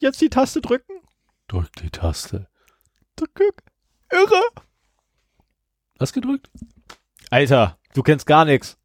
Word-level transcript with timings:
Jetzt 0.00 0.20
die 0.22 0.30
Taste 0.30 0.62
drücken? 0.62 0.94
Drück 1.46 1.70
die 1.82 1.90
Taste. 1.90 2.48
Drück. 3.16 3.62
Irre. 4.10 4.42
Hast 5.98 6.14
gedrückt? 6.14 6.50
Alter, 7.28 7.78
du 7.92 8.02
kennst 8.02 8.26
gar 8.26 8.46
nichts. 8.46 8.78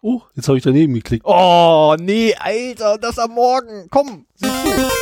Oh, 0.00 0.22
jetzt 0.34 0.48
habe 0.48 0.56
ich 0.56 0.64
daneben 0.64 0.94
geklickt. 0.94 1.26
Oh, 1.26 1.94
nee, 2.00 2.34
Alter, 2.34 2.96
das 2.96 3.18
am 3.18 3.32
Morgen. 3.32 3.88
Komm, 3.90 4.26
sieh 4.36 4.46
zu. 4.46 4.95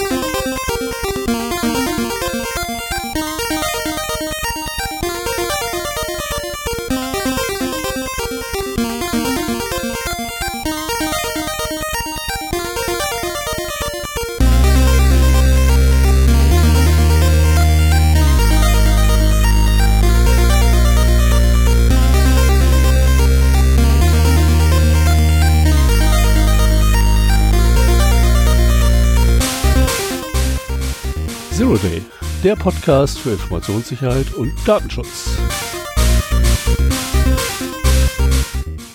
Day, 31.79 32.03
der 32.43 32.57
Podcast 32.57 33.19
für 33.19 33.31
Informationssicherheit 33.31 34.33
und 34.35 34.53
Datenschutz. 34.67 35.37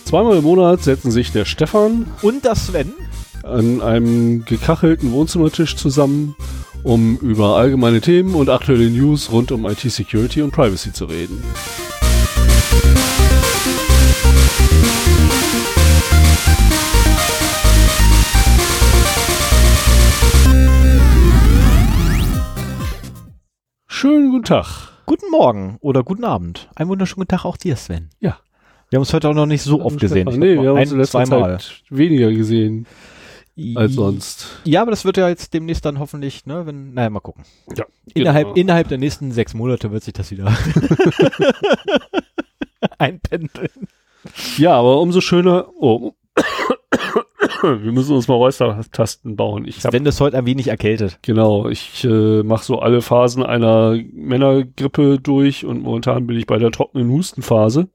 Zweimal 0.05 0.37
im 0.37 0.43
Monat 0.43 0.83
setzen 0.83 1.11
sich 1.11 1.31
der 1.31 1.45
Stefan 1.45 2.05
Und 2.21 2.45
das 2.45 2.67
Sven? 2.67 2.93
an 3.43 3.81
einem 3.81 4.45
gekachelten 4.45 5.11
Wohnzimmertisch 5.11 5.75
zusammen, 5.75 6.35
um 6.83 7.17
über 7.17 7.57
allgemeine 7.57 8.01
Themen 8.01 8.35
und 8.35 8.49
aktuelle 8.49 8.89
News 8.89 9.31
rund 9.31 9.51
um 9.51 9.65
IT-Security 9.65 10.41
und 10.41 10.51
Privacy 10.51 10.93
zu 10.93 11.05
reden. 11.05 11.43
Schönen 23.99 24.31
guten 24.31 24.45
Tag. 24.45 24.93
Guten 25.05 25.29
Morgen 25.29 25.77
oder 25.81 26.03
guten 26.03 26.23
Abend. 26.23 26.69
Einen 26.73 26.89
wunderschönen 26.89 27.17
guten 27.17 27.35
Tag 27.35 27.43
auch 27.43 27.57
dir, 27.57 27.75
Sven. 27.75 28.07
Ja. 28.21 28.39
Wir 28.89 28.95
haben 28.95 29.01
uns 29.01 29.13
heute 29.13 29.27
auch 29.27 29.33
noch 29.33 29.45
nicht 29.45 29.61
so 29.61 29.81
oft 29.81 29.99
gesehen. 29.99 30.21
Stefan, 30.21 30.39
Nee, 30.39 30.57
wir 30.57 30.69
haben 30.69 30.79
uns 30.79 30.91
in 30.91 30.95
ein, 30.95 30.99
letzter 31.01 31.25
zweimal. 31.25 31.59
Zeit 31.59 31.83
weniger 31.89 32.31
gesehen 32.31 32.87
als 33.75 33.95
sonst. 33.95 34.61
Ja, 34.63 34.83
aber 34.83 34.91
das 34.91 35.03
wird 35.03 35.17
ja 35.17 35.27
jetzt 35.27 35.53
demnächst 35.53 35.83
dann 35.83 35.99
hoffentlich, 35.99 36.45
ne, 36.45 36.65
wenn, 36.65 36.93
naja, 36.93 37.09
mal 37.09 37.19
gucken. 37.19 37.43
Ja, 37.75 37.83
Innerhalb, 38.13 38.45
genau. 38.45 38.55
innerhalb 38.55 38.87
der 38.87 38.99
nächsten 38.99 39.33
sechs 39.33 39.53
Monate 39.53 39.91
wird 39.91 40.05
sich 40.05 40.13
das 40.13 40.31
wieder 40.31 40.45
einpendeln. 42.99 43.67
Ja, 44.55 44.75
aber 44.75 45.01
umso 45.01 45.19
schöner. 45.19 45.67
Oh. 45.77 46.13
Wir 47.83 47.91
müssen 47.91 48.15
uns 48.15 48.27
mal 48.27 48.35
Räustertasten 48.35 49.35
bauen. 49.35 49.65
Ich 49.65 49.83
hab, 49.83 49.91
Sven 49.91 50.05
ist 50.05 50.21
heute 50.21 50.37
ein 50.37 50.45
wenig 50.45 50.67
erkältet. 50.67 51.19
genau, 51.21 51.67
ich 51.67 52.03
äh, 52.03 52.43
mache 52.43 52.63
so 52.63 52.79
alle 52.79 53.01
Phasen 53.01 53.43
einer 53.43 53.97
Männergrippe 54.13 55.19
durch 55.19 55.65
und 55.65 55.81
momentan 55.81 56.27
bin 56.27 56.37
ich 56.37 56.47
bei 56.47 56.57
der 56.57 56.71
trockenen 56.71 57.09
Hustenphase. 57.09 57.89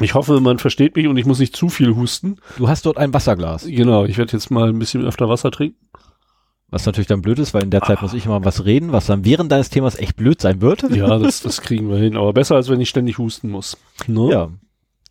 Ich 0.00 0.14
hoffe, 0.14 0.40
man 0.40 0.58
versteht 0.58 0.96
mich 0.96 1.06
und 1.06 1.16
ich 1.16 1.26
muss 1.26 1.38
nicht 1.38 1.54
zu 1.54 1.68
viel 1.68 1.94
husten. 1.94 2.36
Du 2.56 2.68
hast 2.68 2.84
dort 2.84 2.98
ein 2.98 3.14
Wasserglas. 3.14 3.64
Genau, 3.64 4.04
ich 4.04 4.18
werde 4.18 4.32
jetzt 4.32 4.50
mal 4.50 4.68
ein 4.68 4.78
bisschen 4.78 5.04
öfter 5.04 5.28
Wasser 5.28 5.50
trinken. 5.52 5.78
Was 6.68 6.86
natürlich 6.86 7.06
dann 7.06 7.22
blöd 7.22 7.38
ist, 7.38 7.54
weil 7.54 7.62
in 7.62 7.70
der 7.70 7.82
Zeit 7.82 8.02
muss 8.02 8.14
ich 8.14 8.26
immer 8.26 8.44
was 8.44 8.64
reden, 8.64 8.90
was 8.90 9.06
dann 9.06 9.24
während 9.24 9.52
deines 9.52 9.70
Themas 9.70 9.96
echt 9.96 10.16
blöd 10.16 10.40
sein 10.40 10.60
wird. 10.60 10.82
Ja, 10.90 11.18
das, 11.18 11.40
das 11.42 11.60
kriegen 11.60 11.88
wir 11.88 11.98
hin. 11.98 12.16
Aber 12.16 12.32
besser, 12.32 12.56
als 12.56 12.68
wenn 12.68 12.80
ich 12.80 12.88
ständig 12.88 13.18
husten 13.18 13.50
muss. 13.50 13.76
Ne? 14.08 14.30
Ja. 14.30 14.50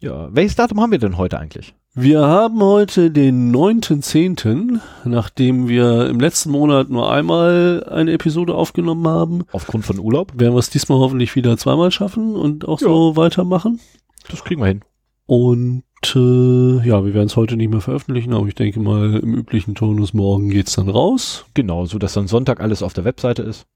Ja. 0.01 0.28
Welches 0.35 0.56
Datum 0.56 0.81
haben 0.81 0.91
wir 0.91 1.00
denn 1.00 1.18
heute 1.18 1.39
eigentlich? 1.39 1.73
Wir 1.96 2.22
haben 2.22 2.59
heute 2.64 3.12
den 3.12 3.56
9.10., 3.56 4.80
nachdem 5.06 5.68
wir 5.68 6.08
im 6.09 6.20
letzten 6.20 6.50
Monat 6.50 6.90
nur 6.90 7.12
einmal 7.12 7.86
eine 7.88 8.14
Episode 8.14 8.56
aufgenommen 8.56 9.08
haben. 9.08 9.44
Aufgrund 9.52 9.86
von 9.86 10.00
Urlaub? 10.00 10.31
Werden 10.34 10.56
wir 10.56 10.59
es 10.59 10.72
diesmal 10.72 10.98
hoffentlich 10.98 11.36
wieder 11.36 11.56
zweimal 11.56 11.92
schaffen 11.92 12.36
und 12.36 12.68
auch 12.68 12.80
so 12.80 13.16
weitermachen. 13.16 13.80
Das 14.28 14.44
kriegen 14.44 14.62
wir 14.62 14.70
hin. 14.70 14.81
Und 15.28 15.84
äh, 16.16 16.88
ja, 16.88 17.06
wir 17.06 17.14
werden 17.14 17.28
es 17.28 17.36
heute 17.36 17.58
nicht 17.58 17.70
mehr 17.70 17.81
veröffentlichen, 17.81 18.34
aber 18.34 18.48
ich 18.48 18.56
denke 18.56 18.80
mal, 18.80 19.20
im 19.20 19.36
üblichen 19.36 19.75
Tonus 19.75 20.16
morgen 20.16 20.50
geht's 20.50 20.74
dann 20.74 20.90
raus. 20.90 21.46
Genau, 21.54 21.86
so 21.86 22.00
dass 22.00 22.14
dann 22.14 22.28
Sonntag 22.28 22.60
alles 22.60 22.81
auf 22.81 22.94
der 22.94 23.06
Webseite 23.06 23.44
ist. 23.44 23.68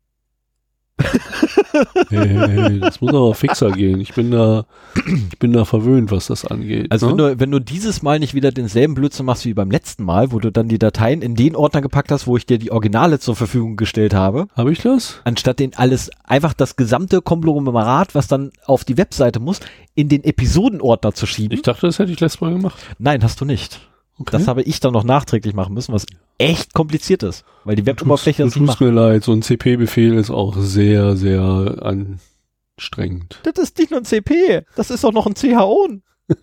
Hey, 2.10 2.28
hey, 2.28 2.48
hey, 2.48 2.80
das 2.80 3.02
muss 3.02 3.14
aber 3.14 3.34
fixer 3.36 3.72
gehen. 3.72 4.00
Ich 4.00 4.14
bin 4.14 4.32
da, 4.32 4.66
ich 4.96 5.38
bin 5.38 5.54
da 5.54 5.66
verwöhnt, 5.66 6.10
was 6.12 6.28
das 6.28 6.46
angeht. 6.46 6.88
Also 6.92 7.08
ne? 7.08 7.12
wenn 7.12 7.18
du, 7.18 7.40
wenn 7.40 7.52
du 7.52 7.60
dieses 7.60 8.02
Mal 8.02 8.20
nicht 8.20 8.34
wieder 8.34 8.52
denselben 8.52 8.96
Blödsinn 8.96 9.26
machst 9.26 9.46
wie 9.46 9.54
beim 9.54 9.70
letzten 9.70 10.04
Mal, 10.04 10.32
wo 10.32 10.40
du 10.40 10.52
dann 10.52 10.70
die 10.70 10.80
Dateien 10.80 11.22
in 11.22 11.36
den 11.36 11.56
Ordner 11.56 11.82
gepackt 11.82 12.12
hast, 12.12 12.26
wo 12.26 12.38
ich 12.38 12.46
dir 12.46 12.58
die 12.58 12.72
Originale 12.72 13.20
zur 13.20 13.36
Verfügung 13.36 13.76
gestellt 13.76 14.14
habe, 14.14 14.48
Habe 14.56 14.72
ich 14.72 14.80
das? 14.80 15.22
anstatt 15.24 15.60
den 15.60 15.76
alles, 15.76 16.10
einfach 16.24 16.54
das 16.54 16.76
gesamte 16.78 17.22
Konglomerat, 17.22 18.16
was 18.16 18.28
dann 18.28 18.52
auf 18.66 18.84
die 18.84 18.98
Webseite 18.98 19.40
muss, 19.40 19.60
in 19.94 20.10
den 20.10 20.24
Episodenordner 20.24 21.14
zu 21.14 21.26
schieben. 21.26 21.56
Ich 21.56 21.62
dachte, 21.64 21.86
das 21.86 22.00
hätte 22.00 22.12
ich 22.12 22.20
letztes 22.20 22.42
Mal 22.42 22.54
gemacht. 22.54 22.78
Nein, 22.98 23.24
hast 23.24 23.40
du 23.42 23.46
nicht. 23.46 23.80
Okay. 24.20 24.32
Das 24.32 24.48
habe 24.48 24.64
ich 24.64 24.80
dann 24.80 24.94
noch 24.94 25.04
nachträglich 25.04 25.54
machen 25.54 25.74
müssen, 25.74 25.94
was 25.94 26.06
echt 26.38 26.74
kompliziert 26.74 27.24
ist, 27.24 27.46
weil 27.64 27.76
die 27.76 27.86
Web-Oberfläche 27.86 28.44
das 28.44 28.56
nicht 28.56 28.66
macht. 28.66 28.82
mir 28.82 28.90
leid, 28.90 29.24
so 29.24 29.32
ein 29.32 29.44
CP-Befehl 29.44 30.16
ist 30.16 30.32
auch 30.32 30.56
sehr, 30.58 31.16
sehr 31.16 31.78
anstrengend. 31.82 33.40
Das 33.44 33.58
ist 33.58 33.78
nicht 33.78 33.92
nur 33.92 34.02
ein 34.02 34.06
CP, 34.06 34.64
das 34.76 34.90
ist 34.90 35.06
auch 35.06 35.14
noch 35.14 35.28
ein 35.28 35.36
CHO. 35.36 35.88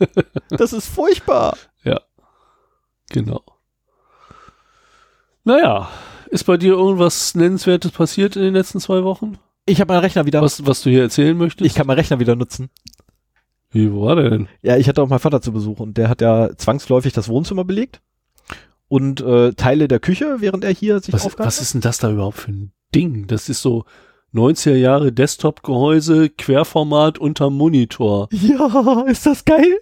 Das 0.48 0.72
ist 0.72 0.86
furchtbar. 0.86 1.58
Genau. 3.10 3.42
Naja, 5.44 5.88
ist 6.30 6.44
bei 6.44 6.56
dir 6.56 6.72
irgendwas 6.72 7.34
Nennenswertes 7.34 7.92
passiert 7.92 8.36
in 8.36 8.42
den 8.42 8.54
letzten 8.54 8.80
zwei 8.80 9.04
Wochen? 9.04 9.38
Ich 9.66 9.80
habe 9.80 9.92
meinen 9.92 10.00
Rechner 10.00 10.26
wieder. 10.26 10.42
Was, 10.42 10.66
was 10.66 10.82
du 10.82 10.90
hier 10.90 11.02
erzählen 11.02 11.36
möchtest? 11.36 11.66
Ich 11.66 11.74
kann 11.74 11.86
meinen 11.86 11.98
Rechner 11.98 12.18
wieder 12.18 12.34
nutzen. 12.34 12.70
Wie, 13.74 13.92
war 13.92 14.16
denn? 14.16 14.48
Ja, 14.62 14.76
ich 14.76 14.88
hatte 14.88 15.02
auch 15.02 15.08
meinen 15.08 15.18
Vater 15.18 15.42
zu 15.42 15.52
Besuch 15.52 15.80
und 15.80 15.98
der 15.98 16.08
hat 16.08 16.20
ja 16.20 16.56
zwangsläufig 16.56 17.12
das 17.12 17.28
Wohnzimmer 17.28 17.64
belegt 17.64 18.00
und 18.88 19.20
äh, 19.20 19.52
Teile 19.52 19.88
der 19.88 19.98
Küche, 19.98 20.36
während 20.38 20.64
er 20.64 20.72
hier 20.72 21.00
sich 21.00 21.12
Was, 21.12 21.26
aufgehalten 21.26 21.48
was 21.48 21.60
ist 21.60 21.74
denn 21.74 21.80
das 21.80 21.98
da 21.98 22.10
überhaupt 22.10 22.38
für 22.38 22.52
ein 22.52 22.72
Ding? 22.94 23.26
Das 23.26 23.48
ist 23.48 23.60
so 23.62 23.84
90er 24.32 24.76
Jahre 24.76 25.12
Desktop-Gehäuse, 25.12 26.30
Querformat 26.30 27.18
unterm 27.18 27.56
Monitor. 27.56 28.28
Ja, 28.32 29.02
ist 29.08 29.26
das 29.26 29.44
geil? 29.44 29.80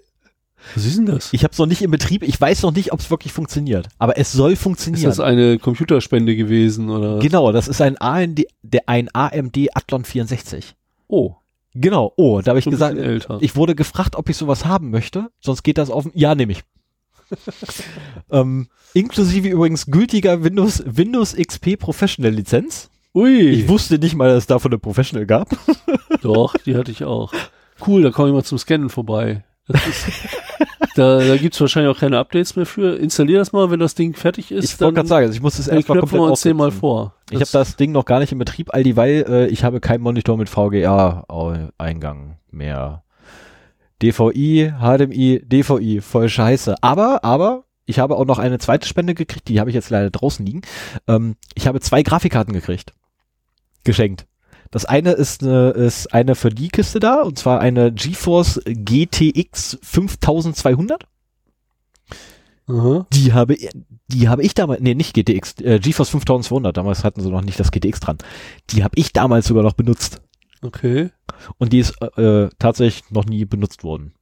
Was 0.74 0.86
ist 0.86 0.96
denn 0.96 1.06
das? 1.06 1.32
Ich 1.32 1.44
habe 1.44 1.52
es 1.52 1.58
noch 1.58 1.66
nicht 1.66 1.82
in 1.82 1.90
Betrieb. 1.90 2.22
Ich 2.22 2.40
weiß 2.40 2.62
noch 2.62 2.72
nicht, 2.72 2.92
ob 2.92 3.00
es 3.00 3.10
wirklich 3.10 3.32
funktioniert. 3.32 3.88
Aber 3.98 4.16
es 4.16 4.32
soll 4.32 4.52
Ist 4.52 4.62
funktionieren. 4.62 5.04
das 5.04 5.20
eine 5.20 5.58
Computerspende 5.58 6.36
gewesen 6.36 6.88
oder? 6.88 7.18
genau, 7.18 7.52
das 7.52 7.68
ist 7.68 7.82
ein 7.82 8.00
AMD, 8.00 8.44
der, 8.62 8.88
ein 8.88 9.08
AMD 9.12 9.76
Athlon 9.76 10.04
64. 10.04 10.76
Oh, 11.08 11.34
Genau. 11.74 12.12
Oh, 12.16 12.40
da 12.42 12.50
habe 12.50 12.58
ich 12.58 12.64
gesagt, 12.66 12.98
älter. 12.98 13.38
ich 13.40 13.56
wurde 13.56 13.74
gefragt, 13.74 14.16
ob 14.16 14.28
ich 14.28 14.36
sowas 14.36 14.64
haben 14.64 14.90
möchte. 14.90 15.30
Sonst 15.40 15.62
geht 15.62 15.78
das 15.78 15.90
auf. 15.90 16.06
Ja, 16.14 16.34
nehme 16.34 16.52
ich. 16.52 16.62
ähm, 18.30 18.68
inklusive 18.92 19.48
übrigens 19.48 19.86
gültiger 19.86 20.44
Windows 20.44 20.82
Windows 20.84 21.34
XP 21.34 21.78
Professional 21.78 22.32
Lizenz. 22.32 22.90
Ui, 23.14 23.50
Ich 23.50 23.68
wusste 23.68 23.98
nicht 23.98 24.14
mal, 24.14 24.28
dass 24.28 24.38
es 24.38 24.46
davon 24.46 24.72
eine 24.72 24.78
Professional 24.78 25.26
gab. 25.26 25.48
doch, 26.22 26.54
die 26.58 26.76
hatte 26.76 26.90
ich 26.90 27.04
auch. 27.04 27.32
Cool, 27.86 28.02
da 28.02 28.10
komme 28.10 28.28
ich 28.28 28.34
mal 28.34 28.44
zum 28.44 28.58
Scannen 28.58 28.88
vorbei. 28.90 29.44
Das 29.66 29.86
ist, 29.86 30.06
da 30.94 31.18
da 31.18 31.36
gibt's 31.36 31.60
wahrscheinlich 31.60 31.94
auch 31.94 31.98
keine 31.98 32.18
Updates 32.18 32.56
mehr 32.56 32.66
für. 32.66 32.96
Installier 32.96 33.38
das 33.38 33.52
mal, 33.52 33.70
wenn 33.70 33.80
das 33.80 33.94
Ding 33.94 34.14
fertig 34.14 34.50
ist. 34.50 34.64
Ich 34.64 34.80
wollte 34.80 34.94
gerade 34.94 35.08
sagen, 35.08 35.26
also 35.26 35.36
ich 35.36 35.42
muss 35.42 35.58
es 35.58 35.66
dann 35.66 35.76
erstmal 35.76 36.00
komplett 36.00 36.20
wir 36.20 36.30
uns 36.30 36.40
den 36.42 36.56
mal 36.56 36.70
vor. 36.70 37.14
Ich 37.30 37.40
habe 37.40 37.50
das 37.50 37.76
Ding 37.76 37.92
noch 37.92 38.04
gar 38.04 38.20
nicht 38.20 38.32
in 38.32 38.38
Betrieb, 38.38 38.74
all 38.74 38.82
dieweil 38.82 39.24
äh, 39.28 39.46
ich 39.46 39.64
habe 39.64 39.80
keinen 39.80 40.02
Monitor 40.02 40.36
mit 40.36 40.48
VGA-Eingang 40.48 42.36
mehr. 42.50 43.02
DVI, 44.02 44.72
HDMI, 44.80 45.42
DVI, 45.44 46.00
voll 46.00 46.28
scheiße. 46.28 46.74
Aber, 46.82 47.22
aber, 47.24 47.64
ich 47.86 47.98
habe 47.98 48.16
auch 48.16 48.24
noch 48.24 48.38
eine 48.38 48.58
zweite 48.58 48.88
Spende 48.88 49.14
gekriegt, 49.14 49.48
die 49.48 49.60
habe 49.60 49.70
ich 49.70 49.74
jetzt 49.74 49.90
leider 49.90 50.10
draußen 50.10 50.44
liegen. 50.44 50.62
Ähm, 51.06 51.36
ich 51.54 51.66
habe 51.66 51.80
zwei 51.80 52.02
Grafikkarten 52.02 52.52
gekriegt. 52.52 52.92
Geschenkt. 53.84 54.26
Das 54.72 54.86
eine 54.86 55.12
ist 55.12 55.42
eine, 55.42 55.70
ist 55.70 56.12
eine 56.12 56.34
für 56.34 56.48
die 56.48 56.68
Kiste 56.68 56.98
da, 56.98 57.22
und 57.22 57.38
zwar 57.38 57.60
eine 57.60 57.92
GeForce 57.92 58.62
GTX 58.64 59.78
5200. 59.82 61.06
Aha. 62.66 63.06
Die 63.12 63.34
habe, 63.34 63.56
die 64.08 64.28
habe 64.28 64.42
ich 64.42 64.54
damals, 64.54 64.80
nee, 64.80 64.94
nicht 64.94 65.14
GTX, 65.14 65.60
äh, 65.60 65.78
GeForce 65.78 66.08
5200, 66.08 66.74
damals 66.74 67.04
hatten 67.04 67.20
sie 67.20 67.30
noch 67.30 67.42
nicht 67.42 67.60
das 67.60 67.70
GTX 67.70 68.00
dran. 68.00 68.18
Die 68.70 68.82
habe 68.82 68.94
ich 68.96 69.12
damals 69.12 69.46
sogar 69.46 69.62
noch 69.62 69.74
benutzt. 69.74 70.22
Okay. 70.62 71.10
Und 71.58 71.74
die 71.74 71.80
ist 71.80 71.94
äh, 72.00 72.22
äh, 72.22 72.50
tatsächlich 72.58 73.10
noch 73.10 73.26
nie 73.26 73.44
benutzt 73.44 73.84
worden. 73.84 74.14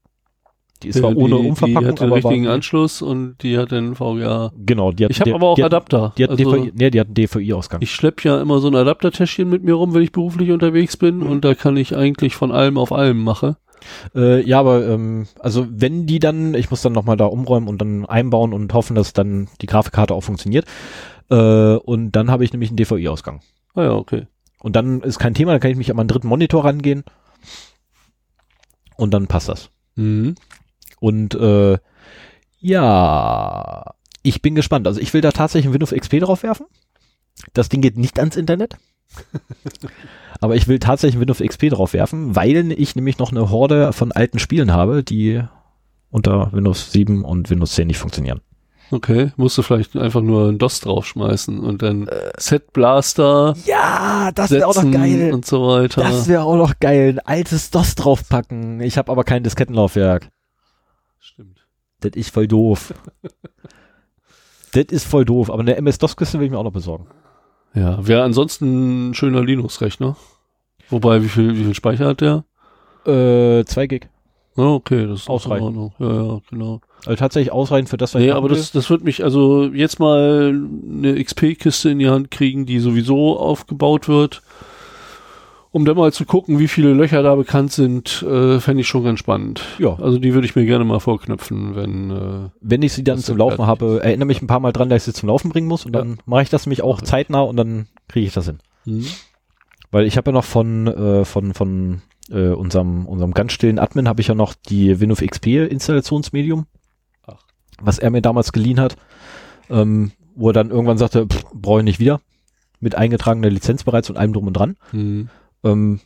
Die 0.82 0.88
ist 0.88 0.98
zwar 0.98 1.10
Ja, 1.10 1.16
ohne 1.16 1.36
die, 1.40 1.48
Umverpackung, 1.48 1.82
die 1.82 1.88
hat 1.88 2.00
den 2.00 2.12
richtigen 2.12 2.46
war, 2.46 2.54
Anschluss 2.54 3.02
und 3.02 3.36
die 3.42 3.58
hat 3.58 3.70
den 3.70 3.94
VGA. 3.94 4.52
genau, 4.64 4.92
die 4.92 5.04
hat, 5.04 5.10
Ich 5.10 5.20
habe 5.20 5.34
aber 5.34 5.48
auch 5.48 5.54
die 5.56 5.62
hat, 5.64 5.72
Adapter. 5.74 6.12
Die 6.16 6.24
hat 6.24 6.30
also, 6.30 6.52
DVI, 6.56 6.72
nee, 6.74 6.90
die 6.90 7.00
hat 7.00 7.08
einen 7.08 7.14
DVI-Ausgang. 7.14 7.82
ich 7.82 7.92
schlepp 7.92 8.24
ja 8.24 8.40
immer 8.40 8.60
so 8.60 8.68
ein 8.68 8.74
Adaptertäschchen 8.74 9.48
mit 9.48 9.62
mir 9.62 9.74
rum, 9.74 9.92
wenn 9.94 10.02
ich 10.02 10.12
beruflich 10.12 10.50
unterwegs 10.52 10.96
bin 10.96 11.18
Mhm. 11.18 11.26
und 11.26 11.44
da 11.44 11.54
kann 11.54 11.76
ich 11.76 11.94
eigentlich 11.96 12.34
von 12.34 12.50
allem 12.52 12.78
auf 12.78 12.92
allem 12.92 13.22
machen. 13.22 13.56
Äh, 14.14 14.42
ja, 14.46 14.60
aber 14.60 14.86
ähm, 14.86 15.26
also 15.38 15.66
wenn 15.70 16.06
die 16.06 16.18
dann, 16.18 16.54
ich 16.54 16.70
muss 16.70 16.82
dann 16.82 16.92
nochmal 16.92 17.16
da 17.16 17.24
umräumen 17.26 17.66
und 17.68 17.80
dann 17.80 18.04
einbauen 18.06 18.52
und 18.52 18.72
hoffen, 18.74 18.94
dass 18.94 19.12
dann 19.14 19.48
die 19.62 19.66
Grafikkarte 19.66 20.14
auch 20.14 20.20
funktioniert. 20.22 20.66
Äh, 21.30 21.76
und 21.76 22.12
dann 22.12 22.30
habe 22.30 22.44
ich 22.44 22.52
nämlich 22.52 22.70
einen 22.70 22.76
DVI-Ausgang. 22.76 23.40
Ah 23.74 23.82
ja, 23.84 23.92
okay. 23.92 24.26
Und 24.62 24.76
dann 24.76 25.00
ist 25.00 25.18
kein 25.18 25.32
Thema, 25.32 25.52
dann 25.52 25.60
kann 25.60 25.70
ich 25.70 25.78
mich 25.78 25.90
an 25.90 25.96
meinen 25.96 26.08
dritten 26.08 26.28
Monitor 26.28 26.64
rangehen. 26.64 27.04
Und 28.96 29.14
dann 29.14 29.26
passt 29.26 29.48
das. 29.48 29.70
Mhm. 29.96 30.34
Und 31.00 31.35
äh, 31.35 31.79
ja, 32.61 33.94
ich 34.23 34.43
bin 34.43 34.55
gespannt. 34.55 34.87
Also 34.87 35.00
ich 35.00 35.12
will 35.12 35.20
da 35.20 35.32
tatsächlich 35.32 35.70
ein 35.70 35.73
Windows 35.73 35.93
XP 35.93 36.20
drauf 36.20 36.43
werfen. 36.43 36.67
Das 37.55 37.69
Ding 37.69 37.81
geht 37.81 37.97
nicht 37.97 38.19
ans 38.19 38.37
Internet. 38.37 38.76
Aber 40.41 40.56
ich 40.56 40.69
will 40.69 40.79
tatsächlich 40.79 41.17
ein 41.17 41.20
Windows 41.20 41.41
XP 41.41 41.70
drauf 41.70 41.93
werfen, 41.93 42.37
weil 42.37 42.73
ich 42.73 42.94
nämlich 42.94 43.19
noch 43.19 43.31
eine 43.31 43.50
Horde 43.50 43.93
von 43.93 44.12
alten 44.12 44.38
Spielen 44.38 44.73
habe, 44.73 45.02
die 45.02 45.43
unter 46.11 46.52
Windows 46.52 46.93
7 46.93 47.25
und 47.25 47.50
Windows 47.50 47.73
10 47.73 47.87
nicht 47.87 47.99
funktionieren. 47.99 48.41
Okay, 48.93 49.31
musst 49.37 49.56
du 49.56 49.62
vielleicht 49.62 49.97
einfach 49.97 50.20
nur 50.20 50.49
ein 50.49 50.58
DOS 50.58 50.81
draufschmeißen 50.81 51.61
und 51.61 51.81
dann 51.81 52.11
Set 52.37 52.73
Blaster 52.73 53.55
Ja, 53.64 54.31
das 54.35 54.49
setzen 54.49 55.32
und 55.32 55.47
so 55.47 55.69
weiter. 55.69 56.02
Das 56.02 56.26
wäre 56.26 56.43
auch 56.43 56.56
noch 56.56 56.81
geil. 56.81 57.11
Ein 57.11 57.19
altes 57.20 57.70
DOS 57.70 57.94
draufpacken. 57.94 58.81
Ich 58.81 58.99
habe 58.99 59.12
aber 59.12 59.23
kein 59.23 59.44
Diskettenlaufwerk. 59.44 60.29
Stimmt. 61.20 61.67
Das 62.00 62.12
ist 62.14 62.32
voll 62.32 62.49
doof. 62.49 62.94
das 64.72 64.87
ist 64.87 65.06
voll 65.06 65.25
doof. 65.25 65.50
Aber 65.50 65.61
eine 65.61 65.76
MS-DOS-Kiste 65.76 66.38
will 66.38 66.46
ich 66.46 66.50
mir 66.50 66.58
auch 66.58 66.64
noch 66.64 66.72
besorgen. 66.72 67.06
Ja, 67.75 68.05
wäre 68.06 68.22
ansonsten 68.22 69.11
ein 69.11 69.14
schöner 69.14 69.44
Linux-Rechner. 69.44 70.17
Wobei, 70.88 71.22
wie 71.22 71.28
viel, 71.28 71.56
wie 71.56 71.64
viel 71.64 71.75
Speicher 71.75 72.06
hat 72.06 72.20
der? 72.20 72.44
Äh, 73.06 73.64
2 73.64 73.87
Gig. 73.87 74.08
Okay, 74.56 75.06
das 75.06 75.20
ist 75.20 75.31
Ausreichend. 75.31 75.93
Ja, 75.99 76.12
ja, 76.12 76.40
genau. 76.50 76.81
Also 77.06 77.17
tatsächlich 77.17 77.52
ausreichend 77.52 77.88
für 77.88 77.96
das, 77.96 78.14
was 78.14 78.20
Nee, 78.20 78.28
ich 78.28 78.34
aber 78.34 78.49
machen 78.49 78.58
das, 78.58 78.73
das 78.73 78.90
wird 78.90 79.05
mich 79.05 79.23
also 79.23 79.66
jetzt 79.66 80.00
mal 80.00 80.52
eine 80.52 81.23
XP-Kiste 81.23 81.90
in 81.90 81.99
die 81.99 82.08
Hand 82.08 82.31
kriegen, 82.31 82.66
die 82.66 82.81
sowieso 82.81 83.38
aufgebaut 83.38 84.08
wird. 84.08 84.43
Um 85.72 85.84
dann 85.84 85.96
mal 85.96 86.12
zu 86.12 86.25
gucken, 86.25 86.58
wie 86.58 86.67
viele 86.67 86.93
Löcher 86.94 87.22
da 87.22 87.37
bekannt 87.37 87.70
sind, 87.70 88.22
äh, 88.28 88.58
fände 88.58 88.81
ich 88.81 88.88
schon 88.88 89.05
ganz 89.05 89.20
spannend. 89.20 89.62
Ja, 89.78 89.94
Also 90.00 90.19
die 90.19 90.34
würde 90.34 90.44
ich 90.46 90.56
mir 90.56 90.64
gerne 90.67 90.84
mal 90.84 90.99
vorknöpfen, 90.99 91.76
wenn 91.76 92.11
äh, 92.11 92.49
wenn 92.61 92.82
ich 92.82 92.93
sie 92.93 93.05
dann 93.05 93.19
zum 93.19 93.37
ist 93.37 93.38
Laufen 93.38 93.67
habe, 93.67 94.00
erinnere 94.02 94.26
mich 94.26 94.43
ein 94.43 94.49
paar 94.49 94.58
Mal 94.58 94.72
dran, 94.72 94.88
dass 94.88 95.02
ich 95.06 95.14
sie 95.14 95.20
zum 95.20 95.28
Laufen 95.28 95.49
bringen 95.50 95.69
muss 95.69 95.87
und 95.87 95.94
Ja. 95.94 96.00
dann 96.00 96.19
mache 96.26 96.43
ich 96.43 96.50
das 96.50 96.67
nämlich 96.67 96.82
auch 96.82 97.00
zeitnah 97.02 97.43
und 97.43 97.56
dann 97.56 97.87
kriege 98.08 98.26
ich 98.26 98.32
das 98.32 98.46
hin. 98.46 98.58
hm, 98.84 99.05
Weil 99.93 100.06
ich 100.06 100.17
habe 100.17 100.31
ja 100.31 100.32
noch 100.32 100.44
von, 100.44 100.88
äh, 100.88 101.25
von, 101.25 101.55
von 101.55 102.02
äh, 102.31 102.49
unserem, 102.49 103.06
unserem 103.06 103.32
ganz 103.32 103.52
stillen 103.52 103.78
Admin 103.78 104.08
habe 104.08 104.20
ich 104.20 104.26
ja 104.26 104.34
noch 104.34 104.55
die 104.55 104.99
Windows 104.99 105.20
XP 105.20 105.46
Installationsmedium, 105.70 106.66
Ach. 107.28 107.37
was 107.81 108.00
er 108.00 108.11
mir 108.11 108.23
damals 108.23 108.50
geliehen 108.52 108.81
hat, 108.81 108.96
ähm, 109.69 110.11
wo 110.34 110.49
er 110.50 110.52
dann 110.52 110.70
irgendwann 110.70 110.99
sagte, 110.99 111.26
brauche 111.55 111.78
ich 111.81 111.84
nicht 111.84 112.00
wieder, 112.00 112.20
mit 112.81 112.96
eingetragener 112.96 113.50
Lizenz 113.50 113.84
bereits 113.84 114.11
und 114.11 114.16
allem 114.16 114.32
drum 114.32 114.49
und 114.49 114.55
dran. 114.55 114.76
hm, 114.90 115.28
Ähm, 115.64 116.00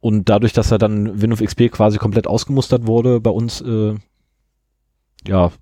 und 0.00 0.28
dadurch, 0.28 0.52
dass 0.52 0.70
er 0.70 0.78
dann 0.78 1.20
Windows 1.20 1.40
XP 1.40 1.68
quasi 1.70 1.98
komplett 1.98 2.26
ausgemustert 2.26 2.86
wurde 2.86 3.20
bei 3.20 3.30
uns, 3.30 3.60
äh, 3.60 3.94
ja, 5.26 5.52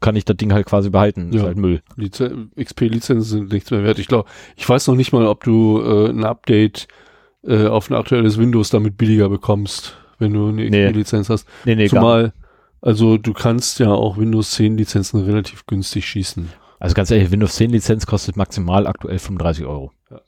kann 0.00 0.16
ich 0.16 0.24
das 0.24 0.36
Ding 0.36 0.52
halt 0.52 0.66
quasi 0.66 0.90
behalten. 0.90 1.28
Ist 1.30 1.36
Ja. 1.36 1.42
halt 1.44 1.58
Müll. 1.58 1.82
Lizen 1.96 2.50
XP-Lizenzen 2.56 3.22
sind 3.22 3.52
nichts 3.52 3.70
mehr 3.70 3.84
wert. 3.84 3.98
Ich 3.98 4.08
glaube, 4.08 4.28
ich 4.56 4.66
weiß 4.68 4.86
noch 4.88 4.94
nicht 4.96 5.12
mal, 5.12 5.26
ob 5.26 5.44
du 5.44 5.80
äh, 5.82 6.08
ein 6.08 6.24
Update 6.24 6.88
äh, 7.44 7.66
auf 7.66 7.90
ein 7.90 7.94
aktuelles 7.94 8.38
Windows 8.38 8.70
damit 8.70 8.96
billiger 8.96 9.28
bekommst, 9.28 9.96
wenn 10.18 10.32
du 10.32 10.48
eine 10.48 10.68
Nee. 10.68 10.86
XP-Lizenz 10.88 11.28
hast. 11.28 11.46
Nee, 11.64 11.74
nee, 11.76 11.88
Zumal, 11.88 12.32
also 12.80 13.18
du 13.18 13.32
kannst 13.34 13.78
ja 13.78 13.90
auch 13.92 14.16
Windows 14.16 14.52
10 14.52 14.76
Lizenzen 14.76 15.22
relativ 15.22 15.66
günstig 15.66 16.06
schießen. 16.06 16.48
Also 16.78 16.94
ganz 16.94 17.10
ehrlich, 17.10 17.30
Windows 17.30 17.54
10 17.56 17.70
Lizenz 17.70 18.06
kostet 18.06 18.36
maximal 18.36 18.86
aktuell 18.86 19.18
35 19.18 19.66
Euro. 19.66 19.92
Ja. 20.10 20.20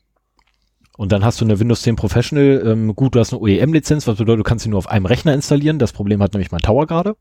Und 0.99 1.11
dann 1.13 1.25
hast 1.25 1.41
du 1.41 1.45
eine 1.45 1.59
Windows 1.59 1.83
10 1.83 1.97
Professional, 1.97 2.63
ähm, 2.67 2.95
gut, 2.95 3.15
du 3.15 3.21
hast 3.21 3.33
eine 3.33 3.41
OEM-Lizenz, 3.41 4.07
was 4.07 4.19
bedeutet, 4.19 4.41
du 4.41 4.49
kannst 4.49 4.65
sie 4.65 4.69
nur 4.71 4.79
auf 4.79 4.89
einem 4.89 5.07
Rechner 5.07 5.33
installieren. 5.35 5.79
Das 5.79 5.93
Problem 5.93 6.23
hat 6.23 6.35
nämlich 6.35 6.53
mein 6.53 6.61
Tower 6.61 6.87
gerade. 6.87 7.17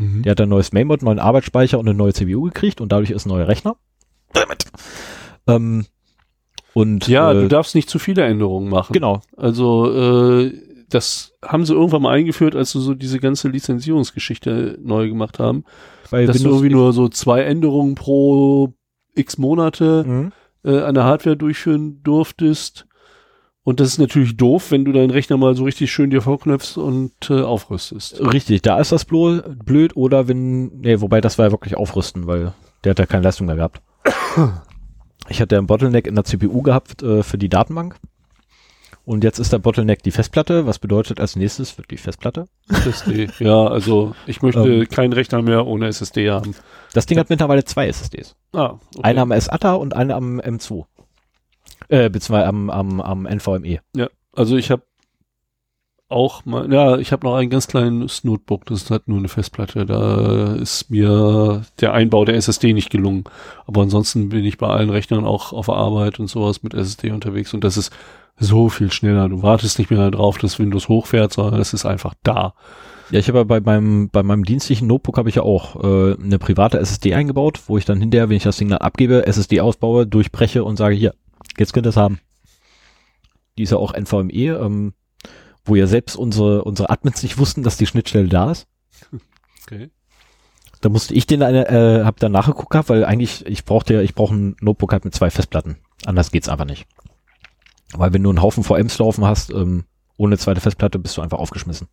Der 0.00 0.32
hat 0.32 0.40
ein 0.40 0.48
neues 0.48 0.72
Mainboard, 0.72 1.02
neuen 1.02 1.20
Arbeitsspeicher 1.20 1.78
und 1.78 1.88
eine 1.88 1.96
neue 1.96 2.12
CPU 2.12 2.42
gekriegt 2.42 2.80
und 2.80 2.90
dadurch 2.90 3.10
ist 3.12 3.26
ein 3.26 3.28
neuer 3.28 3.46
Rechner. 3.46 3.76
Damit. 4.32 4.64
Ähm, 5.46 5.86
und 6.72 7.06
Ja, 7.06 7.30
äh, 7.30 7.34
du 7.42 7.46
darfst 7.48 7.76
nicht 7.76 7.88
zu 7.88 8.00
viele 8.00 8.24
Änderungen 8.24 8.68
machen. 8.68 8.92
genau. 8.92 9.20
Also 9.36 9.92
äh, 9.94 10.52
das 10.90 11.32
haben 11.44 11.64
sie 11.64 11.74
irgendwann 11.74 12.02
mal 12.02 12.10
eingeführt, 12.12 12.56
als 12.56 12.72
sie 12.72 12.80
so 12.80 12.94
diese 12.94 13.20
ganze 13.20 13.48
Lizenzierungsgeschichte 13.48 14.78
neu 14.82 15.08
gemacht 15.08 15.38
haben. 15.38 15.62
Bei 16.10 16.26
dass 16.26 16.38
du 16.38 16.42
Windows 16.44 16.56
irgendwie 16.62 16.74
nur 16.74 16.92
so 16.92 17.08
zwei 17.08 17.42
Änderungen 17.42 17.94
pro 17.94 18.72
x 19.14 19.38
Monate 19.38 20.02
Mhm. 20.04 20.32
äh, 20.64 20.80
an 20.80 20.94
der 20.96 21.04
Hardware 21.04 21.36
durchführen 21.36 22.00
durftest. 22.02 22.86
Und 23.66 23.80
das 23.80 23.88
ist 23.88 23.98
natürlich 23.98 24.36
doof, 24.36 24.70
wenn 24.70 24.84
du 24.84 24.92
deinen 24.92 25.10
Rechner 25.10 25.38
mal 25.38 25.54
so 25.56 25.64
richtig 25.64 25.90
schön 25.90 26.10
dir 26.10 26.20
vorknöpfst 26.20 26.76
und 26.76 27.12
äh, 27.30 27.40
aufrüstest. 27.40 28.20
Richtig, 28.20 28.60
da 28.62 28.78
ist 28.78 28.92
das 28.92 29.06
blo- 29.08 29.42
blöd 29.64 29.96
oder 29.96 30.28
wenn, 30.28 30.66
nee, 30.80 31.00
wobei 31.00 31.20
das 31.22 31.38
war 31.38 31.46
ja 31.46 31.50
wirklich 31.50 31.74
aufrüsten, 31.76 32.26
weil 32.26 32.52
der 32.84 32.90
hat 32.90 32.98
ja 32.98 33.06
keine 33.06 33.22
Leistung 33.24 33.46
mehr 33.46 33.56
gehabt. 33.56 33.80
Ich 35.30 35.40
hatte 35.40 35.56
einen 35.56 35.66
Bottleneck 35.66 36.06
in 36.06 36.14
der 36.16 36.24
CPU 36.24 36.60
gehabt 36.60 37.02
äh, 37.02 37.22
für 37.22 37.38
die 37.38 37.48
Datenbank. 37.48 37.96
Und 39.06 39.24
jetzt 39.24 39.38
ist 39.38 39.54
der 39.54 39.58
Bottleneck 39.58 40.02
die 40.02 40.10
Festplatte, 40.10 40.66
was 40.66 40.78
bedeutet 40.78 41.18
als 41.18 41.34
nächstes 41.34 41.78
wird 41.78 41.90
die 41.90 41.96
Festplatte. 41.96 42.46
SSD. 42.68 43.28
ja, 43.38 43.66
also 43.66 44.14
ich 44.26 44.42
möchte 44.42 44.60
Ähm. 44.82 44.88
keinen 44.88 45.14
Rechner 45.14 45.40
mehr 45.40 45.66
ohne 45.66 45.86
SSD 45.88 46.30
haben. 46.30 46.54
Das 46.92 47.06
Ding 47.06 47.18
hat 47.18 47.30
mittlerweile 47.30 47.64
zwei 47.64 47.88
SSDs. 47.88 48.34
Ah, 48.52 48.72
okay. 48.94 49.00
Eine 49.02 49.22
am 49.22 49.32
SATA 49.38 49.72
und 49.74 49.94
eine 49.94 50.14
am 50.14 50.40
M2. 50.40 50.84
Äh, 51.88 52.10
beziehungsweise 52.10 52.46
am, 52.46 52.70
am, 52.70 53.00
am 53.00 53.26
NVMe. 53.26 53.80
Also 54.32 54.56
ich 54.56 54.70
habe 54.70 54.82
auch 56.08 56.44
mal, 56.44 56.72
ja, 56.72 56.96
ich 56.98 57.12
habe 57.12 57.26
noch 57.26 57.34
ein 57.34 57.50
ganz 57.50 57.66
kleines 57.66 58.24
Notebook, 58.24 58.66
das 58.66 58.90
hat 58.90 59.08
nur 59.08 59.18
eine 59.18 59.28
Festplatte. 59.28 59.86
Da 59.86 60.54
ist 60.54 60.90
mir 60.90 61.64
der 61.80 61.92
Einbau 61.92 62.24
der 62.24 62.36
SSD 62.36 62.72
nicht 62.72 62.90
gelungen. 62.90 63.24
Aber 63.66 63.82
ansonsten 63.82 64.28
bin 64.28 64.44
ich 64.44 64.58
bei 64.58 64.68
allen 64.68 64.90
Rechnern 64.90 65.24
auch 65.24 65.52
auf 65.52 65.68
Arbeit 65.68 66.20
und 66.20 66.28
sowas 66.28 66.62
mit 66.62 66.74
SSD 66.74 67.10
unterwegs 67.10 67.54
und 67.54 67.64
das 67.64 67.76
ist 67.76 67.92
so 68.38 68.68
viel 68.68 68.92
schneller. 68.92 69.28
Du 69.28 69.42
wartest 69.42 69.78
nicht 69.78 69.90
mehr 69.90 70.10
darauf, 70.10 70.38
dass 70.38 70.58
Windows 70.58 70.88
hochfährt, 70.88 71.32
sondern 71.32 71.60
es 71.60 71.72
ist 71.72 71.86
einfach 71.86 72.14
da. 72.22 72.54
Ja, 73.10 73.18
ich 73.18 73.28
habe 73.28 73.38
ja 73.38 73.44
bei 73.44 73.60
meinem, 73.60 74.08
bei 74.08 74.22
meinem 74.22 74.44
dienstlichen 74.44 74.88
Notebook 74.88 75.18
habe 75.18 75.28
ich 75.28 75.36
ja 75.36 75.42
auch 75.42 75.82
äh, 75.82 76.16
eine 76.20 76.38
private 76.38 76.78
SSD 76.78 77.14
eingebaut, 77.14 77.60
wo 77.66 77.76
ich 77.78 77.84
dann 77.84 78.00
hinterher, 78.00 78.28
wenn 78.28 78.36
ich 78.36 78.42
das 78.42 78.56
Ding 78.56 78.68
dann 78.68 78.78
abgebe, 78.78 79.26
SSD 79.26 79.60
ausbaue, 79.60 80.06
durchbreche 80.06 80.64
und 80.64 80.76
sage, 80.76 80.94
hier, 80.94 81.14
jetzt 81.58 81.72
könnt 81.72 81.86
ihr 81.86 81.90
es 81.90 81.96
haben. 81.96 82.20
Die 83.58 83.62
ist 83.62 83.70
ja 83.70 83.78
auch 83.78 83.94
NVMe, 83.94 84.58
ähm, 84.58 84.94
wo 85.64 85.74
ja 85.74 85.86
selbst 85.86 86.16
unsere, 86.16 86.64
unsere 86.64 86.90
Admins 86.90 87.22
nicht 87.22 87.38
wussten, 87.38 87.62
dass 87.62 87.76
die 87.76 87.86
Schnittstelle 87.86 88.28
da 88.28 88.50
ist. 88.50 88.66
Okay. 89.62 89.90
Da 90.80 90.88
musste 90.90 91.14
ich 91.14 91.26
den 91.26 91.42
eine, 91.42 91.68
äh, 91.68 92.04
hab 92.04 92.20
dann 92.20 92.32
nachgeguckt 92.32 92.70
gehabt, 92.70 92.90
weil 92.90 93.04
eigentlich, 93.04 93.46
ich 93.46 93.64
brauchte 93.64 93.94
ja, 93.94 94.02
ich 94.02 94.14
brauche 94.14 94.34
ein 94.34 94.56
Notebook 94.60 94.92
halt 94.92 95.04
mit 95.04 95.14
zwei 95.14 95.30
Festplatten. 95.30 95.78
Anders 96.04 96.30
geht's 96.30 96.48
einfach 96.48 96.66
nicht. 96.66 96.86
Weil 97.94 98.12
wenn 98.12 98.22
du 98.22 98.28
einen 98.28 98.42
Haufen 98.42 98.64
VMs 98.64 98.98
laufen 98.98 99.24
hast, 99.24 99.50
ähm, 99.50 99.84
ohne 100.16 100.36
zweite 100.36 100.60
Festplatte 100.60 100.98
bist 100.98 101.16
du 101.16 101.22
einfach 101.22 101.38
aufgeschmissen. 101.38 101.88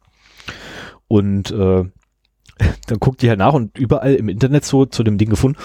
Und 1.07 1.51
äh, 1.51 1.85
dann 2.87 2.99
guckt 2.99 3.21
die 3.21 3.29
halt 3.29 3.39
nach 3.39 3.53
und 3.53 3.77
überall 3.77 4.15
im 4.15 4.27
Internet 4.27 4.65
so 4.65 4.85
zu 4.85 5.03
dem 5.03 5.17
Ding 5.17 5.29
gefunden, 5.29 5.59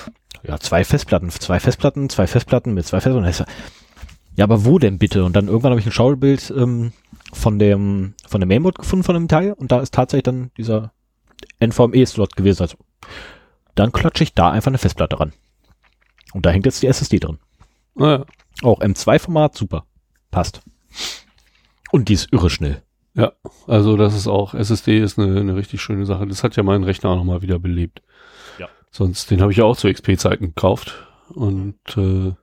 ja, 0.44 0.58
zwei 0.60 0.84
Festplatten, 0.84 1.30
zwei 1.30 1.58
Festplatten, 1.58 2.08
zwei 2.08 2.26
Festplatten 2.26 2.74
mit 2.74 2.86
zwei 2.86 3.00
Festplatten. 3.00 3.46
Ja, 4.36 4.44
aber 4.44 4.64
wo 4.64 4.78
denn 4.78 4.98
bitte? 4.98 5.24
Und 5.24 5.34
dann 5.34 5.48
irgendwann 5.48 5.70
habe 5.70 5.80
ich 5.80 5.86
ein 5.86 5.92
Schaubild 5.92 6.52
ähm, 6.56 6.92
von 7.32 7.58
dem 7.58 8.14
von 8.26 8.40
dem 8.40 8.48
Mainboard 8.48 8.78
gefunden 8.78 9.04
von 9.04 9.14
dem 9.14 9.28
Teil 9.28 9.52
und 9.52 9.72
da 9.72 9.80
ist 9.80 9.94
tatsächlich 9.94 10.24
dann 10.24 10.50
dieser 10.56 10.92
NVMe-Slot 11.60 12.36
gewesen. 12.36 12.62
Also, 12.62 12.76
dann 13.74 13.92
klatsche 13.92 14.24
ich 14.24 14.34
da 14.34 14.50
einfach 14.50 14.68
eine 14.68 14.78
Festplatte 14.78 15.18
ran. 15.18 15.32
Und 16.32 16.44
da 16.44 16.50
hängt 16.50 16.66
jetzt 16.66 16.82
die 16.82 16.86
SSD 16.86 17.18
drin. 17.18 17.38
Ah, 17.98 18.04
ja. 18.04 18.24
Auch 18.62 18.80
M2-Format, 18.80 19.56
super. 19.56 19.84
Passt. 20.30 20.60
Und 21.90 22.08
die 22.08 22.14
ist 22.14 22.32
irre 22.32 22.50
schnell. 22.50 22.82
Ja, 23.14 23.32
also 23.66 23.96
das 23.96 24.14
ist 24.14 24.26
auch, 24.26 24.52
SSD 24.52 24.98
ist 24.98 25.18
eine, 25.18 25.40
eine 25.40 25.56
richtig 25.56 25.80
schöne 25.80 26.04
Sache. 26.04 26.26
Das 26.26 26.42
hat 26.44 26.56
ja 26.56 26.62
meinen 26.62 26.84
Rechner 26.84 27.10
auch 27.10 27.16
nochmal 27.16 27.40
wieder 27.40 27.58
belebt. 27.58 28.02
Ja. 28.58 28.68
Sonst, 28.90 29.30
den 29.30 29.40
habe 29.40 29.52
ich 29.52 29.58
ja 29.58 29.64
auch 29.64 29.76
zu 29.76 29.90
XP-Zeiten 29.90 30.48
gekauft. 30.48 31.06
Und 31.30 31.78
äh, 31.96 32.34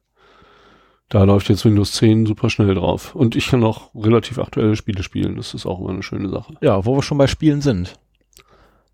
da 1.09 1.23
läuft 1.23 1.49
jetzt 1.49 1.65
Windows 1.65 1.93
10 1.93 2.25
super 2.25 2.49
schnell 2.49 2.73
drauf. 2.75 3.13
Und 3.15 3.35
ich 3.35 3.47
kann 3.47 3.63
auch 3.63 3.93
relativ 3.95 4.39
aktuelle 4.39 4.75
Spiele 4.75 5.03
spielen. 5.03 5.35
Das 5.35 5.53
ist 5.53 5.65
auch 5.65 5.79
immer 5.79 5.91
eine 5.91 6.03
schöne 6.03 6.29
Sache. 6.29 6.55
Ja, 6.61 6.85
wo 6.85 6.95
wir 6.95 7.03
schon 7.03 7.17
bei 7.17 7.27
Spielen 7.27 7.61
sind. 7.61 7.95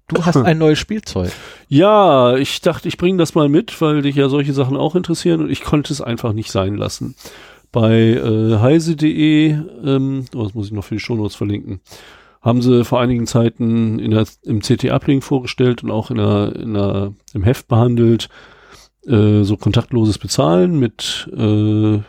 Du 0.10 0.26
hast 0.26 0.38
ein 0.38 0.58
neues 0.58 0.80
Spielzeug. 0.80 1.32
Ja, 1.70 2.36
ich 2.36 2.62
dachte, 2.62 2.88
ich 2.88 2.98
bringe 2.98 3.18
das 3.18 3.36
mal 3.36 3.48
mit, 3.48 3.80
weil 3.82 4.02
dich 4.02 4.16
ja 4.16 4.28
solche 4.28 4.54
Sachen 4.54 4.76
auch 4.76 4.96
interessieren 4.96 5.42
und 5.42 5.50
ich 5.50 5.64
konnte 5.64 5.94
es 5.94 6.02
einfach 6.02 6.34
nicht 6.34 6.52
sein 6.52 6.76
lassen. 6.76 7.16
Bei 7.72 7.94
äh, 7.94 8.58
heise.de, 8.58 9.52
ähm, 9.86 10.26
oh, 10.36 10.44
das 10.44 10.56
muss 10.56 10.66
ich 10.68 10.72
noch 10.72 10.84
für 10.84 10.96
die 10.96 11.00
Shownotes 11.00 11.36
verlinken, 11.36 11.82
haben 12.42 12.62
sie 12.64 12.84
vor 12.84 13.00
einigen 13.00 13.28
Zeiten 13.28 14.00
in 14.00 14.12
der, 14.12 14.26
im 14.44 14.62
CT-Uplink 14.62 15.24
vorgestellt 15.24 15.84
und 15.84 15.92
auch 15.92 16.10
in 16.10 16.18
der, 16.18 16.56
in 16.56 16.74
der, 16.74 17.14
im 17.34 17.44
Heft 17.44 17.68
behandelt, 17.68 18.30
äh, 19.10 19.44
so 19.44 19.58
kontaktloses 19.58 20.18
Bezahlen 20.18 20.80
mit 20.80 21.30
äh, 21.36 22.00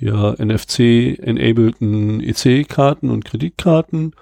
ja, 0.00 0.34
NFC-enableden 0.38 2.20
EC-Karten 2.20 3.10
und 3.10 3.24
Kreditkarten. 3.24 4.14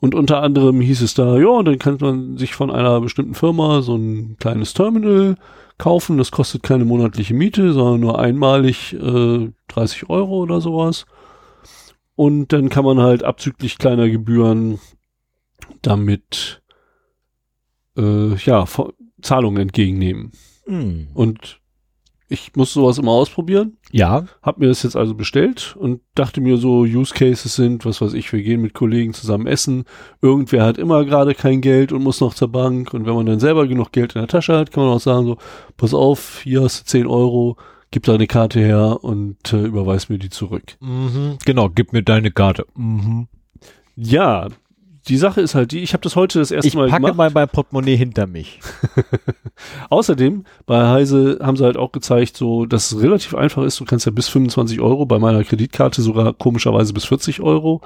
Und 0.00 0.14
unter 0.14 0.42
anderem 0.42 0.80
hieß 0.80 1.02
es 1.02 1.14
da, 1.14 1.36
ja, 1.36 1.62
dann 1.62 1.78
kann 1.78 1.98
man 2.00 2.38
sich 2.38 2.54
von 2.54 2.70
einer 2.70 3.00
bestimmten 3.00 3.34
Firma 3.34 3.82
so 3.82 3.96
ein 3.96 4.36
kleines 4.38 4.72
Terminal 4.72 5.36
kaufen. 5.76 6.16
Das 6.16 6.30
kostet 6.30 6.62
keine 6.62 6.86
monatliche 6.86 7.34
Miete, 7.34 7.72
sondern 7.72 8.00
nur 8.00 8.18
einmalig 8.18 8.94
äh, 8.94 9.50
30 9.68 10.08
Euro 10.08 10.38
oder 10.38 10.60
sowas. 10.60 11.04
Und 12.16 12.52
dann 12.52 12.70
kann 12.70 12.84
man 12.84 13.00
halt 13.00 13.24
abzüglich 13.24 13.78
kleiner 13.78 14.08
Gebühren 14.08 14.78
damit 15.82 16.62
äh, 17.96 18.34
ja, 18.36 18.64
Zahlungen 19.20 19.62
entgegennehmen. 19.62 20.32
Hm. 20.66 21.08
Und 21.14 21.60
ich 22.30 22.54
muss 22.54 22.72
sowas 22.72 22.96
immer 22.98 23.10
ausprobieren. 23.10 23.76
Ja. 23.90 24.24
Hab 24.40 24.58
mir 24.58 24.68
das 24.68 24.84
jetzt 24.84 24.96
also 24.96 25.14
bestellt 25.14 25.74
und 25.76 26.00
dachte 26.14 26.40
mir 26.40 26.58
so, 26.58 26.82
Use 26.82 27.12
Cases 27.12 27.52
sind, 27.52 27.84
was 27.84 28.00
weiß 28.00 28.12
ich, 28.14 28.32
wir 28.32 28.40
gehen 28.40 28.60
mit 28.62 28.72
Kollegen 28.72 29.12
zusammen 29.12 29.48
essen. 29.48 29.84
Irgendwer 30.22 30.64
hat 30.64 30.78
immer 30.78 31.04
gerade 31.04 31.34
kein 31.34 31.60
Geld 31.60 31.90
und 31.90 32.04
muss 32.04 32.20
noch 32.20 32.34
zur 32.34 32.46
Bank. 32.46 32.94
Und 32.94 33.04
wenn 33.04 33.14
man 33.14 33.26
dann 33.26 33.40
selber 33.40 33.66
genug 33.66 33.90
Geld 33.90 34.14
in 34.14 34.20
der 34.20 34.28
Tasche 34.28 34.56
hat, 34.56 34.70
kann 34.70 34.84
man 34.84 34.92
auch 34.92 35.00
sagen 35.00 35.26
so, 35.26 35.38
pass 35.76 35.92
auf, 35.92 36.40
hier 36.44 36.62
hast 36.62 36.82
du 36.82 36.84
10 36.84 37.08
Euro, 37.08 37.56
gib 37.90 38.04
deine 38.04 38.28
Karte 38.28 38.60
her 38.60 39.02
und 39.02 39.52
äh, 39.52 39.64
überweis 39.64 40.08
mir 40.08 40.18
die 40.18 40.30
zurück. 40.30 40.76
Mhm. 40.78 41.38
Genau, 41.44 41.68
gib 41.68 41.92
mir 41.92 42.04
deine 42.04 42.30
Karte. 42.30 42.64
Mhm. 42.76 43.26
Ja, 43.96 44.46
die 45.08 45.16
Sache 45.16 45.40
ist 45.40 45.54
halt 45.54 45.72
die, 45.72 45.80
ich 45.80 45.92
habe 45.92 46.02
das 46.02 46.14
heute 46.16 46.38
das 46.38 46.50
erste 46.50 46.68
Ich 46.68 46.74
Mal 46.74 46.88
packe 46.88 47.02
gemacht. 47.02 47.16
mal 47.16 47.30
mein 47.32 47.48
Portemonnaie 47.48 47.96
hinter 47.96 48.26
mich. 48.26 48.60
Außerdem, 49.90 50.44
bei 50.66 50.88
Heise 50.88 51.38
haben 51.42 51.56
sie 51.56 51.64
halt 51.64 51.76
auch 51.76 51.92
gezeigt, 51.92 52.36
so, 52.36 52.66
dass 52.66 52.92
es 52.92 53.02
relativ 53.02 53.34
einfach 53.34 53.62
ist. 53.62 53.80
Du 53.80 53.84
kannst 53.84 54.06
ja 54.06 54.12
bis 54.12 54.28
25 54.28 54.80
Euro, 54.80 55.06
bei 55.06 55.18
meiner 55.18 55.42
Kreditkarte 55.44 56.02
sogar 56.02 56.34
komischerweise 56.34 56.92
bis 56.92 57.06
40 57.06 57.40
Euro, 57.40 57.80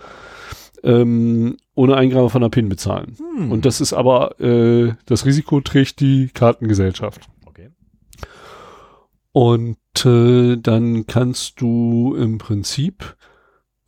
ähm, 0.83 1.57
ohne 1.75 1.97
Eingabe 1.97 2.31
von 2.31 2.43
der 2.43 2.49
PIN 2.49 2.69
bezahlen. 2.69 3.17
Hm. 3.37 3.53
Und 3.53 3.65
das 3.65 3.81
ist 3.81 3.93
aber, 3.93 4.39
äh, 4.41 4.95
das 5.07 5.25
Risiko 5.25 5.61
trägt 5.61 6.01
die 6.01 6.29
Kartengesellschaft. 6.35 7.23
okay. 7.47 7.71
Und 9.33 9.77
äh, 10.05 10.57
dann 10.57 11.07
kannst 11.07 11.61
du 11.61 12.15
im 12.17 12.39
Prinzip 12.39 13.17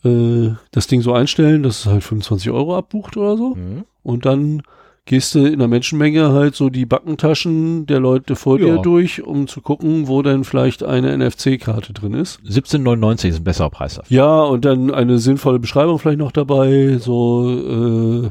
äh, 0.07 0.55
das 0.71 0.87
Ding 0.87 1.03
so 1.03 1.13
einstellen, 1.13 1.63
dass 1.63 1.81
es 1.81 1.87
halt 1.87 2.03
25 2.05 2.51
Euro 2.51 2.77
abbucht 2.77 3.17
oder 3.17 3.37
so. 3.37 3.55
Mhm. 3.55 3.85
Und 4.03 4.25
dann 4.27 4.63
gehst 5.05 5.35
du 5.37 5.45
in 5.47 5.61
der 5.61 5.69
Menschenmenge 5.69 6.33
halt 6.33 6.57
so 6.57 6.69
die 6.69 6.85
Backentaschen 6.85 7.87
der 7.87 8.01
Leute 8.01 8.35
vor 8.35 8.59
Ja. 8.59 8.67
dir 8.77 8.83
durch, 8.83 9.23
um 9.23 9.47
zu 9.47 9.61
gucken, 9.61 10.09
wo 10.09 10.21
denn 10.23 10.43
vielleicht 10.43 10.83
eine 10.83 11.17
NFC-Karte 11.17 11.93
drin 11.93 12.13
ist. 12.15 12.41
17,99 12.45 13.29
ist 13.29 13.37
ein 13.39 13.45
besserer 13.45 13.71
Preis 13.71 13.95
dafür. 13.95 14.17
Ja, 14.17 14.41
und 14.43 14.65
dann 14.65 14.93
eine 14.93 15.19
sinnvolle 15.19 15.61
Beschreibung 15.61 15.99
vielleicht 16.01 16.19
noch 16.19 16.33
dabei, 16.33 16.99
so 16.99 18.25
äh, 18.25 18.31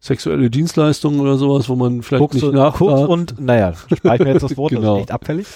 sexuelle 0.00 0.50
Dienstleistungen 0.50 1.18
oder 1.20 1.36
sowas, 1.38 1.68
wo 1.70 1.76
man 1.76 2.02
vielleicht 2.02 2.20
Guckst 2.20 2.42
nicht 2.42 2.72
kurz 2.74 3.08
und, 3.08 3.40
naja, 3.40 3.72
ich 3.88 4.02
mir 4.04 4.32
jetzt 4.32 4.42
das 4.42 4.56
Wort, 4.58 4.72
das 4.72 4.78
Genau. 4.80 4.96
ist 4.96 5.00
echt 5.02 5.12
abfällig. 5.12 5.46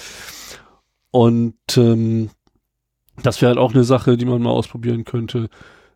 Und 1.11 1.55
ähm, 1.77 2.31
das 3.23 3.41
wäre 3.41 3.51
halt 3.51 3.59
auch 3.59 3.75
eine 3.75 3.85
Sache, 3.85 4.17
die 4.17 4.27
man 4.27 4.43
mal 4.43 4.51
ausprobieren 4.51 5.05
könnte. 5.05 5.49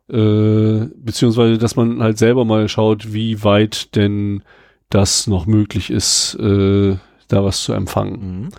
Äh, 0.09 0.87
beziehungsweise, 0.95 1.57
dass 1.57 1.75
man 1.75 2.01
halt 2.01 2.17
selber 2.17 2.45
mal 2.45 2.67
schaut, 2.67 3.13
wie 3.13 3.43
weit 3.43 3.95
denn 3.95 4.43
das 4.89 5.27
noch 5.27 5.45
möglich 5.45 5.89
ist, 5.89 6.35
äh, 6.35 6.97
da 7.27 7.43
was 7.43 7.63
zu 7.63 7.73
empfangen. 7.73 8.41
Mhm. 8.43 8.49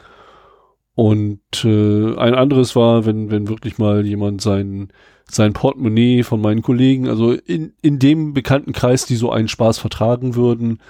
Und 0.95 1.64
äh, 1.64 2.16
ein 2.16 2.35
anderes 2.35 2.76
war, 2.76 3.07
wenn, 3.07 3.31
wenn 3.31 3.49
wirklich 3.49 3.78
mal 3.78 4.07
jemand 4.07 4.40
sein, 4.40 4.88
sein 5.31 5.52
Portemonnaie 5.52 6.23
von 6.23 6.40
meinen 6.40 6.62
Kollegen, 6.62 7.09
also 7.09 7.33
in, 7.33 7.73
in 7.81 7.99
dem 7.99 8.35
bekannten 8.35 8.73
Kreis, 8.73 9.07
die 9.07 9.16
so 9.16 9.31
einen 9.31 9.49
Spaß 9.49 9.78
vertragen 9.78 10.35
würden, 10.35 10.81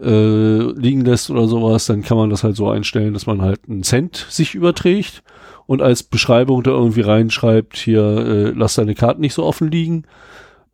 äh, 0.00 0.58
liegen 0.72 1.04
lässt 1.04 1.30
oder 1.30 1.46
sowas, 1.46 1.86
dann 1.86 2.02
kann 2.02 2.16
man 2.16 2.30
das 2.30 2.42
halt 2.42 2.56
so 2.56 2.68
einstellen, 2.68 3.14
dass 3.14 3.26
man 3.26 3.42
halt 3.42 3.60
einen 3.68 3.84
Cent 3.84 4.26
sich 4.28 4.54
überträgt 4.54 5.22
und 5.66 5.82
als 5.82 6.02
Beschreibung 6.02 6.62
da 6.62 6.70
irgendwie 6.70 7.00
reinschreibt, 7.00 7.76
hier, 7.76 8.02
äh, 8.02 8.50
lass 8.50 8.74
deine 8.74 8.94
Karten 8.94 9.20
nicht 9.20 9.34
so 9.34 9.44
offen 9.44 9.70
liegen. 9.70 10.04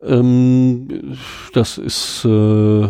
Ähm, 0.01 1.17
das 1.53 1.77
ist, 1.77 2.25
äh, 2.25 2.89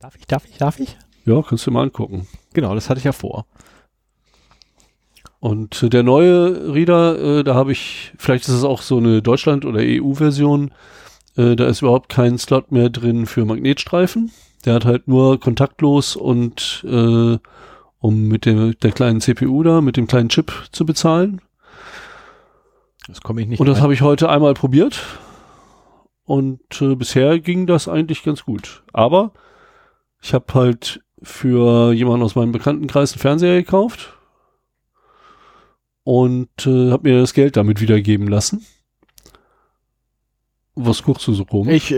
Darf 0.00 0.16
ich, 0.18 0.26
darf 0.26 0.44
ich, 0.46 0.58
darf 0.58 0.80
ich? 0.80 0.96
ja, 1.24 1.40
kannst 1.42 1.66
du 1.66 1.70
dir 1.70 1.74
mal 1.74 1.82
angucken. 1.84 2.26
Genau, 2.52 2.74
das 2.74 2.90
hatte 2.90 2.98
ich 2.98 3.04
ja 3.04 3.12
vor. 3.12 3.46
Und 5.40 5.82
äh, 5.82 5.88
der 5.90 6.02
neue 6.02 6.72
Reader, 6.74 7.38
äh, 7.40 7.44
da 7.44 7.54
habe 7.54 7.72
ich, 7.72 8.12
vielleicht 8.18 8.44
ist 8.48 8.54
es 8.54 8.64
auch 8.64 8.82
so 8.82 8.98
eine 8.98 9.22
Deutschland- 9.22 9.64
oder 9.64 9.80
EU-Version, 9.82 10.72
äh, 11.36 11.56
da 11.56 11.66
ist 11.66 11.82
überhaupt 11.82 12.08
kein 12.08 12.38
Slot 12.38 12.72
mehr 12.72 12.90
drin 12.90 13.26
für 13.26 13.44
Magnetstreifen. 13.44 14.30
Der 14.64 14.74
hat 14.74 14.84
halt 14.86 15.08
nur 15.08 15.38
kontaktlos 15.40 16.16
und 16.16 16.84
äh, 16.88 17.38
um 18.04 18.28
mit 18.28 18.44
dem, 18.44 18.78
der 18.80 18.92
kleinen 18.92 19.22
CPU 19.22 19.62
da, 19.62 19.80
mit 19.80 19.96
dem 19.96 20.06
kleinen 20.06 20.28
Chip 20.28 20.52
zu 20.72 20.84
bezahlen. 20.84 21.40
Das 23.08 23.22
komme 23.22 23.40
ich 23.40 23.48
nicht 23.48 23.60
Und 23.60 23.66
das 23.66 23.80
habe 23.80 23.94
ich 23.94 24.02
heute 24.02 24.28
einmal 24.28 24.52
probiert. 24.52 25.00
Und 26.26 26.82
äh, 26.82 26.96
bisher 26.96 27.40
ging 27.40 27.66
das 27.66 27.88
eigentlich 27.88 28.22
ganz 28.22 28.44
gut. 28.44 28.82
Aber 28.92 29.32
ich 30.20 30.34
habe 30.34 30.52
halt 30.52 31.02
für 31.22 31.94
jemanden 31.94 32.24
aus 32.24 32.34
meinem 32.34 32.52
Bekanntenkreis 32.52 33.14
einen 33.14 33.20
Fernseher 33.20 33.62
gekauft 33.62 34.18
und 36.02 36.66
äh, 36.66 36.90
habe 36.90 37.08
mir 37.08 37.18
das 37.18 37.32
Geld 37.32 37.56
damit 37.56 37.80
wiedergeben 37.80 38.28
lassen. 38.28 38.66
Was 40.76 41.02
guckst 41.02 41.26
du 41.28 41.34
so 41.34 41.44
rum? 41.44 41.68
Ich, 41.68 41.92
äh, 41.92 41.96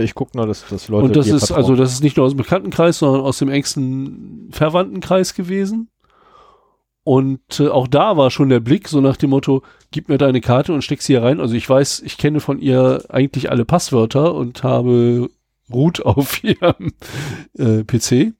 äh, 0.00 0.04
ich 0.04 0.14
gucke 0.14 0.36
nur, 0.36 0.46
dass, 0.46 0.66
dass 0.68 0.88
Leute 0.88 1.06
und 1.06 1.16
das 1.16 1.28
ist 1.28 1.46
vertrauen. 1.46 1.56
also 1.56 1.76
das 1.76 1.92
ist 1.92 2.02
nicht 2.02 2.16
nur 2.16 2.26
aus 2.26 2.32
dem 2.32 2.38
Bekanntenkreis, 2.38 2.98
sondern 2.98 3.22
aus 3.22 3.38
dem 3.38 3.48
engsten 3.48 4.48
Verwandtenkreis 4.52 5.34
gewesen. 5.34 5.88
Und 7.04 7.40
äh, 7.58 7.68
auch 7.68 7.88
da 7.88 8.18
war 8.18 8.30
schon 8.30 8.50
der 8.50 8.60
Blick 8.60 8.86
so 8.86 9.00
nach 9.00 9.16
dem 9.16 9.30
Motto, 9.30 9.62
gib 9.90 10.10
mir 10.10 10.18
deine 10.18 10.42
Karte 10.42 10.74
und 10.74 10.82
steck 10.82 11.00
sie 11.00 11.14
hier 11.14 11.22
rein. 11.22 11.40
Also 11.40 11.54
ich 11.54 11.66
weiß, 11.66 12.02
ich 12.04 12.18
kenne 12.18 12.40
von 12.40 12.58
ihr 12.58 13.02
eigentlich 13.08 13.50
alle 13.50 13.64
Passwörter 13.64 14.34
und 14.34 14.62
habe 14.62 15.30
Root 15.72 16.00
auf 16.04 16.44
ihrem 16.44 16.92
äh, 17.56 17.82
PC. 17.84 18.34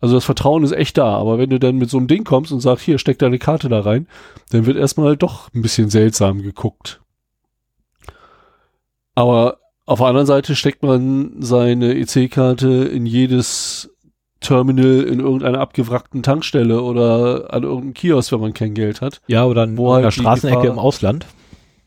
Also 0.00 0.14
das 0.14 0.24
Vertrauen 0.24 0.62
ist 0.62 0.70
echt 0.70 0.98
da, 0.98 1.16
aber 1.16 1.38
wenn 1.38 1.50
du 1.50 1.58
dann 1.58 1.76
mit 1.76 1.90
so 1.90 1.98
einem 1.98 2.06
Ding 2.06 2.22
kommst 2.22 2.52
und 2.52 2.60
sagst, 2.60 2.84
hier, 2.84 2.98
steck 2.98 3.18
deine 3.18 3.40
Karte 3.40 3.68
da 3.68 3.80
rein, 3.80 4.06
dann 4.50 4.66
wird 4.66 4.76
erstmal 4.76 5.16
doch 5.16 5.52
ein 5.52 5.62
bisschen 5.62 5.90
seltsam 5.90 6.42
geguckt. 6.42 7.01
Aber 9.14 9.58
auf 9.86 9.98
der 9.98 10.08
anderen 10.08 10.26
Seite 10.26 10.54
steckt 10.56 10.82
man 10.82 11.34
seine 11.40 11.94
EC-Karte 11.94 12.68
in 12.68 13.04
jedes 13.06 13.90
Terminal 14.40 15.02
in 15.02 15.20
irgendeiner 15.20 15.60
abgewrackten 15.60 16.22
Tankstelle 16.22 16.82
oder 16.82 17.52
an 17.52 17.62
irgendeinem 17.62 17.94
Kiosk, 17.94 18.32
wenn 18.32 18.40
man 18.40 18.54
kein 18.54 18.74
Geld 18.74 19.00
hat. 19.00 19.20
ja, 19.28 19.44
oder 19.44 19.64
in 19.64 19.76
wo 19.76 19.92
halt 19.92 20.02
einer 20.04 20.10
Straßenecke 20.10 20.62
Gefahr- 20.62 20.72
im 20.72 20.78
Ausland. 20.78 21.26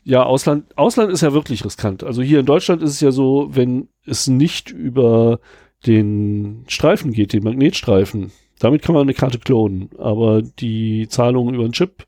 Ja, 0.04 0.22
Ausland, 0.22 0.64
Ausland 0.78 1.10
ist 1.12 1.20
ja 1.22 1.32
wirklich 1.32 1.64
riskant. 1.64 2.04
Also 2.04 2.22
hier 2.22 2.40
in 2.40 2.46
Deutschland 2.46 2.80
ist 2.82 2.92
es 2.92 3.00
ja 3.00 3.10
so, 3.10 3.48
wenn 3.50 3.88
es 4.06 4.28
nicht 4.28 4.70
über 4.70 5.40
den 5.84 6.64
Streifen 6.68 7.12
geht, 7.12 7.32
den 7.32 7.42
Magnetstreifen, 7.42 8.30
damit 8.58 8.82
kann 8.82 8.94
man 8.94 9.02
eine 9.02 9.14
Karte 9.14 9.38
klonen. 9.38 9.90
Aber 9.98 10.42
die 10.42 11.08
Zahlungen 11.08 11.54
über 11.54 11.64
den 11.64 11.72
Chip 11.72 12.06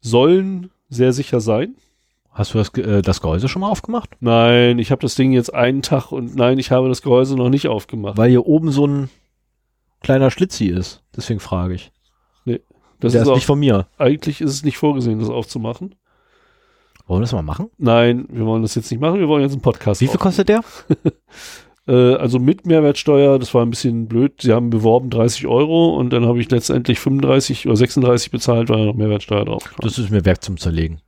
sollen 0.00 0.70
sehr 0.88 1.12
sicher 1.12 1.40
sein. 1.40 1.76
Hast 2.36 2.52
du 2.52 2.58
das, 2.58 2.68
äh, 2.74 3.00
das 3.00 3.22
Gehäuse 3.22 3.48
schon 3.48 3.60
mal 3.60 3.70
aufgemacht? 3.70 4.10
Nein, 4.20 4.78
ich 4.78 4.90
habe 4.90 5.00
das 5.00 5.14
Ding 5.14 5.32
jetzt 5.32 5.54
einen 5.54 5.80
Tag 5.80 6.12
und 6.12 6.36
nein, 6.36 6.58
ich 6.58 6.70
habe 6.70 6.88
das 6.90 7.00
Gehäuse 7.00 7.34
noch 7.34 7.48
nicht 7.48 7.66
aufgemacht. 7.66 8.18
Weil 8.18 8.28
hier 8.28 8.46
oben 8.46 8.70
so 8.70 8.86
ein 8.86 9.08
kleiner 10.02 10.30
Schlitzi 10.30 10.66
ist. 10.66 11.02
Deswegen 11.16 11.40
frage 11.40 11.74
ich. 11.74 11.92
Das 12.98 13.12
Der 13.12 13.20
ist 13.20 13.26
ist 13.26 13.30
auch, 13.30 13.34
nicht 13.36 13.46
von 13.46 13.58
mir. 13.58 13.88
eigentlich 13.98 14.40
ist 14.40 14.50
es 14.52 14.64
nicht 14.64 14.78
vorgesehen, 14.78 15.18
das 15.18 15.28
aufzumachen. 15.28 15.94
Wollen 17.06 17.20
wir 17.20 17.24
das 17.24 17.32
mal 17.32 17.42
machen? 17.42 17.70
Nein, 17.78 18.26
wir 18.30 18.46
wollen 18.46 18.62
das 18.62 18.74
jetzt 18.74 18.90
nicht 18.90 19.00
machen, 19.00 19.20
wir 19.20 19.28
wollen 19.28 19.42
jetzt 19.42 19.52
einen 19.52 19.60
Podcast 19.62 20.00
Wie 20.00 20.08
viel 20.08 20.18
kostet 20.18 20.48
der? 20.48 20.62
Äh, 21.88 22.14
also 22.16 22.40
mit 22.40 22.66
Mehrwertsteuer, 22.66 23.38
das 23.38 23.54
war 23.54 23.62
ein 23.64 23.70
bisschen 23.70 24.08
blöd. 24.08 24.42
Sie 24.42 24.52
haben 24.52 24.70
beworben 24.70 25.08
30 25.08 25.46
Euro 25.46 25.94
und 25.96 26.10
dann 26.12 26.26
habe 26.26 26.40
ich 26.40 26.50
letztendlich 26.50 26.98
35 26.98 27.68
oder 27.68 27.76
36 27.76 28.32
bezahlt, 28.32 28.68
weil 28.70 28.78
da 28.78 28.84
noch 28.86 28.96
Mehrwertsteuer 28.96 29.44
drauf 29.44 29.62
kam. 29.62 29.76
Das 29.82 29.96
ist 29.96 30.10
mir 30.10 30.24
wert 30.24 30.42
zum 30.42 30.56
Zerlegen. 30.56 31.00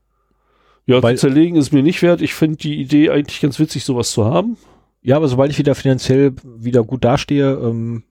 Ja, 0.89 1.03
weil- 1.03 1.17
zu 1.17 1.29
zerlegen 1.29 1.57
ist 1.57 1.73
mir 1.73 1.83
nicht 1.83 2.03
wert. 2.03 2.21
Ich 2.23 2.35
finde 2.35 2.57
die 2.57 2.81
Idee 2.81 3.11
eigentlich 3.11 3.41
ganz 3.41 3.59
witzig, 3.61 3.85
sowas 3.85 4.11
zu 4.11 4.25
haben. 4.25 4.57
Ja, 5.03 5.17
aber 5.17 5.29
sobald 5.29 5.51
ich 5.53 5.59
wieder 5.59 5.75
finanziell 5.75 6.35
wieder 6.43 6.83
gut 6.83 7.05
dastehe, 7.05 7.53
ähm, 7.53 8.03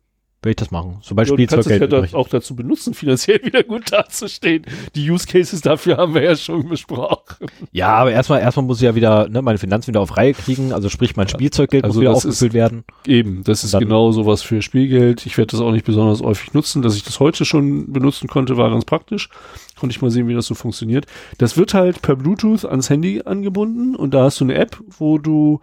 werde 0.43 0.51
ich 0.51 0.55
das 0.57 0.69
machen. 0.71 0.99
Sobald 1.01 1.27
Ja, 1.27 1.35
du 1.35 1.45
kannst 1.45 1.53
es 1.53 1.65
Spielzeuggeld 1.65 1.91
ja 1.93 2.01
da 2.11 2.17
auch 2.17 2.29
dazu 2.29 2.55
benutzen, 2.55 2.93
finanziell 2.93 3.41
wieder 3.43 3.63
gut 3.63 3.91
dazustehen. 3.91 4.63
Die 4.95 5.09
Use 5.09 5.25
Cases 5.25 5.59
dafür 5.61 5.97
haben 5.97 6.13
wir 6.13 6.23
ja 6.23 6.35
schon 6.35 6.69
besprochen. 6.69 7.47
Ja, 7.71 7.89
aber 7.95 8.11
erstmal, 8.11 8.41
erstmal 8.41 8.65
muss 8.65 8.77
ich 8.77 8.83
ja 8.83 8.93
wieder 8.95 9.27
ne, 9.29 9.41
meine 9.41 9.57
Finanzen 9.57 9.87
wieder 9.89 9.99
auf 10.01 10.15
Reihe 10.15 10.33
kriegen. 10.33 10.73
Also 10.73 10.89
sprich, 10.89 11.15
mein 11.15 11.27
Spielzeuggeld 11.27 11.83
Also 11.83 11.95
muss 11.95 12.01
wieder 12.01 12.11
ist- 12.11 12.17
aufgefüllt 12.17 12.53
werden. 12.53 12.83
Eben, 13.05 13.43
das 13.43 13.63
ist 13.63 13.77
genau 13.77 14.11
sowas 14.11 14.41
für 14.43 14.61
Spielgeld. 14.61 15.25
Ich 15.25 15.37
werde 15.37 15.51
das 15.51 15.59
auch 15.59 15.71
nicht 15.71 15.85
besonders 15.85 16.21
häufig 16.21 16.53
nutzen. 16.53 16.81
Dass 16.83 16.95
ich 16.95 17.03
das 17.03 17.19
heute 17.19 17.43
schon 17.43 17.91
benutzen 17.91 18.27
konnte, 18.27 18.57
war 18.57 18.69
ganz 18.69 18.85
praktisch. 18.85 19.29
Konnte 19.79 19.95
ich 19.95 20.01
mal 20.01 20.11
sehen, 20.11 20.27
wie 20.27 20.33
das 20.35 20.45
so 20.45 20.55
funktioniert. 20.55 21.05
Das 21.39 21.57
wird 21.57 21.73
halt 21.73 22.01
per 22.01 22.15
Bluetooth 22.15 22.63
ans 22.65 22.89
Handy 22.89 23.21
angebunden 23.25 23.95
und 23.95 24.13
da 24.13 24.23
hast 24.23 24.39
du 24.39 24.45
eine 24.45 24.55
App, 24.55 24.77
wo 24.97 25.17
du 25.17 25.59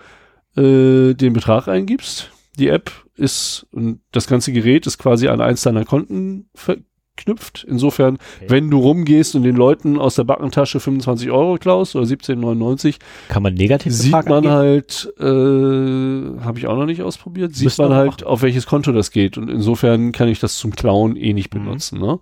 äh, 0.57 1.15
den 1.15 1.33
Betrag 1.33 1.69
eingibst. 1.69 2.31
Die 2.59 2.69
App 2.69 2.91
ist, 3.17 3.67
und 3.73 4.01
das 4.13 4.27
ganze 4.27 4.53
Gerät 4.53 4.87
ist 4.87 4.99
quasi 4.99 5.29
an 5.29 5.41
eins 5.41 5.63
deiner 5.63 5.85
Konten 5.85 6.49
verknüpft. 6.55 7.65
Insofern, 7.69 8.15
Okay. 8.39 8.47
wenn 8.49 8.71
du 8.71 8.79
rumgehst 8.79 9.35
und 9.37 9.43
den 9.45 9.55
Leuten 9.57 9.99
aus 10.01 10.17
der 10.17 10.25
Backentasche 10.25 10.81
25 10.81 11.31
Euro 11.31 11.57
klaust 11.59 11.95
oder 11.95 12.05
17,99, 12.07 12.97
Kann 13.29 13.43
man 13.45 13.55
negativ 13.55 13.93
sieht 13.93 14.11
Betrag 14.13 14.27
man 14.29 14.39
angeben? 14.47 14.55
halt, 14.55 15.13
äh, 15.19 16.45
habe 16.45 16.59
ich 16.59 16.67
auch 16.67 16.77
noch 16.77 16.87
nicht 16.87 17.03
ausprobiert, 17.03 17.55
sieht 17.55 17.79
man 17.79 17.93
halt, 17.95 18.11
machen. 18.23 18.25
auf 18.25 18.43
welches 18.43 18.67
Konto 18.67 18.91
das 18.93 19.11
geht. 19.13 19.39
Und 19.39 19.49
insofern 19.49 20.13
kann 20.13 20.29
ich 20.29 20.41
das 20.41 20.57
zum 20.57 20.73
Klauen 20.75 21.17
eh 21.17 21.33
nicht 21.33 21.55
Mhm. 21.55 21.59
benutzen. 21.65 22.01
Ne? 22.01 22.19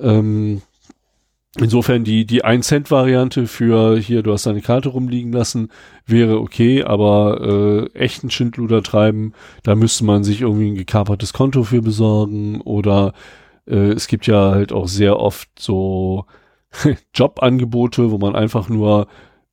Ähm, 0.00 0.62
insofern 1.58 2.04
die, 2.04 2.24
die 2.24 2.44
1-Cent-Variante 2.44 3.46
für 3.46 3.98
hier, 3.98 4.22
du 4.22 4.32
hast 4.32 4.46
deine 4.46 4.62
Karte 4.62 4.88
rumliegen 4.90 5.32
lassen, 5.32 5.70
wäre 6.06 6.40
okay, 6.40 6.82
aber 6.82 7.90
äh, 7.94 7.98
echten 7.98 8.30
Schindluder 8.30 8.82
treiben, 8.82 9.32
da 9.62 9.74
müsste 9.74 10.04
man 10.04 10.24
sich 10.24 10.40
irgendwie 10.40 10.70
ein 10.70 10.76
gekapertes 10.76 11.32
Konto 11.32 11.62
für 11.64 11.82
besorgen 11.82 12.60
oder 12.60 13.12
äh, 13.66 13.92
es 13.92 14.06
gibt 14.06 14.26
ja 14.26 14.50
halt 14.50 14.72
auch 14.72 14.88
sehr 14.88 15.18
oft 15.18 15.48
so 15.58 16.24
Jobangebote, 17.14 18.10
wo 18.10 18.18
man 18.18 18.34
einfach 18.34 18.68
nur 18.68 19.08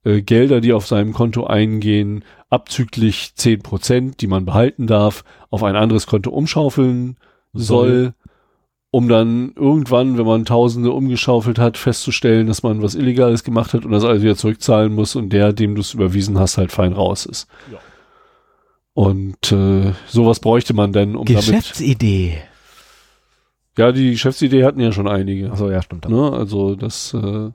äh, 0.06 0.22
Gelder, 0.22 0.62
die 0.62 0.74
auf 0.74 0.88
seinem 0.88 1.13
Konto 1.13 1.46
eingehen, 1.46 2.24
abzüglich 2.50 3.36
10 3.36 3.62
Prozent, 3.62 4.22
die 4.22 4.27
man 4.27 4.46
behalten 4.46 4.88
darf, 4.88 5.24
auf 5.50 5.63
ein 5.63 5.75
anderes 5.75 6.08
Konto 6.08 6.29
umschaufeln 6.29 7.18
soll, 7.53 8.13
um 8.91 9.08
dann 9.08 9.53
irgendwann, 9.55 10.17
wenn 10.17 10.25
man 10.25 10.46
Tausende 10.46 10.91
umgeschaufelt 10.91 11.60
hat, 11.60 11.77
festzustellen, 11.77 12.48
dass 12.48 12.63
man 12.63 12.81
was 12.81 12.96
Illegales 12.96 13.43
gemacht 13.43 13.74
hat 13.74 13.86
und 13.86 13.91
das 13.91 14.03
alles 14.03 14.24
wieder 14.24 14.36
zurückzahlen 14.36 14.93
muss 14.93 15.15
und 15.15 15.29
der, 15.29 15.53
dem 15.53 15.75
du 15.75 15.81
es 15.81 15.93
überwiesen 15.93 16.39
hast, 16.39 16.58
halt 16.58 16.72
fein 16.72 16.93
raus 16.93 17.25
ist. 17.25 17.48
Ja. 17.72 17.77
Und 18.93 19.51
äh, 19.51 19.93
sowas 20.08 20.39
bräuchte 20.39 20.74
man 20.74 20.91
denn, 20.91 21.15
um 21.15 21.25
damit. 21.25 21.46
Geschäftsidee. 21.46 22.41
Ja, 23.77 23.91
die 23.91 24.12
Geschäftsidee 24.12 24.65
hatten 24.65 24.81
ja 24.81 24.91
schon 24.91 25.08
einige. 25.08 25.51
Achso, 25.51 25.69
ja, 25.69 25.81
stimmt. 25.81 26.10
Ne? 26.10 26.34
Also 26.34 26.75
das, 26.75 27.13
äh, 27.13 27.51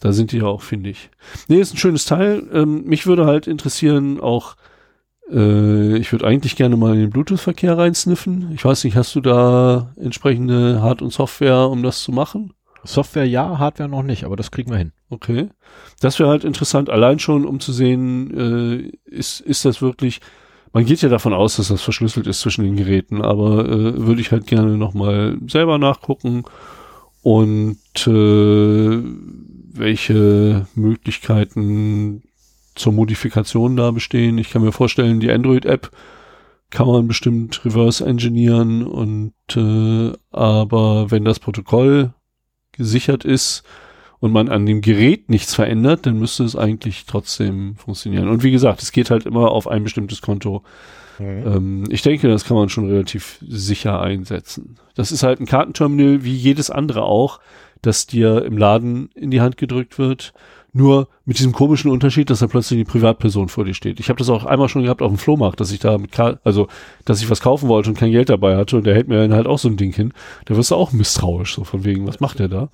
da 0.00 0.12
sind 0.12 0.32
die 0.32 0.38
ja 0.38 0.44
auch, 0.44 0.62
finde 0.62 0.90
ich. 0.90 1.08
Nee, 1.48 1.60
ist 1.60 1.72
ein 1.72 1.78
schönes 1.78 2.04
Teil. 2.04 2.42
Ähm, 2.52 2.84
mich 2.84 3.06
würde 3.06 3.24
halt 3.24 3.46
interessieren 3.46 4.20
auch, 4.20 4.56
äh, 5.30 5.96
ich 5.96 6.12
würde 6.12 6.26
eigentlich 6.26 6.56
gerne 6.56 6.76
mal 6.76 6.94
in 6.94 7.00
den 7.00 7.10
Bluetooth-Verkehr 7.10 7.76
reinsniffen. 7.76 8.52
Ich 8.54 8.64
weiß 8.64 8.84
nicht, 8.84 8.96
hast 8.96 9.14
du 9.14 9.20
da 9.20 9.92
entsprechende 9.96 10.82
Hard- 10.82 11.02
und 11.02 11.12
Software, 11.12 11.68
um 11.68 11.82
das 11.82 12.02
zu 12.02 12.12
machen? 12.12 12.52
Software 12.84 13.26
ja, 13.26 13.58
Hardware 13.58 13.88
noch 13.88 14.02
nicht, 14.02 14.24
aber 14.24 14.36
das 14.36 14.50
kriegen 14.50 14.70
wir 14.70 14.78
hin. 14.78 14.92
Okay. 15.08 15.48
Das 16.00 16.18
wäre 16.18 16.30
halt 16.30 16.44
interessant, 16.44 16.90
allein 16.90 17.18
schon, 17.18 17.46
um 17.46 17.60
zu 17.60 17.72
sehen, 17.72 18.36
äh, 18.36 18.90
ist, 19.08 19.40
ist 19.40 19.64
das 19.64 19.80
wirklich, 19.80 20.20
man 20.72 20.84
geht 20.84 21.02
ja 21.02 21.08
davon 21.08 21.32
aus, 21.32 21.56
dass 21.56 21.68
das 21.68 21.82
verschlüsselt 21.82 22.26
ist 22.26 22.40
zwischen 22.40 22.64
den 22.64 22.76
Geräten, 22.76 23.22
aber 23.22 23.68
äh, 23.68 24.04
würde 24.04 24.20
ich 24.20 24.32
halt 24.32 24.46
gerne 24.46 24.76
nochmal 24.76 25.38
selber 25.46 25.78
nachgucken 25.78 26.44
und 27.22 27.78
äh, 28.06 29.02
welche 29.74 30.66
Möglichkeiten 30.74 32.22
zur 32.74 32.92
Modifikation 32.92 33.76
da 33.76 33.90
bestehen. 33.90 34.38
Ich 34.38 34.50
kann 34.50 34.62
mir 34.62 34.72
vorstellen, 34.72 35.20
die 35.20 35.30
Android-App 35.30 35.90
kann 36.70 36.86
man 36.86 37.06
bestimmt 37.06 37.64
reverse 37.64 38.04
engineeren 38.04 38.86
und 38.86 39.34
äh, 39.54 40.12
aber 40.30 41.10
wenn 41.10 41.24
das 41.24 41.38
Protokoll 41.38 42.14
gesichert 42.72 43.24
ist 43.24 43.62
und 44.20 44.32
man 44.32 44.48
an 44.48 44.64
dem 44.64 44.80
Gerät 44.80 45.28
nichts 45.28 45.54
verändert, 45.54 46.06
dann 46.06 46.18
müsste 46.18 46.44
es 46.44 46.56
eigentlich 46.56 47.04
trotzdem 47.06 47.76
funktionieren. 47.76 48.28
Und 48.28 48.42
wie 48.42 48.52
gesagt, 48.52 48.82
es 48.82 48.92
geht 48.92 49.10
halt 49.10 49.26
immer 49.26 49.50
auf 49.50 49.68
ein 49.68 49.84
bestimmtes 49.84 50.22
Konto. 50.22 50.62
Ähm, 51.20 51.84
ich 51.90 52.02
denke, 52.02 52.28
das 52.28 52.44
kann 52.44 52.56
man 52.56 52.68
schon 52.68 52.88
relativ 52.88 53.38
sicher 53.46 54.00
einsetzen. 54.00 54.76
Das 54.94 55.12
ist 55.12 55.22
halt 55.22 55.40
ein 55.40 55.46
Kartenterminal 55.46 56.24
wie 56.24 56.34
jedes 56.34 56.70
andere 56.70 57.02
auch, 57.02 57.40
das 57.82 58.06
dir 58.06 58.44
im 58.44 58.56
Laden 58.56 59.10
in 59.14 59.30
die 59.30 59.40
Hand 59.40 59.56
gedrückt 59.56 59.98
wird. 59.98 60.32
Nur 60.74 61.08
mit 61.26 61.38
diesem 61.38 61.52
komischen 61.52 61.90
Unterschied, 61.90 62.30
dass 62.30 62.38
da 62.38 62.46
plötzlich 62.46 62.78
eine 62.78 62.86
Privatperson 62.86 63.50
vor 63.50 63.66
dir 63.66 63.74
steht. 63.74 64.00
Ich 64.00 64.08
habe 64.08 64.18
das 64.18 64.30
auch 64.30 64.46
einmal 64.46 64.70
schon 64.70 64.82
gehabt 64.82 65.02
auf 65.02 65.10
dem 65.10 65.18
Flohmarkt, 65.18 65.60
dass 65.60 65.70
ich 65.70 65.80
da 65.80 65.98
mit 65.98 66.12
Kar 66.12 66.40
also 66.44 66.68
dass 67.04 67.20
ich 67.20 67.28
was 67.28 67.42
kaufen 67.42 67.68
wollte 67.68 67.90
und 67.90 67.98
kein 67.98 68.10
Geld 68.10 68.30
dabei 68.30 68.56
hatte 68.56 68.78
und 68.78 68.84
der 68.84 68.94
hält 68.94 69.06
mir 69.06 69.20
dann 69.20 69.34
halt 69.34 69.46
auch 69.46 69.58
so 69.58 69.68
ein 69.68 69.76
Ding 69.76 69.92
hin. 69.92 70.14
Da 70.46 70.56
wirst 70.56 70.70
du 70.70 70.74
auch 70.76 70.92
misstrauisch, 70.92 71.54
so 71.54 71.64
von 71.64 71.84
wegen, 71.84 72.06
was 72.06 72.20
macht 72.20 72.38
der 72.38 72.48
da? 72.48 72.70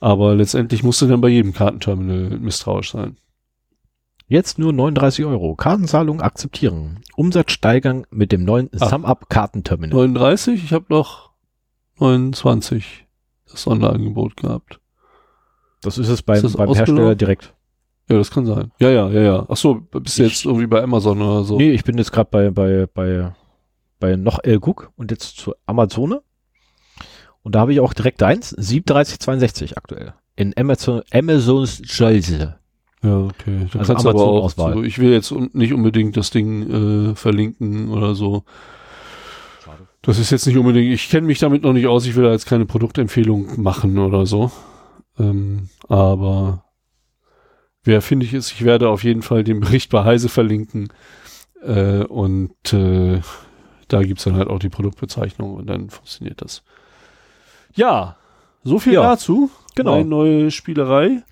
Aber 0.00 0.34
letztendlich 0.34 0.82
musst 0.82 1.02
du 1.02 1.06
dann 1.06 1.20
bei 1.20 1.28
jedem 1.28 1.52
Kartenterminal 1.52 2.38
misstrauisch 2.38 2.92
sein. 2.92 3.18
Jetzt 4.26 4.58
nur 4.58 4.72
39 4.72 5.26
Euro. 5.26 5.54
Kartenzahlung 5.54 6.22
akzeptieren. 6.22 7.00
Umsatz 7.14 7.52
steigern 7.52 8.06
mit 8.10 8.32
dem 8.32 8.44
neuen 8.44 8.70
Ah. 8.80 8.88
SumUp 8.88 9.28
Kartenterminal. 9.28 9.94
39, 9.94 10.64
ich 10.64 10.72
habe 10.72 10.86
noch 10.88 11.30
29 11.98 13.06
das 13.50 13.62
Sonderangebot 13.62 14.38
gehabt. 14.38 14.80
Das 15.84 15.98
ist 15.98 16.08
es 16.08 16.22
beim, 16.22 16.44
Ist 16.44 16.56
beim? 16.56 16.72
Hersteller 16.74 17.14
direkt. 17.14 17.52
Ja, 18.08 18.16
das 18.18 18.30
kann 18.30 18.44
sein. 18.46 18.70
Ja, 18.80 18.90
ja, 18.90 19.08
ja, 19.08 19.20
ja. 19.22 19.46
Ach 19.48 19.56
so, 19.56 19.74
bist 19.76 20.18
du 20.18 20.24
Ich- 20.24 20.30
jetzt 20.32 20.44
irgendwie 20.44 20.66
bei 20.66 20.82
Amazon 20.82 21.20
oder 21.22 21.44
so? 21.44 21.56
Nee, 21.56 21.70
ich 21.72 21.84
bin 21.84 21.96
jetzt 21.98 22.12
gerade 22.12 22.28
bei, 22.30 22.50
bei, 22.50 22.86
bei, 22.92 23.32
bei 24.00 24.16
noch 24.16 24.40
El 24.42 24.58
Cook 24.58 24.90
und 24.96 25.10
jetzt 25.10 25.38
zu 25.38 25.54
Amazone. 25.66 26.20
Und 27.42 27.54
da 27.54 27.60
habe 27.60 27.72
ich 27.72 27.80
auch 27.80 27.92
direkt 27.94 28.22
eins, 28.22 28.56
37,62 28.56 29.76
aktuell. 29.76 30.14
In 30.36 30.52
Amazon, 30.56 31.02
Amazons 31.12 31.80
Scheiße. 31.84 32.56
Ja, 33.02 33.18
okay. 33.18 33.66
Du 33.70 33.78
Also 33.78 33.92
kannst 33.92 34.06
aber 34.06 34.20
auch, 34.22 34.50
so, 34.50 34.82
ich 34.82 34.98
will 34.98 35.12
jetzt 35.12 35.30
un 35.30 35.50
nicht 35.52 35.72
unbedingt 35.74 36.16
das 36.16 36.30
Ding 36.30 37.10
äh, 37.10 37.14
verlinken 37.14 37.90
oder 37.90 38.14
so. 38.14 38.44
Das 40.02 40.18
ist 40.18 40.30
jetzt 40.30 40.46
nicht 40.46 40.56
unbedingt, 40.58 40.92
ich 40.92 41.08
kenne 41.08 41.26
mich 41.26 41.38
damit 41.38 41.62
noch 41.62 41.72
nicht 41.72 41.86
aus, 41.86 42.04
ich 42.06 42.14
will 42.16 42.24
da 42.24 42.32
jetzt 42.32 42.46
keine 42.46 42.66
Produktempfehlung 42.66 43.62
machen 43.62 43.98
oder 43.98 44.26
so. 44.26 44.50
Ähm, 45.18 45.68
aber 45.88 46.64
wer 47.84 48.02
finde 48.02 48.26
ich 48.26 48.34
ist, 48.34 48.52
ich 48.52 48.64
werde 48.64 48.88
auf 48.88 49.04
jeden 49.04 49.22
Fall 49.22 49.44
den 49.44 49.60
Bericht 49.60 49.90
bei 49.90 50.04
Heise 50.04 50.28
verlinken. 50.28 50.88
Äh, 51.62 52.04
und 52.04 52.72
äh, 52.72 53.20
da 53.88 54.02
gibt's 54.02 54.24
dann 54.24 54.36
halt 54.36 54.48
auch 54.48 54.58
die 54.58 54.68
Produktbezeichnung 54.68 55.54
und 55.54 55.66
dann 55.66 55.90
funktioniert 55.90 56.42
das. 56.42 56.62
Ja, 57.74 58.16
so 58.62 58.78
viel 58.78 58.94
Ja, 58.94 59.02
dazu. 59.02 59.50
genau. 59.74 59.92
Meine 59.96 60.08
neue 60.08 60.50
Spielerei. 60.50 61.08
Mal 61.08 61.22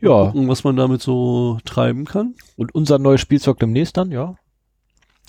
Ja, 0.00 0.26
Gucken, 0.26 0.48
was 0.48 0.64
man 0.64 0.76
damit 0.76 1.02
so 1.02 1.58
treiben 1.64 2.04
kann. 2.04 2.34
und 2.56 2.74
unser 2.74 2.98
neues 2.98 3.20
Spielzeug 3.20 3.58
demnächst 3.58 3.96
dann, 3.96 4.10
ja. 4.10 4.36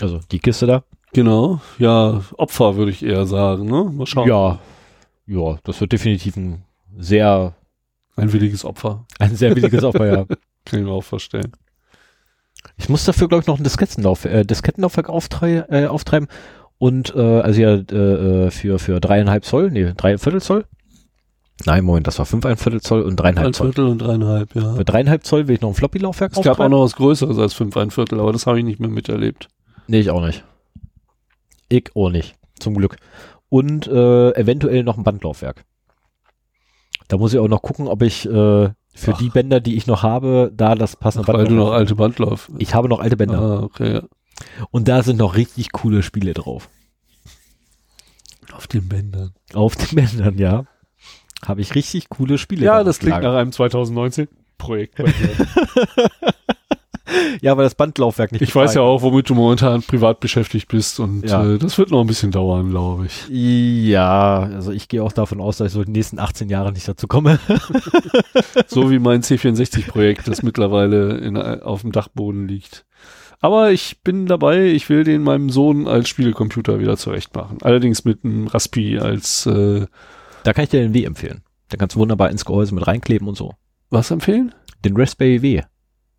Also 0.01 0.19
die 0.31 0.39
Kiste 0.39 0.67
da. 0.67 0.83
Genau. 1.13 1.61
Ja, 1.79 2.21
Opfer 2.37 2.75
würde 2.75 2.91
ich 2.91 3.03
eher 3.03 3.25
sagen, 3.25 3.65
ne? 3.65 3.85
Mal 3.85 4.05
schauen. 4.05 4.27
Ja. 4.27 4.59
Ja, 5.25 5.57
das 5.63 5.81
wird 5.81 5.91
definitiv 5.93 6.35
ein 6.37 6.63
sehr, 6.97 7.53
Ein 8.17 8.33
williges 8.33 8.65
Opfer. 8.65 9.05
ein 9.19 9.35
sehr 9.35 9.53
billiges 9.53 9.83
Aufbau, 9.83 10.05
ja. 10.05 10.25
Kann 10.65 10.79
ich 10.79 10.85
mir 10.85 10.91
auch 10.91 11.03
vorstellen. 11.03 11.53
Ich 12.75 12.89
muss 12.89 13.05
dafür, 13.05 13.27
glaube 13.29 13.41
ich, 13.43 13.47
noch 13.47 13.57
ein 13.57 13.63
Diskettenlauf, 13.63 14.25
äh, 14.25 14.43
Diskettenlaufwerk 14.43 15.09
auftrei 15.09 15.65
äh, 15.69 15.85
auftreiben. 15.85 16.27
Und, 16.79 17.15
äh, 17.15 17.19
also 17.19 17.61
ja, 17.61 17.75
äh, 17.75 18.51
für, 18.51 18.77
für 18.79 18.99
dreieinhalb 18.99 19.45
Zoll, 19.45 19.71
nee, 19.71 19.93
drei 19.95 20.17
Viertel 20.17 20.41
Zoll. 20.41 20.65
Nein, 21.65 21.83
Moment, 21.85 22.05
das 22.05 22.19
war 22.19 22.25
fünf 22.25 22.45
ein 22.45 22.57
Viertel 22.57 22.81
Zoll 22.81 23.01
und 23.01 23.13
Ein 23.13 23.15
dreieinhalb 23.15 23.55
Zoll. 23.55 23.67
Viertel 23.73 23.87
und 23.89 23.99
dreieinhalb, 23.99 24.53
ja. 24.53 24.75
Für 24.75 24.85
dreieinhalb 24.85 25.25
Zoll 25.25 25.47
will 25.47 25.55
ich 25.55 25.61
noch 25.61 25.69
ein 25.69 25.75
Floppy-Laufwerk 25.75 26.33
Es 26.37 26.43
gab 26.43 26.59
auch 26.59 26.69
noch 26.69 26.83
was 26.83 26.95
Größeres 26.95 27.37
als 27.39 27.53
fünf 27.53 27.75
ein 27.77 27.89
Viertel, 27.89 28.19
aber 28.19 28.31
das 28.31 28.45
habe 28.45 28.59
ich 28.59 28.65
nicht 28.65 28.79
mehr 28.79 28.89
miterlebt. 28.89 29.47
Nee, 29.87 29.99
ich 30.01 30.09
auch 30.11 30.23
nicht. 30.23 30.43
Ich 31.69 31.95
auch 31.95 32.09
nicht. 32.09 32.35
Zum 32.59 32.75
Glück. 32.75 32.97
Und 33.49 33.87
äh, 33.87 34.31
eventuell 34.35 34.83
noch 34.83 34.97
ein 34.97 35.03
Bandlaufwerk. 35.03 35.63
Da 37.07 37.17
muss 37.17 37.33
ich 37.33 37.39
auch 37.39 37.47
noch 37.47 37.61
gucken, 37.61 37.87
ob 37.87 38.01
ich 38.01 38.25
äh, 38.25 38.29
für 38.29 39.13
Ach. 39.13 39.17
die 39.17 39.29
Bänder, 39.29 39.59
die 39.59 39.75
ich 39.75 39.87
noch 39.87 40.03
habe, 40.03 40.51
da 40.53 40.75
das 40.75 40.95
passende 40.95 41.27
Weil 41.27 41.47
du 41.47 41.53
noch 41.53 41.71
alte 41.71 41.95
Bandlauf. 41.95 42.51
Ich 42.57 42.73
habe 42.73 42.89
noch 42.89 42.99
alte 42.99 43.15
Bänder. 43.15 43.39
Ah, 43.39 43.63
okay, 43.63 43.93
ja. 43.93 44.03
Und 44.71 44.87
da 44.87 45.03
sind 45.03 45.17
noch 45.17 45.35
richtig 45.35 45.71
coole 45.71 46.03
Spiele 46.03 46.33
drauf. 46.33 46.69
Auf 48.53 48.67
den 48.67 48.87
Bändern. 48.87 49.33
Auf 49.53 49.75
den 49.75 49.95
Bändern, 49.95 50.37
ja. 50.37 50.65
Habe 51.45 51.61
ich 51.61 51.75
richtig 51.75 52.09
coole 52.09 52.37
Spiele. 52.37 52.65
Ja, 52.65 52.79
da 52.79 52.83
das 52.85 52.99
klingt 52.99 53.21
nach 53.21 53.35
einem 53.35 53.51
2019 53.51 54.27
Projekt. 54.57 54.95
bei 54.95 55.03
mir. 55.05 55.11
Ja, 57.41 57.55
weil 57.57 57.63
das 57.63 57.75
Bandlaufwerk 57.75 58.31
nicht 58.31 58.41
Ich 58.41 58.55
weiß 58.55 58.73
ja 58.75 58.81
auch, 58.81 59.01
womit 59.01 59.29
du 59.29 59.35
momentan 59.35 59.81
privat 59.83 60.19
beschäftigt 60.19 60.67
bist 60.67 60.99
und 60.99 61.23
Ja. 61.27 61.45
äh, 61.45 61.57
das 61.57 61.77
wird 61.77 61.91
noch 61.91 62.01
ein 62.01 62.07
bisschen 62.07 62.31
dauern, 62.31 62.69
glaube 62.69 63.05
ich. 63.07 63.27
Ja, 63.29 64.39
also 64.39 64.71
ich 64.71 64.87
gehe 64.87 65.03
auch 65.03 65.11
davon 65.11 65.39
aus, 65.41 65.57
dass 65.57 65.67
ich 65.67 65.73
so 65.73 65.83
die 65.83 65.91
nächsten 65.91 66.19
18 66.19 66.49
Jahre 66.49 66.71
nicht 66.71 66.87
dazu 66.87 67.07
komme. 67.07 67.39
So 68.67 68.91
wie 68.91 68.99
mein 68.99 69.21
C64-Projekt, 69.21 70.27
das 70.27 70.43
mittlerweile 70.43 71.17
in, 71.17 71.37
auf 71.37 71.81
dem 71.81 71.91
Dachboden 71.91 72.47
liegt. 72.47 72.85
Aber 73.39 73.71
ich 73.71 74.01
bin 74.03 74.25
dabei, 74.25 74.65
ich 74.65 74.89
will 74.89 75.03
den 75.03 75.21
meinem 75.21 75.49
Sohn 75.49 75.87
als 75.87 76.09
Spielecomputer 76.09 76.79
wieder 76.79 76.97
zurecht 76.97 77.35
machen. 77.35 77.59
Allerdings 77.61 78.03
mit 78.03 78.25
einem 78.25 78.47
Raspi 78.47 78.97
als 78.99 79.45
äh, 79.45 79.85
Da 80.43 80.53
kann 80.53 80.63
ich 80.63 80.69
dir 80.71 80.81
den 80.81 80.93
W 80.93 81.03
empfehlen. 81.03 81.43
Da 81.69 81.77
kannst 81.77 81.95
du 81.95 81.99
wunderbar 81.99 82.29
ins 82.31 82.45
Gehäuse 82.45 82.73
mit 82.73 82.87
reinkleben 82.87 83.27
und 83.27 83.37
so. 83.37 83.53
was 83.89 84.11
empfehlen? 84.11 84.53
Den 84.83 84.97
Raspberry 84.97 85.41
W. 85.41 85.61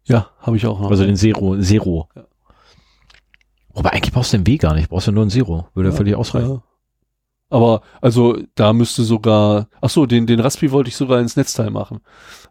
Ja, 0.09 0.31
habe 0.41 0.57
ich 0.57 0.67
auch 0.67 0.81
noch. 0.81 0.91
Also 0.91 1.05
den 1.05 1.17
Zero. 1.17 1.59
Zero. 1.61 2.09
Ja. 2.17 2.25
Wobei 3.73 3.91
eigentlich 3.93 4.13
brauchst 4.13 4.33
du 4.33 4.39
den 4.39 4.47
W 4.47 4.57
gar 4.57 4.75
nicht. 4.75 4.89
Brauchst 4.89 5.07
du 5.07 5.13
nur 5.13 5.23
einen 5.23 5.31
Zero. 5.31 5.69
Würde 5.75 5.91
Ja, 5.91 5.95
völlig 5.95 6.15
ausreichen. 6.17 6.51
Ja. 6.51 6.63
Aber 7.51 7.83
also 8.03 8.37
da 8.57 8.73
müsste 8.73 9.05
sogar, 9.05 9.69
ach 9.81 9.89
so, 9.91 10.05
den 10.05 10.27
den 10.27 10.41
Raspi 10.41 10.71
wollte 10.71 10.89
ich 10.89 10.97
sogar 10.97 11.21
ins 11.21 11.37
Netzteil 11.37 11.71
machen. 11.71 12.01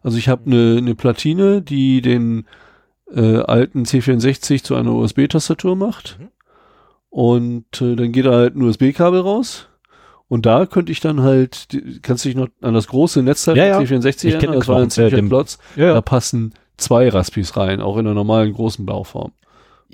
Also 0.02 0.18
ich 0.18 0.28
habe 0.28 0.46
eine 0.46 0.78
eine 0.78 0.94
Platine, 0.94 1.62
die 1.62 2.00
den 2.02 2.46
äh, 3.12 3.38
alten 3.42 3.84
C64 3.84 4.62
zu 4.64 4.74
einer 4.74 4.92
USB-Tastatur 4.92 5.76
macht. 5.76 6.18
Mhm. 6.18 6.28
Und 7.10 7.80
äh, 7.80 7.94
dann 7.96 8.12
geht 8.12 8.26
da 8.26 8.32
halt 8.32 8.56
ein 8.56 8.62
USB-Kabel 8.62 9.20
raus. 9.20 9.68
Und 10.26 10.44
da 10.44 10.66
könnte 10.66 10.92
ich 10.92 11.00
dann 11.00 11.22
halt, 11.22 11.68
kannst 12.02 12.24
du 12.24 12.28
dich 12.28 12.36
noch 12.36 12.48
an 12.60 12.74
das 12.74 12.88
große 12.88 13.22
Netzteil 13.22 13.56
Ja, 13.56 13.64
ja. 13.64 13.78
C64 13.78 14.06
Ich 14.26 14.38
kenn 14.38 14.50
erinnern? 14.50 14.58
Das 14.58 14.68
war 14.68 14.76
ein 14.76 14.80
Knochen, 14.80 14.86
äh, 14.86 14.90
ziemlicher 14.90 15.16
den- 15.16 15.28
Plotz. 15.28 15.58
Ja, 15.76 15.94
Da 15.94 16.02
passen 16.02 16.52
zwei 16.78 17.08
Raspis 17.08 17.56
rein, 17.56 17.80
auch 17.80 17.96
in 17.98 18.04
der 18.04 18.14
normalen 18.14 18.52
großen 18.52 18.86
Bauform. 18.86 19.32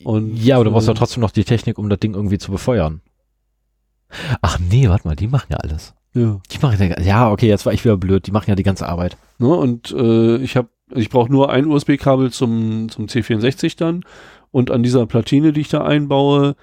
Und, 0.02 0.36
ja, 0.36 0.56
aber 0.56 0.64
du 0.64 0.70
brauchst 0.70 0.88
ja 0.88 0.94
trotzdem 0.94 1.20
noch 1.20 1.30
die 1.30 1.44
Technik, 1.44 1.78
um 1.78 1.88
das 1.88 2.00
Ding 2.00 2.14
irgendwie 2.14 2.38
zu 2.38 2.50
befeuern. 2.50 3.00
Ach 4.42 4.58
nee, 4.58 4.88
warte 4.88 5.08
mal, 5.08 5.16
die 5.16 5.28
machen 5.28 5.48
ja 5.50 5.56
alles. 5.58 5.94
Ja. 6.14 6.40
Die 6.50 6.58
machen 6.60 6.80
ja, 6.80 7.00
ja, 7.00 7.30
okay, 7.30 7.48
jetzt 7.48 7.66
war 7.66 7.72
ich 7.72 7.84
wieder 7.84 7.96
blöd. 7.96 8.26
Die 8.26 8.30
machen 8.30 8.48
ja 8.48 8.54
die 8.54 8.62
ganze 8.62 8.88
Arbeit. 8.88 9.16
Ne? 9.38 9.48
Und 9.48 9.92
äh, 9.92 10.36
ich 10.36 10.56
habe, 10.56 10.68
ich 10.94 11.10
brauche 11.10 11.30
nur 11.30 11.50
ein 11.50 11.66
USB-Kabel 11.66 12.30
zum, 12.30 12.88
zum 12.88 13.06
C64 13.06 13.76
dann. 13.76 14.04
Und 14.50 14.70
an 14.70 14.84
dieser 14.84 15.06
Platine, 15.06 15.52
die 15.52 15.62
ich 15.62 15.68
da 15.68 15.82
einbaue, 15.84 16.54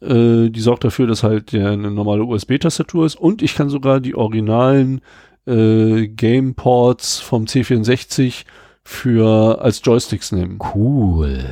äh, 0.00 0.48
die 0.50 0.60
sorgt 0.60 0.84
dafür, 0.84 1.08
dass 1.08 1.24
halt 1.24 1.52
der 1.52 1.70
eine 1.70 1.90
normale 1.90 2.24
USB-Tastatur 2.24 3.06
ist. 3.06 3.16
Und 3.16 3.42
ich 3.42 3.54
kann 3.54 3.68
sogar 3.68 3.98
die 3.98 4.14
originalen 4.14 5.00
äh, 5.46 6.06
Game-Ports 6.06 7.18
vom 7.18 7.46
C64 7.46 8.44
für 8.84 9.60
als 9.62 9.80
Joysticks 9.84 10.32
nehmen. 10.32 10.58
Cool. 10.74 11.44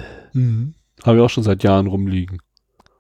Habe 1.05 1.17
ich 1.17 1.23
auch 1.23 1.31
schon 1.31 1.45
seit 1.45 1.63
Jahren 1.63 1.87
rumliegen. 1.87 2.39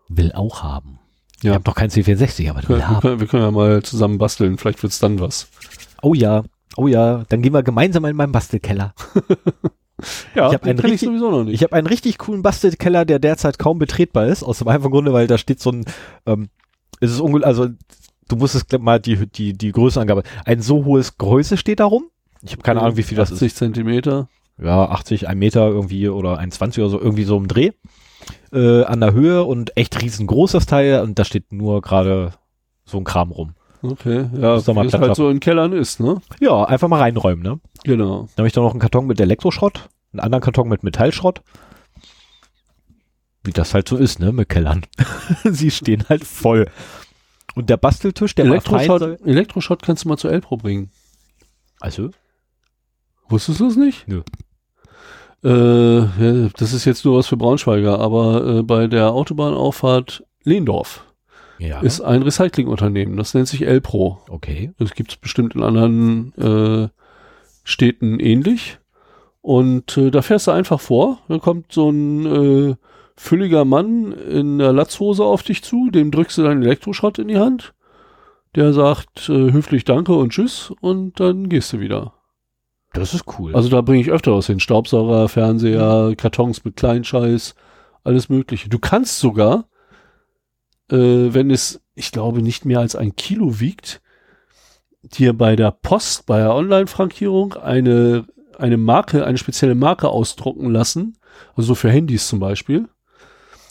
Will 0.08 0.32
auch 0.32 0.62
haben. 0.62 0.98
Ich 1.38 1.44
Ja. 1.44 1.54
habe 1.54 1.64
noch 1.66 1.74
keinen 1.74 1.90
C64, 1.90 2.50
aber 2.50 2.62
Wir, 2.62 2.68
will 2.68 2.76
wir, 2.78 2.88
haben. 2.88 3.00
können, 3.00 3.20
wir 3.20 3.26
können 3.26 3.42
ja 3.44 3.50
mal 3.50 3.82
zusammen 3.82 4.18
basteln, 4.18 4.58
vielleicht 4.58 4.82
wird's 4.82 4.98
dann 4.98 5.20
was. 5.20 5.48
Oh 6.02 6.14
ja, 6.14 6.42
oh 6.76 6.86
ja. 6.86 7.24
Dann 7.28 7.42
gehen 7.42 7.52
wir 7.54 7.62
gemeinsam 7.62 8.04
in 8.04 8.16
meinen 8.16 8.32
Bastelkeller. 8.32 8.94
Ja, 10.34 10.48
Ich 10.48 10.54
hab 10.54 10.64
einen 10.64 10.78
kenn 10.78 10.86
ich 10.86 10.92
richtig- 10.92 11.08
sowieso 11.10 11.30
noch 11.30 11.44
nicht. 11.44 11.52
Ich 11.56 11.62
habe 11.62 11.74
einen 11.74 11.86
richtig 11.86 12.16
coolen 12.16 12.40
Bastelkeller, 12.40 13.04
der 13.04 13.18
derzeit 13.18 13.58
kaum 13.58 13.78
betretbar 13.78 14.28
ist, 14.28 14.42
aus 14.42 14.56
dem 14.60 14.68
einfachen 14.68 14.92
Grunde, 14.92 15.12
weil 15.12 15.26
da 15.26 15.36
steht 15.36 15.60
so 15.60 15.72
ein, 15.72 15.84
ähm, 16.24 16.48
es 17.00 17.10
ist 17.10 17.20
ungefähr, 17.20 17.46
also 17.46 17.68
du 18.28 18.36
musstest 18.36 18.72
mal 18.78 18.98
die, 18.98 19.26
die, 19.26 19.52
die 19.52 19.72
Größenangabe, 19.72 20.22
ein 20.46 20.62
so 20.62 20.86
hohes 20.86 21.18
Gehäuse 21.18 21.58
steht 21.58 21.80
da 21.80 21.84
rum. 21.84 22.04
Ich 22.42 22.52
habe 22.52 22.62
keine 22.62 22.80
Ahnung, 22.80 22.96
wie 22.96 23.02
viel 23.02 23.16
das 23.16 23.30
ist. 23.30 23.36
80 23.36 23.54
Zentimeter. 23.54 24.28
Ja, 24.62 24.86
80, 24.86 25.28
ein 25.28 25.38
Meter 25.38 25.68
irgendwie 25.68 26.08
oder 26.08 26.38
1,20 26.38 26.80
oder 26.80 26.88
so, 26.90 27.00
irgendwie 27.00 27.24
so 27.24 27.36
im 27.36 27.48
Dreh. 27.48 27.70
Äh, 28.52 28.84
an 28.84 29.00
der 29.00 29.12
Höhe 29.12 29.44
und 29.44 29.76
echt 29.76 30.00
riesengroß 30.00 30.52
das 30.52 30.66
Teil 30.66 31.00
und 31.02 31.18
da 31.18 31.24
steht 31.24 31.52
nur 31.52 31.80
gerade 31.80 32.32
so 32.84 32.98
ein 32.98 33.04
Kram 33.04 33.30
rum. 33.30 33.54
Okay, 33.82 34.28
ja, 34.34 34.60
mal 34.74 34.84
wie 34.84 34.88
es 34.88 34.92
halt 34.92 35.16
so 35.16 35.30
in 35.30 35.40
Kellern 35.40 35.72
ist, 35.72 36.00
ne? 36.00 36.20
Ja, 36.38 36.64
einfach 36.64 36.88
mal 36.88 37.00
reinräumen, 37.00 37.42
ne? 37.42 37.60
Genau. 37.84 38.28
Dann 38.34 38.42
habe 38.42 38.48
ich 38.48 38.52
da 38.52 38.60
noch 38.60 38.72
einen 38.72 38.80
Karton 38.80 39.06
mit 39.06 39.18
Elektroschrott, 39.20 39.88
einen 40.12 40.20
anderen 40.20 40.42
Karton 40.42 40.68
mit 40.68 40.82
Metallschrott. 40.82 41.42
Wie 43.42 43.52
das 43.52 43.72
halt 43.72 43.88
so 43.88 43.96
ist, 43.96 44.20
ne, 44.20 44.32
mit 44.32 44.50
Kellern. 44.50 44.82
Sie 45.44 45.70
stehen 45.70 46.04
halt 46.10 46.24
voll. 46.24 46.66
Und 47.54 47.70
der 47.70 47.78
Basteltisch, 47.78 48.34
der 48.34 48.44
soll. 49.00 49.18
Elektroschott 49.24 49.82
kannst 49.82 50.04
du 50.04 50.08
mal 50.08 50.18
zu 50.18 50.28
Elpro 50.28 50.58
bringen. 50.58 50.90
Also? 51.80 52.10
Wusstest 53.30 53.60
du 53.60 53.66
es 53.68 53.76
nicht? 53.76 54.06
Nö. 54.08 54.22
Äh, 55.42 56.50
das 56.58 56.72
ist 56.74 56.84
jetzt 56.84 57.04
nur 57.04 57.16
was 57.18 57.26
für 57.28 57.36
Braunschweiger, 57.36 57.98
aber 57.98 58.46
äh, 58.58 58.62
bei 58.62 58.86
der 58.88 59.12
Autobahnauffahrt 59.12 60.22
Lehndorf 60.44 61.04
Ja. 61.58 61.80
ist 61.80 62.00
ein 62.02 62.22
Recyclingunternehmen. 62.22 63.16
Das 63.16 63.32
nennt 63.32 63.48
sich 63.48 63.62
Elpro. 63.66 64.18
okay. 64.28 64.72
Das 64.78 64.92
gibt 64.94 65.12
es 65.12 65.16
bestimmt 65.16 65.54
in 65.54 65.62
anderen 65.62 66.32
äh, 66.36 66.88
Städten 67.64 68.20
ähnlich. 68.20 68.78
Und 69.42 69.96
äh, 69.96 70.10
da 70.10 70.20
fährst 70.20 70.46
du 70.46 70.50
einfach 70.50 70.80
vor. 70.80 71.20
Dann 71.28 71.40
kommt 71.40 71.72
so 71.72 71.88
ein 71.88 72.26
äh, 72.26 72.74
fülliger 73.16 73.64
Mann 73.64 74.12
in 74.12 74.58
der 74.58 74.72
Latzhose 74.74 75.24
auf 75.24 75.42
dich 75.42 75.62
zu. 75.62 75.90
Dem 75.90 76.10
drückst 76.10 76.36
du 76.36 76.42
deinen 76.42 76.62
Elektroschrott 76.62 77.18
in 77.18 77.28
die 77.28 77.38
Hand. 77.38 77.72
Der 78.56 78.74
sagt 78.74 79.28
äh, 79.30 79.52
höflich 79.52 79.84
Danke 79.84 80.12
und 80.12 80.30
Tschüss 80.32 80.72
und 80.82 81.18
dann 81.20 81.48
gehst 81.48 81.72
du 81.72 81.80
wieder. 81.80 82.12
Das 82.92 83.14
ist 83.14 83.24
cool. 83.38 83.54
Also 83.54 83.68
da 83.68 83.80
bringe 83.82 84.00
ich 84.00 84.10
öfter 84.10 84.34
was 84.34 84.46
hin. 84.46 84.60
Staubsauger, 84.60 85.28
Fernseher, 85.28 86.14
Kartons 86.16 86.64
mit 86.64 86.76
Kleinscheiß, 86.76 87.54
alles 88.02 88.28
mögliche. 88.28 88.68
Du 88.68 88.78
kannst 88.78 89.20
sogar, 89.20 89.68
äh, 90.90 90.96
wenn 90.96 91.50
es, 91.50 91.80
ich 91.94 92.10
glaube, 92.10 92.42
nicht 92.42 92.64
mehr 92.64 92.80
als 92.80 92.96
ein 92.96 93.14
Kilo 93.14 93.60
wiegt, 93.60 94.00
dir 95.02 95.32
bei 95.32 95.56
der 95.56 95.70
Post, 95.70 96.26
bei 96.26 96.38
der 96.38 96.54
Online-Frankierung 96.54 97.54
eine, 97.54 98.26
eine 98.58 98.76
Marke, 98.76 99.24
eine 99.24 99.38
spezielle 99.38 99.74
Marke 99.74 100.08
ausdrucken 100.08 100.70
lassen. 100.70 101.16
Also 101.54 101.68
so 101.68 101.74
für 101.74 101.90
Handys 101.90 102.26
zum 102.26 102.40
Beispiel. 102.40 102.88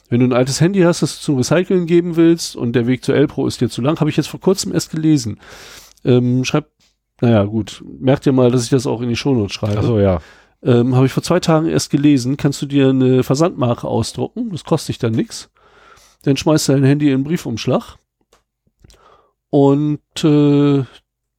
Wenn 0.09 0.21
du 0.21 0.25
ein 0.25 0.33
altes 0.33 0.59
Handy 0.59 0.81
hast, 0.81 1.03
das 1.03 1.17
du 1.17 1.21
zum 1.21 1.37
Recyceln 1.37 1.85
geben 1.85 2.15
willst 2.15 2.55
und 2.55 2.73
der 2.73 2.87
Weg 2.87 3.03
zur 3.03 3.15
Elpro 3.15 3.45
ist 3.45 3.61
dir 3.61 3.69
zu 3.69 3.81
lang, 3.81 3.99
habe 3.99 4.09
ich 4.09 4.17
jetzt 4.17 4.29
vor 4.29 4.39
kurzem 4.39 4.73
erst 4.73 4.91
gelesen. 4.91 5.39
Ähm, 6.03 6.43
schreib, 6.45 6.71
naja, 7.21 7.43
gut, 7.43 7.83
merkt 7.99 8.25
ihr 8.25 8.31
mal, 8.31 8.51
dass 8.51 8.63
ich 8.63 8.69
das 8.69 8.87
auch 8.87 9.01
in 9.01 9.09
die 9.09 9.15
Shownotes 9.15 9.53
schreibe. 9.53 9.79
Achso, 9.79 9.99
ja. 9.99 10.19
Ähm, 10.61 10.95
Habe 10.95 11.05
ich 11.05 11.13
vor 11.13 11.23
zwei 11.23 11.39
Tagen 11.39 11.67
erst 11.67 11.89
gelesen. 11.89 12.37
Kannst 12.37 12.61
du 12.61 12.65
dir 12.65 12.89
eine 12.89 13.23
Versandmarke 13.23 13.87
ausdrucken? 13.87 14.49
Das 14.51 14.63
kostet 14.63 14.89
dich 14.89 14.99
dann 14.99 15.13
nix. 15.13 15.49
Dann 16.23 16.35
schmeißt 16.35 16.67
du 16.67 16.73
dein 16.73 16.83
Handy 16.83 17.07
in 17.07 17.15
einen 17.15 17.23
Briefumschlag. 17.23 17.97
Und 19.49 20.01
äh, 20.23 20.83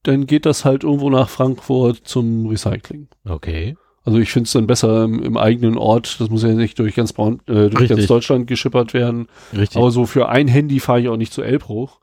dann 0.03 0.27
geht 0.27 0.47
das 0.47 0.65
halt 0.65 0.85
irgendwo 0.85 1.11
nach 1.11 1.29
Frankfurt 1.29 2.01
zum 2.05 2.47
Recycling. 2.47 3.09
Okay. 3.29 3.77
Also 4.03 4.19
ich 4.19 4.33
finde 4.33 4.47
es 4.47 4.53
dann 4.53 4.67
besser 4.67 5.05
im, 5.05 5.23
im 5.23 5.37
eigenen 5.37 5.77
Ort. 5.77 6.19
Das 6.21 6.31
muss 6.31 6.43
ja 6.43 6.49
nicht 6.49 6.79
durch 6.79 6.95
ganz, 6.95 7.13
Braun, 7.13 7.41
äh, 7.47 7.69
durch 7.69 7.89
ganz 7.89 8.07
Deutschland 8.07 8.47
geschippert 8.47 8.95
werden. 8.95 9.29
Richtig. 9.53 9.77
Aber 9.77 9.91
so 9.91 10.07
für 10.07 10.31
ein 10.31 10.49
Handy 10.49 10.81
fahre 10.81 11.03
ich 11.03 11.09
auch 11.09 11.19
nicht 11.19 11.33
zu 11.33 11.43
Elbruch. 11.43 12.01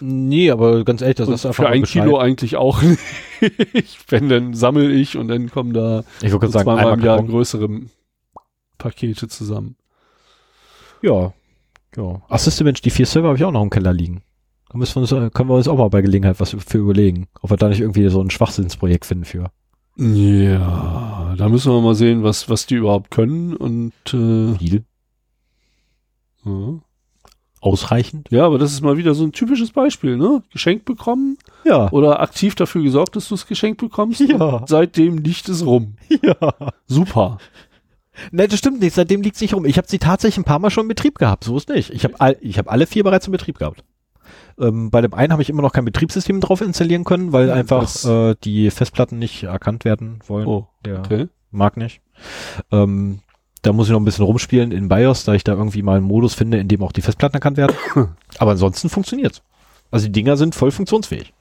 Nee, 0.00 0.50
aber 0.50 0.84
ganz 0.84 1.00
ehrlich, 1.00 1.16
das 1.16 1.28
Und 1.28 1.34
ist 1.34 1.46
einfach 1.46 1.64
für 1.64 1.68
ein 1.68 1.82
Bescheid. 1.82 2.04
Kilo 2.04 2.18
eigentlich 2.18 2.56
auch 2.56 2.82
nicht. 2.82 3.00
Wenn, 4.08 4.28
dann 4.28 4.54
sammel 4.54 4.90
ich 4.92 5.16
und 5.16 5.28
dann 5.28 5.50
kommen 5.50 5.72
da 5.72 6.04
Ich 6.22 6.30
gerade 6.30 6.48
sagen, 6.48 6.64
zweimal 6.64 6.98
im 6.98 7.04
Jahr 7.04 7.22
größere 7.22 7.68
Pakete 8.78 9.28
zusammen. 9.28 9.76
Ja. 11.02 11.32
Ja. 11.96 12.22
Ach, 12.28 12.42
du, 12.44 12.64
Mensch, 12.64 12.80
die 12.82 12.90
vier 12.90 13.06
Server 13.06 13.28
habe 13.28 13.38
ich 13.38 13.44
auch 13.44 13.52
noch 13.52 13.62
im 13.62 13.70
Keller 13.70 13.92
liegen. 13.92 14.22
Da 14.70 14.78
müssen 14.78 14.96
wir 14.96 15.02
uns, 15.02 15.32
können 15.34 15.48
wir 15.48 15.54
uns 15.54 15.68
auch 15.68 15.78
mal 15.78 15.88
bei 15.90 16.02
Gelegenheit 16.02 16.40
was 16.40 16.56
für 16.66 16.78
überlegen. 16.78 17.28
Ob 17.40 17.50
wir 17.50 17.56
da 17.56 17.68
nicht 17.68 17.80
irgendwie 17.80 18.08
so 18.08 18.20
ein 18.20 18.30
Schwachsinnsprojekt 18.30 19.06
finden 19.06 19.24
für. 19.24 19.50
Ja, 19.96 21.34
da 21.38 21.48
müssen 21.48 21.72
wir 21.72 21.80
mal 21.80 21.94
sehen, 21.94 22.24
was, 22.24 22.48
was 22.48 22.66
die 22.66 22.74
überhaupt 22.74 23.12
können 23.12 23.54
und 23.54 23.92
äh, 24.12 24.58
Viel. 24.58 24.84
ja. 26.44 26.80
Ausreichend? 27.64 28.28
ja, 28.30 28.44
aber 28.44 28.58
das 28.58 28.72
ist 28.72 28.82
mal 28.82 28.98
wieder 28.98 29.14
so 29.14 29.24
ein 29.24 29.32
typisches 29.32 29.70
Beispiel, 29.72 30.16
ne? 30.18 30.42
Geschenkt 30.52 30.84
bekommen 30.84 31.38
Ja. 31.64 31.90
oder 31.92 32.20
aktiv 32.20 32.54
dafür 32.54 32.82
gesorgt, 32.82 33.16
dass 33.16 33.28
du 33.28 33.34
es 33.34 33.46
geschenkt 33.46 33.80
bekommst. 33.80 34.20
Ja. 34.20 34.62
Seitdem 34.66 35.16
liegt 35.18 35.48
es 35.48 35.64
rum. 35.64 35.96
Ja. 36.22 36.36
Super. 36.86 37.38
Ne, 38.30 38.46
das 38.48 38.58
stimmt 38.58 38.80
nicht. 38.80 38.94
Seitdem 38.94 39.22
liegt 39.22 39.36
es 39.36 39.40
nicht 39.42 39.54
rum. 39.54 39.64
Ich 39.64 39.78
habe 39.78 39.88
sie 39.88 39.98
tatsächlich 39.98 40.38
ein 40.38 40.44
paar 40.44 40.58
Mal 40.58 40.70
schon 40.70 40.84
in 40.84 40.88
Betrieb 40.88 41.18
gehabt. 41.18 41.44
So 41.44 41.56
ist 41.56 41.68
nicht. 41.70 41.90
Ich 41.90 42.04
habe 42.04 42.14
all, 42.20 42.36
ich 42.40 42.58
hab 42.58 42.70
alle 42.70 42.86
vier 42.86 43.02
bereits 43.02 43.26
in 43.26 43.32
Betrieb 43.32 43.58
gehabt. 43.58 43.82
Ähm, 44.58 44.90
bei 44.90 45.00
dem 45.00 45.14
einen 45.14 45.32
habe 45.32 45.42
ich 45.42 45.48
immer 45.50 45.62
noch 45.62 45.72
kein 45.72 45.84
Betriebssystem 45.84 46.40
drauf 46.40 46.60
installieren 46.60 47.04
können, 47.04 47.32
weil 47.32 47.50
einfach 47.50 48.04
äh, 48.04 48.36
die 48.44 48.70
Festplatten 48.70 49.18
nicht 49.18 49.42
erkannt 49.44 49.84
werden 49.84 50.20
wollen. 50.26 50.46
Oh, 50.46 50.68
Der 50.84 50.98
okay. 51.00 51.26
mag 51.50 51.76
nicht. 51.76 52.02
Ähm, 52.70 53.20
da 53.64 53.72
muss 53.72 53.86
ich 53.88 53.92
noch 53.92 54.00
ein 54.00 54.04
bisschen 54.04 54.24
rumspielen 54.24 54.72
in 54.72 54.88
BIOS, 54.88 55.24
da 55.24 55.34
ich 55.34 55.42
da 55.42 55.52
irgendwie 55.52 55.82
mal 55.82 55.96
einen 55.96 56.06
Modus 56.06 56.34
finde, 56.34 56.58
in 56.58 56.68
dem 56.68 56.82
auch 56.82 56.92
die 56.92 57.00
Festplatten 57.02 57.34
erkannt 57.36 57.56
werden. 57.56 57.74
Aber 58.38 58.52
ansonsten 58.52 58.88
funktioniert's. 58.88 59.42
Also 59.90 60.06
die 60.06 60.12
Dinger 60.12 60.36
sind 60.36 60.54
voll 60.54 60.70
funktionsfähig. 60.70 61.32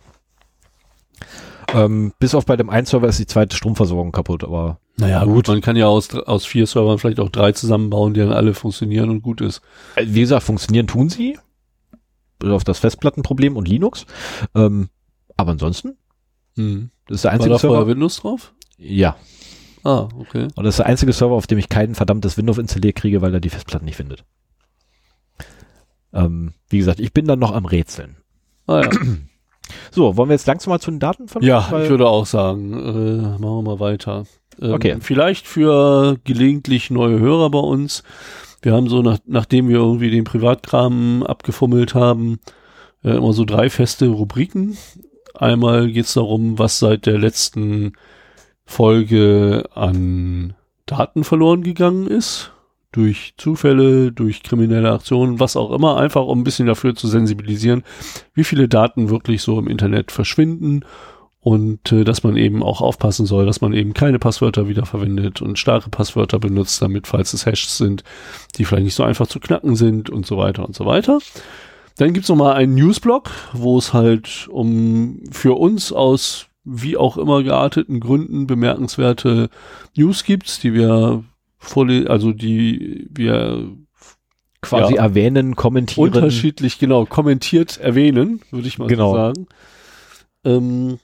Ähm, 1.73 2.13
bis 2.19 2.35
auf 2.35 2.45
bei 2.45 2.55
dem 2.55 2.69
einen 2.69 2.85
Server 2.85 3.07
ist 3.07 3.19
die 3.19 3.25
zweite 3.25 3.55
Stromversorgung 3.55 4.11
kaputt, 4.11 4.43
aber 4.43 4.79
Naja, 4.97 5.23
gut, 5.25 5.47
man 5.47 5.61
kann 5.61 5.75
ja 5.75 5.87
aus, 5.87 6.13
aus 6.13 6.45
vier 6.45 6.67
Servern 6.67 6.99
vielleicht 6.99 7.19
auch 7.19 7.29
drei 7.29 7.51
zusammenbauen, 7.53 8.13
die 8.13 8.19
dann 8.19 8.31
alle 8.33 8.53
funktionieren 8.53 9.09
und 9.09 9.21
gut 9.21 9.41
ist. 9.41 9.61
Äh, 9.95 10.05
Wie 10.07 10.19
gesagt, 10.21 10.43
funktionieren 10.43 10.87
tun 10.87 11.09
sie. 11.09 11.39
Bis 12.37 12.51
auf 12.51 12.63
das 12.63 12.79
Festplattenproblem 12.79 13.55
und 13.57 13.67
Linux. 13.67 14.05
Ähm, 14.53 14.89
aber 15.35 15.51
ansonsten, 15.53 15.97
Hm. 16.57 16.91
das 17.07 17.15
ist 17.15 17.23
der 17.23 17.29
War 17.29 17.33
einzige 17.35 17.53
da 17.53 17.57
vorher 17.59 17.79
Server. 17.79 17.91
Windows 17.91 18.17
drauf? 18.17 18.53
Ja. 18.77 19.15
Ah, 19.83 20.07
okay. 20.17 20.47
Und 20.55 20.63
das 20.63 20.75
ist 20.75 20.79
der 20.79 20.85
einzige 20.85 21.13
Server, 21.13 21.35
auf 21.35 21.47
dem 21.47 21.57
ich 21.57 21.69
kein 21.69 21.95
verdammtes 21.95 22.37
Windows 22.37 22.57
installiert 22.57 22.95
kriege, 22.95 23.21
weil 23.21 23.33
er 23.33 23.39
die 23.41 23.49
Festplatten 23.49 23.85
nicht 23.85 23.97
findet. 23.97 24.23
Ähm, 26.13 26.53
wie 26.69 26.77
gesagt, 26.77 26.99
ich 26.99 27.13
bin 27.13 27.25
dann 27.25 27.39
noch 27.39 27.51
am 27.53 27.65
Rätseln. 27.65 28.17
Ah 28.67 28.81
ja. 28.81 28.89
So, 29.91 30.17
wollen 30.17 30.29
wir 30.29 30.33
jetzt 30.35 30.45
langsam 30.47 30.71
mal 30.71 30.79
zu 30.79 30.91
den 30.91 30.99
Daten 30.99 31.27
von 31.27 31.41
Ja, 31.41 31.65
ich 31.81 31.89
würde 31.89 32.07
auch 32.07 32.25
sagen, 32.25 32.73
äh, 32.73 33.21
machen 33.39 33.41
wir 33.41 33.61
mal 33.61 33.79
weiter. 33.79 34.25
Ähm, 34.61 34.73
Okay. 34.73 34.97
Vielleicht 34.99 35.47
für 35.47 36.17
gelegentlich 36.23 36.91
neue 36.91 37.19
Hörer 37.19 37.49
bei 37.49 37.59
uns. 37.59 38.03
Wir 38.61 38.73
haben 38.73 38.87
so, 38.87 39.01
nach, 39.01 39.17
nachdem 39.25 39.67
wir 39.69 39.77
irgendwie 39.77 40.11
den 40.11 40.25
Privatkram 40.25 41.23
abgefummelt 41.23 41.95
haben, 41.95 42.39
äh, 43.03 43.11
immer 43.11 43.33
so 43.33 43.45
drei 43.45 43.69
feste 43.69 44.07
Rubriken. 44.07 44.77
Einmal 45.33 45.91
geht 45.91 46.05
es 46.05 46.13
darum, 46.13 46.59
was 46.59 46.79
seit 46.79 47.05
der 47.05 47.17
letzten 47.17 47.93
Folge 48.73 49.65
an 49.75 50.55
Daten 50.87 51.23
verloren 51.23 51.61
gegangen 51.61 52.07
ist. 52.07 52.51
Durch 52.91 53.35
Zufälle, 53.37 54.11
durch 54.11 54.41
kriminelle 54.41 54.91
Aktionen, 54.91 55.39
was 55.39 55.55
auch 55.55 55.71
immer, 55.71 55.97
einfach 55.97 56.25
um 56.25 56.39
ein 56.39 56.43
bisschen 56.43 56.67
dafür 56.67 56.95
zu 56.95 57.07
sensibilisieren, 57.07 57.83
wie 58.33 58.43
viele 58.43 58.67
Daten 58.67 59.09
wirklich 59.09 59.43
so 59.43 59.59
im 59.59 59.67
Internet 59.67 60.11
verschwinden 60.11 60.85
und 61.39 61.91
äh, 61.91 62.03
dass 62.03 62.23
man 62.23 62.35
eben 62.35 62.63
auch 62.63 62.81
aufpassen 62.81 63.27
soll, 63.27 63.45
dass 63.45 63.61
man 63.61 63.73
eben 63.73 63.93
keine 63.93 64.17
Passwörter 64.17 64.67
wiederverwendet 64.67 65.41
und 65.41 65.59
starke 65.59 65.89
Passwörter 65.91 66.39
benutzt, 66.39 66.81
damit, 66.81 67.05
falls 67.05 67.33
es 67.33 67.45
Hashes 67.45 67.77
sind, 67.77 68.03
die 68.57 68.65
vielleicht 68.65 68.85
nicht 68.85 68.95
so 68.95 69.03
einfach 69.03 69.27
zu 69.27 69.39
knacken 69.39 69.75
sind 69.75 70.09
und 70.09 70.25
so 70.25 70.37
weiter 70.37 70.65
und 70.65 70.75
so 70.75 70.85
weiter. 70.85 71.19
Dann 71.97 72.13
gibt's 72.13 72.29
noch 72.29 72.37
mal 72.37 72.53
einen 72.53 72.73
Newsblog, 72.73 73.29
wo 73.53 73.77
es 73.77 73.93
halt 73.93 74.47
um 74.49 75.19
für 75.31 75.59
uns 75.59 75.91
aus 75.91 76.47
wie 76.63 76.97
auch 76.97 77.17
immer 77.17 77.43
gearteten 77.43 77.99
Gründen 77.99 78.47
bemerkenswerte 78.47 79.49
News 79.95 80.23
gibt, 80.23 80.63
die 80.63 80.73
wir 80.73 81.23
vorle 81.57 82.09
also 82.09 82.31
die 82.33 83.07
wir 83.09 83.69
quasi 84.61 84.95
Ja. 84.95 85.03
erwähnen, 85.03 85.55
kommentieren. 85.55 86.05
unterschiedlich 86.07 86.79
genau 86.79 87.05
kommentiert 87.05 87.77
erwähnen, 87.79 88.41
würde 88.51 88.67
ich 88.67 88.77
mal 88.79 88.87
Genau. 88.87 89.11
so 89.11 89.15
sagen. 89.17 89.47
Ähm, 90.45 90.99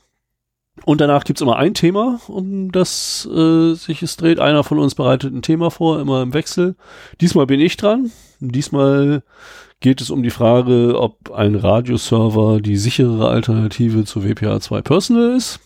und 0.86 1.02
danach 1.02 1.26
gibt's 1.26 1.42
immer 1.42 1.58
ein 1.58 1.74
Thema, 1.74 2.22
um 2.28 2.72
das 2.72 3.28
äh, 3.30 3.74
sich 3.74 4.02
es 4.02 4.16
dreht. 4.16 4.40
Einer 4.40 4.64
von 4.64 4.80
uns 4.80 4.96
bereitet 4.96 5.34
ein 5.34 5.42
Thema 5.42 5.72
vor, 5.72 6.00
immer 6.00 6.22
im 6.22 6.34
Wechsel. 6.34 6.76
Diesmal 7.20 7.48
bin 7.48 7.60
ich 7.60 7.76
dran. 7.76 8.12
Diesmal 8.40 9.24
geht 9.82 10.02
es 10.02 10.10
um 10.10 10.24
die 10.24 10.30
Frage, 10.30 11.00
ob 11.00 11.32
ein 11.32 11.56
Radioserver 11.56 12.60
die 12.62 12.76
sichere 12.78 13.30
Alternative 13.30 14.04
zu 14.06 14.20
WPA2 14.22 14.82
Personal 14.82 15.36
ist. 15.36 15.60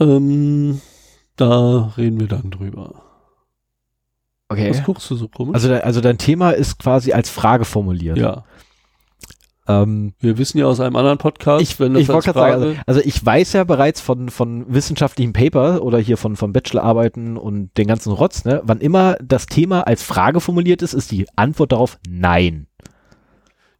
Ähm, 0.00 0.80
da 1.36 1.92
reden 1.96 2.18
wir 2.20 2.28
dann 2.28 2.50
drüber. 2.50 3.02
Okay. 4.48 4.70
Was 4.70 4.82
guckst 4.84 5.10
du 5.10 5.16
so 5.16 5.28
komisch? 5.28 5.54
Also, 5.54 5.68
de- 5.68 5.80
also 5.80 6.00
dein 6.00 6.18
Thema 6.18 6.50
ist 6.50 6.78
quasi 6.78 7.12
als 7.12 7.30
Frage 7.30 7.64
formuliert. 7.64 8.16
ja. 8.18 8.44
Ähm, 9.66 10.12
Wir 10.20 10.36
wissen 10.38 10.58
ja 10.58 10.66
aus 10.66 10.80
einem 10.80 10.96
anderen 10.96 11.18
Podcast, 11.18 11.62
ich 11.62 11.80
wenn 11.80 11.94
das 11.94 12.02
ich 12.02 12.08
wollte 12.08 12.28
als 12.28 12.34
gerade 12.34 12.38
sagen, 12.38 12.62
Frage- 12.62 12.78
also, 12.86 13.00
also 13.00 13.00
ich 13.08 13.24
weiß 13.24 13.52
ja 13.54 13.64
bereits 13.64 14.00
von, 14.00 14.28
von 14.28 14.66
wissenschaftlichen 14.72 15.32
Paper 15.32 15.82
oder 15.82 15.98
hier 15.98 16.16
von, 16.18 16.36
von 16.36 16.52
Bachelorarbeiten 16.52 17.36
und 17.38 17.76
den 17.78 17.86
ganzen 17.86 18.12
Rotz, 18.12 18.44
ne, 18.44 18.60
wann 18.64 18.80
immer 18.80 19.16
das 19.22 19.46
Thema 19.46 19.86
als 19.86 20.02
Frage 20.02 20.40
formuliert 20.40 20.82
ist, 20.82 20.92
ist 20.92 21.10
die 21.10 21.26
Antwort 21.36 21.72
darauf 21.72 21.98
nein. 22.08 22.66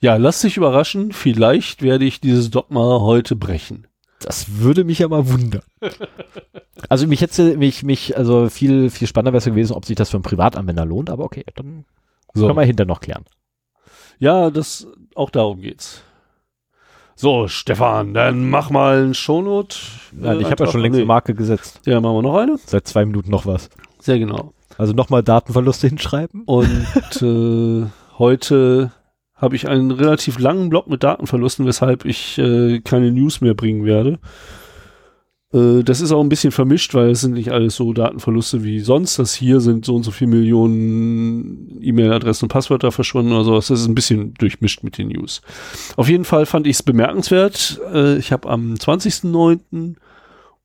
Ja, 0.01 0.17
lass 0.17 0.41
dich 0.43 0.57
überraschen. 0.57 1.13
Vielleicht 1.13 1.81
werde 1.83 2.05
ich 2.05 2.21
dieses 2.21 2.51
Dogma 2.51 3.01
heute 3.01 3.37
brechen. 3.37 3.87
Das 4.21 4.59
würde 4.59 4.85
mich 4.85 4.99
ja 5.01 5.09
mal 5.09 5.29
wundern. 5.29 5.63
also 6.89 7.07
mich 7.07 7.21
hätte 7.21 7.57
mich, 7.59 7.83
mich, 7.83 8.17
also 8.17 8.49
viel, 8.49 8.91
viel 8.91 9.07
spannender 9.09 9.33
wäre 9.33 9.39
es 9.39 9.45
gewesen, 9.45 9.75
ob 9.75 9.85
sich 9.85 9.97
das 9.97 10.11
für 10.11 10.17
einen 10.17 10.23
Privatanwender 10.25 10.85
lohnt, 10.87 11.11
aber 11.11 11.25
okay, 11.25 11.45
dann 11.57 11.85
So. 12.35 12.47
können 12.47 12.59
wir 12.59 12.65
hinter 12.65 12.85
noch 12.87 13.01
klären. 13.01 13.25
Ja, 14.19 14.51
das, 14.51 14.87
auch 15.15 15.31
darum 15.31 15.61
geht's. 15.61 16.03
So, 17.17 17.47
Stefan, 17.47 18.13
dann 18.13 18.51
mach 18.51 18.71
mal 18.71 19.05
ein 19.05 19.15
Shownote. 19.15 19.77
Nein, 20.13 20.41
ich 20.41 20.51
habe 20.51 20.65
ja 20.65 20.71
schon 20.71 20.81
längst 20.81 20.97
eine 20.97 21.07
Marke 21.07 21.35
gesetzt. 21.35 21.81
Ja, 21.87 22.01
machen 22.01 22.17
wir 22.17 22.23
noch 22.23 22.37
eine. 22.37 22.59
Seit 22.67 22.89
zwei 22.89 23.05
Minuten 23.05 23.31
noch 23.31 23.47
was. 23.47 23.71
Sehr 24.01 24.19
genau. 24.19 24.53
Also 24.77 24.93
nochmal 24.93 25.23
Datenverluste 25.23 25.87
hinschreiben. 25.87 26.43
Und 26.45 27.23
äh, 27.23 27.87
heute 28.19 28.93
habe 29.35 29.57
ich 29.57 29.69
einen 29.69 29.93
relativ 29.93 30.39
langen 30.39 30.71
Block 30.71 30.89
mit 30.89 31.05
Datenverlusten, 31.05 31.67
weshalb 31.67 32.05
ich 32.05 32.39
äh, 32.39 32.81
keine 32.81 33.13
News 33.13 33.41
mehr 33.41 33.55
bringen 33.55 33.85
werde. 33.85 34.19
Äh, 35.55 35.85
das 35.85 36.01
ist 36.01 36.13
auch 36.13 36.21
ein 36.21 36.29
bisschen 36.29 36.51
vermischt, 36.51 36.95
weil 36.95 37.11
es 37.11 37.21
sind 37.21 37.35
nicht 37.35 37.53
alles 37.53 37.77
so 37.77 37.93
Datenverluste 37.93 38.65
wie 38.65 38.81
sonst. 38.81 39.19
Das 39.19 39.35
hier 39.35 39.61
sind 39.61 39.85
so 39.85 39.95
und 39.95 40.03
so 40.03 40.11
viele 40.11 40.31
Millionen 40.31 41.81
E-Mail-Adressen 41.81 42.47
und 42.47 42.49
Passwörter 42.51 42.93
verschwunden 42.93 43.33
oder 43.33 43.45
sowas. 43.45 43.69
Das 43.69 43.81
ist 43.81 43.87
ein 43.87 43.95
bisschen 43.95 44.35
durchmischt 44.35 44.83
mit 44.83 44.99
den 44.99 45.09
News. 45.09 45.41
Auf 45.97 46.09
jeden 46.09 46.25
Fall 46.25 46.47
fand 46.47 46.67
ich 46.67 46.77
es 46.77 46.83
bemerkenswert. 46.83 47.81
Äh, 47.93 48.19
ich 48.19 48.33
habe 48.33 48.51
am 48.51 48.75
20.09. 48.75 49.95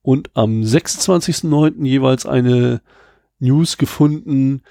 und 0.02 0.30
am 0.34 0.62
26.09. 0.62 1.84
jeweils 1.84 2.26
eine 2.26 2.80
News 3.38 3.78
gefunden, 3.78 4.62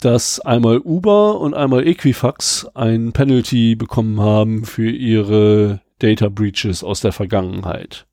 dass 0.00 0.40
einmal 0.40 0.78
Uber 0.78 1.40
und 1.40 1.54
einmal 1.54 1.86
Equifax 1.86 2.66
ein 2.74 3.12
Penalty 3.12 3.76
bekommen 3.76 4.20
haben 4.20 4.64
für 4.64 4.90
ihre 4.90 5.82
Data 5.98 6.30
Breaches 6.30 6.82
aus 6.82 7.02
der 7.02 7.12
Vergangenheit. 7.12 8.06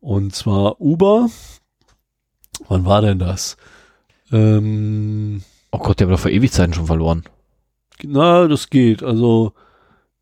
Und 0.00 0.34
zwar 0.34 0.80
Uber. 0.80 1.28
Wann 2.68 2.84
war 2.84 3.00
denn 3.02 3.18
das? 3.18 3.56
Ähm, 4.32 5.42
Oh 5.70 5.78
Gott, 5.78 6.00
der 6.00 6.06
haben 6.06 6.12
doch 6.12 6.20
vor 6.20 6.30
Ewigkeiten 6.30 6.72
schon 6.72 6.86
verloren. 6.86 7.24
na, 8.02 8.46
das 8.48 8.70
geht. 8.70 9.02
Also 9.02 9.52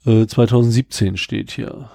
äh, 0.04 0.26
2017 0.26 1.16
steht 1.16 1.50
hier. 1.52 1.90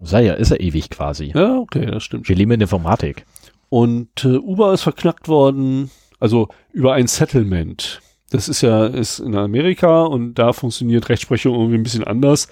Sei 0.00 0.24
ja, 0.24 0.34
ist 0.34 0.50
er 0.52 0.60
ewig 0.60 0.90
quasi. 0.90 1.32
Ja, 1.34 1.56
okay, 1.58 1.86
das 1.86 2.04
stimmt. 2.04 2.28
Wir 2.28 2.36
leben 2.36 2.52
in 2.52 2.60
der 2.60 2.66
Informatik. 2.66 3.24
Und 3.68 4.24
äh, 4.24 4.36
Uber 4.36 4.72
ist 4.74 4.82
verknackt 4.82 5.26
worden, 5.28 5.90
also 6.20 6.48
über 6.72 6.92
ein 6.94 7.06
Settlement. 7.08 8.00
Das 8.30 8.48
ist 8.48 8.60
ja 8.60 8.86
ist 8.86 9.18
in 9.18 9.34
Amerika 9.36 10.02
und 10.02 10.34
da 10.34 10.52
funktioniert 10.52 11.08
Rechtsprechung 11.08 11.54
irgendwie 11.54 11.76
ein 11.78 11.82
bisschen 11.82 12.04
anders. 12.04 12.48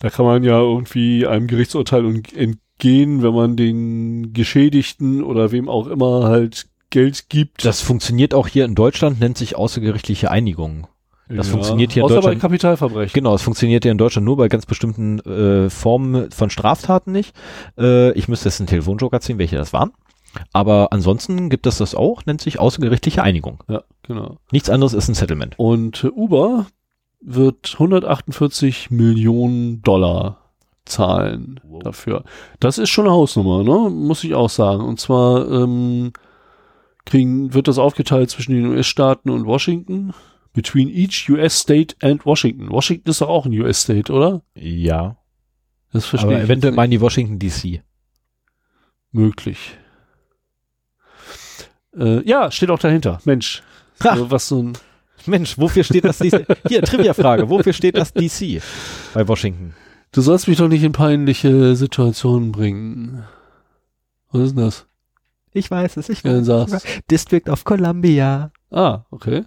Da 0.00 0.10
kann 0.10 0.24
man 0.26 0.42
ja 0.44 0.58
irgendwie 0.58 1.26
einem 1.26 1.46
Gerichtsurteil 1.46 2.04
un- 2.04 2.22
entgehen, 2.84 3.22
wenn 3.22 3.34
man 3.34 3.56
den 3.56 4.32
Geschädigten 4.32 5.22
oder 5.22 5.52
wem 5.52 5.68
auch 5.68 5.86
immer 5.86 6.24
halt 6.24 6.66
Geld 6.90 7.28
gibt. 7.28 7.64
Das 7.64 7.80
funktioniert 7.80 8.34
auch 8.34 8.46
hier 8.46 8.64
in 8.64 8.74
Deutschland, 8.74 9.20
nennt 9.20 9.38
sich 9.38 9.56
außergerichtliche 9.56 10.30
Einigung. 10.30 10.86
das 11.28 11.48
funktioniert 11.48 11.92
hier 11.92 12.02
in 12.02 12.04
Außer 12.04 12.16
bei 12.16 12.20
Deutschland- 12.20 12.42
Kapitalverbrechen. 12.42 13.14
Genau, 13.14 13.34
es 13.34 13.42
funktioniert 13.42 13.84
hier 13.84 13.92
in 13.92 13.98
Deutschland 13.98 14.26
nur 14.26 14.36
bei 14.36 14.48
ganz 14.48 14.66
bestimmten 14.66 15.18
äh, 15.20 15.70
Formen 15.70 16.30
von 16.30 16.50
Straftaten 16.50 17.10
nicht. 17.10 17.34
Äh, 17.78 18.12
ich 18.12 18.28
müsste 18.28 18.48
jetzt 18.48 18.60
einen 18.60 18.68
Telefonjoker 18.68 19.20
ziehen, 19.20 19.38
welche 19.38 19.56
das 19.56 19.72
waren. 19.72 19.92
Aber 20.52 20.92
ansonsten 20.92 21.48
gibt 21.48 21.66
es 21.66 21.78
das 21.78 21.94
auch, 21.94 22.26
nennt 22.26 22.40
sich 22.42 22.58
außergerichtliche 22.58 23.22
Einigung. 23.22 23.62
Ja, 23.68 23.82
genau. 24.02 24.36
Nichts 24.52 24.68
anderes 24.68 24.92
ist 24.92 25.08
ein 25.08 25.14
Settlement. 25.14 25.54
Und 25.58 26.04
äh, 26.04 26.08
Uber 26.08 26.66
wird 27.20 27.70
148 27.74 28.90
Millionen 28.90 29.80
Dollar 29.82 30.43
zahlen 30.86 31.60
Wow. 31.64 31.82
dafür. 31.82 32.24
Das 32.60 32.78
ist 32.78 32.90
schon 32.90 33.06
eine 33.06 33.14
Hausnummer, 33.14 33.62
ne? 33.62 33.90
Muss 33.90 34.22
ich 34.24 34.34
auch 34.34 34.50
sagen. 34.50 34.82
Und 34.84 35.00
zwar 35.00 35.50
ähm, 35.50 36.12
kriegen, 37.06 37.54
wird 37.54 37.68
das 37.68 37.78
aufgeteilt 37.78 38.30
zwischen 38.30 38.52
den 38.54 38.66
US-Staaten 38.66 39.30
und 39.30 39.46
Washington. 39.46 40.12
Between 40.52 40.88
each 40.88 41.28
US 41.30 41.58
State 41.58 41.96
and 42.00 42.24
Washington. 42.24 42.70
Washington 42.70 43.10
ist 43.10 43.20
doch 43.20 43.28
auch 43.28 43.44
ein 43.46 43.58
US 43.60 43.82
State, 43.82 44.12
oder? 44.12 44.42
Ja. 44.54 45.16
Das 45.92 46.06
verstehe 46.06 46.30
Aber 46.30 46.38
ich. 46.38 46.44
eventuell 46.44 46.72
meinen 46.74 46.90
die 46.92 47.00
Washington 47.00 47.38
DC. 47.38 47.82
möglich. 49.10 49.58
Äh, 51.96 52.28
ja, 52.28 52.50
steht 52.50 52.70
auch 52.70 52.78
dahinter. 52.78 53.20
Mensch. 53.24 53.62
Ha. 54.02 54.16
So, 54.16 54.30
was 54.30 54.48
so 54.48 54.62
ein 54.62 54.72
Mensch, 55.26 55.56
wofür 55.58 55.84
steht 55.84 56.04
das 56.04 56.18
DC? 56.18 56.44
Hier, 56.68 56.82
Trivia-Frage. 56.82 57.48
Wofür 57.48 57.72
steht 57.72 57.96
das 57.96 58.12
DC 58.12 58.60
bei 59.14 59.26
Washington? 59.26 59.74
Du 60.14 60.20
sollst 60.20 60.46
mich 60.46 60.58
doch 60.58 60.68
nicht 60.68 60.84
in 60.84 60.92
peinliche 60.92 61.74
Situationen 61.74 62.52
bringen. 62.52 63.24
Was 64.30 64.42
ist 64.42 64.56
denn 64.56 64.64
das? 64.64 64.86
Ich 65.52 65.70
weiß 65.70 65.96
es, 65.96 66.08
ich 66.08 66.22
Ja, 66.22 66.32
dann 66.32 66.44
sag's. 66.44 66.84
District 67.10 67.48
of 67.48 67.64
Columbia. 67.64 68.52
Ah, 68.70 69.04
okay. 69.10 69.44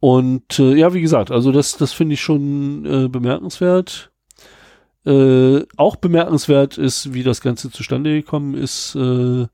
Und 0.00 0.58
äh, 0.58 0.74
ja, 0.76 0.94
wie 0.94 1.02
gesagt, 1.02 1.30
also 1.30 1.52
das, 1.52 1.76
das 1.76 1.92
finde 1.92 2.14
ich 2.14 2.22
schon 2.22 2.86
äh, 2.86 3.08
bemerkenswert. 3.08 4.10
Äh, 5.04 5.60
auch 5.76 5.96
bemerkenswert 5.96 6.78
ist, 6.78 7.12
wie 7.12 7.22
das 7.22 7.42
Ganze 7.42 7.70
zustande 7.70 8.12
gekommen 8.12 8.54
ist. 8.54 8.94
Äh, 8.94 9.46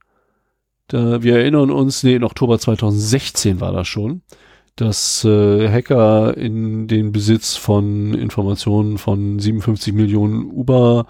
Da, 0.88 1.20
wir 1.24 1.36
erinnern 1.38 1.72
uns, 1.72 2.04
nee, 2.04 2.14
in 2.14 2.22
Oktober 2.22 2.60
2016 2.60 3.60
war 3.60 3.72
das 3.72 3.88
schon, 3.88 4.22
dass 4.76 5.24
äh, 5.24 5.68
Hacker 5.70 6.36
in 6.36 6.86
den 6.86 7.10
Besitz 7.10 7.56
von 7.56 8.14
Informationen 8.14 8.98
von 8.98 9.38
57 9.38 9.94
Millionen 9.94 10.50
Uber 10.50 11.06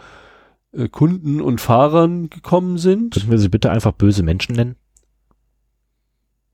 äh, 0.72 0.88
Kunden 0.88 1.40
und 1.40 1.60
Fahrern 1.60 2.30
gekommen 2.30 2.78
sind. 2.78 3.14
Könnten 3.14 3.30
wir 3.30 3.38
sie 3.38 3.48
bitte 3.48 3.70
einfach 3.70 3.92
böse 3.92 4.22
Menschen 4.22 4.54
nennen? 4.54 4.76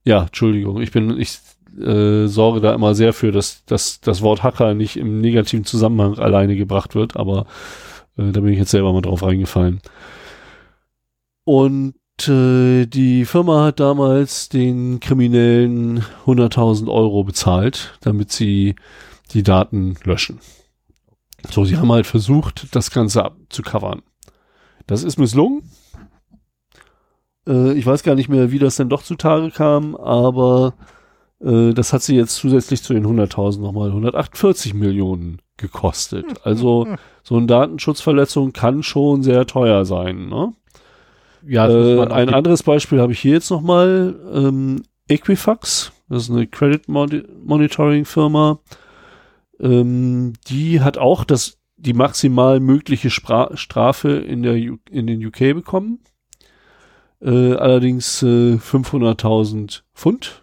Ja, 0.05 0.23
Entschuldigung, 0.23 0.81
ich 0.81 0.91
bin, 0.91 1.19
ich 1.21 1.39
äh, 1.79 2.27
sorge 2.27 2.61
da 2.61 2.75
immer 2.75 2.95
sehr 2.95 3.13
für, 3.13 3.31
dass, 3.31 3.65
dass 3.67 4.01
das 4.01 4.23
Wort 4.23 4.43
Hacker 4.43 4.75
nicht 4.75 4.97
im 4.97 5.21
negativen 5.21 5.65
Zusammenhang 5.65 6.19
alleine 6.19 6.57
gebracht 6.57 6.95
wird, 6.95 7.17
aber 7.17 7.47
äh, 8.17 8.33
da 8.33 8.41
bin 8.41 8.53
ich 8.53 8.59
jetzt 8.59 8.71
selber 8.71 8.93
mal 8.93 9.03
drauf 9.03 9.23
reingefallen. 9.23 9.81
Und 11.45 11.95
äh, 12.29 12.87
die 12.87 13.25
Firma 13.25 13.65
hat 13.65 13.81
damals 13.81 14.49
den 14.49 15.01
Kriminellen 15.01 16.05
100.000 16.27 16.91
Euro 16.91 17.25
bezahlt, 17.25 17.99
damit 18.01 18.33
sie 18.33 18.77
die 19.33 19.43
Daten 19.43 19.97
löschen. 20.05 20.41
So, 21.51 21.65
sie 21.65 21.77
haben 21.77 21.91
halt 21.91 22.07
versucht, 22.07 22.75
das 22.75 22.91
Ganze 22.91 23.25
abzucovern. 23.25 24.03
Das 24.87 25.03
ist 25.03 25.19
misslungen. 25.19 25.63
Äh, 27.47 27.73
ich 27.73 27.87
weiß 27.87 28.03
gar 28.03 28.15
nicht 28.15 28.29
mehr, 28.29 28.51
wie 28.53 28.59
das 28.59 28.77
denn 28.77 28.89
doch 28.89 29.03
zutage 29.03 29.51
kam, 29.51 29.97
aber 29.97 30.75
äh, 31.41 31.73
das 31.73 31.93
hat 31.93 32.03
sie 32.03 32.17
jetzt 32.17 32.37
zusätzlich 32.37 32.83
zu 32.83 32.95
den 32.95 33.07
100.000 33.07 33.61
nochmal 33.61 33.89
148 33.89 34.75
Millionen 34.75 35.41
gekostet. 35.57 36.27
Also 36.45 36.87
so 37.23 37.37
eine 37.37 37.47
Datenschutzverletzung 37.47 38.53
kann 38.53 38.83
schon 38.83 39.23
sehr 39.23 39.47
teuer 39.47 39.85
sein. 39.85 40.29
Ne? 40.29 40.53
Ja, 41.47 41.69
Äh, 41.69 42.01
ein 42.09 42.29
anderes 42.35 42.63
Beispiel 42.63 43.01
habe 43.01 43.13
ich 43.13 43.21
hier 43.21 43.33
jetzt 43.35 43.51
nochmal. 43.51 44.15
Ähm, 44.33 44.83
Equifax, 45.09 45.93
das 46.09 46.25
ist 46.25 46.31
eine 46.31 46.47
Credit 46.47 46.89
Moni- 46.89 47.25
Monitoring 47.45 48.05
Firma. 48.05 48.61
Ähm, 49.61 50.33
die 50.49 50.81
hat 50.81 50.99
auch 50.99 51.25
das, 51.25 51.59
die 51.77 51.93
maximal 51.93 52.61
mögliche 52.61 53.11
Spra 53.11 53.57
Strafe 53.57 54.11
in, 54.13 54.43
der 54.43 54.55
U 54.55 54.79
in 54.91 55.07
den 55.07 55.25
UK 55.25 55.55
bekommen. 55.55 56.01
Äh, 57.21 57.55
allerdings 57.55 58.23
äh, 58.23 58.55
500.000 58.57 59.83
Pfund. 59.95 60.42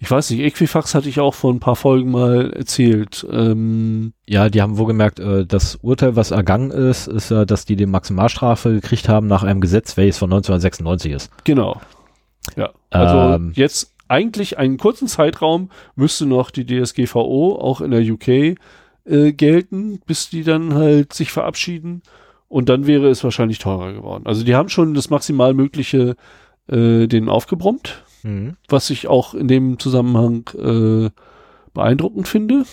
Ich 0.00 0.10
weiß 0.10 0.30
nicht, 0.30 0.40
Equifax 0.40 0.94
hatte 0.94 1.08
ich 1.08 1.18
auch 1.18 1.34
vor 1.34 1.52
ein 1.52 1.60
paar 1.60 1.74
Folgen 1.76 2.10
mal 2.12 2.52
erzählt. 2.52 3.26
Ähm, 3.30 4.12
Ja, 4.28 4.48
die 4.48 4.62
haben 4.62 4.78
wohl 4.78 4.86
gemerkt, 4.86 5.18
äh, 5.18 5.44
das 5.44 5.76
Urteil, 5.82 6.14
was 6.14 6.30
ergangen 6.30 6.70
ist, 6.70 7.08
ist 7.08 7.30
ja, 7.30 7.44
dass 7.44 7.64
die 7.64 7.74
die 7.76 7.86
Maximalstrafe 7.86 8.74
gekriegt 8.74 9.08
haben 9.08 9.26
nach 9.26 9.42
einem 9.42 9.60
Gesetz, 9.60 9.96
welches 9.96 10.18
von 10.18 10.30
1996 10.30 11.12
ist. 11.12 11.30
Genau. 11.44 11.80
Ja. 12.56 12.70
Also 12.90 13.34
Ähm. 13.34 13.52
jetzt 13.54 13.94
eigentlich 14.06 14.56
einen 14.58 14.78
kurzen 14.78 15.08
Zeitraum 15.08 15.70
müsste 15.96 16.26
noch 16.26 16.50
die 16.50 16.64
DSGVO 16.64 17.58
auch 17.60 17.80
in 17.80 17.90
der 17.90 18.00
UK 18.00 18.56
äh, 19.04 19.32
gelten, 19.32 20.00
bis 20.06 20.30
die 20.30 20.44
dann 20.44 20.74
halt 20.74 21.12
sich 21.12 21.30
verabschieden. 21.32 22.02
Und 22.48 22.68
dann 22.70 22.86
wäre 22.86 23.08
es 23.08 23.22
wahrscheinlich 23.24 23.58
teurer 23.58 23.92
geworden. 23.92 24.24
Also 24.26 24.44
die 24.44 24.54
haben 24.54 24.70
schon 24.70 24.94
das 24.94 25.10
maximal 25.10 25.52
mögliche 25.52 26.16
äh, 26.68 27.06
denen 27.06 27.28
aufgebrummt, 27.28 28.02
Mhm. 28.28 28.56
was 28.68 28.90
ich 28.90 29.08
auch 29.08 29.32
in 29.32 29.48
dem 29.48 29.78
Zusammenhang 29.78 30.50
äh, 30.54 31.10
beeindruckend 31.72 32.28
finde. 32.28 32.64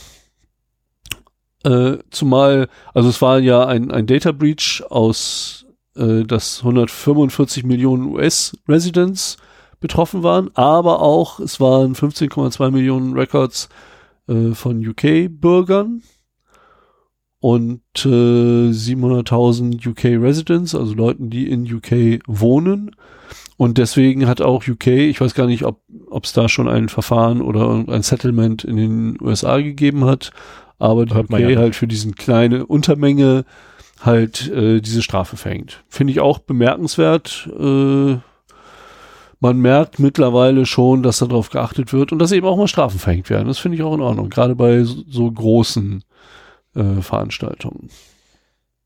Äh, 1.64 2.00
zumal, 2.10 2.68
also 2.94 3.08
es 3.08 3.22
war 3.22 3.40
ja 3.40 3.66
ein, 3.66 3.90
ein 3.90 4.06
Data 4.06 4.34
Breach 4.34 4.84
aus, 4.90 5.66
äh, 5.96 6.24
das 6.24 6.60
145 6.60 7.64
Millionen 7.64 8.08
US-Residents 8.08 9.38
betroffen 9.80 10.24
waren, 10.24 10.52
aber 10.56 11.02
auch 11.02 11.40
es 11.40 11.62
waren 11.62 11.96
15,2 11.96 12.72
Millionen 12.72 13.14
Records 13.14 13.70
äh, 14.28 14.52
von 14.52 14.86
UK-Bürgern 14.86 16.04
und 17.40 17.82
äh, 18.04 18.72
700.000 18.72 19.88
UK-Residents, 19.88 20.76
also 20.76 20.94
Leuten, 20.94 21.30
die 21.30 21.50
in 21.50 21.64
UK 21.64 22.20
wohnen. 22.28 22.92
Und 23.58 23.78
deswegen 23.78 24.28
hat 24.28 24.42
auch 24.42 24.68
UK, 24.68 24.88
ich 24.88 25.22
weiß 25.22 25.34
gar 25.34 25.48
nicht, 25.48 25.64
ob 25.64 26.24
es 26.24 26.34
da 26.34 26.50
schon 26.50 26.68
ein 26.68 26.90
Verfahren 26.90 27.42
oder 27.42 27.86
ein 27.88 28.02
Settlement 28.02 28.64
in 28.64 28.76
den 28.76 29.18
USA 29.22 29.62
gegeben 29.62 30.06
hat, 30.06 30.32
aber 30.78 31.06
die 31.06 31.14
UK 31.14 31.30
man 31.30 31.50
ja 31.50 31.58
halt 31.58 31.76
für 31.76 31.88
diesen 31.88 32.16
kleine 32.16 32.66
Untermenge 32.66 33.46
halt 34.02 34.50
äh, 34.50 34.82
diese 34.82 35.02
Strafe 35.02 35.38
verhängt. 35.38 35.84
Finde 35.88 36.12
ich 36.12 36.20
auch 36.20 36.40
bemerkenswert. 36.40 37.50
Äh, 37.58 38.18
man 39.40 39.58
merkt 39.58 40.00
mittlerweile 40.00 40.66
schon, 40.66 41.02
dass 41.02 41.20
darauf 41.20 41.50
geachtet 41.50 41.94
wird 41.94 42.12
und 42.12 42.20
dass 42.20 42.32
eben 42.32 42.48
auch 42.48 42.58
mal 42.58 42.68
Strafen 42.68 43.00
verhängt 43.00 43.30
werden. 43.30 43.48
Das 43.48 43.58
finde 43.58 43.78
ich 43.78 43.84
auch 43.84 43.94
in 43.94 44.02
Ordnung, 44.02 44.30
gerade 44.30 44.56
bei 44.56 44.84
so, 44.84 45.04
so 45.08 45.32
großen 45.32 46.04
äh, 46.76 47.02
Veranstaltungen. 47.02 47.90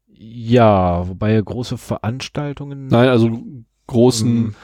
Ja, 0.07 1.07
wobei 1.07 1.39
große 1.41 1.77
Veranstaltungen. 1.77 2.87
Nein, 2.87 3.07
also 3.07 3.41
großen 3.89 4.33
Mhm. 4.37 4.55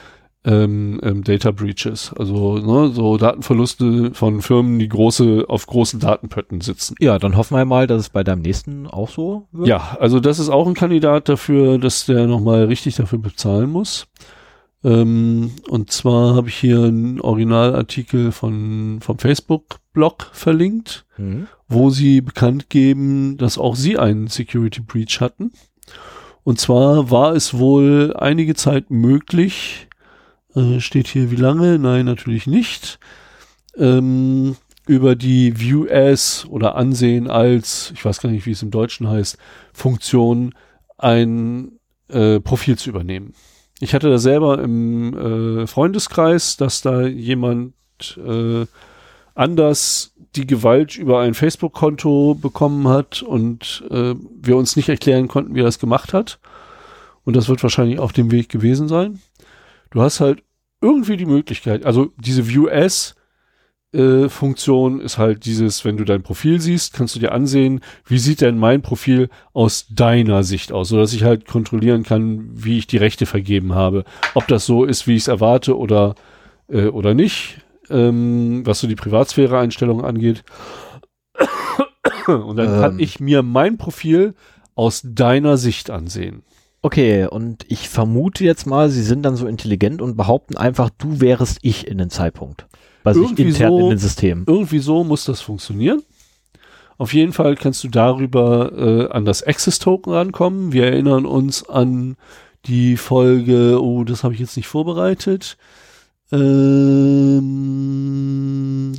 ähm, 0.44 1.00
ähm, 1.02 1.24
Data 1.24 1.50
Breaches, 1.50 2.12
also 2.16 2.56
ne, 2.58 2.92
so 2.94 3.16
Datenverluste 3.16 4.12
von 4.14 4.40
Firmen, 4.42 4.78
die 4.78 4.88
große 4.88 5.44
auf 5.48 5.66
großen 5.66 5.98
Datenpötten 5.98 6.60
sitzen. 6.60 6.94
Ja, 7.00 7.18
dann 7.18 7.36
hoffen 7.36 7.56
wir 7.56 7.64
mal, 7.64 7.88
dass 7.88 8.02
es 8.02 8.08
bei 8.10 8.22
deinem 8.22 8.42
nächsten 8.42 8.86
auch 8.86 9.10
so 9.10 9.48
wird. 9.50 9.66
Ja, 9.66 9.96
also 10.00 10.20
das 10.20 10.38
ist 10.38 10.48
auch 10.48 10.68
ein 10.68 10.74
Kandidat 10.74 11.28
dafür, 11.28 11.78
dass 11.78 12.06
der 12.06 12.28
nochmal 12.28 12.64
richtig 12.66 12.94
dafür 12.94 13.18
bezahlen 13.18 13.70
muss. 13.70 14.06
Ähm, 14.84 15.50
und 15.68 15.90
zwar 15.90 16.36
habe 16.36 16.48
ich 16.48 16.54
hier 16.56 16.78
einen 16.84 17.20
Originalartikel 17.20 18.30
von, 18.30 18.98
vom 19.00 19.18
Facebook-Blog 19.18 20.30
verlinkt, 20.32 21.06
Mhm. 21.18 21.48
wo 21.66 21.90
sie 21.90 22.20
bekannt 22.20 22.68
geben, 22.70 23.36
dass 23.36 23.58
auch 23.58 23.74
sie 23.74 23.98
einen 23.98 24.28
Security 24.28 24.80
Breach 24.80 25.20
hatten. 25.20 25.50
Und 26.46 26.60
zwar 26.60 27.10
war 27.10 27.34
es 27.34 27.58
wohl 27.58 28.14
einige 28.16 28.54
Zeit 28.54 28.88
möglich, 28.88 29.88
äh, 30.54 30.78
steht 30.78 31.08
hier 31.08 31.32
wie 31.32 31.36
lange? 31.36 31.76
Nein, 31.76 32.06
natürlich 32.06 32.46
nicht, 32.46 33.00
ähm, 33.76 34.54
über 34.86 35.16
die 35.16 35.58
View 35.58 35.88
as 35.90 36.46
oder 36.48 36.76
Ansehen 36.76 37.28
als, 37.28 37.90
ich 37.96 38.04
weiß 38.04 38.20
gar 38.20 38.30
nicht, 38.30 38.46
wie 38.46 38.52
es 38.52 38.62
im 38.62 38.70
Deutschen 38.70 39.08
heißt, 39.08 39.38
Funktion 39.72 40.54
ein 40.98 41.80
äh, 42.10 42.38
Profil 42.38 42.78
zu 42.78 42.90
übernehmen. 42.90 43.32
Ich 43.80 43.92
hatte 43.92 44.08
da 44.08 44.18
selber 44.18 44.62
im 44.62 45.14
äh, 45.14 45.66
Freundeskreis, 45.66 46.56
dass 46.56 46.80
da 46.80 47.08
jemand 47.08 47.74
äh, 48.24 48.66
anders 49.34 50.14
die 50.36 50.46
Gewalt 50.46 50.96
über 50.96 51.20
ein 51.20 51.34
Facebook-Konto 51.34 52.34
bekommen 52.34 52.88
hat 52.88 53.22
und 53.22 53.84
äh, 53.90 54.14
wir 54.40 54.56
uns 54.56 54.76
nicht 54.76 54.88
erklären 54.88 55.28
konnten, 55.28 55.54
wie 55.54 55.60
er 55.60 55.64
das 55.64 55.78
gemacht 55.78 56.12
hat. 56.12 56.38
Und 57.24 57.34
das 57.34 57.48
wird 57.48 57.62
wahrscheinlich 57.62 57.98
auf 57.98 58.12
dem 58.12 58.30
Weg 58.30 58.48
gewesen 58.48 58.88
sein. 58.88 59.20
Du 59.90 60.00
hast 60.00 60.20
halt 60.20 60.42
irgendwie 60.80 61.16
die 61.16 61.26
Möglichkeit, 61.26 61.84
also 61.84 62.12
diese 62.18 62.48
View 62.48 62.68
as 62.68 63.16
äh, 63.92 64.26
ist 64.26 65.18
halt 65.18 65.44
dieses, 65.46 65.84
wenn 65.84 65.96
du 65.96 66.04
dein 66.04 66.22
Profil 66.22 66.60
siehst, 66.60 66.92
kannst 66.92 67.14
du 67.14 67.20
dir 67.20 67.32
ansehen, 67.32 67.80
wie 68.04 68.18
sieht 68.18 68.40
denn 68.40 68.58
mein 68.58 68.82
Profil 68.82 69.28
aus 69.52 69.86
deiner 69.88 70.42
Sicht 70.42 70.72
aus, 70.72 70.90
sodass 70.90 71.14
ich 71.14 71.22
halt 71.22 71.46
kontrollieren 71.46 72.02
kann, 72.02 72.50
wie 72.52 72.78
ich 72.78 72.86
die 72.86 72.98
Rechte 72.98 73.26
vergeben 73.26 73.74
habe. 73.74 74.04
Ob 74.34 74.46
das 74.48 74.66
so 74.66 74.84
ist, 74.84 75.06
wie 75.06 75.14
ich 75.14 75.22
es 75.22 75.28
erwarte 75.28 75.78
oder, 75.78 76.14
äh, 76.68 76.86
oder 76.86 77.14
nicht, 77.14 77.58
ähm, 77.90 78.62
was 78.64 78.80
so 78.80 78.86
die 78.86 78.96
Privatsphäre-Einstellungen 78.96 80.04
angeht. 80.04 80.44
Und 82.26 82.56
dann 82.56 82.80
kann 82.80 82.92
Ähm. 82.94 82.98
ich 82.98 83.20
mir 83.20 83.42
mein 83.42 83.76
Profil 83.78 84.34
aus 84.74 85.02
deiner 85.04 85.56
Sicht 85.56 85.90
ansehen. 85.90 86.42
Okay, 86.82 87.26
und 87.26 87.64
ich 87.68 87.88
vermute 87.88 88.44
jetzt 88.44 88.66
mal, 88.66 88.90
sie 88.90 89.02
sind 89.02 89.22
dann 89.22 89.36
so 89.36 89.46
intelligent 89.46 90.02
und 90.02 90.16
behaupten 90.16 90.56
einfach, 90.56 90.90
du 90.90 91.20
wärest 91.20 91.58
ich 91.62 91.86
in 91.86 91.98
den 91.98 92.10
Zeitpunkt. 92.10 92.66
Sich 93.04 93.16
Irgendwie 93.22 93.42
intern 93.44 93.70
so- 93.70 93.78
in 93.78 93.88
den 93.90 93.98
Systemen. 93.98 94.44
Irgendwie 94.48 94.80
so 94.80 95.04
muss 95.04 95.24
das 95.24 95.40
funktionieren. 95.40 96.02
Auf 96.98 97.12
jeden 97.12 97.32
Fall 97.32 97.54
kannst 97.56 97.84
du 97.84 97.88
darüber 97.88 98.72
äh, 98.72 99.12
an 99.12 99.24
das 99.24 99.42
Access 99.42 99.78
Token 99.78 100.12
rankommen. 100.12 100.72
Wir 100.72 100.86
erinnern 100.86 101.26
uns 101.26 101.68
an 101.68 102.16
die 102.64 102.96
Folge, 102.96 103.80
oh, 103.80 104.02
das 104.02 104.24
habe 104.24 104.34
ich 104.34 104.40
jetzt 104.40 104.56
nicht 104.56 104.66
vorbereitet. 104.66 105.56
Ähm, 106.32 108.16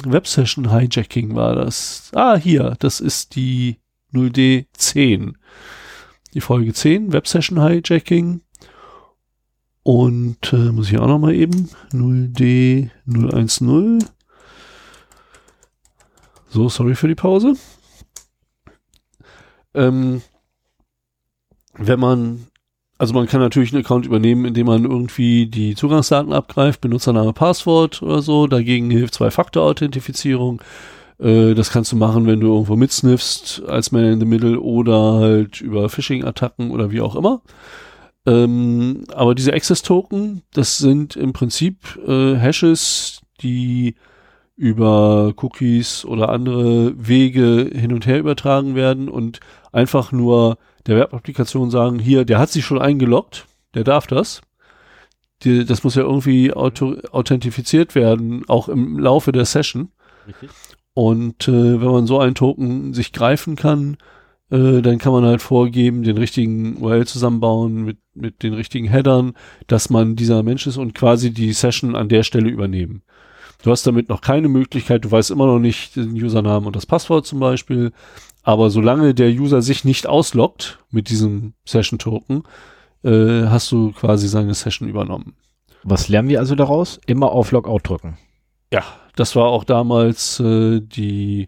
Web 0.05 0.28
Session 0.28 0.71
Hijacking 0.71 1.36
war 1.36 1.55
das. 1.55 2.11
Ah, 2.13 2.38
hier, 2.38 2.75
das 2.80 3.01
ist 3.01 3.36
die 3.36 3.80
0D10. 4.13 5.34
Die 6.34 6.41
Folge 6.41 6.73
10, 6.73 7.13
Web 7.13 7.28
Session 7.28 7.61
Hijacking. 7.61 8.41
Und 9.84 10.51
äh, 10.53 10.71
muss 10.71 10.91
ich 10.91 10.97
auch 10.97 11.07
noch 11.07 11.19
mal 11.19 11.34
eben 11.34 11.69
0D010. 11.91 14.05
So, 16.49 16.69
sorry 16.69 16.95
für 16.95 17.07
die 17.07 17.15
Pause. 17.15 17.53
Ähm, 19.73 20.21
wenn 21.73 21.99
man 21.99 22.47
also 22.98 23.14
man 23.14 23.28
kann 23.28 23.41
natürlich 23.41 23.74
einen 23.74 23.84
Account 23.84 24.06
übernehmen, 24.06 24.45
indem 24.45 24.68
man 24.68 24.84
irgendwie 24.84 25.45
die 25.45 25.76
Zugangsdaten 25.76 26.34
abgreift, 26.34 26.82
Benutzername, 26.82 27.34
Passwort 27.34 28.02
oder 28.02 28.22
so. 28.22 28.48
Dagegen 28.48 28.89
hilft 28.89 29.14
Zwei-Faktor-Authentifizierung. 29.16 30.62
Äh, 31.20 31.54
das 31.54 31.72
kannst 31.72 31.91
du 31.91 31.95
machen, 31.95 32.26
wenn 32.26 32.39
du 32.39 32.48
irgendwo 32.48 32.76
mitsniffst 32.76 33.64
als 33.68 33.91
Man 33.91 34.06
in 34.06 34.20
the 34.20 34.26
Middle 34.26 34.60
oder 34.60 35.14
halt 35.14 35.62
über 35.62 35.89
Phishing-Attacken 35.89 36.72
oder 36.72 36.91
wie 36.91 37.02
auch 37.02 37.16
immer. 37.16 37.41
Ähm, 38.26 39.06
aber 39.14 39.36
diese 39.36 39.54
Access-Token, 39.54 40.41
das 40.54 40.80
sind 40.80 41.16
im 41.16 41.34
Prinzip 41.34 42.00
äh, 42.08 42.36
Hashes, 42.36 43.22
die 43.41 43.95
über 44.56 45.34
Cookies 45.38 46.04
oder 46.04 46.30
andere 46.30 46.93
Wege 46.98 47.70
hin 47.74 47.93
und 47.93 48.08
her 48.08 48.20
übertragen 48.20 48.74
werden 48.74 49.08
und 49.08 49.39
einfach 49.78 50.11
nur 50.11 50.57
der 50.88 50.97
Webapplikation 50.97 51.69
sagen, 51.69 51.99
hier, 51.99 52.25
der 52.25 52.39
hat 52.39 52.49
sich 52.49 52.65
schon 52.65 52.82
eingeloggt, 52.82 53.45
der 53.75 53.84
darf 53.84 54.07
das. 54.07 54.41
Die, 55.43 55.65
das 55.65 55.84
muss 55.84 55.93
ja 55.93 56.01
irgendwie 56.01 56.51
auto, 56.51 56.95
authentifiziert 57.11 57.93
werden, 57.93 58.43
auch 58.47 58.69
im 58.69 58.97
Laufe 58.97 59.32
der 59.32 59.45
Session. 59.45 59.91
Richtig. 60.28 60.49
Und 60.95 61.47
äh, 61.47 61.80
wenn 61.80 61.91
man 61.91 62.07
so 62.07 62.19
einen 62.19 62.34
Token 62.34 62.95
sich 62.95 63.13
greifen 63.13 63.55
kann, 63.55 63.97
äh, 64.49 64.82
dann 64.82 64.97
kann 64.97 65.13
man 65.13 65.25
halt 65.25 65.43
vorgeben, 65.43 66.01
den 66.01 66.17
richtigen 66.17 66.78
URL 66.78 67.05
zusammenbauen 67.05 67.84
mit, 67.84 67.99
mit 68.15 68.41
den 68.41 68.55
richtigen 68.55 68.88
Headern, 68.88 69.34
dass 69.67 69.91
man 69.91 70.15
dieser 70.15 70.41
Mensch 70.41 70.65
ist 70.65 70.78
und 70.78 70.95
quasi 70.95 71.32
die 71.32 71.53
Session 71.53 71.95
an 71.95 72.09
der 72.09 72.23
Stelle 72.23 72.49
übernehmen. 72.49 73.03
Du 73.63 73.71
hast 73.71 73.86
damit 73.86 74.09
noch 74.09 74.21
keine 74.21 74.47
Möglichkeit, 74.47 75.05
du 75.05 75.11
weißt 75.11 75.32
immer 75.32 75.47
noch 75.47 75.59
nicht 75.59 75.95
den 75.95 76.13
Usernamen 76.13 76.65
und 76.65 76.75
das 76.75 76.86
Passwort 76.86 77.25
zum 77.28 77.39
Beispiel, 77.39 77.91
aber 78.48 78.70
solange 78.70 79.14
der 79.14 79.30
User 79.30 79.62
sich 79.62 79.84
nicht 79.84 80.08
ausloggt 80.08 80.80
mit 80.89 81.10
diesem 81.10 81.52
Session-Token, 81.66 82.43
äh, 83.04 83.48
hast 83.48 83.70
du 83.74 83.91
quasi 83.91 84.30
seine 84.30 84.54
Session 84.54 84.88
übernommen. 84.88 85.36
Was 85.84 86.08
lernen 86.08 86.30
wir 86.30 86.39
also 86.39 86.56
daraus? 86.56 86.98
Immer 87.08 87.34
auf 87.34 87.52
Logout 87.52 87.82
drücken. 87.84 88.18
Ja, 88.72 88.86
das 89.18 89.36
war 89.36 89.48
auch 89.48 89.66
damals 89.66 90.39
äh, 90.39 90.80
die 90.80 91.48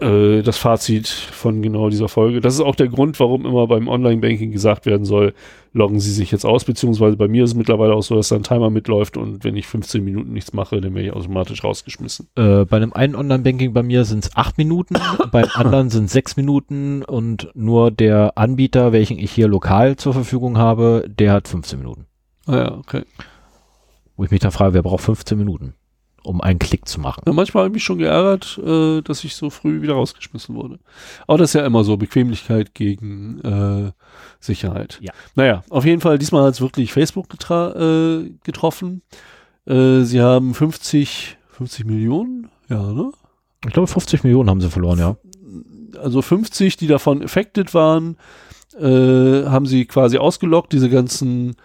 äh, 0.00 0.42
das 0.42 0.58
Fazit 0.58 1.08
von 1.08 1.62
genau 1.62 1.88
dieser 1.88 2.08
Folge. 2.08 2.40
Das 2.40 2.54
ist 2.54 2.60
auch 2.60 2.74
der 2.74 2.88
Grund, 2.88 3.18
warum 3.20 3.46
immer 3.46 3.66
beim 3.66 3.88
Online-Banking 3.88 4.50
gesagt 4.52 4.86
werden 4.86 5.04
soll, 5.04 5.34
loggen 5.72 6.00
Sie 6.00 6.12
sich 6.12 6.30
jetzt 6.30 6.44
aus, 6.44 6.64
beziehungsweise 6.64 7.16
bei 7.16 7.28
mir 7.28 7.44
ist 7.44 7.50
es 7.50 7.56
mittlerweile 7.56 7.94
auch 7.94 8.02
so, 8.02 8.14
dass 8.14 8.28
da 8.28 8.36
ein 8.36 8.42
Timer 8.42 8.70
mitläuft 8.70 9.16
und 9.16 9.44
wenn 9.44 9.56
ich 9.56 9.66
15 9.66 10.04
Minuten 10.04 10.32
nichts 10.32 10.52
mache, 10.52 10.80
dann 10.80 10.94
werde 10.94 11.08
ich 11.08 11.14
automatisch 11.14 11.64
rausgeschmissen. 11.64 12.28
Äh, 12.36 12.64
bei 12.64 12.76
einem 12.76 12.92
einen 12.92 13.14
Online-Banking 13.14 13.72
bei 13.72 13.82
mir 13.82 14.04
sind 14.04 14.24
es 14.24 14.36
acht 14.36 14.56
Minuten, 14.58 14.94
beim 15.32 15.48
anderen 15.54 15.90
sind 15.90 16.06
es 16.06 16.12
sechs 16.12 16.36
Minuten 16.36 17.02
und 17.02 17.50
nur 17.54 17.90
der 17.90 18.38
Anbieter, 18.38 18.92
welchen 18.92 19.18
ich 19.18 19.32
hier 19.32 19.48
lokal 19.48 19.96
zur 19.96 20.12
Verfügung 20.12 20.58
habe, 20.58 21.04
der 21.08 21.32
hat 21.32 21.48
15 21.48 21.78
Minuten. 21.78 22.06
Ah 22.46 22.56
ja, 22.56 22.72
okay. 22.76 23.02
Wo 24.16 24.24
ich 24.24 24.30
mich 24.30 24.40
da 24.40 24.50
frage, 24.50 24.74
wer 24.74 24.82
braucht 24.82 25.02
15 25.02 25.36
Minuten? 25.36 25.74
Um 26.24 26.40
einen 26.40 26.58
Klick 26.58 26.88
zu 26.88 27.00
machen. 27.00 27.22
Ja, 27.26 27.32
manchmal 27.32 27.62
habe 27.62 27.68
ich 27.68 27.74
mich 27.74 27.84
schon 27.84 27.98
geärgert, 27.98 28.58
äh, 28.64 29.02
dass 29.02 29.24
ich 29.24 29.36
so 29.36 29.50
früh 29.50 29.82
wieder 29.82 29.94
rausgeschmissen 29.94 30.54
wurde. 30.54 30.78
Aber 31.26 31.38
das 31.38 31.50
ist 31.50 31.54
ja 31.54 31.66
immer 31.66 31.84
so, 31.84 31.96
Bequemlichkeit 31.96 32.74
gegen 32.74 33.40
äh, 33.40 33.92
Sicherheit. 34.40 34.98
Ja. 35.00 35.12
Naja, 35.34 35.62
auf 35.70 35.84
jeden 35.84 36.00
Fall, 36.00 36.18
diesmal 36.18 36.44
hat 36.44 36.54
es 36.54 36.60
wirklich 36.60 36.92
Facebook 36.92 37.26
äh, 37.50 38.30
getroffen. 38.42 39.02
Äh, 39.66 40.00
sie 40.00 40.20
haben 40.20 40.54
50, 40.54 41.36
50 41.50 41.84
Millionen, 41.84 42.48
ja, 42.68 42.82
ne? 42.82 43.12
Ich 43.66 43.72
glaube, 43.72 43.86
50 43.86 44.24
Millionen 44.24 44.50
haben 44.50 44.60
sie 44.60 44.70
verloren, 44.70 44.98
ja. 44.98 45.16
Also 45.98 46.22
50, 46.22 46.76
die 46.76 46.86
davon 46.86 47.22
affected 47.22 47.72
waren, 47.72 48.16
äh, 48.78 49.44
haben 49.46 49.66
sie 49.66 49.86
quasi 49.86 50.18
ausgelockt, 50.18 50.72
diese 50.72 50.90
ganzen 50.90 51.56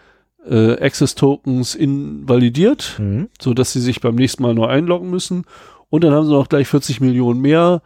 äh, 0.48 0.74
Access 0.80 1.16
Tokens 1.16 1.76
invalidiert, 1.76 2.96
mhm. 3.00 3.30
so 3.42 3.54
dass 3.54 3.74
sie 3.74 3.82
sich 3.82 4.02
beim 4.02 4.16
nächsten 4.16 4.44
Mal 4.44 4.54
neu 4.54 4.66
einloggen 4.66 5.10
müssen. 5.10 5.46
Und 5.90 6.04
dann 6.04 6.14
haben 6.14 6.26
sie 6.26 6.34
noch 6.34 6.50
gleich 6.50 6.68
40 6.68 7.02
Millionen 7.02 7.42
mehr, 7.42 7.82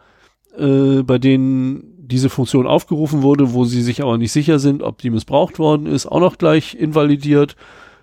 äh, 0.58 1.02
bei 1.02 1.18
denen 1.18 1.94
diese 2.06 2.28
Funktion 2.28 2.66
aufgerufen 2.66 3.22
wurde, 3.22 3.54
wo 3.54 3.64
sie 3.64 3.82
sich 3.82 4.02
aber 4.02 4.18
nicht 4.18 4.32
sicher 4.32 4.58
sind, 4.58 4.82
ob 4.82 4.98
die 4.98 5.10
missbraucht 5.10 5.58
worden 5.58 5.86
ist, 5.86 6.06
auch 6.06 6.20
noch 6.20 6.38
gleich 6.38 6.74
invalidiert. 6.74 7.56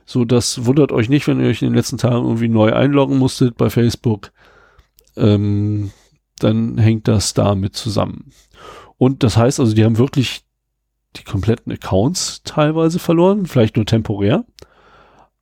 So, 0.06 0.26
das 0.26 0.66
wundert 0.66 0.92
euch 0.92 1.08
nicht, 1.08 1.28
wenn 1.28 1.40
ihr 1.40 1.48
euch 1.48 1.62
in 1.62 1.70
den 1.70 1.76
letzten 1.76 1.98
Tagen 1.98 2.26
irgendwie 2.26 2.50
neu 2.50 2.74
einloggen 2.74 3.18
musstet 3.18 3.58
bei 3.58 3.70
Facebook. 3.70 4.32
Ähm, 5.16 5.92
dann 6.40 6.78
hängt 6.78 7.08
das 7.08 7.34
damit 7.34 7.76
zusammen. 7.76 8.32
Und 8.98 9.24
das 9.24 9.38
heißt 9.38 9.60
also, 9.60 9.74
die 9.76 9.86
haben 9.86 9.98
wirklich 9.98 10.44
die 11.18 11.24
kompletten 11.24 11.72
Accounts 11.72 12.42
teilweise 12.44 13.00
verloren, 13.00 13.46
vielleicht 13.46 13.76
nur 13.76 13.86
temporär. 13.86 14.46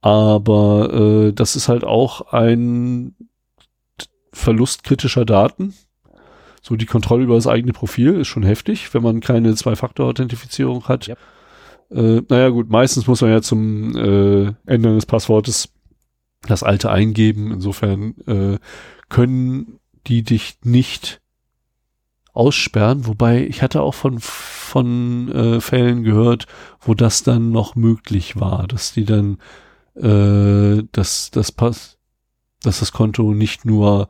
Aber 0.01 0.93
äh, 0.93 1.33
das 1.33 1.55
ist 1.55 1.69
halt 1.69 1.83
auch 1.83 2.33
ein 2.33 3.15
Verlust 4.31 4.83
kritischer 4.83 5.25
Daten. 5.25 5.73
So 6.61 6.75
die 6.75 6.85
Kontrolle 6.85 7.23
über 7.23 7.35
das 7.35 7.47
eigene 7.47 7.73
Profil 7.73 8.19
ist 8.19 8.27
schon 8.27 8.43
heftig, 8.43 8.93
wenn 8.93 9.03
man 9.03 9.21
keine 9.21 9.55
Zwei-Faktor-Authentifizierung 9.55 10.87
hat. 10.87 11.07
Yep. 11.07 11.17
Äh, 11.91 12.21
naja 12.29 12.49
gut, 12.49 12.69
meistens 12.69 13.07
muss 13.07 13.21
man 13.21 13.31
ja 13.31 13.41
zum 13.41 13.95
äh, 13.95 14.53
Ändern 14.65 14.95
des 14.95 15.05
Passwortes 15.05 15.69
das 16.47 16.63
alte 16.63 16.91
eingeben. 16.91 17.51
Insofern 17.51 18.15
äh, 18.27 18.59
können 19.09 19.79
die 20.07 20.23
dich 20.23 20.57
nicht 20.63 21.21
aussperren, 22.33 23.07
wobei 23.07 23.45
ich 23.45 23.61
hatte 23.61 23.81
auch 23.81 23.93
von, 23.93 24.19
von 24.19 25.31
äh, 25.31 25.61
Fällen 25.61 26.03
gehört, 26.03 26.47
wo 26.79 26.93
das 26.93 27.23
dann 27.23 27.51
noch 27.51 27.75
möglich 27.75 28.39
war, 28.39 28.67
dass 28.67 28.93
die 28.93 29.05
dann 29.05 29.37
äh, 29.95 30.83
dass 30.91 31.31
das 31.31 31.51
Pass, 31.51 31.97
dass 32.63 32.79
das 32.79 32.91
Konto 32.91 33.33
nicht 33.33 33.65
nur 33.65 34.09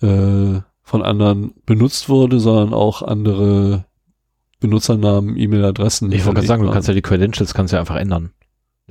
äh, 0.00 0.60
von 0.82 1.02
anderen 1.02 1.54
benutzt 1.66 2.08
wurde, 2.08 2.40
sondern 2.40 2.74
auch 2.74 3.02
andere 3.02 3.84
Benutzernamen, 4.60 5.36
E-Mail-Adressen. 5.36 6.10
Ich 6.12 6.24
wollte 6.24 6.36
gerade 6.36 6.46
sagen, 6.46 6.64
du 6.64 6.70
kannst 6.70 6.88
ja 6.88 6.94
die 6.94 7.02
Credentials 7.02 7.54
kannst 7.54 7.72
ja 7.72 7.80
einfach 7.80 7.96
ändern. 7.96 8.30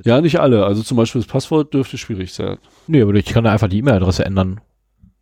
Ja, 0.03 0.21
nicht 0.21 0.39
alle. 0.39 0.65
Also 0.65 0.83
zum 0.83 0.97
Beispiel 0.97 1.21
das 1.21 1.29
Passwort 1.29 1.73
dürfte 1.73 1.97
schwierig 1.97 2.33
sein. 2.33 2.57
Nee, 2.87 3.01
aber 3.01 3.13
ich 3.13 3.25
kann 3.25 3.43
da 3.43 3.51
einfach 3.51 3.67
die 3.67 3.79
E-Mail-Adresse 3.79 4.25
ändern, 4.25 4.61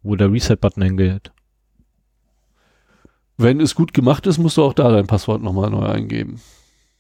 wo 0.04 0.16
der 0.16 0.32
Reset-Button 0.32 0.84
hingeht. 0.84 1.32
Wenn 3.42 3.62
es 3.62 3.74
gut 3.74 3.94
gemacht 3.94 4.28
ist, 4.28 4.38
musst 4.38 4.58
du 4.58 4.64
auch 4.64 4.74
da 4.74 4.92
dein 4.92 5.08
Passwort 5.08 5.42
nochmal 5.42 5.70
neu 5.70 5.86
eingeben. 5.86 6.42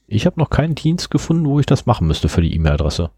Ich 0.07 0.25
habe 0.25 0.39
noch 0.39 0.49
keinen 0.49 0.73
Dienst 0.73 1.11
gefunden, 1.11 1.45
wo 1.45 1.59
ich 1.59 1.65
das 1.65 1.85
machen 1.85 2.07
müsste 2.07 2.29
für 2.29 2.41
die 2.41 2.55
E-Mail-Adresse. 2.55 3.09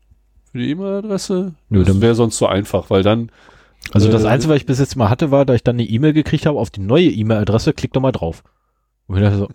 Für 0.51 0.57
die 0.57 0.71
E-Mail-Adresse? 0.71 1.53
Nö, 1.69 1.83
das 1.83 2.01
wäre 2.01 2.15
sonst 2.15 2.39
so 2.39 2.47
einfach, 2.47 2.89
weil 2.89 3.03
dann. 3.03 3.31
Also 3.91 4.07
äh, 4.07 4.11
das 4.11 4.25
Einzige, 4.25 4.51
was 4.51 4.61
ich 4.61 4.65
bis 4.65 4.79
jetzt 4.79 4.95
mal 4.95 5.11
hatte, 5.11 5.29
war, 5.29 5.45
da 5.45 5.53
ich 5.53 5.63
dann 5.63 5.75
eine 5.75 5.87
E-Mail 5.87 6.13
gekriegt 6.13 6.47
habe 6.47 6.57
auf 6.57 6.71
die 6.71 6.81
neue 6.81 7.09
E-Mail-Adresse, 7.09 7.73
klick 7.73 7.93
doch 7.93 8.01
mal 8.01 8.11
drauf. 8.11 8.43
So, 9.07 9.49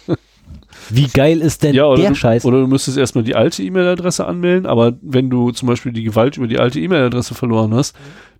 wie 0.88 1.08
geil 1.08 1.42
ist 1.42 1.62
denn 1.62 1.74
ja, 1.74 1.94
der 1.94 2.08
du, 2.08 2.14
Scheiß? 2.14 2.46
Oder 2.46 2.60
du 2.60 2.68
müsstest 2.68 2.96
erstmal 2.96 3.24
die 3.24 3.34
alte 3.34 3.62
E-Mail-Adresse 3.62 4.24
anmelden, 4.24 4.64
aber 4.64 4.96
wenn 5.02 5.28
du 5.28 5.50
zum 5.50 5.68
Beispiel 5.68 5.92
die 5.92 6.04
Gewalt 6.04 6.38
über 6.38 6.46
die 6.46 6.58
alte 6.58 6.80
E-Mail-Adresse 6.80 7.34
verloren 7.34 7.74
hast, 7.74 7.94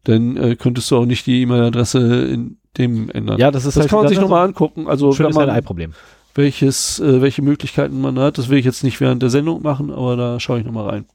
dann 0.04 0.38
äh, 0.38 0.56
könntest 0.56 0.90
du 0.90 0.96
auch 0.96 1.06
nicht 1.06 1.26
die 1.26 1.42
E-Mail-Adresse 1.42 2.28
in 2.28 2.56
dem 2.78 3.10
ändern. 3.10 3.38
Ja, 3.38 3.50
das 3.50 3.64
ist 3.64 3.76
das 3.76 3.82
halt 3.82 3.90
kann 3.90 4.00
man 4.00 4.08
sich 4.08 4.20
nochmal 4.20 4.44
angucken. 4.44 4.88
Also 4.88 5.12
schönes 5.12 5.36
Ei-Problem. 5.36 5.92
Welches, 6.34 6.98
äh, 6.98 7.22
welche 7.22 7.42
Möglichkeiten 7.42 8.00
man 8.00 8.18
hat, 8.18 8.38
das 8.38 8.48
will 8.48 8.58
ich 8.58 8.64
jetzt 8.64 8.82
nicht 8.82 9.00
während 9.00 9.22
der 9.22 9.30
Sendung 9.30 9.62
machen, 9.62 9.92
aber 9.92 10.16
da 10.16 10.40
schaue 10.40 10.58
ich 10.58 10.64
nochmal 10.64 10.88
rein. 10.88 11.06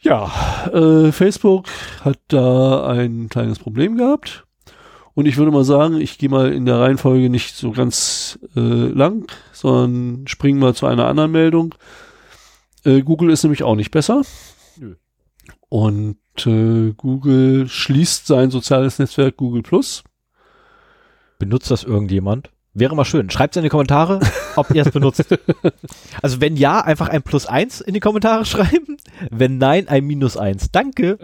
Ja, 0.00 0.32
äh, 0.72 1.12
Facebook 1.12 1.66
hat 2.00 2.18
da 2.26 2.88
ein 2.88 3.28
kleines 3.28 3.60
Problem 3.60 3.96
gehabt. 3.96 4.44
Und 5.14 5.26
ich 5.26 5.36
würde 5.36 5.52
mal 5.52 5.64
sagen, 5.64 6.00
ich 6.00 6.18
gehe 6.18 6.28
mal 6.28 6.52
in 6.52 6.66
der 6.66 6.80
Reihenfolge 6.80 7.28
nicht 7.28 7.54
so 7.54 7.70
ganz 7.70 8.38
äh, 8.56 8.60
lang, 8.60 9.30
sondern 9.52 10.26
springen 10.26 10.58
mal 10.58 10.74
zu 10.74 10.86
einer 10.86 11.06
anderen 11.06 11.30
Meldung. 11.30 11.74
Äh, 12.84 13.02
Google 13.02 13.30
ist 13.30 13.42
nämlich 13.42 13.62
auch 13.62 13.76
nicht 13.76 13.90
besser. 13.90 14.22
Nö. 14.78 14.94
Und 15.72 16.18
äh, 16.44 16.92
Google 16.98 17.66
schließt 17.66 18.26
sein 18.26 18.50
soziales 18.50 18.98
Netzwerk 18.98 19.38
Google 19.38 19.62
Plus. 19.62 20.04
Benutzt 21.38 21.70
das 21.70 21.82
irgendjemand? 21.82 22.50
Wäre 22.74 22.94
mal 22.94 23.06
schön. 23.06 23.30
Schreibt 23.30 23.54
es 23.54 23.56
in 23.56 23.62
die 23.62 23.70
Kommentare, 23.70 24.20
ob 24.56 24.70
ihr 24.74 24.84
es 24.84 24.92
benutzt. 24.92 25.24
Also 26.20 26.42
wenn 26.42 26.58
ja, 26.58 26.82
einfach 26.82 27.08
ein 27.08 27.22
Plus 27.22 27.46
eins 27.46 27.80
in 27.80 27.94
die 27.94 28.00
Kommentare 28.00 28.44
schreiben. 28.44 28.98
Wenn 29.30 29.56
nein, 29.56 29.88
ein 29.88 30.04
Minus 30.04 30.36
eins. 30.36 30.70
Danke. 30.70 31.18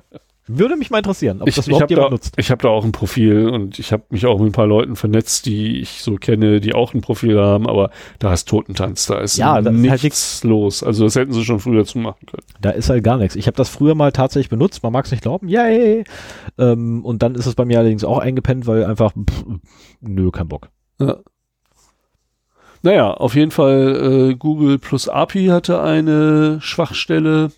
Würde 0.48 0.76
mich 0.76 0.90
mal 0.90 0.98
interessieren, 0.98 1.42
ob 1.42 1.48
ich, 1.48 1.54
das 1.54 1.68
überhaupt 1.68 1.90
jemand 1.90 2.06
da, 2.06 2.10
nutzt. 2.10 2.34
Ich 2.38 2.50
habe 2.50 2.62
da 2.62 2.68
auch 2.68 2.84
ein 2.84 2.92
Profil 2.92 3.48
und 3.50 3.78
ich 3.78 3.92
habe 3.92 4.02
mich 4.10 4.24
auch 4.26 4.38
mit 4.38 4.48
ein 4.48 4.52
paar 4.52 4.66
Leuten 4.66 4.96
vernetzt, 4.96 5.46
die 5.46 5.78
ich 5.78 6.02
so 6.02 6.16
kenne, 6.16 6.60
die 6.60 6.74
auch 6.74 6.94
ein 6.94 7.02
Profil 7.02 7.38
haben, 7.38 7.68
aber 7.68 7.90
da 8.18 8.32
ist 8.32 8.48
Totentanz, 8.48 9.06
da 9.06 9.20
ist 9.20 9.36
ja, 9.36 9.60
da 9.60 9.70
nichts 9.70 10.36
ist 10.36 10.44
halt 10.44 10.50
los. 10.50 10.82
Also 10.82 11.04
das 11.04 11.16
hätten 11.16 11.32
sie 11.32 11.44
schon 11.44 11.60
früher 11.60 11.84
zu 11.84 11.98
machen 11.98 12.26
können. 12.26 12.42
Da 12.60 12.70
ist 12.70 12.88
halt 12.88 13.04
gar 13.04 13.18
nichts. 13.18 13.36
Ich 13.36 13.46
habe 13.46 13.56
das 13.56 13.68
früher 13.68 13.94
mal 13.94 14.10
tatsächlich 14.10 14.48
benutzt, 14.48 14.82
man 14.82 14.92
mag 14.92 15.04
es 15.04 15.10
nicht 15.10 15.22
glauben, 15.22 15.48
yay! 15.48 16.04
Ähm, 16.56 17.04
und 17.04 17.22
dann 17.22 17.34
ist 17.34 17.46
es 17.46 17.54
bei 17.54 17.66
mir 17.66 17.78
allerdings 17.78 18.04
auch 18.04 18.18
eingepennt, 18.18 18.66
weil 18.66 18.84
einfach, 18.84 19.12
pff, 19.12 19.44
nö, 20.00 20.30
kein 20.30 20.48
Bock. 20.48 20.70
Ja. 21.00 21.18
Naja, 22.82 23.12
auf 23.12 23.34
jeden 23.34 23.50
Fall, 23.50 24.30
äh, 24.30 24.34
Google 24.34 24.78
plus 24.78 25.08
API 25.08 25.46
hatte 25.46 25.82
eine 25.82 26.58
Schwachstelle 26.60 27.50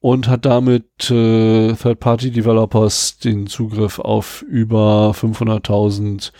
und 0.00 0.28
hat 0.28 0.44
damit 0.44 1.10
äh, 1.10 1.72
Third-Party-Developers 1.72 3.18
den 3.18 3.46
Zugriff 3.46 3.98
auf 3.98 4.42
über 4.42 5.12
500.000 5.12 6.32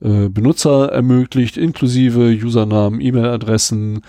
äh, 0.00 0.28
Benutzer 0.28 0.92
ermöglicht, 0.92 1.56
inklusive 1.56 2.30
Usernamen, 2.30 3.00
E-Mail-Adressen, 3.00 4.02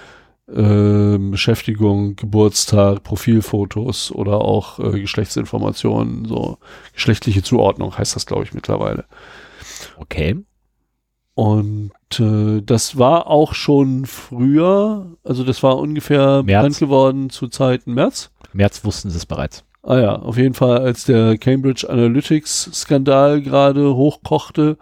äh, 0.48 1.18
Beschäftigung, 1.18 2.16
Geburtstag, 2.16 3.04
Profilfotos 3.04 4.12
oder 4.12 4.42
auch 4.42 4.80
äh, 4.80 5.00
Geschlechtsinformationen, 5.00 6.26
so 6.26 6.58
geschlechtliche 6.94 7.44
Zuordnung 7.44 7.98
heißt 7.98 8.16
das, 8.16 8.26
glaube 8.26 8.44
ich, 8.44 8.54
mittlerweile. 8.54 9.06
Okay. 9.98 10.38
Und 11.36 11.92
äh, 12.20 12.62
das 12.62 12.98
war 12.98 13.28
auch 13.28 13.54
schon 13.54 14.06
früher, 14.06 15.16
also 15.24 15.44
das 15.44 15.64
war 15.64 15.78
ungefähr 15.78 16.44
März. 16.44 16.46
bekannt 16.46 16.80
geworden 16.80 17.30
zu 17.30 17.48
Zeiten 17.48 17.94
März. 17.94 18.32
März 18.54 18.84
wussten 18.84 19.10
sie 19.10 19.18
es 19.18 19.26
bereits. 19.26 19.64
Ah 19.82 20.00
ja, 20.00 20.16
auf 20.16 20.38
jeden 20.38 20.54
Fall, 20.54 20.80
als 20.80 21.06
der 21.06 21.38
Cambridge 21.38 21.90
Analytics-Skandal 21.90 23.42
gerade 23.42 23.96
hochkochte. 23.96 24.78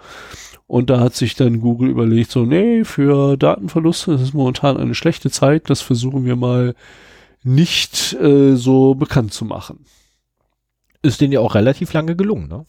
Und 0.65 0.89
da 0.89 0.99
hat 0.99 1.15
sich 1.15 1.35
dann 1.35 1.61
Google 1.61 1.89
überlegt, 1.89 2.31
so, 2.31 2.45
nee, 2.45 2.83
für 2.83 3.37
Datenverluste, 3.37 4.13
ist 4.13 4.33
momentan 4.33 4.77
eine 4.77 4.95
schlechte 4.95 5.29
Zeit, 5.29 5.69
das 5.69 5.81
versuchen 5.81 6.25
wir 6.25 6.35
mal 6.35 6.75
nicht 7.43 8.13
äh, 8.13 8.55
so 8.55 8.95
bekannt 8.95 9.33
zu 9.33 9.45
machen. 9.45 9.85
Ist 11.03 11.21
denen 11.21 11.31
ja 11.31 11.39
auch 11.39 11.55
relativ 11.55 11.93
lange 11.93 12.15
gelungen, 12.15 12.47
ne? 12.47 12.65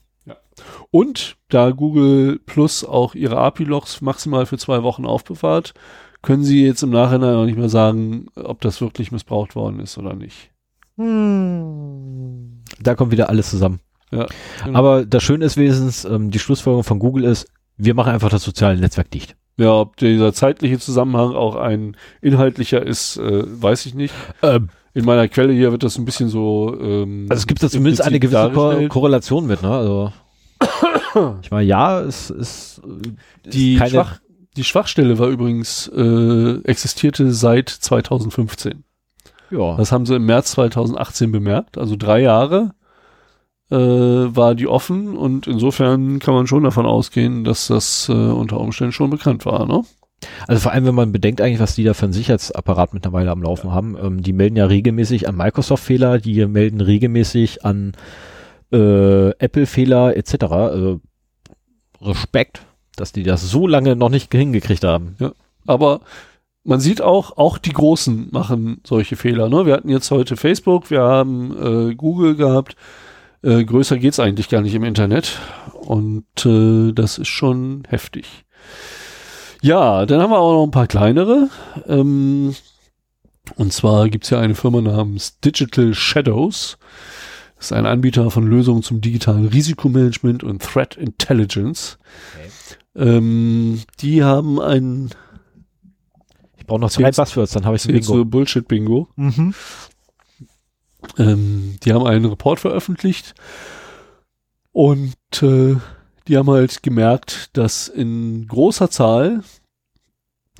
Und 0.91 1.37
da 1.49 1.71
Google 1.71 2.39
Plus 2.45 2.85
auch 2.85 3.15
ihre 3.15 3.39
API-Logs 3.39 4.01
maximal 4.01 4.47
für 4.47 4.59
zwei 4.59 4.83
Wochen 4.83 5.07
aufbewahrt, 5.07 5.75
können 6.23 6.45
sie 6.45 6.65
jetzt 6.65 6.83
im 6.83 6.91
Nachhinein 6.91 7.35
auch 7.35 7.45
nicht 7.45 7.59
mehr 7.59 7.69
sagen, 7.69 8.27
ob 8.35 8.61
das 8.61 8.81
wirklich 8.81 9.13
missbraucht 9.13 9.55
worden 9.55 9.81
ist 9.81 9.99
oder 9.99 10.15
nicht. 10.15 10.51
Da 10.99 12.95
kommt 12.95 13.13
wieder 13.13 13.29
alles 13.29 13.51
zusammen. 13.51 13.81
Ja, 14.11 14.27
Aber 14.73 15.05
das 15.05 15.23
Schöne 15.23 15.45
ist 15.45 15.57
wenigstens, 15.57 16.05
ähm, 16.05 16.31
die 16.31 16.39
Schlussfolgerung 16.39 16.85
von 16.85 16.99
Google 16.99 17.25
ist, 17.25 17.47
wir 17.77 17.95
machen 17.95 18.13
einfach 18.13 18.31
das 18.31 18.43
soziale 18.43 18.79
Netzwerk 18.79 19.11
dicht. 19.11 19.37
Ja, 19.59 19.73
ob 19.73 19.97
dieser 19.97 20.33
zeitliche 20.33 20.79
Zusammenhang 20.79 21.35
auch 21.35 21.57
ein 21.57 21.97
inhaltlicher 22.23 22.85
ist, 22.85 23.17
äh, 23.19 23.43
weiß 23.47 23.87
ich 23.87 23.95
nicht. 23.95 24.15
Ähm, 24.43 24.69
In 24.95 25.05
meiner 25.05 25.29
Quelle 25.29 25.53
hier 25.53 25.71
wird 25.73 25.83
das 25.83 25.99
ein 25.99 26.05
bisschen 26.05 26.29
so. 26.29 26.77
Ähm, 26.81 27.27
also 27.29 27.41
es 27.41 27.47
gibt 27.47 27.63
da 27.63 27.69
zumindest 27.69 28.03
eine 28.03 28.19
gewisse 28.19 28.51
Ko. 28.51 28.87
Korrelation 28.89 29.47
mit, 29.47 29.63
ne? 29.63 29.71
Also 29.71 30.13
ich 31.43 31.51
meine, 31.51 31.67
ja, 31.67 32.01
es 32.01 32.31
ist 32.31 32.81
äh, 32.85 33.51
die, 33.51 33.77
keine, 33.77 33.91
Schwach, 33.91 34.21
die 34.57 34.65
Schwachstelle 34.65 35.19
war 35.19 35.29
übrigens, 35.29 35.89
äh, 35.95 36.61
existierte 36.65 37.33
seit 37.33 37.69
2015. 37.69 38.85
ja, 39.51 39.77
Das 39.77 39.93
haben 39.93 40.07
sie 40.07 40.17
im 40.17 40.27
März 40.27 40.53
2018 40.53 41.33
bemerkt, 41.33 41.79
also 41.79 41.97
drei 41.97 42.21
Jahre 42.21 42.73
äh, 43.71 43.77
war 43.77 44.55
die 44.55 44.67
offen 44.67 45.17
und 45.17 45.47
insofern 45.47 46.19
kann 46.19 46.35
man 46.35 46.47
schon 46.47 46.65
davon 46.65 46.87
ausgehen, 46.87 47.45
dass 47.45 47.69
das 47.69 48.09
äh, 48.09 48.13
unter 48.13 48.61
Umständen 48.61 48.93
schon 48.93 49.11
bekannt 49.11 49.47
war, 49.47 49.67
ne? 49.67 49.83
also 50.47 50.63
vor 50.63 50.73
allem, 50.73 50.87
wenn 50.87 50.95
man 50.95 51.13
bedenkt 51.13 51.41
eigentlich, 51.41 51.61
was 51.61 51.75
die 51.75 51.85
da 51.85 51.95
für 51.95 52.07
einen 52.07 52.13
Sicherheitsapparat 52.13 52.95
mittlerweile 52.95 53.31
am 53.31 53.43
Laufen 53.43 53.73
haben, 53.73 53.97
ähm, 54.03 54.23
die 54.23 54.33
melden 54.33 54.57
ja 54.57 54.67
regelmäßig 54.67 55.29
an 55.29 55.37
Microsoft-Fehler, 55.37 56.19
die 56.19 56.45
melden 56.47 56.81
regelmäßig 56.81 57.65
an 57.65 57.93
äh, 58.73 59.31
Apple-Fehler 59.31 60.17
etc. 60.17 60.45
Also 60.45 61.01
Respekt, 62.01 62.63
dass 62.97 63.13
die 63.13 63.23
das 63.23 63.49
so 63.49 63.67
lange 63.67 63.97
noch 63.97 64.11
nicht 64.11 64.33
hingekriegt 64.33 64.85
haben. 64.85 65.17
Aber 65.67 66.01
man 66.69 66.81
sieht 66.81 67.01
auch, 67.01 67.39
auch 67.39 67.57
die 67.57 67.73
Großen 67.73 68.29
machen 68.31 68.83
solche 68.87 69.17
Fehler. 69.17 69.49
Ne? 69.49 69.65
Wir 69.65 69.73
hatten 69.73 69.89
jetzt 69.89 70.11
heute 70.11 70.37
Facebook, 70.37 70.91
wir 70.91 71.01
haben 71.01 71.91
äh, 71.91 71.95
Google 71.95 72.37
gehabt. 72.37 72.77
Äh, 73.43 73.65
größer 73.65 73.97
geht's 73.97 74.21
eigentlich 74.21 74.51
gar 74.51 74.61
nicht 74.61 74.75
im 74.75 74.85
Internet. 74.85 75.39
Und 75.73 76.27
äh, 76.45 76.93
das 76.93 77.17
ist 77.17 77.29
schon 77.29 77.85
heftig. 77.89 78.45
Ja, 79.63 80.05
dann 80.05 80.21
haben 80.21 80.31
wir 80.31 80.39
auch 80.39 80.53
noch 80.53 80.65
ein 80.65 80.71
paar 80.71 80.87
kleinere. 80.87 81.49
Ähm, 81.87 82.55
und 83.57 83.73
zwar 83.73 84.11
gibt's 84.11 84.29
ja 84.29 84.39
eine 84.39 84.55
Firma 84.55 84.83
namens 84.83 85.41
Digital 85.41 85.95
Shadows. 85.95 86.77
Das 87.57 87.67
ist 87.67 87.73
ein 87.73 87.87
Anbieter 87.87 88.31
von 88.31 88.47
Lösungen 88.47 88.83
zum 88.83 89.01
digitalen 89.01 89.47
Risikomanagement 89.47 90.45
und 90.45 90.63
Threat 90.63 90.97
Intelligence. 90.97 91.97
Ähm, 92.95 93.81
die 94.01 94.23
haben 94.23 94.61
ein 94.61 95.07
Ich 95.07 95.28
brauche 96.69 96.81
noch 96.81 96.91
zwei 96.91 97.11
Buzzwords, 97.11 97.53
dann 97.53 97.65
habe 97.67 97.77
ich 97.77 97.85
jetzt 97.85 98.07
Bingo. 98.07 98.19
so 98.19 98.25
Bullshit-Bingo. 98.25 99.09
Mhm. 99.17 99.55
Ähm, 101.17 101.77
die 101.83 101.93
haben 101.93 102.07
einen 102.07 102.27
Report 102.27 102.61
veröffentlicht 102.61 103.35
und 104.73 105.15
äh, 105.43 105.77
die 106.29 106.37
haben 106.37 106.51
halt 106.51 106.83
gemerkt, 106.83 107.57
dass 107.57 107.89
in 107.89 108.47
großer 108.47 108.91
Zahl, 108.91 109.43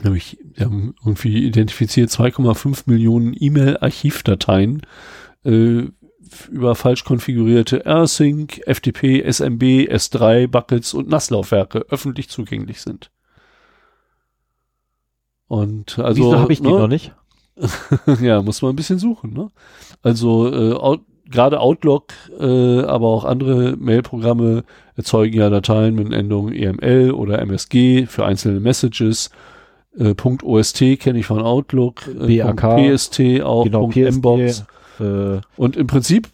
nämlich, 0.03 0.39
die 0.43 0.65
haben 0.65 0.95
irgendwie 1.05 1.45
identifiziert 1.45 2.11
2,5 2.11 2.85
Millionen 2.87 3.35
E-Mail-Archivdateien 3.39 4.83
äh, 5.45 5.83
über 6.51 6.75
falsch 6.75 7.05
konfigurierte 7.05 7.85
AirSync, 7.87 8.61
FTP, 8.67 9.25
SMB, 9.31 9.63
S3, 9.91 10.47
Buckets 10.47 10.95
und 10.95 11.09
NAS-Laufwerke 11.09 11.87
öffentlich 11.89 12.29
zugänglich 12.29 12.81
sind. 12.81 13.11
Und 15.49 15.99
also 15.99 16.23
Wieso 16.23 16.39
habe 16.39 16.53
ich 16.53 16.61
die 16.61 16.69
ne, 16.69 16.79
noch 16.79 16.89
nicht? 16.89 17.13
ja, 18.21 18.43
muss 18.43 18.63
man 18.63 18.73
ein 18.73 18.77
bisschen 18.77 18.99
suchen, 18.99 19.33
ne? 19.33 19.49
Also 20.03 20.53
äh, 20.53 20.75
Out, 20.75 21.01
gerade 21.29 21.61
Outlook, 21.61 22.13
äh, 22.39 22.81
aber 22.83 23.09
auch 23.09 23.25
andere 23.25 23.77
Mailprogramme 23.77 24.65
erzeugen 24.97 25.37
ja 25.37 25.51
Dateien 25.51 25.95
mit 25.95 26.13
Endungen 26.13 26.55
EML 26.55 27.13
oder 27.13 27.41
MSG 27.41 28.07
für 28.07 28.25
einzelne 28.25 28.61
Messages. 28.61 29.31
Äh, 29.97 30.15
Punkt 30.15 30.43
.ost 30.45 30.79
kenne 31.01 31.19
ich 31.19 31.27
von 31.27 31.43
Outlook, 31.43 32.07
äh, 32.09 32.39
BAK. 32.39 32.97
.pst 32.97 33.21
auch, 33.43 33.65
Genau, 33.65 33.81
Punkt 33.81 33.97
PST, 33.97 34.19
Mbox. 34.19 34.65
Äh, 35.01 35.41
Und 35.57 35.77
im 35.77 35.87
Prinzip 35.87 36.29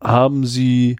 haben 0.00 0.44
sie 0.44 0.96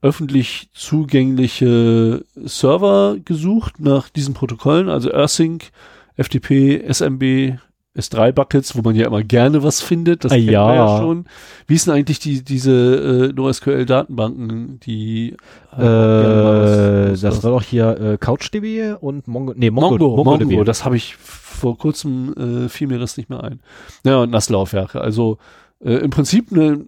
öffentlich 0.00 0.68
zugängliche 0.72 2.24
Server 2.36 3.16
gesucht 3.24 3.80
nach 3.80 4.08
diesen 4.08 4.34
Protokollen, 4.34 4.88
also 4.88 5.10
AirSync, 5.10 5.70
FTP, 6.18 6.82
SMB, 6.92 7.58
S3 7.96 8.30
Buckets, 8.32 8.76
wo 8.76 8.82
man 8.82 8.94
ja 8.94 9.06
immer 9.06 9.22
gerne 9.24 9.62
was 9.62 9.80
findet. 9.80 10.24
Das 10.24 10.30
Ah, 10.30 10.34
kennt 10.36 10.46
man 10.46 10.52
ja. 10.52 10.74
ja 10.74 10.98
schon. 11.00 11.24
Wie 11.66 11.74
ist 11.74 11.86
denn 11.86 11.94
eigentlich 11.94 12.18
die, 12.20 12.44
diese 12.44 13.30
äh, 13.30 13.32
NoSQL-Datenbanken, 13.32 14.78
die 14.80 15.30
äh, 15.76 15.78
was- 15.78 17.20
das 17.20 17.42
war 17.42 17.52
doch 17.52 17.62
hier 17.62 17.98
äh, 18.00 18.18
CouchDB 18.18 18.94
und 19.00 19.26
Mongo, 19.26 19.52
nee, 19.56 19.70
Mongo, 19.70 19.90
Mongo, 19.90 20.08
Mongo, 20.16 20.24
MongoDB. 20.44 20.64
das 20.64 20.84
habe 20.84 20.96
ich 20.96 21.16
vor 21.16 21.76
kurzem, 21.76 22.34
äh, 22.34 22.68
fiel 22.68 22.86
mir 22.88 22.98
das 22.98 23.16
nicht 23.16 23.30
mehr 23.30 23.42
ein. 23.42 23.60
Ja, 24.04 24.18
und 24.18 24.30
Nasslaufwerke. 24.30 25.00
Also 25.00 25.38
äh, 25.80 25.94
im 25.94 26.10
Prinzip 26.10 26.52
eine 26.52 26.84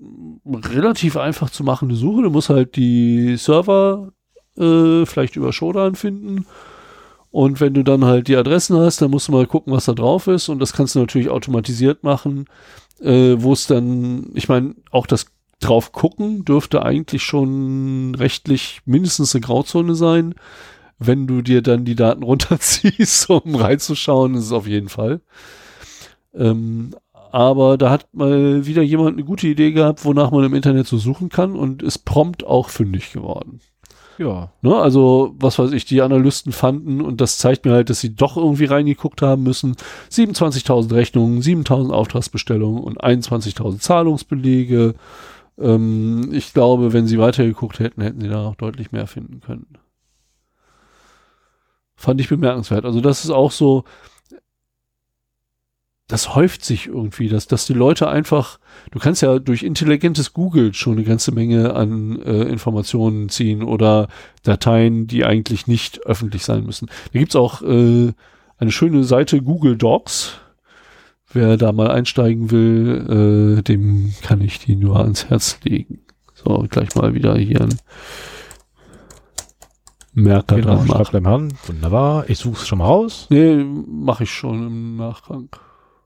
relativ 0.47 1.17
einfach 1.17 1.51
zu 1.51 1.65
machende 1.65 1.95
Suche. 1.97 2.23
Du 2.23 2.31
musst 2.31 2.51
halt 2.51 2.77
die 2.77 3.37
Server 3.37 4.13
äh, 4.57 5.05
vielleicht 5.07 5.37
über 5.37 5.53
Shodan 5.53 5.95
finden. 5.97 6.47
Und 7.31 7.61
wenn 7.61 7.75
du 7.75 7.85
dann 7.85 8.05
halt 8.05 8.29
die 8.29 8.37
Adressen 8.37 8.77
hast, 8.77 9.01
dann 9.01 9.11
musst 9.11 9.29
du 9.29 9.33
mal 9.33 9.47
gucken, 9.47 9.73
was 9.73 9.85
da 9.85 9.93
drauf 9.93 10.27
ist. 10.27 10.49
Und 10.49 10.59
das 10.59 10.73
kannst 10.73 10.95
du 10.95 10.99
natürlich 10.99 11.29
automatisiert 11.29 12.03
machen, 12.03 12.47
äh, 13.01 13.37
wo 13.39 13.53
es 13.53 13.67
dann, 13.67 14.31
ich 14.35 14.49
meine, 14.49 14.75
auch 14.91 15.07
das 15.07 15.27
drauf 15.61 15.93
gucken 15.93 16.45
dürfte 16.45 16.83
eigentlich 16.83 17.23
schon 17.23 18.15
rechtlich 18.15 18.81
mindestens 18.87 19.35
eine 19.35 19.43
Grauzone 19.43 19.95
sein. 19.95 20.35
Wenn 20.99 21.27
du 21.27 21.43
dir 21.43 21.63
dann 21.63 21.85
die 21.85 21.95
Daten 21.95 22.23
runterziehst, 22.25 23.31
um 23.31 23.55
reinzuschauen, 23.55 24.35
ist 24.35 24.47
es 24.47 24.53
auf 24.53 24.67
jeden 24.67 24.89
Fall. 24.89 25.21
Ähm, 26.35 26.95
aber 27.33 27.79
da 27.79 27.91
hat 27.91 28.13
mal 28.13 28.67
wieder 28.67 28.83
jemand 28.83 29.13
eine 29.13 29.25
gute 29.25 29.47
Idee 29.47 29.71
gehabt, 29.71 30.05
wonach 30.05 30.33
man 30.33 30.45
im 30.45 30.55
Internet 30.55 30.89
so 30.89 30.99
suchen 30.99 31.29
kann 31.29 31.55
und 31.55 31.83
ist 31.83 31.99
prompt 31.99 32.45
auch 32.45 32.71
fündig 32.71 33.13
geworden. 33.13 33.61
Ja. 34.21 34.53
Ne, 34.61 34.77
also, 34.77 35.35
was 35.39 35.59
weiß 35.59 35.73
ich, 35.73 35.87
die 35.87 36.03
Analysten 36.03 36.53
fanden, 36.53 37.01
und 37.01 37.23
das 37.23 37.39
zeigt 37.39 37.65
mir 37.65 37.73
halt, 37.73 37.89
dass 37.89 38.01
sie 38.01 38.15
doch 38.15 38.37
irgendwie 38.37 38.67
reingeguckt 38.67 39.23
haben 39.23 39.43
müssen, 39.43 39.77
27.000 40.11 40.95
Rechnungen, 40.95 41.41
7.000 41.41 41.91
Auftragsbestellungen 41.91 42.83
und 42.85 43.03
21.000 43.03 43.81
Zahlungsbelege. 43.81 44.95
Ähm, 45.59 46.29
ich 46.33 46.53
glaube, 46.53 46.93
wenn 46.93 47.07
sie 47.07 47.19
weitergeguckt 47.19 47.79
hätten, 47.79 48.03
hätten 48.03 48.21
sie 48.21 48.29
da 48.29 48.43
noch 48.43 48.57
deutlich 48.57 48.93
mehr 48.93 49.07
finden 49.07 49.41
können. 49.41 49.79
Fand 51.97 52.21
ich 52.21 52.29
bemerkenswert. 52.29 52.85
Also, 52.85 53.01
das 53.01 53.25
ist 53.25 53.31
auch 53.31 53.53
so, 53.53 53.85
das 56.11 56.35
häuft 56.35 56.65
sich 56.65 56.89
irgendwie, 56.89 57.29
dass, 57.29 57.47
dass 57.47 57.67
die 57.67 57.73
Leute 57.73 58.09
einfach, 58.09 58.59
du 58.91 58.99
kannst 58.99 59.23
ja 59.23 59.39
durch 59.39 59.63
intelligentes 59.63 60.33
Google 60.33 60.75
schon 60.75 60.95
eine 60.95 61.05
ganze 61.05 61.31
Menge 61.31 61.75
an 61.75 62.21
äh, 62.23 62.43
Informationen 62.43 63.29
ziehen 63.29 63.63
oder 63.63 64.09
Dateien, 64.43 65.07
die 65.07 65.25
eigentlich 65.25 65.69
nicht 65.69 66.05
öffentlich 66.07 66.45
sein 66.45 66.65
müssen. 66.65 66.89
Da 67.13 67.19
gibt's 67.21 67.37
auch 67.37 67.63
äh, 67.63 68.13
eine 68.59 68.73
schöne 68.73 69.05
Seite 69.05 69.41
Google 69.41 69.77
Docs. 69.77 70.41
Wer 71.33 71.57
da 71.57 71.71
mal 71.71 71.93
einsteigen 71.93 72.51
will, 72.51 73.59
äh, 73.59 73.63
dem 73.63 74.13
kann 74.21 74.41
ich 74.41 74.59
die 74.59 74.75
nur 74.75 74.99
ans 74.99 75.27
Herz 75.27 75.61
legen. 75.63 76.01
So, 76.35 76.67
gleich 76.69 76.93
mal 76.97 77.15
wieder 77.15 77.39
hier 77.39 77.61
ein 77.61 77.79
Merker 80.13 80.57
Genau, 80.57 80.83
dran 80.83 81.23
machen. 81.23 81.55
Wunderbar. 81.67 82.29
Ich 82.29 82.39
suche 82.39 82.61
es 82.61 82.67
schon 82.67 82.79
mal 82.79 82.87
raus. 82.87 83.29
Nee, 83.31 83.65
mache 83.65 84.25
ich 84.25 84.33
schon 84.33 84.67
im 84.67 84.97
Nachgang. 84.97 85.49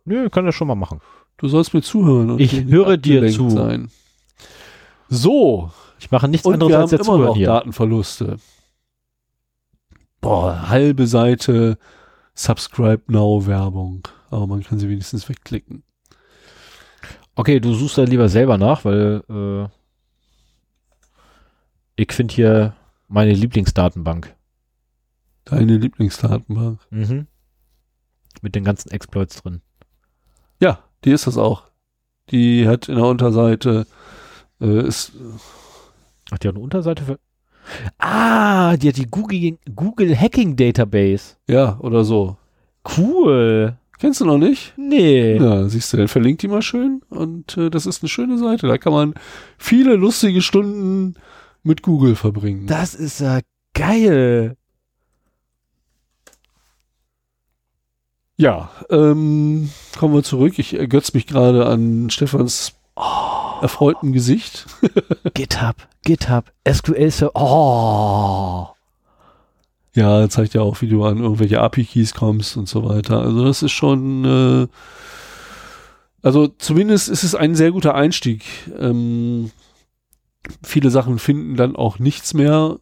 Nö, 0.04 0.28
kann 0.30 0.44
das 0.44 0.54
schon 0.54 0.68
mal 0.68 0.74
machen. 0.74 1.00
Du 1.36 1.48
sollst 1.48 1.74
mir 1.74 1.82
zuhören. 1.82 2.30
und 2.32 2.40
Ich 2.40 2.64
höre 2.64 2.96
dir 2.96 3.28
zu. 3.30 3.50
Sein. 3.50 3.90
So, 5.08 5.70
Ich 5.98 6.10
mache 6.10 6.28
nichts 6.28 6.46
und 6.46 6.54
anderes 6.54 6.70
wir 6.72 6.78
als 6.78 6.92
haben 6.92 6.98
jetzt 6.98 7.08
immer 7.08 7.18
noch 7.18 7.36
hier. 7.36 7.46
Datenverluste. 7.46 8.36
Boah, 10.20 10.68
halbe 10.68 11.06
Seite 11.06 11.78
Subscribe 12.34 13.02
Now 13.08 13.46
Werbung. 13.46 14.06
Aber 14.30 14.46
man 14.46 14.62
kann 14.62 14.78
sie 14.78 14.88
wenigstens 14.88 15.28
wegklicken. 15.28 15.82
Okay, 17.36 17.60
du 17.60 17.74
suchst 17.74 17.98
da 17.98 18.04
lieber 18.04 18.28
selber 18.28 18.58
nach, 18.58 18.84
weil 18.84 19.22
äh, 19.28 19.68
ich 21.96 22.12
finde 22.12 22.34
hier 22.34 22.76
meine 23.08 23.32
Lieblingsdatenbank. 23.32 24.34
Deine 25.44 25.76
Lieblingsdatenbank. 25.76 26.80
Mhm. 26.90 27.26
Mit 28.42 28.54
den 28.54 28.64
ganzen 28.64 28.90
Exploits 28.90 29.42
drin. 29.42 29.60
Ja, 30.60 30.78
die 31.04 31.10
ist 31.12 31.26
das 31.26 31.36
auch. 31.38 31.64
Die 32.30 32.66
hat 32.66 32.88
in 32.88 32.96
der 32.96 33.04
Unterseite 33.04 33.86
äh, 34.60 34.86
ist, 34.86 35.12
Ach, 36.30 36.38
die 36.38 36.48
hat 36.48 36.54
eine 36.54 36.64
Unterseite 36.64 37.04
für. 37.04 37.18
Ah, 37.98 38.76
die 38.76 38.88
hat 38.88 38.96
die 38.96 39.06
Google, 39.06 39.58
Google 39.74 40.18
Hacking 40.18 40.56
Database. 40.56 41.36
ja 41.48 41.78
oder 41.80 42.04
so. 42.04 42.36
Cool. 42.96 43.76
Kennst 43.98 44.20
du 44.20 44.26
noch 44.26 44.38
nicht? 44.38 44.74
Nee. 44.76 45.36
Ja, 45.38 45.66
siehst 45.68 45.92
du, 45.92 45.96
dann 45.96 46.08
verlinkt 46.08 46.42
die 46.42 46.48
mal 46.48 46.60
schön 46.62 47.00
und 47.08 47.56
äh, 47.56 47.70
das 47.70 47.86
ist 47.86 48.02
eine 48.02 48.08
schöne 48.08 48.36
Seite. 48.38 48.66
Da 48.66 48.76
kann 48.76 48.92
man 48.92 49.14
viele 49.56 49.94
lustige 49.96 50.42
Stunden 50.42 51.14
mit 51.62 51.82
Google 51.82 52.14
verbringen. 52.16 52.66
Das 52.66 52.94
ist 52.94 53.20
ja 53.20 53.40
geil. 53.72 54.56
Ja, 58.36 58.70
ähm, 58.90 59.70
kommen 59.98 60.14
wir 60.14 60.22
zurück. 60.24 60.58
Ich 60.58 60.74
ergötze 60.74 61.12
mich 61.14 61.26
gerade 61.26 61.66
an 61.66 62.10
Stefans 62.10 62.74
erfreuten 63.62 64.12
Gesicht. 64.12 64.66
GitHub, 65.34 65.76
GitHub, 66.04 66.52
SQL 66.68 67.10
Server. 67.10 67.32
Oh. 67.34 68.68
Ja, 69.94 70.28
zeigt 70.28 70.54
ja 70.54 70.62
auch, 70.62 70.80
wie 70.82 70.88
du 70.88 71.04
an 71.04 71.18
irgendwelche 71.18 71.60
API-Keys 71.60 72.14
kommst 72.14 72.56
und 72.56 72.68
so 72.68 72.88
weiter. 72.88 73.20
Also 73.20 73.44
das 73.44 73.62
ist 73.62 73.72
schon, 73.72 74.24
äh, 74.24 74.66
also 76.22 76.48
zumindest 76.48 77.08
ist 77.08 77.22
es 77.22 77.36
ein 77.36 77.54
sehr 77.54 77.70
guter 77.70 77.94
Einstieg. 77.94 78.42
Ähm, 78.76 79.52
viele 80.62 80.90
Sachen 80.90 81.20
finden 81.20 81.56
dann 81.56 81.76
auch 81.76 82.00
nichts 82.00 82.34
mehr, 82.34 82.78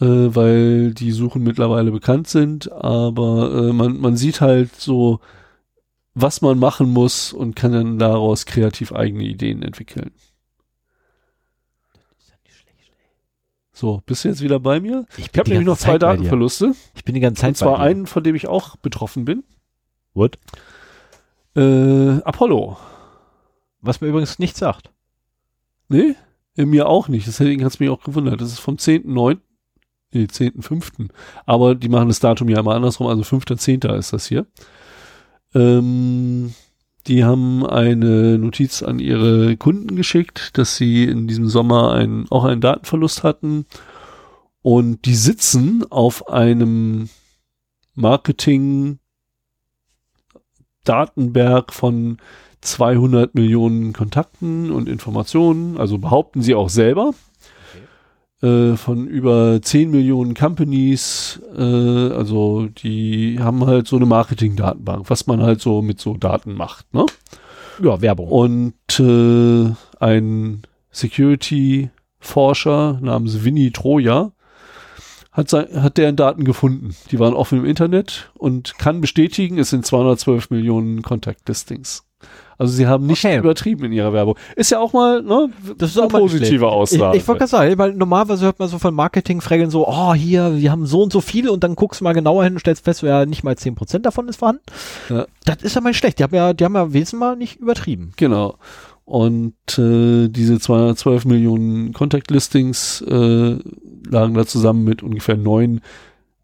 äh, 0.00 0.04
weil 0.06 0.92
die 0.94 1.12
Suchen 1.12 1.42
mittlerweile 1.42 1.90
bekannt 1.90 2.28
sind, 2.28 2.70
aber 2.70 3.68
äh, 3.68 3.72
man, 3.72 3.98
man 3.98 4.16
sieht 4.16 4.40
halt 4.40 4.74
so, 4.76 5.20
was 6.14 6.40
man 6.40 6.58
machen 6.58 6.90
muss 6.92 7.32
und 7.32 7.56
kann 7.56 7.72
dann 7.72 7.98
daraus 7.98 8.46
kreativ 8.46 8.92
eigene 8.92 9.24
Ideen 9.24 9.62
entwickeln. 9.62 10.12
So, 13.72 14.02
bist 14.06 14.24
du 14.24 14.28
jetzt 14.28 14.40
wieder 14.40 14.58
bei 14.58 14.80
mir? 14.80 15.04
Ich, 15.18 15.28
Ich 15.30 15.38
habe 15.38 15.50
nämlich 15.50 15.66
noch 15.66 15.76
zwei 15.76 15.98
Datenverluste. 15.98 16.74
Ich 16.94 17.04
bin 17.04 17.14
die 17.14 17.20
ganze 17.20 17.42
Zeit 17.42 17.50
Und 17.50 17.56
zwar 17.58 17.72
bei 17.76 17.84
dir. 17.84 17.90
einen, 17.90 18.06
von 18.06 18.24
dem 18.24 18.34
ich 18.34 18.48
auch 18.48 18.76
betroffen 18.76 19.26
bin. 19.26 19.44
What? 20.14 20.38
Äh, 21.54 22.20
Apollo. 22.22 22.78
Was 23.82 24.00
mir 24.00 24.08
übrigens 24.08 24.38
nichts 24.38 24.60
sagt. 24.60 24.90
Nee, 25.88 26.14
mir 26.56 26.88
auch 26.88 27.08
nicht. 27.08 27.26
Deswegen 27.26 27.62
hat 27.64 27.72
es 27.74 27.78
mich 27.78 27.90
auch 27.90 28.02
gewundert. 28.02 28.40
Das 28.40 28.50
ist 28.50 28.60
vom 28.60 28.76
10.9. 28.76 29.40
Nee, 30.16 30.24
10.5. 30.24 31.08
Aber 31.44 31.74
die 31.74 31.90
machen 31.90 32.08
das 32.08 32.20
Datum 32.20 32.48
ja 32.48 32.60
immer 32.60 32.74
andersrum. 32.74 33.06
Also 33.06 33.22
5.10. 33.22 33.94
ist 33.96 34.12
das 34.12 34.26
hier. 34.26 34.46
Ähm, 35.54 36.54
die 37.06 37.24
haben 37.24 37.66
eine 37.66 38.38
Notiz 38.38 38.82
an 38.82 38.98
ihre 38.98 39.56
Kunden 39.56 39.94
geschickt, 39.94 40.56
dass 40.56 40.76
sie 40.76 41.04
in 41.04 41.28
diesem 41.28 41.48
Sommer 41.48 41.92
einen, 41.92 42.26
auch 42.30 42.44
einen 42.44 42.62
Datenverlust 42.62 43.24
hatten. 43.24 43.66
Und 44.62 45.04
die 45.04 45.14
sitzen 45.14 45.84
auf 45.90 46.28
einem 46.28 47.10
Marketing 47.94 48.98
Datenberg 50.84 51.74
von 51.74 52.16
200 52.62 53.34
Millionen 53.34 53.92
Kontakten 53.92 54.70
und 54.70 54.88
Informationen, 54.88 55.76
also 55.76 55.98
behaupten 55.98 56.42
sie 56.42 56.54
auch 56.54 56.70
selber, 56.70 57.12
äh, 58.46 58.76
von 58.76 59.06
über 59.06 59.60
10 59.60 59.90
Millionen 59.90 60.34
Companies, 60.34 61.40
äh, 61.56 61.62
also 61.62 62.66
die 62.66 63.38
haben 63.40 63.66
halt 63.66 63.88
so 63.88 63.96
eine 63.96 64.06
Marketing-Datenbank, 64.06 65.10
was 65.10 65.26
man 65.26 65.42
halt 65.42 65.60
so 65.60 65.82
mit 65.82 66.00
so 66.00 66.16
Daten 66.16 66.54
macht, 66.54 66.92
ne? 66.94 67.04
Ja, 67.82 68.00
Werbung. 68.00 68.28
Und 68.28 69.00
äh, 69.00 69.74
ein 70.00 70.62
Security-Forscher 70.90 72.98
namens 73.02 73.44
Winnie 73.44 73.70
Troja 73.70 74.32
hat, 75.32 75.50
sein, 75.50 75.66
hat 75.82 75.98
deren 75.98 76.16
Daten 76.16 76.44
gefunden. 76.44 76.96
Die 77.10 77.18
waren 77.18 77.34
offen 77.34 77.58
im 77.58 77.66
Internet 77.66 78.30
und 78.34 78.78
kann 78.78 79.02
bestätigen, 79.02 79.58
es 79.58 79.70
sind 79.70 79.84
212 79.84 80.50
Millionen 80.50 81.02
Contact-Listings. 81.02 82.05
Also 82.58 82.72
sie 82.72 82.86
haben 82.86 83.06
nicht 83.06 83.24
Okay. 83.24 83.38
übertrieben 83.38 83.84
in 83.84 83.92
ihrer 83.92 84.12
Werbung. 84.12 84.36
Ist 84.56 84.70
ja 84.70 84.78
auch 84.78 84.92
mal, 84.92 85.22
ne, 85.22 85.50
Das 85.78 85.90
ist 85.90 85.98
eine 85.98 86.06
auch 86.06 86.12
mal 86.12 86.20
positive 86.20 86.64
Ich, 86.64 86.70
Aussage. 86.70 87.16
ich 87.18 87.26
wollte 87.28 87.40
gerade 87.40 87.50
sagen, 87.50 87.78
weil 87.78 87.92
normalerweise 87.94 88.44
hört 88.46 88.58
man 88.58 88.68
so 88.68 88.78
von 88.78 88.94
Marketingfrägeln 88.94 89.70
so, 89.70 89.86
oh, 89.86 90.14
hier, 90.14 90.56
wir 90.56 90.70
haben 90.70 90.86
so 90.86 91.02
und 91.02 91.12
so 91.12 91.20
viele 91.20 91.52
und 91.52 91.62
dann 91.64 91.74
guckst 91.74 92.00
du 92.00 92.04
mal 92.04 92.12
genauer 92.14 92.44
hin 92.44 92.54
und 92.54 92.60
stellst 92.60 92.84
fest, 92.84 93.02
ja, 93.02 93.26
nicht 93.26 93.44
mal 93.44 93.54
10% 93.54 93.98
davon 94.00 94.28
ist 94.28 94.36
vorhanden. 94.36 94.62
Ja. 95.08 95.26
Das 95.44 95.62
ist 95.62 95.74
ja 95.74 95.80
mal 95.80 95.94
schlecht. 95.94 96.18
Die 96.18 96.22
haben 96.22 96.34
ja, 96.34 96.52
die 96.54 96.64
haben 96.64 96.74
ja 96.74 96.92
wesentlich 96.92 97.20
mal 97.20 97.36
nicht 97.36 97.56
übertrieben. 97.56 98.12
Genau. 98.16 98.56
Und 99.04 99.54
äh, 99.78 100.28
diese 100.28 100.58
212 100.58 101.26
Millionen 101.26 101.92
Contact-Listings 101.92 103.02
äh, 103.02 103.58
lagen 104.10 104.34
da 104.34 104.44
zusammen 104.46 104.82
mit 104.82 105.02
ungefähr 105.02 105.36
9 105.36 105.80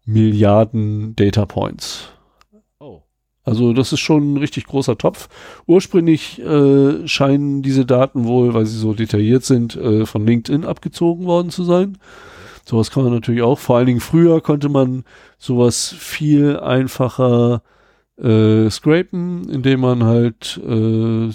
Milliarden 0.05 1.15
Data 1.15 1.45
Points. 1.45 2.09
Also 3.43 3.73
das 3.73 3.91
ist 3.91 3.99
schon 3.99 4.33
ein 4.33 4.37
richtig 4.37 4.65
großer 4.65 4.97
Topf. 4.97 5.27
Ursprünglich 5.67 6.39
äh, 6.41 7.07
scheinen 7.07 7.61
diese 7.61 7.85
Daten 7.85 8.25
wohl, 8.25 8.53
weil 8.53 8.65
sie 8.65 8.77
so 8.77 8.93
detailliert 8.93 9.43
sind, 9.43 9.75
äh, 9.75 10.05
von 10.05 10.25
LinkedIn 10.25 10.65
abgezogen 10.65 11.25
worden 11.25 11.49
zu 11.49 11.63
sein. 11.63 11.97
Sowas 12.65 12.91
kann 12.91 13.03
man 13.03 13.13
natürlich 13.13 13.41
auch. 13.41 13.59
Vor 13.59 13.77
allen 13.77 13.87
Dingen 13.87 13.99
früher 13.99 14.39
konnte 14.39 14.69
man 14.69 15.03
sowas 15.37 15.93
viel 15.97 16.57
einfacher 16.57 17.61
äh, 18.17 18.69
scrapen, 18.69 19.49
indem 19.49 19.81
man 19.81 20.05
halt 20.05 20.61
äh, 20.65 21.29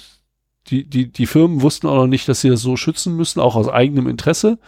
die, 0.71 0.85
die, 0.85 1.11
die 1.13 1.27
Firmen 1.27 1.63
wussten 1.63 1.87
auch 1.87 1.97
noch 1.97 2.07
nicht, 2.07 2.29
dass 2.29 2.41
sie 2.41 2.51
das 2.51 2.61
so 2.61 2.77
schützen 2.77 3.17
müssen, 3.17 3.41
auch 3.41 3.57
aus 3.57 3.69
eigenem 3.69 4.07
Interesse. 4.07 4.59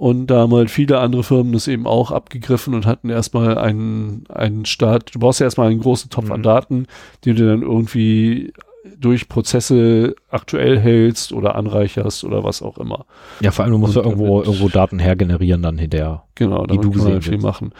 Und 0.00 0.28
da 0.28 0.38
haben 0.38 0.54
halt 0.54 0.70
viele 0.70 0.98
andere 0.98 1.22
Firmen 1.22 1.52
das 1.52 1.68
eben 1.68 1.86
auch 1.86 2.10
abgegriffen 2.10 2.72
und 2.72 2.86
hatten 2.86 3.10
erstmal 3.10 3.58
einen, 3.58 4.24
einen 4.30 4.64
Start. 4.64 5.14
Du 5.14 5.18
brauchst 5.18 5.40
ja 5.40 5.44
erstmal 5.44 5.68
einen 5.68 5.80
großen 5.80 6.08
Topf 6.08 6.30
an 6.30 6.40
Mhm. 6.40 6.44
Daten, 6.44 6.86
die 7.22 7.34
du 7.34 7.46
dann 7.46 7.60
irgendwie 7.60 8.54
durch 8.96 9.28
Prozesse 9.28 10.14
aktuell 10.30 10.78
hältst 10.78 11.34
oder 11.34 11.54
anreicherst 11.54 12.24
oder 12.24 12.42
was 12.44 12.62
auch 12.62 12.78
immer. 12.78 13.04
Ja, 13.40 13.50
vor 13.50 13.66
allem, 13.66 13.72
du 13.72 13.78
musst 13.78 13.94
ja 13.94 14.02
irgendwo, 14.02 14.40
irgendwo 14.40 14.70
Daten 14.70 15.00
hergenerieren 15.00 15.60
dann 15.60 15.76
hinterher. 15.76 16.22
Genau, 16.34 16.62
Die 16.62 16.78
damit 16.78 16.84
du 16.84 16.90
kann 16.92 16.98
man 17.04 17.06
gesehen 17.18 17.32
viel 17.34 17.42
machen. 17.42 17.72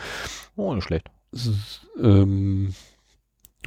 Oh, 0.56 0.74
nicht 0.74 0.84
schlecht. 0.84 1.06
Ist, 1.32 1.86
ähm, 2.02 2.74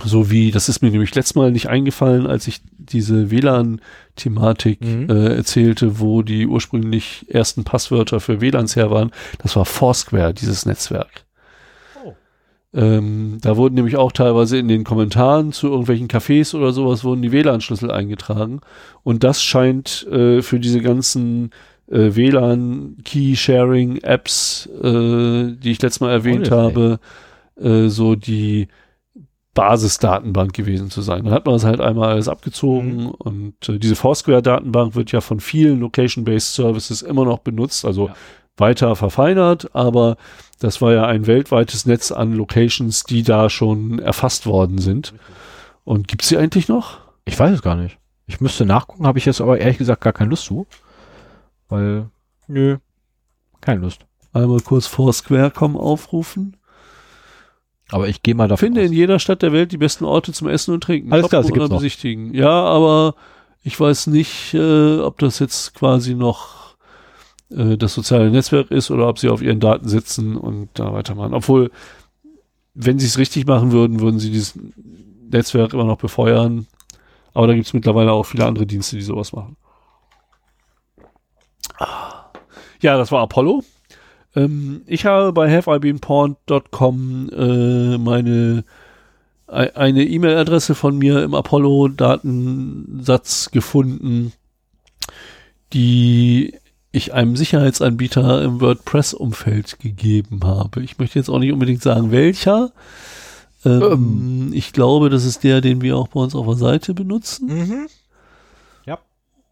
so 0.03 0.31
wie, 0.31 0.49
das 0.51 0.69
ist 0.69 0.81
mir 0.81 0.89
nämlich 0.89 1.13
letztes 1.13 1.35
Mal 1.35 1.51
nicht 1.51 1.69
eingefallen, 1.69 2.25
als 2.25 2.47
ich 2.47 2.61
diese 2.77 3.29
WLAN-Thematik 3.29 4.81
Mhm. 4.81 5.07
äh, 5.09 5.35
erzählte, 5.35 5.99
wo 5.99 6.23
die 6.23 6.47
ursprünglich 6.47 7.25
ersten 7.29 7.63
Passwörter 7.63 8.19
für 8.19 8.41
WLANs 8.41 8.75
her 8.75 8.89
waren. 8.89 9.11
Das 9.37 9.55
war 9.55 9.65
Foursquare, 9.65 10.33
dieses 10.33 10.65
Netzwerk. 10.65 11.25
Oh. 12.03 12.13
Ähm, 12.73 13.37
da 13.41 13.55
wurden 13.55 13.75
nämlich 13.75 13.95
auch 13.95 14.11
teilweise 14.11 14.57
in 14.57 14.67
den 14.67 14.83
Kommentaren 14.83 15.51
zu 15.51 15.67
irgendwelchen 15.67 16.07
Cafés 16.07 16.55
oder 16.55 16.73
sowas 16.73 17.03
wurden 17.03 17.21
die 17.21 17.31
WLAN-Schlüssel 17.31 17.91
eingetragen. 17.91 18.61
Und 19.03 19.23
das 19.23 19.43
scheint 19.43 20.07
äh, 20.11 20.41
für 20.41 20.59
diese 20.59 20.81
ganzen 20.81 21.51
äh, 21.91 22.15
WLAN-Key-Sharing-Apps, 22.15 24.69
äh, 24.81 25.51
die 25.53 25.71
ich 25.71 25.81
letztes 25.81 25.99
Mal 26.01 26.11
erwähnt 26.11 26.41
nicht 26.41 26.51
habe, 26.51 26.99
äh, 27.61 27.87
so 27.87 28.15
die 28.15 28.67
Basisdatenbank 29.53 30.53
gewesen 30.53 30.89
zu 30.89 31.01
sein. 31.01 31.25
Dann 31.25 31.33
hat 31.33 31.45
man 31.45 31.53
das 31.55 31.63
halt 31.65 31.79
einmal 31.79 32.09
alles 32.09 32.27
abgezogen 32.27 33.03
Mhm. 33.03 33.09
und 33.11 33.69
äh, 33.69 33.77
diese 33.79 33.95
Foursquare-Datenbank 33.95 34.95
wird 34.95 35.11
ja 35.11 35.21
von 35.21 35.39
vielen 35.39 35.79
Location-Based 35.79 36.53
Services 36.55 37.01
immer 37.01 37.25
noch 37.25 37.39
benutzt. 37.39 37.85
Also 37.85 38.07
Ja. 38.07 38.15
weiter 38.57 38.95
verfeinert, 38.95 39.75
aber 39.75 40.17
das 40.59 40.81
war 40.81 40.93
ja 40.93 41.05
ein 41.05 41.27
weltweites 41.27 41.85
Netz 41.85 42.11
an 42.11 42.33
Locations, 42.33 43.03
die 43.03 43.21
da 43.23 43.49
schon 43.49 43.99
erfasst 43.99 44.45
worden 44.45 44.77
sind. 44.79 45.13
Und 45.83 46.07
gibt's 46.07 46.29
sie 46.29 46.37
eigentlich 46.37 46.67
noch? 46.67 46.99
Ich 47.25 47.37
weiß 47.39 47.51
es 47.53 47.61
gar 47.61 47.75
nicht. 47.75 47.97
Ich 48.25 48.39
müsste 48.41 48.65
nachgucken, 48.65 49.05
habe 49.05 49.19
ich 49.19 49.25
jetzt 49.25 49.41
aber 49.41 49.59
ehrlich 49.59 49.77
gesagt 49.77 50.01
gar 50.01 50.13
keine 50.13 50.29
Lust 50.29 50.45
zu. 50.45 50.65
Weil, 51.69 52.09
nö, 52.47 52.77
keine 53.61 53.81
Lust. 53.81 54.05
Einmal 54.31 54.61
kurz 54.61 54.87
Foursquare.com 54.87 55.75
aufrufen. 55.77 56.57
Aber 57.93 58.07
ich 58.07 58.23
gehe 58.23 58.33
mal 58.33 58.47
davon 58.47 58.65
Finde 58.65 58.81
aus. 58.81 58.87
in 58.87 58.93
jeder 58.93 59.19
Stadt 59.19 59.43
der 59.43 59.53
Welt 59.53 59.71
die 59.71 59.77
besten 59.77 60.03
Orte 60.03 60.33
zum 60.33 60.47
Essen 60.47 60.73
und 60.73 60.81
Trinken. 60.81 61.13
Alles 61.13 61.29
klar, 61.29 61.43
das 61.43 61.49
Shoppen 61.49 61.59
gibt's 61.59 61.69
noch. 61.69 61.77
besichtigen. 61.77 62.33
Ja, 62.33 62.49
aber 62.49 63.13
ich 63.61 63.79
weiß 63.79 64.07
nicht, 64.07 64.55
äh, 64.55 64.97
ob 64.97 65.19
das 65.19 65.37
jetzt 65.37 65.75
quasi 65.75 66.15
noch 66.15 66.75
äh, 67.51 67.77
das 67.77 67.93
soziale 67.93 68.31
Netzwerk 68.31 68.71
ist 68.71 68.89
oder 68.89 69.07
ob 69.07 69.19
sie 69.19 69.29
auf 69.29 69.43
ihren 69.43 69.59
Daten 69.59 69.87
sitzen 69.87 70.37
und 70.37 70.69
da 70.73 70.91
weitermachen. 70.91 71.35
Obwohl, 71.35 71.69
wenn 72.73 72.97
sie 72.97 73.05
es 73.05 73.19
richtig 73.19 73.45
machen 73.45 73.71
würden, 73.71 73.99
würden 73.99 74.19
sie 74.19 74.31
dieses 74.31 74.57
Netzwerk 75.29 75.73
immer 75.73 75.85
noch 75.85 75.99
befeuern. 75.99 76.65
Aber 77.35 77.45
da 77.45 77.53
gibt 77.53 77.67
es 77.67 77.73
mittlerweile 77.73 78.11
auch 78.11 78.23
viele 78.23 78.47
andere 78.47 78.65
Dienste, 78.65 78.95
die 78.95 79.03
sowas 79.03 79.33
machen. 79.33 79.55
Ja, 82.81 82.97
das 82.97 83.11
war 83.11 83.21
Apollo. 83.21 83.63
Ähm, 84.35 84.81
ich 84.87 85.05
habe 85.05 85.31
bei 85.33 85.51
haveibeenporn.com 85.51 87.29
äh, 87.35 87.97
meine 87.97 88.63
ei- 89.47 89.75
eine 89.75 90.03
E-Mail-Adresse 90.05 90.75
von 90.75 90.97
mir 90.97 91.23
im 91.23 91.33
Apollo-Datensatz 91.35 93.51
gefunden, 93.51 94.31
die 95.73 96.53
ich 96.91 97.13
einem 97.13 97.35
Sicherheitsanbieter 97.35 98.43
im 98.43 98.61
WordPress-Umfeld 98.61 99.79
gegeben 99.79 100.41
habe. 100.43 100.83
Ich 100.83 100.99
möchte 100.99 101.17
jetzt 101.19 101.29
auch 101.29 101.39
nicht 101.39 101.51
unbedingt 101.51 101.81
sagen, 101.81 102.11
welcher. 102.11 102.71
Ähm, 103.65 104.51
Ich 104.53 104.73
glaube, 104.73 105.09
das 105.09 105.25
ist 105.25 105.43
der, 105.43 105.61
den 105.61 105.81
wir 105.81 105.97
auch 105.97 106.09
bei 106.09 106.19
uns 106.19 106.35
auf 106.35 106.45
der 106.45 106.55
Seite 106.55 106.93
benutzen. 106.93 107.47
Mhm. 107.47 107.87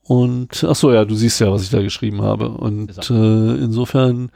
Und 0.04 0.64
ach 0.68 0.76
so, 0.76 0.92
ja, 0.92 1.06
du 1.06 1.16
siehst 1.16 1.40
ja, 1.40 1.52
was 1.52 1.64
ich 1.64 1.70
da 1.70 1.82
geschrieben 1.82 2.22
habe. 2.22 2.50
Und 2.50 3.10
äh, 3.10 3.56
insofern 3.56 4.30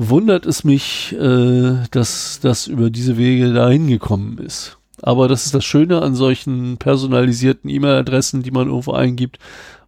wundert 0.00 0.46
es 0.46 0.62
mich, 0.62 1.12
äh, 1.18 1.84
dass 1.90 2.38
das 2.40 2.68
über 2.68 2.88
diese 2.88 3.18
Wege 3.18 3.52
dahin 3.52 3.88
gekommen 3.88 4.38
ist. 4.38 4.78
Aber 5.02 5.26
das 5.26 5.46
ist 5.46 5.54
das 5.54 5.64
Schöne 5.64 6.02
an 6.02 6.14
solchen 6.14 6.76
personalisierten 6.76 7.68
E-Mail-Adressen, 7.68 8.44
die 8.44 8.52
man 8.52 8.68
irgendwo 8.68 8.92
eingibt. 8.92 9.38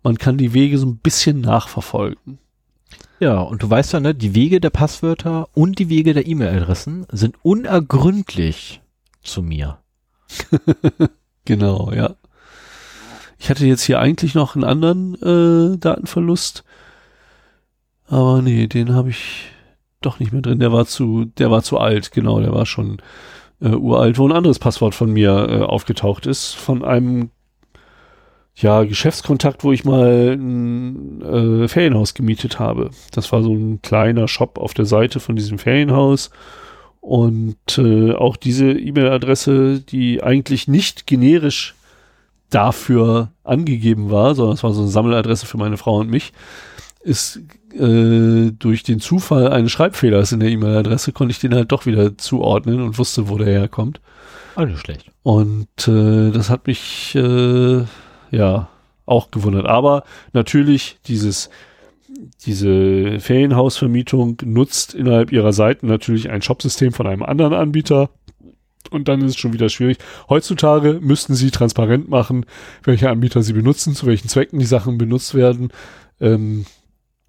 Man 0.03 0.19
kann 0.19 0.37
die 0.37 0.53
Wege 0.53 0.79
so 0.79 0.87
ein 0.87 0.99
bisschen 0.99 1.41
nachverfolgen. 1.41 2.39
Ja, 3.21 3.41
und 3.41 3.63
du 3.63 3.71
weißt 3.71 3.93
ja, 3.93 4.01
ne, 4.01 4.15
die 4.15 4.35
Wege 4.35 4.61
der 4.61 4.71
Passwörter 4.71 5.49
und 5.55 5.79
die 5.79 5.89
Wege 5.89 6.13
der 6.13 6.27
E-Mail-Adressen 6.27 7.07
sind 7.13 7.37
unergründlich 7.43 8.81
zu 9.23 9.43
mir. 9.43 9.79
Genau, 11.47 11.91
ja. 11.93 12.15
Ich 13.39 13.49
hatte 13.49 13.67
jetzt 13.67 13.83
hier 13.83 13.99
eigentlich 13.99 14.35
noch 14.35 14.55
einen 14.55 14.63
anderen 14.63 15.15
äh, 15.15 15.79
Datenverlust, 15.79 16.63
aber 18.07 18.43
nee, 18.43 18.67
den 18.67 18.95
habe 18.95 19.09
ich 19.11 19.51
doch 20.01 20.19
nicht 20.19 20.33
mehr 20.33 20.43
drin. 20.43 20.59
Der 20.59 20.73
war 20.73 20.87
zu, 20.87 21.25
der 21.25 21.51
war 21.51 21.63
zu 21.63 21.79
alt, 21.79 22.13
genau, 22.13 22.41
der 22.41 22.53
war 22.53 22.67
schon 22.67 22.99
äh, 23.61 23.69
uralt, 23.69 24.19
wo 24.19 24.27
ein 24.27 24.33
anderes 24.33 24.59
Passwort 24.59 24.95
von 24.95 25.13
mir 25.13 25.49
äh, 25.49 25.63
aufgetaucht 25.63 26.27
ist, 26.27 26.55
von 26.55 26.85
einem 26.85 27.31
ja, 28.57 28.85
Geschäftskontakt, 28.85 29.65
wo 29.65 29.73
ich 29.73 29.85
mal 29.85 30.37
ein 30.37 31.23
äh, 31.23 31.69
Ferienhaus 31.69 32.15
gemietet 32.15 32.59
habe. 32.59 32.91
Das 33.13 33.33
war 33.33 33.43
so 33.43 33.55
ein 33.55 33.81
kleiner 33.83 34.29
Shop 34.29 34.59
auf 34.59 34.75
der 34.75 34.85
Seite 34.85 35.21
von 35.21 35.37
diesem 35.37 35.59
Ferienhaus. 35.59 36.31
Und 37.01 37.79
äh, 37.79 38.13
auch 38.13 38.37
diese 38.37 38.73
E-Mail-Adresse, 38.73 39.81
die 39.81 40.23
eigentlich 40.23 40.69
nicht 40.69 41.07
generisch 41.07 41.75
dafür 42.51 43.31
angegeben 43.45 44.11
war, 44.11 44.35
sondern 44.35 44.55
es 44.55 44.63
war 44.63 44.73
so 44.73 44.83
eine 44.83 44.91
Sammeladresse 44.91 45.47
für 45.47 45.57
meine 45.57 45.79
Frau 45.79 45.97
und 45.97 46.11
mich, 46.11 46.33
ist 47.03 47.41
äh, 47.75 48.53
durch 48.53 48.83
den 48.83 49.01
Zufall 49.01 49.53
eines 49.53 49.73
Schreibfehlers 49.73 50.33
in 50.33 50.41
der 50.41 50.51
E-Mail-Adresse, 50.51 51.13
konnte 51.13 51.33
ich 51.33 51.41
den 51.41 51.55
halt 51.55 51.73
doch 51.73 51.87
wieder 51.87 52.17
zuordnen 52.19 52.81
und 52.83 52.99
wusste, 52.99 53.29
wo 53.29 53.39
der 53.39 53.49
herkommt. 53.49 54.01
Alles 54.57 54.81
schlecht. 54.81 55.11
Und 55.23 55.69
äh, 55.89 56.31
das 56.31 56.51
hat 56.51 56.67
mich 56.67 57.15
äh, 57.15 57.85
ja 58.31 58.69
auch 59.07 59.31
gewundert. 59.31 59.67
Aber 59.67 60.05
natürlich 60.33 60.99
dieses 61.07 61.51
diese 62.45 63.21
Ferienhausvermietung 63.21 64.39
nutzt 64.45 64.95
innerhalb 64.95 65.33
ihrer 65.33 65.53
Seiten 65.53 65.87
natürlich 65.87 66.31
ein 66.31 66.43
Shopsystem 66.43 66.93
von 66.93 67.07
einem 67.07 67.23
anderen 67.23 67.55
Anbieter. 67.55 68.11
Und 68.91 69.09
dann 69.09 69.21
ist 69.23 69.33
es 69.33 69.39
schon 69.39 69.53
wieder 69.53 69.69
schwierig. 69.69 69.99
Heutzutage 70.29 70.99
müssten 71.01 71.35
sie 71.35 71.51
transparent 71.51 72.09
machen, 72.09 72.47
welche 72.83 73.11
Anbieter 73.11 73.43
sie 73.43 73.53
benutzen, 73.53 73.95
zu 73.95 74.07
welchen 74.07 74.29
Zwecken 74.29 74.59
die 74.59 74.67
Sachen 74.67 74.99
benutzt 74.99 75.35
werden. 75.35 75.71
Ähm, 76.21 76.67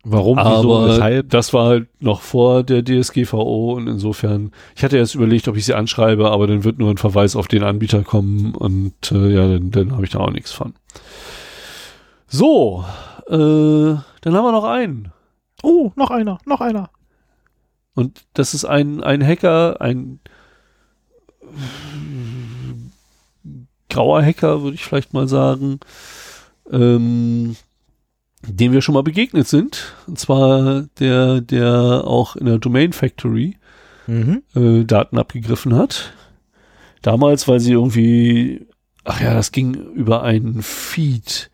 Warum, 0.03 0.37
wieso, 0.37 0.77
aber 0.77 0.87
weshalb? 0.89 1.29
das 1.29 1.53
war 1.53 1.67
halt 1.67 2.01
noch 2.01 2.21
vor 2.21 2.63
der 2.63 2.83
DSGVO 2.83 3.73
und 3.73 3.87
insofern, 3.87 4.51
ich 4.75 4.83
hatte 4.83 4.97
erst 4.97 5.13
überlegt, 5.13 5.47
ob 5.47 5.55
ich 5.57 5.65
sie 5.65 5.75
anschreibe, 5.75 6.31
aber 6.31 6.47
dann 6.47 6.63
wird 6.63 6.79
nur 6.79 6.89
ein 6.89 6.97
Verweis 6.97 7.35
auf 7.35 7.47
den 7.47 7.63
Anbieter 7.63 8.03
kommen 8.03 8.55
und 8.55 9.11
äh, 9.11 9.29
ja, 9.29 9.47
dann, 9.47 9.69
dann 9.69 9.91
habe 9.91 10.03
ich 10.03 10.09
da 10.09 10.19
auch 10.19 10.31
nichts 10.31 10.51
von. 10.51 10.73
So, 12.27 12.83
äh, 13.27 13.35
dann 13.35 14.33
haben 14.33 14.45
wir 14.45 14.51
noch 14.51 14.63
einen. 14.63 15.11
Oh, 15.61 15.91
noch 15.95 16.09
einer, 16.09 16.39
noch 16.45 16.61
einer. 16.61 16.89
Und 17.93 18.23
das 18.33 18.55
ist 18.55 18.65
ein, 18.65 19.03
ein 19.03 19.25
Hacker, 19.25 19.81
ein 19.81 20.19
grauer 23.89 24.23
Hacker, 24.23 24.63
würde 24.63 24.75
ich 24.75 24.83
vielleicht 24.83 25.13
mal 25.13 25.27
sagen, 25.27 25.79
ähm, 26.71 27.55
dem 28.47 28.71
wir 28.73 28.81
schon 28.81 28.93
mal 28.93 29.03
begegnet 29.03 29.47
sind. 29.47 29.93
Und 30.07 30.19
zwar 30.19 30.83
der, 30.99 31.41
der 31.41 32.03
auch 32.05 32.35
in 32.35 32.45
der 32.45 32.57
Domain 32.59 32.93
Factory 32.93 33.57
Mhm. 34.07 34.41
äh, 34.55 34.83
Daten 34.83 35.17
abgegriffen 35.19 35.75
hat. 35.75 36.13
Damals, 37.03 37.47
weil 37.47 37.59
sie 37.59 37.71
irgendwie, 37.73 38.65
ach 39.03 39.21
ja, 39.21 39.33
das 39.33 39.51
ging 39.51 39.75
über 39.75 40.23
einen 40.23 40.63
Feed. 40.63 41.49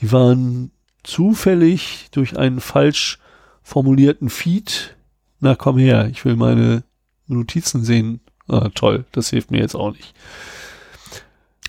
Die 0.00 0.12
waren 0.12 0.70
zufällig 1.02 2.08
durch 2.12 2.36
einen 2.38 2.60
falsch 2.60 3.18
formulierten 3.62 4.28
Feed. 4.28 4.94
Na 5.40 5.54
komm 5.54 5.78
her, 5.78 6.08
ich 6.10 6.24
will 6.24 6.36
meine 6.36 6.84
Notizen 7.26 7.82
sehen. 7.82 8.20
Ah, 8.46 8.68
toll, 8.74 9.04
das 9.12 9.30
hilft 9.30 9.50
mir 9.50 9.60
jetzt 9.60 9.74
auch 9.74 9.92
nicht. 9.92 10.14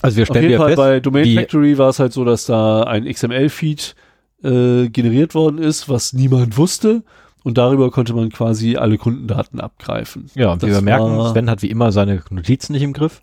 Also 0.02 0.18
wir 0.18 0.24
Auf 0.24 0.28
stellen 0.28 0.44
jeden 0.44 0.54
ja 0.54 0.60
Fall 0.60 0.70
fest, 0.70 0.78
bei 0.78 1.00
Domain 1.00 1.36
Factory 1.36 1.78
war 1.78 1.90
es 1.90 2.00
halt 2.00 2.14
so, 2.14 2.24
dass 2.24 2.46
da 2.46 2.84
ein 2.84 3.06
XML-Feed 3.06 3.96
äh, 4.44 4.90
generiert 4.90 5.36
worden 5.36 5.58
ist, 5.60 5.90
was 5.90 6.14
niemand 6.14 6.58
wusste. 6.58 7.04
Und 7.44 7.58
darüber 7.58 7.92
konnte 7.92 8.14
man 8.14 8.30
quasi 8.30 8.76
alle 8.76 8.98
Kundendaten 8.98 9.62
abgreifen. 9.62 10.30
ja, 10.36 10.52
und 10.52 10.64
das 10.64 10.70
wir 10.70 10.82
merken, 10.82 11.30
Sven 11.32 11.50
hat 11.50 11.62
wie 11.62 11.70
immer 11.70 11.94
seine 11.94 12.22
Notizen 12.30 12.74
nicht 12.74 12.84
im 12.84 12.92
Griff. 12.94 13.22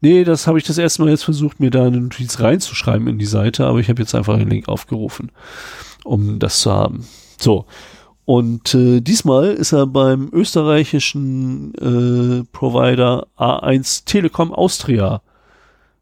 Nee, 0.00 0.24
das 0.24 0.46
habe 0.46 0.58
ich 0.58 0.64
das 0.64 0.78
erste 0.78 1.02
Mal 1.02 1.10
jetzt 1.10 1.24
versucht, 1.24 1.60
mir 1.60 1.70
da 1.70 1.86
eine 1.86 2.00
Notiz 2.00 2.40
reinzuschreiben 2.40 3.08
in 3.08 3.18
die 3.18 3.26
Seite, 3.26 3.66
aber 3.66 3.78
ich 3.78 3.88
habe 3.88 4.02
jetzt 4.02 4.14
einfach 4.14 4.36
den 4.36 4.50
Link 4.50 4.68
aufgerufen, 4.68 5.32
um 6.04 6.38
das 6.38 6.60
zu 6.60 6.72
haben. 6.72 7.06
So. 7.38 7.66
Und 8.24 8.74
äh, 8.74 9.00
diesmal 9.00 9.54
ist 9.54 9.72
er 9.72 9.86
beim 9.86 10.28
österreichischen 10.32 11.74
äh, 11.74 12.44
Provider 12.52 13.26
A1 13.38 14.04
Telekom 14.04 14.52
Austria 14.52 15.22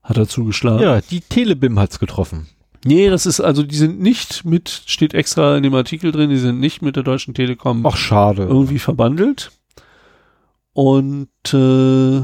hat 0.03 0.17
er 0.17 0.27
zugeschlagen. 0.27 0.83
Ja, 0.83 1.01
die 1.01 1.21
Telebim 1.21 1.79
hat's 1.79 2.01
getroffen. 2.01 2.49
Nee, 2.87 3.09
das 3.11 3.27
ist 3.27 3.41
also, 3.41 3.63
die 3.63 3.77
sind 3.77 4.01
nicht 4.01 4.45
mit, 4.45 4.69
steht 4.87 5.13
extra 5.15 5.57
in 5.57 5.63
dem 5.63 5.75
Artikel 5.75 6.13
drin, 6.13 6.31
die 6.31 6.39
sind 6.39 6.61
nicht 6.61 6.83
mit 6.83 6.97
der 6.97 7.03
Deutschen 7.03 7.35
Telekom 7.35 7.85
Ach, 7.87 7.97
schade. 7.97 8.43
irgendwie 8.45 8.79
verbandelt. 8.79 9.51
Und 10.73 11.29
äh, 11.53 12.23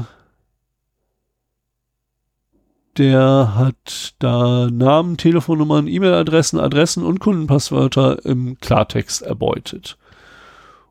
der 2.97 3.55
hat 3.55 4.13
da 4.19 4.69
Namen, 4.71 5.17
Telefonnummern, 5.17 5.87
E-Mail-Adressen, 5.87 6.59
Adressen 6.59 7.03
und 7.03 7.19
Kundenpasswörter 7.19 8.23
im 8.25 8.59
Klartext 8.59 9.23
erbeutet. 9.23 9.97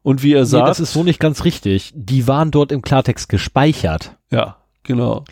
Und 0.03 0.25
wie 0.25 0.33
er 0.33 0.41
Nee, 0.41 0.47
sagt, 0.47 0.68
das 0.68 0.81
ist 0.81 0.95
so 0.95 1.05
nicht 1.05 1.20
ganz 1.20 1.45
richtig. 1.45 1.93
Die 1.95 2.27
waren 2.27 2.51
dort 2.51 2.73
im 2.73 2.83
Klartext 2.83 3.29
gespeichert. 3.29 4.16
ja, 4.31 4.57
genau. 4.83 5.25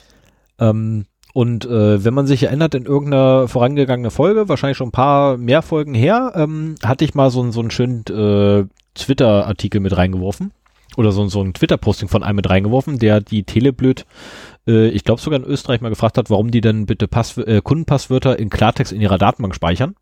Ähm, 0.60 1.06
und 1.32 1.64
äh, 1.64 2.04
wenn 2.04 2.14
man 2.14 2.26
sich 2.26 2.42
erinnert, 2.44 2.74
in 2.74 2.86
irgendeiner 2.86 3.48
vorangegangene 3.48 4.10
Folge, 4.10 4.48
wahrscheinlich 4.48 4.76
schon 4.76 4.88
ein 4.88 4.92
paar 4.92 5.36
mehr 5.36 5.62
Folgen 5.62 5.94
her, 5.94 6.32
ähm, 6.34 6.74
hatte 6.82 7.04
ich 7.04 7.14
mal 7.14 7.30
so, 7.30 7.50
so 7.50 7.60
einen 7.60 7.70
schönen 7.70 8.04
äh, 8.06 8.66
Twitter-Artikel 8.94 9.80
mit 9.80 9.96
reingeworfen. 9.96 10.52
Oder 10.96 11.12
so, 11.12 11.26
so 11.28 11.40
ein 11.40 11.54
Twitter-Posting 11.54 12.08
von 12.08 12.24
einem 12.24 12.36
mit 12.36 12.50
reingeworfen, 12.50 12.98
der 12.98 13.20
die 13.20 13.44
Teleblöd, 13.44 14.06
äh, 14.66 14.88
ich 14.88 15.04
glaube 15.04 15.20
sogar 15.20 15.38
in 15.38 15.46
Österreich 15.46 15.80
mal 15.80 15.88
gefragt 15.88 16.18
hat, 16.18 16.30
warum 16.30 16.50
die 16.50 16.60
denn 16.60 16.86
bitte 16.86 17.06
Pass 17.06 17.36
äh, 17.38 17.60
Kundenpasswörter 17.62 18.38
in 18.38 18.50
Klartext 18.50 18.92
in 18.92 19.00
ihrer 19.00 19.18
Datenbank 19.18 19.54
speichern. 19.54 19.94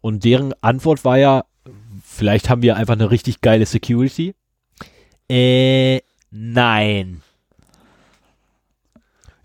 Und 0.00 0.24
deren 0.24 0.54
Antwort 0.62 1.04
war 1.04 1.18
ja, 1.18 1.44
vielleicht 2.02 2.48
haben 2.48 2.62
wir 2.62 2.76
einfach 2.76 2.94
eine 2.94 3.10
richtig 3.10 3.42
geile 3.42 3.66
Security. 3.66 4.34
Äh, 5.28 6.00
nein. 6.30 7.20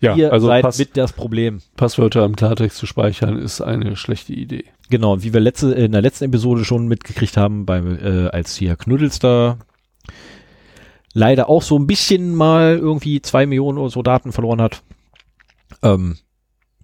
Ja, 0.02 0.16
Ihr 0.16 0.32
also 0.32 0.48
seid 0.48 0.62
Pass 0.62 0.78
mit 0.78 0.96
das 0.96 1.12
Problem. 1.12 1.62
Passwörter 1.76 2.24
im 2.24 2.36
Klartext 2.36 2.76
zu 2.76 2.86
speichern 2.86 3.38
ist 3.38 3.60
eine 3.60 3.96
schlechte 3.96 4.34
Idee. 4.34 4.64
Genau, 4.90 5.22
wie 5.22 5.32
wir 5.32 5.40
letzte, 5.40 5.72
in 5.72 5.92
der 5.92 6.02
letzten 6.02 6.24
Episode 6.24 6.64
schon 6.64 6.88
mitgekriegt 6.88 7.36
haben, 7.36 7.64
beim, 7.64 7.98
äh, 7.98 8.28
als 8.28 8.56
hier 8.56 8.76
Knuddels 8.76 9.20
da 9.20 9.58
leider 11.14 11.48
auch 11.48 11.62
so 11.62 11.78
ein 11.78 11.86
bisschen 11.86 12.34
mal 12.34 12.76
irgendwie 12.78 13.22
zwei 13.22 13.46
Millionen 13.46 13.78
oder 13.78 13.90
so 13.90 14.02
Daten 14.02 14.32
verloren 14.32 14.60
hat. 14.60 14.82
Ähm, 15.82 16.18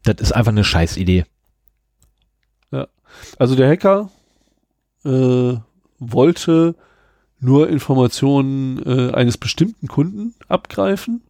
das 0.04 0.16
ist 0.20 0.32
einfach 0.32 0.52
eine 0.52 0.64
Scheißidee. 0.64 1.24
Also 3.38 3.56
der 3.56 3.68
Hacker 3.68 4.10
äh, 5.04 5.54
wollte 5.98 6.74
nur 7.40 7.68
Informationen 7.68 8.82
äh, 8.84 9.12
eines 9.14 9.38
bestimmten 9.38 9.88
Kunden 9.88 10.34
abgreifen, 10.48 11.22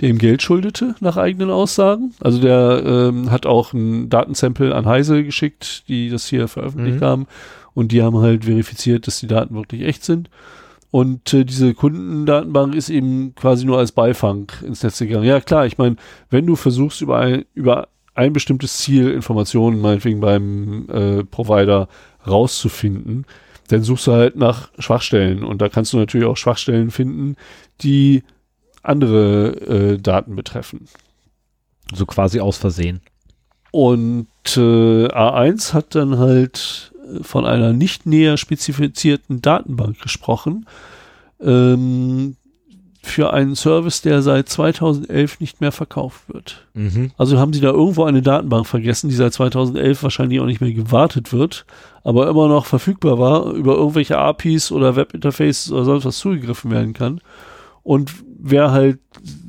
der 0.00 0.10
ihm 0.10 0.18
Geld 0.18 0.42
schuldete, 0.42 0.94
nach 1.00 1.16
eigenen 1.16 1.50
Aussagen. 1.50 2.14
Also 2.20 2.40
der 2.40 2.82
ähm, 2.84 3.30
hat 3.30 3.46
auch 3.46 3.72
ein 3.72 4.08
Datensample 4.08 4.74
an 4.74 4.86
Heise 4.86 5.24
geschickt, 5.24 5.88
die 5.88 6.08
das 6.08 6.26
hier 6.26 6.46
veröffentlicht 6.48 7.00
Mhm. 7.00 7.04
haben. 7.04 7.26
Und 7.74 7.92
die 7.92 8.02
haben 8.02 8.16
halt 8.18 8.44
verifiziert, 8.44 9.06
dass 9.06 9.20
die 9.20 9.26
Daten 9.26 9.54
wirklich 9.54 9.82
echt 9.82 10.04
sind. 10.04 10.30
Und 10.90 11.34
äh, 11.34 11.44
diese 11.44 11.74
Kundendatenbank 11.74 12.74
ist 12.74 12.88
eben 12.90 13.34
quasi 13.34 13.66
nur 13.66 13.78
als 13.78 13.92
Beifang 13.92 14.50
ins 14.64 14.82
Netz 14.82 14.98
gegangen. 14.98 15.24
Ja 15.24 15.40
klar, 15.40 15.66
ich 15.66 15.78
meine, 15.78 15.96
wenn 16.30 16.46
du 16.46 16.56
versuchst 16.56 17.02
über 17.02 17.18
ein, 17.18 17.44
über 17.54 17.88
ein 18.14 18.32
bestimmtes 18.32 18.78
Ziel 18.78 19.10
Informationen, 19.10 19.80
meinetwegen 19.80 20.20
beim 20.20 20.88
äh, 20.88 21.24
Provider 21.24 21.88
rauszufinden, 22.26 23.26
dann 23.68 23.82
suchst 23.82 24.06
du 24.06 24.12
halt 24.12 24.36
nach 24.36 24.70
Schwachstellen. 24.78 25.44
Und 25.44 25.60
da 25.60 25.68
kannst 25.68 25.92
du 25.92 25.98
natürlich 25.98 26.26
auch 26.26 26.36
Schwachstellen 26.36 26.90
finden, 26.90 27.36
die 27.82 28.22
andere 28.88 29.94
äh, 29.94 29.98
Daten 29.98 30.36
betreffen. 30.36 30.86
So 31.94 32.06
quasi 32.06 32.40
aus 32.40 32.56
Versehen. 32.56 33.00
Und 33.70 34.28
äh, 34.56 35.08
A1 35.08 35.74
hat 35.74 35.94
dann 35.94 36.18
halt 36.18 36.92
äh, 37.04 37.22
von 37.22 37.46
einer 37.46 37.72
nicht 37.72 38.06
näher 38.06 38.36
spezifizierten 38.36 39.42
Datenbank 39.42 40.00
gesprochen, 40.00 40.66
ähm, 41.40 42.36
für 43.00 43.32
einen 43.32 43.54
Service, 43.54 44.02
der 44.02 44.22
seit 44.22 44.48
2011 44.48 45.40
nicht 45.40 45.60
mehr 45.60 45.72
verkauft 45.72 46.22
wird. 46.28 46.66
Mhm. 46.74 47.12
Also 47.16 47.38
haben 47.38 47.52
sie 47.52 47.60
da 47.60 47.70
irgendwo 47.70 48.04
eine 48.04 48.22
Datenbank 48.22 48.66
vergessen, 48.66 49.08
die 49.08 49.14
seit 49.14 49.32
2011 49.32 50.02
wahrscheinlich 50.02 50.40
auch 50.40 50.46
nicht 50.46 50.60
mehr 50.60 50.72
gewartet 50.72 51.32
wird, 51.32 51.64
aber 52.04 52.28
immer 52.28 52.48
noch 52.48 52.66
verfügbar 52.66 53.18
war, 53.18 53.52
über 53.52 53.76
irgendwelche 53.76 54.18
APIs 54.18 54.72
oder 54.72 54.96
Webinterfaces 54.96 55.72
oder 55.72 55.84
sonst 55.84 56.04
was 56.04 56.18
zugegriffen 56.18 56.70
werden 56.70 56.92
kann. 56.92 57.20
Und 57.82 58.12
wer 58.38 58.70
halt 58.70 58.98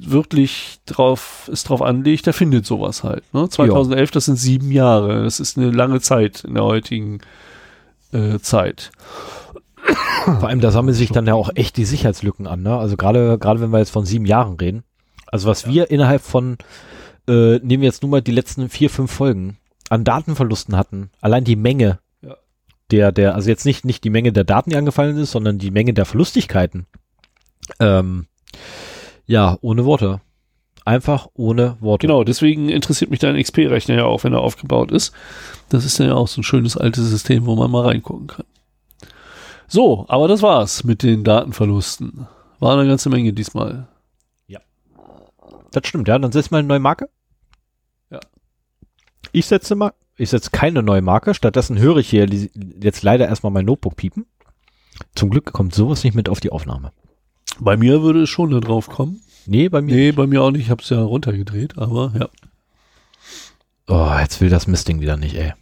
wirklich 0.02 0.80
drauf, 0.86 1.50
es 1.52 1.64
drauf 1.64 1.82
anlegt, 1.82 2.26
der 2.26 2.34
findet 2.34 2.66
sowas 2.66 3.04
halt. 3.04 3.24
Ne? 3.34 3.48
2011, 3.48 4.12
das 4.12 4.26
sind 4.26 4.38
sieben 4.38 4.72
Jahre. 4.72 5.24
Das 5.24 5.40
ist 5.40 5.58
eine 5.58 5.70
lange 5.72 6.02
Zeit 6.02 6.44
in 6.44 6.56
der 6.56 6.64
heutigen 6.64 7.20
äh, 8.12 8.40
Zeit. 8.40 8.92
Vor 10.26 10.50
allem, 10.50 10.62
da 10.62 10.72
sammeln 10.72 10.94
sich 10.96 11.10
dann 11.12 11.26
ja 11.28 11.34
auch 11.36 11.50
echt 11.56 11.78
die 11.78 11.86
Sicherheitslücken 11.86 12.48
an, 12.48 12.62
ne? 12.62 12.78
Also 12.78 12.98
gerade, 12.98 13.38
gerade 13.40 13.62
wenn 13.62 13.72
wir 13.72 13.80
jetzt 13.80 13.92
von 13.92 14.06
sieben 14.06 14.26
Jahren 14.26 14.56
reden. 14.56 14.84
Also 15.28 15.48
was 15.48 15.68
wir 15.68 15.90
innerhalb 15.90 16.22
von, 16.22 16.58
äh, 17.28 17.58
nehmen 17.60 17.82
wir 17.82 17.88
jetzt 17.88 18.02
nur 18.02 18.12
mal 18.12 18.22
die 18.22 18.32
letzten 18.32 18.70
vier, 18.70 18.90
fünf 18.90 19.12
Folgen, 19.12 19.58
an 19.90 20.04
Datenverlusten 20.04 20.76
hatten, 20.76 21.12
allein 21.22 21.44
die 21.44 21.56
Menge 21.56 22.00
Ja. 22.22 22.36
der, 22.92 23.12
der, 23.12 23.36
also 23.36 23.50
jetzt 23.50 23.66
nicht, 23.66 23.86
nicht 23.86 24.04
die 24.04 24.10
Menge 24.10 24.32
der 24.34 24.44
Daten, 24.44 24.70
die 24.72 24.76
angefallen 24.76 25.18
ist, 25.18 25.32
sondern 25.32 25.58
die 25.58 25.72
Menge 25.72 25.94
der 25.94 26.06
Verlustigkeiten. 26.06 26.86
Ähm, 27.80 28.28
ja, 29.26 29.58
ohne 29.62 29.86
Worte. 29.86 30.22
Einfach 30.86 31.28
ohne 31.34 31.78
Worte. 31.82 32.08
Genau, 32.08 32.24
deswegen 32.24 32.70
interessiert 32.70 33.12
mich 33.12 33.20
dein 33.20 33.40
XP-Rechner 33.40 33.96
ja 33.96 34.06
auch, 34.06 34.24
wenn 34.24 34.34
er 34.34 34.42
aufgebaut 34.42 34.92
ist. 34.92 35.14
Das 35.70 35.86
ist 35.86 36.00
ja 36.00 36.16
auch 36.16 36.28
so 36.28 36.42
ein 36.42 36.44
schönes 36.44 36.78
altes 36.78 37.10
System, 37.10 37.46
wo 37.46 37.56
man 37.56 37.70
mal 37.70 37.86
reingucken 37.86 38.28
kann. 38.28 38.46
So, 39.68 40.06
aber 40.08 40.28
das 40.28 40.42
war's 40.42 40.84
mit 40.84 41.04
den 41.04 41.24
Datenverlusten. 41.24 42.28
War 42.60 42.78
eine 42.78 42.88
ganze 42.88 43.10
Menge 43.10 43.34
diesmal. 43.34 43.88
Das 45.72 45.88
stimmt, 45.88 46.08
ja. 46.08 46.18
Dann 46.18 46.32
setzt 46.32 46.52
mal 46.52 46.60
eine 46.60 46.68
neue 46.68 46.80
Marke. 46.80 47.10
Ja. 48.10 48.20
Ich 49.32 49.46
setze 49.46 49.76
mal, 49.76 49.94
ich 50.18 50.30
setze 50.30 50.52
keine 50.52 50.84
neue 50.84 51.02
Marke. 51.02 51.34
Stattdessen 51.34 51.78
höre 51.78 51.98
ich 51.98 52.10
hier 52.10 52.28
jetzt 52.82 53.04
leider 53.04 53.28
erstmal 53.28 53.52
mein 53.52 53.66
Notebook 53.66 53.96
piepen. 53.96 54.26
Zum 55.16 55.30
Glück 55.30 55.52
kommt 55.54 55.74
sowas 55.74 56.04
nicht 56.04 56.16
mit 56.16 56.30
auf 56.30 56.40
die 56.40 56.52
Aufnahme. 56.52 56.92
Bei 57.60 57.78
mir 57.78 58.02
würde 58.02 58.24
es 58.24 58.30
schon 58.30 58.52
da 58.52 58.60
drauf 58.60 58.88
kommen. 58.88 59.22
Nee, 59.46 59.70
bei 59.70 59.82
mir. 59.82 59.96
Nee, 59.96 60.12
bei 60.12 60.28
mir 60.28 60.44
auch 60.44 60.52
nicht. 60.52 60.62
Ich 60.62 60.70
habe 60.70 60.84
es 60.84 60.90
ja 60.90 61.02
runtergedreht, 61.02 61.78
aber 61.78 62.14
ja. 62.20 62.30
Oh, 63.88 64.16
jetzt 64.20 64.40
will 64.40 64.50
das 64.50 64.68
Mistding 64.68 65.02
wieder 65.02 65.18
nicht, 65.18 65.36
ey. 65.36 65.54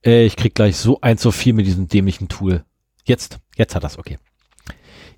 Ey, 0.00 0.24
ich 0.24 0.36
krieg 0.36 0.54
gleich 0.54 0.76
so 0.76 1.00
eins 1.00 1.22
so 1.22 1.30
viel 1.30 1.52
mit 1.52 1.66
diesem 1.66 1.88
dämlichen 1.88 2.28
Tool. 2.28 2.64
Jetzt, 3.04 3.38
jetzt 3.56 3.74
hat 3.74 3.84
das 3.84 3.98
okay. 3.98 4.18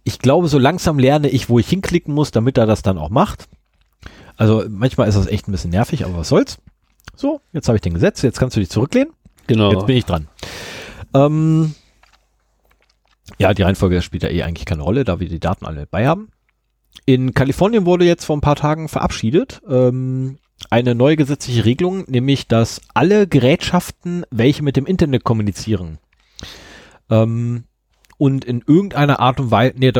Ich 0.02 0.18
glaube, 0.18 0.48
so 0.48 0.58
langsam 0.58 0.98
lerne 0.98 1.28
ich, 1.28 1.48
wo 1.48 1.58
ich 1.58 1.68
hinklicken 1.68 2.14
muss, 2.14 2.30
damit 2.30 2.58
er 2.58 2.66
das 2.66 2.82
dann 2.82 2.98
auch 2.98 3.10
macht. 3.10 3.48
Also 4.36 4.64
manchmal 4.68 5.08
ist 5.08 5.16
das 5.16 5.26
echt 5.26 5.48
ein 5.48 5.52
bisschen 5.52 5.70
nervig, 5.70 6.04
aber 6.04 6.18
was 6.18 6.28
soll's. 6.28 6.58
So, 7.16 7.40
jetzt 7.52 7.68
habe 7.68 7.76
ich 7.76 7.82
den 7.82 7.94
gesetzt, 7.94 8.22
jetzt 8.22 8.38
kannst 8.38 8.56
du 8.56 8.60
dich 8.60 8.70
zurücklehnen. 8.70 9.12
Genau. 9.46 9.72
Jetzt 9.72 9.86
bin 9.86 9.96
ich 9.96 10.04
dran. 10.04 10.28
Ähm, 11.14 11.74
ja, 13.38 13.54
die 13.54 13.62
Reihenfolge 13.62 14.02
spielt 14.02 14.22
ja 14.22 14.30
eh 14.30 14.42
eigentlich 14.42 14.66
keine 14.66 14.82
Rolle, 14.82 15.04
da 15.04 15.20
wir 15.20 15.28
die 15.28 15.40
Daten 15.40 15.66
alle 15.66 15.86
bei 15.86 16.06
haben. 16.06 16.28
In 17.04 17.34
Kalifornien 17.34 17.84
wurde 17.84 18.04
jetzt 18.04 18.24
vor 18.24 18.36
ein 18.36 18.40
paar 18.40 18.56
Tagen 18.56 18.88
verabschiedet 18.88 19.60
ähm, 19.68 20.38
eine 20.70 20.94
neue 20.94 21.16
gesetzliche 21.16 21.64
Regelung, 21.64 22.04
nämlich 22.08 22.48
dass 22.48 22.80
alle 22.94 23.26
Gerätschaften, 23.26 24.24
welche 24.30 24.62
mit 24.62 24.76
dem 24.76 24.86
Internet 24.86 25.24
kommunizieren 25.24 25.98
ähm, 27.10 27.64
und 28.18 28.44
in 28.44 28.62
irgendeiner 28.66 29.20
Art 29.20 29.40
und 29.40 29.50
Weise, 29.50 29.74
nee, 29.76 29.92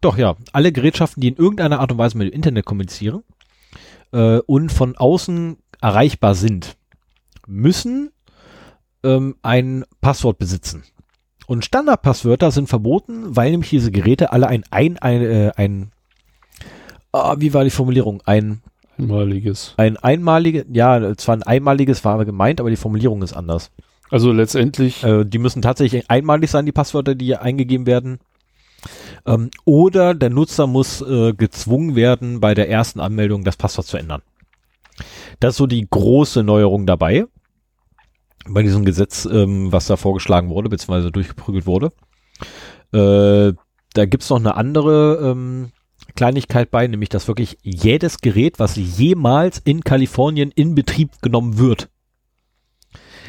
doch 0.00 0.16
ja, 0.16 0.36
alle 0.52 0.70
Gerätschaften, 0.70 1.20
die 1.20 1.28
in 1.28 1.36
irgendeiner 1.36 1.80
Art 1.80 1.92
und 1.92 1.98
Weise 1.98 2.16
mit 2.16 2.28
dem 2.28 2.34
Internet 2.34 2.64
kommunizieren 2.64 3.24
äh, 4.12 4.38
und 4.38 4.70
von 4.70 4.96
außen 4.96 5.56
erreichbar 5.80 6.34
sind, 6.34 6.76
müssen 7.46 8.10
ähm, 9.02 9.36
ein 9.42 9.84
Passwort 10.00 10.38
besitzen. 10.38 10.84
Und 11.46 11.64
Standardpasswörter 11.64 12.50
sind 12.50 12.68
verboten, 12.68 13.36
weil 13.36 13.50
nämlich 13.50 13.70
diese 13.70 13.90
Geräte 13.90 14.32
alle 14.32 14.48
ein, 14.48 14.64
ein, 14.70 14.98
ein, 14.98 15.22
äh, 15.22 15.52
ein 15.56 15.90
ah, 17.12 17.36
wie 17.38 17.52
war 17.52 17.64
die 17.64 17.70
Formulierung? 17.70 18.22
Ein, 18.24 18.62
Einmaliges. 18.98 19.74
ein 19.76 19.96
einmaliges, 19.96 20.66
ja, 20.72 21.14
zwar 21.16 21.36
ein 21.36 21.42
einmaliges 21.42 22.04
war 22.04 22.24
gemeint, 22.24 22.60
aber 22.60 22.70
die 22.70 22.76
Formulierung 22.76 23.22
ist 23.22 23.32
anders. 23.32 23.70
Also 24.10 24.32
letztendlich, 24.32 25.02
Äh, 25.02 25.24
die 25.24 25.38
müssen 25.38 25.62
tatsächlich 25.62 26.10
einmalig 26.10 26.50
sein, 26.50 26.66
die 26.66 26.72
Passwörter, 26.72 27.14
die 27.14 27.36
eingegeben 27.36 27.86
werden. 27.86 28.18
Ähm, 29.26 29.50
oder 29.64 30.14
der 30.14 30.30
Nutzer 30.30 30.66
muss 30.66 31.00
äh, 31.00 31.32
gezwungen 31.32 31.96
werden, 31.96 32.40
bei 32.40 32.54
der 32.54 32.68
ersten 32.68 33.00
Anmeldung 33.00 33.44
das 33.44 33.56
Passwort 33.56 33.86
zu 33.86 33.96
ändern. 33.96 34.22
Das 35.40 35.54
ist 35.54 35.56
so 35.56 35.66
die 35.66 35.86
große 35.88 36.42
Neuerung 36.42 36.86
dabei. 36.86 37.24
Bei 38.48 38.62
diesem 38.62 38.84
Gesetz, 38.84 39.26
ähm, 39.30 39.72
was 39.72 39.86
da 39.86 39.96
vorgeschlagen 39.96 40.50
wurde, 40.50 40.68
beziehungsweise 40.68 41.10
durchgeprügelt 41.10 41.66
wurde. 41.66 41.92
Äh, 42.92 43.54
da 43.94 44.06
gibt's 44.06 44.30
noch 44.30 44.38
eine 44.38 44.56
andere 44.56 45.30
ähm, 45.30 45.72
Kleinigkeit 46.14 46.70
bei, 46.70 46.86
nämlich 46.86 47.08
dass 47.08 47.28
wirklich 47.28 47.58
jedes 47.62 48.18
Gerät, 48.18 48.58
was 48.58 48.76
jemals 48.76 49.58
in 49.58 49.82
Kalifornien 49.82 50.50
in 50.54 50.74
Betrieb 50.74 51.10
genommen 51.22 51.58
wird. 51.58 51.88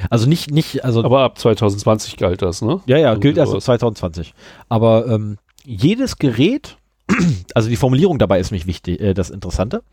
Also 0.10 0.28
nicht, 0.28 0.52
nicht, 0.52 0.84
also 0.84 1.04
aber 1.04 1.22
ab 1.22 1.38
2020 1.40 2.18
galt 2.18 2.42
das, 2.42 2.62
ne? 2.62 2.82
ja, 2.86 2.98
ja, 2.98 3.16
gilt 3.16 3.38
erst 3.38 3.52
ab 3.52 3.58
aus. 3.58 3.66
2020. 3.66 4.34
Aber 4.70 5.08
ähm, 5.08 5.38
jedes 5.64 6.18
Gerät, 6.18 6.78
also 7.56 7.70
die 7.70 7.76
Formulierung 7.76 8.20
dabei 8.20 8.40
ist 8.40 8.52
mich 8.52 8.68
wichtig, 8.68 9.00
äh, 9.00 9.14
das 9.14 9.30
Interessante. 9.30 9.84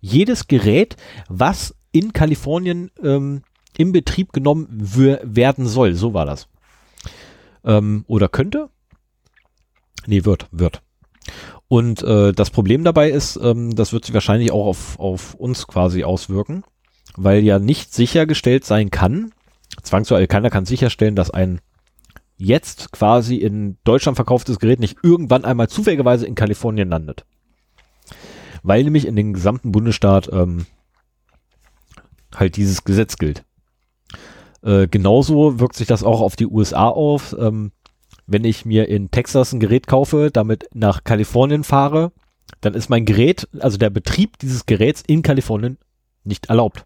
Jedes 0.00 0.48
Gerät, 0.48 0.96
was 1.28 1.74
in 1.92 2.12
Kalifornien 2.12 2.90
ähm, 3.02 3.42
in 3.76 3.92
Betrieb 3.92 4.32
genommen 4.32 4.68
werden 4.70 5.66
soll, 5.66 5.94
so 5.94 6.14
war 6.14 6.26
das. 6.26 6.48
Ähm, 7.64 8.04
oder 8.06 8.28
könnte? 8.28 8.70
Nee, 10.06 10.24
wird, 10.24 10.48
wird. 10.50 10.82
Und 11.68 12.02
äh, 12.02 12.32
das 12.32 12.50
Problem 12.50 12.82
dabei 12.84 13.10
ist, 13.10 13.38
ähm, 13.42 13.74
das 13.74 13.92
wird 13.92 14.04
sich 14.04 14.14
wahrscheinlich 14.14 14.50
auch 14.50 14.66
auf, 14.66 14.98
auf 14.98 15.34
uns 15.34 15.66
quasi 15.66 16.04
auswirken, 16.04 16.64
weil 17.16 17.44
ja 17.44 17.58
nicht 17.58 17.94
sichergestellt 17.94 18.64
sein 18.64 18.90
kann, 18.90 19.32
zwangsweise 19.82 20.26
keiner 20.26 20.50
kann 20.50 20.64
sicherstellen, 20.64 21.16
dass 21.16 21.30
ein 21.30 21.60
jetzt 22.36 22.90
quasi 22.90 23.36
in 23.36 23.76
Deutschland 23.84 24.16
verkauftes 24.16 24.58
Gerät 24.58 24.80
nicht 24.80 24.98
irgendwann 25.02 25.44
einmal 25.44 25.68
zufälligerweise 25.68 26.26
in 26.26 26.34
Kalifornien 26.34 26.88
landet. 26.88 27.26
Weil 28.62 28.82
nämlich 28.82 29.06
in 29.06 29.14
den 29.14 29.34
gesamten 29.34 29.72
Bundesstaat 29.72 30.30
ähm, 30.32 30.66
halt 32.34 32.56
dieses 32.56 32.84
Gesetz 32.84 33.16
gilt. 33.16 33.44
Äh, 34.62 34.88
genauso 34.88 35.58
wirkt 35.58 35.76
sich 35.76 35.86
das 35.86 36.02
auch 36.02 36.20
auf 36.20 36.36
die 36.36 36.46
USA 36.46 36.88
auf. 36.88 37.34
Ähm, 37.38 37.72
wenn 38.26 38.44
ich 38.44 38.64
mir 38.64 38.88
in 38.88 39.10
Texas 39.10 39.52
ein 39.52 39.60
Gerät 39.60 39.86
kaufe, 39.86 40.30
damit 40.32 40.68
nach 40.72 41.04
Kalifornien 41.04 41.64
fahre, 41.64 42.12
dann 42.60 42.74
ist 42.74 42.88
mein 42.90 43.04
Gerät, 43.04 43.48
also 43.58 43.78
der 43.78 43.90
Betrieb 43.90 44.38
dieses 44.38 44.66
Geräts 44.66 45.02
in 45.06 45.22
Kalifornien 45.22 45.78
nicht 46.24 46.46
erlaubt. 46.46 46.84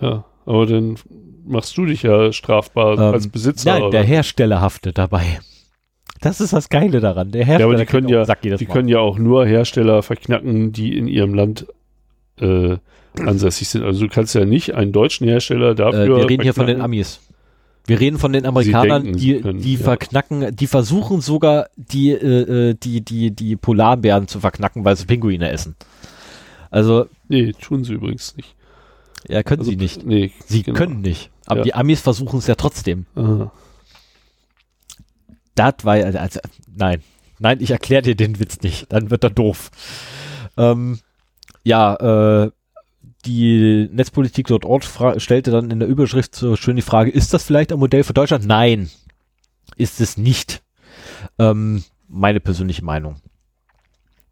Ja, 0.00 0.24
aber 0.46 0.66
dann 0.66 0.96
machst 1.44 1.76
du 1.76 1.86
dich 1.86 2.02
ja 2.02 2.32
strafbar 2.32 2.94
Ähm, 2.94 3.14
als 3.14 3.28
Besitzer. 3.28 3.72
Nein, 3.72 3.82
oder? 3.82 3.90
der 3.90 4.04
Hersteller 4.04 4.60
haftet 4.60 4.98
dabei. 4.98 5.40
Das 6.20 6.40
ist 6.40 6.52
das 6.52 6.68
Geile 6.68 7.00
daran. 7.00 7.30
Der 7.30 7.44
Hersteller 7.44 7.60
ja, 7.60 7.74
aber 7.76 7.84
die 7.84 7.86
können 7.86 8.08
ja, 8.08 8.24
die 8.56 8.66
können 8.66 8.88
ja 8.88 8.98
auch 8.98 9.18
nur 9.18 9.46
Hersteller 9.46 10.02
verknacken, 10.02 10.72
die 10.72 10.96
in 10.96 11.06
ihrem 11.06 11.34
Land 11.34 11.66
äh, 12.40 12.78
ansässig 13.20 13.68
sind. 13.68 13.84
Also 13.84 14.06
du 14.06 14.08
kannst 14.12 14.34
ja 14.34 14.44
nicht 14.44 14.74
einen 14.74 14.92
deutschen 14.92 15.26
Hersteller 15.26 15.70
äh, 15.70 15.74
dafür. 15.74 16.16
wir 16.18 16.28
reden 16.28 16.42
hier 16.42 16.54
von 16.54 16.66
den. 16.66 16.80
Amis. 16.80 17.20
Wir 17.86 18.00
reden 18.00 18.18
von 18.18 18.34
den 18.34 18.44
Amerikanern, 18.44 19.04
denken, 19.04 19.18
die, 19.18 19.40
können, 19.40 19.62
die 19.62 19.74
ja. 19.76 19.80
verknacken, 19.80 20.54
die 20.54 20.66
versuchen 20.66 21.22
sogar 21.22 21.68
die, 21.76 22.10
äh, 22.10 22.70
äh, 22.70 22.74
die, 22.74 23.00
die, 23.00 23.30
die 23.30 23.56
Polarbären 23.56 24.28
zu 24.28 24.40
verknacken, 24.40 24.84
weil 24.84 24.94
sie 24.94 25.06
Pinguine 25.06 25.48
essen. 25.50 25.74
Also, 26.70 27.06
Nee, 27.28 27.52
tun 27.52 27.84
sie 27.84 27.94
übrigens 27.94 28.36
nicht. 28.36 28.54
ja, 29.26 29.42
können 29.42 29.60
Also, 29.60 29.70
sie 29.70 29.78
nicht. 29.78 30.04
Nee, 30.04 30.32
Sie 30.46 30.64
genau. 30.64 30.76
können 30.76 31.00
nicht. 31.00 31.30
Aber 31.46 31.60
Ja. 31.60 31.64
die 31.64 31.74
Amis 31.74 32.02
versuchen 32.02 32.40
es 32.40 32.46
ja 32.46 32.56
trotzdem. 32.56 33.06
Aha. 33.14 33.50
Das 35.54 35.74
war 35.82 35.94
also, 35.94 36.40
nein. 36.76 37.02
Nein, 37.38 37.58
ich 37.60 37.70
erkläre 37.70 38.02
dir 38.02 38.16
den 38.16 38.38
Witz 38.38 38.60
nicht. 38.60 38.92
Dann 38.92 39.10
wird 39.10 39.24
er 39.24 39.30
doof. 39.30 39.70
Ähm, 40.56 40.98
ja, 41.68 42.44
äh, 42.44 42.50
die 43.26 43.88
Netzpolitik.org 43.92 44.84
stellte 45.18 45.50
dann 45.50 45.70
in 45.70 45.80
der 45.80 45.88
Überschrift 45.88 46.34
so 46.34 46.56
schön 46.56 46.76
die 46.76 46.82
Frage, 46.82 47.10
ist 47.10 47.34
das 47.34 47.44
vielleicht 47.44 47.72
ein 47.72 47.78
Modell 47.78 48.04
für 48.04 48.14
Deutschland? 48.14 48.46
Nein, 48.46 48.90
ist 49.76 50.00
es 50.00 50.16
nicht. 50.16 50.62
Ähm, 51.38 51.84
meine 52.08 52.40
persönliche 52.40 52.84
Meinung. 52.84 53.16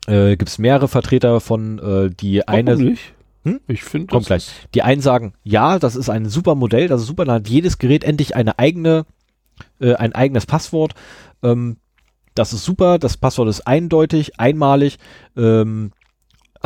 Äh, 0.07 0.37
Gibt 0.37 0.49
es 0.49 0.59
mehrere 0.59 0.89
Vertreter 0.89 1.41
von, 1.41 1.79
äh, 1.79 2.11
die 2.11 2.43
Warum 2.47 2.59
eine, 2.59 2.77
nicht? 2.77 3.13
Hm? 3.45 3.61
Ich 3.69 3.85
finde 3.85 4.07
Kommt 4.07 4.27
gleich. 4.27 4.51
Die 4.75 4.83
einen 4.83 5.03
sagen, 5.03 5.35
ja, 5.45 5.79
das 5.79 5.95
ist 5.95 6.09
ein 6.09 6.27
super 6.27 6.55
Modell, 6.55 6.89
das 6.89 7.03
ist 7.03 7.07
super, 7.07 7.27
dann 7.27 7.35
hat 7.37 7.49
jedes 7.49 7.77
Gerät 7.77 8.03
endlich 8.03 8.35
eine 8.35 8.59
eigene, 8.59 9.05
äh, 9.79 9.95
ein 9.95 10.15
eigenes 10.15 10.47
Passwort. 10.47 10.95
Ähm, 11.43 11.77
das 12.35 12.55
ist 12.55 12.65
super, 12.65 12.99
das 12.99 13.19
Passwort 13.19 13.49
ist 13.49 13.67
eindeutig, 13.67 14.41
einmalig. 14.41 14.99
Ähm, 15.37 15.93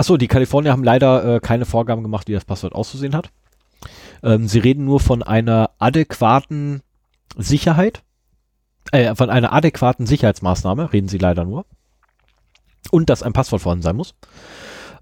achso, 0.00 0.16
die 0.16 0.28
Kalifornier 0.28 0.72
haben 0.72 0.82
leider 0.82 1.36
äh, 1.36 1.40
keine 1.40 1.66
Vorgaben 1.66 2.02
gemacht, 2.02 2.26
wie 2.26 2.32
das 2.32 2.44
Passwort 2.44 2.74
auszusehen 2.74 3.14
hat. 3.14 3.30
Ähm, 4.22 4.48
sie 4.48 4.58
reden 4.58 4.84
nur 4.84 4.98
von 4.98 5.22
einer 5.22 5.70
adäquaten 5.78 6.82
Sicherheit, 7.36 8.02
äh, 8.92 9.14
von 9.14 9.30
einer 9.30 9.52
adäquaten 9.52 10.06
Sicherheitsmaßnahme, 10.06 10.92
reden 10.92 11.08
sie 11.08 11.18
leider 11.18 11.44
nur. 11.44 11.66
Und 12.90 13.10
dass 13.10 13.22
ein 13.22 13.34
Passwort 13.34 13.62
vorhanden 13.62 13.82
sein 13.82 13.96
muss. 13.96 14.14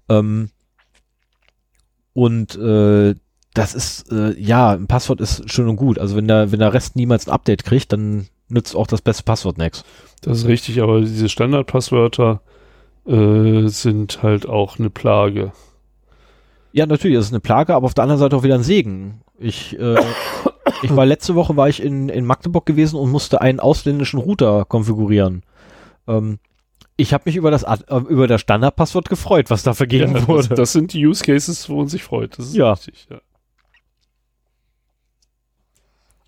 Ähm, 0.09 0.49
und 2.13 2.55
äh, 2.57 3.15
das 3.53 3.73
ist, 3.73 4.11
äh, 4.11 4.37
ja, 4.37 4.71
ein 4.71 4.87
Passwort 4.87 5.21
ist 5.21 5.49
schön 5.49 5.69
und 5.69 5.77
gut. 5.77 5.97
Also 5.97 6.15
wenn 6.15 6.27
der, 6.27 6.51
wenn 6.51 6.59
der 6.59 6.73
Rest 6.73 6.95
niemals 6.95 7.27
ein 7.27 7.33
Update 7.33 7.63
kriegt, 7.63 7.93
dann 7.93 8.27
nützt 8.49 8.75
auch 8.75 8.87
das 8.87 9.01
beste 9.01 9.23
Passwort 9.23 9.57
nichts. 9.57 9.83
Das 10.21 10.39
ist 10.39 10.45
richtig, 10.45 10.81
aber 10.81 11.01
diese 11.01 11.29
Standardpasswörter 11.29 12.41
äh, 13.09 13.67
sind 13.67 14.21
halt 14.23 14.47
auch 14.47 14.79
eine 14.79 14.89
Plage. 14.89 15.51
Ja, 16.71 16.85
natürlich, 16.85 17.17
das 17.17 17.25
ist 17.27 17.31
eine 17.33 17.39
Plage, 17.39 17.73
aber 17.73 17.85
auf 17.85 17.93
der 17.93 18.03
anderen 18.03 18.19
Seite 18.19 18.35
auch 18.37 18.43
wieder 18.43 18.55
ein 18.55 18.63
Segen. 18.63 19.21
Ich, 19.39 19.77
äh, 19.79 19.95
ich 20.83 20.95
war 20.95 21.05
letzte 21.05 21.35
Woche 21.35 21.57
war 21.57 21.67
ich 21.69 21.81
in, 21.81 22.09
in 22.09 22.25
Magdeburg 22.25 22.65
gewesen 22.65 22.97
und 22.97 23.09
musste 23.11 23.41
einen 23.41 23.59
ausländischen 23.59 24.19
Router 24.19 24.65
konfigurieren. 24.65 25.43
Ähm, 26.07 26.39
ich 26.97 27.13
habe 27.13 27.23
mich 27.25 27.37
über 27.37 27.49
das 27.49 27.63
Ad- 27.63 27.85
äh, 27.87 27.97
über 28.11 28.27
das 28.27 28.41
Standardpasswort 28.41 29.09
gefreut, 29.09 29.49
was 29.49 29.63
da 29.63 29.73
vergeben 29.73 30.15
Ja, 30.15 30.27
wurde. 30.27 30.49
das, 30.49 30.57
das 30.57 30.71
sind 30.73 30.93
die 30.93 31.05
Use 31.07 31.23
Cases, 31.23 31.67
wo 31.69 31.77
man 31.77 31.87
sich 31.87 32.03
freut. 32.03 32.37
Das 32.37 32.47
ist 32.47 32.55
Ja. 32.55 32.73
richtig, 32.73 33.07
ja. 33.09 33.19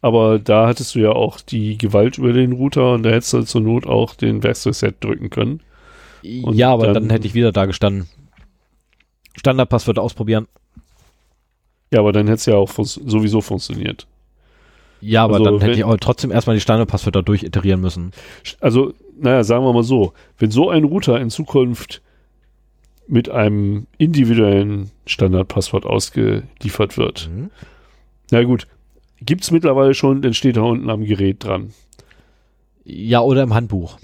Aber 0.01 0.39
da 0.39 0.67
hattest 0.67 0.95
du 0.95 0.99
ja 0.99 1.11
auch 1.11 1.39
die 1.41 1.77
Gewalt 1.77 2.17
über 2.17 2.33
den 2.33 2.53
Router 2.53 2.93
und 2.93 3.03
da 3.03 3.11
hättest 3.11 3.33
du 3.33 3.43
zur 3.43 3.61
Not 3.61 3.85
auch 3.85 4.15
den 4.15 4.41
Werkzeugset 4.41 5.03
drücken 5.03 5.29
können. 5.29 5.61
Und 6.23 6.55
ja, 6.55 6.71
aber 6.71 6.85
dann, 6.85 6.93
dann- 6.95 7.09
hätte 7.09 7.27
ich 7.27 7.33
wieder 7.33 7.51
da 7.51 7.65
gestanden. 7.65 8.07
Standardpasswort 9.37 9.97
ausprobieren. 9.99 10.47
Ja, 11.93 11.99
aber 11.99 12.11
dann 12.11 12.27
hätte 12.27 12.35
es 12.35 12.45
ja 12.45 12.55
auch 12.55 12.69
fun 12.69 12.85
sowieso 12.85 13.41
funktioniert. 13.41 14.07
Ja, 15.01 15.23
aber 15.23 15.35
Also, 15.35 15.45
dann 15.45 15.53
hätte 15.55 15.71
wenn- 15.71 15.77
ich 15.79 15.83
auch 15.83 15.97
trotzdem 15.97 16.31
erstmal 16.31 16.55
die 16.55 16.61
Standardpasswörter 16.61 17.23
durchiterieren 17.23 17.81
müssen. 17.81 18.11
Also, 18.59 18.93
naja, 19.19 19.43
sagen 19.43 19.65
wir 19.65 19.73
mal 19.73 19.83
so, 19.83 20.13
wenn 20.37 20.51
so 20.51 20.69
ein 20.69 20.83
Router 20.83 21.19
in 21.19 21.29
Zukunft 21.29 22.01
mit 23.07 23.29
einem 23.29 23.87
individuellen 23.97 24.91
Standardpasswort 25.07 25.85
ausgeliefert 25.85 26.97
wird, 26.97 27.29
Mhm. 27.33 27.49
na 28.31 28.43
gut, 28.43 28.67
gibt 29.21 29.43
es 29.43 29.51
mittlerweile 29.51 29.93
schon, 29.95 30.21
dann 30.21 30.33
steht 30.33 30.57
da 30.57 30.61
unten 30.61 30.89
am 30.89 31.03
Gerät 31.03 31.43
dran. 31.43 31.73
Ja, 32.85 33.21
oder 33.21 33.43
im 33.43 33.53
Handbuch. 33.53 33.97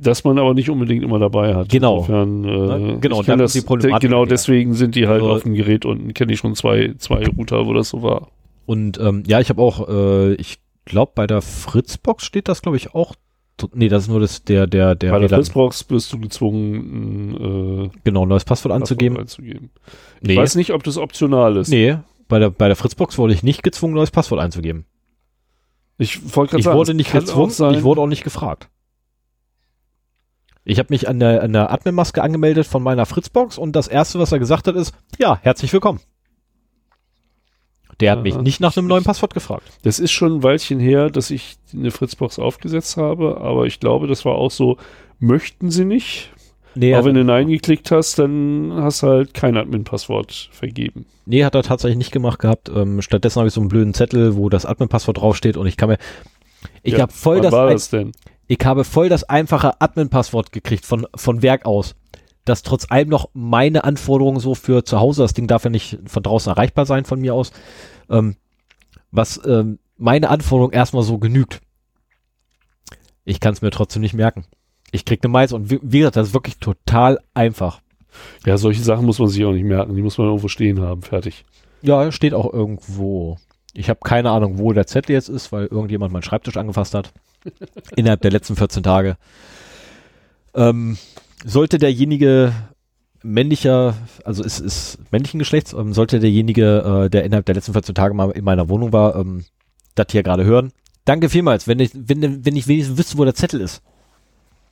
Das 0.00 0.22
man 0.24 0.38
aber 0.38 0.54
nicht 0.54 0.70
unbedingt 0.70 1.02
immer 1.02 1.18
dabei 1.18 1.54
hat. 1.54 1.68
Genau. 1.70 1.96
Insofern, 1.98 2.44
äh, 2.44 2.48
Ne? 2.92 2.98
Genau, 3.00 3.22
da 3.22 3.36
das, 3.36 3.54
ist 3.54 3.62
die 3.62 3.66
Problematik 3.66 4.08
genau 4.08 4.24
deswegen 4.26 4.74
sind 4.74 4.94
die 4.94 5.08
halt 5.08 5.22
Also- 5.22 5.34
auf 5.34 5.42
dem 5.42 5.54
Gerät 5.54 5.84
unten. 5.84 6.14
Kenne 6.14 6.32
ich 6.32 6.38
schon 6.38 6.54
zwei, 6.54 6.94
zwei 6.98 7.24
Router, 7.26 7.66
wo 7.66 7.72
das 7.72 7.88
so 7.88 8.02
war. 8.02 8.28
Und 8.66 8.98
ähm, 9.00 9.24
ja, 9.26 9.40
ich 9.40 9.48
habe 9.48 9.60
auch, 9.60 9.88
äh, 9.88 10.34
ich 10.34 10.58
glaube, 10.84 11.12
bei 11.14 11.26
der 11.26 11.42
Fritzbox 11.42 12.24
steht 12.24 12.48
das, 12.48 12.62
glaube 12.62 12.76
ich, 12.76 12.94
auch. 12.94 13.14
Nee, 13.74 13.88
das 13.88 14.04
ist 14.04 14.08
nur 14.08 14.20
das, 14.20 14.44
der, 14.44 14.68
der, 14.68 14.94
der, 14.94 15.10
Bei 15.10 15.18
der 15.18 15.30
WLAN 15.30 15.40
Fritzbox 15.40 15.82
bist 15.82 16.12
du 16.12 16.20
gezwungen, 16.20 17.34
ein 17.34 17.84
äh, 17.86 17.90
genau, 18.04 18.24
neues 18.24 18.44
Passwort 18.44 18.72
anzugeben. 18.72 19.16
Passwort 19.16 19.40
einzugeben. 19.40 19.70
Ich 20.20 20.28
Nee, 20.28 20.36
weiß 20.36 20.54
nicht, 20.54 20.72
ob 20.72 20.84
das 20.84 20.96
optional 20.96 21.56
ist. 21.56 21.68
nee, 21.70 21.96
bei 22.28 22.38
der, 22.38 22.50
bei 22.50 22.68
der 22.68 22.76
Fritzbox 22.76 23.18
wurde 23.18 23.32
ich 23.34 23.42
nicht 23.42 23.64
gezwungen, 23.64 23.94
neues 23.94 24.12
Passwort 24.12 24.40
einzugeben. 24.40 24.84
Ich 25.96 26.36
wollte 26.36 26.52
gerade 26.52 26.62
sagen, 26.62 26.78
wurde 26.78 26.94
nicht 26.94 27.10
gezwungen, 27.10 27.50
ich 27.74 27.82
wurde 27.82 28.00
auch 28.00 28.06
nicht 28.06 28.22
gefragt. 28.22 28.68
Ich 30.68 30.78
habe 30.78 30.88
mich 30.90 31.08
an 31.08 31.18
der, 31.18 31.42
an 31.42 31.54
der 31.54 31.72
Admin-Maske 31.72 32.22
angemeldet 32.22 32.66
von 32.66 32.82
meiner 32.82 33.06
Fritzbox 33.06 33.56
und 33.56 33.74
das 33.74 33.88
erste, 33.88 34.18
was 34.18 34.32
er 34.32 34.38
gesagt 34.38 34.66
hat, 34.66 34.76
ist, 34.76 34.92
ja, 35.18 35.38
herzlich 35.40 35.72
willkommen. 35.72 36.00
Der 38.00 38.12
hat 38.12 38.22
mich 38.22 38.36
nicht 38.36 38.60
nach 38.60 38.76
einem 38.76 38.86
neuen 38.86 39.02
Passwort 39.02 39.32
gefragt. 39.32 39.64
Das 39.82 39.98
ist 39.98 40.12
schon 40.12 40.36
ein 40.36 40.42
Weilchen 40.42 40.78
her, 40.78 41.08
dass 41.08 41.30
ich 41.30 41.56
eine 41.72 41.90
Fritzbox 41.90 42.38
aufgesetzt 42.38 42.98
habe, 42.98 43.40
aber 43.40 43.64
ich 43.64 43.80
glaube, 43.80 44.08
das 44.08 44.26
war 44.26 44.34
auch 44.34 44.50
so, 44.50 44.76
möchten 45.18 45.70
sie 45.70 45.86
nicht. 45.86 46.32
Nee, 46.74 46.94
aber 46.94 47.06
wenn 47.06 47.14
du 47.14 47.24
Nein 47.24 47.48
geklickt 47.48 47.90
hast, 47.90 48.18
dann 48.18 48.70
hast 48.74 49.02
du 49.02 49.06
halt 49.06 49.32
kein 49.32 49.56
Admin-Passwort 49.56 50.50
vergeben. 50.52 51.06
nee, 51.24 51.44
hat 51.44 51.54
er 51.54 51.62
tatsächlich 51.62 51.96
nicht 51.96 52.12
gemacht 52.12 52.40
gehabt. 52.40 52.68
Ähm, 52.68 53.00
stattdessen 53.00 53.38
habe 53.38 53.48
ich 53.48 53.54
so 53.54 53.60
einen 53.62 53.70
blöden 53.70 53.94
Zettel, 53.94 54.36
wo 54.36 54.50
das 54.50 54.66
Admin-Passwort 54.66 55.16
draufsteht 55.16 55.56
und 55.56 55.66
ich 55.66 55.78
kann 55.78 55.88
mir, 55.88 55.98
ich 56.82 56.92
Ja, 56.92 57.00
habe 57.00 57.12
voll 57.12 57.40
das, 57.40 57.52
war 57.52 57.70
das 57.70 57.88
denn? 57.88 58.12
Ich 58.48 58.58
habe 58.64 58.82
voll 58.84 59.08
das 59.08 59.24
einfache 59.24 59.80
Admin-Passwort 59.80 60.52
gekriegt 60.52 60.84
von, 60.86 61.06
von 61.14 61.42
Werk 61.42 61.66
aus. 61.66 61.94
Das 62.46 62.62
trotz 62.62 62.90
allem 62.90 63.10
noch 63.10 63.28
meine 63.34 63.84
Anforderungen 63.84 64.40
so 64.40 64.54
für 64.54 64.84
zu 64.84 64.98
Hause, 64.98 65.22
das 65.22 65.34
Ding 65.34 65.46
darf 65.46 65.64
ja 65.64 65.70
nicht 65.70 65.98
von 66.06 66.22
draußen 66.22 66.50
erreichbar 66.50 66.86
sein 66.86 67.04
von 67.04 67.20
mir 67.20 67.34
aus, 67.34 67.52
ähm, 68.08 68.36
was 69.10 69.40
ähm, 69.46 69.78
meine 69.98 70.30
Anforderung 70.30 70.72
erstmal 70.72 71.02
so 71.02 71.18
genügt. 71.18 71.60
Ich 73.26 73.40
kann 73.40 73.52
es 73.52 73.60
mir 73.60 73.70
trotzdem 73.70 74.00
nicht 74.00 74.14
merken. 74.14 74.46
Ich 74.90 75.04
krieg 75.04 75.22
eine 75.22 75.30
Mais 75.30 75.52
und 75.52 75.70
wie, 75.70 75.78
wie 75.82 75.98
gesagt, 75.98 76.16
das 76.16 76.28
ist 76.28 76.34
wirklich 76.34 76.56
total 76.56 77.18
einfach. 77.34 77.82
Ja, 78.46 78.56
solche 78.56 78.82
Sachen 78.82 79.04
muss 79.04 79.18
man 79.18 79.28
sich 79.28 79.44
auch 79.44 79.52
nicht 79.52 79.64
merken. 79.64 79.94
Die 79.94 80.02
muss 80.02 80.16
man 80.16 80.28
irgendwo 80.28 80.48
stehen 80.48 80.80
haben. 80.80 81.02
Fertig. 81.02 81.44
Ja, 81.82 82.10
steht 82.10 82.32
auch 82.32 82.50
irgendwo. 82.50 83.36
Ich 83.74 83.90
habe 83.90 84.00
keine 84.02 84.30
Ahnung, 84.30 84.58
wo 84.58 84.72
der 84.72 84.86
Zettel 84.86 85.12
jetzt 85.12 85.28
ist, 85.28 85.52
weil 85.52 85.66
irgendjemand 85.66 86.14
meinen 86.14 86.22
Schreibtisch 86.22 86.56
angefasst 86.56 86.94
hat. 86.94 87.12
Innerhalb 87.96 88.20
der 88.22 88.30
letzten 88.30 88.56
14 88.56 88.82
Tage. 88.82 89.16
Ähm, 90.54 90.96
sollte 91.44 91.78
derjenige 91.78 92.52
männlicher, 93.22 93.94
also 94.24 94.44
es 94.44 94.60
ist 94.60 94.98
männlichen 95.10 95.38
Geschlechts, 95.38 95.72
ähm, 95.72 95.92
sollte 95.92 96.20
derjenige, 96.20 97.04
äh, 97.06 97.10
der 97.10 97.24
innerhalb 97.24 97.46
der 97.46 97.54
letzten 97.54 97.72
14 97.72 97.94
Tage 97.94 98.14
mal 98.14 98.30
in 98.30 98.44
meiner 98.44 98.68
Wohnung 98.68 98.92
war, 98.92 99.16
ähm, 99.16 99.44
das 99.94 100.06
hier 100.10 100.22
gerade 100.22 100.44
hören. 100.44 100.72
Danke 101.04 101.28
vielmals, 101.28 101.66
wenn 101.66 101.80
ich, 101.80 101.90
wenn, 101.94 102.44
wenn 102.44 102.56
ich 102.56 102.68
wenigstens 102.68 102.98
wüsste, 102.98 103.18
wo 103.18 103.24
der 103.24 103.34
Zettel 103.34 103.60
ist. 103.60 103.82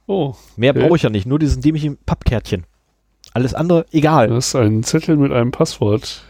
Oh, 0.06 0.34
Mehr 0.56 0.70
Okay. 0.70 0.82
brauche 0.86 0.96
ich 0.96 1.02
ja 1.02 1.10
nicht, 1.10 1.26
nur 1.26 1.38
diesen 1.38 1.62
dämlichen 1.62 1.98
Pappkärtchen. 2.06 2.64
Alles 3.32 3.54
andere, 3.54 3.86
egal. 3.90 4.28
du 4.28 4.34
hast 4.36 4.54
einen 4.54 4.82
Zettel 4.84 5.16
mit 5.16 5.32
einem 5.32 5.50
Passwort 5.50 6.22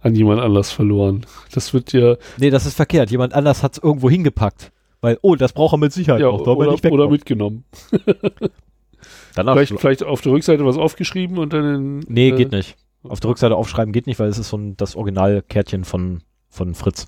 an 0.00 0.14
jemand 0.14 0.40
anders 0.40 0.70
verloren. 0.72 1.26
Das 1.52 1.72
wird 1.74 1.92
dir 1.92 2.18
Nee, 2.38 2.50
das 2.50 2.66
ist 2.66 2.74
verkehrt. 2.74 3.10
Jemand 3.10 3.34
anders 3.34 3.62
hat 3.62 3.74
es 3.76 3.82
irgendwo 3.82 4.08
hingepackt. 4.10 4.70
Weil, 5.04 5.18
oh, 5.20 5.34
das 5.34 5.52
braucht 5.52 5.74
er 5.74 5.76
mit 5.76 5.92
Sicherheit 5.92 6.22
ja, 6.22 6.28
noch. 6.28 6.40
Oder, 6.46 6.90
oder 6.90 7.10
mitgenommen. 7.10 7.64
Danach 9.34 9.52
Vielleicht, 9.52 9.78
vielleicht 9.78 10.02
auf 10.02 10.22
der 10.22 10.32
Rückseite 10.32 10.64
was 10.64 10.78
aufgeschrieben 10.78 11.36
und 11.36 11.52
dann 11.52 11.74
in, 11.74 11.98
Nee, 12.08 12.30
äh, 12.30 12.36
geht 12.36 12.52
nicht. 12.52 12.76
Auf 13.02 13.20
der 13.20 13.28
Rückseite 13.28 13.54
aufschreiben 13.54 13.92
geht 13.92 14.06
nicht, 14.06 14.18
weil 14.18 14.28
es 14.28 14.38
ist 14.38 14.48
so 14.48 14.56
ein, 14.56 14.78
das 14.78 14.96
Originalkärtchen 14.96 15.84
von, 15.84 16.22
von 16.48 16.74
Fritz. 16.74 17.06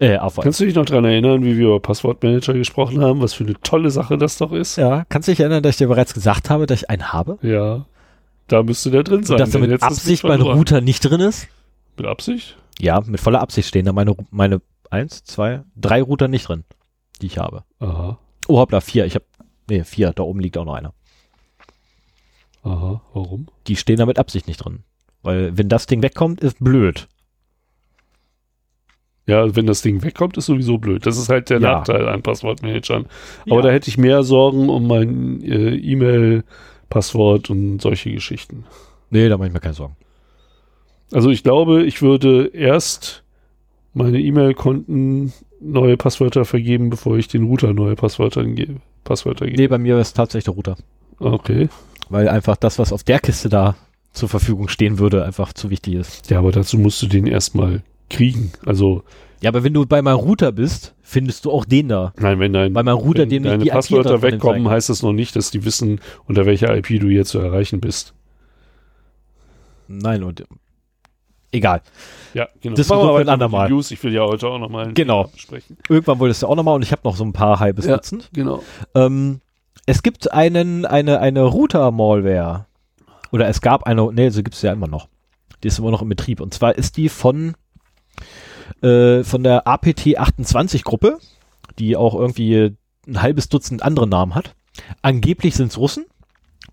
Äh, 0.00 0.16
AVM. 0.16 0.42
Kannst 0.42 0.58
du 0.58 0.64
dich 0.64 0.74
noch 0.74 0.86
dran 0.86 1.04
erinnern, 1.04 1.44
wie 1.44 1.56
wir 1.56 1.68
über 1.68 1.78
Passwortmanager 1.78 2.54
gesprochen 2.54 3.00
haben? 3.00 3.20
Was 3.20 3.34
für 3.34 3.44
eine 3.44 3.54
tolle 3.62 3.92
Sache 3.92 4.18
das 4.18 4.36
doch 4.36 4.50
ist? 4.50 4.74
Ja, 4.74 5.04
kannst 5.08 5.28
du 5.28 5.32
dich 5.32 5.38
erinnern, 5.38 5.62
dass 5.62 5.74
ich 5.74 5.78
dir 5.78 5.86
bereits 5.86 6.14
gesagt 6.14 6.50
habe, 6.50 6.66
dass 6.66 6.82
ich 6.82 6.90
einen 6.90 7.12
habe? 7.12 7.38
Ja. 7.42 7.86
Da 8.48 8.64
müsste 8.64 8.90
der 8.90 9.04
drin 9.04 9.22
sein. 9.22 9.34
Und 9.36 9.40
dass 9.40 9.50
da 9.50 9.60
mit 9.60 9.80
Absicht 9.80 10.24
mein. 10.24 10.40
Router 10.40 10.80
nicht 10.80 11.08
drin 11.08 11.20
ist? 11.20 11.46
Mit 11.96 12.08
Absicht? 12.08 12.56
Ja, 12.80 13.00
mit 13.06 13.20
voller 13.20 13.40
Absicht 13.40 13.68
stehen 13.68 13.84
da 13.84 13.92
meine, 13.92 14.16
meine 14.32 14.60
eins, 14.90 15.22
zwei, 15.22 15.62
drei 15.76 16.02
Router 16.02 16.26
nicht 16.26 16.48
drin, 16.48 16.64
die 17.22 17.26
ich 17.26 17.38
habe. 17.38 17.64
Aha. 17.78 18.18
Oh, 18.48 18.58
hoppla, 18.58 18.80
vier. 18.80 19.06
Ich 19.06 19.14
habe, 19.14 19.24
nee, 19.68 19.84
vier. 19.84 20.12
Da 20.12 20.22
oben 20.22 20.40
liegt 20.40 20.56
auch 20.58 20.64
noch 20.64 20.74
einer. 20.74 20.92
Aha. 22.62 23.00
Warum? 23.14 23.46
Die 23.66 23.76
stehen 23.76 23.96
da 23.96 24.06
mit 24.06 24.18
Absicht 24.18 24.46
nicht 24.46 24.58
drin. 24.58 24.80
Weil, 25.22 25.56
wenn 25.56 25.68
das 25.68 25.86
Ding 25.86 26.02
wegkommt, 26.02 26.40
ist 26.40 26.58
blöd. 26.62 27.08
Ja, 29.26 29.54
wenn 29.54 29.66
das 29.66 29.82
Ding 29.82 30.02
wegkommt, 30.02 30.36
ist 30.36 30.46
sowieso 30.46 30.78
blöd. 30.78 31.06
Das 31.06 31.16
ist 31.16 31.28
halt 31.28 31.50
der 31.50 31.60
Ja. 31.60 31.72
Nachteil 31.78 32.08
an 32.08 32.22
Passwortmanagern. 32.22 33.06
Aber 33.46 33.56
Ja. 33.56 33.62
da 33.62 33.70
hätte 33.70 33.88
ich 33.88 33.98
mehr 33.98 34.22
Sorgen 34.24 34.68
um 34.68 34.86
mein 34.88 35.42
äh, 35.42 35.74
E-Mail-Passwort 35.76 37.50
und 37.50 37.80
solche 37.80 38.10
Geschichten. 38.12 38.64
Nee, 39.10 39.28
da 39.28 39.36
mache 39.38 39.48
ich 39.48 39.54
mir 39.54 39.60
keine 39.60 39.74
Sorgen. 39.74 39.96
Also 41.12 41.30
ich 41.30 41.42
glaube, 41.42 41.84
ich 41.84 42.02
würde 42.02 42.46
erst 42.46 43.24
meine 43.94 44.20
E-Mail-Konten 44.20 45.32
neue 45.60 45.96
Passwörter 45.96 46.44
vergeben, 46.44 46.90
bevor 46.90 47.16
ich 47.18 47.28
den 47.28 47.44
Router 47.44 47.72
neue 47.74 47.96
Passwörter 47.96 48.44
gebe. 48.44 48.76
Passwörter 49.04 49.46
gebe. 49.46 49.56
Nee, 49.60 49.68
bei 49.68 49.78
mir 49.78 49.98
ist 49.98 50.14
tatsächlich 50.16 50.44
der 50.44 50.54
Router. 50.54 50.76
Okay. 51.18 51.68
Weil 52.08 52.28
einfach 52.28 52.56
das, 52.56 52.78
was 52.78 52.92
auf 52.92 53.04
der 53.04 53.18
Kiste 53.20 53.48
da 53.48 53.76
zur 54.12 54.28
Verfügung 54.28 54.68
stehen 54.68 54.98
würde, 54.98 55.24
einfach 55.24 55.52
zu 55.52 55.70
wichtig 55.70 55.94
ist. 55.94 56.30
Ja, 56.30 56.38
aber 56.38 56.50
dazu 56.52 56.78
musst 56.78 57.00
du 57.02 57.06
den 57.06 57.26
erstmal 57.26 57.82
kriegen. 58.08 58.52
Also, 58.66 59.02
Ja, 59.40 59.50
aber 59.50 59.62
wenn 59.64 59.72
du 59.74 59.86
bei 59.86 60.02
meinem 60.02 60.16
Router 60.18 60.50
bist, 60.52 60.94
findest 61.02 61.44
du 61.44 61.50
auch 61.52 61.64
den 61.64 61.88
da. 61.88 62.12
nein, 62.18 62.40
wenn 62.40 62.52
dein 62.52 62.72
Bei 62.72 62.82
meinem 62.82 62.96
Router, 62.98 63.22
wenn 63.22 63.28
dem 63.28 63.42
deine 63.44 63.62
die 63.62 63.70
Passwörter 63.70 64.22
wegkommen, 64.22 64.68
heißt 64.68 64.88
das 64.88 65.02
noch 65.02 65.12
nicht, 65.12 65.36
dass 65.36 65.50
die 65.50 65.64
wissen, 65.64 66.00
unter 66.26 66.46
welcher 66.46 66.76
IP 66.76 67.00
du 67.00 67.08
jetzt 67.08 67.30
zu 67.30 67.38
erreichen 67.38 67.80
bist. 67.80 68.14
Nein, 69.88 70.22
und 70.22 70.44
egal. 71.52 71.82
Ja, 72.34 72.48
genau. 72.60 72.76
Das 72.76 72.88
Machen 72.88 73.02
wir 73.08 73.14
weiter 73.14 73.30
ein 73.30 73.34
andermal. 73.34 73.68
den 73.68 73.74
News. 73.74 73.90
Ich 73.90 74.02
will 74.02 74.12
ja 74.12 74.22
heute 74.22 74.48
auch 74.48 74.58
nochmal 74.58 74.92
Genau. 74.94 75.24
Thema 75.24 75.32
besprechen. 75.34 75.76
Irgendwann 75.88 76.18
wolltest 76.18 76.42
du 76.42 76.46
auch 76.46 76.54
nochmal 76.56 76.74
und 76.76 76.82
ich 76.82 76.92
habe 76.92 77.02
noch 77.04 77.16
so 77.16 77.24
ein 77.24 77.32
paar 77.32 77.58
halbes 77.60 77.86
Ja. 77.86 77.96
Dutzend. 77.96 78.30
Genau. 78.32 78.62
Ähm, 78.94 79.40
es 79.86 80.02
gibt 80.02 80.32
einen, 80.32 80.86
eine, 80.86 81.20
eine 81.20 81.42
Router-Malware. 81.44 82.66
Oder 83.32 83.48
es 83.48 83.60
gab 83.60 83.84
eine, 83.84 84.12
nee, 84.12 84.28
so 84.30 84.42
gibt 84.42 84.54
es 84.56 84.62
ja 84.62 84.72
immer 84.72 84.88
noch. 84.88 85.08
Die 85.62 85.68
ist 85.68 85.78
immer 85.78 85.90
noch 85.90 86.02
im 86.02 86.08
Betrieb. 86.08 86.40
Und 86.40 86.54
zwar 86.54 86.74
ist 86.76 86.96
die 86.96 87.08
von, 87.08 87.54
äh, 88.82 89.22
von 89.24 89.42
der 89.42 89.66
APT28-Gruppe, 89.66 91.18
die 91.78 91.96
auch 91.96 92.14
irgendwie 92.14 92.76
ein 93.06 93.22
halbes 93.22 93.48
Dutzend 93.48 93.82
andere 93.82 94.06
Namen 94.06 94.34
hat. 94.34 94.54
Angeblich 95.02 95.54
sind 95.54 95.68
es 95.68 95.78
Russen. 95.78 96.06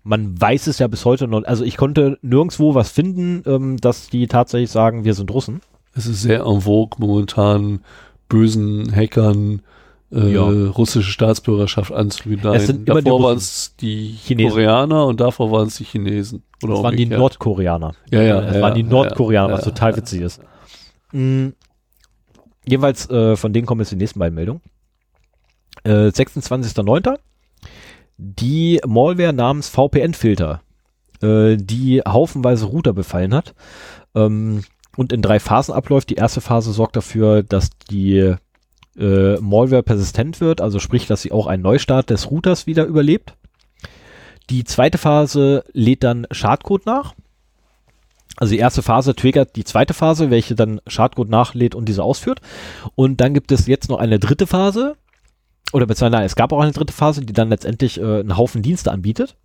Man 0.08 0.40
weiß 0.40 0.68
es 0.68 0.78
ja 0.78 0.86
bis 0.86 1.04
heute 1.04 1.28
noch. 1.28 1.44
Also 1.44 1.64
ich 1.64 1.76
konnte 1.76 2.18
nirgendwo 2.22 2.74
was 2.74 2.90
finden, 2.90 3.42
ähm, 3.46 3.76
dass 3.76 4.08
die 4.08 4.26
tatsächlich 4.26 4.70
sagen, 4.70 5.04
wir 5.04 5.12
sind 5.12 5.30
Russen. 5.30 5.60
Es 5.94 6.06
ist 6.06 6.22
sehr 6.22 6.46
en 6.46 6.62
vogue 6.62 6.98
momentan, 6.98 7.80
bösen 8.28 8.90
Hackern 8.94 9.60
äh, 10.10 10.32
Ja. 10.32 10.44
russische 10.44 11.10
Staatsbürgerschaft 11.10 11.92
anzunehmen. 11.92 12.46
Es 12.54 12.66
sind 12.68 12.88
immer 12.88 13.00
die 13.00 13.04
davor 13.04 13.22
waren 13.22 13.36
es 13.36 13.76
die 13.76 14.06
Chinesen. 14.24 14.50
Koreaner 14.52 15.06
und 15.06 15.20
davor 15.20 15.50
waren 15.52 15.66
es 15.68 15.76
die 15.76 15.84
Chinesen. 15.84 16.42
Oder 16.62 16.74
Das 16.74 16.82
waren 16.84 16.96
die. 16.96 17.04
Nordkoreaner. 17.04 17.92
Ja, 18.10 18.22
ja, 18.22 18.40
Das 18.40 18.54
ja, 18.56 18.62
waren 18.62 18.74
die 18.74 18.84
Nordkoreaner, 18.84 19.48
ja, 19.50 19.54
was 19.58 19.64
total 19.64 19.94
witzig 19.94 20.22
ist. 20.22 20.40
Mm, 21.12 21.48
jeweils 22.66 23.10
äh, 23.10 23.36
von 23.36 23.52
denen 23.52 23.66
kommen 23.66 23.82
jetzt 23.82 23.92
die 23.92 23.96
nächsten 23.96 24.18
beiden 24.18 24.34
Meldungen. 24.34 24.62
Äh, 25.84 26.08
26.09. 26.08 27.18
Die 28.18 28.80
Malware 28.84 29.32
namens 29.32 29.68
VPN-Filter, 29.68 30.60
äh, 31.22 31.56
die 31.56 32.02
haufenweise 32.06 32.66
Router 32.66 32.92
befallen 32.92 33.32
hat 33.32 33.54
ähm, 34.14 34.64
und 34.96 35.12
in 35.12 35.22
drei 35.22 35.38
Phasen 35.38 35.72
abläuft. 35.72 36.10
Die 36.10 36.16
erste 36.16 36.40
Phase 36.40 36.72
sorgt 36.72 36.96
dafür, 36.96 37.44
dass 37.44 37.70
die 37.90 38.34
äh, 38.98 39.36
Malware 39.40 39.84
persistent 39.84 40.40
wird, 40.40 40.60
also 40.60 40.80
sprich, 40.80 41.06
dass 41.06 41.22
sie 41.22 41.30
auch 41.30 41.46
einen 41.46 41.62
Neustart 41.62 42.10
des 42.10 42.30
Routers 42.30 42.66
wieder 42.66 42.84
überlebt. 42.84 43.34
Die 44.50 44.64
zweite 44.64 44.98
Phase 44.98 45.62
lädt 45.72 46.02
dann 46.02 46.26
Schadcode 46.32 46.86
nach. 46.86 47.14
Also 48.36 48.52
die 48.52 48.58
erste 48.58 48.82
Phase 48.82 49.14
triggert 49.14 49.56
die 49.56 49.64
zweite 49.64 49.94
Phase, 49.94 50.30
welche 50.30 50.54
dann 50.54 50.80
Schadcode 50.86 51.28
nachlädt 51.28 51.74
und 51.74 51.88
diese 51.88 52.02
ausführt. 52.02 52.40
Und 52.94 53.20
dann 53.20 53.34
gibt 53.34 53.52
es 53.52 53.66
jetzt 53.66 53.88
noch 53.88 53.98
eine 53.98 54.18
dritte 54.18 54.46
Phase, 54.46 54.96
oder 55.72 55.86
beziehungsweise 55.86 56.18
nein, 56.20 56.26
es 56.26 56.36
gab 56.36 56.52
auch 56.52 56.60
eine 56.60 56.72
dritte 56.72 56.92
Phase, 56.92 57.20
die 57.22 57.32
dann 57.32 57.48
letztendlich 57.48 58.00
äh, 58.00 58.20
einen 58.20 58.36
Haufen 58.36 58.62
Dienste 58.62 58.92
anbietet. 58.92 59.36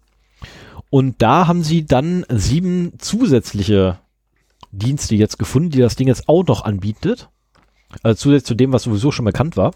Und 0.90 1.22
da 1.22 1.48
haben 1.48 1.64
sie 1.64 1.86
dann 1.86 2.26
sieben 2.30 2.94
zusätzliche 3.00 4.00
Dienste 4.72 5.16
jetzt 5.16 5.40
gefunden, 5.40 5.72
die 5.72 5.80
das 5.80 5.96
Ding 5.96 6.08
jetzt 6.08 6.30
auch 6.30 6.46
noch 6.46 6.64
anbietet. 6.64 7.30
Also 8.02 8.18
zusätzlich 8.18 8.46
zu 8.46 8.56
dem, 8.56 8.74
was 8.74 8.84
sowieso 8.84 9.12
schon 9.12 9.26
bekannt 9.26 9.58
war. 9.58 9.74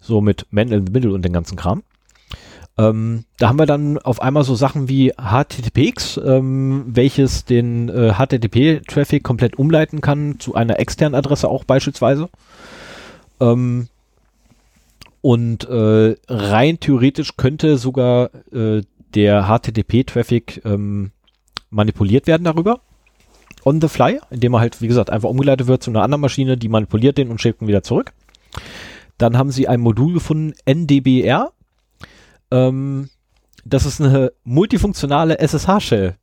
So 0.00 0.20
mit 0.20 0.46
Man 0.50 0.70
in 0.72 0.86
the 0.86 0.92
Middle 0.92 1.12
und 1.12 1.22
den 1.22 1.32
ganzen 1.32 1.56
Kram. 1.56 1.82
Ähm, 2.78 3.24
da 3.38 3.48
haben 3.48 3.58
wir 3.58 3.66
dann 3.66 3.98
auf 3.98 4.20
einmal 4.20 4.44
so 4.44 4.54
Sachen 4.54 4.88
wie 4.88 5.12
HTTPX, 5.12 6.18
ähm, 6.18 6.84
welches 6.86 7.44
den 7.44 7.88
äh, 7.88 8.12
HTTP-Traffic 8.12 9.22
komplett 9.22 9.58
umleiten 9.58 10.00
kann 10.00 10.38
zu 10.38 10.54
einer 10.54 10.78
externen 10.78 11.14
Adresse 11.14 11.48
auch 11.48 11.64
beispielsweise. 11.64 12.28
Ähm, 13.40 13.88
und 15.26 15.68
äh, 15.68 16.14
rein 16.28 16.78
theoretisch 16.78 17.36
könnte 17.36 17.78
sogar 17.78 18.30
äh, 18.52 18.82
der 19.16 19.48
HTTP-Traffic 19.48 20.64
ähm, 20.64 21.10
manipuliert 21.68 22.28
werden 22.28 22.44
darüber. 22.44 22.82
On 23.64 23.80
the 23.80 23.88
fly, 23.88 24.20
indem 24.30 24.54
er 24.54 24.60
halt, 24.60 24.80
wie 24.80 24.86
gesagt, 24.86 25.10
einfach 25.10 25.28
umgeleitet 25.28 25.66
wird 25.66 25.82
zu 25.82 25.90
einer 25.90 26.04
anderen 26.04 26.20
Maschine, 26.20 26.56
die 26.56 26.68
manipuliert 26.68 27.18
den 27.18 27.32
und 27.32 27.40
schickt 27.40 27.60
ihn 27.60 27.66
wieder 27.66 27.82
zurück. 27.82 28.12
Dann 29.18 29.36
haben 29.36 29.50
sie 29.50 29.66
ein 29.66 29.80
Modul 29.80 30.12
gefunden, 30.12 30.54
NDBR. 30.64 31.50
Ähm, 32.52 33.08
das 33.64 33.84
ist 33.84 34.00
eine 34.00 34.30
multifunktionale 34.44 35.40
SSH-Shell. 35.40 36.14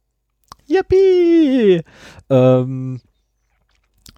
Yippie! 0.65 1.81
Ähm, 2.29 3.01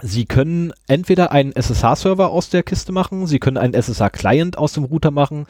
Sie 0.08 0.26
können 0.26 0.72
entweder 0.88 1.32
einen 1.32 1.51
SSH-Server 1.51 2.30
aus 2.30 2.51
der 2.51 2.62
Kiste 2.62 2.91
machen, 2.91 3.26
Sie 3.26 3.39
können 3.39 3.58
einen 3.58 3.74
SSH-Client 3.74 4.56
aus 4.56 4.74
dem 4.74 4.84
Router 4.84 5.10
machen 5.10 5.47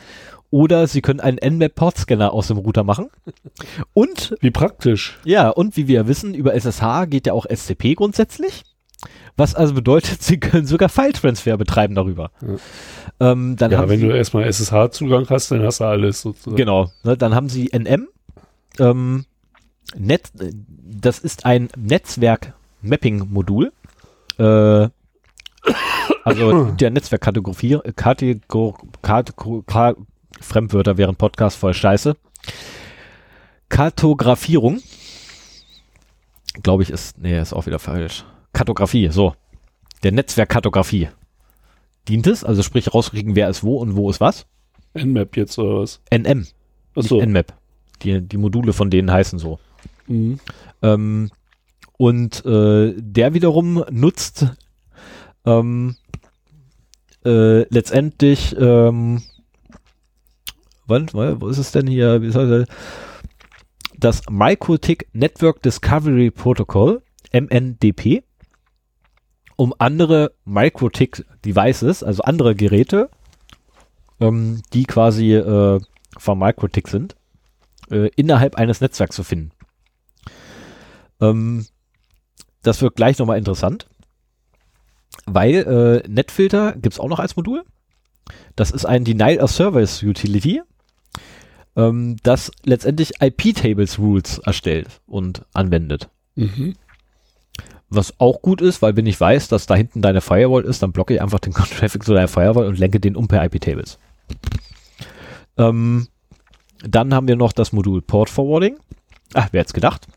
oder 0.49 0.87
Sie 0.87 1.01
können 1.01 1.19
einen 1.19 1.37
Nmap-Port-Scanner 1.37 2.31
aus 2.31 2.47
dem 2.47 2.57
Router 2.57 2.85
machen. 2.85 3.09
Und, 3.93 4.37
Wie 4.39 4.51
praktisch. 4.51 5.19
ja, 5.25 5.49
und 5.49 5.75
wie 5.75 5.89
wir 5.89 6.07
wissen, 6.07 6.33
über 6.33 6.53
SSH 6.53 7.05
geht 7.07 7.27
ja 7.27 7.33
auch 7.33 7.45
SCP 7.45 7.95
grundsätzlich. 7.95 8.63
Was 9.35 9.55
also 9.55 9.73
bedeutet, 9.73 10.23
Sie 10.23 10.39
können 10.39 10.65
sogar 10.65 10.87
File-Transfer 10.87 11.57
betreiben 11.57 11.93
darüber. 11.93 12.31
Ähm, 13.19 13.57
dann 13.57 13.71
ja, 13.71 13.79
haben 13.79 13.89
wenn 13.89 13.99
Sie, 13.99 14.07
du 14.07 14.15
erstmal 14.15 14.45
SSH-Zugang 14.45 15.27
hast, 15.29 15.51
dann 15.51 15.63
hast 15.63 15.81
du 15.81 15.83
alles 15.83 16.21
sozusagen. 16.21 16.55
Genau, 16.55 16.89
ne, 17.03 17.17
dann 17.17 17.35
haben 17.35 17.49
Sie 17.49 17.71
NM. 17.73 18.07
Ähm, 18.79 19.25
Net, 19.97 20.31
äh, 20.39 20.51
das 20.53 21.19
ist 21.19 21.45
ein 21.45 21.67
Netzwerk-Mapping-Modul. 21.75 23.73
Äh, 24.37 24.89
also 26.23 26.65
der 26.79 26.89
Netzwerkkategorie, 26.91 27.79
Kategor, 27.95 28.77
Kategor, 29.01 29.65
Ka- 29.65 29.95
Fremdwörter 30.41 30.97
während 30.97 31.17
Podcast 31.17 31.57
voll 31.57 31.73
scheiße. 31.73 32.15
Kartografierung. 33.69 34.81
Glaube 36.63 36.83
ich 36.83 36.89
ist, 36.89 37.17
nee, 37.17 37.39
ist 37.39 37.53
auch 37.53 37.65
wieder 37.65 37.79
falsch. 37.79 38.25
Kartografie, 38.53 39.09
so. 39.09 39.33
Der 40.03 40.11
Netzwerkkartografie. 40.11 41.09
Dient 42.07 42.27
es, 42.27 42.43
also 42.43 42.61
sprich 42.63 42.93
rauskriegen, 42.93 43.35
wer 43.35 43.49
ist 43.49 43.63
wo 43.63 43.77
und 43.77 43.95
wo 43.95 44.09
ist 44.09 44.21
was. 44.21 44.45
Nmap 44.93 45.35
jetzt 45.35 45.57
oder 45.57 45.79
was? 45.79 45.99
NM. 46.11 46.45
Achso. 46.95 47.19
Nmap. 47.21 47.53
Die, 48.03 48.21
die 48.21 48.37
Module 48.37 48.71
von 48.73 48.89
denen 48.89 49.11
heißen 49.11 49.39
so. 49.39 49.59
Mhm. 50.07 50.39
Ähm, 50.81 51.31
und 51.97 52.45
äh, 52.45 52.93
der 52.97 53.33
wiederum 53.33 53.83
nutzt 53.89 54.47
ähm, 55.45 55.95
äh, 57.23 57.63
letztendlich, 57.73 58.55
ähm, 58.59 59.21
wann, 60.85 61.09
wo 61.13 61.47
ist 61.47 61.57
es 61.57 61.71
denn 61.71 61.87
hier? 61.87 62.21
Wie 62.21 62.31
soll 62.31 62.65
das, 62.65 62.77
das 63.97 64.21
MikroTik 64.29 65.07
Network 65.13 65.61
Discovery 65.61 66.31
Protocol, 66.31 67.01
MNDP, 67.33 68.23
um 69.55 69.73
andere 69.77 70.33
MikroTik 70.43 71.25
Devices, 71.45 72.03
also 72.03 72.23
andere 72.23 72.55
Geräte, 72.55 73.09
ähm, 74.19 74.61
die 74.73 74.83
quasi 74.83 75.33
äh, 75.33 75.79
von 76.17 76.39
MikroTik 76.39 76.87
sind, 76.87 77.15
äh, 77.89 78.09
innerhalb 78.15 78.55
eines 78.55 78.81
Netzwerks 78.81 79.15
zu 79.15 79.23
finden. 79.23 79.51
Ähm, 81.21 81.65
das 82.67 82.81
wird 82.81 82.95
gleich 82.95 83.17
nochmal 83.19 83.37
interessant. 83.37 83.87
weil 85.25 86.03
äh, 86.05 86.07
Netfilter 86.09 86.73
gibt's 86.73 86.99
auch 86.99 87.07
noch 87.09 87.19
als 87.19 87.35
Modul. 87.35 87.63
Das 88.55 88.71
ist 88.71 88.85
ein 88.85 89.03
Denial 89.03 89.39
of 89.39 89.51
Service 89.51 90.03
Utility, 90.03 90.61
ähm, 91.75 92.17
das 92.23 92.51
letztendlich 92.63 93.21
IP-Tables 93.21 93.99
Rules 93.99 94.39
erstellt 94.39 95.01
und 95.07 95.43
anwendet. 95.53 96.09
Mhm. 96.35 96.75
Was 97.89 98.19
auch 98.19 98.41
gut 98.41 98.61
ist, 98.61 98.81
weil 98.81 98.95
wenn 98.97 99.05
ich 99.05 99.19
weiß, 99.19 99.47
dass 99.47 99.67
da 99.67 99.75
hinten 99.75 100.01
deine 100.01 100.21
Firewall 100.21 100.63
ist, 100.65 100.81
dann 100.83 100.91
blocke 100.91 101.13
ich 101.13 101.21
einfach 101.21 101.39
den 101.39 101.53
Traffic 101.77 102.03
zu 102.03 102.13
deiner 102.13 102.27
Firewall 102.27 102.67
und 102.67 102.79
lenke 102.79 102.99
den 102.99 103.15
um 103.15 103.27
per 103.27 103.43
IP-Tables. 103.45 103.99
Ähm, 105.57 106.07
dann 106.83 107.13
haben 107.13 107.27
wir 107.27 107.35
noch 107.35 107.53
das 107.53 107.71
Modul 107.71 108.01
Port 108.01 108.29
Forwarding. 108.29 108.77
Ach, 109.33 109.49
wer 109.51 109.61
hätte 109.61 109.73
gedacht? 109.73 110.07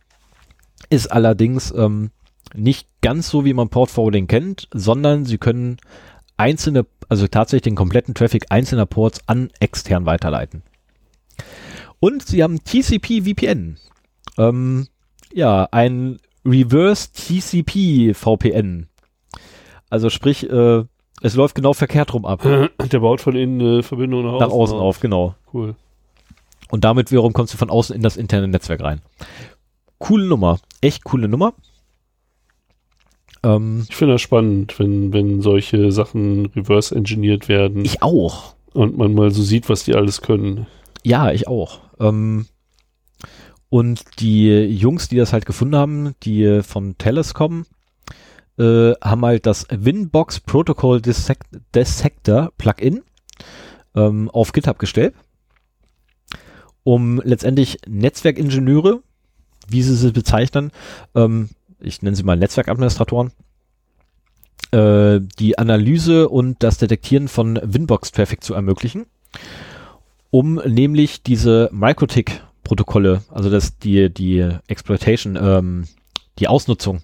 Ist 0.90 1.12
allerdings 1.12 1.70
ähm, 1.72 2.10
nicht 2.54 2.88
ganz 3.00 3.28
so, 3.28 3.44
wie 3.44 3.54
man 3.54 3.68
Port 3.68 3.90
Forwarding 3.90 4.26
kennt, 4.26 4.68
sondern 4.72 5.24
sie 5.24 5.38
können 5.38 5.78
einzelne, 6.36 6.86
also 7.08 7.26
tatsächlich 7.26 7.62
den 7.62 7.74
kompletten 7.74 8.14
Traffic 8.14 8.46
einzelner 8.50 8.86
Ports 8.86 9.20
an 9.26 9.50
extern 9.60 10.06
weiterleiten. 10.06 10.62
Und 12.00 12.26
sie 12.26 12.42
haben 12.42 12.62
TCP 12.62 13.22
VPN. 13.22 13.76
Ähm, 14.38 14.86
ja, 15.32 15.68
ein 15.72 16.18
Reverse 16.44 17.12
TCP 17.12 18.14
VPN. 18.14 18.88
Also 19.90 20.10
sprich, 20.10 20.48
äh, 20.48 20.84
es 21.20 21.34
läuft 21.34 21.54
genau 21.54 21.72
verkehrt 21.72 22.14
rum 22.14 22.24
ab. 22.24 22.42
Der 22.92 23.00
baut 23.00 23.20
von 23.20 23.34
innen 23.34 23.60
eine 23.60 23.82
Verbindung 23.82 24.24
nach 24.24 24.32
außen, 24.32 24.46
Nach 24.48 24.54
außen 24.54 24.78
auf, 24.78 25.00
genau. 25.00 25.34
Cool. 25.52 25.74
Und 26.70 26.84
damit 26.84 27.10
wiederum 27.10 27.32
kommst 27.32 27.54
du 27.54 27.58
von 27.58 27.70
außen 27.70 27.96
in 27.96 28.02
das 28.02 28.16
interne 28.16 28.48
Netzwerk 28.48 28.82
rein. 28.82 29.00
Coole 29.98 30.26
Nummer. 30.26 30.60
Echt 30.80 31.04
coole 31.04 31.28
Nummer. 31.28 31.54
Ähm, 33.42 33.86
Ich 33.88 33.96
finde 33.96 34.14
das 34.14 34.22
spannend, 34.22 34.78
wenn, 34.78 35.12
wenn 35.12 35.42
solche 35.42 35.92
Sachen 35.92 36.46
reverse 36.46 36.94
engineert 36.94 37.48
werden 37.48 37.84
ich 37.84 38.02
auch. 38.02 38.54
und 38.72 38.96
man 38.96 39.14
mal 39.14 39.30
so 39.30 39.42
sieht, 39.42 39.68
was 39.68 39.84
die 39.84 39.94
alles 39.94 40.22
können. 40.22 40.66
Ja, 41.04 41.30
ich 41.30 41.46
auch. 41.48 41.80
Ähm, 42.00 42.46
und 43.70 44.02
die 44.20 44.48
Jungs, 44.64 45.08
die 45.08 45.16
das 45.16 45.32
halt 45.32 45.46
gefunden 45.46 45.76
haben, 45.76 46.14
die 46.22 46.62
von 46.62 46.96
Telescom, 46.98 47.66
äh, 48.58 48.92
haben 49.02 49.24
halt 49.24 49.46
das 49.46 49.66
Winbox 49.70 50.40
Protocol 50.40 51.00
Dissect 51.00 51.46
Dissector 51.74 52.50
Plugin 52.58 53.02
ähm, 53.94 54.30
auf 54.30 54.52
GitHub 54.52 54.78
gestellt, 54.78 55.14
um 56.82 57.20
letztendlich 57.22 57.78
Netzwerkingenieure, 57.86 59.00
wie 59.68 59.82
sie 59.82 59.94
sie 59.94 60.12
bezeichnen, 60.12 60.72
ähm, 61.14 61.50
ich 61.80 62.02
nenne 62.02 62.16
sie 62.16 62.22
mal 62.22 62.36
Netzwerkadministratoren, 62.36 63.32
äh, 64.72 65.20
die 65.38 65.58
Analyse 65.58 66.28
und 66.28 66.62
das 66.62 66.78
Detektieren 66.78 67.28
von 67.28 67.58
Winbox-Traffic 67.62 68.42
zu 68.42 68.54
ermöglichen 68.54 69.06
um 70.30 70.56
nämlich 70.56 71.22
diese 71.22 71.68
Microtik-Protokolle, 71.72 73.22
also 73.30 73.50
das 73.50 73.78
die 73.78 74.12
die 74.12 74.48
Exploitation, 74.66 75.36
ähm, 75.40 75.84
die 76.38 76.48
Ausnutzung 76.48 77.02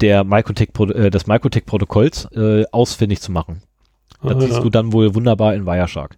der 0.00 0.24
Microtik 0.24 0.78
äh, 0.78 1.10
des 1.10 1.26
Microtik-Protokolls 1.26 2.28
äh, 2.32 2.64
ausfindig 2.72 3.20
zu 3.20 3.32
machen. 3.32 3.62
Das 4.22 4.34
Ah, 4.34 4.40
siehst 4.40 4.52
ja. 4.54 4.60
du 4.60 4.70
dann 4.70 4.92
wohl 4.92 5.14
wunderbar 5.14 5.54
in 5.54 5.66
Wireshark. 5.66 6.16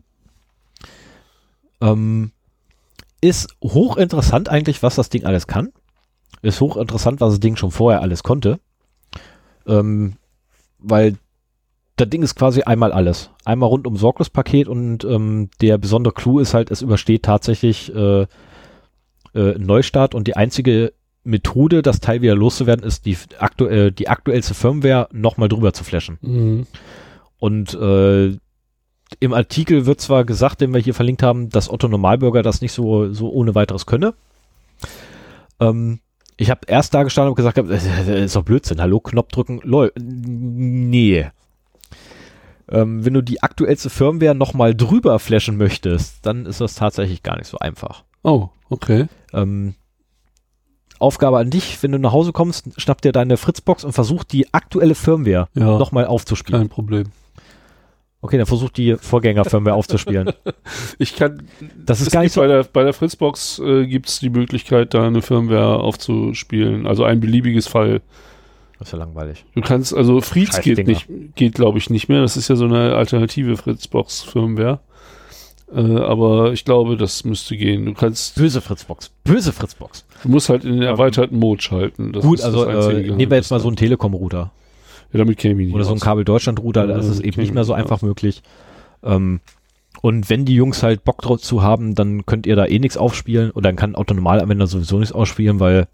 Ähm, 1.80 2.32
ist 3.20 3.54
hochinteressant 3.62 4.48
eigentlich, 4.48 4.82
was 4.82 4.94
das 4.94 5.10
Ding 5.10 5.24
alles 5.24 5.46
kann. 5.46 5.72
Ist 6.42 6.60
hochinteressant, 6.60 7.20
was 7.20 7.34
das 7.34 7.40
Ding 7.40 7.56
schon 7.56 7.70
vorher 7.70 8.02
alles 8.02 8.22
konnte. 8.22 8.60
Ähm, 9.66 10.14
weil 10.78 11.16
das 11.96 12.08
Ding 12.08 12.22
ist 12.22 12.36
quasi 12.36 12.62
einmal 12.62 12.92
alles. 12.92 13.30
Einmal 13.44 13.68
rund 13.68 13.86
um 13.86 13.96
Sorglospaket 13.96 14.68
und 14.68 15.04
ähm, 15.04 15.50
der 15.60 15.78
besondere 15.78 16.14
Clou 16.14 16.38
ist 16.38 16.54
halt, 16.54 16.70
es 16.70 16.82
übersteht 16.82 17.24
tatsächlich 17.24 17.94
äh, 17.94 18.22
äh, 19.34 19.58
Neustart 19.58 20.14
und 20.14 20.26
die 20.28 20.36
einzige 20.36 20.92
Methode, 21.24 21.82
das 21.82 22.00
Teil 22.00 22.22
wieder 22.22 22.34
loszuwerden, 22.34 22.84
ist 22.84 23.04
die, 23.04 23.16
aktu 23.38 23.66
äh, 23.66 23.90
die 23.90 24.08
aktuellste 24.08 24.54
Firmware 24.54 25.08
nochmal 25.12 25.48
drüber 25.48 25.72
zu 25.72 25.84
flashen. 25.84 26.18
Mhm. 26.22 26.66
Und 27.38 27.74
äh, 27.74 28.36
im 29.20 29.32
Artikel 29.32 29.86
wird 29.86 30.00
zwar 30.00 30.24
gesagt, 30.24 30.60
den 30.60 30.72
wir 30.72 30.80
hier 30.80 30.94
verlinkt 30.94 31.22
haben, 31.22 31.50
dass 31.50 31.70
Otto 31.70 31.88
Normalbürger 31.88 32.42
das 32.42 32.60
nicht 32.60 32.72
so, 32.72 33.12
so 33.12 33.30
ohne 33.30 33.54
weiteres 33.54 33.86
könne. 33.86 34.14
Ähm, 35.60 36.00
ich 36.38 36.50
habe 36.50 36.60
erst 36.66 36.94
da 36.94 37.02
gestanden 37.02 37.30
und 37.30 37.34
gesagt, 37.34 37.58
äh, 37.58 38.24
ist 38.24 38.36
doch 38.36 38.44
Blödsinn. 38.44 38.80
Hallo, 38.80 39.00
Knopf 39.00 39.28
drücken. 39.30 39.60
Lol. 39.64 39.92
Nee. 40.00 41.26
Ähm, 42.70 43.04
wenn 43.04 43.14
du 43.14 43.22
die 43.22 43.42
aktuellste 43.42 43.90
Firmware 43.90 44.34
nochmal 44.34 44.74
drüber 44.74 45.18
flashen 45.18 45.56
möchtest, 45.56 46.24
dann 46.24 46.46
ist 46.46 46.60
das 46.60 46.74
tatsächlich 46.76 47.22
gar 47.22 47.36
nicht 47.36 47.48
so 47.48 47.58
einfach. 47.58 48.04
Oh, 48.22 48.48
okay. 48.70 49.06
Ähm, 49.32 49.74
Aufgabe 51.00 51.38
an 51.38 51.50
dich, 51.50 51.82
wenn 51.82 51.92
du 51.92 51.98
nach 51.98 52.12
Hause 52.12 52.32
kommst, 52.32 52.68
schnapp 52.80 53.00
dir 53.00 53.12
deine 53.12 53.36
Fritzbox 53.36 53.84
und 53.84 53.92
versuch 53.92 54.24
die 54.24 54.52
aktuelle 54.52 54.94
Firmware 54.94 55.48
Ja, 55.54 55.78
nochmal 55.78 56.06
aufzuspielen. 56.06 56.62
kein 56.62 56.68
Problem. 56.68 57.06
Okay, 58.20 58.36
dann 58.36 58.46
versuch 58.46 58.70
die 58.70 58.96
Vorgängerfirmware 58.96 59.74
aufzuspielen. 59.74 60.32
Ich 60.98 61.14
kann, 61.14 61.42
Das 61.76 62.00
ist 62.00 62.10
gar 62.10 62.22
nicht 62.22 62.34
gibt 62.34 62.42
bei 62.42 62.48
der, 62.48 62.64
bei 62.64 62.82
der 62.82 62.92
Fritzbox 62.92 63.60
äh, 63.60 63.86
gibt 63.86 64.08
es 64.08 64.18
die 64.18 64.30
Möglichkeit, 64.30 64.92
da 64.92 65.06
eine 65.06 65.22
Firmware 65.22 65.80
aufzuspielen. 65.80 66.86
Also 66.86 67.04
ein 67.04 67.20
beliebiges 67.20 67.68
Fall. 67.68 68.02
Das 68.78 68.88
ist 68.88 68.92
ja 68.92 68.98
langweilig. 68.98 69.44
Du 69.54 69.60
kannst, 69.60 69.94
also 69.94 70.20
Frieds 70.20 70.56
Scheiß 70.56 70.64
geht 70.64 70.86
nicht, 70.86 71.08
geht 71.36 71.54
glaube 71.54 71.78
ich 71.78 71.90
nicht 71.90 72.08
mehr. 72.08 72.20
Das 72.20 72.36
ist 72.36 72.48
ja 72.48 72.56
so 72.56 72.64
eine 72.64 72.96
alternative 72.96 73.56
Fritzbox-Firmware. 73.56 74.80
Äh, 75.72 75.80
aber 75.80 76.52
ich 76.52 76.64
glaube, 76.64 76.96
das 76.96 77.24
müsste 77.24 77.56
gehen. 77.56 77.86
Du 77.86 77.94
kannst, 77.94 78.34
Böse 78.36 78.60
Fritzbox. 78.60 79.10
Böse 79.24 79.52
Fritzbox. 79.52 80.04
du 80.22 80.28
musst 80.28 80.48
halt 80.48 80.64
in 80.64 80.72
den 80.72 80.82
erweiterten 80.82 81.38
Mode 81.38 81.62
schalten. 81.62 82.12
Das 82.12 82.24
Gut, 82.24 82.40
also 82.40 82.64
äh, 82.64 83.10
nehmen 83.10 83.30
wir 83.30 83.36
jetzt 83.36 83.50
mal 83.50 83.60
so 83.60 83.68
einen 83.68 83.76
Telekom-Router. 83.76 84.50
Ja, 85.12 85.18
damit 85.18 85.38
käme 85.38 85.60
ich 85.62 85.68
nicht 85.68 85.74
oder 85.74 85.84
so 85.84 85.90
einen 85.90 86.00
aus. 86.00 86.04
Kabel 86.04 86.24
Deutschland-Router. 86.24 86.86
Ja, 86.88 86.96
Das 86.96 87.06
ist 87.08 87.20
eben 87.20 87.40
nicht 87.40 87.54
mehr 87.54 87.64
so 87.64 87.72
einfach 87.72 88.02
möglich. 88.02 88.42
Ähm, 89.02 89.40
und 90.00 90.30
wenn 90.30 90.44
die 90.44 90.54
Jungs 90.54 90.82
halt 90.82 91.04
Bock 91.04 91.22
drauf 91.22 91.40
zu 91.40 91.62
haben, 91.62 91.94
dann 91.94 92.24
könnt 92.26 92.46
ihr 92.46 92.56
da 92.56 92.66
eh 92.66 92.78
nichts 92.78 92.96
aufspielen 92.96 93.50
oder 93.50 93.68
dann 93.68 93.76
kann 93.76 93.92
ein 93.92 93.96
Autonomalanwender 93.96 94.66
sowieso 94.66 94.98
nichts 94.98 95.12
ausspielen, 95.12 95.60
weil 95.60 95.88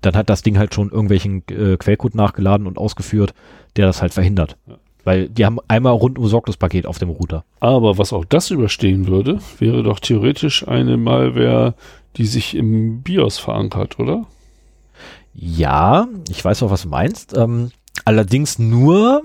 dann 0.00 0.16
hat 0.16 0.28
das 0.28 0.42
Ding 0.42 0.58
halt 0.58 0.74
schon 0.74 0.90
irgendwelchen 0.90 1.42
äh, 1.48 1.76
Quellcode 1.76 2.14
nachgeladen 2.14 2.66
und 2.66 2.78
ausgeführt, 2.78 3.34
der 3.76 3.86
das 3.86 4.00
halt 4.02 4.14
verhindert. 4.14 4.56
Ja. 4.66 4.78
Weil 5.04 5.28
die 5.28 5.46
haben 5.46 5.58
einmal 5.68 5.92
rund 5.92 6.18
um 6.18 6.26
Sorglospaket 6.26 6.86
auf 6.86 6.98
dem 6.98 7.08
Router. 7.10 7.44
Aber 7.60 7.98
was 7.98 8.12
auch 8.12 8.24
das 8.24 8.50
überstehen 8.50 9.06
würde, 9.06 9.38
wäre 9.58 9.82
doch 9.82 10.00
theoretisch 10.00 10.66
eine 10.66 10.96
Malware, 10.96 11.74
die 12.16 12.26
sich 12.26 12.54
im 12.54 13.02
BIOS 13.02 13.38
verankert, 13.38 13.98
oder? 13.98 14.26
Ja, 15.34 16.08
ich 16.28 16.44
weiß 16.44 16.62
auch, 16.62 16.70
was 16.70 16.82
du 16.82 16.88
meinst. 16.88 17.36
Ähm, 17.36 17.70
allerdings 18.04 18.58
nur 18.58 19.22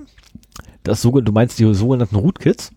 das 0.84 1.02
sogenannte, 1.02 1.32
du 1.32 1.34
meinst 1.34 1.60
die 1.60 1.74
sogenannten 1.74 2.16
Rootkits. 2.16 2.72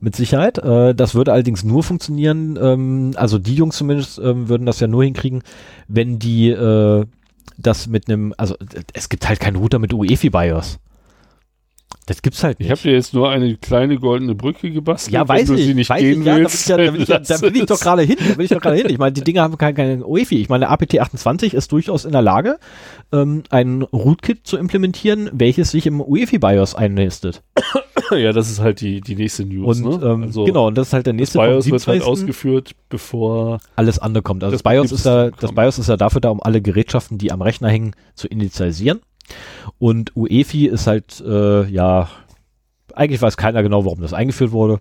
Mit 0.00 0.16
Sicherheit. 0.16 0.58
Äh, 0.58 0.94
das 0.94 1.14
würde 1.14 1.32
allerdings 1.32 1.64
nur 1.64 1.82
funktionieren, 1.82 2.58
ähm, 2.60 3.12
also 3.16 3.38
die 3.38 3.54
Jungs 3.54 3.76
zumindest 3.76 4.18
ähm, 4.18 4.50
würden 4.50 4.66
das 4.66 4.78
ja 4.80 4.86
nur 4.86 5.02
hinkriegen, 5.02 5.42
wenn 5.88 6.18
die 6.18 6.50
äh, 6.50 7.06
das 7.56 7.86
mit 7.86 8.08
einem, 8.08 8.34
also 8.36 8.54
es 8.92 9.08
gibt 9.08 9.26
halt 9.26 9.40
keinen 9.40 9.56
Router 9.56 9.78
mit 9.78 9.94
UEFI 9.94 10.28
BIOS. 10.28 10.78
Das 12.06 12.20
gibt's 12.20 12.44
halt 12.44 12.56
Ich 12.60 12.66
nicht. 12.66 12.70
habe 12.70 12.82
dir 12.82 12.92
jetzt 12.92 13.14
nur 13.14 13.30
eine 13.30 13.56
kleine 13.56 13.98
goldene 13.98 14.34
Brücke 14.34 14.70
gebastelt. 14.70 15.14
ja, 15.14 15.26
weiß 15.26 15.48
wenn 15.48 15.56
du 15.56 15.60
ich, 15.60 15.66
sie 15.68 15.74
nicht 15.74 15.88
weiß 15.88 16.00
gehen 16.02 16.20
ich, 16.20 16.26
ja, 16.26 16.34
da, 16.36 16.38
bin 16.38 16.46
ich 16.46 16.52
willst, 16.52 16.68
ja, 16.68 16.76
da, 16.76 16.90
bin 16.90 17.00
ich 17.02 17.08
ja, 17.08 17.18
da 17.18 17.40
will 17.40 17.56
ich 17.56 17.66
doch 17.66 17.80
gerade 17.80 18.02
hin, 18.02 18.16
da 18.18 18.36
will 18.36 18.44
ich 18.44 18.50
doch 18.50 18.60
gerade 18.60 18.76
hin. 18.76 18.86
Ich 18.90 18.98
meine, 18.98 19.12
die 19.12 19.24
Dinger 19.24 19.42
haben 19.42 19.56
kein, 19.56 19.74
kein 19.74 20.02
UEFI. 20.02 20.40
Ich 20.42 20.48
meine, 20.48 20.66
der 20.66 20.72
APT28 20.72 21.54
ist 21.54 21.72
durchaus 21.72 22.04
in 22.04 22.12
der 22.12 22.20
Lage, 22.22 22.58
ähm, 23.12 23.42
ein 23.50 23.82
Rootkit 23.82 24.46
zu 24.46 24.58
implementieren, 24.58 25.30
welches 25.32 25.70
sich 25.70 25.86
im 25.86 26.00
UEFI 26.00 26.38
BIOS 26.38 26.74
einnistet. 26.74 27.42
Ja, 28.10 28.32
das 28.32 28.50
ist 28.50 28.60
halt 28.60 28.82
die, 28.82 29.00
die 29.00 29.16
nächste 29.16 29.46
News. 29.46 29.80
Und 29.80 30.00
ne? 30.02 30.06
ähm, 30.06 30.22
also, 30.24 30.44
genau, 30.44 30.66
und 30.66 30.76
das 30.76 30.88
ist 30.88 30.92
halt 30.92 31.06
der 31.06 31.14
Das 31.14 31.18
nächste 31.20 31.38
vom 31.38 31.46
BIOS 31.46 31.64
wird 31.70 31.86
halt 31.86 32.02
27.. 32.02 32.06
ausgeführt, 32.06 32.72
bevor. 32.90 33.60
alles 33.76 33.98
andere 33.98 34.22
kommt. 34.22 34.44
Also 34.44 34.52
das, 34.52 34.62
Das 34.62 34.70
BIOS 34.72 34.92
ist 34.92 35.06
ja, 35.06 35.30
das. 35.30 35.52
BIOS 35.54 35.78
ist 35.78 35.88
ja 35.88 35.96
dafür 35.96 36.20
da, 36.20 36.28
um 36.28 36.42
alle 36.42 36.60
Gerätschaften, 36.60 37.16
die 37.16 37.32
am 37.32 37.40
Rechner 37.40 37.70
hängen, 37.70 37.92
zu 38.14 38.28
initialisieren. 38.28 39.00
Und 39.78 40.16
UEFI 40.16 40.66
ist 40.66 40.86
halt, 40.86 41.22
äh, 41.26 41.66
ja, 41.68 42.08
eigentlich 42.94 43.20
weiß 43.22 43.36
keiner 43.36 43.62
genau, 43.62 43.84
warum 43.84 44.00
das 44.00 44.12
eingeführt 44.14 44.52
wurde. 44.52 44.80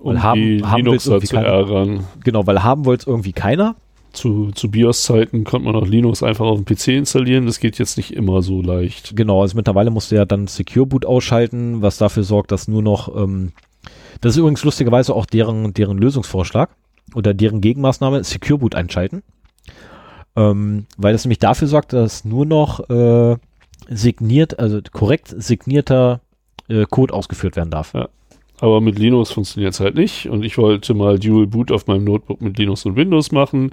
um 0.00 0.14
Weil 0.14 0.22
haben- 0.22 0.40
die 0.40 0.62
haben 0.64 0.76
Linuxer 0.84 1.12
irgendwie 1.12 1.26
zu 1.26 1.34
keiner. 1.36 1.48
ärgern. 1.48 2.04
Genau, 2.22 2.46
weil 2.46 2.62
haben 2.62 2.84
wollte 2.84 3.02
es 3.02 3.06
irgendwie 3.06 3.32
keiner. 3.32 3.76
Zu, 4.12 4.50
zu 4.52 4.70
BIOS-Zeiten 4.70 5.44
konnte 5.44 5.66
man 5.66 5.74
auch 5.76 5.86
Linux 5.86 6.22
einfach 6.22 6.46
auf 6.46 6.62
dem 6.62 6.64
PC 6.64 6.96
installieren. 6.96 7.46
Das 7.46 7.60
geht 7.60 7.78
jetzt 7.78 7.96
nicht 7.96 8.12
immer 8.14 8.40
so 8.42 8.62
leicht. 8.62 9.14
Genau, 9.16 9.42
also 9.42 9.56
mittlerweile 9.56 9.90
musst 9.90 10.10
du 10.10 10.14
ja 10.14 10.24
dann 10.24 10.46
Secure 10.46 10.86
Boot 10.86 11.04
ausschalten, 11.04 11.82
was 11.82 11.98
dafür 11.98 12.22
sorgt, 12.24 12.50
dass 12.52 12.68
nur 12.68 12.82
noch, 12.82 13.14
ähm, 13.16 13.52
das 14.20 14.32
ist 14.32 14.38
übrigens 14.38 14.64
lustigerweise 14.64 15.14
auch 15.14 15.26
deren, 15.26 15.74
deren 15.74 15.98
Lösungsvorschlag 15.98 16.70
oder 17.14 17.34
deren 17.34 17.60
Gegenmaßnahme, 17.60 18.22
Secure 18.24 18.58
Boot 18.58 18.74
einschalten. 18.74 19.22
Ähm, 20.36 20.86
weil 20.96 21.12
das 21.12 21.24
nämlich 21.24 21.38
dafür 21.38 21.68
sorgt, 21.68 21.92
dass 21.92 22.24
nur 22.24 22.46
noch 22.46 22.88
äh, 22.90 23.36
signiert, 23.88 24.58
also 24.58 24.80
korrekt 24.92 25.34
signierter 25.36 26.20
äh, 26.68 26.84
Code 26.88 27.14
ausgeführt 27.14 27.56
werden 27.56 27.70
darf. 27.70 27.94
Ja. 27.94 28.08
Aber 28.60 28.80
mit 28.80 28.98
Linux 28.98 29.30
funktioniert 29.30 29.74
es 29.74 29.80
halt 29.80 29.94
nicht. 29.94 30.28
Und 30.28 30.44
ich 30.44 30.56
wollte 30.58 30.94
mal 30.94 31.18
Dual 31.18 31.46
Boot 31.46 31.70
auf 31.70 31.86
meinem 31.86 32.04
Notebook 32.04 32.40
mit 32.40 32.58
Linux 32.58 32.84
und 32.86 32.96
Windows 32.96 33.32
machen. 33.32 33.72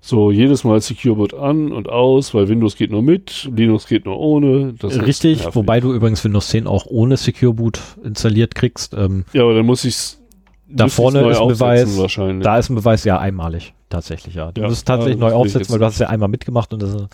So 0.00 0.30
jedes 0.30 0.62
Mal 0.62 0.80
Secure 0.80 1.16
Boot 1.16 1.34
an 1.34 1.72
und 1.72 1.88
aus, 1.88 2.32
weil 2.32 2.48
Windows 2.48 2.76
geht 2.76 2.92
nur 2.92 3.02
mit, 3.02 3.50
Linux 3.54 3.88
geht 3.88 4.04
nur 4.04 4.18
ohne. 4.18 4.74
Das 4.78 5.02
Richtig, 5.02 5.44
wobei 5.54 5.80
du 5.80 5.92
übrigens 5.92 6.24
Windows 6.24 6.48
10 6.48 6.68
auch 6.68 6.86
ohne 6.86 7.16
Secure 7.16 7.54
Boot 7.54 7.80
installiert 8.04 8.54
kriegst. 8.54 8.94
Ähm, 8.94 9.24
ja, 9.32 9.42
aber 9.42 9.54
dann 9.54 9.66
muss 9.66 9.84
ich 9.84 9.94
es 9.94 10.22
da 10.68 10.88
vorne 10.88 11.28
ist 11.28 11.40
ein 11.40 11.48
Beweis, 11.48 11.96
da 12.40 12.58
ist 12.58 12.68
ein 12.68 12.74
Beweis 12.74 13.04
ja 13.04 13.18
einmalig, 13.18 13.72
tatsächlich, 13.88 14.34
ja. 14.34 14.52
Du 14.52 14.62
ja, 14.62 14.68
musst 14.68 14.86
tatsächlich 14.86 15.18
neu 15.18 15.32
aufsetzen, 15.32 15.72
weil 15.72 15.78
du 15.78 15.84
hast 15.84 15.94
es 15.94 16.00
ja 16.00 16.08
einmal 16.08 16.28
mitgemacht 16.28 16.72
und 16.72 16.82
das, 16.82 17.08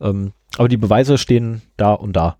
ähm, 0.00 0.32
aber 0.56 0.68
die 0.68 0.76
Beweise 0.76 1.18
stehen 1.18 1.62
da 1.76 1.92
und 1.92 2.14
da. 2.14 2.36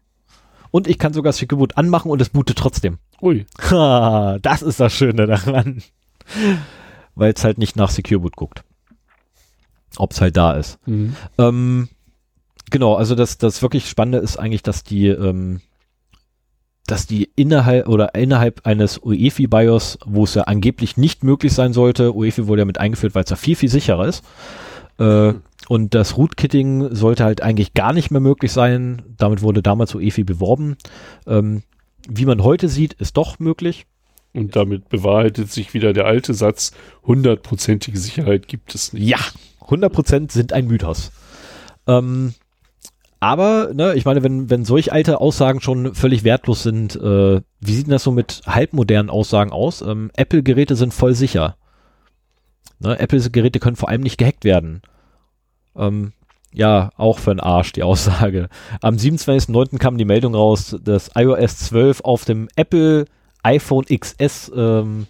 Und 0.70 0.88
ich 0.88 0.98
kann 0.98 1.12
sogar 1.12 1.32
Secure 1.32 1.58
Boot 1.58 1.76
anmachen 1.76 2.10
und 2.10 2.20
es 2.22 2.28
bootet 2.28 2.58
trotzdem. 2.58 2.98
Ui. 3.20 3.46
Ha, 3.70 4.38
das 4.40 4.62
ist 4.62 4.80
das 4.80 4.92
Schöne 4.92 5.26
daran. 5.26 5.82
Weil 7.14 7.32
es 7.32 7.44
halt 7.44 7.58
nicht 7.58 7.76
nach 7.76 7.90
Secure 7.90 8.20
Boot 8.20 8.36
guckt. 8.36 8.62
Ob 9.96 10.12
es 10.12 10.20
halt 10.20 10.36
da 10.36 10.52
ist. 10.52 10.78
Mhm. 10.86 11.16
Ähm, 11.38 11.88
genau, 12.70 12.94
also 12.94 13.14
das, 13.14 13.38
das 13.38 13.62
wirklich 13.62 13.88
Spannende 13.88 14.18
ist 14.18 14.38
eigentlich, 14.38 14.62
dass 14.62 14.84
die, 14.84 15.08
ähm, 15.08 15.60
dass 16.90 17.06
die 17.06 17.30
innerhalb 17.36 17.88
oder 17.88 18.14
innerhalb 18.14 18.66
eines 18.66 18.98
UEFI-BIOS, 18.98 19.98
wo 20.06 20.24
es 20.24 20.34
ja 20.34 20.42
angeblich 20.42 20.96
nicht 20.96 21.24
möglich 21.24 21.52
sein 21.52 21.72
sollte, 21.72 22.14
UEFI 22.14 22.46
wurde 22.46 22.62
ja 22.62 22.66
mit 22.66 22.78
eingeführt, 22.78 23.14
weil 23.14 23.24
es 23.24 23.30
ja 23.30 23.36
viel, 23.36 23.56
viel 23.56 23.68
sicherer 23.68 24.06
ist. 24.06 24.24
Äh, 24.98 25.34
und 25.68 25.94
das 25.94 26.16
Rootkitting 26.16 26.94
sollte 26.94 27.24
halt 27.24 27.42
eigentlich 27.42 27.74
gar 27.74 27.92
nicht 27.92 28.10
mehr 28.10 28.20
möglich 28.20 28.52
sein. 28.52 29.02
Damit 29.16 29.42
wurde 29.42 29.62
damals 29.62 29.94
UEFI 29.94 30.24
beworben. 30.24 30.76
Ähm, 31.26 31.62
wie 32.08 32.26
man 32.26 32.42
heute 32.42 32.68
sieht, 32.68 32.94
ist 32.94 33.16
doch 33.16 33.38
möglich. 33.38 33.86
Und 34.32 34.56
damit 34.56 34.88
bewahrheitet 34.88 35.50
sich 35.50 35.74
wieder 35.74 35.92
der 35.92 36.06
alte 36.06 36.34
Satz, 36.34 36.72
hundertprozentige 37.04 37.98
Sicherheit 37.98 38.48
gibt 38.48 38.74
es 38.74 38.92
nicht. 38.92 39.08
Ja, 39.08 39.18
100% 39.66 40.32
sind 40.32 40.52
ein 40.52 40.66
Mythos. 40.66 41.12
Ähm, 41.86 42.34
aber, 43.20 43.70
ne, 43.74 43.94
ich 43.94 44.06
meine, 44.06 44.22
wenn, 44.22 44.48
wenn 44.48 44.64
solch 44.64 44.92
alte 44.92 45.20
Aussagen 45.20 45.60
schon 45.60 45.94
völlig 45.94 46.24
wertlos 46.24 46.62
sind, 46.62 46.96
äh, 46.96 47.42
wie 47.60 47.72
sieht 47.72 47.86
denn 47.86 47.92
das 47.92 48.02
so 48.02 48.10
mit 48.10 48.40
halbmodernen 48.46 49.10
Aussagen 49.10 49.52
aus? 49.52 49.82
Ähm, 49.82 50.10
Apple-Geräte 50.16 50.74
sind 50.74 50.94
voll 50.94 51.14
sicher. 51.14 51.56
Ne, 52.78 52.98
Apple-Geräte 52.98 53.60
können 53.60 53.76
vor 53.76 53.90
allem 53.90 54.00
nicht 54.00 54.16
gehackt 54.16 54.44
werden. 54.44 54.80
Ähm, 55.76 56.12
ja, 56.52 56.90
auch 56.96 57.18
für 57.18 57.34
den 57.34 57.40
Arsch, 57.40 57.72
die 57.72 57.82
Aussage. 57.82 58.48
Am 58.80 58.96
27.09. 58.96 59.78
kam 59.78 59.98
die 59.98 60.06
Meldung 60.06 60.34
raus, 60.34 60.76
dass 60.82 61.10
iOS 61.14 61.58
12 61.58 62.00
auf 62.00 62.24
dem 62.24 62.48
Apple 62.56 63.04
iPhone 63.42 63.84
XS 63.84 64.50
ähm, 64.56 65.06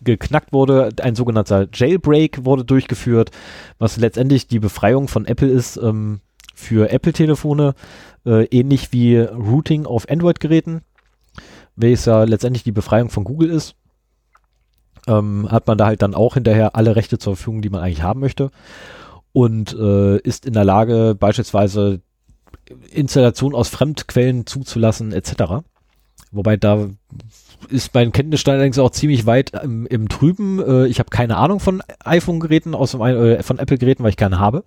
geknackt 0.00 0.52
wurde. 0.52 0.90
Ein 1.02 1.16
sogenannter 1.16 1.66
Jailbreak 1.72 2.44
wurde 2.44 2.64
durchgeführt, 2.64 3.32
was 3.78 3.96
letztendlich 3.96 4.46
die 4.46 4.60
Befreiung 4.60 5.08
von 5.08 5.26
Apple 5.26 5.48
ist 5.48 5.76
ähm, 5.76 6.20
für 6.54 6.90
Apple-Telefone, 6.90 7.74
äh, 8.24 8.44
ähnlich 8.46 8.92
wie 8.92 9.18
Routing 9.18 9.86
auf 9.86 10.08
Android-Geräten, 10.08 10.82
welches 11.76 12.06
ja 12.06 12.24
letztendlich 12.24 12.62
die 12.62 12.72
Befreiung 12.72 13.10
von 13.10 13.24
Google 13.24 13.50
ist. 13.50 13.74
Ähm, 15.06 15.46
hat 15.50 15.66
man 15.66 15.76
da 15.76 15.86
halt 15.86 16.00
dann 16.00 16.14
auch 16.14 16.34
hinterher 16.34 16.76
alle 16.76 16.96
Rechte 16.96 17.18
zur 17.18 17.36
Verfügung, 17.36 17.60
die 17.60 17.68
man 17.68 17.82
eigentlich 17.82 18.02
haben 18.02 18.20
möchte 18.20 18.50
und 19.34 19.74
äh, 19.74 20.18
ist 20.18 20.46
in 20.46 20.54
der 20.54 20.64
Lage, 20.64 21.16
beispielsweise 21.18 22.00
Installation 22.90 23.54
aus 23.54 23.68
Fremdquellen 23.68 24.46
zuzulassen, 24.46 25.12
etc. 25.12 25.64
Wobei 26.30 26.56
da 26.56 26.88
ist 27.68 27.92
mein 27.94 28.12
Kenntnisstand 28.12 28.54
allerdings 28.54 28.78
auch 28.78 28.90
ziemlich 28.90 29.26
weit 29.26 29.50
im, 29.62 29.86
im 29.86 30.08
Trüben. 30.08 30.60
Äh, 30.60 30.86
ich 30.86 31.00
habe 31.00 31.10
keine 31.10 31.36
Ahnung 31.36 31.58
von 31.58 31.82
iPhone-Geräten, 32.04 32.74
äh, 32.74 33.42
von 33.42 33.58
Apple-Geräten, 33.58 34.04
weil 34.04 34.10
ich 34.10 34.16
keine 34.16 34.38
habe. 34.38 34.62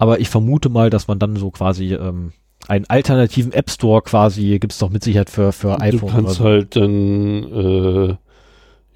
Aber 0.00 0.18
ich 0.18 0.30
vermute 0.30 0.70
mal, 0.70 0.88
dass 0.88 1.08
man 1.08 1.18
dann 1.18 1.36
so 1.36 1.50
quasi 1.50 1.92
ähm, 1.92 2.32
einen 2.66 2.86
alternativen 2.88 3.52
App 3.52 3.70
Store 3.70 4.00
quasi 4.00 4.58
gibt 4.58 4.72
es 4.72 4.78
doch 4.78 4.88
mit 4.88 5.04
Sicherheit 5.04 5.28
für, 5.28 5.52
für 5.52 5.78
iPhone. 5.78 6.00
Du 6.00 6.06
kannst 6.06 6.34
so. 6.36 6.44
halt 6.44 6.74
dann 6.74 7.44
äh, 7.52 8.16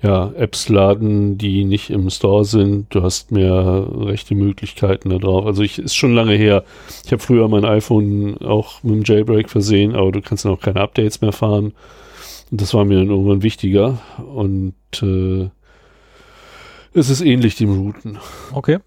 ja, 0.02 0.32
Apps 0.34 0.70
laden, 0.70 1.36
die 1.36 1.66
nicht 1.66 1.90
im 1.90 2.08
Store 2.08 2.46
sind. 2.46 2.86
Du 2.94 3.02
hast 3.02 3.32
mehr 3.32 3.86
rechte 3.94 4.34
Möglichkeiten 4.34 5.10
da 5.10 5.18
drauf. 5.18 5.44
Also 5.44 5.62
ich 5.62 5.78
ist 5.78 5.94
schon 5.94 6.14
lange 6.14 6.36
her. 6.36 6.64
Ich 7.04 7.12
habe 7.12 7.22
früher 7.22 7.48
mein 7.48 7.66
iPhone 7.66 8.38
auch 8.38 8.82
mit 8.82 8.94
dem 8.94 9.02
Jailbreak 9.04 9.50
versehen, 9.50 9.94
aber 9.94 10.10
du 10.10 10.22
kannst 10.22 10.46
dann 10.46 10.52
auch 10.52 10.60
keine 10.60 10.80
Updates 10.80 11.20
mehr 11.20 11.32
fahren. 11.32 11.74
Und 12.50 12.60
das 12.62 12.72
war 12.72 12.86
mir 12.86 12.96
dann 12.96 13.10
irgendwann 13.10 13.42
wichtiger. 13.42 13.98
Und 14.34 14.74
äh, 15.02 15.50
es 16.94 17.10
ist 17.10 17.20
ähnlich 17.20 17.56
dem 17.56 17.78
Routen. 17.78 18.18
Okay. 18.52 18.78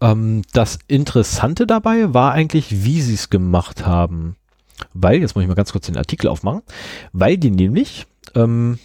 Ähm, 0.00 0.42
das 0.52 0.78
Interessante 0.86 1.66
dabei 1.66 2.14
war 2.14 2.32
eigentlich, 2.32 2.84
wie 2.84 3.00
sie 3.00 3.14
es 3.14 3.30
gemacht 3.30 3.86
haben. 3.86 4.36
Weil, 4.94 5.20
jetzt 5.20 5.34
muss 5.34 5.42
ich 5.42 5.48
mal 5.48 5.54
ganz 5.54 5.72
kurz 5.72 5.86
den 5.86 5.96
Artikel 5.96 6.28
aufmachen, 6.28 6.62
weil 7.12 7.36
die 7.36 7.50
nämlich 7.50 8.06
ähm, 8.34 8.78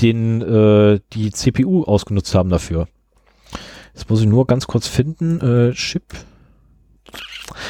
den 0.00 0.42
äh, 0.42 1.00
die 1.12 1.30
CPU 1.30 1.84
ausgenutzt 1.84 2.34
haben 2.34 2.50
dafür. 2.50 2.88
Jetzt 3.94 4.10
muss 4.10 4.20
ich 4.20 4.26
nur 4.26 4.46
ganz 4.46 4.66
kurz 4.66 4.88
finden. 4.88 5.40
Äh, 5.40 5.72
Chip. 5.72 6.02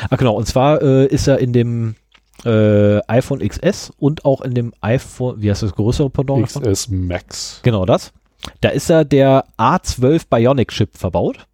Ah 0.09 0.17
genau, 0.17 0.35
und 0.35 0.47
zwar 0.47 0.81
äh, 0.81 1.07
ist 1.07 1.27
er 1.27 1.39
in 1.39 1.53
dem 1.53 1.97
äh, 2.45 3.01
iPhone 3.09 3.47
XS 3.47 3.93
und 3.99 4.25
auch 4.25 4.41
in 4.41 4.55
dem 4.55 4.73
iPhone, 4.81 5.41
wie 5.43 5.51
heißt 5.51 5.63
das 5.63 5.75
größere 5.75 6.11
Pendant? 6.11 6.47
XS 6.47 6.89
Max. 6.89 7.61
Genau 7.63 7.85
das. 7.85 8.13
Da 8.61 8.71
ist 8.71 8.91
er 8.91 9.05
der 9.05 9.47
A12 9.59 10.23
Bionic 10.29 10.71
Chip 10.71 10.97
verbaut. 10.97 11.47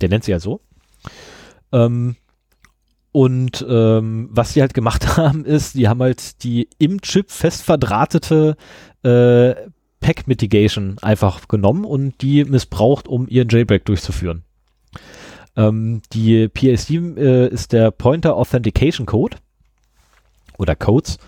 Der 0.00 0.08
nennt 0.08 0.24
sich 0.24 0.32
ja 0.32 0.40
so. 0.40 0.60
Ähm, 1.72 2.16
und 3.12 3.64
ähm, 3.68 4.28
was 4.32 4.52
sie 4.52 4.60
halt 4.60 4.74
gemacht 4.74 5.16
haben, 5.16 5.44
ist, 5.44 5.74
die 5.74 5.88
haben 5.88 6.02
halt 6.02 6.42
die 6.42 6.68
im 6.78 7.00
Chip 7.00 7.30
fest 7.30 7.62
verdrahtete 7.62 8.56
äh, 9.02 9.54
Pack 10.00 10.26
Mitigation 10.26 10.98
einfach 11.00 11.48
genommen 11.48 11.84
und 11.84 12.20
die 12.20 12.44
missbraucht, 12.44 13.08
um 13.08 13.28
ihren 13.28 13.48
Jailbreak 13.48 13.84
durchzuführen. 13.84 14.42
Ähm, 15.56 16.02
die 16.12 16.48
PSD 16.48 16.96
äh, 17.16 17.48
ist 17.48 17.72
der 17.72 17.90
Pointer 17.90 18.36
Authentication 18.36 19.06
Code 19.06 19.36
oder 20.58 20.74
Codes 20.74 21.18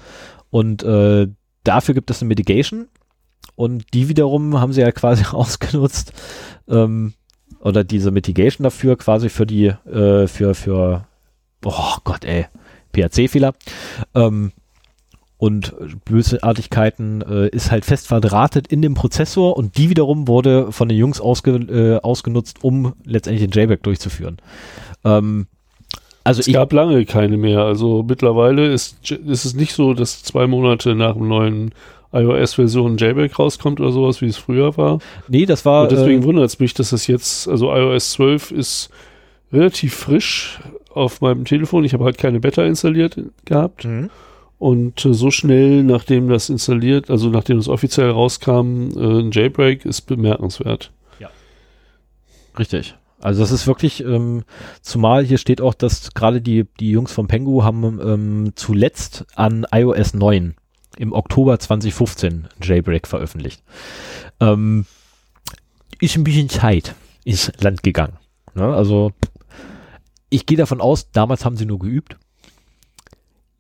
und 0.51 0.83
äh, 0.83 1.29
dafür 1.65 1.95
gibt 1.95 2.11
es 2.11 2.21
eine 2.21 2.29
Mitigation 2.29 2.89
und 3.55 3.85
die 3.95 4.09
wiederum 4.09 4.61
haben 4.61 4.73
sie 4.73 4.81
ja 4.81 4.93
quasi 4.93 5.25
ausgenutzt 5.31 6.13
ähm, 6.69 7.15
oder 7.67 7.83
diese 7.83 8.13
Mitigation 8.13 8.63
dafür 8.63 8.97
quasi 8.97 9.29
für 9.29 9.45
die 9.45 9.67
äh, 9.67 10.29
für 10.29 10.55
für 10.55 11.07
oh 11.65 11.97
Gott 12.05 12.25
ey 12.25 12.47
PHC-Fehler 12.95 13.55
ähm, 14.15 14.53
und 15.37 15.75
Bösartigkeiten 16.05 17.23
äh, 17.23 17.49
ist 17.49 17.71
halt 17.71 17.85
fest 17.85 18.07
verdrahtet 18.07 18.69
in 18.69 18.83
dem 18.83 18.95
Prozessor 18.95 19.57
und 19.57 19.77
die 19.77 19.91
wiederum 19.91 20.29
wurde 20.29 20.73
von 20.73 20.89
den 20.89 20.97
Jungs 20.97 21.21
ausge, 21.21 21.57
äh, 21.57 22.01
ausgenutzt, 22.01 22.63
um 22.63 22.95
letztendlich 23.05 23.51
den 23.51 23.61
JBack 23.61 23.83
durchzuführen. 23.83 24.39
Ähm, 25.05 25.47
also 26.25 26.41
es 26.41 26.51
gab 26.51 26.73
lange 26.73 27.05
keine 27.05 27.37
mehr. 27.37 27.61
Also 27.61 28.03
mittlerweile 28.03 28.73
ist, 28.73 29.11
ist 29.11 29.45
es 29.45 29.55
nicht 29.55 29.75
so, 29.75 29.93
dass 29.93 30.23
zwei 30.23 30.47
Monate 30.47 30.95
nach 30.95 31.15
dem 31.15 31.29
neuen 31.29 31.73
iOS-Version 32.17 32.97
JBack 32.97 33.39
rauskommt 33.39 33.81
oder 33.81 33.93
sowas, 33.93 34.21
wie 34.21 34.27
es 34.27 34.37
früher 34.37 34.77
war. 34.77 34.99
Nee, 35.29 35.47
das 35.47 35.65
war. 35.65 35.83
Und 35.83 35.93
deswegen 35.93 36.23
äh, 36.23 36.25
wundert 36.25 36.47
es 36.47 36.59
mich, 36.59 36.75
dass 36.75 36.91
das 36.91 37.07
jetzt, 37.07 37.49
also 37.49 37.73
iOS 37.75 38.13
12 38.13 38.51
ist 38.51 38.91
relativ 39.53 39.95
frisch 39.95 40.61
auf 40.91 41.21
meinem 41.21 41.45
Telefon. 41.45 41.85
Ich 41.85 41.93
habe 41.93 42.05
halt 42.05 42.19
keine 42.19 42.41
Beta 42.41 42.65
installiert 42.65 43.21
gehabt. 43.45 43.85
Mhm. 43.85 44.11
Und 44.59 45.05
äh, 45.05 45.13
so 45.13 45.31
schnell, 45.31 45.85
nachdem 45.85 46.29
das 46.29 46.49
installiert, 46.49 47.11
also 47.11 47.29
nachdem 47.29 47.59
es 47.59 47.69
offiziell 47.69 48.11
rauskam, 48.11 48.89
äh, 48.97 49.21
ein 49.21 49.31
Jailbreak 49.31 49.85
ist 49.85 50.03
bemerkenswert. 50.03 50.93
Ja. 51.19 51.29
Richtig. 52.59 52.95
Also 53.21 53.41
das 53.41 53.51
ist 53.51 53.67
wirklich, 53.67 54.05
ähm, 54.05 54.45
zumal 54.83 55.25
hier 55.25 55.39
steht 55.39 55.61
auch, 55.61 55.75
dass 55.75 56.15
gerade 56.15 56.41
die, 56.41 56.65
die 56.81 56.91
Jungs 56.91 57.13
von 57.13 57.27
Pengu 57.27 57.65
haben 57.65 58.01
ähm, 58.03 58.53
zuletzt 58.55 59.27
an 59.35 59.67
iOS 59.71 60.15
9 60.15 60.55
im 60.99 61.13
Oktober 61.13 61.59
2015 61.59 62.33
ein 62.33 62.49
Jailbreak 62.63 63.07
veröffentlicht. 63.07 63.63
Ähm, 64.41 64.87
ist 66.01 66.17
ein 66.17 66.25
bisschen 66.25 66.49
Zeit 66.49 66.95
ins 67.25 67.53
Land 67.61 67.83
gegangen. 67.83 68.19
Ne? 68.55 68.65
Also 68.65 69.13
ich 70.29 70.47
gehe 70.47 70.59
davon 70.59 70.81
aus, 70.81 71.11
damals 71.11 71.45
haben 71.45 71.57
sie 71.57 71.67
nur 71.67 71.79
geübt 71.79 72.17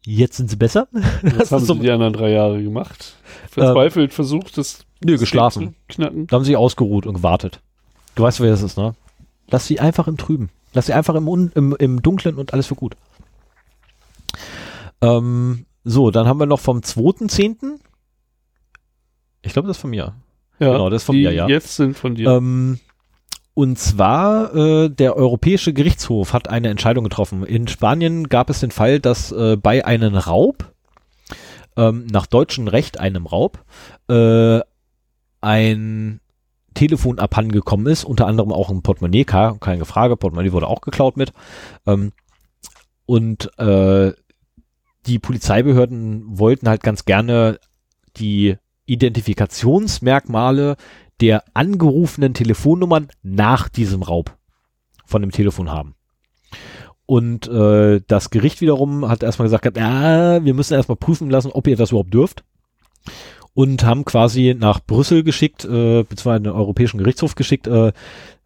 Jetzt 0.08 0.36
sind 0.36 0.48
sie 0.48 0.56
besser. 0.56 0.86
Was 0.92 1.50
haben 1.52 1.64
so 1.64 1.74
sie 1.74 1.80
die 1.80 1.90
anderen 1.90 2.12
drei 2.12 2.30
Jahre 2.30 2.62
gemacht? 2.62 3.16
Verzweifelt 3.50 4.12
ähm, 4.12 4.14
versucht, 4.14 4.56
das 4.56 4.86
nö, 5.04 5.18
geschlafen. 5.18 5.74
knacken. 5.88 6.28
Da 6.28 6.36
haben 6.36 6.44
sie 6.44 6.54
ausgeruht 6.54 7.06
und 7.06 7.14
gewartet. 7.14 7.60
Du 8.14 8.22
weißt, 8.22 8.38
wer 8.38 8.50
das 8.50 8.62
ist, 8.62 8.78
ne? 8.78 8.94
Lass 9.48 9.66
sie 9.66 9.80
einfach 9.80 10.06
im 10.06 10.16
Trüben. 10.16 10.50
Lass 10.74 10.86
sie 10.86 10.92
einfach 10.92 11.16
im, 11.16 11.50
im, 11.56 11.74
im 11.76 12.02
Dunklen 12.02 12.36
und 12.36 12.52
alles 12.52 12.68
für 12.68 12.76
gut. 12.76 12.96
Ähm, 15.00 15.66
so, 15.88 16.10
dann 16.10 16.26
haben 16.26 16.40
wir 16.40 16.46
noch 16.46 16.58
vom 16.60 16.78
2.10. 16.80 17.78
Ich 19.42 19.52
glaube, 19.52 19.68
das 19.68 19.76
ist 19.76 19.80
von 19.80 19.90
mir. 19.90 20.14
Ja, 20.58 20.72
Genau, 20.72 20.90
das 20.90 21.02
ist 21.02 21.06
von 21.06 21.16
mir, 21.16 21.32
ja. 21.32 21.48
jetzt 21.48 21.76
sind 21.76 21.96
von 21.96 22.14
dir. 22.16 22.30
Ähm, 22.30 22.80
und 23.54 23.78
zwar, 23.78 24.54
äh, 24.54 24.88
der 24.90 25.16
Europäische 25.16 25.72
Gerichtshof 25.72 26.32
hat 26.32 26.48
eine 26.48 26.68
Entscheidung 26.68 27.04
getroffen. 27.04 27.44
In 27.44 27.68
Spanien 27.68 28.28
gab 28.28 28.50
es 28.50 28.60
den 28.60 28.70
Fall, 28.70 28.98
dass 29.00 29.30
äh, 29.32 29.56
bei 29.56 29.84
einem 29.84 30.14
Raub, 30.16 30.72
ähm, 31.76 32.06
nach 32.10 32.26
deutschem 32.26 32.68
Recht 32.68 32.98
einem 32.98 33.26
Raub, 33.26 33.62
äh, 34.08 34.60
ein 35.40 36.20
Telefon 36.74 37.18
abhandengekommen 37.18 37.86
ist, 37.86 38.04
unter 38.04 38.26
anderem 38.26 38.52
auch 38.52 38.70
ein 38.70 38.82
Portemonnaie, 38.82 39.24
ke- 39.24 39.56
keine 39.60 39.84
Frage, 39.84 40.16
Portemonnaie 40.16 40.52
wurde 40.52 40.66
auch 40.66 40.80
geklaut 40.80 41.16
mit. 41.16 41.32
Ähm, 41.86 42.12
und 43.06 43.50
äh, 43.58 44.12
die 45.06 45.18
Polizeibehörden 45.18 46.38
wollten 46.38 46.68
halt 46.68 46.82
ganz 46.82 47.04
gerne 47.04 47.58
die 48.16 48.56
Identifikationsmerkmale 48.86 50.76
der 51.20 51.44
angerufenen 51.54 52.34
Telefonnummern 52.34 53.08
nach 53.22 53.68
diesem 53.68 54.02
Raub 54.02 54.36
von 55.06 55.22
dem 55.22 55.30
Telefon 55.30 55.70
haben. 55.70 55.94
Und 57.06 57.46
äh, 57.46 58.00
das 58.06 58.30
Gericht 58.30 58.60
wiederum 58.60 59.08
hat 59.08 59.22
erstmal 59.22 59.46
gesagt, 59.46 59.76
ja, 59.76 60.44
wir 60.44 60.54
müssen 60.54 60.74
erstmal 60.74 60.96
prüfen 60.96 61.30
lassen, 61.30 61.52
ob 61.52 61.66
ihr 61.68 61.76
das 61.76 61.90
überhaupt 61.90 62.12
dürft. 62.12 62.44
Und 63.54 63.84
haben 63.84 64.04
quasi 64.04 64.54
nach 64.58 64.80
Brüssel 64.80 65.22
geschickt, 65.22 65.64
äh, 65.64 66.02
beziehungsweise 66.02 66.42
den 66.42 66.52
Europäischen 66.52 66.98
Gerichtshof 66.98 67.36
geschickt, 67.36 67.68
äh, 67.68 67.92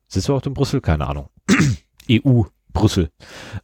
sitzt 0.07 0.29
du 0.29 0.35
auch 0.35 0.45
in 0.45 0.55
Brüssel? 0.55 0.81
Keine 0.81 1.09
Ahnung. 1.09 1.31
EU, 2.11 2.43
Brüssel. 2.73 3.11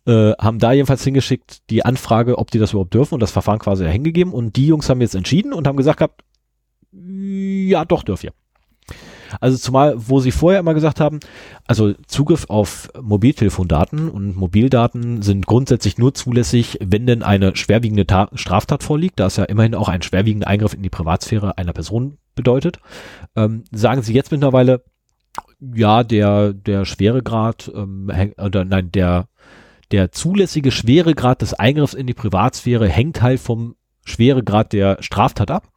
Äh, 0.06 0.32
haben 0.32 0.58
da 0.58 0.72
jedenfalls 0.72 1.04
hingeschickt 1.04 1.68
die 1.70 1.84
Anfrage, 1.84 2.38
ob 2.38 2.50
die 2.50 2.58
das 2.58 2.72
überhaupt 2.72 2.94
dürfen 2.94 3.14
und 3.14 3.20
das 3.20 3.30
Verfahren 3.30 3.58
quasi 3.58 3.84
dahingegeben. 3.84 4.32
Und 4.32 4.56
die 4.56 4.66
Jungs 4.66 4.88
haben 4.88 5.00
jetzt 5.00 5.14
entschieden 5.14 5.52
und 5.52 5.66
haben 5.66 5.76
gesagt 5.76 5.98
gehabt, 5.98 6.22
ja, 6.92 7.84
doch, 7.84 8.02
dürft 8.02 8.24
ihr. 8.24 8.32
Also 9.40 9.56
zumal, 9.58 9.94
wo 9.96 10.20
sie 10.20 10.30
vorher 10.30 10.60
immer 10.60 10.74
gesagt 10.74 11.00
haben, 11.00 11.20
also 11.66 11.94
Zugriff 12.06 12.46
auf 12.48 12.88
Mobiltelefondaten 13.00 14.08
und 14.08 14.36
Mobildaten 14.36 15.22
sind 15.22 15.46
grundsätzlich 15.46 15.98
nur 15.98 16.14
zulässig, 16.14 16.78
wenn 16.80 17.06
denn 17.06 17.22
eine 17.22 17.56
schwerwiegende 17.56 18.06
Ta 18.06 18.28
Straftat 18.34 18.82
vorliegt, 18.82 19.18
da 19.18 19.26
es 19.26 19.36
ja 19.36 19.44
immerhin 19.44 19.74
auch 19.74 19.88
ein 19.88 20.02
schwerwiegender 20.02 20.46
Eingriff 20.46 20.74
in 20.74 20.82
die 20.82 20.90
Privatsphäre 20.90 21.58
einer 21.58 21.72
Person 21.72 22.18
bedeutet. 22.34 22.78
Ähm, 23.34 23.64
sagen 23.72 24.02
sie 24.02 24.14
jetzt 24.14 24.30
mittlerweile, 24.30 24.84
ja, 25.60 26.04
der, 26.04 26.52
der 26.52 26.84
Schweregrad, 26.84 27.70
ähm, 27.74 28.10
oder 28.38 28.64
nein, 28.64 28.92
der, 28.92 29.28
der 29.90 30.12
zulässige 30.12 30.70
Schweregrad 30.70 31.42
des 31.42 31.54
Eingriffs 31.54 31.94
in 31.94 32.06
die 32.06 32.14
Privatsphäre 32.14 32.88
hängt 32.88 33.22
halt 33.22 33.40
vom 33.40 33.76
Schweregrad 34.04 34.72
der 34.72 34.98
Straftat 35.00 35.50
ab 35.50 35.68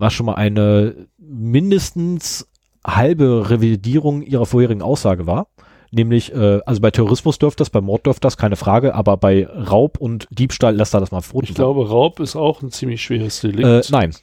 was 0.00 0.14
schon 0.14 0.26
mal 0.26 0.34
eine 0.34 1.06
mindestens 1.18 2.48
halbe 2.84 3.50
Revidierung 3.50 4.22
ihrer 4.22 4.46
vorherigen 4.46 4.82
Aussage 4.82 5.26
war. 5.26 5.48
Nämlich, 5.92 6.32
äh, 6.32 6.60
also 6.64 6.80
bei 6.80 6.90
Terrorismus 6.90 7.38
dürfte 7.38 7.58
das, 7.58 7.70
bei 7.70 7.80
Mord 7.80 8.06
dürfte 8.06 8.22
das, 8.22 8.36
keine 8.36 8.56
Frage, 8.56 8.94
aber 8.94 9.16
bei 9.16 9.46
Raub 9.46 9.98
und 9.98 10.26
Diebstahl 10.30 10.74
lässt 10.74 10.94
er 10.94 11.00
das 11.00 11.10
mal 11.10 11.20
vor. 11.20 11.42
ich 11.42 11.54
glaube, 11.54 11.88
Raub 11.88 12.20
ist 12.20 12.36
auch 12.36 12.62
ein 12.62 12.70
ziemlich 12.70 13.02
schweres 13.02 13.40
Delikt. 13.40 13.64
äh, 13.64 13.82
nein. 13.90 14.14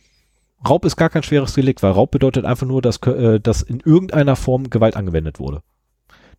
Raub 0.67 0.85
ist 0.85 0.95
gar 0.95 1.09
kein 1.09 1.23
schweres 1.23 1.53
Delikt, 1.53 1.83
weil 1.83 1.91
Raub 1.91 2.11
bedeutet 2.11 2.45
einfach 2.45 2.65
nur, 2.67 2.81
dass, 2.81 2.97
äh, 3.03 3.39
dass 3.39 3.61
in 3.61 3.79
irgendeiner 3.79 4.35
Form 4.35 4.69
Gewalt 4.69 4.95
angewendet 4.95 5.39
wurde. 5.39 5.61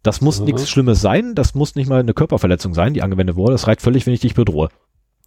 Das 0.03 0.21
muss 0.21 0.39
Aha. 0.39 0.45
nichts 0.47 0.69
Schlimmes 0.71 1.01
sein, 1.01 1.35
das 1.35 1.55
muss 1.55 1.75
nicht 1.75 1.89
mal 1.89 2.01
eine 2.01 2.15
Körperverletzung 2.15 2.73
sein, 2.75 2.95
die 2.95 3.03
angewendet 3.03 3.37
wurde. 3.37 3.53
Das 3.53 3.67
reicht 3.67 3.83
völlig, 3.83 4.07
wenn 4.07 4.15
ich 4.15 4.21
dich 4.21 4.35
bedrohe. 4.35 4.69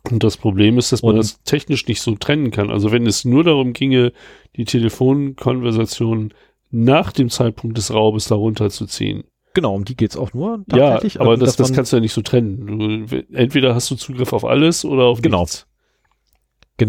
Und 0.10 0.24
das 0.24 0.36
Problem 0.38 0.78
ist, 0.78 0.92
dass 0.92 1.04
man 1.04 1.12
Und- 1.12 1.20
das 1.20 1.42
technisch 1.44 1.88
nicht 1.88 2.02
so 2.02 2.16
trennen 2.16 2.52
kann. 2.52 2.70
Also 2.72 2.92
wenn 2.92 3.06
es 3.06 3.24
nur 3.24 3.44
darum 3.44 3.74
ginge, 3.74 4.14
die 4.56 4.66
Telefonkonversation 4.66 6.34
nach 6.72 7.12
dem 7.12 7.30
Zeitpunkt 7.30 7.78
des 7.78 7.94
Raubes 7.94 8.28
darunter 8.28 8.70
zu 8.70 8.86
ziehen. 8.86 9.24
Genau, 9.54 9.76
um 9.76 9.84
die 9.84 9.98
geht's 9.98 10.16
auch 10.16 10.34
nur. 10.34 10.64
Ja, 10.72 10.92
tatsächlich. 10.94 11.20
aber 11.22 11.36
das, 11.36 11.58
das 11.58 11.74
kannst 11.74 11.92
du 11.92 11.98
ja 11.98 12.02
nicht 12.02 12.14
so 12.14 12.22
trennen. 12.22 13.06
Du, 13.08 13.24
entweder 13.34 13.76
hast 13.76 13.92
du 13.92 13.96
Zugriff 13.96 14.32
auf 14.32 14.46
alles 14.46 14.86
oder 14.86 15.04
auf 15.04 15.22
Genau. 15.22 15.42
nichts. 15.42 15.64
Genau, 15.64 15.71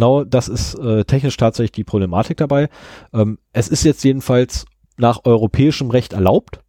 das 0.01 0.49
ist 0.49 0.75
äh, 0.75 1.05
technisch 1.05 1.37
tatsächlich 1.37 1.73
die 1.73 1.85
Problematik 1.85 2.37
dabei. 2.37 2.69
Ähm, 3.13 3.39
es 3.53 3.69
ist 3.69 3.85
jetzt 3.85 4.03
jedenfalls 4.05 4.65
nach 4.97 5.25
europäischem 5.25 5.91
Recht 5.91 6.13
erlaubt. 6.13 6.61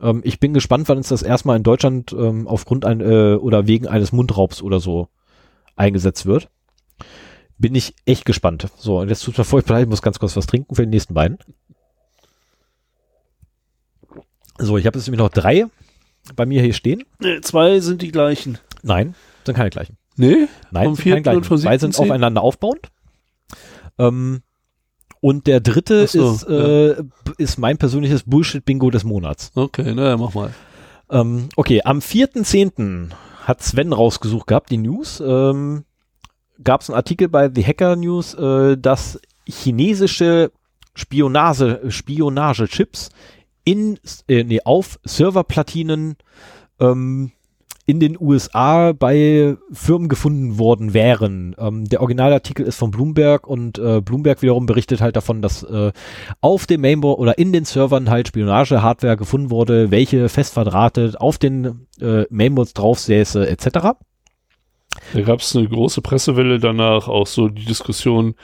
Ähm, 0.00 0.20
ich 0.24 0.40
bin 0.40 0.54
gespannt, 0.54 0.88
wann 0.88 0.98
es 0.98 1.08
das 1.08 1.22
erstmal 1.22 1.56
in 1.56 1.62
Deutschland 1.62 2.12
ähm, 2.12 2.46
aufgrund 2.46 2.84
ein, 2.84 3.00
äh, 3.00 3.34
oder 3.34 3.66
wegen 3.66 3.86
eines 3.86 4.12
Mundraubs 4.12 4.62
oder 4.62 4.80
so 4.80 5.08
eingesetzt 5.76 6.26
wird. 6.26 6.48
Bin 7.58 7.74
ich 7.74 7.94
echt 8.04 8.24
gespannt. 8.24 8.68
So, 8.76 9.00
und 9.00 9.08
jetzt 9.08 9.24
tut 9.24 9.38
mir 9.38 9.44
furchtbar 9.44 9.74
leid, 9.74 9.84
ich 9.84 9.88
muss 9.88 10.02
ganz 10.02 10.18
kurz 10.18 10.36
was 10.36 10.46
trinken 10.46 10.74
für 10.74 10.82
die 10.82 10.90
nächsten 10.90 11.14
beiden. 11.14 11.38
So, 14.58 14.78
ich 14.78 14.86
habe 14.86 14.98
jetzt 14.98 15.06
nämlich 15.06 15.20
noch 15.20 15.30
drei 15.30 15.66
bei 16.36 16.46
mir 16.46 16.62
hier 16.62 16.72
stehen. 16.72 17.04
Nee, 17.18 17.40
zwei 17.40 17.80
sind 17.80 18.02
die 18.02 18.12
gleichen. 18.12 18.58
Nein, 18.82 19.14
sind 19.44 19.54
keine 19.54 19.70
gleichen. 19.70 19.96
Nee? 20.16 20.48
Nein, 20.70 20.84
Vom 20.84 20.94
sind 20.94 21.02
vierten 21.02 21.36
und 21.36 21.46
vom 21.46 21.58
Zwei 21.58 21.72
siebten 21.72 21.80
sind 21.80 21.94
Zehn? 21.94 22.04
aufeinander 22.04 22.42
aufbauend. 22.42 22.90
Ähm, 23.98 24.42
und 25.20 25.46
der 25.46 25.60
dritte 25.60 26.06
so, 26.06 26.32
ist, 26.32 26.42
äh, 26.48 27.02
ist 27.38 27.58
mein 27.58 27.78
persönliches 27.78 28.24
Bullshit-Bingo 28.24 28.90
des 28.90 29.04
Monats. 29.04 29.52
Okay, 29.54 29.94
naja, 29.94 30.16
mach 30.16 30.34
mal. 30.34 30.52
Ähm, 31.10 31.48
okay, 31.56 31.82
am 31.84 32.00
4.10. 32.00 33.10
hat 33.44 33.62
Sven 33.62 33.92
rausgesucht 33.92 34.46
gehabt, 34.46 34.70
die 34.70 34.78
News. 34.78 35.22
Ähm, 35.24 35.84
Gab 36.62 36.82
es 36.82 36.90
einen 36.90 36.96
Artikel 36.96 37.28
bei 37.28 37.50
The 37.52 37.64
Hacker 37.64 37.96
News, 37.96 38.34
äh, 38.34 38.76
dass 38.78 39.20
chinesische 39.46 40.52
Spionage, 40.94 41.80
Spionagechips 41.88 43.08
in, 43.64 43.98
äh, 44.28 44.44
nee, 44.44 44.60
auf 44.64 45.00
Serverplatinen 45.04 46.16
ähm, 46.78 47.32
in 47.86 48.00
den 48.00 48.16
USA 48.18 48.92
bei 48.92 49.56
Firmen 49.70 50.08
gefunden 50.08 50.58
worden 50.58 50.94
wären. 50.94 51.54
Ähm, 51.58 51.84
der 51.84 52.00
Originalartikel 52.00 52.64
ist 52.66 52.78
von 52.78 52.90
Bloomberg 52.90 53.46
und 53.46 53.78
äh, 53.78 54.00
Bloomberg 54.00 54.40
wiederum 54.40 54.66
berichtet 54.66 55.00
halt 55.00 55.16
davon, 55.16 55.42
dass 55.42 55.62
äh, 55.64 55.92
auf 56.40 56.66
dem 56.66 56.80
Mainboard 56.80 57.18
oder 57.18 57.38
in 57.38 57.52
den 57.52 57.64
Servern 57.64 58.08
halt 58.08 58.28
Spionage-Hardware 58.28 59.16
gefunden 59.16 59.50
wurde, 59.50 59.90
welche 59.90 60.28
fest 60.28 60.54
verdrahtet 60.54 61.20
auf 61.20 61.36
den 61.36 61.86
äh, 62.00 62.24
Mainboards 62.30 62.72
drauf 62.72 62.98
säße 63.00 63.46
etc. 63.48 63.68
Da 65.12 65.20
gab 65.22 65.40
es 65.40 65.54
eine 65.54 65.68
große 65.68 66.00
Pressewelle 66.00 66.58
danach, 66.58 67.08
auch 67.08 67.26
so 67.26 67.48
die 67.48 67.64
Diskussion, 67.64 68.34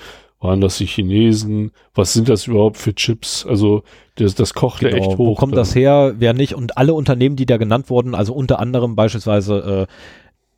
waren 0.41 0.61
das 0.61 0.79
die 0.79 0.87
Chinesen? 0.87 1.71
Was 1.95 2.13
sind 2.15 2.29
das 2.29 2.47
überhaupt 2.47 2.77
für 2.79 2.95
Chips? 2.95 3.47
Also 3.47 3.83
das, 4.17 4.35
das 4.35 4.55
kochte 4.55 4.91
echt 4.91 5.07
hoch. 5.07 5.17
Genau. 5.17 5.31
Wo 5.31 5.35
kommt 5.35 5.53
dann. 5.53 5.59
das 5.61 5.75
her? 5.75 6.15
Wer 6.19 6.33
nicht? 6.33 6.55
Und 6.55 6.77
alle 6.79 6.95
Unternehmen, 6.95 7.37
die 7.37 7.47
da 7.47 7.57
genannt 7.59 7.91
wurden, 7.91 8.15
also 8.15 8.33
unter 8.35 8.59
anderem 8.59 8.97
beispielsweise 8.97 9.87
äh, 9.89 9.93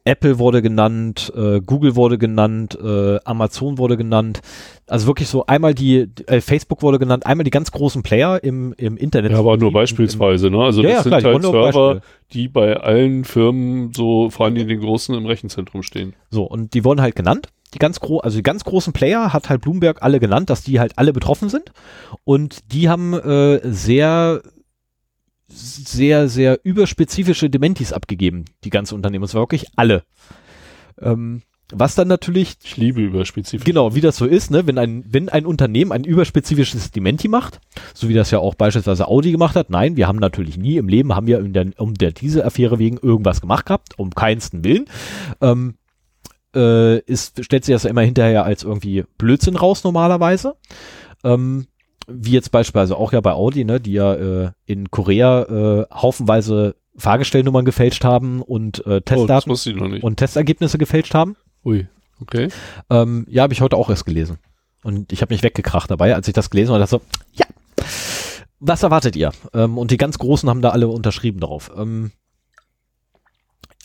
Apple 0.05 0.41
wurde 0.41 0.63
genannt, 0.63 1.33
äh, 1.37 1.61
Google 1.61 1.95
wurde 1.95 2.19
genannt, 2.19 2.77
äh, 2.83 3.19
Amazon 3.25 3.79
wurde 3.79 3.97
genannt. 3.97 4.41
Also 4.89 5.07
wirklich 5.07 5.29
so 5.29 5.47
einmal 5.47 5.75
die, 5.75 6.09
äh, 6.27 6.41
Facebook 6.41 6.83
wurde 6.83 6.99
genannt, 6.99 7.25
einmal 7.25 7.45
die 7.45 7.51
ganz 7.51 7.71
großen 7.71 8.03
Player 8.03 8.43
im, 8.43 8.75
im 8.79 8.97
Internet. 8.97 9.31
Ja, 9.31 9.39
aber 9.39 9.53
nur 9.57 9.69
Im- 9.69 9.69
im- 9.69 9.73
beispielsweise, 9.75 10.51
ne? 10.51 10.59
Also 10.59 10.83
Ja, 10.83 10.89
das 10.89 10.97
ja, 10.97 11.03
sind 11.05 11.19
klar, 11.21 11.33
halt 11.35 11.43
Server, 11.45 12.01
die 12.33 12.49
bei 12.49 12.77
allen 12.79 13.25
Firmen 13.25 13.93
so, 13.95 14.29
vor 14.31 14.47
allem 14.47 14.57
in 14.57 14.67
den 14.67 14.81
großen 14.81 15.15
im 15.15 15.25
Rechenzentrum 15.27 15.85
stehen. 15.85 16.15
So, 16.31 16.45
und 16.45 16.75
die 16.75 16.85
wurden 16.85 17.01
halt 17.01 17.15
genannt. 17.15 17.49
Die 17.75 17.79
ganz 17.79 18.01
gro 18.01 18.19
also 18.19 18.37
die 18.37 18.43
ganz 18.43 18.65
großen 18.65 18.93
Player 18.93 19.33
hat 19.33 19.49
halt 19.49 19.63
Bloomberg 19.63 20.03
alle 20.03 20.21
genannt, 20.21 20.51
dass 20.51 20.63
die 20.63 20.81
halt 20.81 20.99
alle 20.99 21.13
betroffen 21.13 21.49
sind. 21.49 21.73
Und 22.25 22.73
die 22.73 22.89
haben 22.89 23.15
äh, 23.15 23.61
sehr, 23.65 24.43
sehr, 25.49 26.29
sehr 26.29 26.61
überspezifische 26.65 27.51
Dementis 27.51 27.93
abgegeben, 27.93 28.45
die 28.65 28.71
ganze 28.71 28.95
Unternehmen. 28.95 29.25
Und 29.25 29.29
zwar 29.29 29.43
wirklich 29.43 29.67
alle. 29.77 30.05
Ähm, 31.01 31.43
was 31.75 31.95
dann 31.95 32.09
natürlich 32.09 32.57
Ich 32.63 32.77
liebe 32.77 33.01
überspezifisch. 33.01 33.65
Genau, 33.65 33.95
wie 33.95 34.03
das 34.03 34.17
so 34.17 34.27
ist, 34.27 34.51
ne? 34.51 34.67
wenn 34.67 34.79
ein, 34.79 35.05
wenn 35.09 35.31
ein 35.31 35.47
Unternehmen 35.47 35.91
ein 35.91 36.05
überspezifisches 36.05 36.91
Dementi 36.91 37.29
macht, 37.29 37.61
so 37.95 38.09
wie 38.09 38.15
das 38.15 38.31
ja 38.31 38.39
auch 38.39 38.55
beispielsweise 38.55 39.09
Audi 39.09 39.33
gemacht 39.33 39.57
hat, 39.57 39.71
nein, 39.71 39.97
wir 39.97 40.07
haben 40.07 40.19
natürlich 40.19 40.59
nie 40.59 40.77
im 40.77 40.89
Leben, 40.89 41.15
haben 41.15 41.27
wir 41.27 41.41
in 41.41 41.55
der, 41.55 41.69
um 41.79 41.95
der 41.95 42.13
Dieselaffäre 42.13 42.79
wegen 42.79 42.99
irgendwas 42.99 43.41
gemacht 43.41 43.67
gehabt, 43.67 43.99
um 43.99 44.11
keinsten 44.11 44.65
Willen, 44.65 44.85
ähm, 45.41 45.75
äh, 46.55 46.99
ist, 47.01 47.45
stellt 47.45 47.65
sich 47.65 47.75
das 47.75 47.85
ja 47.85 47.91
immer 47.91 48.03
hinterher 48.03 48.45
als 48.45 48.63
irgendwie 48.63 49.05
Blödsinn 49.19 49.57
raus 49.57 49.85
normalerweise. 49.85 50.55
Ähm, 51.25 51.67
wie 52.09 52.33
jetzt 52.33 52.51
beispielsweise 52.51 52.97
auch 52.97 53.13
ja 53.13 53.21
bei 53.21 53.33
Audi, 53.33 53.65
ne, 53.65 53.81
die 53.81 53.93
ja 53.93 54.15
äh, 54.15 54.51
in 54.67 54.91
Korea 54.91 55.43
äh, 55.43 55.87
haufenweise 55.95 56.75
Fahrgestellnummern 56.97 57.65
gefälscht 57.65 58.05
haben 58.05 58.43
und 58.43 58.85
äh, 58.87 58.97
Oh, 58.97 59.01
Testdaten 59.01 59.53
nicht. 59.91 60.03
und 60.05 60.17
Testergebnisse 60.17 60.79
gefälscht 60.79 61.15
haben. 61.15 61.37
Ui, 61.65 61.87
okay. 62.21 62.49
Ähm, 62.91 63.25
ja, 63.29 63.45
habe 63.45 63.53
ich 63.55 63.61
heute 63.61 63.77
auch 63.77 63.89
erst 63.89 64.05
gelesen. 64.05 64.39
Und 64.83 65.13
ich 65.13 65.23
habe 65.23 65.33
mich 65.33 65.43
weggekracht 65.43 65.91
dabei, 65.91 66.15
als 66.15 66.27
ich 66.27 66.35
das 66.35 66.51
gelesen 66.51 66.73
habe. 66.73 66.81
dachte 66.81 66.91
so, 66.91 67.03
ja, 67.35 67.47
was 68.59 68.83
erwartet 68.83 69.17
ihr? 69.17 69.33
Ähm, 69.55 69.79
und 69.79 69.91
die 69.91 69.97
ganz 69.97 70.19
Großen 70.19 70.49
haben 70.49 70.61
da 70.63 70.71
alle 70.71 70.89
unterschrieben 70.89 71.41
drauf. 71.41 71.71
Ähm, 71.77 72.11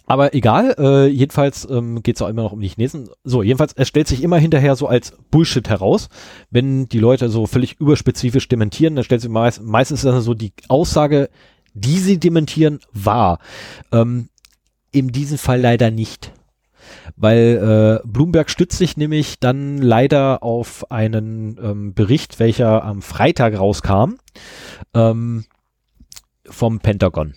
Aber 0.09 0.34
egal, 0.34 0.73
äh, 0.79 1.07
jedenfalls 1.07 1.67
ähm, 1.69 2.01
geht 2.01 2.15
es 2.15 2.21
auch 2.21 2.29
immer 2.29 2.43
noch 2.43 2.53
um 2.53 2.61
die 2.61 2.69
Chinesen. 2.69 3.09
So, 3.25 3.43
jedenfalls, 3.43 3.73
es 3.73 3.89
stellt 3.89 4.07
sich 4.07 4.23
immer 4.23 4.38
hinterher 4.38 4.77
so 4.77 4.88
als 4.88 5.13
Bullshit 5.29 5.67
heraus, 5.67 6.07
wenn 6.49 6.88
die 6.88 6.99
Leute 6.99 7.29
so 7.29 7.45
völlig 7.45 7.79
überspezifisch 7.81 8.47
dementieren, 8.47 8.95
dann 8.95 9.03
stellt 9.03 9.19
sich 9.19 9.29
meist, 9.29 9.61
meistens 9.61 10.03
dann 10.03 10.21
so 10.21 10.34
die 10.34 10.53
Aussage, 10.69 11.29
die 11.73 11.99
sie 11.99 12.19
dementieren, 12.19 12.79
wahr. 12.93 13.39
Ähm, 13.91 14.29
in 14.91 15.09
diesem 15.09 15.38
Fall 15.38 15.59
leider 15.59 15.91
nicht. 15.91 16.31
Weil 17.17 18.01
äh, 18.01 18.07
Bloomberg 18.07 18.49
stützt 18.49 18.77
sich 18.77 18.95
nämlich 18.95 19.41
dann 19.41 19.77
leider 19.77 20.41
auf 20.41 20.89
einen 20.89 21.59
ähm, 21.61 21.93
Bericht, 21.93 22.39
welcher 22.39 22.85
am 22.85 23.01
Freitag 23.01 23.59
rauskam, 23.59 24.15
ähm, 24.93 25.43
vom 26.45 26.79
Pentagon. 26.79 27.34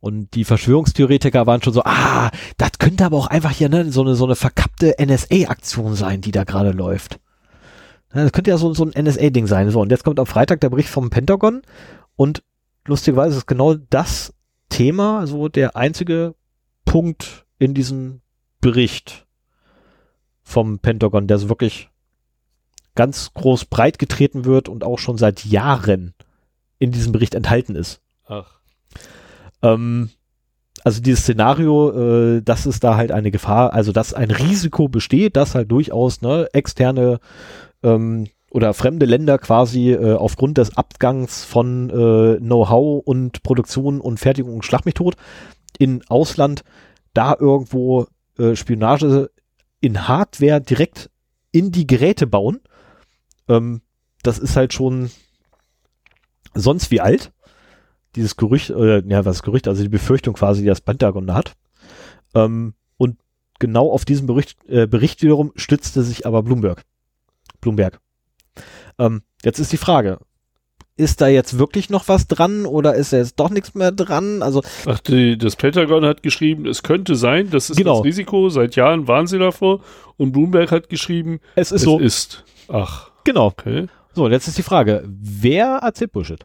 Und 0.00 0.34
die 0.34 0.44
Verschwörungstheoretiker 0.44 1.46
waren 1.46 1.62
schon 1.62 1.74
so, 1.74 1.82
ah, 1.84 2.30
das 2.56 2.72
könnte 2.78 3.04
aber 3.04 3.18
auch 3.18 3.26
einfach 3.26 3.50
hier 3.50 3.68
ne, 3.68 3.92
so 3.92 4.00
eine 4.00 4.14
so 4.14 4.24
eine 4.24 4.34
verkappte 4.34 4.96
NSA-Aktion 4.98 5.94
sein, 5.94 6.22
die 6.22 6.30
da 6.30 6.44
gerade 6.44 6.70
läuft. 6.70 7.20
Ja, 8.14 8.22
das 8.24 8.32
könnte 8.32 8.50
ja 8.50 8.56
so, 8.56 8.72
so 8.72 8.84
ein 8.84 9.04
NSA-Ding 9.04 9.46
sein. 9.46 9.70
So, 9.70 9.80
und 9.80 9.90
jetzt 9.90 10.04
kommt 10.04 10.18
am 10.18 10.26
Freitag 10.26 10.60
der 10.60 10.70
Bericht 10.70 10.88
vom 10.88 11.10
Pentagon 11.10 11.62
und 12.16 12.42
lustigerweise 12.86 13.36
ist 13.36 13.46
genau 13.46 13.74
das 13.74 14.32
Thema 14.70 15.26
so 15.26 15.48
der 15.48 15.76
einzige 15.76 16.34
Punkt 16.86 17.44
in 17.58 17.74
diesem 17.74 18.22
Bericht 18.60 19.26
vom 20.42 20.78
Pentagon, 20.78 21.26
der 21.26 21.38
so 21.38 21.50
wirklich 21.50 21.90
ganz 22.94 23.32
groß 23.34 23.66
breit 23.66 23.98
getreten 23.98 24.44
wird 24.44 24.68
und 24.68 24.82
auch 24.82 24.98
schon 24.98 25.18
seit 25.18 25.44
Jahren 25.44 26.14
in 26.78 26.90
diesem 26.90 27.12
Bericht 27.12 27.34
enthalten 27.34 27.76
ist. 27.76 28.00
Ach. 28.26 28.59
Ähm, 29.62 30.10
also 30.84 31.02
dieses 31.02 31.20
Szenario, 31.20 31.90
äh, 32.36 32.42
dass 32.42 32.66
es 32.66 32.80
da 32.80 32.96
halt 32.96 33.12
eine 33.12 33.30
Gefahr, 33.30 33.72
also 33.72 33.92
dass 33.92 34.14
ein 34.14 34.30
Risiko 34.30 34.88
besteht, 34.88 35.36
dass 35.36 35.54
halt 35.54 35.70
durchaus 35.70 36.22
ne, 36.22 36.48
externe 36.52 37.20
ähm, 37.82 38.28
oder 38.50 38.74
fremde 38.74 39.06
Länder 39.06 39.38
quasi 39.38 39.92
äh, 39.92 40.14
aufgrund 40.14 40.58
des 40.58 40.76
Abgangs 40.76 41.44
von 41.44 41.90
äh, 41.90 42.38
Know-how 42.38 43.02
und 43.04 43.42
Produktion 43.42 44.00
und 44.00 44.18
Fertigung 44.18 44.54
und 44.54 44.64
Schlag 44.64 44.82
in 45.78 46.02
Ausland 46.08 46.64
da 47.14 47.36
irgendwo 47.38 48.06
äh, 48.38 48.56
Spionage 48.56 49.30
in 49.80 50.08
Hardware 50.08 50.60
direkt 50.60 51.10
in 51.52 51.72
die 51.72 51.86
Geräte 51.86 52.26
bauen. 52.26 52.60
Ähm, 53.48 53.82
das 54.22 54.38
ist 54.38 54.56
halt 54.56 54.72
schon 54.72 55.10
sonst 56.54 56.90
wie 56.90 57.00
alt 57.00 57.32
dieses 58.16 58.36
Gerücht, 58.36 58.70
oder 58.70 59.04
ja, 59.06 59.24
was 59.24 59.42
Gerücht, 59.42 59.68
also 59.68 59.82
die 59.82 59.88
Befürchtung 59.88 60.34
quasi, 60.34 60.62
die 60.62 60.66
das 60.68 60.80
Pentagon 60.80 61.26
da 61.26 61.34
hat. 61.34 61.54
Ähm, 62.34 62.74
und 62.96 63.18
genau 63.58 63.90
auf 63.90 64.04
diesen 64.04 64.26
Bericht, 64.26 64.58
äh, 64.68 64.86
Bericht 64.86 65.22
wiederum 65.22 65.52
stützte 65.56 66.02
sich 66.02 66.26
aber 66.26 66.42
Bloomberg. 66.42 66.82
Bloomberg. 67.60 68.00
Ähm, 68.98 69.22
jetzt 69.44 69.58
ist 69.58 69.72
die 69.72 69.76
Frage, 69.76 70.18
ist 70.96 71.20
da 71.20 71.28
jetzt 71.28 71.58
wirklich 71.58 71.88
noch 71.88 72.08
was 72.08 72.26
dran 72.26 72.66
oder 72.66 72.94
ist 72.94 73.12
da 73.12 73.16
jetzt 73.18 73.36
doch 73.40 73.48
nichts 73.50 73.74
mehr 73.74 73.90
dran? 73.92 74.42
Also 74.42 74.62
Ach, 74.86 75.00
die, 75.00 75.38
das 75.38 75.56
Pentagon 75.56 76.04
hat 76.04 76.22
geschrieben, 76.22 76.66
es 76.66 76.82
könnte 76.82 77.14
sein, 77.16 77.48
das 77.50 77.70
ist 77.70 77.76
Genau. 77.78 77.96
das 77.98 78.04
Risiko, 78.04 78.48
seit 78.50 78.76
Jahren 78.76 79.08
waren 79.08 79.26
sie 79.26 79.38
davor. 79.38 79.80
Und 80.18 80.32
Bloomberg 80.32 80.70
hat 80.72 80.88
geschrieben, 80.90 81.40
es 81.54 81.68
ist 81.72 81.80
es 81.80 81.82
so. 81.84 81.98
ist. 81.98 82.44
Ach, 82.68 83.10
Genau. 83.24 83.46
okay. 83.46 83.86
So, 84.12 84.28
jetzt 84.28 84.48
ist 84.48 84.58
die 84.58 84.62
Frage, 84.62 85.04
wer 85.06 85.76
erzählt 85.82 86.12
Bullshit? 86.12 86.44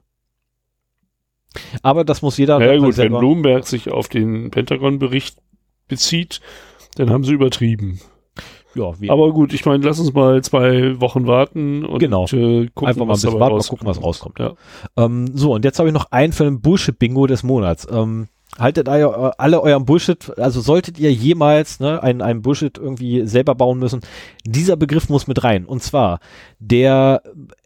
Aber 1.81 2.03
das 2.03 2.21
muss 2.21 2.37
jeder 2.37 2.59
Na 2.59 2.73
ja, 2.73 2.77
gut, 2.77 2.97
wenn 2.97 3.11
Bloomberg 3.11 3.65
sich 3.67 3.91
auf 3.91 4.07
den 4.07 4.51
Pentagon-Bericht 4.51 5.37
bezieht, 5.87 6.41
dann 6.95 7.09
haben 7.09 7.23
sie 7.23 7.33
übertrieben. 7.33 7.99
ja, 8.73 8.99
wie, 8.99 9.09
Aber 9.09 9.31
gut, 9.33 9.53
ich 9.53 9.65
meine, 9.65 9.85
lass 9.85 9.99
uns 9.99 10.13
mal 10.13 10.43
zwei 10.43 10.99
Wochen 10.99 11.27
warten 11.27 11.85
und 11.85 11.99
Genau. 11.99 12.25
äh, 12.25 12.67
gucken, 12.73 12.87
Einfach 12.87 13.05
mal 13.05 13.13
ein 13.13 13.21
bisschen 13.21 13.39
warten, 13.39 13.55
mal 13.57 13.63
gucken, 13.63 13.87
was 13.87 14.01
rauskommt. 14.01 14.39
Ja. 14.39 14.53
Ähm, 14.97 15.29
so, 15.33 15.53
und 15.53 15.63
jetzt 15.65 15.79
habe 15.79 15.89
ich 15.89 15.93
noch 15.93 16.11
einen 16.11 16.33
für 16.33 16.43
den 16.45 16.61
Bullshit-Bingo 16.61 17.27
des 17.27 17.43
Monats. 17.43 17.87
Ähm, 17.91 18.27
haltet 18.57 18.87
eu 18.87 19.09
alle 19.37 19.61
euren 19.61 19.83
Bullshit, 19.85 20.37
also 20.39 20.61
solltet 20.61 20.97
ihr 20.97 21.11
jemals 21.11 21.81
ne, 21.81 22.01
einen, 22.01 22.21
einen 22.21 22.41
Bullshit 22.41 22.77
irgendwie 22.77 23.27
selber 23.27 23.53
bauen 23.53 23.79
müssen, 23.79 23.99
dieser 24.45 24.77
Begriff 24.77 25.09
muss 25.09 25.27
mit 25.27 25.43
rein. 25.43 25.65
Und 25.65 25.83
zwar 25.83 26.19
der 26.59 27.21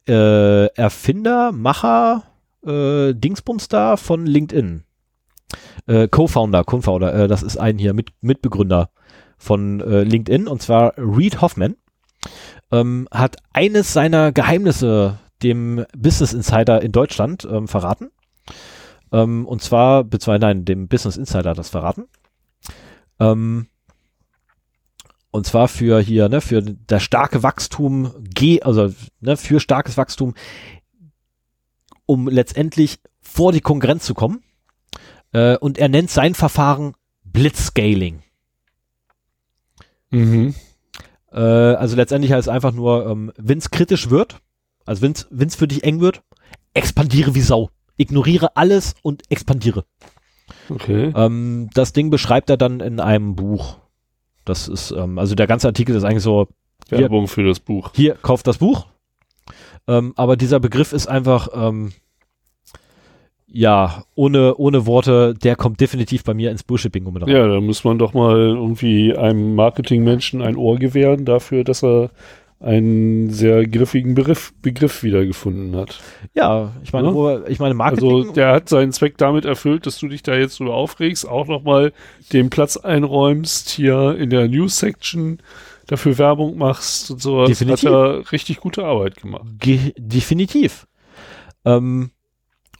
äh, 0.07 0.65
Erfinder, 0.73 1.51
Macher, 1.51 2.23
äh, 2.65 3.13
Dingsbums 3.13 3.67
da 3.67 3.97
von 3.97 4.25
LinkedIn. 4.25 4.83
Äh, 5.87 6.07
Co-Founder, 6.07 6.63
Co-Founder, 6.63 7.13
äh, 7.13 7.27
das 7.27 7.43
ist 7.43 7.57
ein 7.57 7.77
hier, 7.77 7.93
mit, 7.93 8.11
Mitbegründer 8.21 8.91
von 9.37 9.79
äh, 9.79 10.03
LinkedIn, 10.03 10.47
und 10.47 10.61
zwar 10.61 10.93
Reed 10.97 11.41
Hoffman, 11.41 11.75
ähm, 12.71 13.07
hat 13.11 13.37
eines 13.53 13.93
seiner 13.93 14.31
Geheimnisse 14.31 15.19
dem 15.41 15.85
Business 15.97 16.33
Insider 16.33 16.81
in 16.81 16.91
Deutschland 16.91 17.47
ähm, 17.49 17.67
verraten. 17.67 18.11
Ähm, 19.11 19.45
und 19.47 19.61
zwar, 19.61 20.03
beziehungsweise 20.03 20.41
nein, 20.41 20.65
dem 20.65 20.87
Business 20.87 21.17
Insider 21.17 21.53
das 21.53 21.69
verraten. 21.69 22.05
Ähm, 23.19 23.67
und 25.31 25.45
zwar 25.45 25.67
für 25.67 25.99
hier, 25.99 26.27
ne, 26.27 26.41
für 26.41 26.61
das 26.61 27.03
starke 27.03 27.43
Wachstum, 27.43 28.13
G, 28.33 28.61
also 28.61 28.93
ne, 29.19 29.37
für 29.37 29.59
starkes 29.59 29.97
Wachstum, 29.97 30.33
um 32.09 32.27
letztendlich 32.27 32.97
vor 33.21 33.51
die 33.51 33.61
Konkurrenz 33.61 34.03
zu 34.03 34.15
kommen. 34.15 34.41
Äh, 35.31 35.57
und 35.57 35.77
er 35.77 35.89
nennt 35.89 36.09
sein 36.09 36.33
Verfahren 36.33 36.95
Blitzscaling. 37.23 38.23
Mhm. 40.09 40.55
Äh, 41.31 41.39
also 41.39 41.95
letztendlich 41.95 42.31
heißt 42.31 42.47
es 42.47 42.53
einfach 42.53 42.73
nur, 42.73 43.05
ähm, 43.05 43.31
wenn 43.37 43.59
es 43.59 43.69
kritisch 43.69 44.09
wird, 44.09 44.41
also 44.87 45.03
wenn 45.03 45.47
es 45.47 45.55
für 45.55 45.67
dich 45.67 45.83
eng 45.83 45.99
wird, 45.99 46.23
expandiere 46.73 47.35
wie 47.35 47.41
Sau. 47.41 47.69
Ignoriere 47.95 48.57
alles 48.57 48.95
und 49.03 49.21
expandiere. 49.29 49.85
Okay. 50.67 51.13
Ähm, 51.15 51.69
das 51.75 51.93
Ding 51.93 52.09
beschreibt 52.09 52.49
er 52.49 52.57
dann 52.57 52.79
in 52.79 52.99
einem 52.99 53.35
Buch. 53.35 53.77
Das 54.45 54.67
ist, 54.67 54.89
ähm, 54.89 55.19
also 55.19 55.35
der 55.35 55.45
ganze 55.45 55.67
Artikel 55.67 55.95
ist 55.95 56.05
eigentlich 56.05 56.23
so, 56.23 56.47
Werbung 56.89 57.27
für 57.27 57.43
das 57.43 57.59
Buch. 57.59 57.91
hier, 57.93 58.15
kauft 58.15 58.47
das 58.47 58.57
Buch. 58.57 58.87
Ähm, 59.89 60.13
aber 60.15 60.37
dieser 60.37 60.59
Begriff 60.59 60.93
ist 60.93 61.07
einfach, 61.07 61.49
ähm, 61.53 61.91
ja, 63.51 64.03
ohne, 64.13 64.55
ohne 64.57 64.85
Worte, 64.85 65.33
der 65.33 65.55
kommt 65.55 65.81
definitiv 65.81 66.23
bei 66.23 66.35
mir 66.35 66.51
ins 66.51 66.63
Bullshit-Bingo 66.63 67.09
mit 67.09 67.23
rein. 67.23 67.29
Ja, 67.29 67.47
da 67.47 67.59
muss 67.59 67.83
man 67.83 67.97
doch 67.97 68.13
mal 68.13 68.37
irgendwie 68.37 69.15
einem 69.15 69.55
Marketingmenschen 69.55 70.41
ein 70.43 70.55
Ohr 70.55 70.77
gewähren 70.77 71.25
dafür, 71.25 71.63
dass 71.63 71.83
er 71.83 72.11
einen 72.59 73.29
sehr 73.31 73.65
griffigen 73.65 74.13
Begriff, 74.15 74.53
Begriff 74.61 75.01
wiedergefunden 75.01 75.75
hat. 75.77 75.99
Ja, 76.35 76.73
ich 76.83 76.91
meine, 76.93 77.07
Ja. 77.07 77.47
ich 77.47 77.57
meine, 77.59 77.73
Marketing. 77.73 78.09
Also 78.11 78.31
der 78.33 78.51
hat 78.51 78.69
seinen 78.69 78.91
Zweck 78.91 79.17
damit 79.17 79.45
erfüllt, 79.45 79.85
dass 79.87 79.97
du 79.97 80.09
dich 80.09 80.21
da 80.23 80.35
jetzt 80.35 80.59
drüber 80.59 80.75
aufregst, 80.75 81.27
auch 81.27 81.47
nochmal 81.47 81.93
den 82.33 82.49
Platz 82.49 82.75
einräumst, 82.77 83.69
hier 83.69 84.15
in 84.17 84.29
der 84.29 84.47
News-Section 84.49 85.39
dafür 85.91 86.17
Werbung 86.17 86.57
machst 86.57 87.11
und 87.11 87.21
sowas. 87.21 87.49
Definitiv. 87.49 87.89
Hat 87.89 87.93
er 87.93 88.31
richtig 88.31 88.59
gute 88.59 88.85
Arbeit 88.85 89.17
gemacht. 89.17 89.45
Ge 89.59 89.93
definitiv. 89.97 90.87
Ähm, 91.65 92.11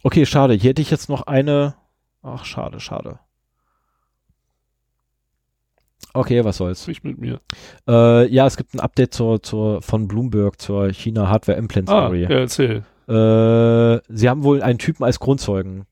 okay, 0.02 0.24
schade. 0.26 0.54
Hier 0.54 0.70
hätte 0.70 0.82
ich 0.82 0.90
jetzt 0.90 1.08
noch 1.08 1.22
eine. 1.22 1.74
Ach, 2.22 2.44
schade, 2.44 2.80
schade. 2.80 3.18
Okay, 6.12 6.44
was 6.44 6.56
soll's. 6.56 6.82
Sprich 6.82 7.02
mit 7.04 7.18
mir. 7.18 7.40
Äh, 7.86 8.26
ja, 8.32 8.46
es 8.46 8.56
gibt 8.56 8.74
ein 8.74 8.80
Update 8.80 9.14
zur, 9.14 9.42
zur, 9.42 9.80
von 9.82 10.08
Bloomberg 10.08 10.60
zur 10.60 10.88
China 10.92 11.28
Hardware 11.28 11.56
Implant 11.58 11.88
Ah, 11.88 12.06
Story. 12.06 12.22
ja, 12.22 12.30
erzähl. 12.30 12.84
Äh, 13.06 14.00
sie 14.08 14.28
haben 14.28 14.42
wohl 14.42 14.62
einen 14.62 14.78
Typen 14.78 15.04
als 15.04 15.20
Grundzeugen, 15.20 15.86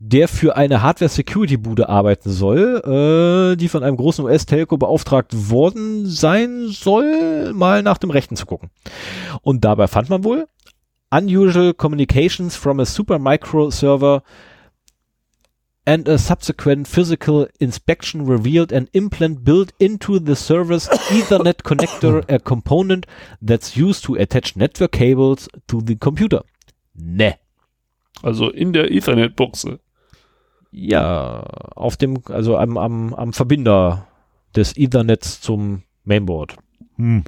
der 0.00 0.28
für 0.28 0.56
eine 0.56 0.82
Hardware-Security-Bude 0.82 1.88
arbeiten 1.88 2.30
soll, 2.30 2.82
äh, 2.84 3.56
die 3.56 3.68
von 3.68 3.82
einem 3.82 3.96
großen 3.96 4.24
US-Telco 4.24 4.76
beauftragt 4.76 5.50
worden 5.50 6.06
sein 6.06 6.68
soll, 6.68 7.52
mal 7.52 7.82
nach 7.82 7.98
dem 7.98 8.10
Rechten 8.10 8.36
zu 8.36 8.46
gucken. 8.46 8.70
Und 9.42 9.64
dabei 9.64 9.88
fand 9.88 10.08
man 10.08 10.22
wohl 10.22 10.46
unusual 11.10 11.74
communications 11.74 12.54
from 12.54 12.80
a 12.80 12.84
supermicro 12.84 13.70
server 13.70 14.22
and 15.84 16.06
a 16.06 16.18
subsequent 16.18 16.86
physical 16.86 17.48
inspection 17.58 18.26
revealed 18.26 18.72
an 18.72 18.88
implant 18.92 19.42
built 19.42 19.72
into 19.78 20.18
the 20.18 20.36
server's 20.36 20.86
Ethernet 21.10 21.64
connector, 21.64 22.22
a 22.28 22.38
component 22.38 23.06
that's 23.40 23.74
used 23.74 24.04
to 24.04 24.14
attach 24.14 24.54
network 24.54 24.92
cables 24.92 25.48
to 25.66 25.80
the 25.80 25.96
computer. 25.96 26.44
Ne. 26.94 27.36
Also 28.22 28.50
in 28.50 28.72
der 28.72 28.90
Ethernet-Buchse. 28.90 29.80
Ja, 30.70 31.40
auf 31.74 31.96
dem, 31.96 32.22
also 32.28 32.56
am, 32.56 32.76
am, 32.76 33.14
am 33.14 33.32
Verbinder 33.32 34.06
des 34.54 34.76
Ethernets 34.76 35.40
zum 35.40 35.82
Mainboard. 36.04 36.56
Hm. 36.96 37.24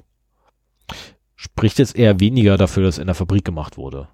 Spricht 1.36 1.78
jetzt 1.78 1.96
eher 1.96 2.20
weniger 2.20 2.56
dafür, 2.56 2.82
dass 2.82 2.98
in 2.98 3.06
der 3.06 3.14
Fabrik 3.14 3.44
gemacht 3.44 3.78
wurde. 3.78 4.08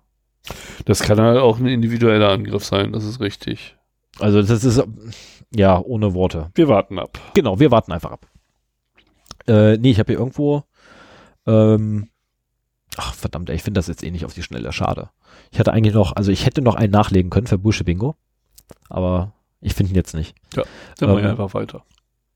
Das 0.85 1.01
kann 1.01 1.21
halt 1.21 1.39
auch 1.39 1.59
ein 1.59 1.67
individueller 1.67 2.31
Angriff 2.31 2.65
sein, 2.65 2.93
das 2.93 3.05
ist 3.05 3.21
richtig. 3.21 3.77
Also 4.21 4.43
das 4.43 4.63
ist 4.63 4.83
ja 5.55 5.79
ohne 5.79 6.15
Worte. 6.15 6.51
Wir 6.55 6.69
warten 6.69 6.99
ab. 6.99 7.19
Genau, 7.35 7.59
wir 7.59 7.71
warten 7.71 7.93
einfach 7.93 8.13
ab. 8.13 8.27
Äh, 9.49 9.77
nee, 9.79 9.91
ich 9.91 9.99
habe 9.99 10.13
hier 10.13 10.19
irgendwo 10.19 10.65
ähm, 11.47 12.09
ach 12.97 13.15
verdammt, 13.15 13.51
ich 13.51 13.63
finde 13.63 13.79
das 13.79 13.87
jetzt 13.87 14.03
eh 14.03 14.11
nicht 14.11 14.25
auf 14.25 14.35
die 14.35 14.43
Schnelle, 14.43 14.73
schade. 14.73 15.11
Ich 15.53 15.59
hatte 15.59 15.73
eigentlich 15.73 15.95
noch, 15.95 16.15
also 16.17 16.33
ich 16.33 16.47
hätte 16.47 16.63
noch 16.63 16.75
einen 16.75 16.93
nachlegen 16.93 17.31
können 17.31 17.47
für 17.47 17.59
Bullshit 17.59 17.87
Bingo, 17.87 18.17
aber 18.89 19.33
ich 19.61 19.75
finde 19.75 19.93
ihn 19.93 19.97
jetzt 19.97 20.15
nicht. 20.15 20.35
Ja, 20.55 20.63
dann 20.99 21.11
machen 21.11 21.23
wir 21.23 21.31
einfach 21.31 21.55
weiter. 21.55 21.85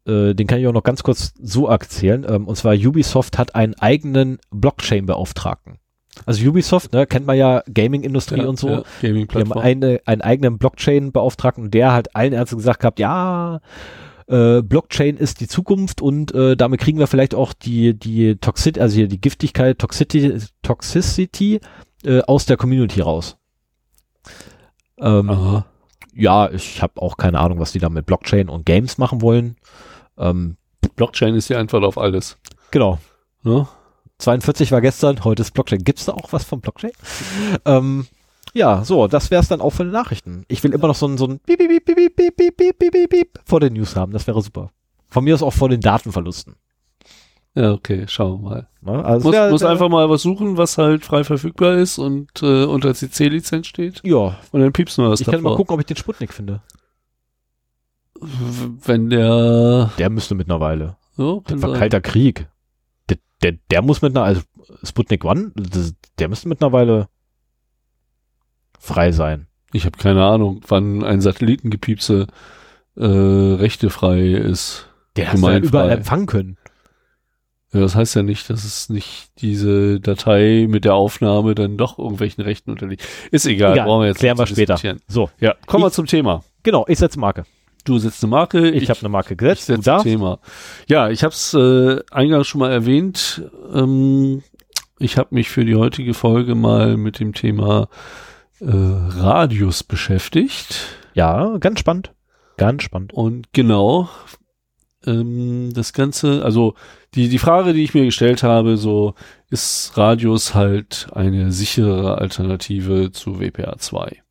Äh, 0.06 0.34
den 0.34 0.46
kann 0.46 0.58
ich 0.58 0.66
auch 0.66 0.72
noch 0.72 0.82
ganz 0.82 1.02
kurz 1.02 1.32
so 1.40 1.66
erzählen. 1.68 2.24
Ähm, 2.28 2.46
und 2.46 2.56
zwar 2.56 2.74
Ubisoft 2.74 3.38
hat 3.38 3.54
einen 3.54 3.74
eigenen 3.74 4.38
Blockchain-Beauftragten. 4.50 5.78
Also 6.26 6.48
Ubisoft, 6.48 6.92
ne, 6.92 7.06
kennt 7.06 7.26
man 7.26 7.36
ja 7.36 7.62
Gaming-Industrie 7.72 8.40
Ja, 8.40 8.46
und 8.46 8.58
so. 8.58 8.68
ja, 8.68 8.82
Die 9.02 9.26
haben 9.34 9.52
eine, 9.52 10.00
einen 10.06 10.22
eigenen 10.22 10.58
Blockchain-Beauftragten 10.58 11.64
und 11.64 11.74
der 11.74 11.92
hat 11.92 12.16
allen 12.16 12.32
Ärzten 12.32 12.56
gesagt 12.56 12.80
gehabt, 12.80 12.98
ja, 12.98 13.60
äh, 14.26 14.62
Blockchain 14.62 15.16
ist 15.16 15.40
die 15.40 15.48
Zukunft 15.48 16.00
und 16.02 16.34
äh, 16.34 16.56
damit 16.56 16.80
kriegen 16.80 16.98
wir 16.98 17.06
vielleicht 17.06 17.34
auch 17.34 17.52
die, 17.52 17.98
die 17.98 18.36
Toxicity, 18.36 18.80
also 18.80 18.96
hier 18.96 19.08
die 19.08 19.20
Giftigkeit, 19.20 19.78
Toxicity, 19.78 20.38
Toxicity 20.62 21.60
äh, 22.04 22.20
aus 22.22 22.46
der 22.46 22.56
Community 22.56 23.00
raus. 23.00 23.36
Ähm, 24.98 25.30
Aha. 25.30 25.66
Ja, 26.14 26.50
ich 26.50 26.82
habe 26.82 27.00
auch 27.00 27.16
keine 27.16 27.38
Ahnung, 27.38 27.58
was 27.58 27.72
die 27.72 27.78
da 27.78 27.88
mit 27.88 28.06
Blockchain 28.06 28.48
und 28.48 28.66
Games 28.66 28.98
machen 28.98 29.22
wollen. 29.22 29.56
Ähm, 30.18 30.56
Blockchain 30.96 31.34
ist 31.34 31.48
die 31.48 31.56
Antwort 31.56 31.84
auf 31.84 31.98
alles. 31.98 32.38
genau. 32.70 32.98
Ne? 33.42 33.66
42 34.18 34.70
war 34.70 34.82
gestern, 34.82 35.24
heute 35.24 35.42
ist 35.42 35.52
Blockchain. 35.52 35.82
Gibt's 35.82 36.04
da 36.04 36.12
auch 36.12 36.32
was 36.32 36.44
von 36.44 36.60
Blockchain? 36.60 36.92
ähm, 37.64 38.06
ja, 38.52 38.84
so, 38.84 39.06
das 39.06 39.30
wär's 39.30 39.48
dann 39.48 39.60
auch 39.60 39.70
für 39.70 39.84
die 39.84 39.90
Nachrichten. 39.90 40.44
Ich 40.48 40.62
will 40.62 40.74
immer 40.74 40.88
noch 40.88 40.94
so 40.94 41.06
ein, 41.06 41.16
so 41.16 41.26
ein 41.26 41.40
Piep, 41.40 41.58
Piep, 41.58 41.84
Piep, 41.84 41.96
Piep, 41.96 42.16
Piep, 42.16 42.36
Piep, 42.36 42.78
Piep, 42.78 42.92
Piep, 42.92 43.10
Piep 43.10 43.40
vor 43.44 43.60
den 43.60 43.74
News 43.74 43.96
haben. 43.96 44.12
Das 44.12 44.26
wäre 44.26 44.42
super. 44.42 44.70
Von 45.08 45.24
mir 45.24 45.34
aus 45.34 45.42
auch 45.42 45.52
vor 45.52 45.68
den 45.68 45.80
Datenverlusten. 45.80 46.54
Ja, 47.54 47.72
okay, 47.72 48.04
schauen 48.06 48.42
wir 48.42 48.48
mal. 48.48 48.68
Ne? 48.82 49.04
Also 49.04 49.28
Muss, 49.28 49.34
wär- 49.34 49.50
muss 49.50 49.60
wär- 49.62 49.70
einfach 49.70 49.88
mal 49.88 50.08
was 50.08 50.22
suchen, 50.22 50.56
was 50.56 50.78
halt 50.78 51.04
frei 51.04 51.24
verfügbar 51.24 51.74
ist 51.74 51.98
und 51.98 52.28
äh, 52.42 52.64
unter 52.64 52.94
CC-Lizenz 52.94 53.66
steht. 53.66 54.00
Ja, 54.04 54.36
Und 54.52 54.60
dann 54.60 54.72
piepst 54.72 54.98
du 54.98 55.02
was 55.10 55.20
ich 55.20 55.26
kann 55.26 55.36
mal 55.42 55.50
davor. 55.50 55.56
gucken, 55.56 55.74
ob 55.74 55.80
ich 55.80 55.86
den 55.86 55.96
Sputnik 55.96 56.32
finde. 56.32 56.62
Wenn 58.84 59.10
der 59.10 59.90
Der 59.98 60.10
müsste 60.10 60.34
mittlerweile. 60.34 60.96
so, 61.16 61.42
Das 61.46 61.60
war 61.62 61.70
sein. 61.70 61.78
kalter 61.78 62.00
Krieg. 62.00 62.48
Der, 63.08 63.16
der, 63.42 63.52
der 63.70 63.82
muss 63.82 64.02
mit 64.02 64.16
einer, 64.16 64.24
also 64.26 64.42
Sputnik 64.84 65.24
One, 65.24 65.52
das, 65.56 65.94
der 66.18 66.28
müsste 66.28 66.48
mittlerweile 66.48 67.08
frei 68.78 69.12
sein. 69.12 69.46
Ich 69.72 69.84
habe 69.86 69.96
keine 69.98 70.24
Ahnung, 70.24 70.60
wann 70.68 71.02
ein 71.04 71.20
Satellitengepiepse 71.20 72.26
äh, 72.96 73.04
rechtefrei 73.04 74.20
ist. 74.32 74.86
Der 75.16 75.26
Gemeinfrei. 75.32 75.66
überall 75.68 75.90
empfangen 75.90 76.26
können. 76.26 76.56
Das 77.72 77.94
heißt 77.94 78.16
ja 78.16 78.22
nicht, 78.22 78.50
dass 78.50 78.64
es 78.64 78.88
nicht 78.88 79.28
diese 79.40 80.00
Datei 80.00 80.66
mit 80.68 80.84
der 80.84 80.94
Aufnahme 80.94 81.54
dann 81.54 81.76
doch 81.76 81.98
irgendwelchen 81.98 82.42
Rechten 82.42 82.70
unterliegt. 82.72 83.06
Ist 83.30 83.46
egal, 83.46 83.74
Egal, 83.74 83.86
brauchen 83.86 84.00
wir 84.02 84.08
jetzt 84.08 84.18
klären 84.18 84.36
wir 84.38 84.46
später. 84.46 84.76
So, 85.06 85.30
Ja, 85.38 85.54
kommen 85.66 85.84
wir 85.84 85.88
Ich- 85.88 85.92
zum 85.94 86.06
Thema. 86.06 86.42
genau, 86.64 86.84
ich 86.88 86.98
setze 86.98 87.18
Marke. 87.20 87.44
Du 87.84 87.98
setzt 87.98 88.22
eine 88.22 88.30
Marke, 88.30 88.70
Ich, 88.70 88.90
habe 88.90 89.00
eine 89.00 89.08
Marke 89.08 89.36
gesetzt. 89.36 89.70
Ich 89.70 89.84
setze. 89.84 90.02
Thema. 90.02 90.38
Ja, 90.88 91.08
ich 91.10 91.22
habe 91.22 91.32
es 91.32 91.54
äh, 91.54 92.00
eingangs 92.10 92.46
schon 92.48 92.58
mal 92.58 92.70
erwähnt. 92.72 93.42
Ähm, 93.72 94.42
ich 94.98 95.16
habe 95.16 95.28
mich 95.34 95.48
für 95.48 95.64
die 95.64 95.76
heutige 95.76 96.12
Folge 96.12 96.54
mal 96.54 96.96
mit 96.98 97.20
dem 97.20 97.32
Thema 97.32 97.88
äh, 98.60 98.66
Radius 98.66 99.82
beschäftigt. 99.84 100.98
Ja, 101.14 101.56
ganz 101.58 101.80
spannend. 101.80 102.12
Ganz 102.58 102.82
spannend. 102.82 103.12
Und 103.14 103.46
genau, 103.54 104.10
ähm, 105.06 105.72
das 105.72 105.92
Ganze, 105.92 106.44
also 106.44 106.74
die, 107.14 107.28
die 107.28 107.38
Frage, 107.38 107.72
die 107.72 107.84
ich 107.84 107.94
mir 107.94 108.04
gestellt 108.04 108.42
habe, 108.42 108.76
so 108.76 109.14
ist 109.50 109.96
Radius 109.96 110.54
halt 110.54 111.08
eine 111.12 111.52
sichere 111.52 112.18
Alternative 112.18 113.10
zu 113.12 113.40
WPA 113.40 113.76
2. 113.78 114.22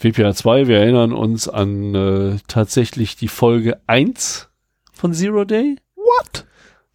WPA 0.00 0.34
2, 0.34 0.68
wir 0.68 0.78
erinnern 0.78 1.12
uns 1.12 1.48
an 1.48 1.94
äh, 1.94 2.36
tatsächlich 2.46 3.16
die 3.16 3.28
Folge 3.28 3.80
1 3.86 4.48
von 4.92 5.14
Zero 5.14 5.44
Day. 5.44 5.76
What? 5.96 6.46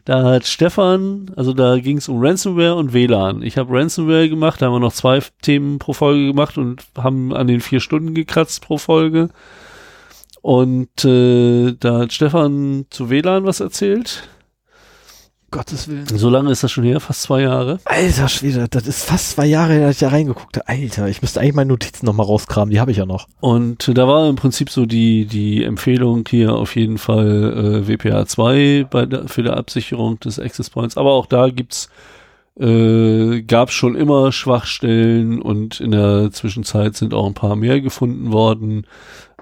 Da 0.06 0.24
hat 0.24 0.46
Stefan, 0.46 1.32
also 1.36 1.54
da 1.54 1.78
ging 1.78 1.98
es 1.98 2.10
um 2.10 2.20
Ransomware 2.20 2.76
und 2.76 2.94
WLAN. 2.94 3.44
Ich 3.44 3.58
habe 3.58 3.74
Ransomware 3.74 4.30
gemacht, 4.30 4.62
da 4.62 4.68
haben 4.68 4.74
wir 4.74 4.80
noch 4.80 4.94
zwei 4.94 5.20
Themen 5.42 5.78
pro 5.78 5.94
Folge 5.94 6.28
gemacht 6.28 6.58
und 6.58 6.84
haben 6.98 7.34
an 7.34 7.48
den 7.48 7.62
vier 7.62 7.80
Stunden 7.80 8.14
gekratzt 8.14 8.64
pro 8.64 8.78
Folge. 8.78 9.30
Und 10.42 11.04
äh, 11.06 11.74
da 11.80 12.00
hat 12.00 12.14
Stefan 12.14 12.86
zu 12.90 13.10
WLAN 13.10 13.46
was 13.46 13.60
erzählt. 13.60 14.30
Gottes 15.52 15.88
Willen. 15.88 16.06
So 16.06 16.30
lange 16.30 16.52
ist 16.52 16.64
das 16.64 16.72
schon 16.72 16.84
her, 16.84 17.00
fast 17.00 17.24
zwei 17.24 17.42
Jahre. 17.42 17.80
Alter 17.86 18.28
Schwede, 18.28 18.68
das 18.70 18.88
ist 18.88 19.04
fast 19.04 19.32
zwei 19.32 19.48
Jahre 19.48 19.74
her, 19.74 19.88
dass 19.88 19.96
ich 19.96 20.00
da 20.00 20.10
reingeguckt 20.10 20.58
habe. 20.58 20.68
Alter, 20.68 21.08
ich 21.08 21.22
müsste 21.22 21.40
eigentlich 21.40 21.56
meine 21.56 21.70
Notizen 21.70 22.06
nochmal 22.06 22.28
rauskramen, 22.28 22.70
die 22.70 22.80
habe 22.80 22.92
ich 22.92 22.98
ja 22.98 23.06
noch. 23.06 23.28
Und 23.40 23.88
äh, 23.88 23.94
da 23.94 24.08
war 24.08 24.30
im 24.30 24.36
Prinzip 24.36 24.70
so 24.70 24.86
die, 24.86 25.26
die 25.26 25.64
Empfehlung 25.64 26.24
hier 26.30 26.54
auf 26.54 26.76
jeden 26.76 26.98
Fall 26.98 27.84
äh, 27.88 27.88
WPA 27.88 28.26
2 28.26 28.88
bei 28.90 29.06
der, 29.06 29.28
für 29.28 29.44
die 29.44 29.50
Absicherung 29.50 30.20
des 30.20 30.40
Access 30.40 30.70
Points. 30.70 30.98
Aber 30.98 31.14
auch 31.14 31.26
da 31.26 31.50
gibt's 31.50 31.90
äh, 32.60 33.42
gab 33.44 33.72
schon 33.72 33.96
immer 33.96 34.32
Schwachstellen 34.32 35.42
und 35.42 35.80
in 35.80 35.92
der 35.92 36.30
Zwischenzeit 36.32 36.96
sind 36.96 37.14
auch 37.14 37.26
ein 37.26 37.34
paar 37.34 37.56
mehr 37.56 37.80
gefunden 37.80 38.34
worden. 38.34 38.86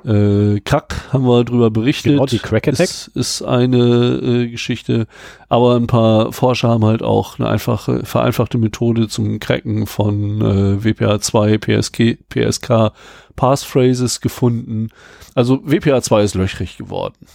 Äh, 0.06 0.60
Kack 0.61 1.11
haben 1.14 1.26
wir 1.26 1.44
drüber 1.44 1.69
berichtet. 1.69 2.14
Genau, 2.14 2.26
die 2.26 2.40
Crack 2.40 2.68
Attack. 2.68 2.90
Ist, 2.90 3.07
ist 3.10 3.41
eine 3.41 3.78
äh, 3.78 4.48
Geschichte. 4.49 5.07
Aber 5.49 5.76
ein 5.76 5.88
paar 5.88 6.32
Forscher 6.32 6.69
haben 6.69 6.86
halt 6.86 7.03
auch 7.03 7.40
eine 7.40 7.49
einfache, 7.49 8.06
vereinfachte 8.06 8.57
Methode 8.57 9.07
zum 9.07 9.40
Cracken 9.40 9.88
von 9.88 10.41
äh, 10.41 10.84
WPA 10.84 11.19
2, 11.19 11.57
PSK, 11.57 12.18
PSK 12.30 12.91
Passphrases 13.36 14.22
gefunden. 14.22 14.90
Also 15.36 15.61
WPA 15.64 16.02
2 16.02 16.24
ist 16.24 16.36
löchrig 16.36 16.78
geworden. 16.78 17.28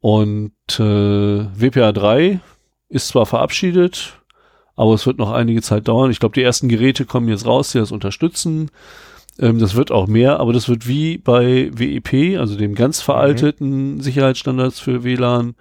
Und 0.00 0.52
äh, 0.78 0.82
WPA 0.82 1.92
3 1.92 2.40
ist 2.88 3.08
zwar 3.08 3.26
verabschiedet, 3.26 4.20
aber 4.74 4.94
es 4.94 5.06
wird 5.06 5.18
noch 5.18 5.30
einige 5.30 5.62
Zeit 5.62 5.86
dauern. 5.86 6.10
Ich 6.10 6.18
glaube, 6.18 6.34
die 6.34 6.42
ersten 6.42 6.68
Geräte 6.68 7.04
kommen 7.04 7.28
jetzt 7.28 7.46
raus, 7.46 7.70
die 7.70 7.78
das 7.78 7.92
unterstützen. 7.92 8.70
Ähm, 9.38 9.58
das 9.58 9.74
wird 9.74 9.90
auch 9.90 10.06
mehr, 10.06 10.40
aber 10.40 10.52
das 10.52 10.68
wird 10.68 10.86
wie 10.86 11.18
bei 11.18 11.70
WEP, 11.72 12.38
also 12.38 12.56
dem 12.56 12.74
ganz 12.74 13.00
veralteten 13.00 14.00
Sicherheitsstandards 14.00 14.80
für 14.80 15.04
WLAN, 15.04 15.54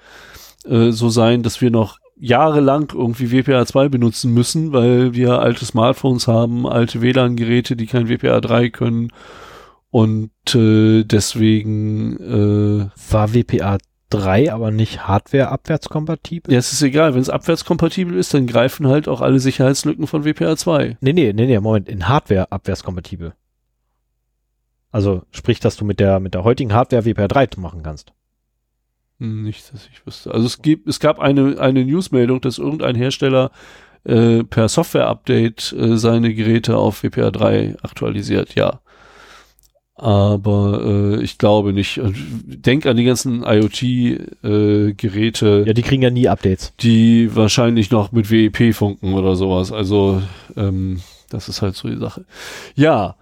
äh, 0.66 0.92
so 0.92 1.10
sein, 1.10 1.44
dass 1.44 1.62
wir 1.62 1.72
noch 1.72 1.98
jahrelang 2.20 2.92
irgendwie 2.94 3.32
WPA 3.32 3.66
2 3.66 3.90
benutzen 3.90 4.34
müssen, 4.34 4.74
weil 4.74 5.16
wir 5.16 5.40
alte 5.40 5.66
Smartphones 5.66 6.28
haben, 6.28 6.68
alte 6.68 7.02
WLAN-Geräte, 7.02 7.76
die 7.76 7.88
kein 7.88 8.10
WPA 8.10 8.40
3 8.40 8.70
können. 8.70 9.12
Und 9.90 10.32
äh, 10.56 11.04
deswegen 11.04 12.18
äh, 12.18 13.12
War 13.12 13.34
WPA 13.34 13.80
3 14.12 14.54
aber 14.54 14.72
nicht 14.72 15.08
Hardware-abwärtskompatibel? 15.08 16.54
Ja, 16.54 16.60
es 16.60 16.72
ist 16.72 16.82
egal, 16.84 17.16
wenn 17.16 17.22
es 17.22 17.30
abwärtskompatibel 17.30 18.16
ist, 18.16 18.34
dann 18.34 18.46
greifen 18.46 18.88
halt 18.88 19.08
auch 19.08 19.22
alle 19.22 19.40
Sicherheitslücken 19.40 20.06
von 20.06 20.24
WPA 20.24 20.56
2. 20.56 20.98
Nee, 21.02 21.14
nee, 21.14 21.34
nee, 21.34 21.48
nee, 21.48 21.60
Moment, 21.60 21.90
in 21.90 22.08
Hardware-abwärtskompatibel. 22.08 23.34
Also 24.92 25.24
sprich, 25.32 25.60
dass 25.60 25.78
du 25.78 25.86
mit 25.86 26.00
der, 26.00 26.20
mit 26.20 26.34
der 26.34 26.44
heutigen 26.44 26.74
Hardware 26.74 27.06
WPA 27.06 27.28
3 27.28 27.48
machen 27.58 27.82
kannst. 27.84 28.14
Nicht, 29.20 29.72
dass 29.72 29.88
ich 29.88 30.06
wüsste. 30.06 30.34
Also 30.34 30.48
es 30.48 30.62
gibt, 30.62 30.88
es 30.88 31.00
gab 31.00 31.20
eine, 31.20 31.60
eine 31.60 31.86
Newsmeldung, 31.86 32.42
dass 32.42 32.58
irgendein 32.58 32.96
Hersteller 32.96 33.52
äh, 34.04 34.44
per 34.44 34.68
Software-Update 34.68 35.76
äh, 35.78 35.96
seine 35.98 36.34
Geräte 36.34 36.76
auf 36.78 37.04
WPA 37.04 37.30
3 37.30 37.76
aktualisiert, 37.84 38.56
ja. 38.56 38.82
Aber 39.94 40.82
äh, 40.84 41.22
ich 41.22 41.38
glaube 41.38 41.74
nicht. 41.74 42.02
Denk 42.04 42.88
an 42.88 42.98
die 42.98 43.04
ganzen 43.04 43.44
IoT-Geräte. 43.44 44.96
Ja, 45.68 45.74
die 45.74 45.84
kriegen 45.84 46.02
ja 46.02 46.10
nie 46.10 46.28
Updates. 46.28 46.74
die 46.80 47.36
wahrscheinlich 47.36 47.92
noch 47.92 48.12
mit 48.12 48.32
WEP 48.32 48.74
funken 48.74 49.14
oder 49.14 49.36
sowas. 49.36 49.72
Also 49.72 50.24
ähm, 50.58 51.02
das 51.30 51.48
ist 51.50 51.62
halt 51.62 51.76
so 51.76 51.88
die 51.88 51.98
Sache. 52.00 52.26
Ja, 52.74 53.16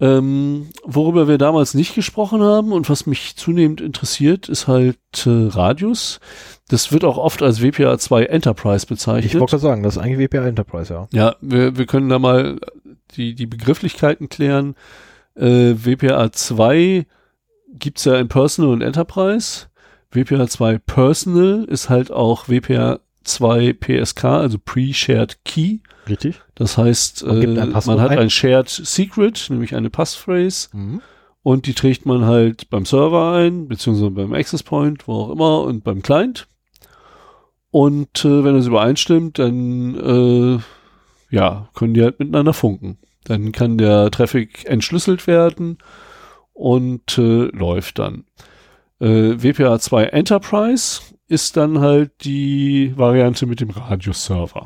ähm, 0.00 0.68
worüber 0.82 1.28
wir 1.28 1.36
damals 1.36 1.74
nicht 1.74 1.94
gesprochen 1.94 2.42
haben 2.42 2.72
und 2.72 2.88
was 2.88 3.06
mich 3.06 3.36
zunehmend 3.36 3.82
interessiert, 3.82 4.48
ist 4.48 4.66
halt 4.66 4.96
äh, 5.26 5.48
Radius. 5.48 6.20
Das 6.68 6.90
wird 6.90 7.04
auch 7.04 7.18
oft 7.18 7.42
als 7.42 7.62
WPA 7.62 7.98
2 7.98 8.24
Enterprise 8.24 8.86
bezeichnet. 8.86 9.34
Ich 9.34 9.38
wollte 9.38 9.58
sagen, 9.58 9.82
das 9.82 9.96
ist 9.96 10.02
eigentlich 10.02 10.30
WPA 10.30 10.46
Enterprise, 10.46 10.92
ja. 10.92 11.08
Ja, 11.12 11.36
wir, 11.42 11.76
wir 11.76 11.84
können 11.84 12.08
da 12.08 12.18
mal 12.18 12.58
die, 13.16 13.34
die 13.34 13.46
Begrifflichkeiten 13.46 14.30
klären. 14.30 14.74
Äh, 15.34 15.74
WPA 15.74 16.32
2 16.32 17.06
gibt's 17.74 18.04
ja 18.04 18.16
in 18.16 18.28
Personal 18.28 18.72
und 18.72 18.80
Enterprise. 18.80 19.66
WPA 20.12 20.46
2 20.48 20.78
Personal 20.78 21.64
ist 21.64 21.90
halt 21.90 22.10
auch 22.10 22.48
WPA 22.48 23.00
2 23.24 23.74
PSK, 23.74 24.24
also 24.24 24.58
Pre-Shared 24.58 25.44
Key. 25.44 25.78
Richtig? 26.08 26.40
Das 26.54 26.76
heißt, 26.78 27.24
Man 27.26 27.42
äh, 27.42 27.66
man 27.66 28.00
hat 28.00 28.10
ein. 28.10 28.18
ein 28.18 28.30
Shared 28.30 28.68
Secret, 28.68 29.46
nämlich 29.50 29.74
eine 29.74 29.90
Passphrase. 29.90 30.68
Mhm. 30.72 31.02
Und 31.42 31.66
die 31.66 31.74
trägt 31.74 32.04
man 32.04 32.26
halt 32.26 32.68
beim 32.68 32.84
Server 32.84 33.32
ein, 33.32 33.68
beziehungsweise 33.68 34.10
beim 34.10 34.34
Access 34.34 34.62
Point, 34.62 35.08
wo 35.08 35.14
auch 35.14 35.30
immer, 35.30 35.62
und 35.62 35.84
beim 35.84 36.02
Client. 36.02 36.46
Und 37.70 38.24
äh, 38.24 38.44
wenn 38.44 38.56
das 38.56 38.66
übereinstimmt, 38.66 39.38
dann 39.38 39.94
äh, 39.94 41.34
ja, 41.34 41.68
können 41.74 41.94
die 41.94 42.02
halt 42.02 42.18
miteinander 42.18 42.52
funken. 42.52 42.98
Dann 43.24 43.52
kann 43.52 43.78
der 43.78 44.10
Traffic 44.10 44.66
entschlüsselt 44.66 45.26
werden 45.26 45.78
und 46.52 47.16
äh, 47.16 47.44
läuft 47.52 47.98
dann. 47.98 48.24
Äh, 48.98 49.42
WPA 49.42 49.78
2 49.78 50.04
Enterprise 50.06 51.00
ist 51.30 51.56
dann 51.56 51.78
halt 51.78 52.24
die 52.24 52.92
Variante 52.96 53.46
mit 53.46 53.60
dem 53.60 53.70
Radius-Server. 53.70 54.64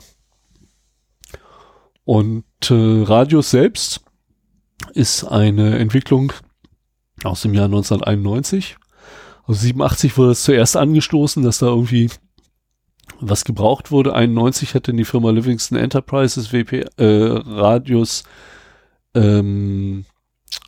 Und 2.05 2.45
äh, 2.71 3.03
Radius 3.03 3.51
selbst 3.51 4.01
ist 4.95 5.25
eine 5.25 5.79
Entwicklung 5.79 6.33
aus 7.23 7.43
dem 7.43 7.53
Jahr 7.53 7.67
1991. 7.67 8.77
Also 9.47 9.61
87 9.61 10.17
wurde 10.17 10.33
es 10.33 10.43
zuerst 10.43 10.79
angestoßen, 10.79 11.43
dass 11.43 11.59
da 11.59 11.67
irgendwie 11.67 12.09
was 13.21 13.45
gebraucht 13.45 13.91
wurde. 13.91 14.15
91 14.15 14.75
hat 14.75 14.89
dann 14.89 14.97
die 14.97 15.05
Firma 15.05 15.31
Livingston 15.31 15.77
Enterprises 15.77 16.51
WP 16.51 16.87
äh, 16.97 17.43
Radius 17.47 18.25
ähm, 19.15 20.07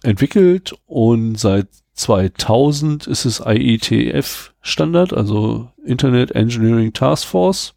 entwickelt 0.03 0.75
und 0.85 1.37
seit 1.37 1.69
2000 1.95 3.07
ist 3.07 3.25
es 3.25 3.41
IETF 3.41 4.53
Standard, 4.61 5.15
also 5.15 5.71
Internet 5.87 6.33
Engineering 6.33 6.93
Task 6.93 7.27
Force. 7.27 7.75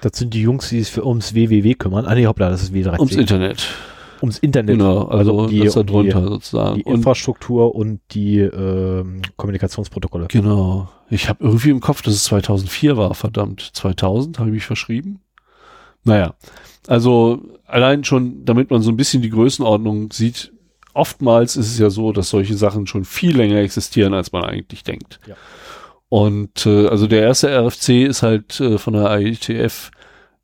Das 0.00 0.18
sind 0.18 0.34
die 0.34 0.42
Jungs, 0.42 0.68
die 0.68 0.80
sich 0.80 0.92
für 0.92 1.06
ums 1.06 1.34
WWW 1.34 1.74
kümmern. 1.74 2.04
Ah 2.06 2.14
nee, 2.14 2.26
hoppla, 2.26 2.50
das 2.50 2.62
ist 2.62 2.74
wieder 2.74 2.92
Ums 2.98 3.16
Internet. 3.16 3.68
Ums 4.20 4.38
Internet. 4.38 4.78
Genau, 4.78 5.04
also, 5.04 5.40
also 5.40 5.46
die, 5.48 5.60
das 5.60 5.74
da 5.74 5.82
drunter 5.82 6.20
die, 6.20 6.28
sozusagen. 6.28 6.76
die 6.76 6.84
Und 6.84 6.96
Infrastruktur 6.96 7.74
und 7.74 8.00
die 8.12 8.38
ähm, 8.38 9.22
Kommunikationsprotokolle. 9.36 10.26
Genau. 10.28 10.88
Ich 11.10 11.28
habe 11.28 11.44
irgendwie 11.44 11.70
im 11.70 11.80
Kopf, 11.80 12.02
dass 12.02 12.14
es 12.14 12.24
2004 12.24 12.96
war, 12.96 13.14
verdammt. 13.14 13.70
2000, 13.74 14.38
habe 14.38 14.50
ich 14.50 14.54
mich 14.54 14.66
verschrieben? 14.66 15.20
Naja, 16.04 16.34
also 16.86 17.40
allein 17.66 18.04
schon, 18.04 18.44
damit 18.44 18.70
man 18.70 18.82
so 18.82 18.90
ein 18.90 18.96
bisschen 18.96 19.22
die 19.22 19.30
Größenordnung 19.30 20.12
sieht, 20.12 20.52
oftmals 20.92 21.56
ist 21.56 21.68
es 21.68 21.78
ja 21.78 21.90
so, 21.90 22.12
dass 22.12 22.28
solche 22.28 22.56
Sachen 22.56 22.86
schon 22.86 23.04
viel 23.04 23.36
länger 23.36 23.56
existieren, 23.56 24.14
als 24.14 24.32
man 24.32 24.44
eigentlich 24.44 24.84
denkt. 24.84 25.20
Ja. 25.26 25.34
Und 26.08 26.66
äh, 26.66 26.88
also 26.88 27.06
der 27.06 27.22
erste 27.22 27.48
RFC 27.48 28.04
ist 28.04 28.22
halt 28.22 28.60
äh, 28.60 28.78
von 28.78 28.94
der 28.94 29.18
IETF 29.18 29.90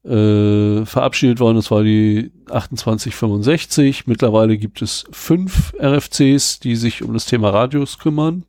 äh, 0.05 0.85
verabschiedet 0.87 1.41
worden. 1.41 1.57
Das 1.57 1.70
war 1.70 1.82
die 1.82 2.32
2865. 2.47 4.07
Mittlerweile 4.07 4.57
gibt 4.59 4.82
es 4.82 5.05
fünf 5.11 5.74
RFCs, 5.81 6.61
die 6.61 6.77
sich 6.77 7.03
um 7.03 7.12
das 7.12 7.27
Thema 7.27 7.51
Radios 7.51 7.99
kümmern. 7.99 8.45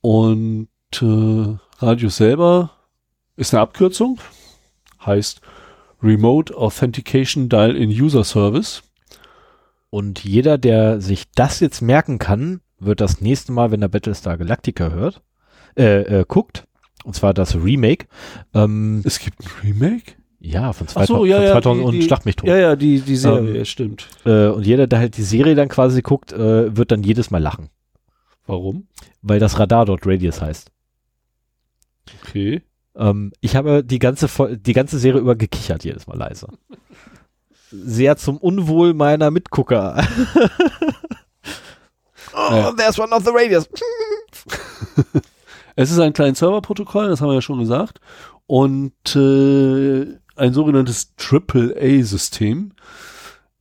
Und 0.00 0.68
äh, 1.00 1.56
Radius 1.78 2.16
selber 2.16 2.70
ist 3.36 3.52
eine 3.52 3.62
Abkürzung, 3.62 4.18
heißt 5.04 5.40
Remote 6.02 6.56
Authentication 6.56 7.48
Dial 7.48 7.74
in 7.74 7.90
User 7.90 8.24
Service. 8.24 8.82
Und 9.90 10.24
jeder, 10.24 10.58
der 10.58 11.00
sich 11.00 11.24
das 11.34 11.60
jetzt 11.60 11.80
merken 11.80 12.18
kann, 12.18 12.60
wird 12.78 13.00
das 13.00 13.20
nächste 13.20 13.52
Mal, 13.52 13.70
wenn 13.70 13.82
er 13.82 13.88
Battlestar 13.88 14.36
Galactica 14.36 14.90
hört, 14.90 15.22
äh, 15.76 16.20
äh, 16.20 16.24
guckt, 16.26 16.66
und 17.04 17.14
zwar 17.14 17.34
das 17.34 17.54
Remake, 17.54 18.06
ähm, 18.54 19.02
Es 19.04 19.18
gibt 19.18 19.38
ein 19.40 19.48
Remake? 19.62 20.12
ja, 20.40 20.72
von, 20.72 20.86
2000, 20.88 21.18
so, 21.18 21.24
ja, 21.24 21.36
von 21.36 21.44
ja, 21.44 21.52
2000 21.52 21.80
die- 21.82 21.86
und 21.98 22.04
Schlag 22.04 22.24
mich 22.24 22.36
tot. 22.36 22.48
Ja, 22.48 22.56
ja, 22.56 22.76
die, 22.76 23.00
die 23.00 23.16
Serie, 23.16 23.58
Ähm, 23.58 23.64
stimmt. 23.64 24.08
Äh, 24.24 24.46
und 24.48 24.64
jeder, 24.66 24.86
der 24.86 24.98
halt 25.00 25.16
die 25.16 25.22
Serie 25.22 25.54
dann 25.54 25.68
quasi 25.68 26.02
guckt, 26.02 26.32
äh, 26.32 26.76
wird 26.76 26.90
dann 26.92 27.02
jedes 27.02 27.30
Mal 27.30 27.42
lachen, 27.42 27.68
Warum? 28.46 28.86
weil 29.22 29.38
das 29.40 29.58
Radar 29.58 29.84
dort 29.86 30.06
Radius 30.06 30.40
heißt. 30.40 30.70
Okay. 32.22 32.62
Ähm, 32.94 33.32
ich 33.40 33.56
habe 33.56 33.82
die 33.84 33.98
ganze, 33.98 34.28
die 34.56 34.72
ganze 34.72 34.98
Serie 34.98 35.20
über 35.20 35.34
gekichert 35.36 35.84
jedes 35.84 36.06
Mal 36.06 36.16
leise. 36.16 36.46
Sehr 37.70 38.16
zum 38.16 38.36
Unwohl 38.38 38.94
meiner 38.94 39.30
Mitgucker. 39.32 40.02
oh, 42.32 42.54
Ja. 42.54 42.72
there's 42.72 42.98
one 42.98 43.12
of 43.12 43.24
the 43.24 43.30
radius. 43.34 43.68
Es 45.76 45.90
ist 45.90 45.98
ein 45.98 46.14
kleines 46.14 46.38
Serverprotokoll, 46.38 47.08
das 47.08 47.20
haben 47.20 47.28
wir 47.28 47.34
ja 47.34 47.42
schon 47.42 47.60
gesagt. 47.60 48.00
Und 48.46 49.14
äh, 49.14 50.06
ein 50.36 50.52
sogenanntes 50.52 51.12
AAA-System, 51.18 52.72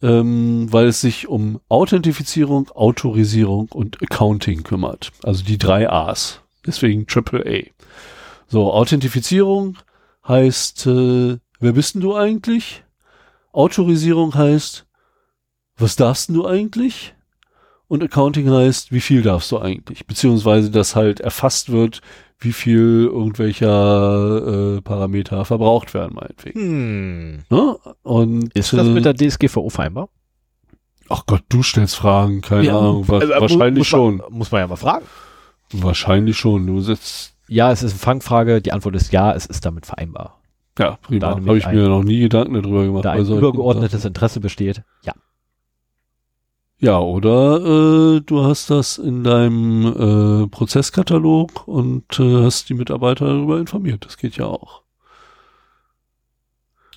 ähm, 0.01 0.71
weil 0.71 0.87
es 0.87 1.01
sich 1.01 1.27
um 1.27 1.59
Authentifizierung, 1.67 2.69
Autorisierung 2.69 3.67
und 3.69 4.01
Accounting 4.01 4.63
kümmert. 4.63 5.11
Also 5.23 5.43
die 5.43 5.57
drei 5.57 5.89
A's. 5.89 6.39
Deswegen 6.65 7.05
AAA. 7.07 7.69
So, 8.47 8.71
Authentifizierung 8.71 9.77
heißt, 10.27 10.87
äh, 10.87 11.37
wer 11.59 11.71
bist 11.73 11.95
denn 11.95 12.01
du 12.01 12.15
eigentlich? 12.15 12.83
Autorisierung 13.51 14.35
heißt, 14.35 14.85
was 15.77 15.95
darfst 15.95 16.29
denn 16.29 16.35
du 16.35 16.47
eigentlich? 16.47 17.13
Und 17.87 18.03
Accounting 18.03 18.49
heißt, 18.49 18.91
wie 18.91 18.99
viel 19.01 19.21
darfst 19.21 19.51
du 19.51 19.59
eigentlich? 19.59 20.07
Beziehungsweise, 20.07 20.71
dass 20.71 20.95
halt 20.95 21.19
erfasst 21.19 21.71
wird, 21.71 22.01
wie 22.39 22.51
viel 22.53 23.09
irgendwelcher 23.11 24.77
äh, 24.77 24.81
Parameter 24.81 25.45
verbraucht 25.45 25.93
werden, 25.93 26.15
meinetwegen. 26.15 26.59
Hm. 26.59 27.43
Ne? 27.49 27.77
Und, 28.03 28.53
Ist 28.55 28.73
das 28.73 28.87
äh, 28.87 28.89
mit 28.89 29.05
der 29.05 29.13
DSGVO 29.15 29.69
vereinbar? 29.69 30.09
Ach 31.09 31.23
Gott, 31.27 31.43
du 31.49 31.61
stellst 31.61 31.95
Fragen, 31.95 32.41
keine 32.41 32.65
Ja, 32.65 32.79
Ahnung. 32.79 33.07
Wa 33.07 33.19
äh, 33.19 33.25
äh, 33.25 33.39
wahrscheinlich 33.41 33.77
muss 33.79 33.87
schon. 33.87 34.17
Man, 34.17 34.33
muss 34.33 34.51
man 34.51 34.61
ja 34.61 34.67
mal 34.67 34.75
fragen. 34.75 35.05
Wahrscheinlich 35.71 36.37
schon. 36.37 36.65
Du 36.65 36.81
sitzt, 36.81 37.35
Ja, 37.47 37.71
es 37.71 37.83
ist 37.83 37.91
eine 37.91 37.99
Fangfrage. 37.99 38.61
Die 38.61 38.71
Antwort 38.71 38.95
ist 38.95 39.11
ja, 39.13 39.33
es 39.33 39.45
ist 39.45 39.65
damit 39.65 39.85
vereinbar. 39.85 40.41
ja, 40.79 40.97
prima. 41.03 41.19
Da 41.19 41.29
Habe 41.35 41.57
ich 41.57 41.67
ein- 41.67 41.75
mir 41.75 41.87
noch 41.87 42.03
nie 42.03 42.19
Gedanken 42.21 42.55
darüber 42.55 42.83
gemacht. 42.85 43.05
Da 43.05 43.11
ein 43.11 43.25
übergeordnetes 43.25 44.03
Interesse 44.05 44.39
besteht. 44.39 44.81
Ja. 45.03 45.13
Ja, 46.79 46.99
oder 46.99 48.17
äh, 48.17 48.21
du 48.21 48.43
hast 48.43 48.69
das 48.69 48.97
in 48.97 49.23
deinem 49.23 50.43
äh, 50.43 50.47
Prozesskatalog 50.47 51.67
und 51.67 52.19
äh, 52.19 52.43
hast 52.43 52.67
die 52.69 52.73
Mitarbeiter 52.73 53.25
darüber 53.27 53.59
informiert. 53.59 54.05
Das 54.05 54.17
geht 54.17 54.35
ja 54.35 54.45
auch. 54.45 54.83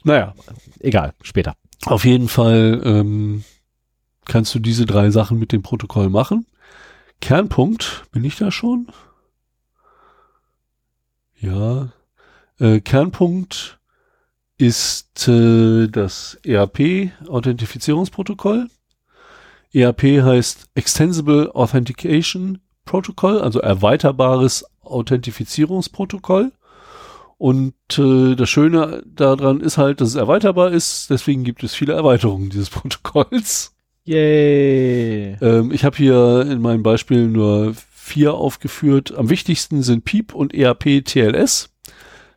Naja, 0.02 0.34
Egal, 0.80 1.14
später. 1.22 1.54
auf 1.86 2.04
jeden 2.04 2.28
Fall 2.28 2.80
ähm, 2.84 3.44
kannst 4.24 4.54
du 4.54 4.58
diese 4.58 4.84
drei 4.86 5.10
Sachen 5.10 5.38
mit 5.38 5.52
dem 5.52 5.62
Protokoll 5.62 6.08
machen. 6.08 6.46
Kernpunkt, 7.20 8.04
bin 8.12 8.24
ich 8.24 8.36
da 8.36 8.50
schon? 8.50 8.88
Ja. 11.40 11.90
Äh, 12.58 12.80
Kernpunkt 12.80 13.78
ist 14.56 15.28
äh, 15.28 15.86
das 15.88 16.38
ERP-Authentifizierungsprotokoll. 16.44 18.68
ERP 19.74 20.22
heißt 20.22 20.70
Extensible 20.74 21.54
Authentication 21.54 22.58
Protocol, 22.84 23.40
also 23.40 23.60
erweiterbares 23.60 24.64
Authentifizierungsprotokoll. 24.82 26.52
Und 27.36 27.74
äh, 27.98 28.34
das 28.34 28.48
Schöne 28.48 29.02
daran 29.06 29.60
ist 29.60 29.78
halt, 29.78 30.00
dass 30.00 30.08
es 30.08 30.14
erweiterbar 30.16 30.72
ist. 30.72 31.08
Deswegen 31.10 31.44
gibt 31.44 31.62
es 31.62 31.74
viele 31.74 31.92
Erweiterungen 31.92 32.50
dieses 32.50 32.70
Protokolls. 32.70 33.74
Yay. 34.04 35.36
Ähm, 35.40 35.70
ich 35.70 35.84
habe 35.84 35.96
hier 35.96 36.46
in 36.50 36.60
meinem 36.60 36.82
Beispiel 36.82 37.28
nur 37.28 37.74
vier 37.74 38.34
aufgeführt. 38.34 39.14
Am 39.16 39.28
wichtigsten 39.28 39.82
sind 39.82 40.04
PEEP 40.04 40.34
und 40.34 40.54
E 40.54 40.62
ERP 40.62 41.04
TLS. 41.04 41.70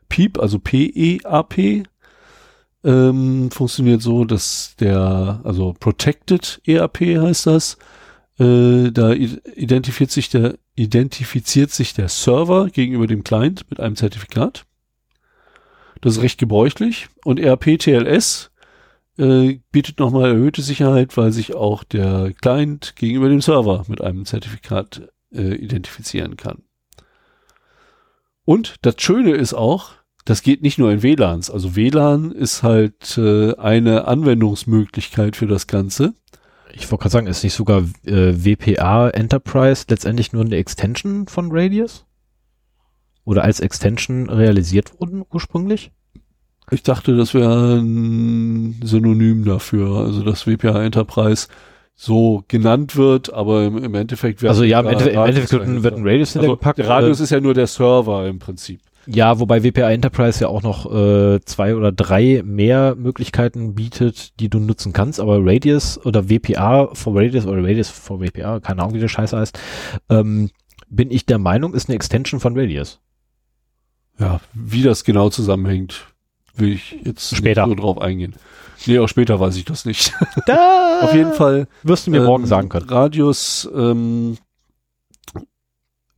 PEEP, 0.10 0.38
also 0.38 0.60
P-E-A-P, 0.60 1.84
ähm, 2.84 3.52
funktioniert 3.52 4.02
so, 4.02 4.26
dass 4.26 4.76
der, 4.80 5.42
also 5.44 5.74
Protected 5.80 6.62
ERP 6.66 7.02
heißt 7.02 7.48
das, 7.48 7.78
äh, 8.40 8.92
da 8.92 9.14
identifiziert 9.14 10.12
sich 10.12 10.30
der, 10.30 10.58
identifiziert 10.76 11.72
sich 11.72 11.94
der 11.94 12.10
Server 12.10 12.70
gegenüber 12.70 13.08
dem 13.08 13.24
Client 13.24 13.70
mit 13.70 13.80
einem 13.80 13.96
Zertifikat. 13.96 14.66
Das 16.02 16.18
ist 16.18 16.24
recht 16.24 16.40
gebräuchlich. 16.40 17.08
Und 17.24 17.40
ERP 17.40 17.78
TLS 17.78 18.52
äh, 19.18 19.60
bietet 19.72 20.00
nochmal 20.00 20.32
erhöhte 20.32 20.64
Sicherheit, 20.64 21.16
weil 21.18 21.32
sich 21.32 21.54
auch 21.54 21.84
der 21.84 22.34
Client 22.42 22.96
gegenüber 22.96 23.30
dem 23.30 23.42
Server 23.42 23.86
mit 23.88 24.02
einem 24.02 24.26
Zertifikat 24.26 25.10
äh, 25.32 25.54
identifizieren 25.56 26.38
kann. 26.38 26.64
Und 28.44 28.76
das 28.82 28.96
Schöne 28.98 29.32
ist 29.34 29.54
auch, 29.54 29.92
das 30.26 30.44
geht 30.44 30.62
nicht 30.62 30.78
nur 30.78 30.92
in 30.92 31.04
WLANs. 31.04 31.50
Also 31.50 31.76
WLAN 31.76 32.32
ist 32.32 32.64
halt 32.64 33.18
äh, 33.18 33.56
eine 33.56 34.08
Anwendungsmöglichkeit 34.08 35.36
für 35.36 35.48
das 35.48 35.68
Ganze. 35.68 36.14
Ich 36.74 36.90
wollte 36.92 37.04
gerade 37.04 37.12
sagen, 37.12 37.28
ist 37.28 37.44
nicht 37.44 37.54
sogar 37.54 37.84
äh, 38.06 38.34
WPA 38.34 39.10
Enterprise 39.10 39.86
letztendlich 39.90 40.32
nur 40.32 40.46
eine 40.46 40.56
Extension 40.56 41.28
von 41.28 41.50
Radius? 41.52 42.06
Oder 43.26 43.44
als 43.44 43.60
Extension 43.60 44.30
realisiert 44.30 45.00
wurden 45.00 45.24
ursprünglich? 45.32 45.92
Ich 46.72 46.84
dachte, 46.84 47.16
das 47.18 47.34
wäre 47.34 47.80
ein 47.80 48.80
Synonym 48.84 49.44
dafür. 49.44 49.98
Also 49.98 50.24
das 50.24 50.48
WPA 50.48 50.84
Enterprise 50.84 51.48
so 51.96 52.44
genannt 52.48 52.96
wird, 52.96 53.34
aber 53.34 53.66
im, 53.66 53.78
im 53.78 53.94
Endeffekt 53.94 54.44
Also 54.44 54.64
ja, 54.64 54.80
im, 54.80 54.88
Endeffekt, 54.88 55.16
im 55.16 55.22
Endeffekt 55.22 55.52
wird 55.52 55.64
ein, 55.64 55.84
wird 55.84 55.96
ein 55.96 56.04
Radius 56.04 56.30
also 56.30 56.40
hintergepackt. 56.40 56.80
Der 56.80 56.88
Radius 56.88 57.20
äh, 57.20 57.24
ist 57.24 57.30
ja 57.32 57.42
nur 57.42 57.54
der 57.54 57.68
Server 57.68 58.28
im 58.28 58.40
Prinzip. 58.40 58.82
Ja, 59.14 59.40
wobei 59.40 59.64
WPA 59.64 59.92
Enterprise 59.92 60.42
ja 60.42 60.48
auch 60.48 60.64
noch 60.64 60.92
äh, 60.92 61.40
zwei 61.44 61.76
oder 61.76 61.92
drei 61.92 62.44
mehr 62.46 62.96
Möglichkeiten 62.96 63.76
bietet, 63.76 64.40
die 64.40 64.50
du 64.50 64.60
nutzen 64.60 64.94
kannst, 64.94 65.20
aber 65.20 65.40
Radius 65.42 66.04
oder 66.06 66.30
WPA 66.30 66.90
for 66.94 67.16
Radius 67.16 67.46
oder 67.46 67.62
Radius 67.62 67.90
for 67.90 68.22
WPA, 68.22 68.60
keine 68.62 68.82
Ahnung, 68.82 68.96
wie 68.96 69.00
der 69.00 69.10
Scheiß 69.10 69.34
heißt, 69.34 69.60
ähm, 70.10 70.50
bin 70.90 71.12
ich 71.12 71.26
der 71.26 71.40
Meinung, 71.40 71.74
ist 71.74 71.90
eine 71.90 71.96
Extension 71.96 72.40
von 72.40 72.58
Radius. 72.58 73.00
Ja, 74.20 74.40
wie 74.54 74.84
das 74.84 75.04
genau 75.04 75.30
zusammenhängt, 75.30 76.08
will 76.56 76.74
ich 76.74 76.98
jetzt 77.04 77.36
Später. 77.36 77.66
so 77.66 77.76
drauf 77.76 78.00
eingehen. 78.00 78.36
Nee, 78.86 79.00
auch 79.00 79.08
später 79.08 79.40
weiß 79.40 79.58
ich 79.58 79.66
das 79.66 79.86
nicht. 79.86 80.14
Da 80.48 81.02
Auf 81.04 81.14
jeden 81.14 81.34
Fall 81.34 81.68
wirst 81.84 82.08
du 82.08 82.12
mir 82.12 82.22
morgen 82.22 82.44
ähm, 82.44 82.50
sagen 82.50 82.70
können. 82.70 82.90
Radius 82.90 83.70
ähm, 83.76 84.38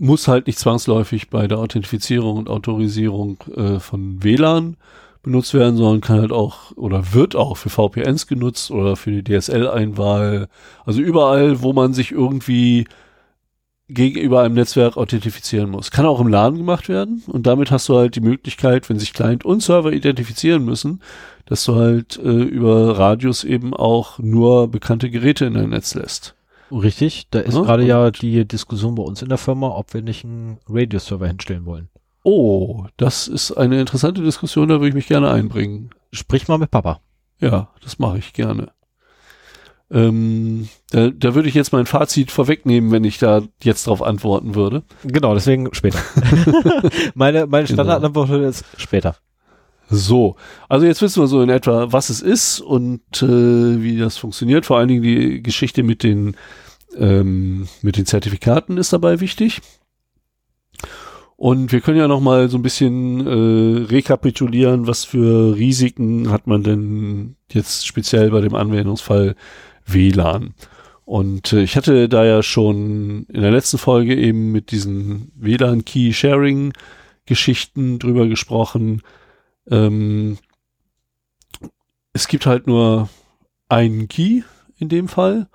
muss 0.03 0.27
halt 0.27 0.47
nicht 0.47 0.59
zwangsläufig 0.59 1.29
bei 1.29 1.47
der 1.47 1.59
Authentifizierung 1.59 2.37
und 2.37 2.49
Autorisierung 2.49 3.37
äh, 3.55 3.79
von 3.79 4.21
WLAN 4.21 4.75
benutzt 5.23 5.53
werden, 5.53 5.77
sondern 5.77 6.01
kann 6.01 6.19
halt 6.19 6.33
auch 6.33 6.75
oder 6.75 7.13
wird 7.13 7.37
auch 7.37 7.55
für 7.55 7.69
VPNs 7.69 8.27
genutzt 8.27 8.69
oder 8.69 8.97
für 8.97 9.11
die 9.11 9.23
DSL-Einwahl. 9.23 10.49
Also 10.85 10.99
überall, 10.99 11.61
wo 11.61 11.71
man 11.71 11.93
sich 11.93 12.11
irgendwie 12.11 12.85
gegenüber 13.87 14.41
einem 14.41 14.55
Netzwerk 14.55 14.97
authentifizieren 14.97 15.69
muss. 15.69 15.89
Kann 15.89 16.05
auch 16.05 16.19
im 16.19 16.27
LAN 16.27 16.57
gemacht 16.57 16.89
werden 16.89 17.23
und 17.27 17.47
damit 17.47 17.71
hast 17.71 17.87
du 17.87 17.95
halt 17.95 18.17
die 18.17 18.21
Möglichkeit, 18.21 18.89
wenn 18.89 18.99
sich 18.99 19.13
Client 19.13 19.45
und 19.45 19.63
Server 19.63 19.93
identifizieren 19.93 20.65
müssen, 20.65 21.01
dass 21.45 21.63
du 21.63 21.75
halt 21.75 22.17
äh, 22.17 22.27
über 22.27 22.99
Radius 22.99 23.45
eben 23.45 23.73
auch 23.73 24.19
nur 24.19 24.67
bekannte 24.67 25.09
Geräte 25.09 25.45
in 25.45 25.53
dein 25.53 25.69
Netz 25.69 25.95
lässt. 25.95 26.35
Richtig, 26.73 27.27
da 27.31 27.39
ist 27.39 27.53
Ja, 27.55 27.61
gerade 27.61 27.85
ja 27.85 28.11
die 28.11 28.45
Diskussion 28.47 28.95
bei 28.95 29.03
uns 29.03 29.21
in 29.21 29.29
der 29.29 29.37
Firma, 29.37 29.67
ob 29.69 29.93
wir 29.93 30.01
nicht 30.01 30.23
einen 30.25 30.57
Radius-Server 30.67 31.27
hinstellen 31.27 31.65
wollen. 31.65 31.89
Oh, 32.23 32.85
das 32.97 33.27
ist 33.27 33.51
eine 33.51 33.79
interessante 33.79 34.21
Diskussion, 34.23 34.69
da 34.69 34.75
würde 34.75 34.87
ich 34.89 34.93
mich 34.95 35.07
gerne 35.07 35.29
einbringen. 35.29 35.89
Sprich 36.11 36.47
mal 36.47 36.57
mit 36.57 36.71
Papa. 36.71 37.01
Ja, 37.39 37.69
das 37.83 37.99
mache 37.99 38.17
ich 38.17 38.33
gerne. 38.33 38.71
Ähm, 39.91 40.69
da, 40.91 41.09
da 41.09 41.35
würde 41.35 41.49
ich 41.49 41.53
jetzt 41.55 41.71
mein 41.73 41.85
Fazit 41.85 42.31
vorwegnehmen, 42.31 42.91
wenn 42.91 43.03
ich 43.03 43.19
da 43.19 43.43
jetzt 43.61 43.85
drauf 43.85 44.01
antworten 44.01 44.55
würde. 44.55 44.83
Genau, 45.03 45.33
deswegen 45.35 45.71
später. 45.73 45.99
meine 47.13 47.45
meine 47.45 47.67
Genau. 47.67 47.75
Standardantwort 47.83 48.29
ist 48.31 48.65
später. 48.77 49.17
So, 49.89 50.35
also 50.69 50.85
jetzt 50.85 51.01
wissen 51.01 51.21
wir 51.21 51.27
so 51.27 51.41
in 51.41 51.49
etwa, 51.49 51.91
was 51.91 52.09
es 52.09 52.21
ist 52.21 52.59
und 52.59 53.01
äh, 53.21 53.81
wie 53.81 53.97
das 53.97 54.17
funktioniert. 54.17 54.65
Vor 54.65 54.77
allen 54.77 54.87
Dingen 54.87 55.03
die 55.03 55.43
Geschichte 55.43 55.83
mit 55.83 56.03
den 56.03 56.35
ähm, 56.97 57.67
mit 57.81 57.97
den 57.97 58.05
Zertifikaten 58.05 58.77
ist 58.77 58.93
dabei 58.93 59.19
wichtig. 59.19 59.61
Und 61.35 61.71
wir 61.71 61.81
können 61.81 61.97
ja 61.97 62.07
noch 62.07 62.21
mal 62.21 62.49
so 62.49 62.57
ein 62.57 62.61
bisschen 62.61 63.27
äh, 63.27 63.85
rekapitulieren, 63.85 64.87
was 64.87 65.03
für 65.03 65.55
Risiken 65.55 66.31
hat 66.31 66.47
man 66.47 66.63
denn 66.63 67.35
jetzt 67.51 67.85
speziell 67.85 68.31
bei 68.31 68.41
dem 68.41 68.55
Anwendungsfall 68.55 69.35
WLAN. 69.85 70.53
Und 71.05 71.51
äh, 71.51 71.63
ich 71.63 71.75
hatte 71.75 72.07
da 72.07 72.23
ja 72.23 72.43
schon 72.43 73.25
in 73.27 73.41
der 73.41 73.51
letzten 73.51 73.77
Folge 73.77 74.15
eben 74.15 74.53
mit 74.53 74.71
diesen 74.71 75.33
WLAN-Key-Sharing-Geschichten 75.35 77.99
drüber 77.99 78.27
gesprochen. 78.27 79.01
Ähm, 79.69 80.37
es 82.13 82.27
gibt 82.27 82.45
halt 82.45 82.67
nur 82.67 83.09
einen 83.69 84.07
Key 84.07 84.43
in 84.77 84.89
dem 84.89 85.07
Fall. 85.07 85.47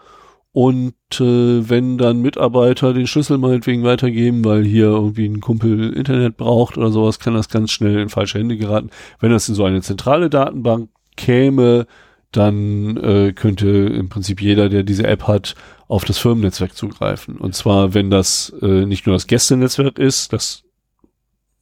Und 0.52 0.94
äh, 1.20 1.68
wenn 1.68 1.98
dann 1.98 2.20
Mitarbeiter 2.20 2.93
den 2.93 3.06
Schlüssel 3.06 3.39
meinetwegen 3.39 3.85
weitergeben, 3.85 4.44
weil 4.44 4.64
hier 4.64 4.86
irgendwie 4.86 5.26
ein 5.26 5.40
Kumpel 5.40 5.93
Internet 5.93 6.36
braucht 6.36 6.76
oder 6.76 6.90
sowas, 6.90 7.20
kann 7.20 7.35
das 7.35 7.48
ganz 7.48 7.70
schnell 7.70 7.98
in 7.98 8.09
falsche 8.09 8.39
Hände 8.39 8.56
geraten. 8.56 8.90
Wenn 9.20 9.30
das 9.30 9.48
in 9.48 9.55
so 9.55 9.64
eine 9.64 9.82
zentrale 9.82 10.30
Datenbank 10.30 10.90
käme, 11.16 11.86
dann 12.32 12.97
äh, 12.97 13.32
könnte 13.35 13.68
im 13.68 14.09
Prinzip 14.09 14.40
jeder, 14.43 14.68
der 14.68 14.82
diese 14.82 15.06
App 15.06 15.28
hat, 15.28 15.55
auf 15.86 16.05
das 16.05 16.18
Firmennetzwerk 16.18 16.74
zugreifen. 16.74 17.36
Und 17.36 17.55
zwar, 17.55 17.94
wenn 17.94 18.10
das 18.10 18.52
äh, 18.60 18.85
nicht 18.85 19.06
nur 19.06 19.14
das 19.14 19.26
Gästenetzwerk 19.26 19.98
ist, 19.98 20.32
das 20.32 20.64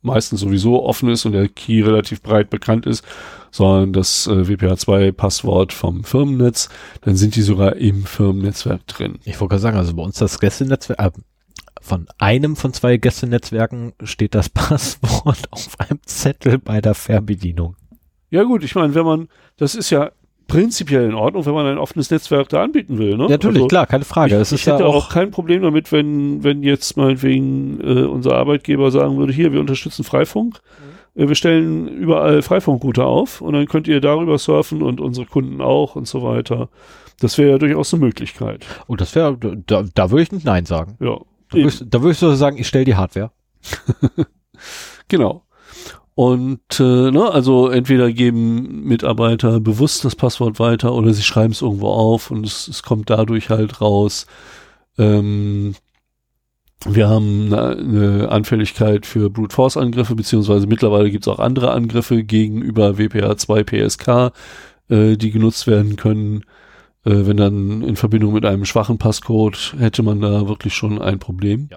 meistens 0.07 0.41
sowieso 0.41 0.83
offen 0.85 1.11
ist 1.11 1.27
und 1.27 1.33
der 1.33 1.49
Key 1.49 1.83
relativ 1.83 2.23
breit 2.23 2.49
bekannt 2.49 2.87
ist, 2.87 3.05
sondern 3.51 3.93
das 3.93 4.27
äh, 4.27 4.31
WPA2-Passwort 4.31 5.73
vom 5.73 6.05
Firmennetz, 6.05 6.69
dann 7.03 7.17
sind 7.17 7.37
die 7.37 7.43
sogar 7.43 7.77
im 7.77 8.05
Firmennetzwerk 8.05 8.87
drin. 8.87 9.19
Ich 9.25 9.41
wollte 9.41 9.51
gerade 9.51 9.63
sagen, 9.63 9.77
also 9.77 9.95
bei 9.95 10.03
uns 10.03 10.19
das 10.19 10.41
Gästenetzwerk, 10.41 10.99
äh, 10.99 11.11
von 11.81 12.07
einem 12.19 12.57
von 12.57 12.73
zwei 12.73 12.97
Gästenetzwerken 12.97 13.93
steht 14.03 14.35
das 14.35 14.49
Passwort 14.51 15.53
auf 15.53 15.79
einem 15.79 16.01
Zettel 16.05 16.59
bei 16.59 16.81
der 16.81 16.95
Fernbedienung. 16.95 17.77
Ja 18.31 18.43
gut, 18.43 18.65
ich 18.65 18.75
meine, 18.75 18.95
wenn 18.95 19.05
man, 19.07 19.29
das 19.57 19.75
ist 19.75 19.91
ja 19.91 20.11
prinzipiell 20.47 21.05
in 21.05 21.15
Ordnung, 21.15 21.45
wenn 21.47 21.55
man 21.55 21.67
ein 21.67 21.79
offenes 21.79 22.11
Netzwerk 22.11 22.49
da 22.49 22.63
anbieten 22.63 22.99
will. 22.99 23.17
Ne? 23.17 23.27
Natürlich, 23.29 23.57
Also, 23.57 23.69
klar, 23.69 23.87
keine 23.87 24.05
Frage. 24.05 24.41
Ich, 24.41 24.53
ich 24.53 24.67
hätte 24.67 24.83
ja 24.83 24.87
auch, 24.87 25.07
auch, 25.07 25.09
kein 25.09 25.31
Problem 25.31 25.63
damit, 25.63 25.93
wenn, 25.93 26.45
wenn 26.45 26.63
jetzt 26.63 26.97
meinetwegen 26.97 27.81
äh, 27.81 28.05
unser 28.05 28.35
Arbeitgeber 28.35 28.91
sagen 28.91 29.17
würde, 29.17 29.33
hier, 29.33 29.53
wir 29.53 29.61
unterstützen 29.61 30.05
Freifunk. 30.05 30.61
Äh, 31.15 31.29
wir 31.29 31.35
stellen 31.35 31.89
überall 31.89 32.43
Freifunkrouter 32.43 33.07
auf 33.07 33.41
und 33.41 33.55
dann 33.55 33.67
könnt 33.67 33.89
ihr 33.89 34.01
darüber 34.01 34.39
surfen 34.39 34.83
und 34.83 35.01
unsere 35.01 35.27
Kunden 35.27 35.61
auch 35.61 35.97
und 35.97 36.07
so 36.07 36.23
weiter. 36.23 36.69
Das 37.21 37.39
wäre 37.39 37.53
ja 37.53 37.59
durchaus 37.59 37.93
eine 37.93 38.05
Möglichkeit. 38.05 38.67
oh, 38.89 38.97
das 38.97 39.15
wäre, 39.15 39.37
da, 39.67 39.85
da 39.95 40.11
würde 40.11 40.23
ich 40.23 40.33
nicht 40.33 40.45
Nein 40.45 40.67
sagen. 40.67 40.97
Ja. 41.01 41.19
Da 41.51 41.57
würde 41.57 41.69
ich, 41.69 41.83
da 41.85 42.01
würde 42.03 42.13
ich 42.13 42.19
so 42.19 42.35
sagen, 42.35 42.59
ich 42.59 42.69
stelle 42.69 42.85
die 42.85 42.97
Hardware. 42.97 43.31
Genau. 45.09 45.46
Und 46.17 46.81
äh, 46.81 47.11
ne, 47.11 47.31
also 47.31 47.69
entweder 47.69 48.11
geben 48.11 48.85
Mitarbeiter 48.85 49.61
bewusst 49.61 50.03
das 50.03 50.17
Passwort 50.17 50.59
weiter 50.59 50.95
oder 50.95 51.13
sie 51.13 51.23
schreiben 51.23 51.53
es 51.53 51.61
irgendwo 51.61 51.89
auf 51.89 52.31
und 52.31 52.47
es, 52.47 52.69
es 52.69 52.83
kommt 52.83 53.11
dadurch 53.11 53.51
halt 53.51 53.83
raus. 53.83 54.27
Ähm, 54.97 55.75
wir 56.87 57.11
haben 57.11 57.53
eine, 57.53 57.77
eine 57.77 58.29
Anfälligkeit 58.31 59.05
für 59.05 59.29
Brute 59.29 59.55
Force 59.55 59.77
Angriffe, 59.77 60.15
beziehungsweise 60.15 60.67
mittlerweile 60.67 61.11
gibt 61.11 61.27
es 61.27 61.29
auch 61.29 61.39
andere 61.39 61.73
Angriffe 61.73 62.25
gegenüber 62.25 62.93
WPA2 62.93 63.65
PSK, 63.65 64.33
äh, 64.89 65.19
die 65.19 65.31
genutzt 65.31 65.67
werden 65.67 65.97
können. 65.97 66.45
Äh, 67.05 67.27
wenn 67.27 67.37
dann 67.37 67.83
in 67.83 67.97
Verbindung 67.97 68.33
mit 68.33 68.47
einem 68.47 68.65
schwachen 68.65 68.97
Passcode 68.97 69.75
hätte 69.79 70.03
man 70.03 70.23
da 70.23 70.49
wirklich 70.49 70.73
schon 70.73 70.99
ein 70.99 71.19
Problem. 71.19 71.69
Ja. 71.71 71.77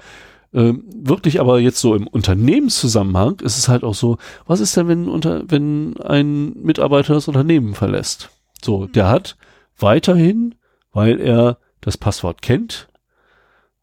Ähm, 0.54 0.84
wirklich 0.88 1.40
aber 1.40 1.60
jetzt 1.60 1.80
so 1.80 1.96
im 1.96 2.08
Unternehmenszusammenhang 2.08 3.40
ist 3.42 3.58
es 3.58 3.68
halt 3.68 3.84
auch 3.84 3.94
so, 3.94 4.18
was 4.48 4.60
ist 4.60 4.76
denn, 4.76 4.88
wenn, 4.88 5.08
unter, 5.08 5.44
wenn 5.50 5.98
ein 5.98 6.54
Mitarbeiter 6.54 7.14
das 7.14 7.28
Unternehmen 7.28 7.76
verlässt? 7.76 8.30
So, 8.62 8.88
der 8.88 9.10
hat 9.10 9.38
weiterhin, 9.78 10.56
weil 10.92 11.22
er 11.22 11.60
das 11.82 11.98
Passwort 11.98 12.42
kennt, 12.42 12.88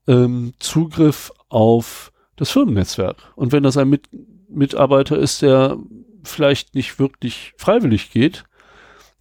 ähm, 0.09 0.55
Zugriff 0.59 1.33
auf 1.49 2.13
das 2.37 2.51
Firmennetzwerk. 2.51 3.17
Und 3.37 3.53
wenn 3.53 3.63
das 3.63 3.77
ein 3.77 3.89
Mit 3.89 4.09
Mitarbeiter 4.49 5.19
ist, 5.19 5.43
der 5.43 5.79
vielleicht 6.25 6.75
nicht 6.75 6.99
wirklich 6.99 7.55
freiwillig 7.57 8.11
geht, 8.11 8.45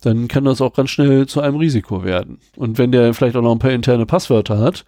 dann 0.01 0.27
kann 0.27 0.45
das 0.45 0.61
auch 0.61 0.73
ganz 0.73 0.89
schnell 0.89 1.25
zu 1.27 1.41
einem 1.41 1.57
Risiko 1.57 2.03
werden. 2.03 2.39
Und 2.55 2.77
wenn 2.77 2.91
der 2.91 3.13
vielleicht 3.13 3.35
auch 3.35 3.41
noch 3.41 3.51
ein 3.51 3.59
paar 3.59 3.71
interne 3.71 4.05
Passwörter 4.05 4.59
hat, 4.59 4.85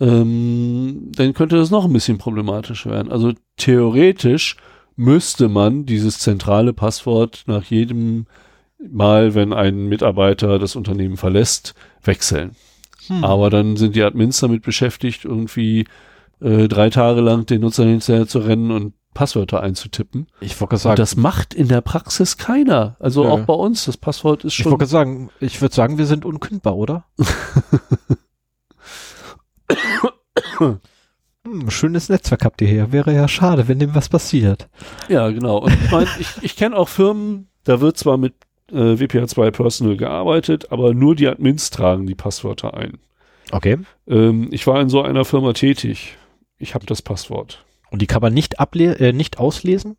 ähm, 0.00 1.10
dann 1.14 1.34
könnte 1.34 1.56
das 1.56 1.70
noch 1.70 1.84
ein 1.84 1.92
bisschen 1.92 2.18
problematisch 2.18 2.86
werden. 2.86 3.10
Also 3.10 3.32
theoretisch 3.56 4.56
müsste 4.96 5.48
man 5.48 5.86
dieses 5.86 6.18
zentrale 6.18 6.72
Passwort 6.72 7.44
nach 7.46 7.64
jedem 7.64 8.26
Mal, 8.78 9.34
wenn 9.34 9.52
ein 9.52 9.86
Mitarbeiter 9.88 10.58
das 10.58 10.76
Unternehmen 10.76 11.16
verlässt, 11.16 11.74
wechseln. 12.02 12.56
Hm. 13.06 13.24
Aber 13.24 13.50
dann 13.50 13.76
sind 13.76 13.96
die 13.96 14.02
Admins 14.02 14.40
damit 14.40 14.62
beschäftigt, 14.62 15.24
irgendwie 15.24 15.86
äh, 16.40 16.68
drei 16.68 16.90
Tage 16.90 17.20
lang 17.20 17.46
den 17.46 17.62
Nutzer 17.62 17.84
hinterher 17.84 18.26
zu 18.26 18.40
rennen 18.40 18.70
und 18.70 18.94
Passwörter 19.14 19.62
einzutippen. 19.62 20.26
ich 20.40 20.60
wollte 20.60 20.74
Und 20.74 20.80
sagen, 20.80 20.96
das 20.96 21.16
macht 21.16 21.54
in 21.54 21.68
der 21.68 21.80
Praxis 21.80 22.36
keiner. 22.36 22.96
Also 23.00 23.24
Nö. 23.24 23.30
auch 23.30 23.40
bei 23.40 23.54
uns, 23.54 23.86
das 23.86 23.96
Passwort 23.96 24.44
ist 24.44 24.52
ich 24.52 24.62
schon. 24.62 24.72
wollte 24.72 24.84
sagen, 24.84 25.30
ich 25.40 25.62
würde 25.62 25.74
sagen, 25.74 25.96
wir 25.96 26.04
sind 26.04 26.26
unkündbar, 26.26 26.76
oder? 26.76 27.06
hm, 30.58 31.70
schönes 31.70 32.08
Netzwerk 32.08 32.44
habt 32.44 32.60
ihr 32.60 32.68
hier. 32.68 32.92
Wäre 32.92 33.14
ja 33.14 33.28
schade, 33.28 33.68
wenn 33.68 33.78
dem 33.78 33.94
was 33.94 34.08
passiert. 34.08 34.68
Ja, 35.08 35.28
genau. 35.30 35.58
Und 35.58 35.72
ich 35.72 35.90
meine, 35.90 36.08
ich, 36.18 36.28
ich 36.42 36.56
kenne 36.56 36.76
auch 36.76 36.88
Firmen, 36.88 37.48
da 37.64 37.80
wird 37.80 37.96
zwar 37.96 38.16
mit 38.16 38.34
äh, 38.70 38.94
WPA2 38.94 39.50
Personal 39.50 39.96
gearbeitet, 39.96 40.72
aber 40.72 40.94
nur 40.94 41.14
die 41.14 41.28
Admins 41.28 41.70
tragen 41.70 42.06
die 42.06 42.14
Passwörter 42.14 42.74
ein. 42.74 42.98
Okay. 43.52 43.78
Ähm, 44.08 44.48
ich 44.50 44.66
war 44.66 44.80
in 44.80 44.88
so 44.88 45.02
einer 45.02 45.24
Firma 45.24 45.52
tätig. 45.52 46.16
Ich 46.58 46.74
habe 46.74 46.86
das 46.86 47.02
Passwort. 47.02 47.64
Und 47.90 48.02
die 48.02 48.06
kann 48.06 48.22
man 48.22 48.34
nicht 48.34 48.58
able 48.58 48.98
äh, 48.98 49.12
nicht 49.12 49.38
auslesen, 49.38 49.96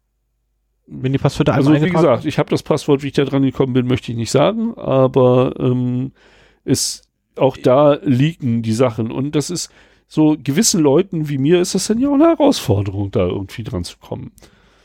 wenn 0.88 1.14
die 1.14 1.18
Passwörter 1.18 1.54
Also 1.54 1.70
einmal 1.70 1.82
wie 1.82 1.86
eingetragen 1.86 2.16
gesagt, 2.16 2.26
ich 2.26 2.40
habe 2.40 2.50
das 2.50 2.64
Passwort, 2.64 3.04
wie 3.04 3.08
ich 3.08 3.14
da 3.14 3.26
dran 3.26 3.44
gekommen 3.44 3.74
bin, 3.74 3.88
möchte 3.88 4.12
ich 4.12 4.18
nicht 4.18 4.32
sagen, 4.32 4.78
aber 4.78 5.54
ähm, 5.60 6.12
es 6.64 7.07
auch 7.40 7.58
da 7.58 8.00
liegen 8.04 8.62
die 8.62 8.74
Sachen. 8.74 9.12
Und 9.12 9.36
das 9.36 9.50
ist 9.50 9.72
so 10.08 10.38
gewissen 10.42 10.82
Leuten 10.82 11.30
wie 11.30 11.38
mir 11.38 11.60
ist 11.60 11.76
das 11.76 11.88
dann 11.88 12.00
ja 12.00 12.10
auch 12.10 12.14
eine 12.14 12.28
Herausforderung, 12.28 13.12
da 13.12 13.26
irgendwie 13.28 13.64
dran 13.64 13.84
zu 13.84 13.98
kommen. 13.98 14.32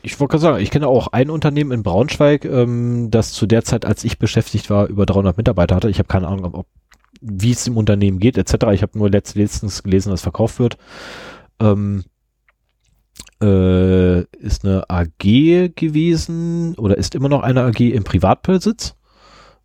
Ich 0.01 0.19
wollte 0.19 0.31
gerade 0.31 0.41
sagen, 0.41 0.63
ich 0.63 0.69
kenne 0.69 0.87
auch 0.87 1.07
ein 1.07 1.29
Unternehmen 1.29 1.71
in 1.71 1.83
Braunschweig, 1.83 2.43
ähm, 2.43 3.09
das 3.09 3.31
zu 3.31 3.45
der 3.45 3.63
Zeit, 3.63 3.85
als 3.85 4.03
ich 4.03 4.19
beschäftigt 4.19 4.69
war, 4.69 4.87
über 4.87 5.05
300 5.05 5.37
Mitarbeiter 5.37 5.75
hatte. 5.75 5.89
Ich 5.89 5.97
habe 5.97 6.09
keine 6.09 6.27
Ahnung, 6.27 6.53
ob, 6.53 6.67
wie 7.21 7.51
es 7.51 7.65
im 7.67 7.77
Unternehmen 7.77 8.19
geht, 8.19 8.37
etc. 8.37 8.65
Ich 8.73 8.81
habe 8.81 8.97
nur 8.97 9.09
letzt, 9.09 9.35
letztens 9.35 9.81
gelesen, 9.81 10.09
dass 10.09 10.21
verkauft 10.21 10.59
wird. 10.59 10.77
Ähm, 11.61 12.03
äh, 13.41 14.23
ist 14.35 14.65
eine 14.65 14.89
AG 14.89 15.71
gewesen 15.75 16.75
oder 16.75 16.97
ist 16.97 17.15
immer 17.15 17.29
noch 17.29 17.43
eine 17.43 17.63
AG 17.63 17.79
im 17.79 18.03
Privatbesitz 18.03 18.95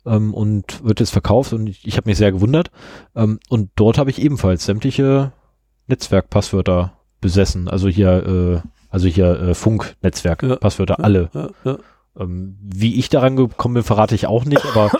ähm, 0.05 0.33
und 0.33 0.83
wird 0.83 0.99
jetzt 0.99 1.11
verkauft 1.11 1.53
und 1.53 1.67
ich, 1.67 1.87
ich 1.87 1.97
habe 1.97 2.09
mich 2.09 2.17
sehr 2.17 2.31
gewundert. 2.31 2.71
Ähm, 3.15 3.39
und 3.49 3.71
dort 3.75 3.97
habe 3.97 4.09
ich 4.09 4.21
ebenfalls 4.21 4.65
sämtliche 4.65 5.31
Netzwerkpasswörter 5.87 6.93
besessen. 7.21 7.67
Also 7.67 7.87
hier, 7.87 8.63
äh, 8.63 8.69
also 8.89 9.07
hier 9.07 9.39
äh, 9.39 9.53
Funknetzwerk, 9.53 10.43
Ja. 10.43 10.57
Alle. 10.57 11.29
Ja, 11.33 11.49
ja. 11.63 11.77
Ähm, 12.17 12.57
wie 12.61 12.95
ich 12.95 13.09
daran 13.09 13.35
gekommen 13.35 13.75
bin, 13.75 13.83
verrate 13.83 14.15
ich 14.15 14.27
auch 14.27 14.45
nicht, 14.45 14.65
aber 14.65 14.91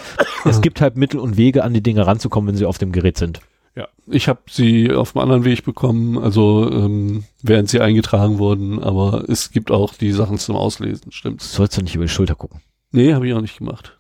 es 0.45 0.61
gibt 0.61 0.79
halt 0.81 0.95
Mittel 0.95 1.19
und 1.19 1.37
Wege, 1.37 1.63
an 1.63 1.73
die 1.73 1.83
Dinge 1.83 2.05
ranzukommen, 2.05 2.49
wenn 2.49 2.55
sie 2.55 2.65
auf 2.65 2.77
dem 2.77 2.91
Gerät 2.91 3.17
sind. 3.17 3.41
Ja, 3.75 3.87
ich 4.07 4.27
habe 4.27 4.41
sie 4.49 4.91
auf 4.91 5.15
einem 5.15 5.23
anderen 5.23 5.45
Weg 5.45 5.63
bekommen, 5.63 6.17
also 6.17 6.69
ähm, 6.71 7.23
während 7.41 7.69
sie 7.69 7.79
eingetragen 7.79 8.37
wurden, 8.37 8.81
aber 8.81 9.25
es 9.29 9.51
gibt 9.51 9.71
auch 9.71 9.93
die 9.93 10.11
Sachen 10.11 10.37
zum 10.37 10.55
Auslesen, 10.55 11.11
stimmt's? 11.11 11.53
Sollst 11.53 11.77
du 11.77 11.81
nicht 11.81 11.95
über 11.95 12.05
die 12.05 12.09
Schulter 12.09 12.35
gucken. 12.35 12.61
Nee, 12.91 13.13
habe 13.13 13.27
ich 13.27 13.33
auch 13.33 13.41
nicht 13.41 13.57
gemacht. 13.57 13.98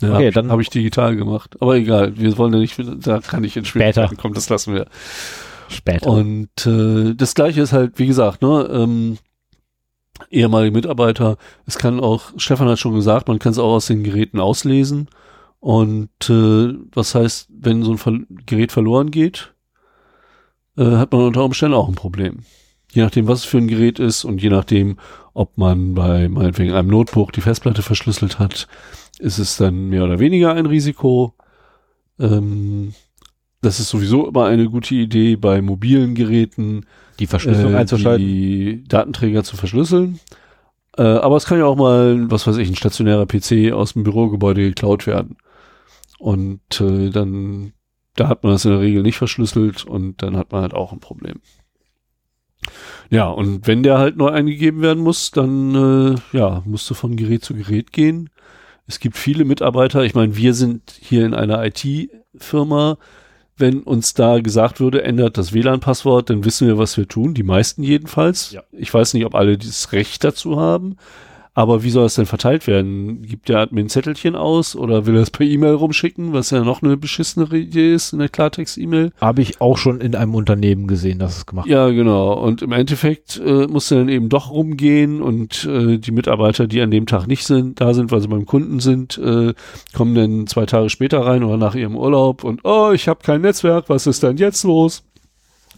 Ja, 0.00 0.14
Okay, 0.14 0.26
hab 0.28 0.34
dann- 0.34 0.50
habe 0.50 0.62
ich 0.62 0.70
digital 0.70 1.16
gemacht. 1.16 1.56
Aber 1.60 1.76
egal, 1.76 2.18
wir 2.18 2.36
wollen 2.38 2.52
ja 2.52 2.58
nicht, 2.58 2.76
da 3.06 3.20
kann 3.20 3.44
ich 3.44 3.56
in 3.56 3.64
Schwierigkeiten 3.64 4.16
kommen, 4.16 4.34
das 4.34 4.48
lassen 4.48 4.74
wir. 4.74 4.86
Später. 5.68 6.06
Und 6.08 6.66
äh, 6.66 7.14
das 7.14 7.34
gleiche 7.34 7.60
ist 7.62 7.72
halt, 7.72 7.98
wie 7.98 8.06
gesagt, 8.06 8.42
ne, 8.42 8.68
ähm, 8.70 9.18
ehemalige 10.30 10.72
Mitarbeiter, 10.74 11.36
es 11.66 11.78
kann 11.78 11.98
auch, 12.00 12.32
Stefan 12.36 12.68
hat 12.68 12.78
schon 12.78 12.94
gesagt, 12.94 13.28
man 13.28 13.38
kann 13.38 13.52
es 13.52 13.58
auch 13.58 13.72
aus 13.74 13.86
den 13.86 14.04
Geräten 14.04 14.38
auslesen. 14.40 15.08
Und 15.60 16.10
äh, 16.28 16.74
was 16.94 17.14
heißt, 17.14 17.48
wenn 17.58 17.82
so 17.82 17.92
ein 17.92 17.98
Ver 17.98 18.18
Gerät 18.46 18.70
verloren 18.72 19.10
geht, 19.10 19.54
äh, 20.76 20.84
hat 20.96 21.10
man 21.12 21.22
unter 21.22 21.42
Umständen 21.44 21.74
auch 21.74 21.88
ein 21.88 21.94
Problem. 21.94 22.40
Je 22.92 23.02
nachdem, 23.02 23.26
was 23.26 23.40
es 23.40 23.44
für 23.44 23.58
ein 23.58 23.66
Gerät 23.68 23.98
ist 23.98 24.24
und 24.24 24.40
je 24.40 24.50
nachdem, 24.50 24.98
ob 25.34 25.58
man 25.58 25.94
bei 25.94 26.28
meinetwegen 26.28 26.72
einem 26.74 26.88
Notebook 26.88 27.32
die 27.32 27.40
Festplatte 27.40 27.82
verschlüsselt 27.82 28.38
hat, 28.38 28.68
ist 29.18 29.38
es 29.38 29.56
dann 29.56 29.88
mehr 29.88 30.04
oder 30.04 30.18
weniger 30.18 30.54
ein 30.54 30.66
Risiko. 30.66 31.34
Ähm, 32.18 32.94
das 33.62 33.80
ist 33.80 33.88
sowieso 33.88 34.28
immer 34.28 34.46
eine 34.46 34.68
gute 34.68 34.94
Idee, 34.94 35.36
bei 35.36 35.62
mobilen 35.62 36.14
Geräten 36.14 36.86
die 37.18 37.26
Verschlüsselung 37.26 37.74
äh, 37.74 37.78
einzuschalten. 37.78 38.24
die 38.24 38.84
Datenträger 38.86 39.42
zu 39.44 39.56
verschlüsseln. 39.56 40.20
Äh, 40.96 41.02
aber 41.02 41.36
es 41.36 41.46
kann 41.46 41.58
ja 41.58 41.66
auch 41.66 41.76
mal, 41.76 42.30
was 42.30 42.46
weiß 42.46 42.56
ich, 42.58 42.68
ein 42.68 42.76
stationärer 42.76 43.26
PC 43.26 43.72
aus 43.72 43.94
dem 43.94 44.04
Bürogebäude 44.04 44.62
geklaut 44.62 45.06
werden. 45.06 45.36
Und 46.18 46.80
äh, 46.80 47.10
dann, 47.10 47.72
da 48.14 48.28
hat 48.28 48.42
man 48.42 48.52
das 48.52 48.64
in 48.64 48.70
der 48.70 48.80
Regel 48.80 49.02
nicht 49.02 49.18
verschlüsselt 49.18 49.84
und 49.84 50.22
dann 50.22 50.36
hat 50.36 50.52
man 50.52 50.62
halt 50.62 50.74
auch 50.74 50.92
ein 50.92 51.00
Problem. 51.00 51.40
Ja, 53.10 53.28
und 53.28 53.66
wenn 53.66 53.82
der 53.82 53.98
halt 53.98 54.16
neu 54.16 54.28
eingegeben 54.28 54.80
werden 54.80 55.02
muss, 55.02 55.30
dann 55.30 56.14
äh, 56.32 56.36
ja, 56.36 56.62
musst 56.64 56.88
du 56.90 56.94
von 56.94 57.16
Gerät 57.16 57.44
zu 57.44 57.54
Gerät 57.54 57.92
gehen. 57.92 58.30
Es 58.86 59.00
gibt 59.00 59.16
viele 59.16 59.44
Mitarbeiter, 59.44 60.04
ich 60.04 60.14
meine, 60.14 60.36
wir 60.36 60.54
sind 60.54 60.98
hier 61.00 61.26
in 61.26 61.34
einer 61.34 61.64
IT-Firma, 61.64 62.98
wenn 63.56 63.82
uns 63.82 64.14
da 64.14 64.40
gesagt 64.40 64.80
würde, 64.80 65.02
ändert 65.02 65.38
das 65.38 65.52
WLAN-Passwort, 65.52 66.30
dann 66.30 66.44
wissen 66.44 66.66
wir, 66.68 66.78
was 66.78 66.96
wir 66.96 67.08
tun. 67.08 67.34
Die 67.34 67.42
meisten 67.42 67.82
jedenfalls. 67.82 68.52
Ja. 68.52 68.62
Ich 68.72 68.92
weiß 68.92 69.14
nicht, 69.14 69.24
ob 69.24 69.34
alle 69.34 69.56
dieses 69.56 69.92
Recht 69.92 70.22
dazu 70.24 70.60
haben. 70.60 70.96
Aber 71.56 71.82
wie 71.82 71.88
soll 71.88 72.02
das 72.02 72.16
denn 72.16 72.26
verteilt 72.26 72.66
werden? 72.66 73.22
Gibt 73.22 73.48
der 73.48 73.60
Admin 73.60 73.86
ein 73.86 73.88
Zettelchen 73.88 74.36
aus 74.36 74.76
oder 74.76 75.06
will 75.06 75.16
er 75.16 75.22
es 75.22 75.30
per 75.30 75.46
E-Mail 75.46 75.72
rumschicken, 75.72 76.34
was 76.34 76.50
ja 76.50 76.62
noch 76.62 76.82
eine 76.82 76.98
beschissenere 76.98 77.56
Idee 77.56 77.94
ist 77.94 78.12
in 78.12 78.18
der 78.18 78.28
Klartext-E-Mail? 78.28 79.10
Habe 79.22 79.40
ich 79.40 79.58
auch 79.58 79.78
schon 79.78 80.02
in 80.02 80.14
einem 80.14 80.34
Unternehmen 80.34 80.86
gesehen, 80.86 81.18
dass 81.18 81.38
es 81.38 81.46
gemacht 81.46 81.66
Ja, 81.66 81.88
genau. 81.88 82.34
Und 82.34 82.60
im 82.60 82.72
Endeffekt 82.72 83.40
äh, 83.42 83.66
muss 83.68 83.90
er 83.90 84.00
dann 84.00 84.10
eben 84.10 84.28
doch 84.28 84.50
rumgehen 84.50 85.22
und 85.22 85.64
äh, 85.64 85.96
die 85.96 86.10
Mitarbeiter, 86.10 86.66
die 86.66 86.82
an 86.82 86.90
dem 86.90 87.06
Tag 87.06 87.26
nicht 87.26 87.46
sind, 87.46 87.80
da 87.80 87.94
sind, 87.94 88.12
weil 88.12 88.20
sie 88.20 88.28
beim 88.28 88.44
Kunden 88.44 88.78
sind, 88.78 89.16
äh, 89.16 89.54
kommen 89.94 90.14
dann 90.14 90.46
zwei 90.46 90.66
Tage 90.66 90.90
später 90.90 91.20
rein 91.20 91.42
oder 91.42 91.56
nach 91.56 91.74
ihrem 91.74 91.96
Urlaub 91.96 92.44
und 92.44 92.66
oh, 92.66 92.90
ich 92.92 93.08
habe 93.08 93.20
kein 93.22 93.40
Netzwerk, 93.40 93.88
was 93.88 94.06
ist 94.06 94.22
denn 94.22 94.36
jetzt 94.36 94.62
los? 94.64 95.04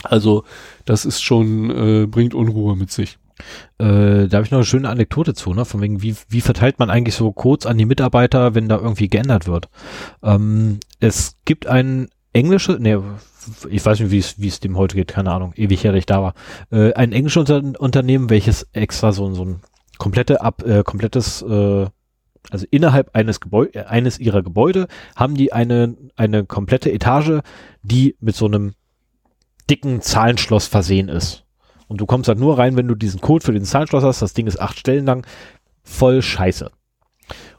Also 0.02 0.42
das 0.86 1.04
ist 1.04 1.22
schon, 1.22 1.70
äh, 1.70 2.06
bringt 2.06 2.34
Unruhe 2.34 2.74
mit 2.74 2.90
sich. 2.90 3.16
Äh, 3.78 4.28
da 4.28 4.36
habe 4.38 4.44
ich 4.44 4.50
noch 4.50 4.58
eine 4.58 4.64
schöne 4.64 4.88
Anekdote 4.88 5.34
zu, 5.34 5.54
ne? 5.54 5.64
Von 5.64 5.80
wegen, 5.80 6.02
wie, 6.02 6.16
wie 6.28 6.40
verteilt 6.40 6.78
man 6.78 6.90
eigentlich 6.90 7.14
so 7.14 7.32
Codes 7.32 7.66
an 7.66 7.78
die 7.78 7.86
Mitarbeiter, 7.86 8.54
wenn 8.54 8.68
da 8.68 8.76
irgendwie 8.76 9.08
geändert 9.08 9.46
wird? 9.46 9.68
Ähm, 10.22 10.80
es 11.00 11.36
gibt 11.44 11.66
ein 11.66 12.08
englisches, 12.32 12.78
nee, 12.78 12.98
ich 13.68 13.84
weiß 13.84 14.00
nicht, 14.00 14.10
wie 14.10 14.18
es, 14.18 14.40
wie 14.40 14.48
es 14.48 14.60
dem 14.60 14.76
heute 14.76 14.96
geht, 14.96 15.08
keine 15.08 15.32
Ahnung, 15.32 15.52
ewig 15.56 15.84
her, 15.84 15.92
dass 15.92 16.00
ich 16.00 16.06
da 16.06 16.22
war. 16.22 16.34
Äh, 16.70 16.92
ein 16.94 17.12
englisches 17.12 17.48
Unter 17.48 17.80
Unternehmen, 17.80 18.30
welches 18.30 18.68
extra 18.72 19.12
so, 19.12 19.32
so 19.32 19.44
ein 19.44 19.60
komplette 19.98 20.40
ab, 20.40 20.62
äh, 20.64 20.82
komplettes, 20.82 21.42
äh, 21.42 21.86
also 22.50 22.66
innerhalb 22.70 23.14
eines 23.14 23.40
Gebäude, 23.40 23.88
eines 23.88 24.18
ihrer 24.18 24.42
Gebäude 24.42 24.88
haben 25.16 25.34
die 25.34 25.52
eine, 25.52 25.96
eine 26.16 26.44
komplette 26.44 26.92
Etage, 26.92 27.40
die 27.82 28.16
mit 28.20 28.36
so 28.36 28.46
einem 28.46 28.74
dicken 29.68 30.00
Zahlenschloss 30.00 30.66
versehen 30.66 31.08
ist. 31.08 31.44
Und 31.88 32.00
du 32.00 32.06
kommst 32.06 32.28
halt 32.28 32.38
nur 32.38 32.58
rein, 32.58 32.76
wenn 32.76 32.86
du 32.86 32.94
diesen 32.94 33.20
Code 33.20 33.44
für 33.44 33.52
den 33.52 33.64
Zahlenschloss 33.64 34.04
hast. 34.04 34.22
Das 34.22 34.34
Ding 34.34 34.46
ist 34.46 34.60
acht 34.60 34.78
Stellen 34.78 35.06
lang. 35.06 35.26
Voll 35.82 36.22
scheiße. 36.22 36.70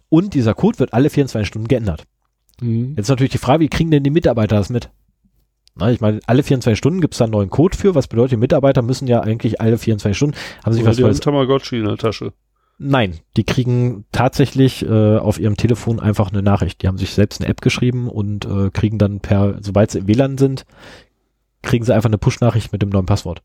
Und 0.08 0.34
dieser 0.34 0.54
Code 0.54 0.80
wird 0.80 0.94
alle 0.94 1.10
24 1.10 1.48
Stunden 1.48 1.68
geändert. 1.68 2.06
Jetzt 2.62 3.06
ist 3.06 3.10
natürlich 3.10 3.32
die 3.32 3.38
Frage, 3.38 3.64
wie 3.64 3.70
kriegen 3.70 3.92
denn 3.92 4.04
die 4.04 4.10
Mitarbeiter 4.10 4.56
das 4.56 4.70
mit? 4.70 4.90
Na, 5.76 5.92
ich 5.92 6.02
meine, 6.02 6.20
alle 6.28 6.44
24 6.44 6.78
Stunden 6.78 7.00
gibt 7.00 7.14
es 7.14 7.20
da 7.20 7.26
einen 7.26 7.32
neuen 7.32 7.50
Code 7.50 7.78
für. 7.78 7.96
Was 7.96 8.08
bedeutet, 8.08 8.34
die 8.34 8.38
Mitarbeiter 8.38 8.82
müssen 8.82 9.08
ja 9.08 9.22
eigentlich 9.22 9.62
alle 9.62 9.78
24 9.78 10.18
Stunden, 10.18 10.36
haben 10.64 10.74
sich 10.74 10.82
Oder 10.82 10.92
was 10.92 10.98
die 10.98 11.04
haben 11.04 11.20
Tamagotchi 11.20 11.80
in 11.80 11.86
der 11.86 11.98
Tasche. 11.98 12.34
Nein, 12.82 13.20
die 13.36 13.44
kriegen 13.44 14.06
tatsächlich 14.12 14.86
äh, 14.86 15.18
auf 15.18 15.38
ihrem 15.38 15.58
Telefon 15.58 16.00
einfach 16.00 16.32
eine 16.32 16.42
Nachricht. 16.42 16.82
Die 16.82 16.88
haben 16.88 16.98
sich 16.98 17.14
selbst 17.14 17.42
eine 17.42 17.50
App 17.50 17.62
geschrieben 17.62 18.10
und 18.10 18.46
äh, 18.46 18.70
kriegen 18.72 18.98
dann 18.98 19.20
per, 19.20 19.58
sobald 19.62 19.92
sie 19.92 20.00
im 20.00 20.08
WLAN 20.08 20.38
sind, 20.38 20.66
kriegen 21.62 21.84
sie 21.84 21.94
einfach 21.94 22.10
eine 22.10 22.18
Push-Nachricht 22.18 22.72
mit 22.72 22.82
dem 22.82 22.90
neuen 22.90 23.06
Passwort. 23.06 23.42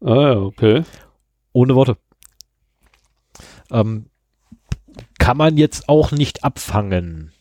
Ah 0.00 0.14
ja, 0.32 0.36
okay. 0.40 0.82
Ohne 1.52 1.74
Worte. 1.74 1.96
Ähm, 3.70 4.06
kann 5.18 5.36
man 5.36 5.56
jetzt 5.56 5.88
auch 5.88 6.12
nicht 6.12 6.44
abfangen. 6.44 7.32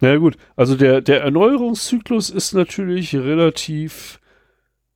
Na 0.00 0.10
ja, 0.10 0.16
gut, 0.16 0.36
also 0.56 0.76
der, 0.76 1.00
der 1.00 1.22
Erneuerungszyklus 1.22 2.30
ist 2.30 2.52
natürlich 2.54 3.14
relativ 3.14 4.20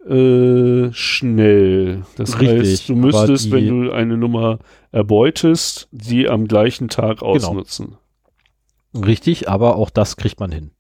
äh, 0.07 0.93
schnell. 0.93 2.05
Das 2.17 2.41
Richtig, 2.41 2.61
heißt, 2.61 2.89
du 2.89 2.97
müsstest, 2.97 3.47
die- 3.47 3.53
wenn 3.53 3.69
du 3.69 3.93
eine 3.93 4.17
Nummer 4.17 4.59
erbeutest, 4.93 5.89
die 5.93 6.29
am 6.29 6.47
gleichen 6.47 6.89
Tag 6.89 7.23
ausnutzen. 7.23 7.97
Richtig, 8.95 9.49
aber 9.49 9.77
auch 9.77 9.91
das 9.91 10.17
kriegt 10.17 10.41
man 10.41 10.51
hin. 10.53 10.71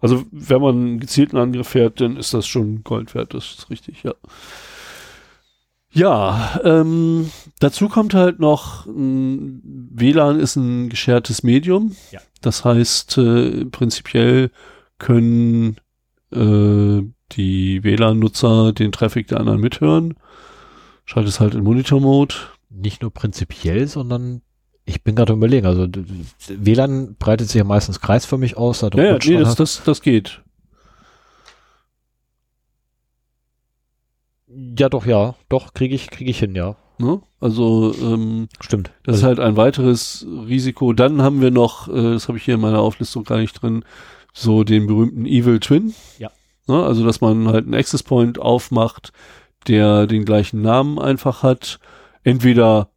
Also 0.00 0.24
wenn 0.30 0.60
man 0.60 0.76
einen 0.76 1.00
gezielten 1.00 1.36
Angriff 1.36 1.68
fährt, 1.68 2.00
dann 2.00 2.16
ist 2.16 2.34
das 2.34 2.46
schon 2.46 2.84
Gold 2.84 3.14
wert, 3.14 3.34
das 3.34 3.54
ist 3.58 3.70
richtig, 3.70 4.02
ja. 4.02 4.14
Ja, 5.90 6.60
ähm, 6.64 7.30
dazu 7.60 7.88
kommt 7.88 8.12
halt 8.12 8.40
noch, 8.40 8.86
WLAN 8.86 10.38
ist 10.38 10.56
ein 10.56 10.90
geschertes 10.90 11.42
Medium. 11.42 11.96
Ja. 12.10 12.20
Das 12.42 12.64
heißt, 12.64 13.18
äh, 13.18 13.64
prinzipiell 13.64 14.50
können 14.98 15.76
äh, 16.30 17.02
die 17.32 17.82
WLAN-Nutzer 17.82 18.72
den 18.72 18.92
Traffic 18.92 19.28
der 19.28 19.40
anderen 19.40 19.60
mithören. 19.60 20.14
Schaltet 21.04 21.32
es 21.32 21.40
halt 21.40 21.54
in 21.54 21.64
Monitor-Mode. 21.64 22.34
Nicht 22.70 23.00
nur 23.00 23.10
prinzipiell, 23.10 23.88
sondern 23.88 24.42
ich 24.88 25.02
bin 25.04 25.14
gerade 25.14 25.34
überlegen. 25.34 25.66
Also 25.66 25.86
WLAN 26.48 27.16
breitet 27.18 27.48
sich 27.48 27.56
ja 27.58 27.64
meistens 27.64 28.00
kreisförmig 28.00 28.56
aus. 28.56 28.80
da 28.80 28.88
Ja, 28.94 29.04
ja, 29.04 29.18
nee, 29.24 29.38
das, 29.38 29.54
das, 29.54 29.82
das 29.84 30.00
geht. 30.00 30.42
ja, 34.78 34.88
doch, 34.88 35.06
ja. 35.06 35.34
Doch, 35.48 35.74
kriege 35.74 35.94
ich, 35.94 36.10
kriege 36.10 36.30
ich 36.30 36.38
hin, 36.38 36.54
ja. 36.54 36.76
Ne? 36.98 37.20
Also 37.40 37.94
ähm, 38.00 38.48
Stimmt. 38.60 38.90
Das 39.04 39.16
ist 39.16 39.24
Also, 39.24 39.26
halt 39.28 39.40
ein 39.40 39.56
weiteres 39.56 40.26
Risiko. 40.26 40.92
Dann 40.92 41.22
haben 41.22 41.40
wir 41.40 41.50
noch, 41.50 41.88
äh, 41.88 42.12
das 42.14 42.28
habe 42.28 42.38
ich 42.38 42.44
hier 42.44 42.54
in 42.54 42.60
meiner 42.60 42.80
Auflistung 42.80 43.24
gar 43.24 43.38
nicht 43.38 43.60
drin, 43.60 43.84
so 44.32 44.64
den 44.64 44.86
berühmten 44.86 45.26
Evil 45.26 45.60
Twin. 45.60 45.94
Ja. 46.18 46.30
Ne? 46.66 46.82
Also, 46.82 47.04
dass 47.04 47.20
man 47.20 47.48
halt 47.48 47.66
einen 47.66 47.74
Access 47.74 48.02
Point 48.02 48.38
aufmacht, 48.38 49.12
der 49.68 50.06
den 50.06 50.24
gleichen 50.24 50.62
Namen 50.62 50.98
einfach 50.98 51.42
hat. 51.42 51.78
Entweder 52.24 52.88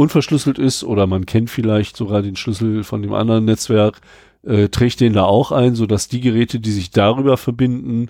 unverschlüsselt 0.00 0.58
ist 0.58 0.82
oder 0.82 1.06
man 1.06 1.26
kennt 1.26 1.50
vielleicht 1.50 1.96
sogar 1.96 2.22
den 2.22 2.36
Schlüssel 2.36 2.84
von 2.84 3.02
dem 3.02 3.12
anderen 3.12 3.44
Netzwerk. 3.44 4.00
äh, 4.42 4.68
trägt 4.68 5.00
den 5.00 5.12
da 5.12 5.24
auch 5.24 5.52
ein, 5.52 5.74
so 5.74 5.86
dass 5.86 6.08
die 6.08 6.20
Geräte, 6.20 6.60
die 6.60 6.70
sich 6.70 6.90
darüber 6.90 7.36
verbinden, 7.36 8.08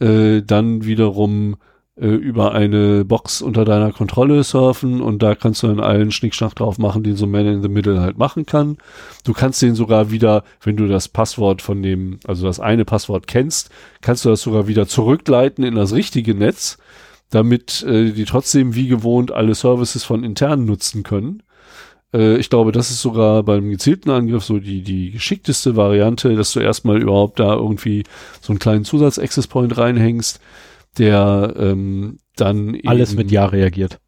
äh, 0.00 0.40
dann 0.42 0.84
wiederum 0.84 1.56
äh, 2.00 2.06
über 2.06 2.52
eine 2.54 3.04
Box 3.04 3.42
unter 3.42 3.64
deiner 3.64 3.92
Kontrolle 3.92 4.44
surfen 4.44 5.00
und 5.02 5.22
da 5.22 5.34
kannst 5.34 5.62
du 5.62 5.66
dann 5.66 5.80
allen 5.80 6.10
Schnickschnack 6.10 6.54
drauf 6.54 6.78
machen, 6.78 7.02
den 7.02 7.16
so 7.16 7.26
Man 7.26 7.46
in 7.46 7.62
the 7.62 7.68
Middle 7.68 8.00
halt 8.00 8.16
machen 8.16 8.46
kann. 8.46 8.78
Du 9.24 9.32
kannst 9.32 9.60
den 9.60 9.74
sogar 9.74 10.10
wieder, 10.10 10.44
wenn 10.62 10.76
du 10.76 10.86
das 10.86 11.08
Passwort 11.08 11.60
von 11.60 11.82
dem, 11.82 12.20
also 12.26 12.46
das 12.46 12.60
eine 12.60 12.84
Passwort 12.84 13.26
kennst, 13.26 13.70
kannst 14.00 14.24
du 14.24 14.30
das 14.30 14.42
sogar 14.42 14.68
wieder 14.68 14.86
zurückleiten 14.86 15.64
in 15.64 15.74
das 15.74 15.92
richtige 15.92 16.34
Netz, 16.34 16.78
damit 17.30 17.82
äh, 17.82 18.12
die 18.12 18.24
trotzdem 18.24 18.74
wie 18.74 18.88
gewohnt 18.88 19.32
alle 19.32 19.54
Services 19.54 20.04
von 20.04 20.24
intern 20.24 20.64
nutzen 20.64 21.02
können. 21.02 21.42
Äh, 22.12 22.36
ich 22.38 22.50
glaube, 22.50 22.72
das 22.72 22.90
ist 22.90 23.02
sogar 23.02 23.42
beim 23.42 23.68
gezielten 23.70 24.10
Angriff 24.10 24.44
so 24.44 24.58
die, 24.58 24.82
die 24.82 25.10
geschickteste 25.10 25.76
Variante, 25.76 26.34
dass 26.34 26.52
du 26.52 26.60
erstmal 26.60 27.00
überhaupt 27.00 27.40
da 27.40 27.54
irgendwie 27.54 28.04
so 28.40 28.52
einen 28.52 28.58
kleinen 28.58 28.84
Zusatz-Access 28.84 29.46
Point 29.46 29.76
reinhängst, 29.76 30.40
der 30.96 31.54
ähm, 31.58 32.18
dann 32.36 32.78
Alles 32.86 33.14
mit 33.14 33.30
Ja 33.30 33.46
reagiert. 33.46 33.98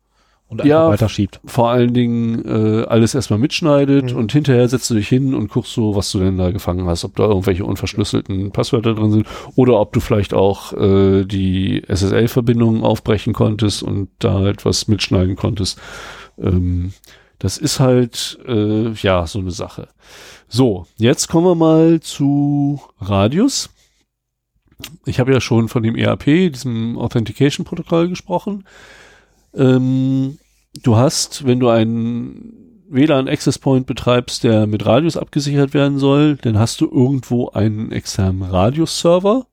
Und 0.51 0.65
Ja, 0.65 0.81
einfach 0.89 0.93
weiterschiebt. 1.05 1.41
vor 1.45 1.71
allen 1.71 1.95
Dingen 1.95 2.45
äh, 2.45 2.85
alles 2.85 3.15
erstmal 3.15 3.39
mitschneidet 3.39 4.13
Mhm. 4.13 4.19
und 4.19 4.33
hinterher 4.33 4.69
setzt 4.69 4.91
du 4.91 4.95
dich 4.95 5.09
hin 5.09 5.33
und 5.35 5.49
guckst 5.49 5.73
so, 5.73 5.95
was 5.95 6.11
du 6.11 6.19
denn 6.19 6.37
da 6.39 6.51
gefangen 6.51 6.87
hast, 6.87 7.05
ob 7.05 7.15
da 7.17 7.23
irgendwelche 7.25 7.65
unverschlüsselten 7.65 8.51
Passwörter 8.51 8.95
drin 8.95 9.13
sind 9.13 9.27
oder 9.55 9.79
ob 9.81 9.93
du 9.93 10.01
vielleicht 10.01 10.35
auch 10.35 10.73
äh, 10.73 11.25
die 11.25 11.83
SSL-Verbindungen 11.87 12.83
aufbrechen 12.83 13.33
konntest 13.33 13.83
und 13.85 14.09
da 14.19 14.35
halt 14.35 14.65
was 14.65 14.89
mitschneiden 14.89 15.37
konntest. 15.37 15.81
Ähm, 16.37 16.93
das 17.39 17.57
ist 17.57 17.79
halt 17.81 18.39
äh, 18.47 18.91
ja 18.93 19.27
so 19.27 19.39
eine 19.39 19.53
Sache. 19.53 19.89
So, 20.49 20.87
jetzt 20.97 21.29
kommen 21.29 21.47
wir 21.47 21.55
mal 21.55 22.01
zu 22.01 22.81
Radius. 23.01 23.71
Ich 25.07 25.21
habe 25.21 25.33
ja 25.33 25.41
schon 25.41 25.69
von 25.69 25.83
dem 25.83 25.95
ERP, 25.95 26.51
diesem 26.53 26.99
Authentication-Protokoll 26.99 28.09
gesprochen. 28.09 28.65
Ähm, 29.55 30.39
du 30.83 30.97
hast, 30.97 31.47
wenn 31.47 31.61
du 31.61 31.69
einen 31.69 32.85
WLAN 32.89 33.29
Access 33.29 33.59
Point 33.59 33.87
betreibst, 33.87 34.43
der 34.45 34.67
mit 34.67 34.85
Radius 34.85 35.17
abgesichert 35.17 35.75
werden 35.75 35.99
soll, 35.99 36.37
dann 36.37 36.59
hast 36.59 36.81
du 36.81 36.91
irgendwo 36.91 37.51
einen 37.51 37.93
externen 37.93 38.43
Radius-Server. 38.43 39.47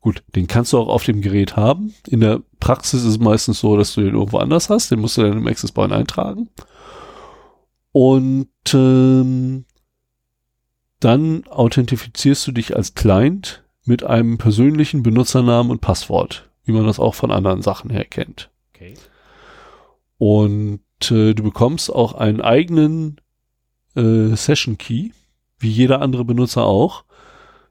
Gut, 0.00 0.22
den 0.36 0.46
kannst 0.46 0.72
du 0.72 0.78
auch 0.78 0.88
auf 0.88 1.02
dem 1.02 1.20
Gerät 1.20 1.56
haben. 1.56 1.92
In 2.06 2.20
der 2.20 2.40
Praxis 2.60 3.02
ist 3.02 3.08
es 3.08 3.18
meistens 3.18 3.58
so, 3.58 3.76
dass 3.76 3.94
du 3.94 4.02
den 4.02 4.14
irgendwo 4.14 4.38
anders 4.38 4.70
hast. 4.70 4.90
Den 4.92 5.00
musst 5.00 5.16
du 5.16 5.22
dann 5.22 5.38
im 5.38 5.46
Access 5.48 5.72
Point 5.72 5.92
eintragen. 5.92 6.48
Und 7.90 8.48
ähm, 8.72 9.64
dann 11.00 11.44
authentifizierst 11.48 12.46
du 12.46 12.52
dich 12.52 12.76
als 12.76 12.94
Client 12.94 13.64
mit 13.84 14.04
einem 14.04 14.38
persönlichen 14.38 15.02
Benutzernamen 15.02 15.72
und 15.72 15.80
Passwort, 15.80 16.50
wie 16.64 16.72
man 16.72 16.86
das 16.86 17.00
auch 17.00 17.14
von 17.14 17.32
anderen 17.32 17.62
Sachen 17.62 17.90
her 17.90 18.04
kennt. 18.04 18.50
Okay. 18.74 18.94
Und 20.18 20.80
äh, 21.10 21.34
du 21.34 21.42
bekommst 21.42 21.92
auch 21.92 22.14
einen 22.14 22.40
eigenen 22.40 23.20
äh, 23.94 24.34
Session 24.34 24.78
Key, 24.78 25.10
wie 25.58 25.70
jeder 25.70 26.00
andere 26.02 26.24
Benutzer 26.24 26.64
auch, 26.64 27.04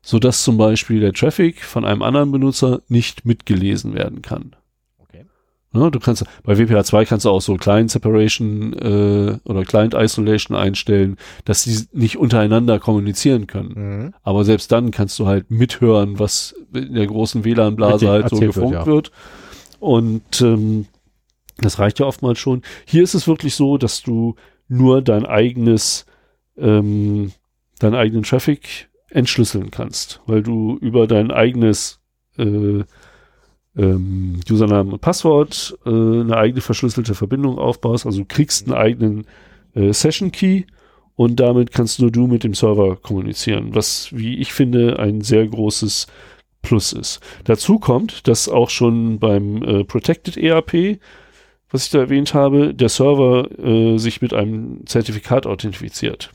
so 0.01 0.19
dass 0.19 0.43
zum 0.43 0.57
Beispiel 0.57 0.99
der 0.99 1.13
Traffic 1.13 1.63
von 1.63 1.85
einem 1.85 2.01
anderen 2.01 2.31
Benutzer 2.31 2.81
nicht 2.88 3.26
mitgelesen 3.26 3.95
werden 3.95 4.22
kann. 4.22 4.55
Okay. 4.99 5.26
Ne, 5.72 5.89
du 5.89 5.99
kannst 5.99 6.23
bei 6.43 6.53
WPA2 6.53 7.05
kannst 7.05 7.26
du 7.26 7.31
auch 7.31 7.41
so 7.41 7.55
Client 7.55 7.89
Separation 7.89 8.73
äh, 8.73 9.39
oder 9.43 9.63
Client 9.63 9.95
Isolation 9.95 10.55
einstellen, 10.55 11.17
dass 11.45 11.63
die 11.63 11.80
nicht 11.91 12.17
untereinander 12.17 12.80
kommunizieren 12.80 13.47
können. 13.47 13.73
Mhm. 13.76 14.13
Aber 14.22 14.45
selbst 14.45 14.72
dann 14.72 14.91
kannst 14.91 15.17
du 15.17 15.26
halt 15.26 15.49
mithören, 15.49 16.19
was 16.19 16.55
in 16.73 16.93
der 16.93 17.07
großen 17.07 17.43
WLAN-Blase 17.43 18.07
halt 18.07 18.30
so 18.30 18.35
erzählt 18.35 18.41
wird, 18.41 18.53
gefunkt 18.55 18.73
ja. 18.76 18.85
wird. 18.85 19.11
Und 19.80 20.41
ähm, 20.41 20.85
das 21.57 21.80
reicht 21.80 21.99
ja 21.99 22.06
oftmals 22.06 22.40
schon. 22.40 22.61
Hier 22.86 23.03
ist 23.03 23.14
es 23.14 23.27
wirklich 23.27 23.56
so, 23.56 23.77
dass 23.77 24.02
du 24.02 24.36
nur 24.68 25.02
dein 25.02 25.26
eigenes, 25.26 26.06
ähm, 26.57 27.32
deinen 27.80 27.95
eigenen 27.95 28.23
Traffic 28.23 28.90
entschlüsseln 29.10 29.72
kannst, 29.72 30.22
weil 30.26 30.44
du 30.44 30.77
über 30.82 31.07
dein 31.07 31.32
eigenes 31.32 32.02
äh, 32.38 32.84
ähm, 33.77 34.40
Username 34.49 34.94
und 34.94 35.02
Passwort 35.02 35.77
äh, 35.86 35.90
eine 35.90 36.38
eigene 36.38 36.61
verschlüsselte 36.61 37.15
Verbindung 37.15 37.57
aufbaust. 37.57 38.06
Also 38.06 38.19
du 38.19 38.26
kriegst 38.26 38.68
einen 38.68 38.76
eigenen 38.76 39.26
äh, 39.73 39.94
Session 39.94 40.32
Key 40.32 40.64
und 41.15 41.40
damit 41.40 41.72
kannst 41.72 41.99
nur 41.99 42.11
du 42.11 42.27
mit 42.27 42.44
dem 42.44 42.53
Server 42.53 42.98
kommunizieren, 42.98 43.73
was, 43.73 44.10
wie 44.11 44.38
ich 44.38 44.53
finde, 44.53 44.99
ein 44.99 45.22
sehr 45.22 45.48
großes 45.48 46.07
Plus 46.61 46.94
ist. 46.94 47.19
Dazu 47.44 47.80
kommt, 47.80 48.27
dass 48.27 48.49
auch 48.49 48.69
schon 48.69 49.19
beim 49.19 49.61
äh, 49.64 49.84
Protected 49.84 50.36
ERP, 50.36 50.99
was 51.76 51.85
ich 51.85 51.91
da 51.91 51.99
erwähnt 51.99 52.34
habe, 52.34 52.73
der 52.73 52.88
Server 52.88 53.49
äh, 53.60 53.97
sich 53.97 54.22
mit 54.22 54.34
einem 54.34 54.85
Zertifikat 54.85 55.45
authentifiziert. 55.45 56.31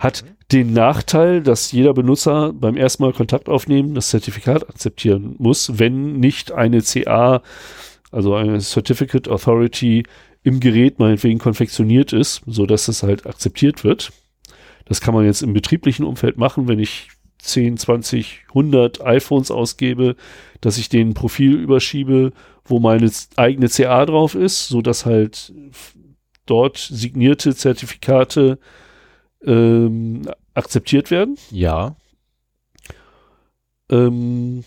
Hat 0.00 0.24
den 0.50 0.72
Nachteil, 0.72 1.42
dass 1.42 1.70
jeder 1.70 1.94
Benutzer 1.94 2.52
beim 2.52 2.76
ersten 2.76 3.04
Mal 3.04 3.12
Kontakt 3.12 3.48
aufnehmen 3.48 3.94
das 3.94 4.08
Zertifikat 4.08 4.68
akzeptieren 4.68 5.36
muss, 5.38 5.78
wenn 5.78 6.14
nicht 6.18 6.50
eine 6.50 6.82
CA, 6.82 7.40
also 8.10 8.34
eine 8.34 8.60
Certificate 8.60 9.28
Authority 9.28 10.02
im 10.42 10.58
Gerät 10.58 10.98
meinetwegen 10.98 11.38
konfektioniert 11.38 12.12
ist, 12.12 12.42
so 12.46 12.66
dass 12.66 12.88
es 12.88 13.04
halt 13.04 13.26
akzeptiert 13.26 13.84
wird. 13.84 14.10
Das 14.86 15.00
kann 15.00 15.14
man 15.14 15.24
jetzt 15.24 15.42
im 15.42 15.52
betrieblichen 15.52 16.04
Umfeld 16.04 16.36
machen, 16.36 16.66
wenn 16.66 16.80
ich 16.80 17.10
10, 17.38 17.76
20, 17.76 18.44
100 18.48 19.00
iPhones 19.00 19.50
ausgebe, 19.50 20.16
dass 20.60 20.78
ich 20.78 20.88
den 20.88 21.14
Profil 21.14 21.54
überschiebe, 21.54 22.32
wo 22.64 22.80
meine 22.80 23.10
eigene 23.36 23.68
CA 23.68 24.04
drauf 24.06 24.34
ist, 24.34 24.68
so 24.68 24.82
dass 24.82 25.06
halt 25.06 25.52
dort 26.46 26.78
signierte 26.78 27.54
Zertifikate 27.54 28.58
ähm, 29.44 30.22
akzeptiert 30.54 31.10
werden. 31.10 31.36
Ja. 31.50 31.96
Ähm, 33.90 34.64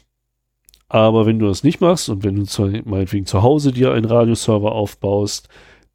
aber 0.87 1.25
wenn 1.25 1.39
du 1.39 1.47
das 1.47 1.63
nicht 1.63 1.81
machst 1.81 2.09
und 2.09 2.23
wenn 2.23 2.35
du 2.35 2.43
zu, 2.43 2.63
meinetwegen 2.85 3.25
zu 3.25 3.41
Hause 3.43 3.71
dir 3.71 3.93
einen 3.93 4.05
Radioserver 4.05 4.73
aufbaust, 4.73 5.47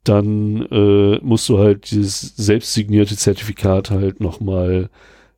dann 0.03 0.65
äh, 0.71 1.19
musst 1.21 1.49
du 1.49 1.59
halt 1.59 1.91
dieses 1.91 2.35
selbstsignierte 2.35 3.17
Zertifikat 3.17 3.91
halt 3.91 4.21
nochmal 4.21 4.89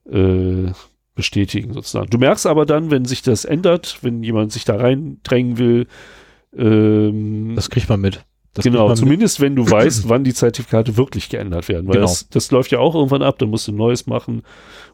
äh, 0.09 0.71
bestätigen 1.19 1.73
sozusagen. 1.73 2.09
Du 2.09 2.17
merkst 2.17 2.47
aber 2.47 2.65
dann, 2.65 2.89
wenn 2.91 3.03
sich 3.05 3.21
das 3.21 3.43
ändert, 3.45 3.99
wenn 4.01 4.23
jemand 4.23 4.51
sich 4.53 4.63
da 4.65 4.77
reindrängen 4.77 5.57
will, 5.57 5.85
ähm, 6.57 7.53
Das 7.55 7.69
kriegt 7.69 7.89
man 7.89 8.01
mit. 8.01 8.23
Das 8.55 8.63
kriegt 8.63 8.73
genau, 8.73 8.85
man 8.85 8.91
mit. 8.93 8.97
zumindest 8.99 9.39
wenn 9.41 9.55
du 9.55 9.63
weißt, 9.69 10.09
wann 10.09 10.23
die 10.23 10.33
Zertifikate 10.33 10.97
wirklich 10.97 11.29
geändert 11.29 11.69
werden, 11.69 11.87
weil 11.87 11.95
Genau. 11.95 12.07
das, 12.07 12.29
das 12.29 12.49
läuft 12.51 12.71
ja 12.71 12.79
auch 12.79 12.95
irgendwann 12.95 13.21
ab, 13.21 13.37
dann 13.39 13.49
musst 13.49 13.67
du 13.67 13.71
ein 13.71 13.75
neues 13.75 14.07
machen. 14.07 14.41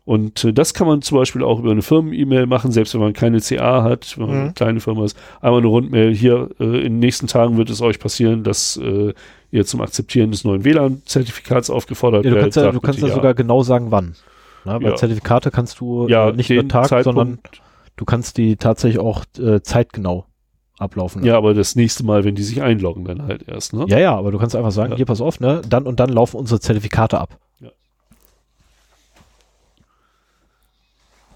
Und 0.04 0.44
äh, 0.44 0.54
das 0.54 0.74
kann 0.74 0.88
man 0.88 1.02
zum 1.02 1.18
Beispiel 1.18 1.44
auch 1.44 1.60
über 1.60 1.72
eine 1.72 1.82
Firmen-E-Mail 1.82 2.46
machen, 2.48 2.72
selbst 2.72 2.94
wenn 2.94 3.02
man 3.02 3.14
keine 3.14 3.40
CA 3.40 3.82
hat, 3.84 4.18
wenn 4.18 4.28
man 4.28 4.36
Mhm. 4.36 4.42
eine 4.44 4.54
kleine 4.54 4.80
Firma 4.82 5.06
ist. 5.06 5.18
Einmal 5.42 5.60
eine 5.62 5.68
Rundmail, 5.68 6.14
hier 6.14 6.50
äh, 6.60 6.64
in 6.64 6.94
den 6.94 7.00
nächsten 7.00 7.28
Tagen 7.28 7.58
wird 7.58 7.70
es 7.70 7.82
euch 7.82 8.00
passieren, 8.00 8.44
dass 8.44 8.78
äh, 8.78 9.14
ihr 9.52 9.66
zum 9.66 9.82
Akzeptieren 9.82 10.32
des 10.32 10.44
neuen 10.44 10.64
WLAN-Zertifikats 10.66 11.70
aufgefordert 11.70 12.26
Ja, 12.26 12.32
du 12.32 12.36
werdet. 12.36 12.54
kannst 12.54 12.66
ja, 12.66 12.72
du 12.72 12.80
kannst 12.82 13.00
ja 13.02 13.08
sogar 13.10 13.34
genau 13.34 13.64
sagen, 13.64 13.88
wann. 13.90 14.16
Na, 14.66 14.80
bei 14.80 14.90
Ja. 14.90 14.96
Zertifikate 14.96 15.52
kannst 15.52 15.80
du 15.80 16.08
ja, 16.08 16.30
äh, 16.30 16.34
nicht 16.34 16.50
nur 16.50 16.68
Tag, 16.68 16.88
Zeitpunkt, 16.88 17.18
sondern 17.18 17.40
du 17.96 18.06
kannst 18.06 18.38
die 18.38 18.56
tatsächlich 18.58 19.00
auch 19.00 19.24
äh, 19.40 19.62
zeitgenau 19.62 20.26
ablaufen. 20.78 21.20
lassen. 21.20 21.28
ja, 21.28 21.38
aber 21.38 21.54
das 21.54 21.76
nächste 21.76 22.04
Mal, 22.06 22.24
wenn 22.26 22.36
die 22.36 22.44
sich 22.44 22.62
einloggen, 22.62 23.06
dann 23.06 23.22
halt 23.24 23.48
erst, 23.48 23.74
ne? 23.74 23.86
Ja, 23.88 23.98
ja, 24.00 24.16
aber 24.16 24.32
du 24.32 24.38
kannst 24.40 24.56
einfach 24.56 24.72
sagen, 24.72 24.92
Ja. 24.92 24.98
hier 24.98 25.06
pass 25.06 25.22
auf, 25.22 25.40
ne, 25.40 25.62
dann 25.70 25.86
und 25.88 26.00
dann 26.00 26.10
laufen 26.10 26.38
unsere 26.38 26.60
Zertifikate 26.60 27.20
ab. 27.20 27.38
Ja. 27.62 27.70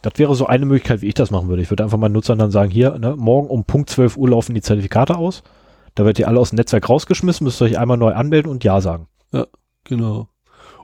Das 0.02 0.14
wäre 0.18 0.34
so 0.36 0.46
eine 0.46 0.66
Möglichkeit, 0.66 1.02
wie 1.02 1.08
ich 1.08 1.14
das 1.14 1.32
machen 1.32 1.50
würde. 1.50 1.62
Ich 1.62 1.70
würde 1.70 1.84
einfach 1.84 1.98
meinen 1.98 2.14
Nutzern 2.14 2.40
dann 2.40 2.52
sagen, 2.52 2.72
hier, 2.72 2.98
ne, 2.98 3.16
morgen 3.18 3.48
um 3.48 3.66
Punkt 3.66 3.90
12 3.90 4.18
Uhr 4.18 4.30
laufen 4.30 4.56
die 4.56 4.62
Zertifikate 4.62 5.18
aus. 5.18 5.44
Da 5.96 6.04
werdet 6.06 6.20
ihr 6.20 6.28
alle 6.28 6.40
aus 6.40 6.52
dem 6.52 6.58
Netzwerk 6.58 6.88
rausgeschmissen, 6.90 7.44
müsst 7.44 7.62
ihr 7.62 7.66
euch 7.66 7.78
einmal 7.80 7.98
neu 7.98 8.14
anmelden 8.14 8.50
und 8.52 8.64
Ja 8.64 8.80
sagen. 8.82 9.08
Genau. 9.84 10.28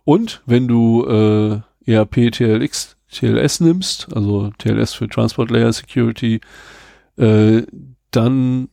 Und 0.03 0.41
wenn 0.45 0.67
du 0.67 1.05
äh, 1.07 1.59
ERP 1.85 2.31
TLX, 2.31 2.97
TLS 3.11 3.59
nimmst, 3.59 4.07
also 4.13 4.51
TLS 4.57 4.93
für 4.93 5.07
Transport 5.07 5.51
Layer 5.51 5.71
Security, 5.71 6.41
äh, 7.17 7.63
dann 8.11 8.69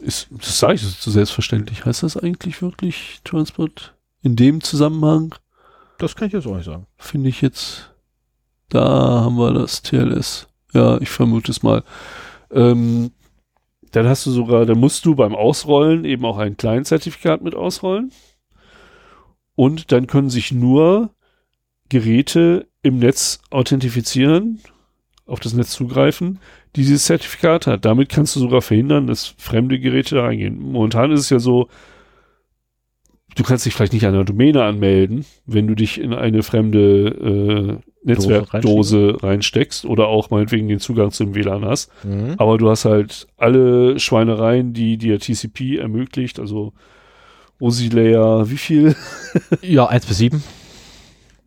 ist, 0.00 0.28
das 0.30 0.58
sage 0.58 0.74
ich 0.74 0.82
so 0.82 1.10
selbstverständlich, 1.10 1.84
heißt 1.84 2.02
das 2.02 2.16
eigentlich 2.16 2.62
wirklich 2.62 3.20
Transport 3.24 3.94
in 4.22 4.36
dem 4.36 4.60
Zusammenhang? 4.60 5.34
Das 5.98 6.16
kann 6.16 6.28
ich 6.28 6.34
jetzt 6.34 6.46
auch 6.46 6.56
nicht 6.56 6.66
sagen. 6.66 6.86
Finde 6.96 7.28
ich 7.28 7.40
jetzt, 7.40 7.94
da 8.68 8.84
haben 9.22 9.36
wir 9.36 9.52
das 9.52 9.82
TLS. 9.82 10.48
Ja, 10.72 11.00
ich 11.00 11.08
vermute 11.08 11.52
es 11.52 11.62
mal. 11.62 11.84
Ähm, 12.50 13.12
dann 13.92 14.08
hast 14.08 14.26
du 14.26 14.30
sogar, 14.32 14.66
dann 14.66 14.80
musst 14.80 15.04
du 15.06 15.14
beim 15.14 15.34
Ausrollen 15.34 16.04
eben 16.04 16.24
auch 16.24 16.38
ein 16.38 16.56
Client-Zertifikat 16.56 17.42
mit 17.42 17.54
ausrollen. 17.54 18.12
Und 19.54 19.92
dann 19.92 20.08
können 20.08 20.30
sich 20.30 20.50
nur 20.50 21.14
Geräte 21.88 22.66
im 22.82 22.98
Netz 22.98 23.40
authentifizieren, 23.50 24.60
auf 25.26 25.40
das 25.40 25.54
Netz 25.54 25.70
zugreifen, 25.70 26.38
die 26.76 26.82
dieses 26.82 27.04
Zertifikat 27.04 27.66
hat. 27.66 27.84
Damit 27.84 28.08
kannst 28.08 28.36
du 28.36 28.40
sogar 28.40 28.62
verhindern, 28.62 29.06
dass 29.06 29.34
fremde 29.38 29.78
Geräte 29.78 30.16
da 30.16 30.24
reingehen. 30.24 30.58
Momentan 30.58 31.12
ist 31.12 31.20
es 31.20 31.30
ja 31.30 31.38
so, 31.38 31.68
du 33.36 33.42
kannst 33.42 33.64
dich 33.64 33.74
vielleicht 33.74 33.92
nicht 33.92 34.06
an 34.06 34.14
einer 34.14 34.24
Domäne 34.24 34.62
anmelden, 34.62 35.24
wenn 35.46 35.66
du 35.66 35.74
dich 35.74 36.00
in 36.00 36.12
eine 36.12 36.42
fremde 36.42 37.80
äh, 37.80 37.90
Netzwerkdose 38.04 39.16
reinsteckst 39.22 39.86
oder 39.86 40.08
auch 40.08 40.30
meinetwegen 40.30 40.68
den 40.68 40.78
Zugang 40.78 41.10
zum 41.10 41.34
WLAN 41.34 41.64
hast. 41.64 41.90
Mhm. 42.04 42.34
Aber 42.36 42.58
du 42.58 42.68
hast 42.68 42.84
halt 42.84 43.26
alle 43.36 43.98
Schweinereien, 43.98 44.74
die 44.74 44.98
dir 44.98 45.18
TCP 45.18 45.78
ermöglicht, 45.78 46.38
also 46.38 46.74
OSI 47.60 47.88
Layer, 47.88 48.50
wie 48.50 48.58
viel? 48.58 48.94
Ja, 49.62 49.86
1 49.86 50.06
bis 50.06 50.18
7. 50.18 50.42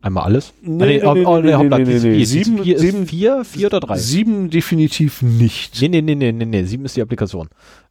Einmal 0.02 0.24
alles? 0.26 0.54
Nee, 0.62 1.02
Ah, 1.02 1.14
nee, 1.14 1.26
oh, 1.26 1.30
oh, 1.30 1.40
nee, 1.42 1.56
nee, 1.58 1.68
nee, 1.70 1.84
nee, 1.86 2.00
nee. 2.18 2.24
Sieben- 2.24 2.60
ist 2.64 2.80
sieben- 2.82 3.08
vier, 3.08 3.44
vier 3.44 3.68
oder 3.68 3.80
drei? 3.80 3.98
Sieben 3.98 4.50
definitiv 4.50 5.22
nicht. 5.22 5.82
Nee, 5.82 5.88
nee, 5.90 6.02
nee, 6.02 6.16
nee, 6.16 6.32
nee, 6.32 6.46
nee, 6.46 6.64
7 6.64 6.86
ist 6.86 6.96
die 6.96 7.02
Applikation. 7.02 7.50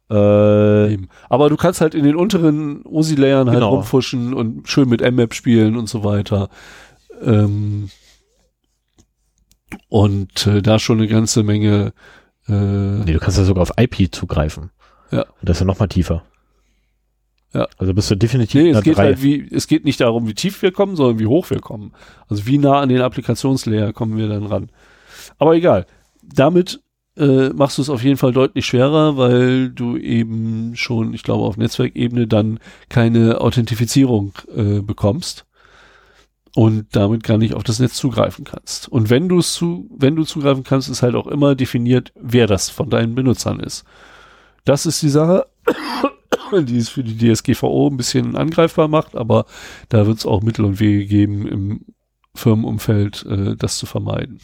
Äh, 0.09 0.93
Eben. 0.93 1.09
Aber 1.29 1.49
du 1.49 1.57
kannst 1.57 1.81
halt 1.81 1.93
in 1.93 2.05
den 2.05 2.15
unteren 2.15 2.81
OSI-Layern 2.85 3.47
halt 3.49 3.57
Genau. 3.57 3.75
rumfuschen 3.75 4.33
und 4.33 4.69
schön 4.69 4.87
mit 4.87 5.01
mmap 5.01 5.33
spielen 5.33 5.75
und 5.75 5.89
so 5.89 6.05
weiter. 6.05 6.49
Ähm, 7.21 7.89
und 9.89 10.47
äh, 10.47 10.61
da 10.61 10.79
schon 10.79 10.99
eine 10.99 11.07
ganze 11.07 11.43
Menge 11.43 11.93
äh, 12.47 12.53
nee, 12.53 13.11
du 13.13 13.19
kannst 13.19 13.37
ja 13.37 13.43
sogar 13.43 13.63
auf 13.63 13.71
IP 13.77 14.13
zugreifen. 14.15 14.71
Ja. 15.11 15.23
Und 15.23 15.49
das 15.49 15.57
ist 15.57 15.61
ja 15.61 15.65
noch 15.65 15.79
mal 15.79 15.87
tiefer. 15.87 16.23
Ja. 17.53 17.67
Also 17.77 17.93
bist 17.93 18.11
du 18.11 18.15
definitiv 18.15 18.61
Nee, 18.61 18.69
es 18.71 18.83
geht 18.83 18.97
3. 18.97 19.01
halt 19.01 19.23
wie, 19.23 19.47
es 19.51 19.67
geht 19.67 19.85
nicht 19.85 20.01
darum, 20.01 20.27
wie 20.27 20.33
tief 20.33 20.61
wir 20.61 20.71
kommen, 20.71 20.95
sondern 20.95 21.19
wie 21.19 21.27
hoch 21.27 21.49
wir 21.49 21.59
kommen. 21.59 21.93
Also 22.27 22.45
wie 22.45 22.57
nah 22.57 22.79
an 22.81 22.89
den 22.89 23.01
Applikationslayer 23.01 23.93
kommen 23.93 24.17
wir 24.17 24.27
dann 24.27 24.45
ran. 24.45 24.69
Aber 25.37 25.55
egal. 25.55 25.85
Damit 26.21 26.81
äh, 27.15 27.49
machst 27.49 27.77
du 27.77 27.81
es 27.81 27.89
auf 27.89 28.03
jeden 28.03 28.17
Fall 28.17 28.31
deutlich 28.31 28.65
schwerer, 28.65 29.17
weil 29.17 29.69
du 29.69 29.97
eben 29.97 30.75
schon, 30.75 31.13
ich 31.13 31.23
glaube, 31.23 31.45
auf 31.45 31.57
Netzwerkebene 31.57 32.27
dann 32.27 32.59
keine 32.89 33.41
Authentifizierung 33.41 34.33
äh, 34.55 34.81
bekommst 34.81 35.45
und 36.53 36.95
damit 36.95 37.23
gar 37.23 37.37
nicht 37.37 37.53
auf 37.53 37.63
das 37.63 37.79
Netz 37.79 37.95
zugreifen 37.95 38.45
kannst. 38.45 38.89
Und 38.89 39.09
wenn 39.09 39.29
du 39.29 39.39
es 39.39 39.53
zu, 39.53 39.89
wenn 39.95 40.15
du 40.15 40.23
zugreifen 40.23 40.63
kannst, 40.63 40.89
ist 40.89 41.01
halt 41.01 41.15
auch 41.15 41.27
immer 41.27 41.55
definiert, 41.55 42.11
wer 42.15 42.47
das 42.47 42.69
von 42.69 42.89
deinen 42.89 43.15
Benutzern 43.15 43.59
ist. 43.59 43.83
Das 44.65 44.85
ist 44.85 45.01
die 45.01 45.09
Sache, 45.09 45.45
die 46.51 46.77
es 46.77 46.89
für 46.89 47.03
die 47.03 47.17
DSGVO 47.33 47.89
ein 47.89 47.97
bisschen 47.97 48.35
angreifbar 48.35 48.87
macht, 48.87 49.15
aber 49.15 49.45
da 49.89 50.05
wird 50.07 50.17
es 50.19 50.25
auch 50.25 50.41
Mittel 50.41 50.65
und 50.65 50.79
Wege 50.79 51.05
geben, 51.05 51.47
im 51.47 51.85
Firmenumfeld 52.35 53.25
äh, 53.25 53.55
das 53.55 53.77
zu 53.77 53.85
vermeiden. 53.85 54.39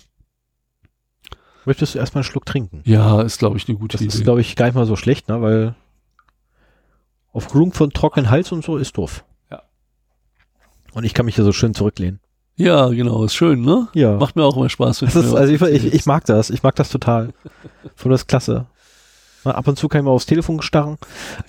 Möchtest 1.65 1.95
du 1.95 1.99
erstmal 1.99 2.23
einen 2.23 2.29
Schluck 2.29 2.45
trinken? 2.45 2.81
Ja, 2.85 3.21
ist, 3.21 3.39
glaube 3.39 3.57
ich, 3.57 3.67
eine 3.69 3.77
gute 3.77 3.97
Das 3.97 4.01
Idee. 4.01 4.17
ist, 4.17 4.23
glaube 4.23 4.41
ich, 4.41 4.55
gar 4.55 4.65
nicht 4.65 4.75
mal 4.75 4.85
so 4.85 4.95
schlecht, 4.95 5.29
ne? 5.29 5.41
Weil 5.41 5.75
aufgrund 7.31 7.75
von 7.75 7.91
trockenen 7.91 8.29
Hals 8.29 8.51
und 8.51 8.63
so 8.65 8.77
ist 8.77 8.97
doof. 8.97 9.23
Ja. 9.49 9.61
Und 10.93 11.03
ich 11.05 11.13
kann 11.13 11.25
mich 11.25 11.35
hier 11.35 11.45
so 11.45 11.51
schön 11.53 11.73
zurücklehnen. 11.73 12.19
ja, 12.55 12.89
genau, 12.89 13.23
ist 13.23 13.33
schön, 13.35 13.61
ne? 13.61 13.87
Ja. 13.93 14.17
Macht 14.17 14.35
mir 14.35 14.43
auch 14.43 14.57
immer 14.57 14.69
Spaß. 14.69 15.01
wenn 15.01 15.07
Das 15.09 15.15
ist, 15.25 15.33
also 15.33 15.53
ich, 15.53 15.61
ich, 15.61 15.93
ich 15.93 16.05
mag 16.05 16.25
das. 16.25 16.49
Ich 16.49 16.63
mag 16.63 16.75
das 16.75 16.89
total. 16.89 17.33
Von 17.95 18.11
das 18.11 18.27
klasse. 18.27 18.67
Na, 19.43 19.51
ab 19.51 19.67
und 19.67 19.77
zu 19.77 19.87
kann 19.87 20.01
ich 20.01 20.05
mal 20.05 20.11
aufs 20.11 20.25
Telefon 20.25 20.61
starren. 20.61 20.97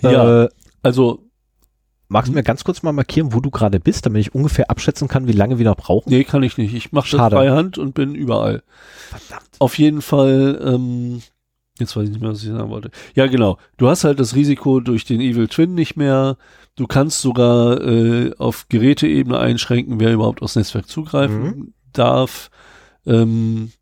Ja. 0.03 0.45
Äh, 0.45 0.49
also, 0.83 1.25
magst 2.09 2.31
du 2.31 2.35
mir 2.35 2.43
ganz 2.43 2.65
kurz 2.65 2.83
mal 2.83 2.93
markieren, 2.93 3.33
wo 3.33 3.41
du 3.41 3.51
gerade 3.51 3.81
bist, 3.81 4.07
damit 4.07 4.21
ich 4.21 4.35
ungefähr 4.35 4.71
abschätzen 4.71 5.09
kann, 5.09 5.27
wie 5.27 5.33
lange 5.33 5.59
wir 5.59 5.65
noch 5.65 5.77
brauchen? 5.77 6.11
nee, 6.11 6.25
kann 6.25 6.43
ich 6.43 6.57
nicht. 6.59 6.75
Ich 6.75 6.93
mache 6.93 7.11
das 7.11 7.19
Schade. 7.19 7.37
Freihand 7.37 7.79
und 7.79 7.95
bin 7.95 8.15
überall. 8.15 8.63
Verdammt. 9.09 9.49
Auf 9.59 9.79
jeden 9.79 10.03
Fall, 10.03 10.61
ähm, 10.65 11.23
jetzt 11.79 11.97
weiß 11.97 12.05
ich 12.05 12.11
nicht 12.11 12.21
mehr, 12.21 12.31
was 12.31 12.43
ich 12.43 12.51
sagen 12.51 12.71
wollte. 12.71 12.91
Ja, 13.15 13.27
genau. 13.27 13.59
Du 13.77 13.89
hast 13.89 14.05
halt 14.05 14.21
das 14.21 14.35
Risiko 14.35 14.81
durch 14.81 15.05
den 15.05 15.21
Evil 15.21 15.49
Twin 15.49 15.75
nicht 15.75 15.97
mehr. 15.97 16.37
Du 16.77 16.87
kannst 16.87 17.21
sogar 17.21 17.81
äh, 17.81 18.33
auf 18.39 18.69
Geräteebene 18.69 19.39
einschränken, 19.39 20.01
wer 20.01 20.13
überhaupt 20.13 20.43
aufs 20.43 20.57
Netzwerk 20.57 20.89
zugreifen 20.89 21.75
darf. 21.93 22.51
Ähm, 23.07 23.73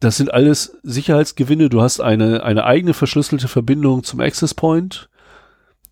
das 0.00 0.16
sind 0.16 0.32
alles 0.32 0.76
Sicherheitsgewinne. 0.82 1.68
Du 1.68 1.80
hast 1.82 2.00
eine, 2.00 2.42
eine 2.42 2.64
eigene 2.64 2.94
verschlüsselte 2.94 3.48
Verbindung 3.48 4.02
zum 4.02 4.20
Access 4.20 4.54
Point, 4.54 5.08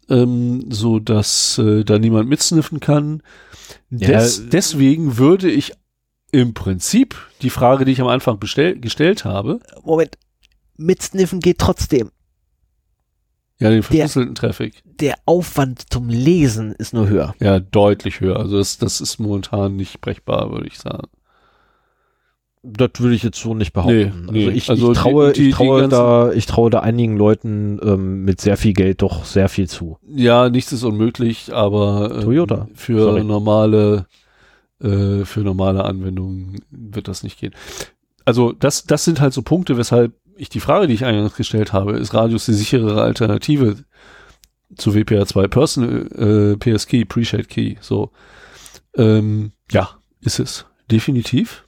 ähm, 0.09 0.65
so 0.71 0.99
dass 0.99 1.59
äh, 1.59 1.85
da 1.85 1.99
niemand 1.99 2.29
mitsniffen 2.29 2.81
kann. 2.81 3.23
Ja, 3.91 4.09
Des, 4.09 4.49
deswegen 4.49 5.19
würde 5.19 5.51
ich 5.51 5.73
im 6.33 6.55
Prinzip 6.55 7.17
die 7.43 7.51
Frage, 7.51 7.85
die 7.85 7.93
ich 7.93 8.01
am 8.01 8.09
Anfang 8.09 8.39
bestell, 8.39 8.79
gestellt 8.79 9.25
habe, 9.25 9.61
Moment. 9.83 10.19
Mitsniffen 10.77 11.41
geht 11.41 11.59
trotzdem. 11.59 12.11
ja, 13.59 13.69
den 13.71 13.83
verschlüsselten 13.83 14.35
Traffic, 14.35 14.83
Der 14.85 15.17
Aufwand 15.27 15.93
zum 15.93 16.09
Lesen 16.09 16.73
ist 16.73 16.95
nur 16.95 17.09
höher. 17.09 17.35
ja, 17.41 17.59
deutlich 17.61 18.21
höher. 18.21 18.39
Also 18.39 18.59
das, 18.59 18.79
das 18.79 19.01
ist 19.01 19.19
momentan 19.19 19.77
nicht 19.77 20.01
brechbar, 20.01 20.51
würde 20.53 20.69
ich 20.69 20.79
sagen. 20.79 21.09
Das 22.73 22.91
würde 22.99 23.15
ich 23.15 23.23
jetzt 23.23 23.41
so 23.41 23.55
nicht 23.55 23.73
behaupten. 23.73 24.27
Nee, 24.31 24.33
nee. 24.33 24.47
Also 24.47 24.51
ich, 24.57 24.71
Also 24.71 24.93
ich 24.93 24.99
traue, 24.99 25.33
die- 25.33 25.41
die- 25.43 25.49
ich 25.51 25.55
traue 25.55 25.89
da, 25.89 26.33
ich 26.33 26.47
traue 26.47 26.71
da 26.71 26.81
einigen 26.81 27.17
Leuten 27.17 27.79
ähm, 27.83 28.25
mit 28.25 28.41
sehr 28.41 28.57
viel 28.57 28.73
Geld 28.73 29.03
doch 29.03 29.25
sehr 29.25 29.49
viel 29.49 29.69
zu. 29.69 29.99
Ja, 30.09 30.49
nichts 30.51 30.73
ist 30.73 30.85
unmöglich, 30.85 31.53
aber 31.55 32.13
ähm, 32.17 32.21
Toyota. 32.23 32.69
für 32.75 33.01
Sorry. 33.03 33.25
normale 33.25 34.07
äh, 34.83 35.25
für 35.25 35.41
normale 35.41 35.85
Anwendungen 35.85 36.61
wird 36.71 37.09
das 37.09 37.23
nicht 37.23 37.39
gehen. 37.41 37.55
Also 38.25 38.53
das 38.53 38.85
das 38.85 39.05
sind 39.05 39.21
halt 39.21 39.33
so 39.33 39.43
Punkte, 39.43 39.77
weshalb 39.77 40.13
ich 40.37 40.49
die 40.49 40.61
Frage, 40.61 40.87
die 40.87 40.95
ich 40.95 41.05
eingangs 41.05 41.35
gestellt 41.35 41.73
habe, 41.73 41.93
ist 41.99 42.15
Radius 42.15 42.47
die 42.47 42.53
sichere 42.53 43.03
Alternative 43.03 43.77
zu 44.77 44.91
WPA2 44.93 45.49
Personal 45.49 46.07
äh, 46.53 46.57
PS 46.57 46.87
Key, 46.87 47.03
Appreciate 47.03 47.49
Key, 47.49 47.77
so. 47.81 48.11
Ähm, 48.97 49.53
ja, 49.71 49.91
ist 50.21 50.39
es. 50.41 50.67
Definitiv. 50.91 51.65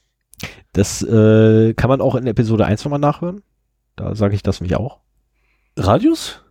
Das 0.72 1.02
äh, 1.02 1.74
kann 1.74 1.88
man 1.88 2.00
auch 2.00 2.14
in 2.14 2.26
Episode 2.26 2.64
1 2.66 2.84
nochmal 2.84 3.00
nachhören. 3.00 3.42
Da 3.96 4.14
sage 4.14 4.34
ich 4.34 4.42
das 4.42 4.60
nämlich 4.60 4.76
auch. 4.76 5.00
Radius? 5.76 6.42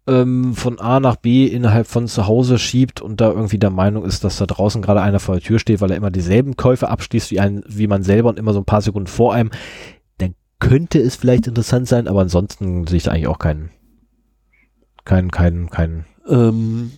ähm, 0.06 0.54
von 0.54 0.80
A 0.80 0.98
nach 0.98 1.16
B 1.16 1.44
innerhalb 1.44 1.86
von 1.86 2.08
zu 2.08 2.26
Hause 2.26 2.58
schiebt 2.58 3.02
und 3.02 3.20
da 3.20 3.28
irgendwie 3.28 3.58
der 3.58 3.68
Meinung 3.68 4.06
ist, 4.06 4.24
dass 4.24 4.38
da 4.38 4.46
draußen 4.46 4.80
gerade 4.80 5.02
einer 5.02 5.20
vor 5.20 5.34
der 5.34 5.44
Tür 5.44 5.58
steht, 5.58 5.82
weil 5.82 5.90
er 5.90 5.98
immer 5.98 6.10
dieselben 6.10 6.56
Käufe 6.56 6.88
abschließt 6.88 7.30
wie, 7.30 7.40
ein, 7.40 7.62
wie 7.66 7.88
man 7.88 8.04
selber 8.04 8.30
und 8.30 8.38
immer 8.38 8.54
so 8.54 8.60
ein 8.60 8.64
paar 8.64 8.80
Sekunden 8.80 9.08
vor 9.08 9.34
einem, 9.34 9.50
könnte 10.60 11.00
es 11.00 11.16
vielleicht 11.16 11.46
interessant 11.46 11.88
sein, 11.88 12.06
aber 12.06 12.20
ansonsten 12.20 12.86
sehe 12.86 12.98
ich 12.98 13.02
da 13.04 13.12
eigentlich 13.12 13.26
auch 13.26 13.38
keinen, 13.38 13.70
keinen, 15.04 15.30
keinen, 15.30 15.70
keinen 15.70 16.06
Ähm, 16.28 16.92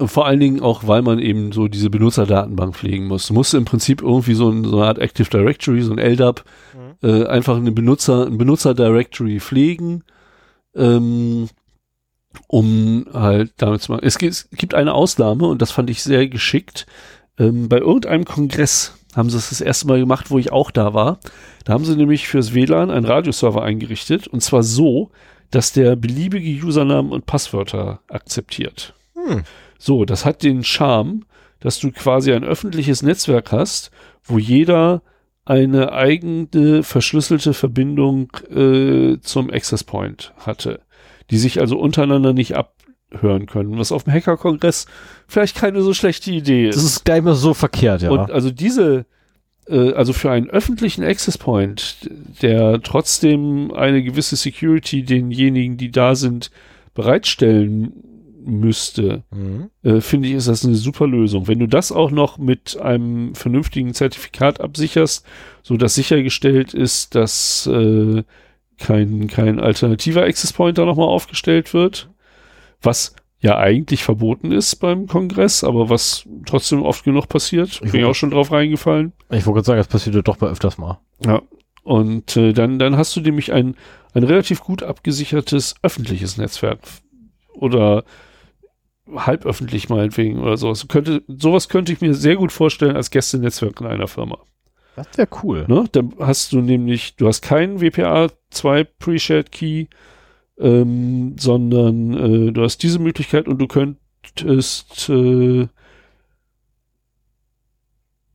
vor 0.00 0.26
allen 0.26 0.40
Dingen 0.40 0.60
auch, 0.60 0.86
weil 0.86 1.02
man 1.02 1.18
eben 1.18 1.50
so 1.50 1.66
diese 1.66 1.90
Benutzerdatenbank 1.90 2.76
pflegen 2.76 3.06
muss. 3.06 3.26
Du 3.26 3.34
musst 3.34 3.54
im 3.54 3.64
Prinzip 3.64 4.00
irgendwie 4.00 4.34
so, 4.34 4.48
ein, 4.48 4.64
so 4.64 4.78
eine 4.78 4.86
Art 4.86 4.98
Active 4.98 5.28
Directory, 5.28 5.82
so 5.82 5.92
ein 5.92 5.98
LDAP, 5.98 6.44
äh, 7.02 7.26
einfach 7.26 7.56
eine 7.56 7.72
Benutzer, 7.72 8.26
ein 8.26 8.38
Benutzer 8.38 8.74
Directory 8.74 9.40
pflegen, 9.40 10.04
ähm, 10.76 11.48
um 12.46 13.06
halt 13.12 13.52
damit 13.56 13.82
zu 13.82 13.92
machen. 13.92 14.04
Es 14.04 14.18
gibt, 14.18 14.32
es 14.32 14.48
gibt 14.52 14.74
eine 14.74 14.94
Ausnahme 14.94 15.46
und 15.46 15.60
das 15.60 15.72
fand 15.72 15.90
ich 15.90 16.02
sehr 16.02 16.28
geschickt. 16.28 16.86
Ähm, 17.36 17.68
bei 17.68 17.78
irgendeinem 17.78 18.24
Kongress 18.24 18.97
haben 19.16 19.30
sie 19.30 19.38
es 19.38 19.50
das 19.50 19.60
erste 19.60 19.86
Mal 19.86 20.00
gemacht, 20.00 20.30
wo 20.30 20.38
ich 20.38 20.52
auch 20.52 20.70
da 20.70 20.94
war. 20.94 21.18
Da 21.64 21.72
haben 21.72 21.84
sie 21.84 21.96
nämlich 21.96 22.28
fürs 22.28 22.54
WLAN 22.54 22.90
einen 22.90 23.06
Radioserver 23.06 23.62
eingerichtet 23.62 24.26
und 24.26 24.42
zwar 24.42 24.62
so, 24.62 25.10
dass 25.50 25.72
der 25.72 25.96
beliebige 25.96 26.64
Usernamen 26.64 27.12
und 27.12 27.26
Passwörter 27.26 28.00
akzeptiert. 28.08 28.94
Hm. 29.14 29.42
So, 29.78 30.04
das 30.04 30.24
hat 30.24 30.42
den 30.42 30.64
Charme, 30.64 31.24
dass 31.60 31.78
du 31.78 31.90
quasi 31.90 32.32
ein 32.32 32.44
öffentliches 32.44 33.02
Netzwerk 33.02 33.52
hast, 33.52 33.90
wo 34.24 34.38
jeder 34.38 35.02
eine 35.44 35.92
eigene 35.92 36.82
verschlüsselte 36.82 37.54
Verbindung 37.54 38.30
äh, 38.50 39.18
zum 39.20 39.50
Access 39.50 39.82
Point 39.82 40.34
hatte, 40.36 40.80
die 41.30 41.38
sich 41.38 41.58
also 41.58 41.78
untereinander 41.78 42.34
nicht 42.34 42.54
abhören 43.12 43.46
können, 43.46 43.78
was 43.78 43.92
auf 43.92 44.04
dem 44.04 44.12
Hacker-Kongress 44.12 44.86
vielleicht 45.26 45.56
keine 45.56 45.82
so 45.82 45.94
schlechte 45.94 46.30
Idee 46.30 46.68
ist. 46.68 46.76
Das 46.76 46.84
ist 46.84 47.04
gar 47.04 47.20
mehr 47.20 47.34
so 47.34 47.54
verkehrt, 47.54 48.02
ja. 48.02 48.10
Und 48.10 48.30
also 48.30 48.50
diese, 48.50 49.06
äh, 49.68 49.92
also 49.92 50.12
für 50.12 50.30
einen 50.30 50.50
öffentlichen 50.50 51.04
Access 51.04 51.38
Point, 51.38 52.10
der 52.42 52.82
trotzdem 52.82 53.72
eine 53.72 54.02
gewisse 54.02 54.36
Security 54.36 55.02
denjenigen, 55.02 55.76
die 55.76 55.90
da 55.90 56.14
sind, 56.14 56.50
bereitstellen 56.94 57.92
müsste, 58.44 59.24
mhm. 59.30 59.70
äh, 59.82 60.00
finde 60.00 60.28
ich, 60.28 60.34
ist 60.34 60.48
das 60.48 60.64
eine 60.64 60.74
super 60.74 61.06
Lösung. 61.06 61.48
Wenn 61.48 61.58
du 61.58 61.66
das 61.66 61.92
auch 61.92 62.10
noch 62.10 62.38
mit 62.38 62.78
einem 62.80 63.34
vernünftigen 63.34 63.92
Zertifikat 63.94 64.60
absicherst, 64.60 65.24
so 65.62 65.76
dass 65.76 65.94
sichergestellt 65.94 66.72
ist, 66.72 67.14
dass 67.14 67.66
äh, 67.66 68.22
kein, 68.78 69.26
kein 69.26 69.60
alternativer 69.60 70.22
Access 70.22 70.52
Point 70.52 70.78
da 70.78 70.84
nochmal 70.84 71.08
aufgestellt 71.08 71.74
wird, 71.74 72.08
was 72.82 73.14
ja 73.40 73.56
eigentlich 73.56 74.02
verboten 74.02 74.50
ist 74.50 74.76
beim 74.76 75.06
Kongress, 75.06 75.62
aber 75.62 75.88
was 75.90 76.24
trotzdem 76.46 76.82
oft 76.82 77.04
genug 77.04 77.28
passiert. 77.28 77.68
Ich 77.70 77.80
Bin 77.80 77.92
wollte- 77.92 78.08
auch 78.08 78.14
schon 78.14 78.30
drauf 78.30 78.50
reingefallen. 78.50 79.12
Ich 79.30 79.46
wollte 79.46 79.58
gerade 79.58 79.64
sagen, 79.66 79.78
das 79.78 79.88
passiert 79.88 80.16
ja 80.16 80.22
doch 80.22 80.40
mal 80.40 80.50
öfters 80.50 80.76
mal. 80.78 80.98
Ja. 81.24 81.42
Und 81.84 82.36
äh, 82.36 82.52
dann, 82.52 82.78
dann 82.78 82.96
hast 82.96 83.14
du 83.16 83.20
nämlich 83.20 83.52
ein, 83.52 83.76
ein 84.12 84.24
relativ 84.24 84.60
gut 84.62 84.82
abgesichertes 84.82 85.76
öffentliches 85.82 86.36
Netzwerk. 86.36 86.80
Oder 87.54 88.04
halböffentlich 89.14 89.88
meinetwegen 89.88 90.38
oder 90.40 90.56
sowas. 90.56 90.86
Könnte, 90.88 91.22
sowas 91.28 91.68
könnte 91.68 91.92
ich 91.92 92.00
mir 92.00 92.14
sehr 92.14 92.36
gut 92.36 92.52
vorstellen 92.52 92.96
als 92.96 93.10
Gästenetzwerk 93.10 93.80
in 93.80 93.86
einer 93.86 94.06
Firma. 94.08 94.38
Das 94.96 95.06
wäre 95.16 95.28
cool. 95.42 95.64
Ne? 95.68 95.84
Dann 95.92 96.12
hast 96.18 96.52
du 96.52 96.60
nämlich, 96.60 97.16
du 97.16 97.26
hast 97.28 97.40
keinen 97.40 97.80
WPA 97.80 98.28
2 98.50 98.84
Pre-Shared 98.84 99.50
Key, 99.52 99.86
ähm, 100.60 101.36
sondern 101.38 102.48
äh, 102.48 102.52
du 102.52 102.62
hast 102.62 102.82
diese 102.82 102.98
Möglichkeit 102.98 103.46
und 103.48 103.58
du 103.58 103.66
könntest 103.66 105.08
äh, 105.08 105.66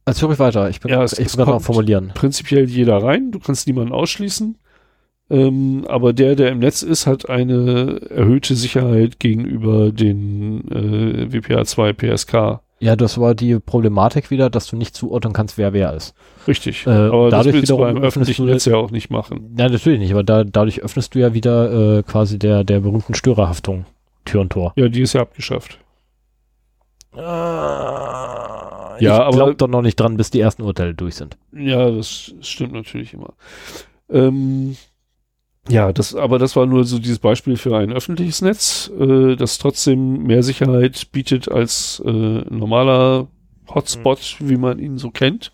Erzähl 0.06 0.26
ruhig 0.28 0.40
weiter. 0.40 0.70
Ich 0.70 0.82
bin, 0.82 0.92
Ja, 0.92 1.04
es- 1.04 1.14
ich 1.18 1.28
bin 1.30 1.38
gerade 1.46 1.54
am 1.54 1.62
Formulieren. 1.62 2.12
prinzipiell 2.14 2.66
jeder 2.70 2.98
rein, 3.02 3.32
du 3.32 3.40
kannst 3.40 3.68
niemanden 3.68 3.94
ausschließen. 3.94 4.58
Ähm, 5.30 5.86
aber 5.88 6.12
der, 6.12 6.36
der 6.36 6.50
im 6.52 6.60
Netz 6.60 6.82
ist, 6.84 7.08
hat 7.08 7.30
eine 7.30 8.02
erhöhte 8.10 8.56
Sicherheit 8.56 9.20
gegenüber 9.20 9.92
den 9.94 10.70
äh, 10.70 11.28
WPA2 11.34 11.94
PSK. 11.94 12.60
Ja, 12.84 12.96
das 12.98 13.18
war 13.18 13.34
die 13.34 13.60
Problematik 13.60 14.30
wieder, 14.30 14.50
dass 14.50 14.68
du 14.68 14.76
nicht 14.76 14.94
zuordnen 14.96 15.32
kannst, 15.32 15.58
wer 15.58 15.72
wer 15.72 15.94
ist. 15.94 16.14
Richtig. 16.48 16.86
Äh, 16.86 16.90
aber 16.90 17.30
das 17.30 17.40
dadurch 17.40 17.56
willst 17.56 17.70
du 17.70 17.76
wiederum 17.78 17.94
beim 17.94 18.04
öffnest 18.04 18.18
öffentlichen 18.30 18.46
du- 18.48 18.52
Netz 18.52 18.66
ja 18.66 18.76
auch 18.76 18.92
nicht 18.92 19.10
machen. 19.10 19.56
Ja, 19.58 19.70
natürlich 19.70 20.00
nicht, 20.00 20.12
aber 20.12 20.24
da, 20.24 20.44
dadurch 20.44 20.82
öffnest 20.82 21.16
du 21.16 21.20
ja 21.20 21.34
wieder 21.34 22.00
äh, 22.00 22.04
quasi 22.04 22.38
der, 22.38 22.64
der 22.66 22.82
berühmten 22.82 23.14
Störerhaftung 23.14 23.86
Tür 24.26 24.42
und 24.42 24.52
Tor. 24.52 24.74
Ja, 24.76 24.90
die 24.90 25.02
ist 25.02 25.14
ja 25.14 25.22
abgeschafft. 25.22 25.80
ja, 27.16 28.98
Ja, 29.00 29.16
ich 29.18 29.22
aber- 29.24 29.32
glaub 29.38 29.58
doch 29.58 29.68
noch 29.68 29.82
nicht 29.82 30.00
dran, 30.00 30.18
bis 30.18 30.32
die 30.32 30.40
ersten 30.40 30.62
Urteile 30.64 30.94
durch 30.94 31.16
sind. 31.16 31.38
Ja, 31.52 31.90
das 31.90 32.34
stimmt 32.42 32.74
natürlich 32.74 33.14
immer. 33.14 33.34
Ähm, 34.10 34.76
ja, 35.70 35.94
das, 35.94 36.14
aber 36.14 36.40
das 36.40 36.56
war 36.56 36.66
nur 36.66 36.84
so 36.84 37.00
dieses 37.00 37.20
Beispiel 37.20 37.56
für 37.56 37.78
ein 37.78 37.94
öffentliches 37.94 38.42
Netz, 38.42 38.92
äh, 39.00 39.36
das 39.36 39.60
trotzdem 39.60 40.24
mehr 40.24 40.44
Sicherheit 40.44 41.12
bietet 41.12 41.50
als 41.50 42.02
äh, 42.06 42.10
normaler 42.10 43.28
Hotspot, 43.74 44.38
wie 44.40 44.58
man 44.58 44.80
ihn 44.80 44.98
so 44.98 45.10
kennt. 45.10 45.52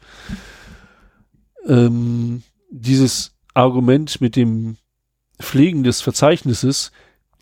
Ähm, 1.68 2.42
dieses 2.72 3.36
Argument 3.54 4.20
mit 4.20 4.36
dem 4.36 4.78
Pflegen 5.40 5.84
des 5.84 6.02
Verzeichnisses, 6.02 6.92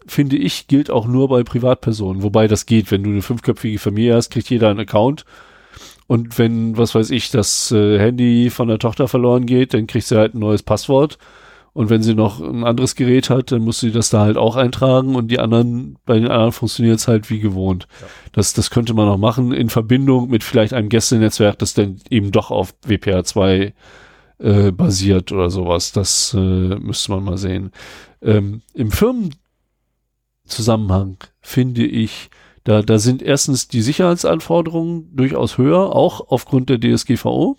finde 0.05 0.37
ich, 0.37 0.67
gilt 0.67 0.89
auch 0.89 1.07
nur 1.07 1.29
bei 1.29 1.43
Privatpersonen, 1.43 2.21
wobei 2.21 2.47
das 2.47 2.65
geht, 2.65 2.91
wenn 2.91 3.03
du 3.03 3.09
eine 3.09 3.21
fünfköpfige 3.21 3.79
Familie 3.79 4.15
hast, 4.15 4.29
kriegt 4.31 4.49
jeder 4.49 4.69
einen 4.69 4.81
Account. 4.81 5.25
Und 6.07 6.37
wenn, 6.37 6.77
was 6.77 6.95
weiß 6.95 7.11
ich, 7.11 7.31
das 7.31 7.71
äh, 7.71 7.99
Handy 7.99 8.49
von 8.49 8.67
der 8.67 8.79
Tochter 8.79 9.07
verloren 9.07 9.45
geht, 9.45 9.73
dann 9.73 9.87
kriegt 9.87 10.05
sie 10.05 10.17
halt 10.17 10.35
ein 10.35 10.39
neues 10.39 10.63
Passwort. 10.63 11.17
Und 11.77 11.91
wenn 11.91 12.01
sie 12.01 12.15
noch 12.15 12.41
ein 12.41 12.63
anderes 12.63 12.95
Gerät 12.95 13.29
hat, 13.29 13.51
dann 13.51 13.61
muss 13.61 13.79
sie 13.79 13.91
das 13.91 14.09
da 14.09 14.21
halt 14.21 14.35
auch 14.35 14.55
eintragen 14.55 15.13
und 15.13 15.27
die 15.27 15.37
anderen, 15.37 15.99
bei 16.07 16.15
den 16.15 16.27
anderen 16.27 16.51
funktioniert 16.51 16.97
es 16.97 17.07
halt 17.07 17.29
wie 17.29 17.37
gewohnt. 17.37 17.87
Das, 18.31 18.53
das 18.53 18.71
könnte 18.71 18.95
man 18.95 19.07
auch 19.07 19.19
machen 19.19 19.51
in 19.51 19.69
Verbindung 19.69 20.27
mit 20.27 20.43
vielleicht 20.43 20.73
einem 20.73 20.89
Gästenetzwerk, 20.89 21.59
das 21.59 21.75
dann 21.75 21.99
eben 22.09 22.31
doch 22.31 22.49
auf 22.49 22.73
WPA2 22.87 23.73
äh, 24.39 24.71
basiert 24.71 25.31
oder 25.31 25.51
sowas. 25.51 25.91
Das 25.91 26.33
äh, 26.33 26.39
müsste 26.39 27.11
man 27.11 27.23
mal 27.23 27.37
sehen. 27.37 27.71
Ähm, 28.23 28.63
Im 28.73 28.89
Firmenzusammenhang 28.89 31.17
finde 31.41 31.85
ich, 31.85 32.31
da, 32.63 32.81
da 32.81 32.97
sind 32.97 33.21
erstens 33.21 33.67
die 33.67 33.83
Sicherheitsanforderungen 33.83 35.15
durchaus 35.15 35.59
höher, 35.59 35.95
auch 35.95 36.29
aufgrund 36.29 36.71
der 36.71 36.79
DSGVO. 36.79 37.55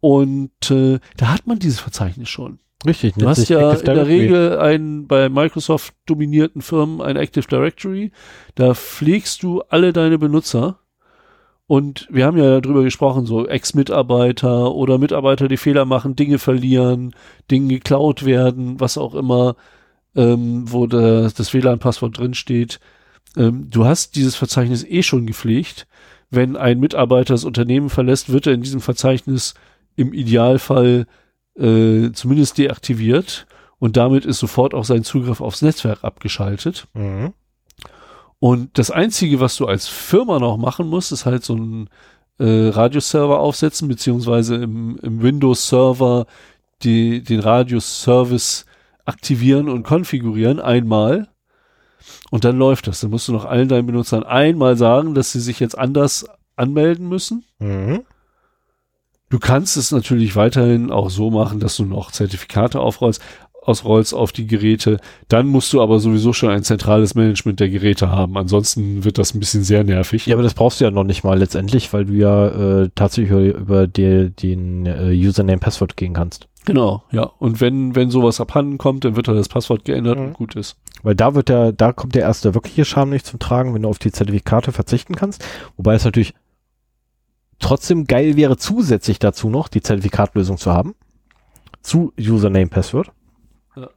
Und 0.00 0.70
äh, 0.70 1.00
da 1.18 1.34
hat 1.34 1.46
man 1.46 1.58
dieses 1.58 1.80
Verzeichnis 1.80 2.30
schon. 2.30 2.60
Richtig, 2.86 3.14
Du 3.14 3.28
hast 3.28 3.48
ja 3.48 3.72
in 3.72 3.84
der 3.84 4.06
Regel 4.06 4.58
einen 4.58 5.06
bei 5.06 5.28
Microsoft 5.28 5.94
dominierten 6.06 6.60
Firmen 6.60 7.00
ein 7.00 7.16
Active 7.16 7.46
Directory. 7.46 8.12
Da 8.54 8.74
pflegst 8.74 9.42
du 9.42 9.62
alle 9.68 9.92
deine 9.92 10.18
Benutzer. 10.18 10.78
Und 11.66 12.06
wir 12.10 12.26
haben 12.26 12.36
ja 12.36 12.60
darüber 12.60 12.82
gesprochen, 12.82 13.24
so 13.24 13.46
Ex-Mitarbeiter 13.46 14.74
oder 14.74 14.98
Mitarbeiter, 14.98 15.48
die 15.48 15.56
Fehler 15.56 15.86
machen, 15.86 16.14
Dinge 16.14 16.38
verlieren, 16.38 17.14
Dinge 17.50 17.68
geklaut 17.68 18.26
werden, 18.26 18.80
was 18.80 18.98
auch 18.98 19.14
immer, 19.14 19.56
ähm, 20.14 20.70
wo 20.70 20.86
der, 20.86 21.30
das 21.30 21.54
WLAN-Passwort 21.54 22.18
drinsteht. 22.18 22.80
Ähm, 23.36 23.68
du 23.70 23.86
hast 23.86 24.14
dieses 24.16 24.36
Verzeichnis 24.36 24.84
eh 24.84 25.02
schon 25.02 25.26
gepflegt. 25.26 25.86
Wenn 26.30 26.56
ein 26.56 26.80
Mitarbeiter 26.80 27.32
das 27.32 27.44
Unternehmen 27.44 27.88
verlässt, 27.88 28.30
wird 28.30 28.46
er 28.46 28.52
in 28.52 28.62
diesem 28.62 28.80
Verzeichnis 28.80 29.54
im 29.96 30.12
Idealfall 30.12 31.06
äh, 31.56 32.10
zumindest 32.12 32.58
deaktiviert 32.58 33.46
und 33.78 33.96
damit 33.96 34.24
ist 34.24 34.38
sofort 34.38 34.74
auch 34.74 34.84
sein 34.84 35.04
Zugriff 35.04 35.40
aufs 35.40 35.62
Netzwerk 35.62 36.04
abgeschaltet. 36.04 36.86
Mhm. 36.94 37.32
Und 38.38 38.78
das 38.78 38.90
Einzige, 38.90 39.40
was 39.40 39.56
du 39.56 39.66
als 39.66 39.88
Firma 39.88 40.38
noch 40.38 40.56
machen 40.56 40.88
musst, 40.88 41.12
ist 41.12 41.26
halt 41.26 41.44
so 41.44 41.54
ein 41.54 41.88
äh, 42.38 42.68
Radioserver 42.68 43.38
aufsetzen, 43.38 43.88
beziehungsweise 43.88 44.56
im, 44.56 44.98
im 45.02 45.22
Windows-Server 45.22 46.26
die, 46.82 47.22
den 47.22 47.40
Radioservice 47.40 48.66
aktivieren 49.04 49.68
und 49.68 49.82
konfigurieren 49.82 50.60
einmal. 50.60 51.28
Und 52.30 52.44
dann 52.44 52.58
läuft 52.58 52.86
das. 52.86 53.00
Dann 53.00 53.10
musst 53.10 53.28
du 53.28 53.32
noch 53.32 53.44
allen 53.44 53.68
deinen 53.68 53.86
Benutzern 53.86 54.24
einmal 54.24 54.76
sagen, 54.76 55.14
dass 55.14 55.32
sie 55.32 55.40
sich 55.40 55.60
jetzt 55.60 55.78
anders 55.78 56.26
anmelden 56.56 57.08
müssen. 57.08 57.44
Mhm. 57.58 58.02
Du 59.34 59.40
kannst 59.40 59.76
es 59.76 59.90
natürlich 59.90 60.36
weiterhin 60.36 60.92
auch 60.92 61.10
so 61.10 61.28
machen, 61.28 61.58
dass 61.58 61.76
du 61.76 61.84
noch 61.84 62.12
Zertifikate 62.12 62.78
aufrollst, 62.78 63.20
ausrollst 63.62 64.14
auf 64.14 64.30
die 64.30 64.46
Geräte. 64.46 65.00
Dann 65.26 65.48
musst 65.48 65.72
du 65.72 65.82
aber 65.82 65.98
sowieso 65.98 66.32
schon 66.32 66.50
ein 66.50 66.62
zentrales 66.62 67.16
Management 67.16 67.58
der 67.58 67.68
Geräte 67.68 68.10
haben. 68.10 68.38
Ansonsten 68.38 69.02
wird 69.02 69.18
das 69.18 69.34
ein 69.34 69.40
bisschen 69.40 69.64
sehr 69.64 69.82
nervig. 69.82 70.26
Ja, 70.26 70.36
aber 70.36 70.44
das 70.44 70.54
brauchst 70.54 70.78
du 70.80 70.84
ja 70.84 70.92
noch 70.92 71.02
nicht 71.02 71.24
mal 71.24 71.36
letztendlich, 71.36 71.92
weil 71.92 72.04
du 72.04 72.12
ja 72.12 72.82
äh, 72.82 72.90
tatsächlich 72.94 73.56
über 73.56 73.88
die, 73.88 74.30
den 74.30 74.86
äh, 74.86 75.10
Username-Passwort 75.12 75.96
gehen 75.96 76.12
kannst. 76.12 76.46
Genau, 76.64 77.02
ja. 77.10 77.24
Und 77.40 77.60
wenn, 77.60 77.96
wenn 77.96 78.10
sowas 78.10 78.40
abhanden 78.40 78.78
kommt, 78.78 79.04
dann 79.04 79.16
wird 79.16 79.26
da 79.26 79.34
das 79.34 79.48
Passwort 79.48 79.84
geändert 79.84 80.16
Mhm. 80.16 80.26
und 80.26 80.34
gut 80.34 80.54
ist. 80.54 80.76
Weil 81.02 81.16
da 81.16 81.34
wird 81.34 81.48
der, 81.48 81.72
da 81.72 81.92
kommt 81.92 82.14
der 82.14 82.22
erste 82.22 82.54
wirkliche 82.54 82.84
Charme 82.84 83.10
nicht 83.10 83.26
zum 83.26 83.40
Tragen, 83.40 83.74
wenn 83.74 83.82
du 83.82 83.88
auf 83.88 83.98
die 83.98 84.12
Zertifikate 84.12 84.70
verzichten 84.70 85.16
kannst. 85.16 85.44
Wobei 85.76 85.94
es 85.96 86.04
natürlich 86.04 86.34
trotzdem 87.64 88.04
geil 88.04 88.36
wäre, 88.36 88.56
zusätzlich 88.56 89.18
dazu 89.18 89.48
noch 89.48 89.68
die 89.68 89.80
Zertifikatlösung 89.80 90.58
zu 90.58 90.72
haben. 90.72 90.94
Zu 91.80 92.12
Username 92.18 92.68
Password. 92.68 93.10
Ja. 93.74 93.88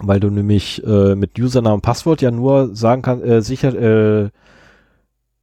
Weil 0.00 0.20
du 0.20 0.30
nämlich 0.30 0.82
äh, 0.84 1.14
mit 1.14 1.38
Username 1.38 1.74
und 1.74 1.82
Passwort 1.82 2.22
ja 2.22 2.30
nur 2.30 2.74
sagen 2.74 3.02
kannst, 3.02 3.24
äh, 3.24 3.42
sicher, 3.42 3.74
äh, 3.74 4.30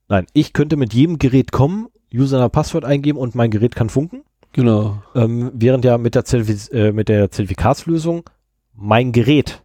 nein, 0.08 0.26
ich 0.34 0.54
könnte 0.54 0.76
mit 0.76 0.94
jedem 0.94 1.20
Gerät 1.20 1.52
kommen, 1.52 1.88
Username 2.14 2.50
Passwort 2.50 2.84
eingeben 2.84 3.20
und 3.20 3.36
mein 3.36 3.52
Gerät 3.52 3.76
kann 3.76 3.90
funken. 3.90 4.24
Genau. 4.54 5.04
Ähm, 5.14 5.52
während 5.54 5.86
ja 5.86 6.00
mit 6.00 6.16
der, 6.16 6.26
Zertifiz 6.26 6.70
äh, 6.70 6.92
mit 6.92 7.10
der 7.10 7.30
Zertifikatslösung 7.30 8.28
mein 8.74 9.12
Gerät 9.12 9.64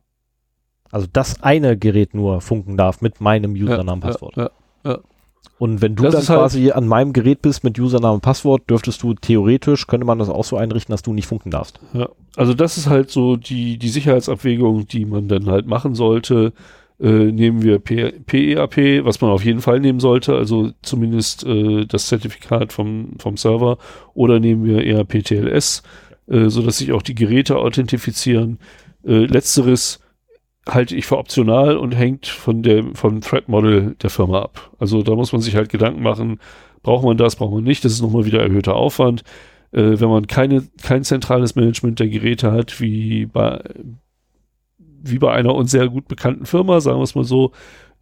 Also 0.90 1.06
das 1.10 1.43
eine 1.43 1.78
Gerät 1.78 2.12
nur 2.14 2.43
funken 2.43 2.76
darf 2.76 3.01
mit 3.01 3.20
meinem 3.20 3.52
Usernamen 3.52 4.01
Passwort. 4.01 4.36
Ja, 4.36 4.51
ja, 4.84 4.98
Und 5.62 5.80
wenn 5.80 5.94
du 5.94 6.02
Das 6.02 6.14
dann 6.14 6.26
halt- 6.28 6.39
quasi 6.40 6.72
an 6.72 6.89
meinem 6.89 7.12
Gerät 7.12 7.40
bist 7.40 7.62
mit 7.62 7.78
Username 7.78 8.14
und 8.14 8.20
Passwort, 8.20 8.68
dürftest 8.68 9.01
du 9.05 9.14
theoretisch, 9.14 9.86
könnte 9.86 10.05
man 10.05 10.18
das 10.18 10.28
auch 10.28 10.43
so 10.43 10.56
einrichten, 10.56 10.93
dass 10.93 11.02
du 11.02 11.12
nicht 11.12 11.28
funken 11.28 11.52
darfst. 11.52 11.78
Ja, 11.94 12.09
also 12.34 12.52
das 12.52 12.78
ist 12.78 12.89
halt 12.89 13.12
so 13.12 13.36
die, 13.36 13.78
die 13.78 13.89
Sicherheitsabwägung, 13.89 14.89
die 14.89 15.05
man 15.05 15.28
dann 15.28 15.47
halt 15.47 15.68
machen 15.68 15.94
sollte. 15.94 16.52
Äh, 17.01 17.30
nehmen 17.30 17.62
wir 17.62 17.78
P 17.78 18.10
PEAP, 18.26 19.05
was 19.05 19.20
man 19.20 19.30
auf 19.30 19.44
jeden 19.44 19.60
Fall 19.60 19.78
nehmen 19.78 20.01
sollte, 20.01 20.34
also 20.34 20.72
zumindest 20.82 21.44
äh, 21.47 21.86
das 21.86 22.09
Zertifikat 22.09 22.72
vom, 22.72 23.10
vom 23.18 23.36
Server, 23.36 23.78
oder 24.14 24.40
nehmen 24.40 24.64
wir 24.64 24.84
ERP 24.84 25.22
TLS, 25.22 25.84
äh, 26.26 26.48
so 26.48 26.62
dass 26.62 26.78
sich 26.78 26.90
auch 26.90 27.02
die 27.02 27.14
Geräte 27.14 27.56
authentifizieren. 27.59 28.59
Äh, 29.06 29.26
letzteres 29.26 30.01
halte 30.68 30.94
ich 30.94 31.06
für 31.06 31.18
optional 31.18 31.76
und 31.76 31.93
hängt 31.93 32.26
von 32.26 32.62
dem, 32.62 32.94
vom 32.94 33.20
Threat 33.20 33.48
Model 33.48 33.97
der 34.02 34.10
Firma 34.10 34.43
ab. 34.43 34.70
Also 34.78 35.02
da 35.02 35.14
muss 35.14 35.32
man 35.32 35.40
sich 35.40 35.56
halt 35.56 35.68
Gedanken 35.68 36.02
machen, 36.02 36.40
braucht 36.82 37.05
man 37.05 37.16
das, 37.16 37.36
braucht 37.36 37.52
man 37.52 37.64
nicht, 37.64 37.84
das 37.84 37.93
ist 37.93 38.02
nochmal 38.02 38.24
wieder 38.24 38.40
erhöhter 38.43 38.74
Aufwand 38.74 39.24
äh, 39.72 39.98
wenn 40.01 40.09
man 40.09 40.26
keine, 40.26 40.68
kein 40.82 41.02
zentrales 41.02 41.56
Management 41.56 41.98
der 41.98 42.09
Geräte 42.09 42.52
hat, 42.52 42.80
wie 42.80 43.26
bei, 43.26 43.62
wie 44.78 45.18
bei 45.18 45.32
einer 45.32 45.55
uns 45.55 45.70
sehr 45.70 45.89
gut 45.89 46.09
bekannten 46.09 46.47
Firma, 46.47 46.80
sagen 46.80 46.98
wir 46.98 47.05
es 47.05 47.14
mal 47.14 47.24
so, 47.24 47.52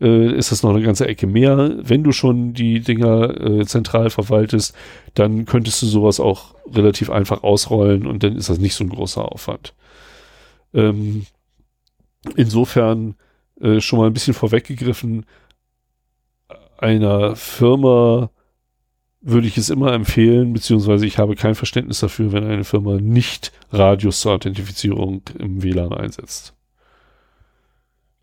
äh, 0.00 0.32
ist 0.34 0.52
das 0.52 0.62
noch 0.62 0.70
eine 0.70 0.82
ganze 0.82 1.06
Ecke 1.06 1.26
mehr. 1.26 1.76
Wenn 1.82 2.02
du 2.02 2.12
schon 2.12 2.52
die 2.52 2.80
Dinger 2.80 3.40
äh, 3.40 3.64
zentral 3.66 4.10
verwaltest, 4.10 4.74
dann 5.14 5.44
könntest 5.46 5.80
du 5.82 5.86
sowas 5.86 6.20
auch 6.20 6.54
relativ 6.72 7.10
einfach 7.10 7.42
ausrollen 7.42 8.06
und 8.06 8.22
dann 8.22 8.36
ist 8.36 8.50
das 8.50 8.58
nicht 8.58 8.74
so 8.74 8.84
ein 8.84 8.90
großer 8.90 9.30
Aufwand. 9.30 9.74
Ähm, 10.74 11.26
insofern 12.36 13.16
äh, 13.60 13.80
schon 13.80 13.98
mal 13.98 14.06
ein 14.06 14.12
bisschen 14.12 14.34
vorweggegriffen, 14.34 15.26
einer 16.78 17.36
Firma 17.36 18.30
würde 19.20 19.46
ich 19.46 19.58
es 19.58 19.68
immer 19.68 19.92
empfehlen, 19.92 20.52
beziehungsweise 20.52 21.06
ich 21.06 21.18
habe 21.18 21.34
kein 21.34 21.54
Verständnis 21.54 22.00
dafür, 22.00 22.32
wenn 22.32 22.44
eine 22.44 22.64
Firma 22.64 22.96
nicht 22.96 23.52
Radius 23.70 24.20
zur 24.20 24.32
Authentifizierung 24.32 25.22
im 25.38 25.62
WLAN 25.62 25.92
einsetzt. 25.92 26.54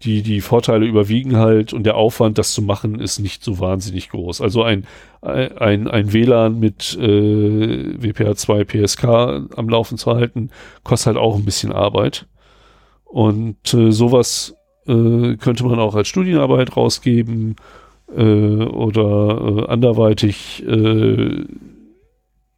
Die, 0.03 0.22
die 0.22 0.41
Vorteile 0.41 0.86
überwiegen 0.86 1.38
halt 1.38 1.74
und 1.74 1.84
der 1.84 1.95
Aufwand, 1.95 2.38
das 2.38 2.53
zu 2.53 2.61
machen, 2.61 2.99
ist 2.99 3.19
nicht 3.19 3.44
so 3.44 3.60
wahnsinnig 3.60 4.10
groß. 4.10 4.41
Also 4.41 4.64
ein, 4.64 4.86
ein, 5.22 5.88
ein 5.88 6.14
WLAN 6.14 6.60
mit 6.60 6.95
äh, 6.99 7.95
WPA2 7.98 8.65
PSK 8.65 9.57
am 9.57 9.69
Laufen 9.69 9.98
zu 9.98 10.14
halten, 10.14 10.52
kostet 10.84 11.07
halt 11.07 11.18
auch 11.18 11.36
ein 11.36 11.45
bisschen 11.45 11.72
Arbeit. 11.72 12.28
Und 13.09 13.73
äh, 13.73 13.91
sowas 13.91 14.55
äh, 14.85 15.35
könnte 15.38 15.65
man 15.65 15.79
auch 15.79 15.95
als 15.95 16.07
Studienarbeit 16.07 16.75
rausgeben 16.75 17.55
äh, 18.15 18.21
oder 18.21 19.65
äh, 19.65 19.67
anderweitig 19.67 20.63
äh, 20.67 21.45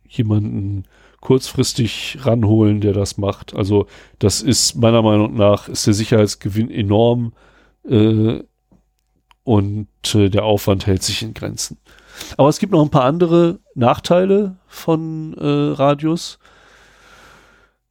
jemanden 0.07 0.85
kurzfristig 1.21 2.17
ranholen, 2.21 2.81
der 2.81 2.93
das 2.93 3.17
macht. 3.17 3.55
Also 3.55 3.88
das 4.19 4.41
ist 4.41 4.76
meiner 4.76 5.01
Meinung 5.01 5.35
nach 5.35 5.67
ist 5.67 5.85
der 5.85 5.93
Sicherheitsgewinn 5.93 6.71
enorm 6.71 7.34
äh, 7.88 8.41
und 9.43 9.88
äh, 10.15 10.30
der 10.30 10.45
Aufwand 10.45 10.88
hält 10.88 11.03
sich 11.03 11.21
in 11.23 11.34
Grenzen. 11.34 11.77
Aber 12.38 12.49
es 12.49 12.59
gibt 12.59 12.71
noch 12.71 12.81
ein 12.81 12.89
paar 12.89 13.05
andere 13.05 13.59
Nachteile 13.76 14.57
von 14.67 15.34
äh, 15.38 15.45
Radius. 15.73 16.39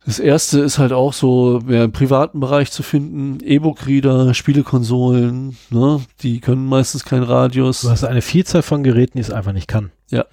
Das 0.08 0.18
erste 0.18 0.60
ist 0.60 0.78
halt 0.78 0.92
auch 0.92 1.12
so 1.12 1.60
mehr 1.66 1.84
im 1.84 1.92
privaten 1.92 2.40
Bereich 2.40 2.70
zu 2.70 2.82
finden. 2.82 3.40
E-Book-Reader, 3.44 4.32
Spielekonsolen, 4.32 5.58
ne? 5.68 6.00
die 6.22 6.40
können 6.40 6.64
meistens 6.64 7.04
kein 7.04 7.22
Radius. 7.22 7.82
Du 7.82 7.90
hast 7.90 8.04
eine 8.04 8.22
Vielzahl 8.22 8.62
von 8.62 8.82
Geräten, 8.82 9.18
die 9.18 9.20
es 9.22 9.30
einfach 9.30 9.52
nicht 9.52 9.68
kann. 9.68 9.90
Ja. 10.10 10.24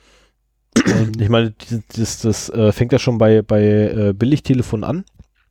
Und 1.01 1.19
ich 1.19 1.27
meine, 1.27 1.51
die- 1.51 1.81
das, 1.93 2.19
das 2.21 2.47
äh, 2.51 2.71
fängt 2.71 2.93
ja 2.93 2.99
schon 2.99 3.17
bei, 3.17 3.41
bei 3.41 3.63
äh, 3.63 4.13
Billigtelefon 4.13 4.85
an. 4.85 5.03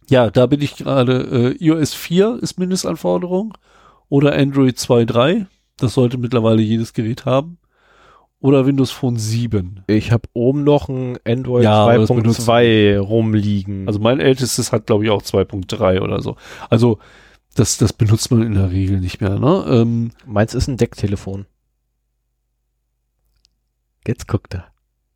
Ja, 0.08 0.30
da 0.30 0.46
bin 0.46 0.62
ich 0.62 0.76
gerade. 0.76 1.54
Äh, 1.60 1.62
iOS 1.64 1.92
4 1.92 2.38
ist 2.40 2.58
Mindestanforderung 2.58 3.52
oder 4.08 4.34
Android 4.34 4.78
2.3. 4.78 5.44
Das 5.76 5.92
sollte 5.92 6.16
mittlerweile 6.16 6.62
jedes 6.62 6.94
Gerät 6.94 7.26
haben. 7.26 7.58
Oder 8.44 8.66
Windows 8.66 8.90
Phone 8.90 9.16
7. 9.16 9.84
Ich 9.86 10.12
habe 10.12 10.28
oben 10.34 10.64
noch 10.64 10.90
ein 10.90 11.16
Android 11.24 11.64
Ja, 11.64 11.86
aber 11.86 11.96
das 11.96 12.10
2.2 12.10 12.98
rumliegen. 12.98 13.86
Also 13.86 14.00
mein 14.00 14.20
ältestes 14.20 14.70
hat, 14.70 14.86
glaube 14.86 15.02
ich, 15.04 15.10
auch 15.10 15.22
2.3 15.22 16.02
oder 16.02 16.20
so. 16.20 16.36
Also 16.68 16.98
das, 17.54 17.78
das 17.78 17.94
benutzt 17.94 18.30
man 18.30 18.42
in 18.42 18.52
der 18.52 18.70
Regel 18.70 19.00
nicht 19.00 19.22
mehr. 19.22 19.38
Ne? 19.38 19.64
Ähm, 19.66 20.10
meins 20.26 20.52
ist 20.52 20.68
ein 20.68 20.76
Decktelefon. 20.76 21.46
Jetzt 24.06 24.28
guckt 24.28 24.52
er. 24.52 24.66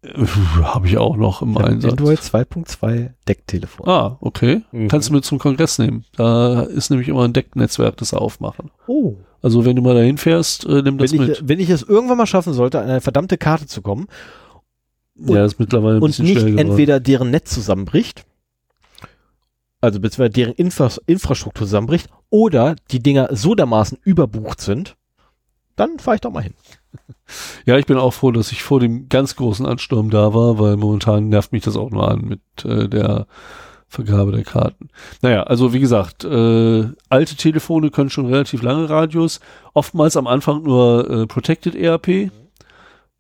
Äh, 0.03 0.27
Habe 0.63 0.87
ich 0.87 0.99
auch 0.99 1.17
noch 1.17 1.43
im 1.43 1.53
Ich 1.53 1.59
Einsatz. 1.59 1.93
Android 1.93 2.21
2.2 2.21 3.11
Decktelefon. 3.27 3.89
Ah, 3.89 4.17
okay. 4.21 4.63
Mhm. 4.73 4.89
Kannst 4.89 5.09
du 5.09 5.13
mit 5.13 5.25
zum 5.25 5.39
Kongress 5.39 5.79
nehmen. 5.79 6.05
Da 6.17 6.63
ist 6.63 6.91
nämlich 6.91 7.09
immer 7.09 7.25
ein 7.25 7.33
Decknetzwerk, 7.33 7.97
das 7.97 8.15
aufmachen. 8.15 8.71
Oh. 8.87 9.15
Also 9.43 9.65
wenn 9.65 9.77
du 9.77 9.83
mal 9.83 9.95
dahin 9.95 10.19
fährst, 10.19 10.65
äh, 10.67 10.83
nimm 10.83 10.99
das 10.99 11.13
Wenn 11.13 11.21
mit. 11.21 11.29
ich, 11.31 11.49
wenn 11.49 11.61
ich 11.61 11.71
es 11.71 11.83
irgendwann 11.83 12.19
mal 12.19 12.27
schaffen 12.27 12.53
sollte, 12.53 12.81
an 12.81 12.89
eine 12.89 13.01
verdammte 13.01 13.39
Karte 13.39 13.67
zu 13.67 13.83
kommen 13.83 14.09
ja, 15.19 15.45
ist 15.45 15.59
mittlerweile 15.59 15.97
ein 15.97 16.03
und 16.03 16.11
bisschen 16.11 16.27
nicht 16.27 16.41
schwer 16.41 16.51
geworden. 16.51 16.69
entweder 16.69 17.01
deren 17.01 17.31
Netz 17.31 17.53
zusammenbricht, 17.53 18.25
also 19.81 20.01
beziehungsweise 20.01 20.31
deren 20.31 20.55
Infra 20.55 20.91
Infrastruktur 21.07 21.67
zusammenbricht, 21.67 22.09
oder 22.31 22.77
die 22.91 23.01
Dinger 23.01 23.29
so 23.33 23.55
dermaßen 23.55 23.99
überbucht 24.03 24.61
sind, 24.61 24.97
dann 25.77 25.99
fahre 25.99 26.17
ich 26.17 26.21
doch 26.21 26.31
mal 26.31 26.43
hin. 26.43 26.55
Ja, 27.67 27.77
ich 27.77 27.85
bin 27.85 27.99
auch 27.99 28.15
froh, 28.15 28.33
dass 28.33 28.53
ich 28.53 28.63
vor 28.63 28.81
dem 28.81 29.11
ganz 29.11 29.37
großen 29.37 29.67
Ansturm 29.67 30.09
da 30.09 30.33
war, 30.33 30.59
weil 30.59 30.77
momentan 30.77 31.29
nervt 31.29 31.53
mich 31.53 31.63
das 31.63 31.77
auch 31.77 31.91
nur 31.91 32.11
an 32.11 32.23
mit 32.23 32.41
äh, 32.65 32.89
der 32.89 33.27
Vergabe 33.87 34.33
der 34.33 34.45
Karten. 34.45 34.89
Naja, 35.23 35.43
also 35.45 35.73
wie 35.73 35.81
gesagt, 35.81 36.25
äh, 36.25 36.89
alte 37.09 37.37
Telefone 37.37 37.91
können 37.91 38.11
schon 38.11 38.27
relativ 38.27 38.63
lange 38.63 38.89
Radios, 38.89 39.41
oftmals 39.75 40.17
am 40.17 40.27
Anfang 40.27 40.63
nur 40.63 41.11
äh, 41.11 41.27
Protected 41.27 41.75
ERP. 41.75 42.31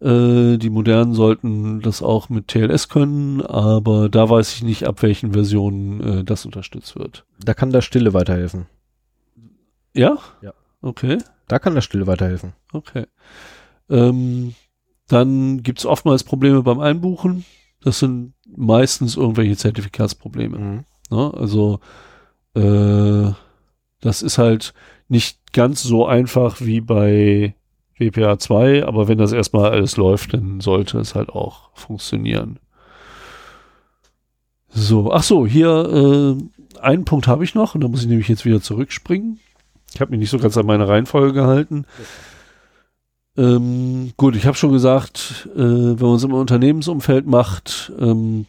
Äh, 0.00 0.58
die 0.58 0.70
modernen 0.70 1.14
sollten 1.14 1.80
das 1.80 2.02
auch 2.02 2.28
mit 2.28 2.48
TLS 2.48 2.88
können, 2.88 3.40
aber 3.40 4.08
da 4.08 4.28
weiß 4.28 4.54
ich 4.54 4.62
nicht, 4.62 4.86
ab 4.86 5.02
welchen 5.02 5.32
Versionen 5.32 6.00
äh, 6.00 6.24
das 6.24 6.44
unterstützt 6.44 6.96
wird. 6.96 7.24
Da 7.42 7.54
kann 7.54 7.72
das 7.72 7.84
Stille 7.84 8.12
weiterhelfen. 8.14 8.66
Ja? 9.94 10.18
Ja. 10.42 10.52
Okay. 10.82 11.18
Da 11.48 11.58
kann 11.58 11.74
das 11.74 11.84
Stille 11.84 12.06
weiterhelfen. 12.06 12.52
Okay. 12.72 13.06
Ähm, 13.90 14.54
dann 15.08 15.62
gibt 15.62 15.78
es 15.78 15.86
oftmals 15.86 16.24
Probleme 16.24 16.62
beim 16.62 16.80
Einbuchen. 16.80 17.44
Das 17.80 17.98
sind 17.98 18.34
meistens 18.46 19.16
irgendwelche 19.16 19.56
Zertifikatsprobleme. 19.56 20.58
Mhm. 20.58 20.84
Ne? 21.10 21.32
Also 21.34 21.80
äh, 22.54 23.32
das 24.00 24.22
ist 24.22 24.38
halt 24.38 24.74
nicht 25.08 25.52
ganz 25.52 25.82
so 25.82 26.06
einfach 26.06 26.60
wie 26.60 26.80
bei 26.80 27.54
WPA 27.98 28.38
2, 28.38 28.86
aber 28.86 29.08
wenn 29.08 29.18
das 29.18 29.32
erstmal 29.32 29.70
alles 29.70 29.96
läuft, 29.96 30.34
dann 30.34 30.60
sollte 30.60 30.98
es 30.98 31.14
halt 31.14 31.30
auch 31.30 31.70
funktionieren. 31.74 32.58
So, 34.68 35.12
ach 35.12 35.22
so, 35.22 35.46
hier 35.46 36.38
äh, 36.78 36.80
einen 36.80 37.04
Punkt 37.04 37.26
habe 37.26 37.42
ich 37.42 37.54
noch 37.54 37.74
und 37.74 37.80
da 37.80 37.88
muss 37.88 38.02
ich 38.02 38.08
nämlich 38.08 38.28
jetzt 38.28 38.44
wieder 38.44 38.60
zurückspringen. 38.60 39.40
Ich 39.94 40.00
habe 40.00 40.10
mich 40.10 40.20
nicht 40.20 40.30
so 40.30 40.38
ganz 40.38 40.56
an 40.56 40.66
meine 40.66 40.86
Reihenfolge 40.86 41.32
gehalten. 41.32 41.86
Ähm, 43.38 44.12
gut, 44.16 44.34
ich 44.34 44.46
habe 44.46 44.56
schon 44.56 44.72
gesagt, 44.72 45.48
äh, 45.54 45.58
wenn 45.60 46.06
man 46.06 46.16
es 46.16 46.24
im 46.24 46.32
Unternehmensumfeld 46.34 47.26
macht, 47.26 47.92
ähm, 48.00 48.46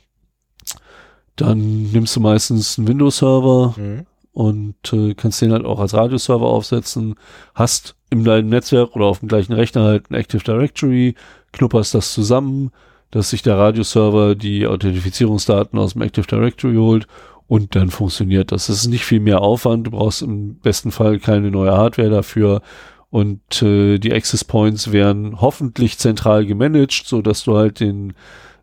dann 1.36 1.92
nimmst 1.92 2.16
du 2.16 2.20
meistens 2.20 2.78
einen 2.78 2.88
Windows-Server 2.88 3.76
Mhm. 3.78 4.06
und 4.34 4.76
äh, 4.94 5.14
kannst 5.14 5.42
den 5.42 5.52
halt 5.54 5.64
auch 5.66 5.80
als 5.80 5.94
Radioserver 5.94 6.48
aufsetzen, 6.48 7.16
hast 7.54 7.96
in 8.10 8.24
deinem 8.24 8.50
Netzwerk 8.50 8.96
oder 8.96 9.06
auf 9.06 9.20
dem 9.20 9.30
gleichen 9.30 9.54
Rechner 9.54 9.84
halt 9.84 10.10
ein 10.10 10.16
Active 10.16 10.44
Directory, 10.44 11.14
knupperst 11.54 11.94
das 11.94 12.12
zusammen, 12.14 12.72
dass 13.12 13.30
sich 13.30 13.42
der 13.44 13.58
Radioserver 13.58 14.36
die 14.36 14.66
Authentifizierungsdaten 14.68 15.78
aus 15.80 15.94
dem 15.94 16.02
Active 16.02 16.26
Directory 16.28 16.76
holt 16.76 17.08
und 17.48 17.76
dann 17.76 17.90
funktioniert 17.92 18.52
das. 18.52 18.68
Das 18.68 18.78
ist 18.78 18.88
nicht 18.88 19.06
viel 19.06 19.20
mehr 19.20 19.42
Aufwand, 19.42 19.86
du 19.88 19.92
brauchst 19.92 20.24
im 20.24 20.56
besten 20.56 20.92
Fall 20.92 21.20
keine 21.20 21.52
neue 21.52 21.72
Hardware 21.72 22.10
dafür 22.10 22.62
und 23.10 23.62
äh, 23.62 23.98
die 23.98 24.14
Access 24.14 24.44
Points 24.44 24.92
werden 24.92 25.42
hoffentlich 25.42 25.98
zentral 25.98 26.46
gemanagt, 26.46 27.04
so 27.06 27.22
dass 27.22 27.44
du 27.44 27.58
halt 27.58 27.80
den 27.80 28.14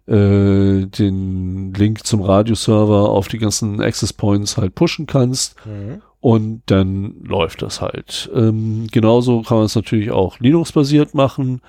äh, 0.06 0.86
den 0.86 1.74
Link 1.74 2.06
zum 2.06 2.23
Radioserver 2.23 3.09
auf 3.10 3.27
die 3.27 3.39
ganzen 3.39 3.81
Access 3.81 4.12
Points 4.12 4.56
halt 4.56 4.74
pushen 4.77 5.06
kannst 5.06 5.56
Mhm. 5.66 6.01
und 6.20 6.62
dann 6.66 7.24
läuft 7.24 7.62
das 7.62 7.81
halt. 7.81 8.31
Ähm, 8.35 8.86
genauso 8.93 9.43
kann 9.43 9.56
man 9.59 9.66
es 9.66 9.74
natürlich 9.74 10.12
auch 10.12 10.39
Linux-basiert 10.39 11.14
machen. 11.14 11.60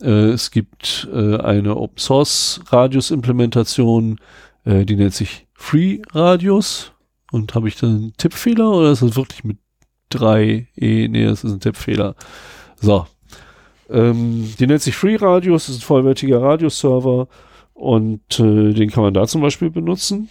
Äh, 0.00 0.30
es 0.30 0.52
gibt 0.52 1.08
äh, 1.12 1.38
eine 1.38 1.76
Open 1.76 1.98
Source 1.98 2.60
Radius 2.68 3.10
Implementation, 3.10 4.20
äh, 4.64 4.84
die 4.84 4.94
nennt 4.94 5.14
sich 5.14 5.48
Free 5.54 6.02
Radius. 6.12 6.92
Und 7.32 7.54
habe 7.54 7.66
ich 7.66 7.76
dann 7.76 7.90
einen 7.90 8.12
Tippfehler 8.18 8.70
oder 8.70 8.90
ist 8.92 9.00
das 9.02 9.16
wirklich 9.16 9.42
mit 9.42 9.56
3E. 10.12 11.08
Nee, 11.08 11.24
das 11.24 11.44
ist 11.44 11.52
ein 11.52 11.60
Tippfehler. 11.60 12.14
So. 12.80 13.06
Ähm, 13.90 14.52
die 14.58 14.66
nennt 14.66 14.82
sich 14.82 14.96
Free 14.96 15.16
Radios, 15.16 15.66
das 15.66 15.76
ist 15.76 15.82
ein 15.82 15.86
vollwertiger 15.86 16.40
Radioserver 16.40 17.28
und 17.74 18.40
äh, 18.40 18.72
den 18.72 18.90
kann 18.90 19.02
man 19.02 19.14
da 19.14 19.26
zum 19.26 19.42
Beispiel 19.42 19.70
benutzen. 19.70 20.28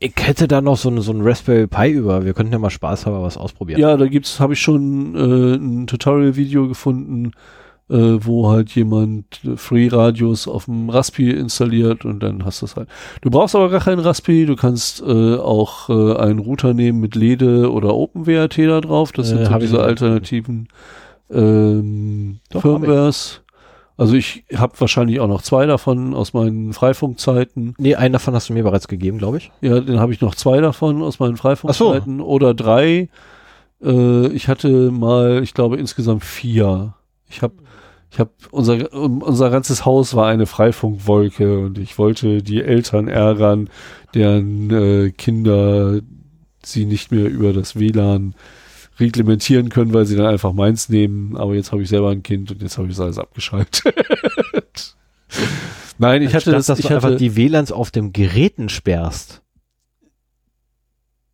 Ich 0.00 0.14
hätte 0.18 0.48
da 0.48 0.60
noch 0.60 0.76
so 0.76 0.90
ein, 0.90 1.00
so 1.00 1.12
ein 1.12 1.22
Raspberry 1.22 1.66
Pi 1.66 1.90
über. 1.90 2.24
Wir 2.24 2.34
könnten 2.34 2.52
ja 2.52 2.58
mal 2.58 2.70
Spaß 2.70 3.06
haben, 3.06 3.22
was 3.22 3.36
ausprobieren. 3.36 3.80
Ja, 3.80 3.96
da 3.96 4.06
gibt's, 4.06 4.40
habe 4.40 4.52
ich 4.52 4.60
schon 4.60 5.14
äh, 5.14 5.54
ein 5.54 5.86
Tutorial-Video 5.86 6.68
gefunden, 6.68 7.32
äh, 7.90 8.16
wo 8.24 8.48
halt 8.50 8.70
jemand 8.74 9.40
Free 9.56 9.88
Radios 9.88 10.48
auf 10.48 10.64
dem 10.64 10.88
Raspi 10.90 11.30
installiert 11.30 12.04
und 12.04 12.20
dann 12.20 12.44
hast 12.44 12.62
du 12.62 12.66
es 12.66 12.76
halt. 12.76 12.88
Du 13.20 13.30
brauchst 13.30 13.54
aber 13.54 13.68
gar 13.70 13.80
keinen 13.80 14.00
Raspi, 14.00 14.46
du 14.46 14.56
kannst 14.56 15.02
äh, 15.02 15.36
auch 15.36 15.88
äh, 15.90 16.16
einen 16.16 16.38
Router 16.38 16.74
nehmen 16.74 17.00
mit 17.00 17.14
LEDE 17.14 17.70
oder 17.70 17.94
OpenWRT 17.94 18.58
da 18.58 18.80
drauf. 18.80 19.12
Das 19.12 19.26
Äh, 19.26 19.36
sind 19.36 19.46
so 19.46 19.50
hab 19.50 19.62
ich 19.62 19.68
diese 19.70 19.82
alternativen 19.82 20.68
ähm, 21.30 22.38
Doch, 22.50 22.62
Firmwares. 22.62 23.42
Also 23.96 24.14
ich 24.14 24.44
habe 24.56 24.72
wahrscheinlich 24.80 25.20
auch 25.20 25.28
noch 25.28 25.42
zwei 25.42 25.66
davon 25.66 26.14
aus 26.14 26.32
meinen 26.32 26.72
Freifunkzeiten. 26.72 27.74
Nee, 27.78 27.94
einen 27.94 28.12
davon 28.12 28.34
hast 28.34 28.48
du 28.48 28.52
mir 28.52 28.64
bereits 28.64 28.88
gegeben, 28.88 29.18
glaube 29.18 29.36
ich. 29.36 29.52
Ja, 29.60 29.78
dann 29.80 30.00
habe 30.00 30.12
ich 30.12 30.20
noch 30.20 30.34
zwei 30.34 30.60
davon 30.60 31.00
aus 31.00 31.20
meinen 31.20 31.36
Freifunkzeiten 31.36 32.20
oder 32.20 32.54
drei. 32.54 33.08
Äh, 33.82 34.28
ich 34.28 34.48
hatte 34.48 34.90
mal, 34.90 35.42
ich 35.44 35.54
glaube 35.54 35.76
insgesamt 35.76 36.24
vier. 36.24 36.94
Ich 37.28 37.42
habe, 37.42 37.54
ich 38.14 38.20
habe 38.20 38.30
unser 38.52 38.92
unser 38.92 39.50
ganzes 39.50 39.84
Haus 39.84 40.14
war 40.14 40.28
eine 40.28 40.46
Freifunkwolke 40.46 41.58
und 41.58 41.78
ich 41.78 41.98
wollte 41.98 42.44
die 42.44 42.62
Eltern 42.62 43.08
ärgern, 43.08 43.68
deren 44.14 44.70
äh, 44.70 45.10
Kinder 45.10 46.00
sie 46.62 46.84
nicht 46.84 47.10
mehr 47.10 47.28
über 47.28 47.52
das 47.52 47.74
WLAN 47.74 48.36
reglementieren 49.00 49.68
können, 49.68 49.92
weil 49.92 50.06
sie 50.06 50.14
dann 50.14 50.26
einfach 50.26 50.52
meins 50.52 50.88
nehmen. 50.88 51.36
Aber 51.36 51.56
jetzt 51.56 51.72
habe 51.72 51.82
ich 51.82 51.88
selber 51.88 52.10
ein 52.10 52.22
Kind 52.22 52.52
und 52.52 52.62
jetzt 52.62 52.78
habe 52.78 52.86
ich 52.86 52.94
das 52.94 53.00
alles 53.00 53.18
abgeschaltet. 53.18 53.82
Nein, 55.98 56.22
ich 56.22 56.28
hatte 56.28 56.36
Anstatt, 56.36 56.54
das, 56.54 56.66
dass 56.66 56.78
ich 56.78 56.86
du 56.86 56.94
einfach 56.94 57.08
hatte, 57.08 57.18
die 57.18 57.34
WLANs 57.34 57.72
auf 57.72 57.90
dem 57.90 58.12
Geräten 58.12 58.68
sperrst. 58.68 59.42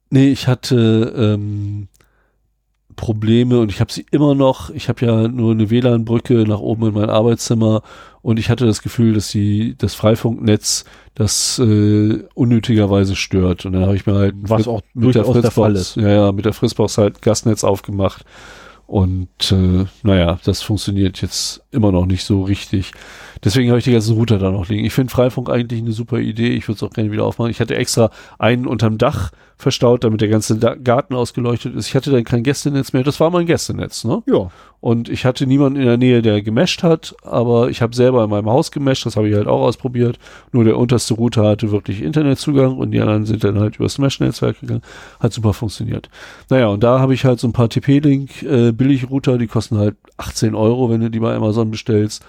Nee, 0.09 0.31
ich 0.31 0.49
hatte 0.49 1.13
ähm, 1.15 1.89
Probleme 3.01 3.59
und 3.59 3.73
ich 3.73 3.81
habe 3.81 3.91
sie 3.91 4.05
immer 4.11 4.35
noch. 4.35 4.69
Ich 4.69 4.91
habe 4.91 5.07
ja 5.07 5.27
nur 5.27 5.53
eine 5.53 5.71
WLAN-Brücke 5.71 6.45
nach 6.47 6.61
oben 6.61 6.89
in 6.89 6.95
mein 6.95 7.09
Arbeitszimmer 7.09 7.81
und 8.21 8.39
ich 8.39 8.51
hatte 8.51 8.67
das 8.67 8.83
Gefühl, 8.83 9.15
dass 9.15 9.29
die 9.29 9.75
das 9.79 9.95
Freifunknetz 9.95 10.85
das 11.15 11.59
äh, 11.59 12.23
unnötigerweise 12.35 13.17
stört. 13.17 13.65
Und 13.65 13.73
dann 13.73 13.85
habe 13.85 13.97
ich 13.97 14.05
mir 14.05 14.15
halt 14.15 14.35
Was 14.43 14.69
auch 14.69 14.83
mit 14.93 15.15
der 15.15 15.23
durchaus 15.23 15.41
der 15.41 15.51
Fritzbox, 15.51 15.95
ja, 15.95 16.09
ja, 16.11 16.33
mit 16.33 16.45
der 16.45 16.53
Fritzbox 16.53 16.99
halt 16.99 17.23
Gasnetz 17.23 17.65
aufgemacht. 17.65 18.27
Und 18.87 19.51
äh, 19.51 19.87
naja, 20.03 20.39
das 20.45 20.61
funktioniert 20.61 21.23
jetzt 21.23 21.63
immer 21.71 21.93
noch 21.93 22.05
nicht 22.05 22.25
so 22.25 22.43
richtig. 22.43 22.93
Deswegen 23.43 23.71
habe 23.71 23.79
ich 23.79 23.85
die 23.85 23.93
ganzen 23.93 24.17
Router 24.17 24.39
da 24.39 24.51
noch 24.51 24.69
liegen. 24.69 24.85
Ich 24.85 24.93
finde 24.93 25.11
Freifunk 25.11 25.49
eigentlich 25.49 25.81
eine 25.81 25.93
super 25.93 26.19
Idee. 26.19 26.51
Ich 26.51 26.69
würde 26.69 26.77
es 26.77 26.83
auch 26.83 26.93
gerne 26.93 27.11
wieder 27.11 27.25
aufmachen. 27.25 27.51
Ich 27.51 27.61
hatte 27.61 27.75
extra 27.75 28.11
einen 28.39 28.67
unterm 28.67 28.99
Dach 28.99 29.31
verstaut, 29.57 30.05
damit 30.05 30.21
der 30.21 30.29
ganze 30.29 30.59
Garten 30.59 31.15
ausgeleuchtet 31.15 31.75
ist. 31.75 31.89
Ich 31.89 31.95
hatte 31.95 32.11
dann 32.11 32.25
kein 32.25 32.43
Gästenetz 32.43 32.93
mehr. 32.93 33.03
Das 33.03 33.21
war 33.21 33.31
mein 33.31 33.47
Gästenetz, 33.47 34.05
ne? 34.05 34.23
Ja. 34.27 34.51
Und 34.81 35.11
ich 35.11 35.27
hatte 35.27 35.47
niemanden 35.47 35.79
in 35.79 35.87
der 35.87 35.99
Nähe, 35.99 36.23
der 36.23 36.41
gemescht 36.41 36.83
hat, 36.83 37.15
aber 37.23 37.69
ich 37.69 37.83
habe 37.83 37.95
selber 37.95 38.25
in 38.25 38.31
meinem 38.31 38.49
Haus 38.49 38.71
gemescht, 38.71 39.05
das 39.05 39.17
habe 39.17 39.29
ich 39.29 39.35
halt 39.35 39.47
auch 39.47 39.61
ausprobiert. 39.61 40.19
Nur 40.53 40.65
der 40.65 40.79
unterste 40.79 41.15
Router 41.15 41.47
hatte 41.47 41.71
wirklich 41.71 42.03
Internetzugang 42.03 42.79
und 42.79 42.91
die 42.91 43.01
anderen 43.01 43.27
sind 43.27 43.45
dann 43.45 43.59
halt 43.59 43.77
übers 43.77 43.99
Mesh-Netzwerk 43.99 44.61
gegangen. 44.61 44.83
Hat 45.21 45.35
super 45.35 45.53
funktioniert. 45.53 46.09
Naja, 46.49 46.69
und 46.69 46.83
da 46.83 46.99
habe 46.99 47.13
ich 47.13 47.27
halt 47.27 47.41
so 47.41 47.47
ein 47.47 47.53
paar 47.53 47.69
TP-Link 47.69 48.43
äh, 48.43 48.73
Billig-Router, 48.73 49.37
die 49.37 49.47
kosten 49.47 49.77
halt 49.77 49.97
18 50.17 50.55
Euro, 50.55 50.89
wenn 50.89 51.03
du 51.03 51.11
die 51.11 51.21
bei 51.21 51.35
Amazon 51.35 51.71
bestellst. 51.71 52.25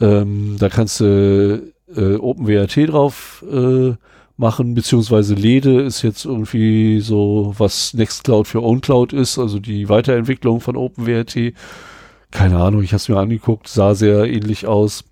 Ähm, 0.00 0.56
da 0.58 0.68
kannst 0.68 1.00
du 1.00 1.72
äh, 1.94 2.14
OpenWRT 2.16 2.88
drauf 2.88 3.44
äh, 3.50 3.94
machen, 4.36 4.74
beziehungsweise 4.74 5.34
LEDE 5.34 5.82
ist 5.82 6.02
jetzt 6.02 6.24
irgendwie 6.24 7.00
so, 7.00 7.54
was 7.58 7.92
Nextcloud 7.94 8.48
für 8.48 8.62
OwnCloud 8.62 9.12
ist, 9.12 9.38
also 9.38 9.58
die 9.58 9.88
Weiterentwicklung 9.88 10.60
von 10.60 10.76
OpenWRT. 10.76 11.52
Keine 12.30 12.58
Ahnung, 12.58 12.82
ich 12.82 12.92
habe 12.92 12.96
es 12.98 13.08
mir 13.08 13.18
angeguckt, 13.18 13.68
sah 13.68 13.94
sehr 13.94 14.24
ähnlich 14.24 14.66
aus. 14.66 15.04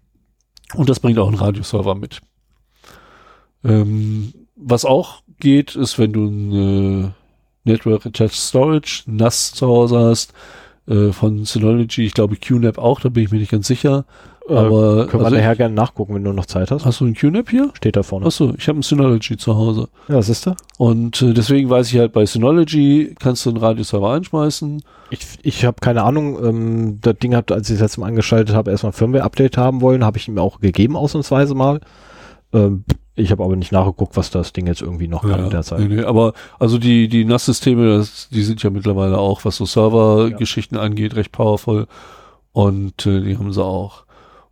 Und 0.74 0.88
das 0.88 1.00
bringt 1.00 1.18
auch 1.18 1.28
einen 1.28 1.36
Radioserver 1.36 1.94
mit. 1.94 2.20
Ähm, 3.64 4.32
was 4.56 4.84
auch 4.84 5.22
geht, 5.40 5.76
ist, 5.76 5.98
wenn 5.98 6.12
du 6.12 6.26
ein 6.26 7.04
äh, 7.04 7.10
Network 7.64 8.06
Attached 8.06 8.36
Storage, 8.36 9.02
NAS 9.06 9.52
zu 9.52 9.66
Hause 9.66 9.98
hast, 9.98 10.32
äh, 10.86 11.12
von 11.12 11.44
Synology, 11.44 12.06
ich 12.06 12.14
glaube 12.14 12.36
QNAP 12.36 12.78
auch, 12.78 13.00
da 13.00 13.08
bin 13.08 13.24
ich 13.24 13.30
mir 13.30 13.38
nicht 13.38 13.50
ganz 13.50 13.66
sicher. 13.66 14.06
Aber 14.48 15.06
Können 15.06 15.22
wir 15.22 15.26
also 15.26 15.36
nachher 15.36 15.56
gerne 15.56 15.74
nachgucken, 15.74 16.14
wenn 16.14 16.24
du 16.24 16.32
noch 16.32 16.46
Zeit 16.46 16.70
hast. 16.70 16.84
Hast 16.84 17.00
du 17.00 17.06
ein 17.06 17.14
QNAP 17.14 17.50
hier? 17.50 17.70
Steht 17.74 17.96
da 17.96 18.02
vorne. 18.02 18.26
Achso, 18.26 18.54
ich 18.56 18.68
habe 18.68 18.78
ein 18.78 18.82
Synology 18.82 19.36
zu 19.36 19.56
Hause. 19.56 19.88
Ja, 20.08 20.22
siehst 20.22 20.46
du? 20.46 20.54
Und 20.78 21.20
äh, 21.22 21.34
deswegen 21.34 21.68
weiß 21.68 21.92
ich 21.92 21.98
halt, 21.98 22.12
bei 22.12 22.24
Synology 22.24 23.14
kannst 23.18 23.44
du 23.44 23.50
einen 23.50 23.58
Radioserver 23.58 24.12
einschmeißen. 24.12 24.82
Ich, 25.10 25.20
ich 25.42 25.64
habe 25.64 25.76
keine 25.80 26.02
Ahnung, 26.02 26.44
ähm, 26.44 26.98
das 27.00 27.18
Ding 27.18 27.34
hat, 27.34 27.52
als 27.52 27.68
ich 27.68 27.74
es 27.74 27.80
letztes 27.80 27.98
Mal 27.98 28.06
angeschaltet 28.06 28.54
habe, 28.54 28.70
erstmal 28.70 28.92
ein 28.92 28.94
Firmware-Update 28.94 29.56
haben 29.56 29.80
wollen, 29.80 30.04
habe 30.04 30.18
ich 30.18 30.28
ihm 30.28 30.38
auch 30.38 30.60
gegeben, 30.60 30.96
ausnahmsweise 30.96 31.54
mal. 31.54 31.80
Ähm, 32.52 32.84
ich 33.14 33.32
habe 33.32 33.42
aber 33.42 33.56
nicht 33.56 33.72
nachgeguckt, 33.72 34.16
was 34.16 34.30
das 34.30 34.52
Ding 34.52 34.66
jetzt 34.66 34.80
irgendwie 34.80 35.08
noch 35.08 35.22
kann 35.22 35.44
in 35.44 35.50
der 35.50 35.62
Zeit. 35.62 35.80
nee, 35.80 35.96
nee, 35.96 36.02
aber 36.04 36.34
also 36.58 36.78
die, 36.78 37.08
die 37.08 37.24
NAS-Systeme, 37.24 38.06
die 38.30 38.42
sind 38.42 38.62
ja 38.62 38.70
mittlerweile 38.70 39.18
auch, 39.18 39.44
was 39.44 39.56
so 39.56 39.66
Server-Geschichten 39.66 40.76
angeht, 40.76 41.16
recht 41.16 41.32
powerful. 41.32 41.86
Und 42.52 43.06
äh, 43.06 43.20
die 43.20 43.36
haben 43.36 43.52
sie 43.52 43.62
auch. 43.62 44.04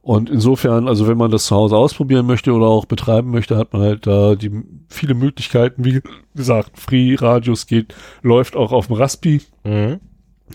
Und 0.07 0.31
insofern, 0.31 0.87
also 0.87 1.09
wenn 1.09 1.19
man 1.19 1.33
das 1.33 1.47
zu 1.47 1.57
Hause 1.57 1.77
ausprobieren 1.77 2.27
möchte 2.27 2.53
oder 2.53 2.67
auch 2.67 2.85
betreiben 2.85 3.33
möchte, 3.33 3.57
hat 3.57 3.73
man 3.73 3.83
halt 3.83 4.07
da 4.07 4.37
die 4.37 4.53
viele 4.89 5.15
Möglichkeiten. 5.15 5.85
Wie 5.85 6.01
gesagt, 6.33 6.79
Free 6.79 7.17
Radios 7.17 7.67
geht, 7.67 7.93
läuft 8.23 8.55
auch 8.55 8.71
auf 8.71 8.87
dem 8.87 8.95
Raspi. 8.95 9.43
Mhm. 9.65 9.99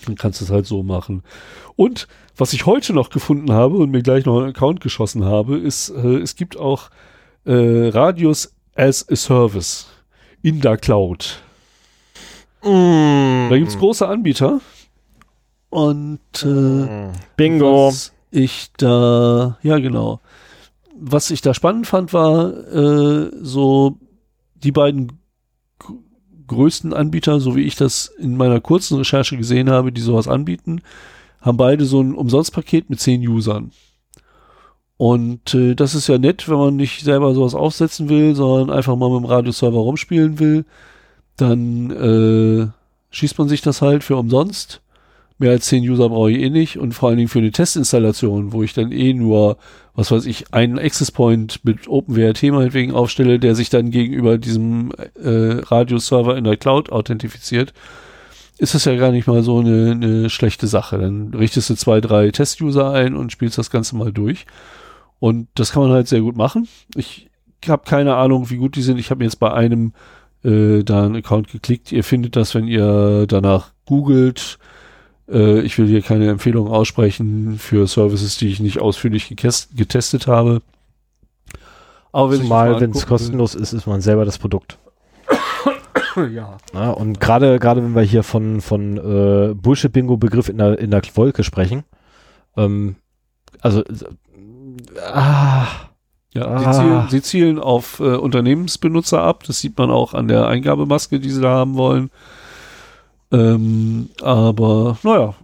Dann 0.05 0.15
kannst 0.15 0.39
du 0.39 0.45
es 0.45 0.51
halt 0.51 0.67
so 0.67 0.83
machen. 0.83 1.23
Und 1.75 2.07
was 2.37 2.53
ich 2.53 2.65
heute 2.65 2.93
noch 2.93 3.09
gefunden 3.09 3.51
habe 3.51 3.75
und 3.75 3.91
mir 3.91 4.01
gleich 4.01 4.23
noch 4.23 4.37
einen 4.37 4.51
Account 4.51 4.79
geschossen 4.79 5.25
habe, 5.25 5.57
ist, 5.57 5.89
äh, 5.89 6.19
es 6.19 6.37
gibt 6.37 6.57
auch 6.57 6.89
äh, 7.43 7.89
Radios 7.89 8.55
as 8.75 9.05
a 9.11 9.17
Service 9.17 9.87
in 10.41 10.61
der 10.61 10.77
Cloud. 10.77 11.41
Da 12.61 13.57
gibt's 13.57 13.77
große 13.77 14.07
Anbieter. 14.07 14.61
Und 15.69 16.21
äh, 16.41 17.11
Bingo. 17.35 17.87
was 17.87 18.13
ich 18.31 18.71
da, 18.77 19.57
ja 19.61 19.77
genau. 19.77 20.21
Was 20.99 21.31
ich 21.31 21.41
da 21.41 21.53
spannend 21.53 21.87
fand, 21.87 22.13
war 22.13 22.51
äh, 22.73 23.31
so 23.41 23.97
die 24.55 24.71
beiden 24.71 25.19
größten 26.47 26.93
Anbieter, 26.93 27.39
so 27.39 27.55
wie 27.55 27.63
ich 27.63 27.75
das 27.75 28.07
in 28.19 28.37
meiner 28.37 28.59
kurzen 28.59 28.97
Recherche 28.97 29.37
gesehen 29.37 29.69
habe, 29.69 29.91
die 29.91 30.01
sowas 30.01 30.27
anbieten, 30.27 30.81
haben 31.39 31.57
beide 31.57 31.85
so 31.85 32.01
ein 32.01 32.13
Umsonstpaket 32.13 32.89
mit 32.89 32.99
zehn 32.99 33.25
Usern. 33.27 33.71
Und 34.97 35.55
äh, 35.55 35.73
das 35.73 35.95
ist 35.95 36.07
ja 36.07 36.19
nett, 36.19 36.47
wenn 36.47 36.57
man 36.57 36.75
nicht 36.75 37.03
selber 37.03 37.33
sowas 37.33 37.55
aufsetzen 37.55 38.07
will, 38.07 38.35
sondern 38.35 38.75
einfach 38.75 38.95
mal 38.95 39.09
mit 39.09 39.23
dem 39.23 39.25
Radioserver 39.25 39.79
rumspielen 39.79 40.37
will. 40.37 40.65
Dann 41.37 41.89
äh, 41.89 42.67
schießt 43.09 43.39
man 43.39 43.49
sich 43.49 43.61
das 43.61 43.81
halt 43.81 44.03
für 44.03 44.17
umsonst. 44.17 44.81
Mehr 45.41 45.49
als 45.49 45.65
10 45.65 45.89
User 45.89 46.07
brauche 46.09 46.29
ich 46.29 46.37
eh 46.37 46.51
nicht 46.51 46.77
und 46.77 46.93
vor 46.93 47.09
allen 47.09 47.17
Dingen 47.17 47.27
für 47.27 47.39
eine 47.39 47.51
Testinstallation, 47.51 48.53
wo 48.53 48.61
ich 48.61 48.73
dann 48.75 48.91
eh 48.91 49.11
nur, 49.15 49.57
was 49.95 50.11
weiß 50.11 50.27
ich, 50.27 50.53
einen 50.53 50.77
Access 50.77 51.11
Point 51.11 51.61
mit 51.63 51.87
OpenWRT 51.87 52.43
meinetwegen 52.43 52.93
aufstelle, 52.93 53.39
der 53.39 53.55
sich 53.55 53.71
dann 53.71 53.89
gegenüber 53.89 54.37
diesem 54.37 54.91
äh, 55.15 55.63
Radioserver 55.63 56.37
in 56.37 56.43
der 56.43 56.57
Cloud 56.57 56.91
authentifiziert, 56.91 57.73
ist 58.59 58.75
das 58.75 58.85
ja 58.85 58.95
gar 58.95 59.11
nicht 59.11 59.25
mal 59.25 59.41
so 59.41 59.57
eine, 59.57 59.93
eine 59.93 60.29
schlechte 60.29 60.67
Sache. 60.67 60.99
Dann 60.99 61.33
richtest 61.33 61.71
du 61.71 61.75
zwei, 61.75 62.01
drei 62.01 62.29
Test-User 62.29 62.91
ein 62.91 63.15
und 63.15 63.31
spielst 63.31 63.57
das 63.57 63.71
Ganze 63.71 63.95
mal 63.95 64.13
durch. 64.13 64.45
Und 65.17 65.47
das 65.55 65.71
kann 65.71 65.81
man 65.81 65.91
halt 65.91 66.07
sehr 66.07 66.21
gut 66.21 66.35
machen. 66.35 66.67
Ich 66.95 67.31
habe 67.67 67.81
keine 67.89 68.13
Ahnung, 68.13 68.51
wie 68.51 68.57
gut 68.57 68.75
die 68.75 68.83
sind. 68.83 68.99
Ich 68.99 69.09
habe 69.09 69.23
jetzt 69.23 69.39
bei 69.39 69.51
einem 69.51 69.93
äh, 70.43 70.83
da 70.83 71.03
einen 71.03 71.15
Account 71.15 71.51
geklickt. 71.51 71.91
Ihr 71.91 72.03
findet 72.03 72.35
das, 72.35 72.53
wenn 72.53 72.67
ihr 72.67 73.25
danach 73.25 73.71
googelt. 73.87 74.59
Äh, 75.31 75.61
ich 75.61 75.77
will 75.77 75.87
hier 75.87 76.01
keine 76.01 76.29
Empfehlung 76.29 76.67
aussprechen 76.67 77.57
für 77.57 77.87
Services, 77.87 78.37
die 78.37 78.49
ich 78.49 78.59
nicht 78.59 78.79
ausführlich 78.79 79.33
getestet 79.75 80.27
habe. 80.27 80.61
Aber 82.11 82.35
Zumal, 82.35 82.71
mal 82.73 82.81
wenn 82.81 82.91
es 82.91 83.05
kostenlos 83.07 83.55
ist, 83.55 83.73
ist 83.73 83.87
man 83.87 84.01
selber 84.01 84.25
das 84.25 84.37
Produkt. 84.37 84.77
ja. 86.33 86.57
Ja, 86.73 86.89
und 86.91 87.21
gerade 87.21 87.57
gerade 87.59 87.81
wenn 87.81 87.95
wir 87.95 88.01
hier 88.01 88.23
von 88.23 88.59
von 88.59 88.97
äh, 88.97 89.53
Bullshit 89.53 89.93
Bingo 89.93 90.17
Begriff 90.17 90.49
in 90.49 90.57
der 90.57 90.77
in 90.77 90.91
der 90.91 91.01
Wolke 91.15 91.43
sprechen, 91.43 91.83
ähm, 92.57 92.95
also 93.61 93.81
äh, 93.81 93.85
ah, 95.13 95.67
Ja, 96.33 96.47
Ah. 96.47 96.73
sie, 96.73 96.79
zielen, 96.79 97.07
sie 97.09 97.21
zielen 97.21 97.59
auf 97.59 97.99
äh, 97.99 98.15
Unternehmensbenutzer 98.15 99.21
ab. 99.21 99.43
Das 99.47 99.59
sieht 99.59 99.77
man 99.77 99.89
auch 99.89 100.13
an 100.13 100.27
der 100.27 100.47
Eingabemaske, 100.47 101.19
die 101.19 101.29
sie 101.29 101.41
da 101.41 101.51
haben 101.51 101.75
wollen. 101.75 102.09
Ähm, 103.31 104.09
aber 104.21 104.97
naja, 105.03 105.35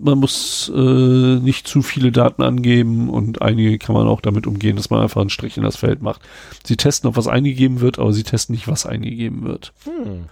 man 0.00 0.18
muss 0.18 0.70
äh, 0.74 1.40
nicht 1.40 1.66
zu 1.66 1.82
viele 1.82 2.12
Daten 2.12 2.42
angeben 2.42 3.08
und 3.08 3.42
einige 3.42 3.78
kann 3.78 3.94
man 3.94 4.06
auch 4.06 4.20
damit 4.20 4.46
umgehen, 4.46 4.76
dass 4.76 4.90
man 4.90 5.00
einfach 5.02 5.20
einen 5.20 5.30
Strich 5.30 5.56
in 5.56 5.64
das 5.64 5.76
Feld 5.76 6.02
macht. 6.02 6.22
Sie 6.64 6.76
testen, 6.76 7.08
ob 7.08 7.16
was 7.16 7.26
eingegeben 7.26 7.80
wird, 7.80 7.98
aber 7.98 8.12
sie 8.12 8.22
testen 8.22 8.54
nicht, 8.54 8.68
was 8.68 8.86
eingegeben 8.86 9.44
wird. 9.44 9.72
Hm. 9.84 10.26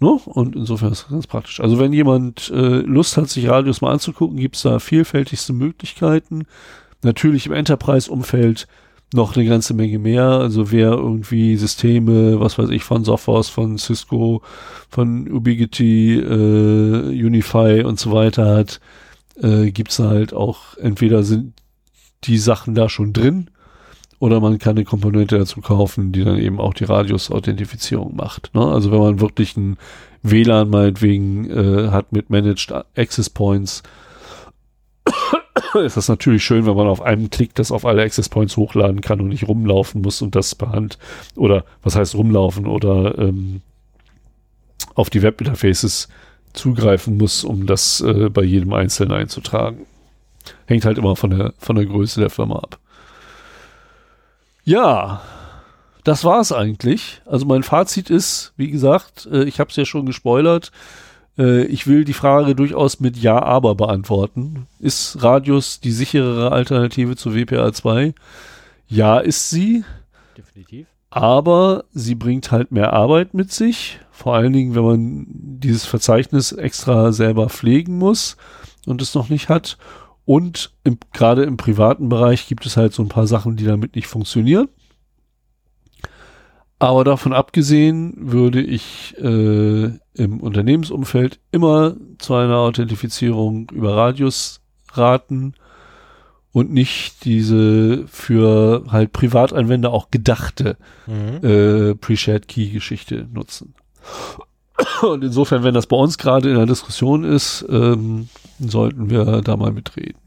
No? 0.00 0.20
Und 0.24 0.56
insofern 0.56 0.90
ist 0.92 1.04
das 1.04 1.10
ganz 1.10 1.26
praktisch. 1.28 1.60
Also 1.60 1.78
wenn 1.78 1.92
jemand 1.92 2.50
äh, 2.50 2.80
Lust 2.80 3.16
hat, 3.16 3.28
sich 3.28 3.48
Radios 3.48 3.80
mal 3.82 3.92
anzugucken, 3.92 4.36
gibt 4.36 4.56
es 4.56 4.62
da 4.62 4.80
vielfältigste 4.80 5.52
Möglichkeiten. 5.52 6.46
Natürlich 7.02 7.46
im 7.46 7.52
Enterprise-Umfeld 7.52 8.66
noch 9.14 9.36
eine 9.36 9.46
ganze 9.46 9.74
Menge 9.74 9.98
mehr. 9.98 10.24
Also 10.24 10.70
wer 10.70 10.92
irgendwie 10.92 11.56
Systeme, 11.56 12.40
was 12.40 12.58
weiß 12.58 12.70
ich, 12.70 12.84
von 12.84 13.04
Sophos, 13.04 13.48
von 13.48 13.78
Cisco, 13.78 14.42
von 14.88 15.30
Ubiquiti, 15.30 16.18
äh, 16.18 17.24
Unify 17.24 17.82
und 17.84 17.98
so 17.98 18.12
weiter 18.12 18.56
hat, 18.56 18.80
äh, 19.40 19.70
gibt's 19.70 19.98
halt 19.98 20.34
auch, 20.34 20.76
entweder 20.78 21.22
sind 21.22 21.54
die 22.24 22.38
Sachen 22.38 22.74
da 22.74 22.88
schon 22.88 23.12
drin 23.12 23.50
oder 24.18 24.40
man 24.40 24.58
kann 24.58 24.76
eine 24.76 24.84
Komponente 24.84 25.36
dazu 25.38 25.60
kaufen, 25.60 26.12
die 26.12 26.22
dann 26.22 26.38
eben 26.38 26.60
auch 26.60 26.74
die 26.74 26.84
Radius-Authentifizierung 26.84 28.14
macht. 28.14 28.54
Ne? 28.54 28.64
Also 28.64 28.92
wenn 28.92 29.00
man 29.00 29.20
wirklich 29.20 29.56
ein 29.56 29.78
WLAN 30.22 30.70
meinetwegen 30.70 31.50
äh, 31.50 31.88
hat 31.90 32.12
mit 32.12 32.30
Managed 32.30 32.72
Access 32.96 33.28
Points, 33.28 33.82
ist 35.74 35.96
das 35.96 36.08
natürlich 36.08 36.44
schön, 36.44 36.66
wenn 36.66 36.76
man 36.76 36.86
auf 36.86 37.02
einem 37.02 37.30
Klick 37.30 37.54
das 37.54 37.72
auf 37.72 37.84
alle 37.84 38.02
Access 38.02 38.28
Points 38.28 38.56
hochladen 38.56 39.00
kann 39.00 39.20
und 39.20 39.28
nicht 39.28 39.48
rumlaufen 39.48 40.02
muss 40.02 40.22
und 40.22 40.34
das 40.34 40.54
per 40.54 40.70
Hand 40.70 40.98
oder 41.36 41.64
was 41.82 41.96
heißt 41.96 42.14
rumlaufen 42.14 42.66
oder 42.66 43.18
ähm, 43.18 43.62
auf 44.94 45.10
die 45.10 45.22
Webinterfaces 45.22 46.08
zugreifen 46.52 47.16
muss, 47.16 47.44
um 47.44 47.66
das 47.66 48.00
äh, 48.00 48.28
bei 48.28 48.42
jedem 48.42 48.72
Einzelnen 48.72 49.12
einzutragen. 49.12 49.86
Hängt 50.66 50.84
halt 50.84 50.98
immer 50.98 51.16
von 51.16 51.30
der, 51.30 51.54
von 51.58 51.76
der 51.76 51.86
Größe 51.86 52.20
der 52.20 52.30
Firma 52.30 52.56
ab. 52.56 52.78
Ja, 54.64 55.22
das 56.04 56.24
war's 56.24 56.52
eigentlich. 56.52 57.22
Also 57.26 57.46
mein 57.46 57.62
Fazit 57.62 58.10
ist, 58.10 58.52
wie 58.56 58.70
gesagt, 58.70 59.28
äh, 59.30 59.44
ich 59.44 59.60
habe 59.60 59.70
es 59.70 59.76
ja 59.76 59.84
schon 59.84 60.06
gespoilert. 60.06 60.72
Äh, 61.38 61.64
ich 61.64 61.86
will 61.86 62.04
die 62.04 62.12
Frage 62.12 62.54
durchaus 62.54 63.00
mit 63.00 63.16
Ja, 63.16 63.42
aber 63.42 63.74
beantworten. 63.74 64.66
Ist 64.78 65.22
Radius 65.22 65.80
die 65.80 65.92
sicherere 65.92 66.52
Alternative 66.52 67.16
zu 67.16 67.30
WPA2? 67.30 68.14
Ja, 68.88 69.18
ist 69.18 69.50
sie. 69.50 69.84
Definitiv. 70.36 70.86
Aber 71.10 71.84
sie 71.92 72.14
bringt 72.14 72.50
halt 72.50 72.72
mehr 72.72 72.92
Arbeit 72.92 73.34
mit 73.34 73.52
sich. 73.52 74.00
Vor 74.10 74.34
allen 74.34 74.52
Dingen, 74.52 74.74
wenn 74.74 74.84
man 74.84 75.26
dieses 75.28 75.84
Verzeichnis 75.84 76.52
extra 76.52 77.12
selber 77.12 77.48
pflegen 77.48 77.98
muss 77.98 78.36
und 78.86 79.02
es 79.02 79.14
noch 79.14 79.28
nicht 79.28 79.48
hat. 79.48 79.76
Und 80.24 80.70
gerade 81.12 81.42
im 81.42 81.56
privaten 81.56 82.08
Bereich 82.08 82.46
gibt 82.46 82.64
es 82.64 82.76
halt 82.76 82.92
so 82.92 83.02
ein 83.02 83.08
paar 83.08 83.26
Sachen, 83.26 83.56
die 83.56 83.64
damit 83.64 83.96
nicht 83.96 84.06
funktionieren. 84.06 84.68
Aber 86.78 87.04
davon 87.04 87.32
abgesehen 87.32 88.14
würde 88.16 88.60
ich 88.60 89.16
äh, 89.18 89.90
im 90.14 90.40
Unternehmensumfeld 90.40 91.40
immer 91.52 91.94
zu 92.18 92.34
einer 92.34 92.58
Authentifizierung 92.58 93.70
über 93.70 93.96
Radius 93.96 94.60
raten 94.92 95.54
und 96.52 96.70
nicht 96.70 97.24
diese 97.24 98.06
für 98.06 98.84
halt 98.88 99.12
Privatanwender 99.12 99.90
auch 99.90 100.10
gedachte 100.10 100.76
mhm. 101.06 101.46
äh, 101.46 101.94
Pre-Shared 101.94 102.46
Key-Geschichte 102.46 103.26
nutzen. 103.32 103.74
Und 105.02 105.24
insofern, 105.24 105.64
wenn 105.64 105.74
das 105.74 105.86
bei 105.86 105.96
uns 105.96 106.18
gerade 106.18 106.50
in 106.50 106.56
der 106.56 106.66
Diskussion 106.66 107.24
ist, 107.24 107.64
ähm, 107.68 108.28
sollten 108.58 109.10
wir 109.10 109.40
da 109.42 109.56
mal 109.56 109.72
mitreden. 109.72 110.18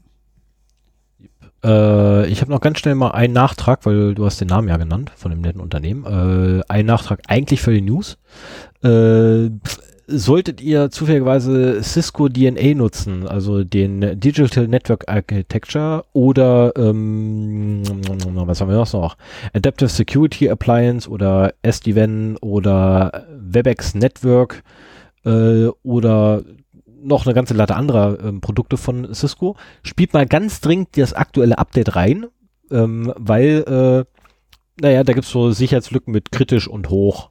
Äh, 1.66 2.28
ich 2.28 2.40
habe 2.40 2.52
noch 2.52 2.60
ganz 2.60 2.78
schnell 2.78 2.94
mal 2.94 3.10
einen 3.10 3.34
Nachtrag, 3.34 3.84
weil 3.84 4.14
du 4.14 4.24
hast 4.24 4.40
den 4.40 4.48
Namen 4.48 4.68
ja 4.68 4.76
genannt 4.76 5.10
von 5.16 5.30
dem 5.30 5.40
netten 5.40 5.60
Unternehmen. 5.60 6.04
Äh, 6.04 6.62
ein 6.68 6.86
Nachtrag 6.86 7.20
eigentlich 7.26 7.60
für 7.60 7.72
die 7.72 7.82
News. 7.82 8.18
Äh, 8.82 9.50
solltet 10.08 10.60
ihr 10.60 10.90
zufälligerweise 10.90 11.82
Cisco 11.82 12.28
DNA 12.28 12.74
nutzen, 12.74 13.26
also 13.26 13.64
den 13.64 14.20
Digital 14.20 14.68
Network 14.68 15.08
Architecture 15.08 16.04
oder 16.12 16.72
ähm, 16.76 17.82
was 18.46 18.60
haben 18.60 18.70
wir 18.70 18.76
noch? 18.76 19.16
Adaptive 19.52 19.88
Security 19.88 20.48
Appliance 20.48 21.08
oder 21.10 21.54
SD-WAN 21.62 22.36
oder 22.36 23.26
WebEx 23.36 23.96
Network 23.96 24.62
äh, 25.24 25.66
oder 25.82 26.42
noch 27.06 27.26
eine 27.26 27.34
ganze 27.34 27.54
Latte 27.54 27.76
anderer 27.76 28.18
ähm, 28.22 28.40
Produkte 28.40 28.76
von 28.76 29.14
Cisco. 29.14 29.56
Spielt 29.82 30.12
mal 30.12 30.26
ganz 30.26 30.60
dringend 30.60 30.96
das 30.96 31.12
aktuelle 31.12 31.58
Update 31.58 31.96
rein, 31.96 32.26
ähm, 32.70 33.12
weil, 33.16 33.64
äh, 33.66 34.04
naja, 34.80 35.04
da 35.04 35.12
gibt's 35.12 35.30
so 35.30 35.50
Sicherheitslücken 35.50 36.12
mit 36.12 36.32
kritisch 36.32 36.68
und 36.68 36.90
hoch, 36.90 37.30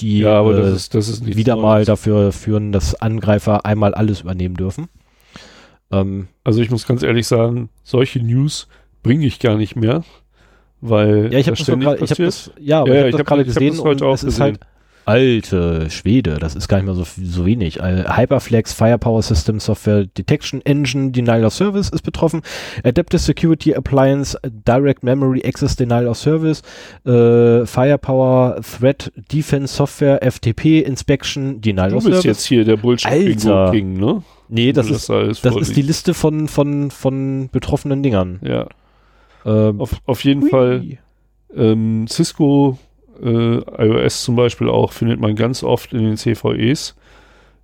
die 0.00 0.20
ja, 0.20 0.38
aber 0.38 0.56
äh, 0.56 0.62
das 0.62 0.72
ist, 0.72 0.94
das 0.94 1.08
ist 1.08 1.26
wieder 1.26 1.56
mal 1.56 1.84
dafür 1.84 2.32
führen, 2.32 2.72
dass 2.72 2.94
Angreifer 2.94 3.64
einmal 3.64 3.94
alles 3.94 4.20
übernehmen 4.20 4.54
dürfen. 4.54 4.88
Ähm, 5.90 6.28
also 6.44 6.60
ich 6.60 6.70
muss 6.70 6.86
ganz 6.86 7.02
ehrlich 7.02 7.26
sagen, 7.26 7.70
solche 7.82 8.20
News 8.20 8.68
bringe 9.02 9.26
ich 9.26 9.38
gar 9.38 9.56
nicht 9.56 9.76
mehr, 9.76 10.04
weil 10.80 11.32
ja, 11.32 11.38
ich 11.38 11.46
habe 11.46 11.56
das, 11.56 11.66
grad, 11.66 12.02
ich 12.02 12.10
hab 12.10 12.18
das, 12.18 12.50
ja, 12.58 12.86
ja, 12.86 13.06
ich 13.06 13.14
hab 13.14 13.26
gerade 13.26 13.44
gesehen 13.44 13.76
das 13.76 13.84
heute 13.84 14.06
auch 14.06 14.14
es 14.14 14.22
gesehen. 14.22 14.34
ist 14.34 14.40
halt 14.40 14.60
Alte 15.06 15.88
Schwede, 15.88 16.38
das 16.40 16.56
ist 16.56 16.66
gar 16.66 16.78
nicht 16.78 16.86
mehr 16.86 16.94
so, 16.96 17.04
so 17.04 17.46
wenig. 17.46 17.76
Hyperflex, 17.80 18.72
Firepower 18.72 19.22
System 19.22 19.60
Software 19.60 20.04
Detection 20.04 20.60
Engine, 20.66 21.12
Denial 21.12 21.44
of 21.44 21.54
Service 21.54 21.90
ist 21.90 22.02
betroffen. 22.02 22.42
Adaptive 22.82 23.20
Security 23.20 23.72
Appliance, 23.72 24.36
Direct 24.66 25.04
Memory 25.04 25.42
Access 25.46 25.76
Denial 25.76 26.08
of 26.08 26.18
Service, 26.18 26.62
äh, 27.04 27.64
Firepower 27.66 28.60
Threat 28.62 29.12
Defense 29.30 29.76
Software, 29.76 30.20
FTP 30.28 30.80
Inspection, 30.80 31.60
Denial 31.60 31.94
of 31.94 32.02
Service. 32.02 32.04
Du 32.04 32.10
bist 32.10 32.24
jetzt 32.24 32.46
hier 32.46 32.64
der 32.64 32.76
Bullshit 32.76 33.08
Alter. 33.08 33.70
King, 33.70 33.92
ne? 33.92 34.24
Nee, 34.48 34.72
das, 34.72 34.88
das 34.88 35.08
ist, 35.08 35.44
das 35.44 35.56
ist 35.56 35.76
die 35.76 35.82
Liste 35.82 36.14
von, 36.14 36.48
von, 36.48 36.90
von 36.90 37.48
betroffenen 37.52 38.02
Dingern. 38.02 38.40
Ja. 38.42 38.66
Ähm, 39.44 39.80
auf, 39.80 40.00
auf 40.04 40.24
jeden 40.24 40.42
hui. 40.42 40.50
Fall 40.50 40.82
ähm, 41.54 42.06
Cisco 42.08 42.76
äh, 43.22 43.86
iOS 43.86 44.24
zum 44.24 44.36
Beispiel 44.36 44.68
auch, 44.68 44.92
findet 44.92 45.20
man 45.20 45.34
ganz 45.34 45.62
oft 45.62 45.92
in 45.92 46.04
den 46.04 46.16
CVEs. 46.16 46.96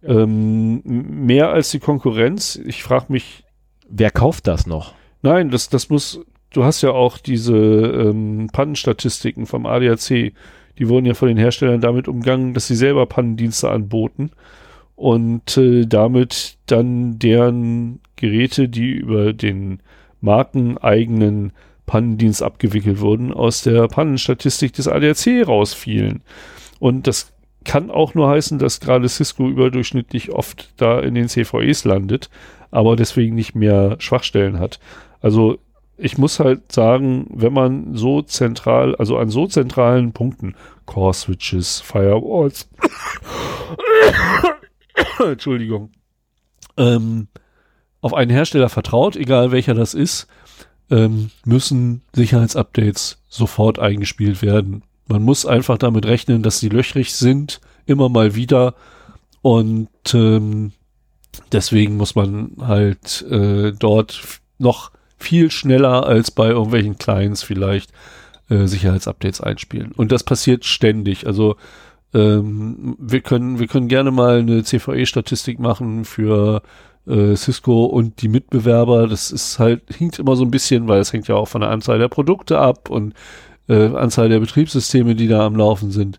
Ähm, 0.05 0.83
mehr 0.85 1.51
als 1.51 1.71
die 1.71 1.79
Konkurrenz. 1.79 2.57
Ich 2.65 2.83
frage 2.83 3.07
mich. 3.09 3.45
Wer 3.89 4.11
kauft 4.11 4.47
das 4.47 4.67
noch? 4.67 4.95
Nein, 5.21 5.51
das, 5.51 5.69
das 5.69 5.91
muss, 5.91 6.21
du 6.53 6.65
hast 6.65 6.83
ja 6.83 6.91
auch 6.91 7.19
diese 7.19 7.57
ähm, 7.57 8.49
Pannenstatistiken 8.53 9.47
vom 9.47 9.67
ADAC. 9.67 10.33
Die 10.79 10.89
wurden 10.89 11.07
ja 11.07 11.15
von 11.15 11.29
den 11.29 11.37
Herstellern 11.37 11.81
damit 11.81 12.09
umgangen, 12.09 12.55
dass 12.55 12.67
sie 12.67 12.75
selber 12.75 13.07
Pannendienste 13.07 13.71
anboten 13.71 14.31
und 14.97 15.57
äh, 15.57 15.87
damit 15.87 16.57
dann 16.67 17.19
deren 17.19 18.01
Geräte, 18.17 18.69
die 18.69 18.93
über 18.93 19.33
den 19.33 19.81
markeneigenen 20.21 21.53
Pannendienst 21.87 22.43
abgewickelt 22.43 23.01
wurden, 23.01 23.33
aus 23.33 23.63
der 23.63 23.89
Pannenstatistik 23.89 24.73
des 24.73 24.89
ADAC 24.89 25.47
rausfielen. 25.47 26.23
Und 26.79 27.07
das 27.07 27.33
kann 27.65 27.91
auch 27.91 28.15
nur 28.15 28.29
heißen, 28.29 28.59
dass 28.59 28.81
gerade 28.81 29.09
Cisco 29.09 29.49
überdurchschnittlich 29.49 30.33
oft 30.33 30.73
da 30.77 31.01
in 31.01 31.15
den 31.15 31.29
CVEs 31.29 31.85
landet, 31.85 32.31
aber 32.71 32.97
deswegen 32.97 33.35
nicht 33.35 33.55
mehr 33.55 33.97
Schwachstellen 33.99 34.59
hat. 34.59 34.81
Also 35.21 35.59
ich 35.97 36.19
muss 36.19 36.41
halt 36.41 36.73
sagen, 36.73 37.27
wenn 37.31 37.53
man 37.53 37.95
so 37.95 38.23
zentral, 38.23 38.97
also 38.97 39.19
an 39.19 39.29
so 39.29 39.47
zentralen 39.47 40.13
Punkten, 40.13 40.57
Core 40.87 41.15
Switches, 41.15 41.81
Firewalls, 41.81 42.69
Entschuldigung, 45.25 45.91
ähm, 46.77 47.29
auf 48.01 48.15
einen 48.15 48.33
Hersteller 48.33 48.69
vertraut, 48.69 49.15
egal 49.15 49.53
welcher 49.53 49.75
das 49.75 49.95
ist, 49.95 50.27
ähm, 50.93 51.31
müssen 51.45 52.03
Sicherheitsupdates 52.15 53.19
sofort 53.29 53.79
eingespielt 53.79 54.43
werden. 54.43 54.83
Man 55.09 55.23
muss 55.23 55.47
einfach 55.47 55.79
damit 55.79 56.07
rechnen, 56.07 56.43
dass 56.43 56.61
sie 56.61 56.69
löchrig 56.69 57.15
sind, 57.15 57.61
immer 57.87 58.09
mal 58.09 58.35
wieder. 58.35 58.75
Und 59.41 59.89
ähm, 60.15 60.73
deswegen 61.51 61.97
muss 61.97 62.15
man 62.15 62.53
halt 62.61 63.23
äh, 63.23 63.73
dort 63.73 64.23
noch 64.59 64.93
viel 65.19 65.51
schneller 65.51 66.07
als 66.07 66.31
bei 66.31 66.49
irgendwelchen 66.49 66.99
Clients 66.99 67.43
vielleicht 67.43 67.91
äh, 68.51 68.67
Sicherheitsupdates 68.67 69.41
einspielen. 69.41 69.93
Und 69.93 70.13
das 70.13 70.25
passiert 70.25 70.65
ständig. 70.65 71.27
Also 71.27 71.57
ähm, 72.13 72.97
wir 72.99 73.23
können 73.23 73.59
wir 73.59 73.67
können 73.67 73.89
gerne 73.89 74.11
mal 74.11 74.41
eine 74.41 74.63
CVE-Statistik 74.63 75.59
machen 75.59 76.05
für 76.05 76.63
äh, 77.07 77.35
Cisco 77.37 77.85
und 77.85 78.23
die 78.23 78.29
Mitbewerber, 78.29 79.09
das 79.09 79.31
ist 79.31 79.59
halt, 79.59 79.83
hinkt 79.97 80.19
immer 80.19 80.37
so 80.37 80.45
ein 80.45 80.51
bisschen, 80.51 80.89
weil 80.89 81.01
es 81.01 81.13
hängt 81.13 81.29
ja 81.29 81.35
auch 81.35 81.49
von 81.49 81.61
der 81.61 81.71
Anzahl 81.71 81.99
der 81.99 82.09
Produkte 82.09 82.59
ab 82.59 82.91
und 82.91 83.15
äh, 83.69 83.95
Anzahl 83.95 84.29
der 84.29 84.41
Betriebssysteme, 84.41 85.15
die 85.15 85.29
da 85.29 85.47
am 85.47 85.57
Laufen 85.57 85.91
sind. 85.91 86.19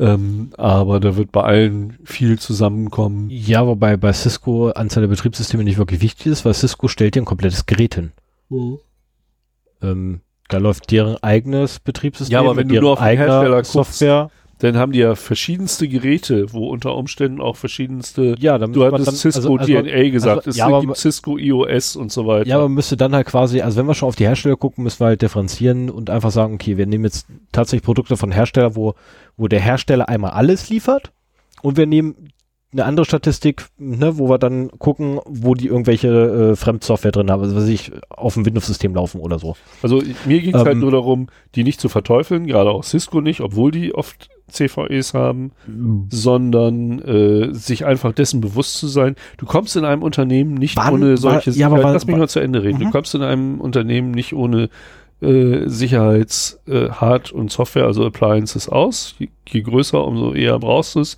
Ähm, 0.00 0.50
aber 0.56 1.00
da 1.00 1.16
wird 1.16 1.32
bei 1.32 1.42
allen 1.42 1.98
viel 2.04 2.38
zusammenkommen. 2.38 3.28
Ja, 3.30 3.66
wobei 3.66 3.96
bei 3.96 4.12
Cisco 4.12 4.70
Anzahl 4.70 5.02
der 5.02 5.08
Betriebssysteme 5.08 5.64
nicht 5.64 5.78
wirklich 5.78 6.00
wichtig 6.00 6.26
ist, 6.26 6.44
weil 6.44 6.54
Cisco 6.54 6.86
stellt 6.86 7.16
dir 7.16 7.22
ein 7.22 7.24
komplettes 7.26 7.66
Gerät 7.66 7.96
hin. 7.96 8.12
Mhm. 8.48 8.78
Ähm, 9.82 10.20
da 10.48 10.58
läuft 10.58 10.90
deren 10.90 11.16
eigenes 11.22 11.80
Betriebssystem. 11.80 12.32
Ja, 12.32 12.40
aber 12.40 12.56
wenn 12.56 12.68
du 12.68 12.80
nur 12.80 12.92
auf 12.92 13.00
den 13.00 13.18
Hersteller 13.18 13.56
guckst, 13.56 13.72
Software. 13.72 14.30
Dann 14.60 14.76
haben 14.76 14.90
die 14.90 14.98
ja 14.98 15.14
verschiedenste 15.14 15.86
Geräte, 15.86 16.52
wo 16.52 16.68
unter 16.68 16.96
Umständen 16.96 17.40
auch 17.40 17.54
verschiedenste. 17.56 18.34
Ja, 18.40 18.58
dann 18.58 18.72
Du 18.72 18.84
hattest 18.84 19.06
dann- 19.06 19.14
Cisco 19.14 19.38
also- 19.56 19.56
also- 19.56 19.72
DNA 19.82 20.10
gesagt, 20.10 20.38
also- 20.38 20.50
es 20.50 20.56
ja, 20.56 20.80
gibt 20.80 20.96
Cisco 20.96 21.38
iOS 21.38 21.94
und 21.94 22.10
so 22.10 22.26
weiter. 22.26 22.48
Ja, 22.48 22.56
aber 22.56 22.64
man 22.64 22.74
müsste 22.74 22.96
dann 22.96 23.14
halt 23.14 23.26
quasi, 23.28 23.60
also 23.60 23.78
wenn 23.78 23.86
wir 23.86 23.94
schon 23.94 24.08
auf 24.08 24.16
die 24.16 24.24
Hersteller 24.24 24.56
gucken, 24.56 24.82
müssen 24.84 25.00
wir 25.00 25.06
halt 25.06 25.22
differenzieren 25.22 25.90
und 25.90 26.10
einfach 26.10 26.32
sagen, 26.32 26.54
okay, 26.54 26.76
wir 26.76 26.86
nehmen 26.86 27.04
jetzt 27.04 27.26
tatsächlich 27.52 27.84
Produkte 27.84 28.16
von 28.16 28.32
Hersteller, 28.32 28.74
wo, 28.74 28.94
wo 29.36 29.46
der 29.46 29.60
Hersteller 29.60 30.08
einmal 30.08 30.32
alles 30.32 30.68
liefert 30.70 31.12
und 31.62 31.76
wir 31.76 31.86
nehmen 31.86 32.30
eine 32.72 32.84
andere 32.84 33.06
Statistik, 33.06 33.66
ne, 33.78 34.18
wo 34.18 34.28
wir 34.28 34.36
dann 34.38 34.68
gucken, 34.78 35.20
wo 35.24 35.54
die 35.54 35.68
irgendwelche 35.68 36.08
äh, 36.52 36.56
Fremdsoftware 36.56 37.12
drin 37.12 37.30
haben, 37.30 37.42
also 37.42 37.56
was 37.56 37.66
ich 37.66 37.92
auf 38.10 38.34
dem 38.34 38.44
Windows-System 38.44 38.94
laufen 38.94 39.20
oder 39.22 39.38
so. 39.38 39.56
Also 39.82 40.02
mir 40.26 40.40
ging 40.40 40.54
es 40.54 40.62
halt 40.64 40.74
Ähm, 40.74 40.80
nur 40.80 40.90
darum, 40.90 41.28
die 41.54 41.64
nicht 41.64 41.80
zu 41.80 41.88
verteufeln, 41.88 42.46
gerade 42.46 42.70
auch 42.70 42.84
Cisco 42.84 43.22
nicht, 43.22 43.40
obwohl 43.40 43.70
die 43.70 43.94
oft 43.94 44.28
CVEs 44.50 45.14
haben, 45.14 45.52
sondern 46.10 46.98
äh, 47.00 47.54
sich 47.54 47.84
einfach 47.84 48.12
dessen 48.12 48.40
bewusst 48.40 48.76
zu 48.78 48.86
sein. 48.88 49.16
Du 49.36 49.46
kommst 49.46 49.76
in 49.76 49.84
einem 49.84 50.02
Unternehmen 50.02 50.54
nicht 50.54 50.76
Wann 50.76 50.94
ohne 50.94 51.10
war- 51.10 51.16
solche 51.16 51.50
ja, 51.52 51.66
aber 51.68 51.78
Lass 51.82 52.06
mich 52.06 52.16
mal 52.16 52.28
zu 52.28 52.40
Ende 52.40 52.62
reden. 52.62 52.78
Du 52.78 52.86
Mhm. 52.86 52.90
kommst 52.90 53.14
in 53.14 53.22
einem 53.22 53.60
Unternehmen 53.60 54.10
nicht 54.10 54.32
ohne 54.34 54.68
äh, 55.20 55.66
Sicherheits-, 55.68 56.60
äh, 56.68 56.90
Hard- 56.90 57.32
und 57.32 57.50
Software, 57.50 57.86
also 57.86 58.06
Appliances 58.06 58.68
aus. 58.68 59.16
Je, 59.18 59.28
je 59.48 59.62
größer, 59.62 60.04
umso 60.04 60.32
eher 60.32 60.58
brauchst 60.60 60.94
du 60.94 61.00
es. 61.00 61.16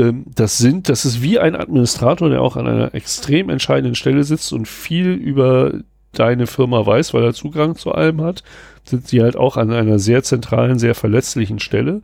Ähm, 0.00 0.24
das 0.34 0.58
sind, 0.58 0.88
das 0.88 1.04
ist 1.04 1.22
wie 1.22 1.38
ein 1.38 1.54
Administrator, 1.54 2.30
der 2.30 2.42
auch 2.42 2.56
an 2.56 2.66
einer 2.66 2.94
extrem 2.94 3.50
entscheidenden 3.50 3.94
Stelle 3.94 4.24
sitzt 4.24 4.52
und 4.52 4.66
viel 4.66 5.12
über 5.12 5.74
deine 6.12 6.46
Firma 6.46 6.84
weiß, 6.84 7.14
weil 7.14 7.22
er 7.22 7.34
Zugang 7.34 7.76
zu 7.76 7.92
allem 7.92 8.20
hat, 8.22 8.42
sind 8.84 9.06
sie 9.06 9.22
halt 9.22 9.36
auch 9.36 9.56
an 9.56 9.70
einer 9.70 9.98
sehr 9.98 10.22
zentralen, 10.22 10.78
sehr 10.78 10.94
verletzlichen 10.94 11.60
Stelle. 11.60 12.02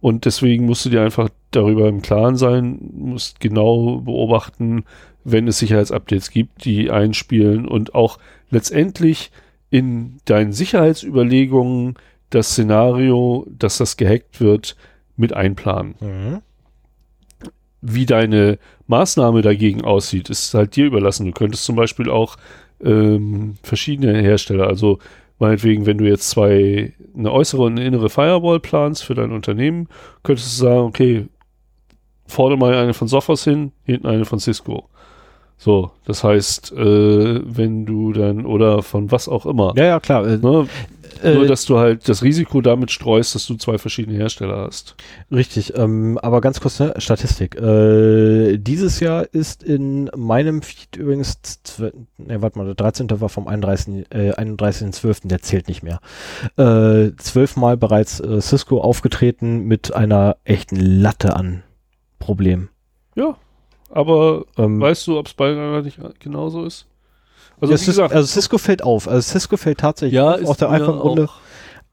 Und 0.00 0.24
deswegen 0.24 0.66
musst 0.66 0.84
du 0.84 0.90
dir 0.90 1.02
einfach 1.02 1.28
darüber 1.52 1.88
im 1.88 2.02
Klaren 2.02 2.36
sein, 2.36 2.78
musst 2.92 3.40
genau 3.40 3.98
beobachten, 3.98 4.84
wenn 5.24 5.46
es 5.46 5.60
Sicherheitsupdates 5.60 6.30
gibt, 6.30 6.64
die 6.64 6.90
einspielen 6.90 7.68
und 7.68 7.94
auch 7.94 8.18
letztendlich 8.50 9.30
in 9.70 10.18
deinen 10.24 10.52
Sicherheitsüberlegungen 10.52 11.94
das 12.30 12.50
Szenario, 12.50 13.46
dass 13.48 13.78
das 13.78 13.96
gehackt 13.96 14.40
wird, 14.40 14.76
mit 15.16 15.32
einplanen. 15.32 15.94
Mhm. 16.00 16.42
Wie 17.82 18.06
deine 18.06 18.58
Maßnahme 18.86 19.42
dagegen 19.42 19.84
aussieht, 19.84 20.30
ist 20.30 20.54
halt 20.54 20.76
dir 20.76 20.86
überlassen. 20.86 21.26
Du 21.26 21.32
könntest 21.32 21.64
zum 21.64 21.76
Beispiel 21.76 22.08
auch 22.08 22.36
ähm, 22.82 23.56
verschiedene 23.62 24.20
Hersteller, 24.22 24.68
also 24.68 24.98
meinetwegen, 25.38 25.86
wenn 25.86 25.98
du 25.98 26.08
jetzt 26.08 26.30
zwei, 26.30 26.92
eine 27.16 27.32
äußere 27.32 27.62
und 27.62 27.72
eine 27.72 27.84
innere 27.84 28.08
Firewall 28.08 28.60
planst 28.60 29.04
für 29.04 29.14
dein 29.14 29.32
Unternehmen, 29.32 29.88
könntest 30.22 30.58
du 30.60 30.64
sagen, 30.64 30.80
okay, 30.80 31.26
vorne 32.26 32.56
mal 32.56 32.74
eine 32.74 32.94
von 32.94 33.08
Sophos 33.08 33.44
hin, 33.44 33.72
hinten 33.84 34.06
eine 34.06 34.24
von 34.24 34.38
Cisco. 34.38 34.88
So, 35.58 35.92
das 36.06 36.24
heißt, 36.24 36.72
äh, 36.72 37.40
wenn 37.44 37.86
du 37.86 38.12
dann, 38.12 38.46
oder 38.46 38.82
von 38.82 39.10
was 39.12 39.28
auch 39.28 39.46
immer, 39.46 39.72
Ja, 39.76 39.84
ja, 39.84 40.00
klar. 40.00 40.26
Äh, 40.26 40.38
ne, 40.38 40.66
äh, 41.22 41.34
nur 41.34 41.46
dass 41.46 41.64
du 41.64 41.78
halt 41.78 42.08
das 42.08 42.22
Risiko 42.22 42.60
damit 42.60 42.90
streust, 42.90 43.34
dass 43.34 43.46
du 43.46 43.54
zwei 43.54 43.78
verschiedene 43.78 44.16
Hersteller 44.16 44.56
hast. 44.58 44.96
Richtig, 45.30 45.76
ähm, 45.76 46.18
aber 46.18 46.40
ganz 46.40 46.60
kurz 46.60 46.80
ne, 46.80 46.94
Statistik. 46.98 47.56
Äh, 47.56 48.58
dieses 48.58 49.00
Jahr 49.00 49.26
ist 49.32 49.62
in 49.62 50.10
meinem 50.16 50.62
Feed 50.62 50.96
übrigens, 50.96 51.38
ne, 52.18 52.42
warte 52.42 52.58
mal, 52.58 52.64
der 52.66 52.74
13. 52.74 53.08
war 53.20 53.28
vom 53.28 53.48
31. 53.48 54.06
Äh, 54.10 54.32
31.12., 54.32 55.28
der 55.28 55.40
zählt 55.40 55.68
nicht 55.68 55.82
mehr. 55.82 56.00
Äh, 56.56 57.12
zwölfmal 57.16 57.76
bereits 57.76 58.20
äh, 58.20 58.40
Cisco 58.40 58.80
aufgetreten 58.80 59.64
mit 59.64 59.94
einer 59.94 60.36
echten 60.44 60.76
Latte 60.76 61.36
an 61.36 61.62
Problemen. 62.18 62.68
Ja, 63.14 63.36
aber 63.90 64.44
Ähm, 64.56 64.80
weißt 64.80 65.06
du, 65.06 65.18
ob 65.18 65.26
es 65.26 65.34
bei 65.34 65.52
nicht 65.82 65.98
genauso 66.20 66.64
ist? 66.64 66.86
Also, 67.62 67.74
Cis- 67.74 67.86
gesagt, 67.86 68.12
also 68.14 68.26
Cisco 68.26 68.58
fällt 68.58 68.82
auf. 68.82 69.08
Also 69.08 69.20
Cisco 69.32 69.56
fällt 69.56 69.78
tatsächlich 69.78 70.14
ja, 70.16 70.32
auf, 70.32 70.40
ist 70.40 70.48
aus 70.48 70.56
der 70.58 70.70
einfachen 70.70 70.98
Grunde. 70.98 71.24
auch- 71.24 71.34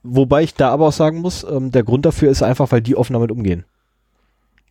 Wobei 0.03 0.43
ich 0.43 0.53
da 0.55 0.69
aber 0.69 0.87
auch 0.87 0.93
sagen 0.93 1.19
muss, 1.19 1.43
ähm, 1.43 1.71
der 1.71 1.83
Grund 1.83 2.05
dafür 2.05 2.29
ist 2.31 2.41
einfach, 2.41 2.71
weil 2.71 2.81
die 2.81 2.95
offen 2.95 3.13
damit 3.13 3.31
umgehen. 3.31 3.65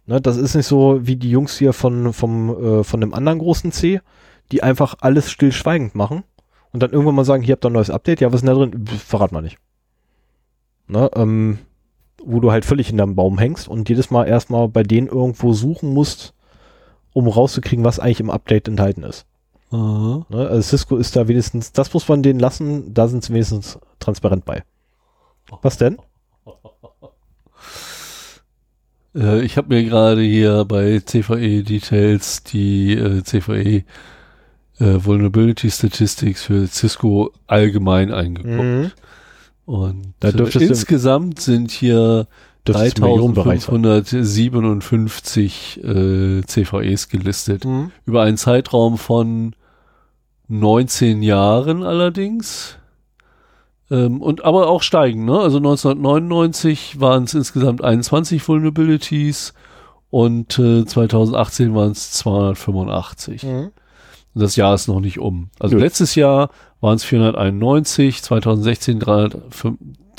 Ne, 0.06 0.20
das 0.22 0.38
ist 0.38 0.54
nicht 0.54 0.66
so 0.66 1.00
wie 1.06 1.16
die 1.16 1.30
Jungs 1.30 1.58
hier 1.58 1.74
von, 1.74 2.12
vom, 2.14 2.80
äh, 2.80 2.84
von 2.84 3.00
dem 3.02 3.12
anderen 3.12 3.38
großen 3.38 3.70
C, 3.72 4.00
die 4.52 4.62
einfach 4.62 4.94
alles 5.02 5.30
stillschweigend 5.30 5.94
machen 5.94 6.24
und 6.72 6.82
dann 6.82 6.92
irgendwann 6.92 7.14
mal 7.14 7.26
sagen, 7.26 7.42
hier 7.42 7.52
habt 7.52 7.64
ihr 7.66 7.68
ein 7.68 7.74
neues 7.74 7.90
Update, 7.90 8.22
ja, 8.22 8.28
was 8.28 8.36
ist 8.42 8.46
denn 8.48 8.54
da 8.58 8.64
drin? 8.66 8.86
Pff, 8.86 9.02
Verrat 9.02 9.32
mal 9.32 9.42
nicht. 9.42 9.58
Ne, 10.86 11.10
ähm, 11.14 11.58
wo 12.24 12.40
du 12.40 12.50
halt 12.50 12.64
völlig 12.64 12.90
in 12.90 12.96
deinem 12.96 13.14
Baum 13.14 13.38
hängst 13.38 13.68
und 13.68 13.88
jedes 13.90 14.10
Mal 14.10 14.26
erstmal 14.26 14.68
bei 14.68 14.82
denen 14.82 15.06
irgendwo 15.08 15.52
suchen 15.52 15.92
musst, 15.92 16.32
um 17.12 17.28
rauszukriegen, 17.28 17.84
was 17.84 18.00
eigentlich 18.00 18.20
im 18.20 18.30
Update 18.30 18.66
enthalten 18.66 19.02
ist. 19.02 19.26
Aha. 19.70 20.26
Ne? 20.28 20.48
Also 20.48 20.62
Cisco 20.62 20.96
ist 20.96 21.14
da 21.16 21.28
wenigstens, 21.28 21.72
das 21.72 21.92
muss 21.92 22.08
man 22.08 22.22
denen 22.22 22.40
lassen, 22.40 22.94
da 22.94 23.08
sind 23.08 23.24
sie 23.24 23.32
wenigstens 23.32 23.78
transparent 23.98 24.44
bei. 24.44 24.62
Was 25.62 25.76
denn? 25.78 25.98
Äh, 29.14 29.40
ich 29.40 29.56
habe 29.56 29.74
mir 29.74 29.82
gerade 29.84 30.20
hier 30.20 30.66
bei 30.66 31.00
CVE 31.00 31.62
Details 31.62 32.42
die 32.42 32.92
äh, 32.92 33.22
CVE 33.24 33.78
äh, 33.78 33.84
Vulnerability 34.78 35.70
Statistics 35.70 36.42
für 36.44 36.66
Cisco 36.66 37.32
allgemein 37.46 38.12
eingeguckt. 38.12 38.94
Und 39.64 40.06
Mhm. 40.06 40.14
Da 40.20 40.28
äh, 40.30 40.64
insgesamt 40.64 41.40
sind 41.40 41.70
hier 41.70 42.26
Dürftest 42.68 42.98
du 42.98 43.04
im 43.04 43.10
Millionenbereich 43.10 43.62
sein. 43.62 43.82
3557 43.82 45.80
äh, 45.84 46.42
CVEs 46.46 47.08
gelistet. 47.08 47.64
Mhm. 47.64 47.90
Über 48.06 48.22
einen 48.22 48.36
Zeitraum 48.36 48.98
von 48.98 49.54
19 50.48 51.22
Jahren 51.22 51.82
allerdings. 51.82 52.78
Ähm, 53.90 54.20
und 54.20 54.44
aber 54.44 54.68
auch 54.68 54.82
steigen, 54.82 55.24
ne? 55.24 55.38
Also 55.38 55.56
1999 55.58 57.00
waren 57.00 57.24
es 57.24 57.34
insgesamt 57.34 57.82
21 57.82 58.46
Vulnerabilities 58.46 59.54
und 60.10 60.58
äh, 60.58 60.84
2018 60.84 61.74
waren 61.74 61.92
es 61.92 62.12
285. 62.12 63.42
Mhm. 63.44 63.70
Das 64.34 64.56
Jahr 64.56 64.74
ist 64.74 64.88
noch 64.88 65.00
nicht 65.00 65.18
um. 65.18 65.50
Also 65.58 65.76
Nö. 65.76 65.82
letztes 65.82 66.14
Jahr 66.14 66.50
waren 66.80 66.96
es 66.96 67.04
491, 67.04 68.22
2016 68.22 68.98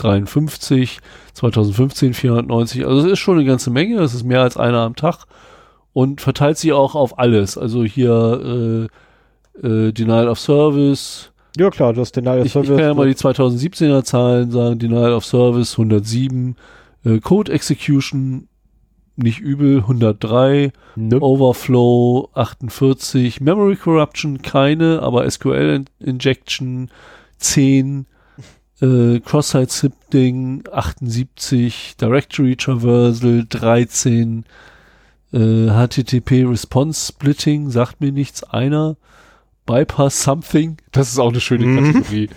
353, 0.04 1.00
2015 1.34 2.14
490. 2.14 2.86
Also 2.86 3.06
es 3.06 3.14
ist 3.14 3.20
schon 3.20 3.38
eine 3.38 3.46
ganze 3.46 3.70
Menge. 3.70 3.98
Das 3.98 4.14
ist 4.14 4.24
mehr 4.24 4.42
als 4.42 4.58
einer 4.58 4.80
am 4.80 4.96
Tag 4.96 5.26
und 5.94 6.22
verteilt 6.22 6.58
sich 6.58 6.74
auch 6.74 6.96
auf 6.96 7.20
alles. 7.20 7.58
Also 7.58 7.84
hier 7.84 8.90
äh, 9.64 9.68
äh, 9.68 9.92
Denial 9.92 10.28
of 10.28 10.40
Service. 10.40 11.32
Ja 11.58 11.70
klar, 11.70 11.94
du 11.94 12.02
hast 12.02 12.14
den 12.16 12.26
Ich, 12.46 12.56
ich 12.56 12.68
kann 12.68 12.78
ja 12.80 12.94
mal 12.94 13.08
die 13.08 13.16
2017er 13.16 14.04
Zahlen 14.04 14.52
sagen. 14.52 14.80
Denial 14.80 15.14
of 15.14 15.26
Service 15.26 15.74
107, 15.74 16.56
äh, 17.06 17.20
Code 17.20 17.52
Execution 17.52 18.48
nicht 19.22 19.40
übel 19.42 19.80
103, 19.80 20.72
Nö. 20.96 21.18
Overflow 21.20 22.30
48, 22.36 23.42
Memory 23.42 23.76
Corruption 23.76 24.42
keine, 24.42 25.02
aber 25.02 25.30
SQL 25.30 25.84
In- 26.00 26.08
Injection 26.08 26.90
10, 27.38 28.06
äh, 28.82 29.20
Cross-Site 29.20 29.72
Sifting 29.72 30.64
78, 30.72 31.96
Directory 32.00 32.56
Traversal 32.56 33.46
13, 33.50 34.46
äh, 35.34 35.38
HTTP 35.70 36.46
Response 36.46 37.08
Splitting 37.08 37.70
sagt 37.70 38.02
mir 38.02 38.12
nichts 38.12 38.44
einer, 38.44 38.96
Bypass 39.66 40.24
Something, 40.24 40.78
das 40.92 41.10
ist 41.12 41.20
auch 41.20 41.30
eine 41.30 41.40
schöne 41.42 41.66
Mhm. 41.66 41.94
Kategorie. 41.94 42.30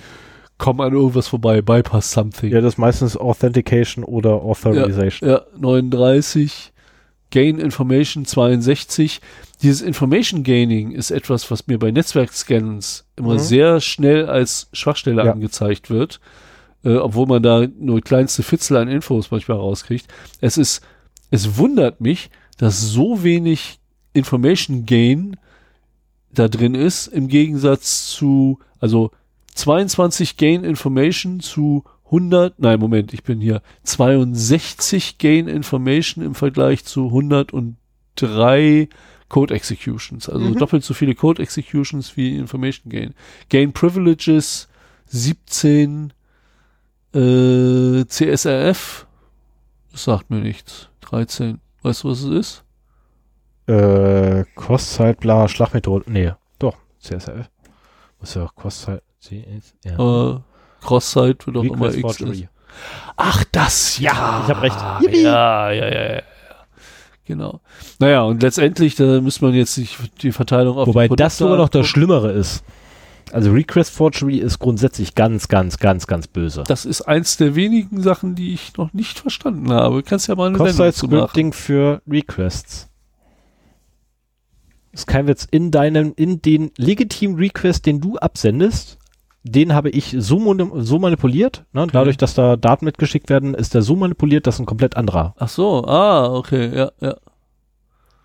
Komm 0.59 0.81
an 0.81 0.93
irgendwas 0.93 1.29
vorbei, 1.29 1.63
Bypass 1.63 2.13
Something. 2.13 2.53
Ja, 2.53 2.61
das 2.61 2.75
ist 2.75 2.79
meistens 2.79 3.17
Authentication 3.17 4.05
oder 4.05 4.35
Authorization. 4.43 5.29
Ja, 5.29 5.41
39. 5.59 6.73
Gain 7.31 7.59
Information 7.59 8.27
62. 8.27 9.21
Dieses 9.63 9.81
Information 9.83 10.43
Gaining 10.43 10.91
ist 10.93 11.11
etwas, 11.11 11.51
was 11.51 11.67
mir 11.69 11.79
bei 11.79 11.91
Netzwerkscans 11.93 13.05
immer 13.17 13.35
Mhm. 13.35 13.39
sehr 13.39 13.81
schnell 13.81 14.27
als 14.27 14.69
Schwachstelle 14.73 15.25
Ja. 15.25 15.33
angezeigt 15.33 15.89
wird, 15.89 16.21
äh, 16.85 16.97
obwohl 16.97 17.27
man 17.27 17.43
da 17.43 17.67
nur 17.79 18.01
kleinste 18.01 18.43
Fitzel 18.43 18.77
an 18.77 18.89
Infos 18.89 19.31
manchmal 19.31 19.59
rauskriegt. 19.59 20.07
Es 20.41 20.59
ist, 20.59 20.83
es 21.31 21.57
wundert 21.59 22.01
mich, 22.01 22.31
dass 22.59 22.81
so 22.81 23.23
wenig 23.23 23.79
Information 24.15 24.85
Gain 24.85 25.37
da 26.35 26.49
drin 26.49 26.75
ist, 26.75 27.07
im 27.07 27.29
Gegensatz 27.29 28.09
zu, 28.09 28.59
also 28.81 29.11
22 29.55 30.37
Gain 30.39 30.65
Information 30.65 31.41
zu 31.41 31.85
100, 32.11 32.59
nein, 32.59 32.81
Moment, 32.81 33.13
ich 33.15 33.23
bin 33.23 33.41
hier 33.41 33.63
62 33.85 35.19
Gain 35.19 35.47
Information 35.49 36.25
im 36.25 36.35
Vergleich 36.35 36.85
zu 36.85 37.11
103 37.13 38.89
Code 39.33 39.55
Executions. 39.55 40.29
Also 40.29 40.45
Mhm. 40.45 40.59
doppelt 40.59 40.85
so 40.85 40.93
viele 40.93 41.15
Code 41.15 41.43
Executions 41.43 42.17
wie 42.19 42.37
Information 42.37 42.91
Gain. 42.93 43.15
Gain 43.49 43.73
Privileges 43.73 44.69
17 45.07 46.13
äh, 47.15 48.05
CSRF, 48.07 49.07
das 49.91 50.05
sagt 50.05 50.31
mir 50.31 50.41
nichts. 50.41 50.89
13. 51.01 51.61
Weißt 51.83 52.05
du, 52.05 52.11
was 52.11 52.23
es 52.23 52.31
ist? 52.31 52.65
Äh, 53.67 54.45
Kostzeit, 54.55 55.21
bla, 55.21 55.49
Schlagmethode. 55.49 56.05
Nee, 56.11 56.33
doch, 56.59 56.77
CSL. 57.01 57.47
Muss 58.21 58.35
ja 58.35 58.45
auch 58.45 58.55
Kostzeit. 58.55 59.03
Ja. 59.85 59.95
Aber 59.95 60.45
Cross-Site 60.83 61.47
wird 61.47 61.57
auch 61.57 61.63
immer 61.65 61.95
X. 61.95 62.23
Ach, 63.17 63.45
das, 63.53 63.99
ja. 63.99 64.43
ich 64.45 64.51
hab 64.55 64.63
recht. 64.63 64.77
Yippie. 65.01 65.23
ja, 65.23 65.71
ja, 65.71 65.89
ja, 65.89 66.15
ja. 66.17 66.23
Genau. 67.25 67.61
Naja, 67.99 68.23
und 68.23 68.43
letztendlich, 68.43 68.97
da 68.97 69.21
müsste 69.21 69.45
man 69.45 69.55
jetzt 69.55 69.75
sich 69.75 69.97
die 70.23 70.33
Verteilung 70.33 70.77
auf 70.77 70.89
Wobei 70.89 71.09
das 71.09 71.39
sogar 71.39 71.57
noch 71.57 71.69
das. 71.69 71.87
Schlimmere 71.87 72.33
ist. 72.33 72.65
Also 73.33 73.53
Request 73.53 73.93
Forgery 73.93 74.39
ist 74.39 74.59
grundsätzlich 74.59 75.15
ganz, 75.15 75.49
ganz, 75.49 75.79
ganz, 75.79 76.07
ganz 76.07 76.27
böse. 76.27 76.65
Das 76.67 76.85
ist 76.85 77.03
eins 77.03 77.37
der 77.37 77.55
wenigen 77.55 78.03
Sachen, 78.03 78.35
die 78.35 78.53
ich 78.53 78.77
noch 78.77 78.93
nicht 78.93 79.19
verstanden 79.19 79.73
habe. 79.73 80.03
Kannst 80.03 80.29
ja 80.29 80.35
mal 80.35 80.49
eine 80.49 80.59
Sendung 80.59 80.93
zu 80.93 81.07
machen. 81.07 81.19
Scripting 81.19 81.53
für 81.53 82.03
Requests. 82.09 82.89
Ist 84.93 85.07
kein 85.07 85.27
Witz. 85.27 85.47
In 85.51 85.71
deinem, 85.71 86.13
in 86.17 86.43
den 86.43 86.73
legitimen 86.77 87.37
Request, 87.37 87.87
den 87.87 88.01
du 88.01 88.19
absendest, 88.19 88.99
den 89.45 89.75
habe 89.75 89.91
ich 89.91 90.15
so, 90.19 90.81
so 90.81 90.99
manipuliert. 90.99 91.65
Ne? 91.73 91.87
Dadurch, 91.91 92.17
dass 92.17 92.35
da 92.35 92.57
Daten 92.57 92.85
mitgeschickt 92.85 93.29
werden, 93.29 93.55
ist 93.55 93.75
der 93.75 93.83
so 93.83 93.97
manipuliert, 93.97 94.47
dass 94.47 94.59
ein 94.59 94.67
komplett 94.67 94.97
anderer. 94.97 95.35
Ach 95.39 95.49
so, 95.49 95.85
ah, 95.87 96.33
okay, 96.33 96.75
ja, 96.75 96.93
ja. 97.01 97.17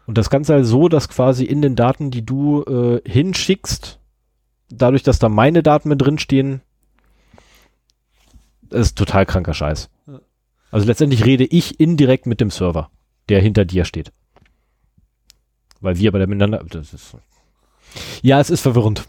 Und 0.05 0.17
das 0.17 0.29
Ganze 0.29 0.53
halt 0.53 0.65
so, 0.65 0.87
dass 0.87 1.09
quasi 1.09 1.43
in 1.43 1.61
den 1.61 1.75
Daten, 1.75 2.11
die 2.11 2.25
du 2.25 2.63
äh, 2.63 3.01
hinschickst, 3.09 3.99
dadurch, 4.69 5.03
dass 5.03 5.19
da 5.19 5.27
meine 5.27 5.63
Daten 5.63 5.89
mit 5.89 6.01
drin 6.01 6.17
stehen, 6.17 6.61
ist 8.69 8.97
total 8.97 9.25
kranker 9.25 9.53
Scheiß. 9.53 9.89
Ja. 10.07 10.19
Also 10.71 10.85
letztendlich 10.85 11.25
rede 11.25 11.45
ich 11.45 11.79
indirekt 11.79 12.25
mit 12.25 12.39
dem 12.39 12.51
Server, 12.51 12.89
der 13.27 13.41
hinter 13.41 13.65
dir 13.65 13.85
steht. 13.85 14.13
Weil 15.81 15.97
wir 15.97 16.11
bei 16.11 16.19
der 16.19 16.27
miteinander. 16.27 16.63
Das 16.69 16.93
ist, 16.93 17.15
ja, 18.21 18.39
es 18.39 18.49
ist 18.49 18.61
verwirrend. 18.61 19.07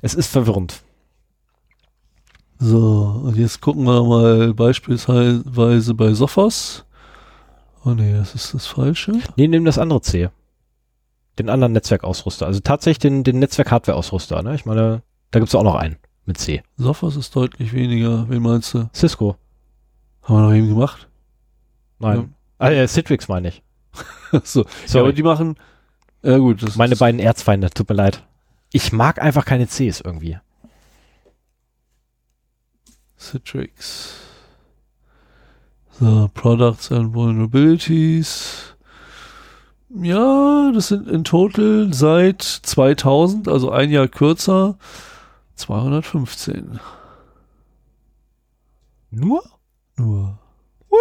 Es 0.00 0.14
ist 0.14 0.28
verwirrend. 0.28 0.82
So, 2.58 3.22
und 3.24 3.36
jetzt 3.36 3.60
gucken 3.60 3.84
wir 3.84 4.02
mal 4.02 4.52
beispielsweise 4.54 5.94
bei 5.94 6.12
Sophos. 6.12 6.84
Oh 7.84 7.90
nee, 7.90 8.12
das 8.12 8.34
ist 8.34 8.54
das 8.54 8.66
Falsche. 8.66 9.20
Nee, 9.36 9.48
nimm 9.48 9.64
das 9.64 9.78
andere 9.78 10.00
C. 10.00 10.28
Den 11.38 11.48
anderen 11.48 11.72
Netzwerkausrüster. 11.72 12.46
Also 12.46 12.60
tatsächlich 12.60 12.98
den, 12.98 13.22
den 13.22 13.38
Netzwerk-Hardware-Ausrüster. 13.38 14.42
Ne? 14.42 14.56
Ich 14.56 14.66
meine, 14.66 15.02
da 15.30 15.38
gibt's 15.38 15.54
auch 15.54 15.62
noch 15.62 15.76
einen 15.76 15.96
mit 16.26 16.38
C. 16.38 16.62
Sophos 16.76 17.16
ist 17.16 17.34
deutlich 17.36 17.72
weniger. 17.72 18.28
Wen 18.28 18.42
meinst 18.42 18.74
du? 18.74 18.90
Cisco. 18.92 19.36
Haben 20.22 20.36
wir 20.36 20.42
noch 20.42 20.54
eben 20.54 20.68
gemacht? 20.68 21.08
Nein. 22.00 22.34
Ah, 22.58 22.70
äh, 22.70 22.88
Citrix 22.88 23.28
meine 23.28 23.48
ich. 23.48 23.62
so. 24.44 24.62
Ja, 24.62 24.68
Sorry. 24.86 25.04
aber 25.04 25.12
die 25.12 25.22
machen, 25.22 25.56
ja 26.22 26.38
gut, 26.38 26.62
das 26.62 26.76
Meine 26.76 26.94
ist, 26.94 26.98
beiden 26.98 27.20
Erzfeinde, 27.20 27.70
tut 27.70 27.88
mir 27.88 27.94
leid. 27.94 28.24
Ich 28.72 28.92
mag 28.92 29.22
einfach 29.22 29.44
keine 29.44 29.66
Cs 29.66 30.00
irgendwie. 30.00 30.38
Citrix. 33.18 34.14
So, 35.98 36.30
Products 36.32 36.92
and 36.92 37.12
Vulnerabilities. 37.12 38.74
Ja, 39.90 40.70
das 40.72 40.88
sind 40.88 41.08
in 41.08 41.24
total 41.24 41.92
seit 41.92 42.42
2000, 42.42 43.48
also 43.48 43.70
ein 43.70 43.90
Jahr 43.90 44.06
kürzer, 44.06 44.78
215. 45.56 46.78
Nur? 49.10 49.42
Nur. 49.96 50.38
What? 50.88 51.00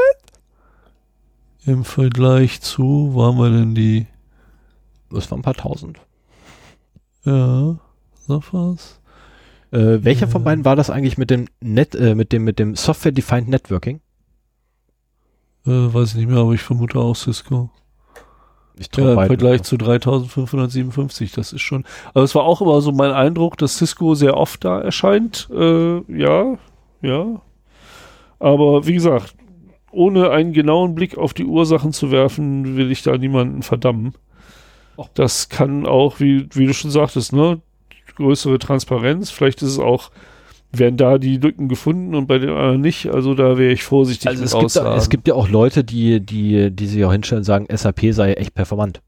Im 1.65 1.83
Vergleich 1.83 2.61
zu, 2.61 3.09
wo 3.13 3.23
haben 3.23 3.37
wir 3.37 3.49
denn 3.49 3.75
die? 3.75 4.07
Das 5.11 5.29
waren 5.29 5.39
ein 5.39 5.43
paar 5.43 5.53
tausend. 5.53 5.99
Ja, 7.25 7.77
Sophos. 8.25 8.99
Äh, 9.71 10.03
welcher 10.03 10.27
von 10.27 10.43
beiden 10.43 10.65
war 10.65 10.75
das 10.75 10.89
eigentlich 10.89 11.17
mit 11.17 11.29
dem 11.29 11.47
Net, 11.59 11.93
äh, 11.95 12.15
mit 12.15 12.31
dem, 12.31 12.43
mit 12.43 12.59
dem 12.59 12.75
Software-Defined 12.75 13.49
Networking? 13.49 13.99
Äh, 15.65 15.93
weiß 15.93 16.11
ich 16.11 16.15
nicht 16.15 16.29
mehr, 16.29 16.39
aber 16.39 16.53
ich 16.53 16.61
vermute 16.61 16.99
auch 16.99 17.15
Cisco. 17.15 17.69
Ich 18.79 18.89
Ja, 18.95 19.13
im. 19.13 19.27
Vergleich 19.27 19.63
zu 19.63 19.75
3557, 19.77 21.31
das 21.31 21.51
ist 21.51 21.61
schon. 21.61 21.83
Aber 22.13 22.23
es 22.23 22.35
war 22.35 22.43
auch 22.43 22.61
immer 22.61 22.79
so 22.81 22.91
mein 22.91 23.11
Eindruck, 23.11 23.57
dass 23.57 23.77
Cisco 23.77 24.15
sehr 24.15 24.37
oft 24.37 24.63
da 24.63 24.79
erscheint. 24.79 25.49
Äh, 25.51 26.01
ja, 26.11 26.57
ja. 27.01 27.41
Aber 28.39 28.85
wie 28.85 28.93
gesagt, 28.93 29.35
ohne 29.91 30.29
einen 30.29 30.53
genauen 30.53 30.95
Blick 30.95 31.17
auf 31.17 31.33
die 31.33 31.45
Ursachen 31.45 31.91
zu 31.91 32.11
werfen, 32.11 32.77
will 32.77 32.91
ich 32.91 33.01
da 33.01 33.17
niemanden 33.17 33.63
verdammen. 33.63 34.13
Och. 34.95 35.09
Das 35.13 35.49
kann 35.49 35.85
auch, 35.85 36.19
wie, 36.19 36.47
wie 36.53 36.67
du 36.67 36.73
schon 36.73 36.91
sagtest, 36.91 37.33
ne, 37.33 37.61
größere 38.17 38.59
Transparenz. 38.59 39.29
Vielleicht 39.29 39.61
ist 39.61 39.69
es 39.69 39.79
auch, 39.79 40.11
werden 40.71 40.97
da 40.97 41.17
die 41.17 41.37
Lücken 41.37 41.69
gefunden 41.69 42.13
und 42.13 42.27
bei 42.27 42.37
den 42.37 42.49
anderen 42.49 42.81
nicht. 42.81 43.07
Also 43.07 43.33
da 43.33 43.57
wäre 43.57 43.71
ich 43.71 43.83
vorsichtig 43.83 44.27
Also 44.27 44.41
mit 44.41 44.53
es 44.53 44.59
gibt, 44.59 44.75
da, 44.75 44.95
es 44.95 45.09
gibt 45.09 45.27
ja 45.27 45.33
auch 45.33 45.49
Leute, 45.49 45.83
die, 45.83 46.19
die, 46.19 46.71
die 46.71 46.87
sich 46.87 47.03
auch 47.05 47.11
hinstellen 47.11 47.41
und 47.41 47.45
sagen, 47.45 47.67
SAP 47.73 48.11
sei 48.11 48.33
echt 48.33 48.53
performant. 48.53 49.01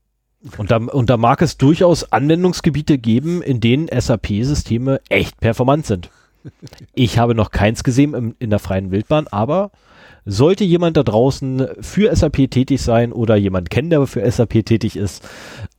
Und 0.58 0.72
da, 0.72 0.78
und 0.78 1.10
da 1.10 1.18
mag 1.18 1.42
es 1.42 1.58
durchaus 1.58 2.14
Anwendungsgebiete 2.14 2.98
geben, 2.98 3.42
in 3.42 3.60
denen 3.60 3.88
SAP-Systeme 3.88 5.02
echt 5.10 5.38
performant 5.40 5.86
sind. 5.86 6.10
Ich 6.94 7.20
habe 7.20 7.36
noch 7.36 7.52
keins 7.52 7.84
gesehen 7.84 8.14
im, 8.14 8.36
in 8.40 8.50
der 8.50 8.60
freien 8.60 8.92
Wildbahn, 8.92 9.28
aber 9.28 9.72
sollte 10.26 10.64
jemand 10.64 10.96
da 10.96 11.04
draußen 11.04 11.68
für 11.82 12.16
SAP 12.16 12.50
tätig 12.50 12.82
sein 12.82 13.12
oder 13.12 13.36
jemand 13.36 13.70
kennen, 13.70 13.90
der 13.90 14.06
für 14.08 14.30
SAP 14.30 14.66
tätig 14.66 14.96
ist, 14.96 15.28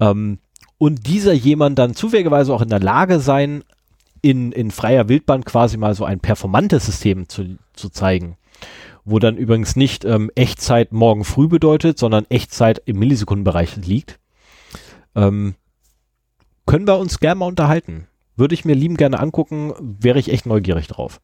ähm, 0.00 0.38
und 0.80 1.06
dieser 1.06 1.34
jemand 1.34 1.78
dann 1.78 1.94
zufälligerweise 1.94 2.54
auch 2.54 2.62
in 2.62 2.70
der 2.70 2.80
Lage 2.80 3.20
sein, 3.20 3.64
in, 4.22 4.50
in 4.50 4.70
freier 4.70 5.10
Wildbahn 5.10 5.44
quasi 5.44 5.76
mal 5.76 5.94
so 5.94 6.06
ein 6.06 6.20
performantes 6.20 6.86
System 6.86 7.28
zu, 7.28 7.58
zu 7.74 7.90
zeigen, 7.90 8.38
wo 9.04 9.18
dann 9.18 9.36
übrigens 9.36 9.76
nicht 9.76 10.06
ähm, 10.06 10.30
Echtzeit 10.34 10.90
morgen 10.90 11.24
früh 11.24 11.48
bedeutet, 11.48 11.98
sondern 11.98 12.24
Echtzeit 12.30 12.80
im 12.86 12.98
Millisekundenbereich 12.98 13.76
liegt, 13.76 14.18
ähm, 15.14 15.54
können 16.64 16.86
wir 16.86 16.96
uns 16.96 17.20
gerne 17.20 17.40
mal 17.40 17.46
unterhalten. 17.46 18.06
Würde 18.36 18.54
ich 18.54 18.64
mir 18.64 18.74
lieben 18.74 18.96
gerne 18.96 19.20
angucken, 19.20 19.74
wäre 19.78 20.18
ich 20.18 20.32
echt 20.32 20.46
neugierig 20.46 20.86
drauf. 20.86 21.20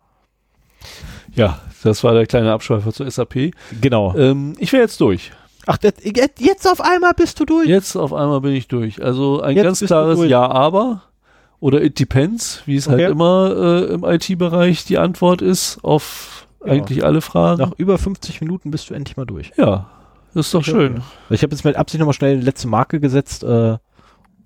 ja, 1.35 1.63
das 1.83 2.05
war 2.05 2.13
der 2.13 2.27
kleine 2.27 2.53
Abschweifer 2.53 2.93
zur 2.93 3.11
SAP. 3.11 3.53
Genau. 3.81 4.15
Ähm, 4.19 4.53
ich 4.59 4.75
wäre 4.75 4.83
jetzt 4.83 5.01
durch. 5.01 5.33
Ach, 5.67 5.77
das, 5.79 5.95
jetzt 6.39 6.67
auf 6.69 6.81
einmal 6.81 7.13
bist 7.15 7.41
du 7.41 7.45
durch. 7.45 7.67
Jetzt 7.69 7.97
auf 7.97 8.13
einmal 8.13 8.41
bin 8.41 8.53
ich 8.53 8.69
durch. 8.69 9.03
Also 9.03 9.41
ein 9.41 9.57
Jetzt 9.57 9.65
ganz 9.65 9.81
klares. 9.81 10.25
Ja, 10.25 10.49
aber 10.49 11.03
oder 11.59 11.83
it 11.83 11.99
depends, 11.99 12.63
wie 12.67 12.77
es 12.77 12.87
Okay. 12.87 13.03
halt 13.03 13.11
immer 13.13 13.55
äh, 13.57 13.95
im 13.95 14.05
IT-Bereich 14.05 14.85
die 14.85 14.99
Antwort 14.99 15.43
ist 15.43 15.79
auf 15.83 16.47
Ja. 16.65 16.73
eigentlich 16.73 17.05
alle 17.05 17.21
Fragen. 17.21 17.61
Nach 17.61 17.73
über 17.79 17.99
50 17.99 18.41
Minuten 18.41 18.71
bist 18.71 18.91
du 18.91 18.95
endlich 18.95 19.17
mal 19.17 19.25
durch. 19.27 19.53
ja, 19.57 19.87
das 20.35 20.47
ist 20.47 20.55
doch 20.55 20.63
schön. 20.65 21.03
Ich 21.31 21.43
habe 21.43 21.53
jetzt 21.55 21.65
mit 21.65 21.77
Absicht 21.77 21.99
nochmal 21.99 22.13
schnell 22.15 22.39
die 22.39 22.45
letzte 22.45 22.69
Marke 22.69 23.01
gesetzt, 23.01 23.43
äh, 23.43 23.79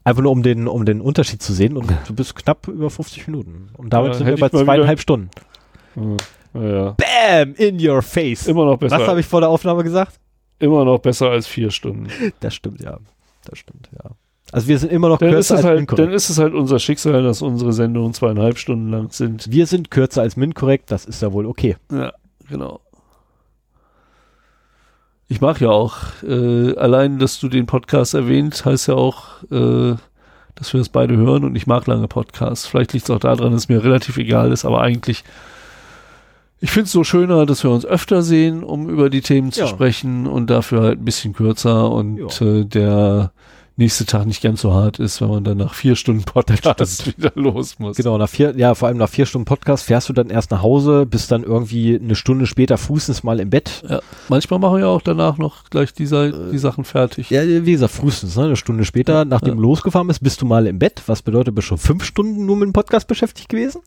einfach 0.04 0.22
nur 0.22 0.32
um 0.32 0.42
den, 0.42 0.68
um 0.68 0.84
den 0.86 1.00
Unterschied 1.02 1.42
zu 1.42 1.52
sehen 1.52 1.76
und 1.76 1.92
du 2.06 2.14
bist 2.14 2.34
knapp 2.36 2.66
über 2.68 2.88
50 2.88 3.26
Minuten. 3.26 3.68
Und 3.76 3.92
damit 3.92 4.12
Ja, 4.12 4.18
sind 4.18 4.26
wir 4.28 4.36
bei 4.36 4.46
ich 4.46 4.52
zweieinhalb 4.52 5.00
Stunden. 5.00 5.30
Hm. 5.94 6.16
Ja, 6.54 6.92
Bam! 6.96 7.54
In 7.56 7.86
your 7.86 8.00
face. 8.02 8.46
immer 8.46 8.64
noch 8.64 8.78
besser. 8.78 8.98
Was 9.00 9.08
habe 9.08 9.20
ich 9.20 9.26
vor 9.26 9.40
der 9.40 9.50
Aufnahme 9.50 9.82
gesagt? 9.84 10.18
Immer 10.60 10.84
noch 10.84 10.98
besser 11.00 11.30
als 11.30 11.46
vier 11.46 11.70
Stunden. 11.70 12.08
Das 12.40 12.54
stimmt, 12.54 12.80
ja. 12.80 12.98
Das 13.44 13.58
stimmt, 13.58 13.88
ja. 13.92 14.10
Also 14.52 14.68
wir 14.68 14.78
sind 14.78 14.92
immer 14.92 15.08
noch 15.08 15.18
Dann 15.18 15.28
ist, 15.30 15.34
kürzer 15.34 15.56
als 15.56 15.64
halt, 15.64 15.78
MinCorrect. 15.78 16.06
dann 16.06 16.14
ist 16.14 16.28
es 16.28 16.38
halt 16.38 16.54
unser 16.54 16.78
Schicksal, 16.78 17.22
dass 17.22 17.40
unsere 17.40 17.72
Sendungen 17.72 18.14
zweieinhalb 18.14 18.58
Stunden 18.58 18.90
lang 18.90 19.10
sind. 19.10 19.50
Wir 19.50 19.66
sind 19.66 19.90
kürzer 19.90 20.22
als 20.22 20.36
MinCorrect, 20.36 20.90
das 20.90 21.04
ist 21.04 21.22
ja 21.22 21.32
wohl 21.32 21.46
okay. 21.46 21.76
Ja, 21.92 22.12
genau. 22.48 22.80
Ich 25.28 25.40
mag 25.40 25.60
ja 25.60 25.68
auch, 25.68 25.98
äh, 26.24 26.74
allein, 26.76 27.20
dass 27.20 27.38
du 27.38 27.48
den 27.48 27.66
Podcast 27.66 28.14
erwähnt, 28.14 28.64
heißt 28.64 28.88
ja 28.88 28.94
auch, 28.94 29.44
äh, 29.52 29.94
dass 30.56 30.72
wir 30.72 30.78
das 30.78 30.88
beide 30.88 31.16
hören 31.16 31.44
und 31.44 31.54
ich 31.54 31.68
mag 31.68 31.86
lange 31.86 32.08
Podcasts. 32.08 32.66
Vielleicht 32.66 32.92
liegt 32.92 33.04
es 33.04 33.10
auch 33.10 33.20
daran, 33.20 33.52
dass 33.52 33.62
es 33.62 33.68
mir 33.68 33.84
relativ 33.84 34.16
egal 34.18 34.50
ist, 34.50 34.64
aber 34.64 34.80
eigentlich, 34.80 35.22
ich 36.60 36.70
finde 36.70 36.84
es 36.86 36.92
so 36.92 37.04
schöner, 37.04 37.46
dass 37.46 37.64
wir 37.64 37.70
uns 37.70 37.84
öfter 37.86 38.22
sehen, 38.22 38.62
um 38.62 38.88
über 38.88 39.08
die 39.10 39.22
Themen 39.22 39.50
zu 39.52 39.60
Ja. 39.60 39.66
sprechen 39.66 40.26
und 40.26 40.50
dafür 40.50 40.82
halt 40.82 41.00
ein 41.00 41.04
bisschen 41.04 41.32
kürzer 41.32 41.90
und 41.90 42.18
Ja. 42.18 42.46
äh, 42.46 42.64
der 42.64 43.32
nächste 43.80 44.06
Tag 44.06 44.26
nicht 44.26 44.42
ganz 44.42 44.60
so 44.60 44.72
hart 44.72 44.98
ist, 44.98 45.20
wenn 45.20 45.28
man 45.28 45.44
dann 45.44 45.58
nach 45.58 45.74
vier 45.74 45.96
Stunden 45.96 46.22
Podcast 46.22 47.06
wieder 47.18 47.32
los 47.34 47.78
muss. 47.78 47.96
Genau, 47.96 48.16
nach 48.18 48.28
vier, 48.28 48.56
ja, 48.56 48.74
vor 48.74 48.88
allem 48.88 48.96
nach 48.96 49.08
vier 49.08 49.26
Stunden 49.26 49.44
Podcast 49.44 49.84
fährst 49.84 50.08
du 50.08 50.12
dann 50.12 50.30
erst 50.30 50.50
nach 50.50 50.62
Hause, 50.62 51.06
bist 51.06 51.30
dann 51.30 51.42
irgendwie 51.42 51.98
eine 52.02 52.14
Stunde 52.14 52.46
später 52.46 52.78
frühestens 52.78 53.22
mal 53.22 53.40
im 53.40 53.50
Bett. 53.50 53.82
Ja, 53.88 54.00
manchmal 54.28 54.60
machen 54.60 54.78
wir 54.78 54.88
auch 54.88 55.02
danach 55.02 55.38
noch 55.38 55.68
gleich 55.70 55.92
die, 55.92 56.04
die 56.04 56.58
Sachen 56.58 56.84
fertig. 56.84 57.30
Ja, 57.30 57.42
wie 57.44 57.72
gesagt, 57.72 57.92
frühestens, 57.92 58.36
ne? 58.36 58.44
eine 58.44 58.56
Stunde 58.56 58.84
später, 58.84 59.24
nachdem 59.24 59.56
du 59.56 59.62
losgefahren 59.62 60.06
bist, 60.08 60.22
bist 60.22 60.40
du 60.40 60.46
mal 60.46 60.66
im 60.66 60.78
Bett, 60.78 61.02
was 61.06 61.22
bedeutet, 61.22 61.54
bist 61.54 61.68
schon 61.68 61.78
fünf 61.78 62.04
Stunden 62.04 62.46
nur 62.46 62.56
mit 62.56 62.66
dem 62.66 62.72
Podcast 62.72 63.08
beschäftigt 63.08 63.48
gewesen. 63.48 63.82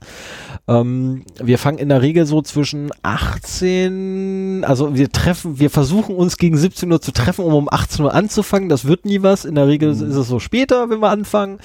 Ähm, 0.68 1.24
wir 1.42 1.58
fangen 1.58 1.78
in 1.78 1.90
der 1.90 2.02
Regel 2.02 2.26
so 2.26 2.42
zwischen 2.42 2.92
18, 3.02 4.64
also 4.66 4.96
wir 4.96 5.12
treffen, 5.12 5.60
wir 5.60 5.70
versuchen 5.70 6.16
uns 6.16 6.38
gegen 6.38 6.58
17 6.58 6.92
Uhr 6.92 7.02
zu 7.02 7.12
treffen, 7.12 7.46
um 7.46 7.54
um 7.54 7.70
18 7.72 8.06
Uhr 8.06 8.14
anzufangen. 8.14 8.70
Das 8.70 8.86
wird 8.86 9.06
nie 9.06 9.22
was. 9.24 9.46
In 9.46 9.56
der 9.56 9.68
Regel 9.68 9.83
ist 9.92 10.02
es 10.02 10.28
so 10.28 10.40
später, 10.40 10.90
wenn 10.90 11.00
wir 11.00 11.10
anfangen. 11.10 11.60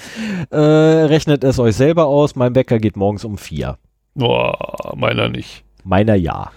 Äh, 0.51 0.57
rechnet 0.57 1.43
es 1.43 1.59
euch 1.59 1.75
selber 1.75 2.05
aus. 2.07 2.35
Mein 2.35 2.55
Wecker 2.55 2.79
geht 2.79 2.95
morgens 2.97 3.25
um 3.25 3.37
vier. 3.37 3.77
Boah, 4.15 4.93
meiner 4.95 5.29
nicht. 5.29 5.63
Meiner 5.83 6.15
ja. 6.15 6.51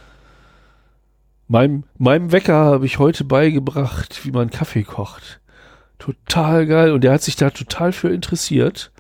Meinem, 1.49 1.84
meinem 1.99 2.32
Wecker 2.32 2.55
habe 2.55 2.86
ich 2.86 2.99
heute 2.99 3.24
beigebracht, 3.24 4.24
wie 4.24 4.31
man 4.31 4.50
Kaffee 4.50 4.84
kocht. 4.84 5.41
Total 5.99 6.66
geil. 6.66 6.92
Und 6.92 7.05
der 7.05 7.12
hat 7.12 7.23
sich 7.23 7.36
da 7.36 7.50
total 7.50 7.92
für 7.92 8.08
interessiert. 8.08 8.91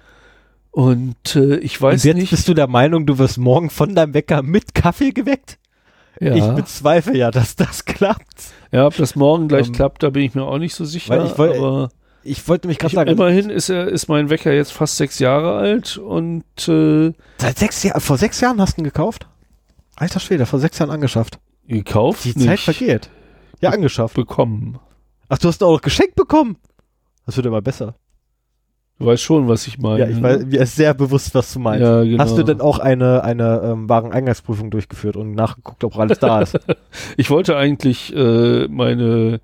Und 0.70 1.34
äh, 1.36 1.56
ich 1.56 1.80
weiß 1.80 2.02
Und 2.02 2.08
jetzt 2.08 2.16
nicht. 2.16 2.30
bist 2.30 2.48
du 2.48 2.54
der 2.54 2.66
Meinung, 2.68 3.06
du 3.06 3.18
wirst 3.18 3.38
morgen 3.38 3.70
von 3.70 3.94
deinem 3.94 4.14
Wecker 4.14 4.42
mit 4.42 4.74
Kaffee 4.74 5.10
geweckt? 5.12 5.58
ja. 6.20 6.34
Ich 6.34 6.46
bezweifle 6.54 7.16
ja, 7.16 7.30
dass 7.30 7.56
das 7.56 7.84
klappt. 7.86 8.52
ja, 8.70 8.86
ob 8.86 8.96
das 8.96 9.16
morgen 9.16 9.48
gleich 9.48 9.68
Ähm, 9.68 9.72
klappt, 9.72 10.02
da 10.02 10.10
bin 10.10 10.22
ich 10.22 10.34
mir 10.34 10.44
auch 10.44 10.58
nicht 10.58 10.74
so 10.74 10.84
sicher. 10.84 11.24
ich 11.24 11.36
woll- 11.38 11.56
aber 11.56 11.88
Ich 12.24 12.46
wollte 12.48 12.68
mich 12.68 12.78
gerade 12.78 12.94
sagen, 12.94 13.10
immerhin 13.10 13.50
ist 13.50 13.68
er, 13.68 13.88
ist 13.88 14.08
mein 14.08 14.30
Wecker 14.30 14.52
jetzt 14.52 14.72
fast 14.72 14.96
sechs 14.96 15.18
Jahre 15.18 15.54
alt 15.56 15.96
und 15.96 16.44
äh, 16.68 17.12
seit 17.38 17.58
sechs 17.58 17.82
Jahren, 17.82 18.00
vor 18.00 18.18
sechs 18.18 18.40
Jahren 18.40 18.60
hast 18.60 18.76
du 18.76 18.82
ihn 18.82 18.84
gekauft? 18.84 19.26
Alter 19.96 20.20
Schwede, 20.20 20.46
vor 20.46 20.58
sechs 20.58 20.78
Jahren 20.78 20.90
angeschafft. 20.90 21.38
gekauft. 21.66 22.24
Die 22.24 22.34
nicht 22.36 22.46
Zeit 22.46 22.60
vergeht. 22.60 23.10
Ja, 23.60 23.70
angeschafft. 23.70 24.14
bekommen. 24.14 24.78
Ach, 25.28 25.38
du 25.38 25.48
hast 25.48 25.62
ihn 25.62 25.66
auch 25.66 25.72
noch 25.72 25.82
geschenkt 25.82 26.14
bekommen. 26.14 26.56
Das 27.26 27.36
wird 27.36 27.46
immer 27.46 27.62
besser. 27.62 27.94
Du 28.98 29.06
weißt 29.06 29.22
schon, 29.22 29.48
was 29.48 29.66
ich 29.66 29.78
meine. 29.78 30.00
Ja, 30.00 30.08
ich 30.08 30.22
weiß, 30.22 30.46
mir 30.46 30.60
ist 30.60 30.76
sehr 30.76 30.94
bewusst, 30.94 31.34
was 31.34 31.52
du 31.52 31.58
meinst. 31.58 31.82
Ja, 31.82 32.02
genau. 32.04 32.22
Hast 32.22 32.36
du 32.36 32.42
denn 32.44 32.60
auch 32.60 32.78
eine, 32.78 33.24
eine 33.24 33.60
ähm, 33.64 33.88
Wareneingangsprüfung 33.88 34.70
durchgeführt 34.70 35.16
und 35.16 35.32
nachgeguckt, 35.32 35.82
ob 35.82 35.96
alles 35.98 36.18
da 36.18 36.40
ist? 36.42 36.58
Ich 37.16 37.30
wollte 37.30 37.56
eigentlich 37.56 38.14
äh, 38.14 38.68
meine 38.68 39.40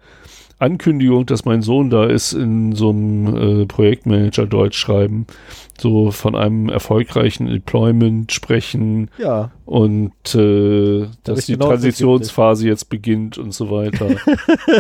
Ankündigung, 0.59 1.25
dass 1.25 1.45
mein 1.45 1.63
Sohn 1.63 1.89
da 1.89 2.05
ist, 2.05 2.33
in 2.33 2.73
so 2.75 2.91
einem 2.91 3.63
äh, 3.63 3.67
Projektmanager 3.67 4.47
Deutsch 4.47 4.77
schreiben. 4.77 5.27
So 5.81 6.11
von 6.11 6.35
einem 6.35 6.69
erfolgreichen 6.69 7.47
Deployment 7.47 8.33
sprechen 8.33 9.11
ja. 9.19 9.53
und 9.65 10.13
äh, 10.35 11.07
dass 11.23 11.47
die 11.47 11.53
genau 11.53 11.69
Transitionsphase 11.69 12.67
jetzt 12.67 12.89
beginnt 12.91 13.39
und 13.39 13.55
so 13.55 13.71
weiter. 13.71 14.09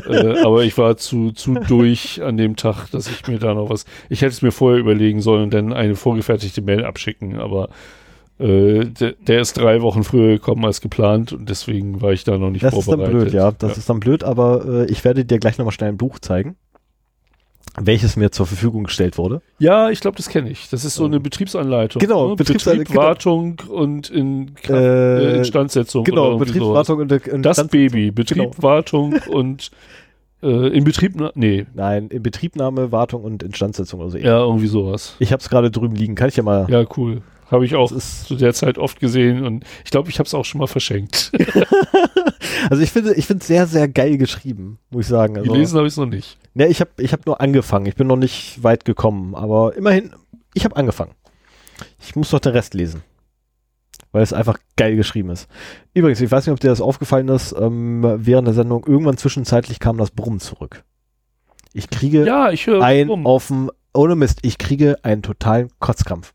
äh, 0.08 0.40
aber 0.40 0.64
ich 0.64 0.76
war 0.76 0.96
zu, 0.96 1.30
zu 1.30 1.54
durch 1.54 2.20
an 2.24 2.36
dem 2.36 2.56
Tag, 2.56 2.90
dass 2.90 3.08
ich 3.08 3.28
mir 3.28 3.38
da 3.38 3.54
noch 3.54 3.70
was. 3.70 3.84
Ich 4.08 4.22
hätte 4.22 4.32
es 4.32 4.42
mir 4.42 4.50
vorher 4.50 4.80
überlegen 4.80 5.20
sollen 5.20 5.44
und 5.44 5.54
dann 5.54 5.72
eine 5.72 5.94
vorgefertigte 5.94 6.62
Mail 6.62 6.84
abschicken, 6.84 7.38
aber 7.38 7.68
äh, 8.38 8.84
der, 8.84 9.12
der 9.26 9.40
ist 9.40 9.54
drei 9.54 9.82
Wochen 9.82 10.04
früher 10.04 10.28
gekommen 10.34 10.64
als 10.64 10.80
geplant 10.80 11.32
und 11.32 11.48
deswegen 11.48 12.00
war 12.00 12.12
ich 12.12 12.24
da 12.24 12.38
noch 12.38 12.50
nicht 12.50 12.62
Das 12.64 12.72
ist 12.74 12.86
dann 12.88 12.98
vorbereitet. 12.98 13.20
blöd, 13.30 13.32
ja. 13.34 13.52
Das 13.52 13.76
ist 13.78 13.88
dann 13.90 14.00
blöd, 14.00 14.22
aber 14.24 14.64
äh, 14.66 14.84
ich 14.90 15.04
werde 15.04 15.24
dir 15.24 15.38
gleich 15.38 15.58
nochmal 15.58 15.72
schnell 15.72 15.88
ein 15.90 15.96
Buch 15.96 16.18
zeigen, 16.20 16.56
welches 17.80 18.16
mir 18.16 18.30
zur 18.32 18.46
Verfügung 18.46 18.84
gestellt 18.84 19.18
wurde. 19.18 19.40
Ja, 19.58 19.90
ich 19.90 20.00
glaube, 20.00 20.16
das 20.16 20.28
kenne 20.28 20.50
ich. 20.50 20.68
Das 20.70 20.84
ist 20.84 20.94
so 20.96 21.04
eine 21.04 21.20
Betriebsanleitung. 21.20 22.00
Genau, 22.00 22.30
ne? 22.30 22.36
Betriebsanleitung, 22.36 22.84
Betrieb, 22.84 22.96
Wartung 22.96 23.56
und 23.68 24.10
in 24.10 24.52
Äh, 24.68 24.72
äh, 24.72 25.38
Instandsetzung. 25.38 26.02
Genau, 26.04 26.36
Betriebswartung 26.38 27.00
und, 27.00 27.08
sowas. 27.10 27.32
und 27.32 27.42
Das 27.42 27.56
Stand- 27.56 27.70
Baby. 27.70 28.10
Betrieb, 28.10 28.38
Genau. 28.52 28.62
Wartung 28.62 29.14
und 29.28 29.70
äh, 30.42 30.68
in 30.68 30.84
Betrieb, 30.84 31.14
nee, 31.34 31.66
Nein, 31.74 32.08
in 32.08 32.22
Betriebnahme, 32.22 32.90
Wartung 32.90 33.22
und 33.22 33.42
Instandsetzung 33.42 34.00
oder 34.00 34.10
so. 34.10 34.18
ja, 34.18 34.38
irgendwie 34.40 34.66
sowas. 34.68 35.14
Ich 35.18 35.32
habe 35.32 35.40
es 35.40 35.48
gerade 35.48 35.70
drüben 35.70 35.94
liegen. 35.94 36.14
Kann 36.14 36.28
ich 36.28 36.36
ja 36.36 36.42
mal. 36.42 36.66
Ja, 36.70 36.84
cool. 36.96 37.22
Habe 37.50 37.64
ich 37.64 37.74
auch 37.76 37.90
ist- 37.92 38.26
zu 38.26 38.34
der 38.36 38.52
Zeit 38.54 38.78
oft 38.78 39.00
gesehen 39.00 39.44
und 39.44 39.64
ich 39.84 39.90
glaube, 39.90 40.10
ich 40.10 40.18
habe 40.18 40.26
es 40.26 40.34
auch 40.34 40.44
schon 40.44 40.58
mal 40.60 40.66
verschenkt. 40.66 41.32
Also 42.70 42.82
ich 42.82 42.90
finde, 42.90 43.14
ich 43.14 43.26
finde 43.26 43.40
es 43.42 43.46
sehr, 43.46 43.66
sehr 43.66 43.88
geil 43.88 44.18
geschrieben, 44.18 44.78
muss 44.90 45.02
ich 45.04 45.08
sagen. 45.08 45.38
Also, 45.38 45.52
Gelesen 45.52 45.76
habe 45.78 45.86
ich 45.86 45.92
es 45.92 45.96
noch 45.96 46.06
nicht. 46.06 46.36
Ne, 46.54 46.66
ich 46.66 46.80
habe 46.80 46.90
ich 46.98 47.12
hab 47.12 47.24
nur 47.24 47.40
angefangen. 47.40 47.86
Ich 47.86 47.94
bin 47.94 48.06
noch 48.08 48.16
nicht 48.16 48.62
weit 48.62 48.84
gekommen, 48.84 49.34
aber 49.34 49.74
immerhin, 49.76 50.10
ich 50.54 50.64
habe 50.64 50.76
angefangen. 50.76 51.12
Ich 52.00 52.16
muss 52.16 52.32
noch 52.32 52.40
den 52.40 52.52
Rest 52.52 52.74
lesen. 52.74 53.02
Weil 54.12 54.22
es 54.22 54.32
einfach 54.32 54.58
geil 54.76 54.96
geschrieben 54.96 55.30
ist. 55.30 55.48
Übrigens, 55.94 56.20
ich 56.20 56.30
weiß 56.30 56.46
nicht, 56.46 56.52
ob 56.52 56.60
dir 56.60 56.68
das 56.68 56.80
aufgefallen 56.80 57.28
ist, 57.28 57.54
ähm, 57.58 58.02
während 58.18 58.48
der 58.48 58.54
Sendung, 58.54 58.84
irgendwann 58.86 59.18
zwischenzeitlich 59.18 59.78
kam 59.78 59.96
das 59.96 60.10
Brummen 60.10 60.40
zurück. 60.40 60.82
Ich 61.72 61.88
kriege 61.90 62.26
Ja, 62.26 62.50
ich 62.50 62.68
ein 62.68 63.08
auf 63.24 63.46
dem, 63.48 63.70
ohne 63.94 64.16
Mist, 64.16 64.40
ich 64.42 64.58
kriege 64.58 64.96
einen 65.04 65.22
totalen 65.22 65.70
Kotzkrampf. 65.78 66.34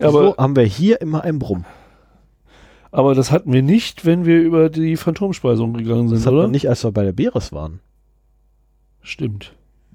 Aber, 0.00 0.34
haben 0.38 0.56
wir 0.56 0.64
hier 0.64 1.00
immer 1.00 1.22
einen 1.24 1.38
Brumm? 1.38 1.64
aber 2.92 3.14
das 3.14 3.30
hatten 3.30 3.52
wir 3.52 3.62
nicht, 3.62 4.04
wenn 4.04 4.24
wir 4.26 4.40
über 4.40 4.68
die 4.68 4.96
Phantomspeisung 4.96 5.74
gegangen 5.74 6.08
sind, 6.08 6.24
Das 6.26 6.32
oder? 6.32 6.48
nicht, 6.48 6.68
als 6.68 6.82
wir 6.84 6.90
bei 6.90 7.04
der 7.04 7.12
Beres 7.12 7.52
waren. 7.52 7.78
Stimmt. 9.02 9.52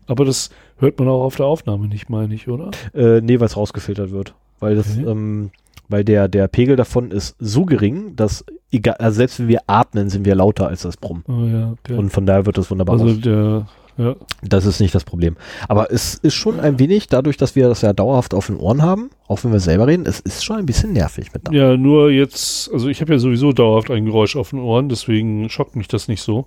Aber 0.07 0.23
das 0.25 0.49
hört 0.77 0.99
man 0.99 1.07
auch 1.09 1.23
auf 1.23 1.35
der 1.35 1.45
Aufnahme 1.45 1.87
nicht, 1.87 2.09
meine 2.09 2.33
ich, 2.33 2.47
oder? 2.47 2.71
Äh, 2.93 3.21
nee, 3.21 3.39
weil 3.39 3.47
es 3.47 3.57
rausgefiltert 3.57 4.11
wird. 4.11 4.33
Weil 4.59 4.75
das, 4.75 4.97
Okay. 4.97 5.09
ähm, 5.09 5.51
weil 5.89 6.03
der, 6.05 6.27
der 6.27 6.47
Pegel 6.47 6.75
davon 6.75 7.11
ist 7.11 7.35
so 7.39 7.65
gering, 7.65 8.15
dass 8.15 8.45
egal, 8.71 8.95
also 8.95 9.17
selbst 9.17 9.39
wenn 9.39 9.47
wir 9.49 9.61
atmen, 9.67 10.09
sind 10.09 10.25
wir 10.25 10.35
lauter 10.35 10.67
als 10.67 10.83
das 10.83 10.97
Brummen. 10.97 11.23
Oh 11.27 11.45
ja, 11.45 11.71
okay. 11.73 11.97
Und 11.97 12.11
von 12.11 12.25
daher 12.25 12.45
wird 12.45 12.57
das 12.57 12.71
wunderbar 12.71 12.93
also 12.93 13.07
aus. 13.07 13.19
der, 13.19 13.67
ja. 13.97 14.15
Das 14.43 14.65
ist 14.65 14.79
nicht 14.79 14.93
das 14.93 15.03
Problem. 15.03 15.35
Aber 15.67 15.91
es 15.91 16.15
ist 16.15 16.33
schon 16.35 16.59
ein 16.59 16.79
wenig, 16.79 17.07
dadurch, 17.07 17.37
dass 17.37 17.55
wir 17.55 17.67
das 17.69 17.81
ja 17.81 17.93
dauerhaft 17.93 18.33
auf 18.33 18.47
den 18.47 18.57
Ohren 18.57 18.81
haben, 18.81 19.09
auch 19.27 19.43
wenn 19.43 19.51
wir 19.51 19.59
selber 19.59 19.87
reden, 19.87 20.05
es 20.05 20.19
ist 20.19 20.43
schon 20.43 20.57
ein 20.57 20.65
bisschen 20.65 20.93
nervig 20.93 21.31
mit 21.33 21.51
Ja, 21.53 21.77
nur 21.77 22.09
jetzt, 22.11 22.71
also 22.73 22.87
ich 22.89 23.01
habe 23.01 23.13
ja 23.13 23.19
sowieso 23.19 23.53
dauerhaft 23.53 23.89
ein 23.91 24.05
Geräusch 24.05 24.35
auf 24.35 24.49
den 24.51 24.59
Ohren, 24.59 24.89
deswegen 24.89 25.49
schockt 25.49 25.75
mich 25.75 25.87
das 25.87 26.07
nicht 26.07 26.21
so. 26.21 26.45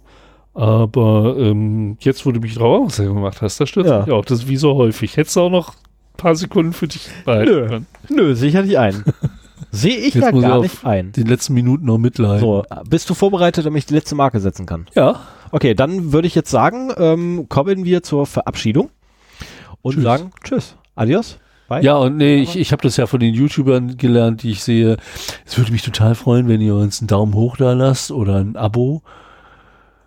Aber 0.54 1.36
ähm, 1.38 1.96
jetzt, 2.00 2.26
wo 2.26 2.32
du 2.32 2.40
mich 2.40 2.54
drauf 2.54 2.76
aufmerksam 2.86 3.14
gemacht 3.14 3.42
hast, 3.42 3.60
das 3.60 3.68
stört 3.68 3.86
Ja. 3.86 4.00
mich 4.00 4.10
auch. 4.10 4.24
Das 4.24 4.40
ist 4.40 4.48
wie 4.48 4.56
so 4.56 4.74
häufig. 4.74 5.16
Hättest 5.16 5.36
du 5.36 5.40
auch 5.42 5.50
noch 5.50 5.70
ein 5.74 6.16
paar 6.16 6.34
Sekunden 6.34 6.72
für 6.72 6.88
dich 6.88 7.08
behalten 7.24 7.50
Nö. 7.52 7.66
können. 7.68 7.86
Nö, 8.08 8.34
sicher 8.34 8.62
nicht 8.62 8.76
ein. 8.78 9.04
Sehe 9.70 9.96
ich 9.96 10.14
Jetzt 10.14 10.24
da 10.26 10.32
muss 10.32 10.42
ich 10.42 10.48
gar 10.48 10.56
auf 10.58 10.62
nicht 10.62 10.84
ein. 10.84 11.12
Den 11.12 11.26
letzten 11.26 11.54
Minuten 11.54 11.84
noch 11.86 11.98
mitleiden. 11.98 12.40
So, 12.40 12.64
bist 12.88 13.08
du 13.10 13.14
vorbereitet, 13.14 13.66
damit 13.66 13.78
ich 13.80 13.86
die 13.86 13.94
letzte 13.94 14.14
Marke 14.14 14.40
setzen 14.40 14.66
kann? 14.66 14.86
Ja. 14.94 15.20
Okay, 15.50 15.74
dann 15.74 16.12
würde 16.12 16.26
ich 16.26 16.34
jetzt 16.34 16.50
sagen, 16.50 16.92
ähm, 16.96 17.46
kommen 17.48 17.84
wir 17.84 18.02
zur 18.02 18.26
Verabschiedung 18.26 18.90
und 19.82 19.94
Tschüss. 19.94 20.04
sagen 20.04 20.30
Tschüss, 20.44 20.76
Adios. 20.94 21.38
Bye. 21.68 21.82
Ja, 21.82 21.96
und 21.96 22.16
nee, 22.16 22.36
ich, 22.36 22.56
ich 22.56 22.72
habe 22.72 22.82
das 22.82 22.96
ja 22.96 23.06
von 23.06 23.20
den 23.20 23.34
YouTubern 23.34 23.98
gelernt, 23.98 24.42
die 24.42 24.52
ich 24.52 24.62
sehe. 24.62 24.96
Es 25.44 25.58
würde 25.58 25.70
mich 25.70 25.82
total 25.82 26.14
freuen, 26.14 26.48
wenn 26.48 26.62
ihr 26.62 26.74
uns 26.74 27.00
einen 27.00 27.08
Daumen 27.08 27.34
hoch 27.34 27.58
da 27.58 27.74
lasst 27.74 28.10
oder 28.10 28.36
ein 28.36 28.56
Abo. 28.56 29.02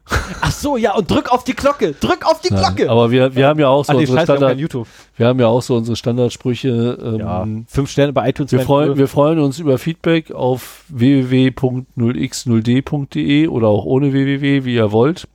Ach 0.42 0.52
so, 0.52 0.78
ja, 0.78 0.96
und 0.96 1.10
drück 1.10 1.32
auf 1.32 1.44
die 1.44 1.54
Glocke. 1.54 1.94
Drück 1.94 2.26
auf 2.26 2.42
die 2.42 2.52
Ja, 2.54 2.60
Glocke. 2.72 2.90
aber 2.90 3.12
wir, 3.12 3.36
wir 3.36 3.48
haben 3.48 3.60
ja 3.60 3.68
auch 3.70 3.86
so 3.86 3.94
nee, 3.94 4.00
unsere 4.00 4.18
scheiße, 4.18 4.28
wir 4.28 4.34
haben 4.34 4.38
Standard, 4.40 4.60
YouTube. 4.60 4.88
wir 5.16 5.28
haben 5.28 5.40
ja 5.40 5.48
auch 5.48 5.62
so 5.62 5.76
unsere 5.76 5.96
Standardsprüche. 5.96 6.98
Ähm, 7.02 7.20
Ja, 7.20 7.48
fünf 7.68 7.90
Sterne 7.92 8.12
bei 8.12 8.28
iTunes. 8.30 8.52
Wir 8.52 8.60
freuen, 8.62 8.98
wir 8.98 9.08
freuen 9.08 9.38
uns 9.40 9.60
über 9.60 9.78
Feedback 9.78 10.32
auf 10.32 10.84
www.0x0d.de 10.90 13.48
oder 13.48 13.68
auch 13.68 13.86
ohne 13.86 14.12
www, 14.14 14.66
wie 14.66 14.76
ihr 14.76 14.92
wollt. 14.92 15.28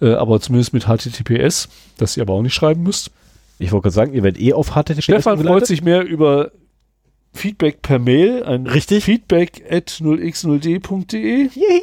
Äh, 0.00 0.14
aber 0.14 0.40
zumindest 0.40 0.72
mit 0.72 0.84
HTTPS, 0.86 1.68
das 1.98 2.16
ihr 2.16 2.22
aber 2.22 2.34
auch 2.34 2.42
nicht 2.42 2.54
schreiben 2.54 2.82
müsst. 2.82 3.10
ich 3.58 3.72
wollte 3.72 3.84
gerade 3.84 3.94
sagen, 3.94 4.14
ihr 4.14 4.22
werdet 4.22 4.40
eh 4.40 4.52
auf 4.52 4.70
HTTPS 4.70 5.04
Stefan 5.04 5.22
freut 5.36 5.40
umgeleitet. 5.40 5.66
sich 5.68 5.82
mehr 5.82 6.04
über 6.04 6.50
Feedback 7.34 7.80
per 7.82 7.98
Mail 7.98 8.44
an 8.44 8.66
Richtig. 8.66 9.04
feedback 9.04 9.62
at 9.70 9.88
0x0d.de. 9.90 11.48
Yay. 11.54 11.80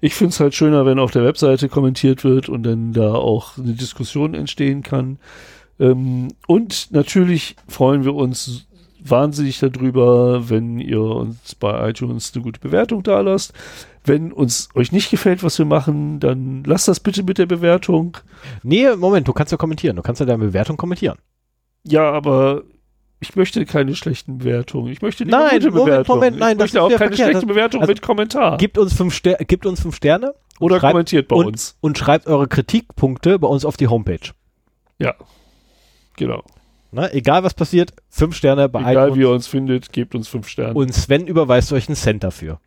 Ich 0.00 0.14
finde 0.14 0.30
es 0.30 0.40
halt 0.40 0.54
schöner, 0.54 0.86
wenn 0.86 0.98
auf 0.98 1.10
der 1.10 1.24
Webseite 1.24 1.68
kommentiert 1.68 2.24
wird 2.24 2.48
und 2.48 2.62
dann 2.62 2.92
da 2.92 3.14
auch 3.14 3.58
eine 3.58 3.72
Diskussion 3.72 4.34
entstehen 4.34 4.82
kann. 4.82 5.18
Ähm, 5.80 6.28
und 6.46 6.92
natürlich 6.92 7.56
freuen 7.66 8.04
wir 8.04 8.14
uns 8.14 8.68
wahnsinnig 9.00 9.58
darüber, 9.58 10.48
wenn 10.50 10.78
ihr 10.78 11.00
uns 11.00 11.54
bei 11.54 11.90
iTunes 11.90 12.32
eine 12.34 12.42
gute 12.42 12.60
Bewertung 12.60 13.02
da 13.02 13.20
lasst. 13.20 13.52
Wenn 14.04 14.32
uns 14.32 14.68
euch 14.74 14.92
nicht 14.92 15.10
gefällt, 15.10 15.42
was 15.42 15.58
wir 15.58 15.66
machen, 15.66 16.20
dann 16.20 16.64
lasst 16.64 16.88
das 16.88 17.00
bitte 17.00 17.22
mit 17.22 17.38
der 17.38 17.46
Bewertung. 17.46 18.16
Nee, 18.62 18.94
Moment, 18.96 19.28
du 19.28 19.32
kannst 19.32 19.52
ja 19.52 19.58
kommentieren. 19.58 19.96
Du 19.96 20.02
kannst 20.02 20.20
ja 20.20 20.26
deine 20.26 20.44
Bewertung 20.44 20.76
kommentieren. 20.76 21.18
Ja, 21.84 22.10
aber 22.10 22.62
ich 23.20 23.34
möchte 23.36 23.64
keine 23.66 23.94
schlechten 23.96 24.38
Bewertungen. 24.38 24.92
Ich 24.92 25.02
möchte 25.02 25.24
Nein, 25.26 25.50
gute 25.58 25.70
Moment, 25.70 25.84
Bewertungen. 25.86 26.18
Moment, 26.18 26.38
nein, 26.38 26.52
ich 26.56 26.58
möchte 26.60 26.82
auch 26.82 26.88
keine 26.88 26.98
verkehrt. 26.98 27.30
schlechte 27.30 27.46
Bewertung 27.46 27.80
Also, 27.80 27.90
mit 27.90 28.02
Kommentar. 28.02 28.56
Gebt 28.58 28.78
uns 28.78 28.94
fünf, 28.94 29.14
Ster 29.14 29.34
gebt 29.36 29.66
uns 29.66 29.80
fünf 29.80 29.96
Sterne 29.96 30.34
Oder 30.60 30.78
schreibt- 30.78 30.92
kommentiert 30.92 31.28
bei 31.28 31.36
und, 31.36 31.46
uns. 31.46 31.76
und 31.80 31.98
schreibt 31.98 32.26
eure 32.26 32.46
Kritikpunkte 32.48 33.38
bei 33.38 33.48
uns 33.48 33.64
auf 33.64 33.76
die 33.76 33.88
Homepage. 33.88 34.30
Ja. 34.98 35.14
Genau. 36.16 36.42
Ne? 36.90 37.12
Egal 37.12 37.42
was 37.42 37.54
passiert, 37.54 37.92
fünf 38.08 38.34
Sterne 38.36 38.68
bei 38.68 38.80
Egal 38.92 39.14
wie 39.14 39.20
ihr 39.20 39.30
uns 39.30 39.46
findet, 39.46 39.92
gebt 39.92 40.14
uns 40.14 40.26
fünf 40.28 40.48
Sterne. 40.48 40.74
Und 40.74 40.94
Sven 40.94 41.26
überweist 41.26 41.72
euch 41.72 41.88
einen 41.88 41.96
Cent 41.96 42.24
dafür. 42.24 42.60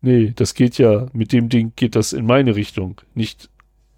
nee, 0.00 0.32
das 0.34 0.54
geht 0.54 0.78
ja, 0.78 1.06
mit 1.12 1.32
dem 1.32 1.48
Ding 1.48 1.72
geht 1.76 1.94
das 1.96 2.12
in 2.12 2.26
meine 2.26 2.54
Richtung, 2.56 3.00
nicht 3.14 3.48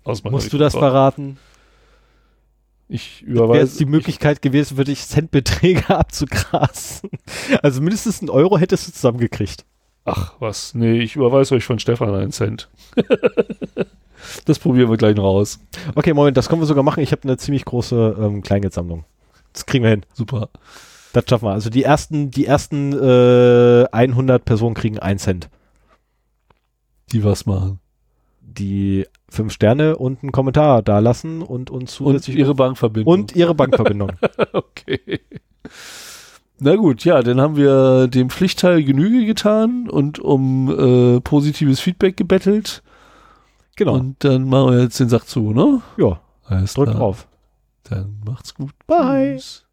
aus 0.04 0.24
meiner 0.24 0.32
Musst 0.32 0.52
du 0.52 0.56
Richtung. 0.56 0.60
das 0.60 0.74
verraten? 0.74 1.38
Ich 2.92 3.24
Wäre 3.24 3.44
überweise. 3.44 3.60
jetzt 3.60 3.78
die 3.78 3.86
Möglichkeit 3.86 4.42
gewesen, 4.42 4.76
für 4.76 4.82
dich 4.82 5.06
Centbeträge 5.06 5.88
abzugrasen. 5.96 7.08
Also 7.62 7.80
mindestens 7.80 8.20
einen 8.20 8.30
Euro 8.30 8.58
hättest 8.58 8.88
du 8.88 8.92
zusammengekriegt. 8.92 9.64
Ach, 10.04 10.34
was? 10.40 10.74
Nee, 10.74 10.98
ich 10.98 11.14
überweise 11.14 11.54
euch 11.54 11.64
von 11.64 11.78
Stefan 11.78 12.12
einen 12.12 12.32
Cent. 12.32 12.68
das 14.44 14.58
probieren 14.58 14.90
wir 14.90 14.96
gleich 14.96 15.14
noch 15.14 15.24
aus. 15.24 15.60
Okay, 15.94 16.12
Moment, 16.12 16.36
das 16.36 16.48
können 16.48 16.62
wir 16.62 16.66
sogar 16.66 16.82
machen. 16.82 17.00
Ich 17.00 17.12
habe 17.12 17.22
eine 17.22 17.36
ziemlich 17.36 17.64
große 17.64 18.16
ähm, 18.18 18.42
Kleingeldsammlung. 18.42 19.04
Das 19.52 19.66
kriegen 19.66 19.84
wir 19.84 19.90
hin. 19.90 20.04
Super. 20.12 20.48
Das 21.12 21.24
schaffen 21.28 21.46
wir. 21.46 21.52
Also 21.52 21.70
die 21.70 21.84
ersten, 21.84 22.32
die 22.32 22.46
ersten 22.46 22.92
äh, 22.92 23.86
100 23.92 24.44
Personen 24.44 24.74
kriegen 24.74 24.98
einen 24.98 25.20
Cent. 25.20 25.48
Die 27.12 27.22
was 27.22 27.46
machen. 27.46 27.78
Die 28.40 29.06
fünf 29.30 29.52
Sterne 29.52 29.96
und 29.96 30.22
einen 30.22 30.32
Kommentar 30.32 30.82
da 30.82 30.98
lassen 30.98 31.42
und 31.42 31.70
uns 31.70 31.98
Und 32.00 32.06
zusätzlich 32.14 32.36
ihre 32.36 32.54
Bankverbindung. 32.54 33.12
und 33.12 33.34
ihre 33.36 33.54
Bankverbindung. 33.54 34.12
okay. 34.52 35.20
Na 36.58 36.76
gut, 36.76 37.04
ja, 37.04 37.22
dann 37.22 37.40
haben 37.40 37.56
wir 37.56 38.06
dem 38.08 38.28
Pflichtteil 38.28 38.82
Genüge 38.84 39.24
getan 39.24 39.88
und 39.88 40.18
um 40.18 40.68
äh, 41.16 41.20
positives 41.20 41.80
Feedback 41.80 42.16
gebettelt. 42.16 42.82
genau. 43.76 43.94
Und 43.94 44.22
dann 44.24 44.48
machen 44.48 44.72
wir 44.74 44.82
jetzt 44.82 45.00
den 45.00 45.08
Sack 45.08 45.26
zu, 45.26 45.52
ne? 45.52 45.80
ja, 45.96 46.20
Alles 46.44 46.74
drück 46.74 46.88
klar. 46.88 46.98
drauf. 46.98 47.26
Dann 47.84 48.20
macht's 48.26 48.54
gut. 48.54 48.72
Bye. 48.86 49.36
Tschüss. 49.36 49.64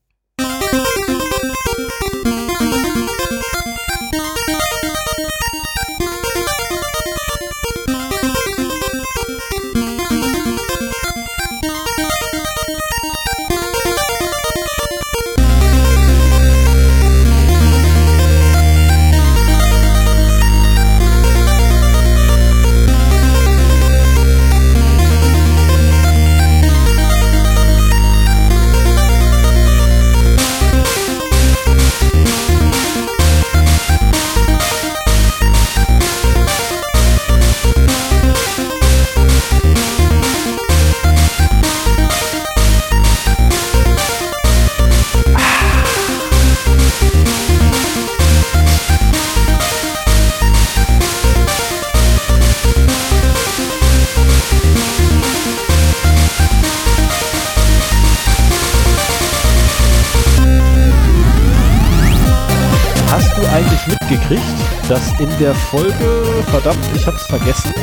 Mitgekriegt, 63.88 64.44
dass 64.88 65.02
in 65.20 65.30
der 65.40 65.54
Folge, 65.56 66.44
verdammt, 66.50 66.80
ich 66.96 67.06
hab's 67.08 67.26
vergessen, 67.26 67.74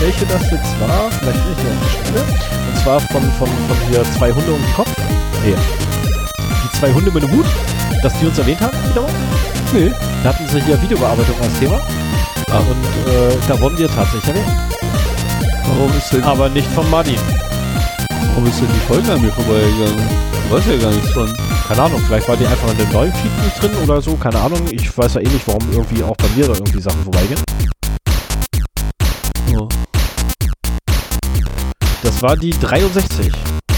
welche 0.00 0.26
das 0.26 0.50
jetzt 0.50 0.80
war, 0.80 1.10
vielleicht 1.10 1.42
bin 1.42 1.52
ich 1.56 1.64
ja 1.64 1.70
auf 1.70 1.80
die 1.82 2.08
Stelle, 2.08 2.24
und 2.68 2.78
zwar 2.82 3.00
von, 3.00 3.22
von, 3.32 3.48
von 3.48 3.76
hier 3.88 4.04
zwei 4.16 4.32
Hunde 4.32 4.52
und 4.52 4.74
Kopf. 4.74 4.90
Nee. 5.44 5.54
Die 6.38 6.78
zwei 6.78 6.92
Hunde 6.92 7.10
mit 7.10 7.22
dem 7.22 7.30
Hut, 7.32 7.46
dass 8.02 8.12
die 8.18 8.26
uns 8.26 8.38
erwähnt 8.38 8.60
haben, 8.60 8.76
wiederum? 8.88 9.10
Nee. 9.72 9.92
Da 10.22 10.30
hatten 10.30 10.48
sie 10.48 10.60
hier 10.60 10.80
Videobearbeitung 10.80 11.34
als 11.40 11.58
Thema. 11.58 11.80
Ah. 12.50 12.58
Und 12.58 13.12
äh, 13.12 13.36
da 13.48 13.60
wurden 13.60 13.78
wir 13.78 13.88
tatsächlich 13.88 14.28
erwähnt. 14.28 14.46
Warum 15.64 15.90
ist 15.96 16.12
denn, 16.12 16.24
Aber 16.24 16.48
nicht 16.48 16.68
von 16.72 16.88
Martin. 16.90 17.18
Warum 18.36 18.50
ist 18.50 18.60
denn 18.60 18.68
die 18.68 18.86
Folge 18.86 19.12
an 19.12 19.22
mir 19.22 19.32
vorbeigegangen? 19.32 20.08
Ich 20.44 20.52
weiß 20.52 20.66
ja 20.66 20.76
gar 20.76 20.90
nichts 20.90 21.10
von. 21.10 21.34
Keine 21.68 21.82
Ahnung, 21.82 22.02
vielleicht 22.06 22.28
war 22.28 22.36
die 22.36 22.46
einfach 22.46 22.70
in 22.70 22.76
dem 22.76 22.92
neuen 22.92 23.12
Feed 23.14 23.30
nicht 23.42 23.62
drin 23.62 23.74
oder 23.82 24.02
so, 24.02 24.14
keine 24.14 24.38
Ahnung. 24.38 24.60
Ich 24.70 24.96
weiß 24.96 25.14
ja 25.14 25.20
eh 25.22 25.28
nicht, 25.28 25.46
warum 25.48 25.62
irgendwie 25.72 26.02
auch 26.02 26.16
bei 26.16 26.28
mir 26.36 26.46
da 26.46 26.52
irgendwie 26.52 26.80
Sachen 26.80 27.02
vorbeigehen. 27.02 27.40
Oh. 29.56 29.66
Das 32.02 32.22
war 32.22 32.36
die 32.36 32.50
63. 32.50 33.32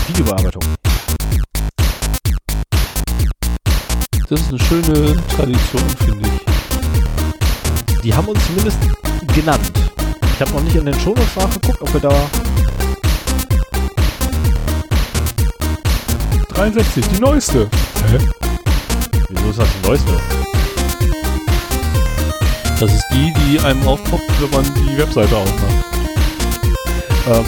Videobearbeitung. 0.09 0.63
Das 4.29 4.41
ist 4.41 4.49
eine 4.49 4.59
schöne 4.59 5.17
Tradition, 5.37 5.83
finde 6.05 6.29
ich. 6.29 8.03
Die 8.03 8.13
haben 8.13 8.27
uns 8.27 8.45
zumindest 8.47 8.79
genannt. 9.35 9.73
Ich 10.35 10.41
habe 10.41 10.51
noch 10.51 10.63
nicht 10.63 10.77
in 10.77 10.85
den 10.85 10.99
Shownotes 10.99 11.37
nachgeguckt, 11.37 11.81
ob 11.81 11.93
wir 11.95 12.01
da... 12.01 12.58
63, 16.59 17.07
die 17.15 17.21
neueste. 17.21 17.69
Wieso 19.29 19.51
ist 19.51 19.61
das 19.61 19.69
die 19.81 19.87
neueste? 19.87 20.13
Das 22.81 22.93
ist 22.93 23.05
die, 23.13 23.33
die 23.33 23.61
einem 23.61 23.87
aufpoppt, 23.87 24.25
wenn 24.41 24.51
man 24.51 24.75
die 24.75 24.99
Webseite 24.99 25.37
aufmacht. 25.37 25.85
Ähm, 27.31 27.45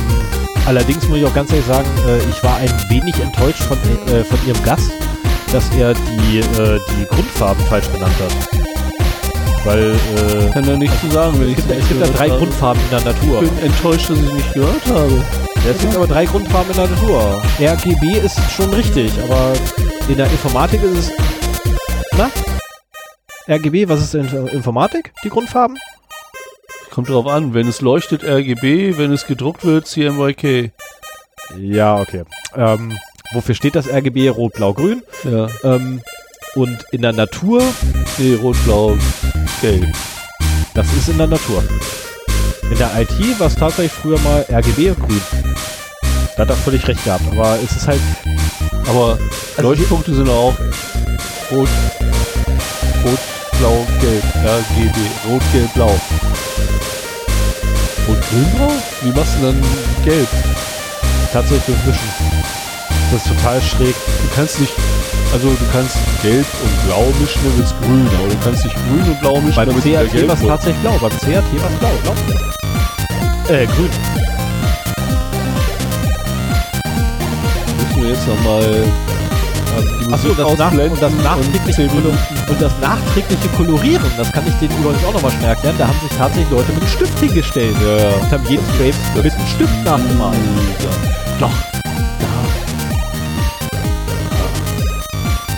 allerdings 0.65 1.09
muss 1.09 1.19
ich 1.19 1.25
auch 1.25 1.35
ganz 1.35 1.51
ehrlich 1.51 1.67
sagen, 1.67 1.89
äh, 2.07 2.19
ich 2.19 2.45
war 2.45 2.59
ein 2.59 2.71
wenig 2.89 3.19
enttäuscht 3.19 3.63
von, 3.63 3.79
äh, 4.15 4.23
von 4.23 4.39
ihrem 4.47 4.63
Gast, 4.63 4.93
dass 5.51 5.69
er 5.77 5.93
die, 5.95 6.39
äh, 6.39 6.79
die 6.97 7.05
Grundfarben 7.07 7.67
falsch 7.67 7.91
genannt 7.91 8.15
hat. 8.21 8.60
Weil 9.65 9.91
äh, 9.93 10.51
Kann 10.53 10.65
da 10.65 10.77
nichts 10.77 10.99
zu 11.01 11.11
sagen, 11.11 11.35
wenn 11.39 11.45
es 11.45 11.51
ich 11.51 11.57
gibt, 11.57 11.71
es 11.71 11.89
gibt 11.89 12.01
ja 12.01 12.07
drei 12.07 12.29
Grundfarben 12.29 12.83
in 12.83 12.91
der 12.91 13.13
Natur. 13.13 13.43
Ich 13.43 13.51
bin 13.51 13.59
enttäuscht, 13.59 14.09
dass 14.09 14.19
ich 14.19 14.33
nicht 14.33 14.55
gehört 14.55 14.87
habe. 14.87 15.25
Ja, 15.65 15.71
es 15.73 15.79
gibt 15.79 15.95
aber 15.95 16.07
drei 16.07 16.25
Grundfarben 16.25 16.71
in 16.71 16.77
der 16.77 16.89
Natur. 16.89 17.43
RGB 17.61 18.19
ist 18.25 18.39
schon 18.51 18.73
richtig, 18.73 19.13
aber 19.23 19.53
in 20.09 20.17
der 20.17 20.27
Informatik 20.27 20.83
ist 20.83 20.97
es. 20.99 21.13
Na? 22.17 22.31
RGB, 23.49 23.89
was 23.89 24.01
ist 24.01 24.15
in 24.15 24.47
Informatik? 24.49 25.13
Die 25.25 25.29
Grundfarben? 25.29 25.77
Kommt 26.91 27.09
drauf 27.11 27.27
an, 27.27 27.53
wenn 27.53 27.69
es 27.69 27.83
leuchtet 27.83 28.25
RGB, 28.25 28.97
wenn 28.97 29.13
es 29.13 29.27
gedruckt 29.27 29.65
wird 29.65 29.87
CMYK. 29.87 30.73
Ja, 31.59 31.97
okay. 32.01 32.23
Ähm, 32.57 32.97
wofür 33.33 33.55
steht 33.55 33.75
das 33.75 33.89
RGB? 33.89 34.29
Rot, 34.31 34.55
Blau, 34.55 34.73
Grün. 34.73 35.03
Ja, 35.25 35.49
Ähm, 35.65 36.01
und 36.55 36.85
in 36.91 37.03
der 37.03 37.13
Natur, 37.13 37.63
nee, 38.19 38.35
rot, 38.35 38.57
blau, 38.65 38.97
gelb. 39.61 39.87
das 40.75 40.87
ist 40.95 41.09
in 41.09 41.19
der 41.19 41.27
Natur. 41.27 41.63
In 42.71 42.79
der 42.79 42.91
IT 43.01 43.39
war 43.41 43.47
es 43.49 43.55
tatsächlich 43.55 43.93
früher 43.93 44.19
mal 44.21 44.45
RGB 44.51 44.91
und 44.91 45.01
Grün. 45.01 45.23
Da 46.37 46.43
hat 46.43 46.51
er 46.51 46.57
völlig 46.57 46.87
recht 46.87 47.05
gehabt, 47.05 47.25
aber 47.31 47.59
es 47.65 47.77
ist 47.77 47.87
halt. 47.87 48.01
Aber 48.89 49.19
Also 49.57 49.69
Leuchtpunkte 49.69 50.15
sind 50.15 50.29
auch 50.29 50.55
rot, 51.51 51.69
rot, 53.05 53.19
blau, 53.59 53.87
gelb. 54.01 54.25
RGB, 54.45 54.97
rot, 55.29 55.43
gelb, 55.53 55.75
blau. 55.75 56.01
Rot, 58.09 58.19
grün, 58.31 58.47
blau? 58.57 58.73
Wie 59.03 59.13
machst 59.13 59.37
du 59.39 59.47
dann 59.47 59.63
gelb? 60.05 60.29
tatsächlich 61.33 61.77
durchmischen. 61.85 62.33
Das 63.13 63.25
ist 63.25 63.29
total 63.29 63.61
schräg. 63.63 63.95
Du 63.95 64.35
kannst 64.35 64.61
nicht, 64.61 64.73
also 65.33 65.49
du 65.49 65.67
kannst 65.73 65.97
gelb 66.23 66.47
und 66.63 66.87
blau 66.87 67.07
mischen, 67.21 67.41
dann 67.45 67.59
wird's 67.59 67.75
grün. 67.83 68.09
Aber 68.19 68.29
du 68.29 68.37
kannst 68.43 68.65
nicht 68.65 68.77
grün 68.77 69.13
und 69.13 69.21
blau 69.21 69.41
mischen, 69.41 69.57
Beim 69.57 69.67
dann 69.69 69.77
wird's 69.77 70.13
CRT 70.13 70.29
war 70.29 70.35
es 70.35 70.41
tatsächlich 70.43 70.83
blau. 70.83 70.99
Beim 71.01 71.11
CRT 71.11 71.63
war 71.63 71.71
es 71.71 71.79
blau. 71.79 71.91
blau. 72.03 73.55
Äh, 73.55 73.67
grün. 73.67 73.91
Müssen 77.79 78.03
wir 78.03 78.11
jetzt 78.11 78.27
nochmal 78.27 78.85
die 80.07 80.13
Achso, 80.13 80.29
das, 80.35 80.59
nach, 80.59 80.73
und, 80.73 81.01
das 81.03 81.13
nachträgliche 81.23 81.83
Minuten- 81.83 82.19
und 82.49 82.61
das 82.61 82.73
nachträgliche 82.81 83.49
Kolorieren, 83.57 84.11
das 84.17 84.33
kann 84.33 84.45
ich 84.47 84.55
denen 84.55 84.77
übrigens 84.81 85.05
auch 85.05 85.13
nochmal 85.13 85.31
schnell 85.31 85.51
erklären. 85.51 85.77
Da 85.79 85.87
haben 85.87 86.01
sich 86.01 86.17
tatsächlich 86.19 86.51
Leute 86.51 86.73
mit 86.73 86.83
einem 86.83 86.91
Stift 86.91 87.19
hingestellt 87.21 87.77
Ja, 87.81 88.09
ja. 88.09 88.15
und 88.17 88.33
haben 88.33 88.45
jeden 88.49 88.65
Frame 88.77 88.95
mit 89.23 89.33
einem 89.33 89.47
Stift 89.47 89.85
nachgemalt. 89.85 90.37
Doch. 91.39 91.53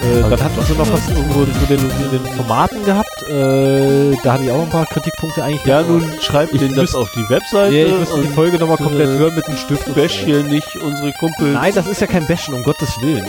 Äh, 0.02 0.20
dann 0.28 0.42
hatten 0.42 0.62
sie 0.66 0.72
noch 0.74 0.92
was 0.92 1.08
irgendwo 1.08 1.44
zu 1.44 1.66
den, 1.68 1.78
den 2.10 2.34
Formaten 2.34 2.84
gehabt. 2.84 3.22
Äh, 3.28 4.16
da 4.24 4.32
hatte 4.32 4.44
ich 4.44 4.50
auch 4.50 4.62
ein 4.62 4.70
paar 4.70 4.86
Kritikpunkte 4.86 5.44
eigentlich. 5.44 5.64
Ja, 5.64 5.82
nun 5.82 6.04
schreibt 6.20 6.52
Ich 6.52 6.60
denen 6.60 6.74
das 6.74 6.94
auf 6.94 7.08
die 7.12 7.28
Webseite 7.28 7.74
ja, 7.74 7.86
ich 7.86 7.98
müsste 7.98 8.20
die 8.20 8.28
Folge 8.28 8.58
nochmal 8.58 8.78
komplett 8.78 9.08
äh, 9.08 9.18
hören 9.18 9.34
mit 9.36 9.46
dem 9.46 9.56
Stift. 9.56 9.94
bash 9.94 10.18
hier 10.18 10.42
nicht 10.42 10.74
unsere 10.76 11.12
Kumpels. 11.12 11.54
Nein, 11.54 11.72
das 11.74 11.86
ist 11.86 12.00
ja 12.00 12.08
kein 12.08 12.26
Bashen, 12.26 12.52
um 12.52 12.64
Gottes 12.64 13.00
Willen. 13.00 13.24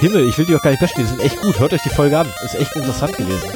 Himmel, 0.00 0.26
ich 0.26 0.38
will 0.38 0.46
die 0.46 0.56
auch 0.56 0.62
gar 0.62 0.70
nicht 0.70 0.80
bashen, 0.80 0.96
die 0.98 1.04
sind 1.04 1.20
echt 1.20 1.40
gut. 1.42 1.58
Hört 1.58 1.74
euch 1.74 1.82
die 1.82 1.90
Folge 1.90 2.18
an. 2.18 2.26
Ist 2.44 2.54
echt 2.54 2.74
interessant 2.74 3.14
gewesen. 3.16 3.50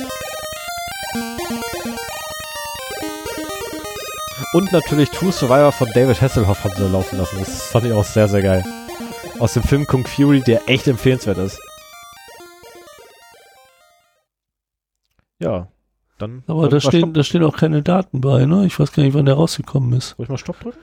Und 4.52 4.72
natürlich 4.72 5.10
True 5.10 5.32
Survivor 5.32 5.72
von 5.72 5.88
David 5.94 6.20
Hasselhoff 6.20 6.64
haben 6.64 6.74
sie 6.76 6.88
laufen 6.88 7.18
lassen. 7.18 7.38
Das 7.38 7.62
fand 7.62 7.86
ich 7.86 7.92
auch 7.92 8.04
sehr, 8.04 8.28
sehr 8.28 8.42
geil. 8.42 8.64
Aus 9.38 9.54
dem 9.54 9.62
Film 9.62 9.86
Kung 9.86 10.06
Fury, 10.06 10.42
der 10.42 10.68
echt 10.68 10.88
empfehlenswert 10.88 11.38
ist. 11.38 11.60
Ja, 15.40 15.68
dann. 16.18 16.42
Aber 16.46 16.68
da 16.68 16.80
stehen, 16.80 17.00
Stopp, 17.00 17.14
da 17.14 17.22
stehen 17.22 17.44
auch 17.44 17.56
keine 17.56 17.82
Daten 17.82 18.20
bei, 18.20 18.44
ne? 18.44 18.66
Ich 18.66 18.78
weiß 18.78 18.92
gar 18.92 19.02
nicht, 19.02 19.14
wann 19.14 19.26
der 19.26 19.34
rausgekommen 19.34 19.92
ist. 19.92 20.10
soll 20.16 20.24
ich 20.24 20.30
mal 20.30 20.38
Stopp 20.38 20.60
drücken? 20.60 20.78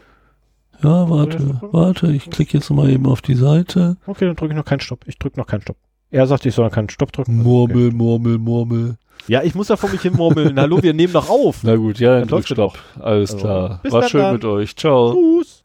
Ja, 0.84 1.10
warte, 1.10 1.60
warte, 1.72 2.12
ich 2.12 2.30
klicke 2.30 2.58
jetzt 2.58 2.70
mal 2.70 2.90
eben 2.90 3.06
auf 3.08 3.22
die 3.22 3.36
Seite. 3.36 3.98
Okay, 4.08 4.26
dann 4.26 4.36
drücke 4.36 4.54
ich 4.54 4.58
noch 4.58 4.66
keinen 4.66 4.82
Stopp. 4.82 5.02
Ich 5.08 5.18
drücke 5.18 5.40
noch 5.40 5.48
keinen 5.48 5.62
Stopp. 5.62 5.78
Er 6.12 6.28
sagt, 6.28 6.46
ich 6.46 6.54
soll 6.54 6.66
noch 6.66 6.72
keinen 6.74 6.90
Stopp 6.90 7.12
drücken. 7.12 7.42
Murmel, 7.42 7.92
Murmel, 7.92 8.38
Murmel. 8.38 8.98
Ja, 9.28 9.42
ich 9.42 9.56
muss 9.56 9.70
ja 9.70 9.76
vor 9.78 9.90
mich 9.90 10.02
hin 10.02 10.14
murmeln. 10.16 10.60
Hallo, 10.60 10.82
wir 10.84 10.94
nehmen 10.94 11.14
doch 11.14 11.30
auf. 11.30 11.64
Na 11.64 11.76
gut, 11.76 12.00
ja, 12.00 12.20
Dann 12.20 12.28
dann 12.28 12.44
Stopp. 12.44 12.78
Alles 13.00 13.32
Also, 13.34 13.38
klar. 13.38 13.80
bis 13.84 13.92
War 13.94 14.04
schön 14.10 14.22
dann. 14.22 14.34
mit 14.34 14.46
euch. 14.46 14.76
Ciao. 14.76 15.14
Tschüss. 15.14 15.64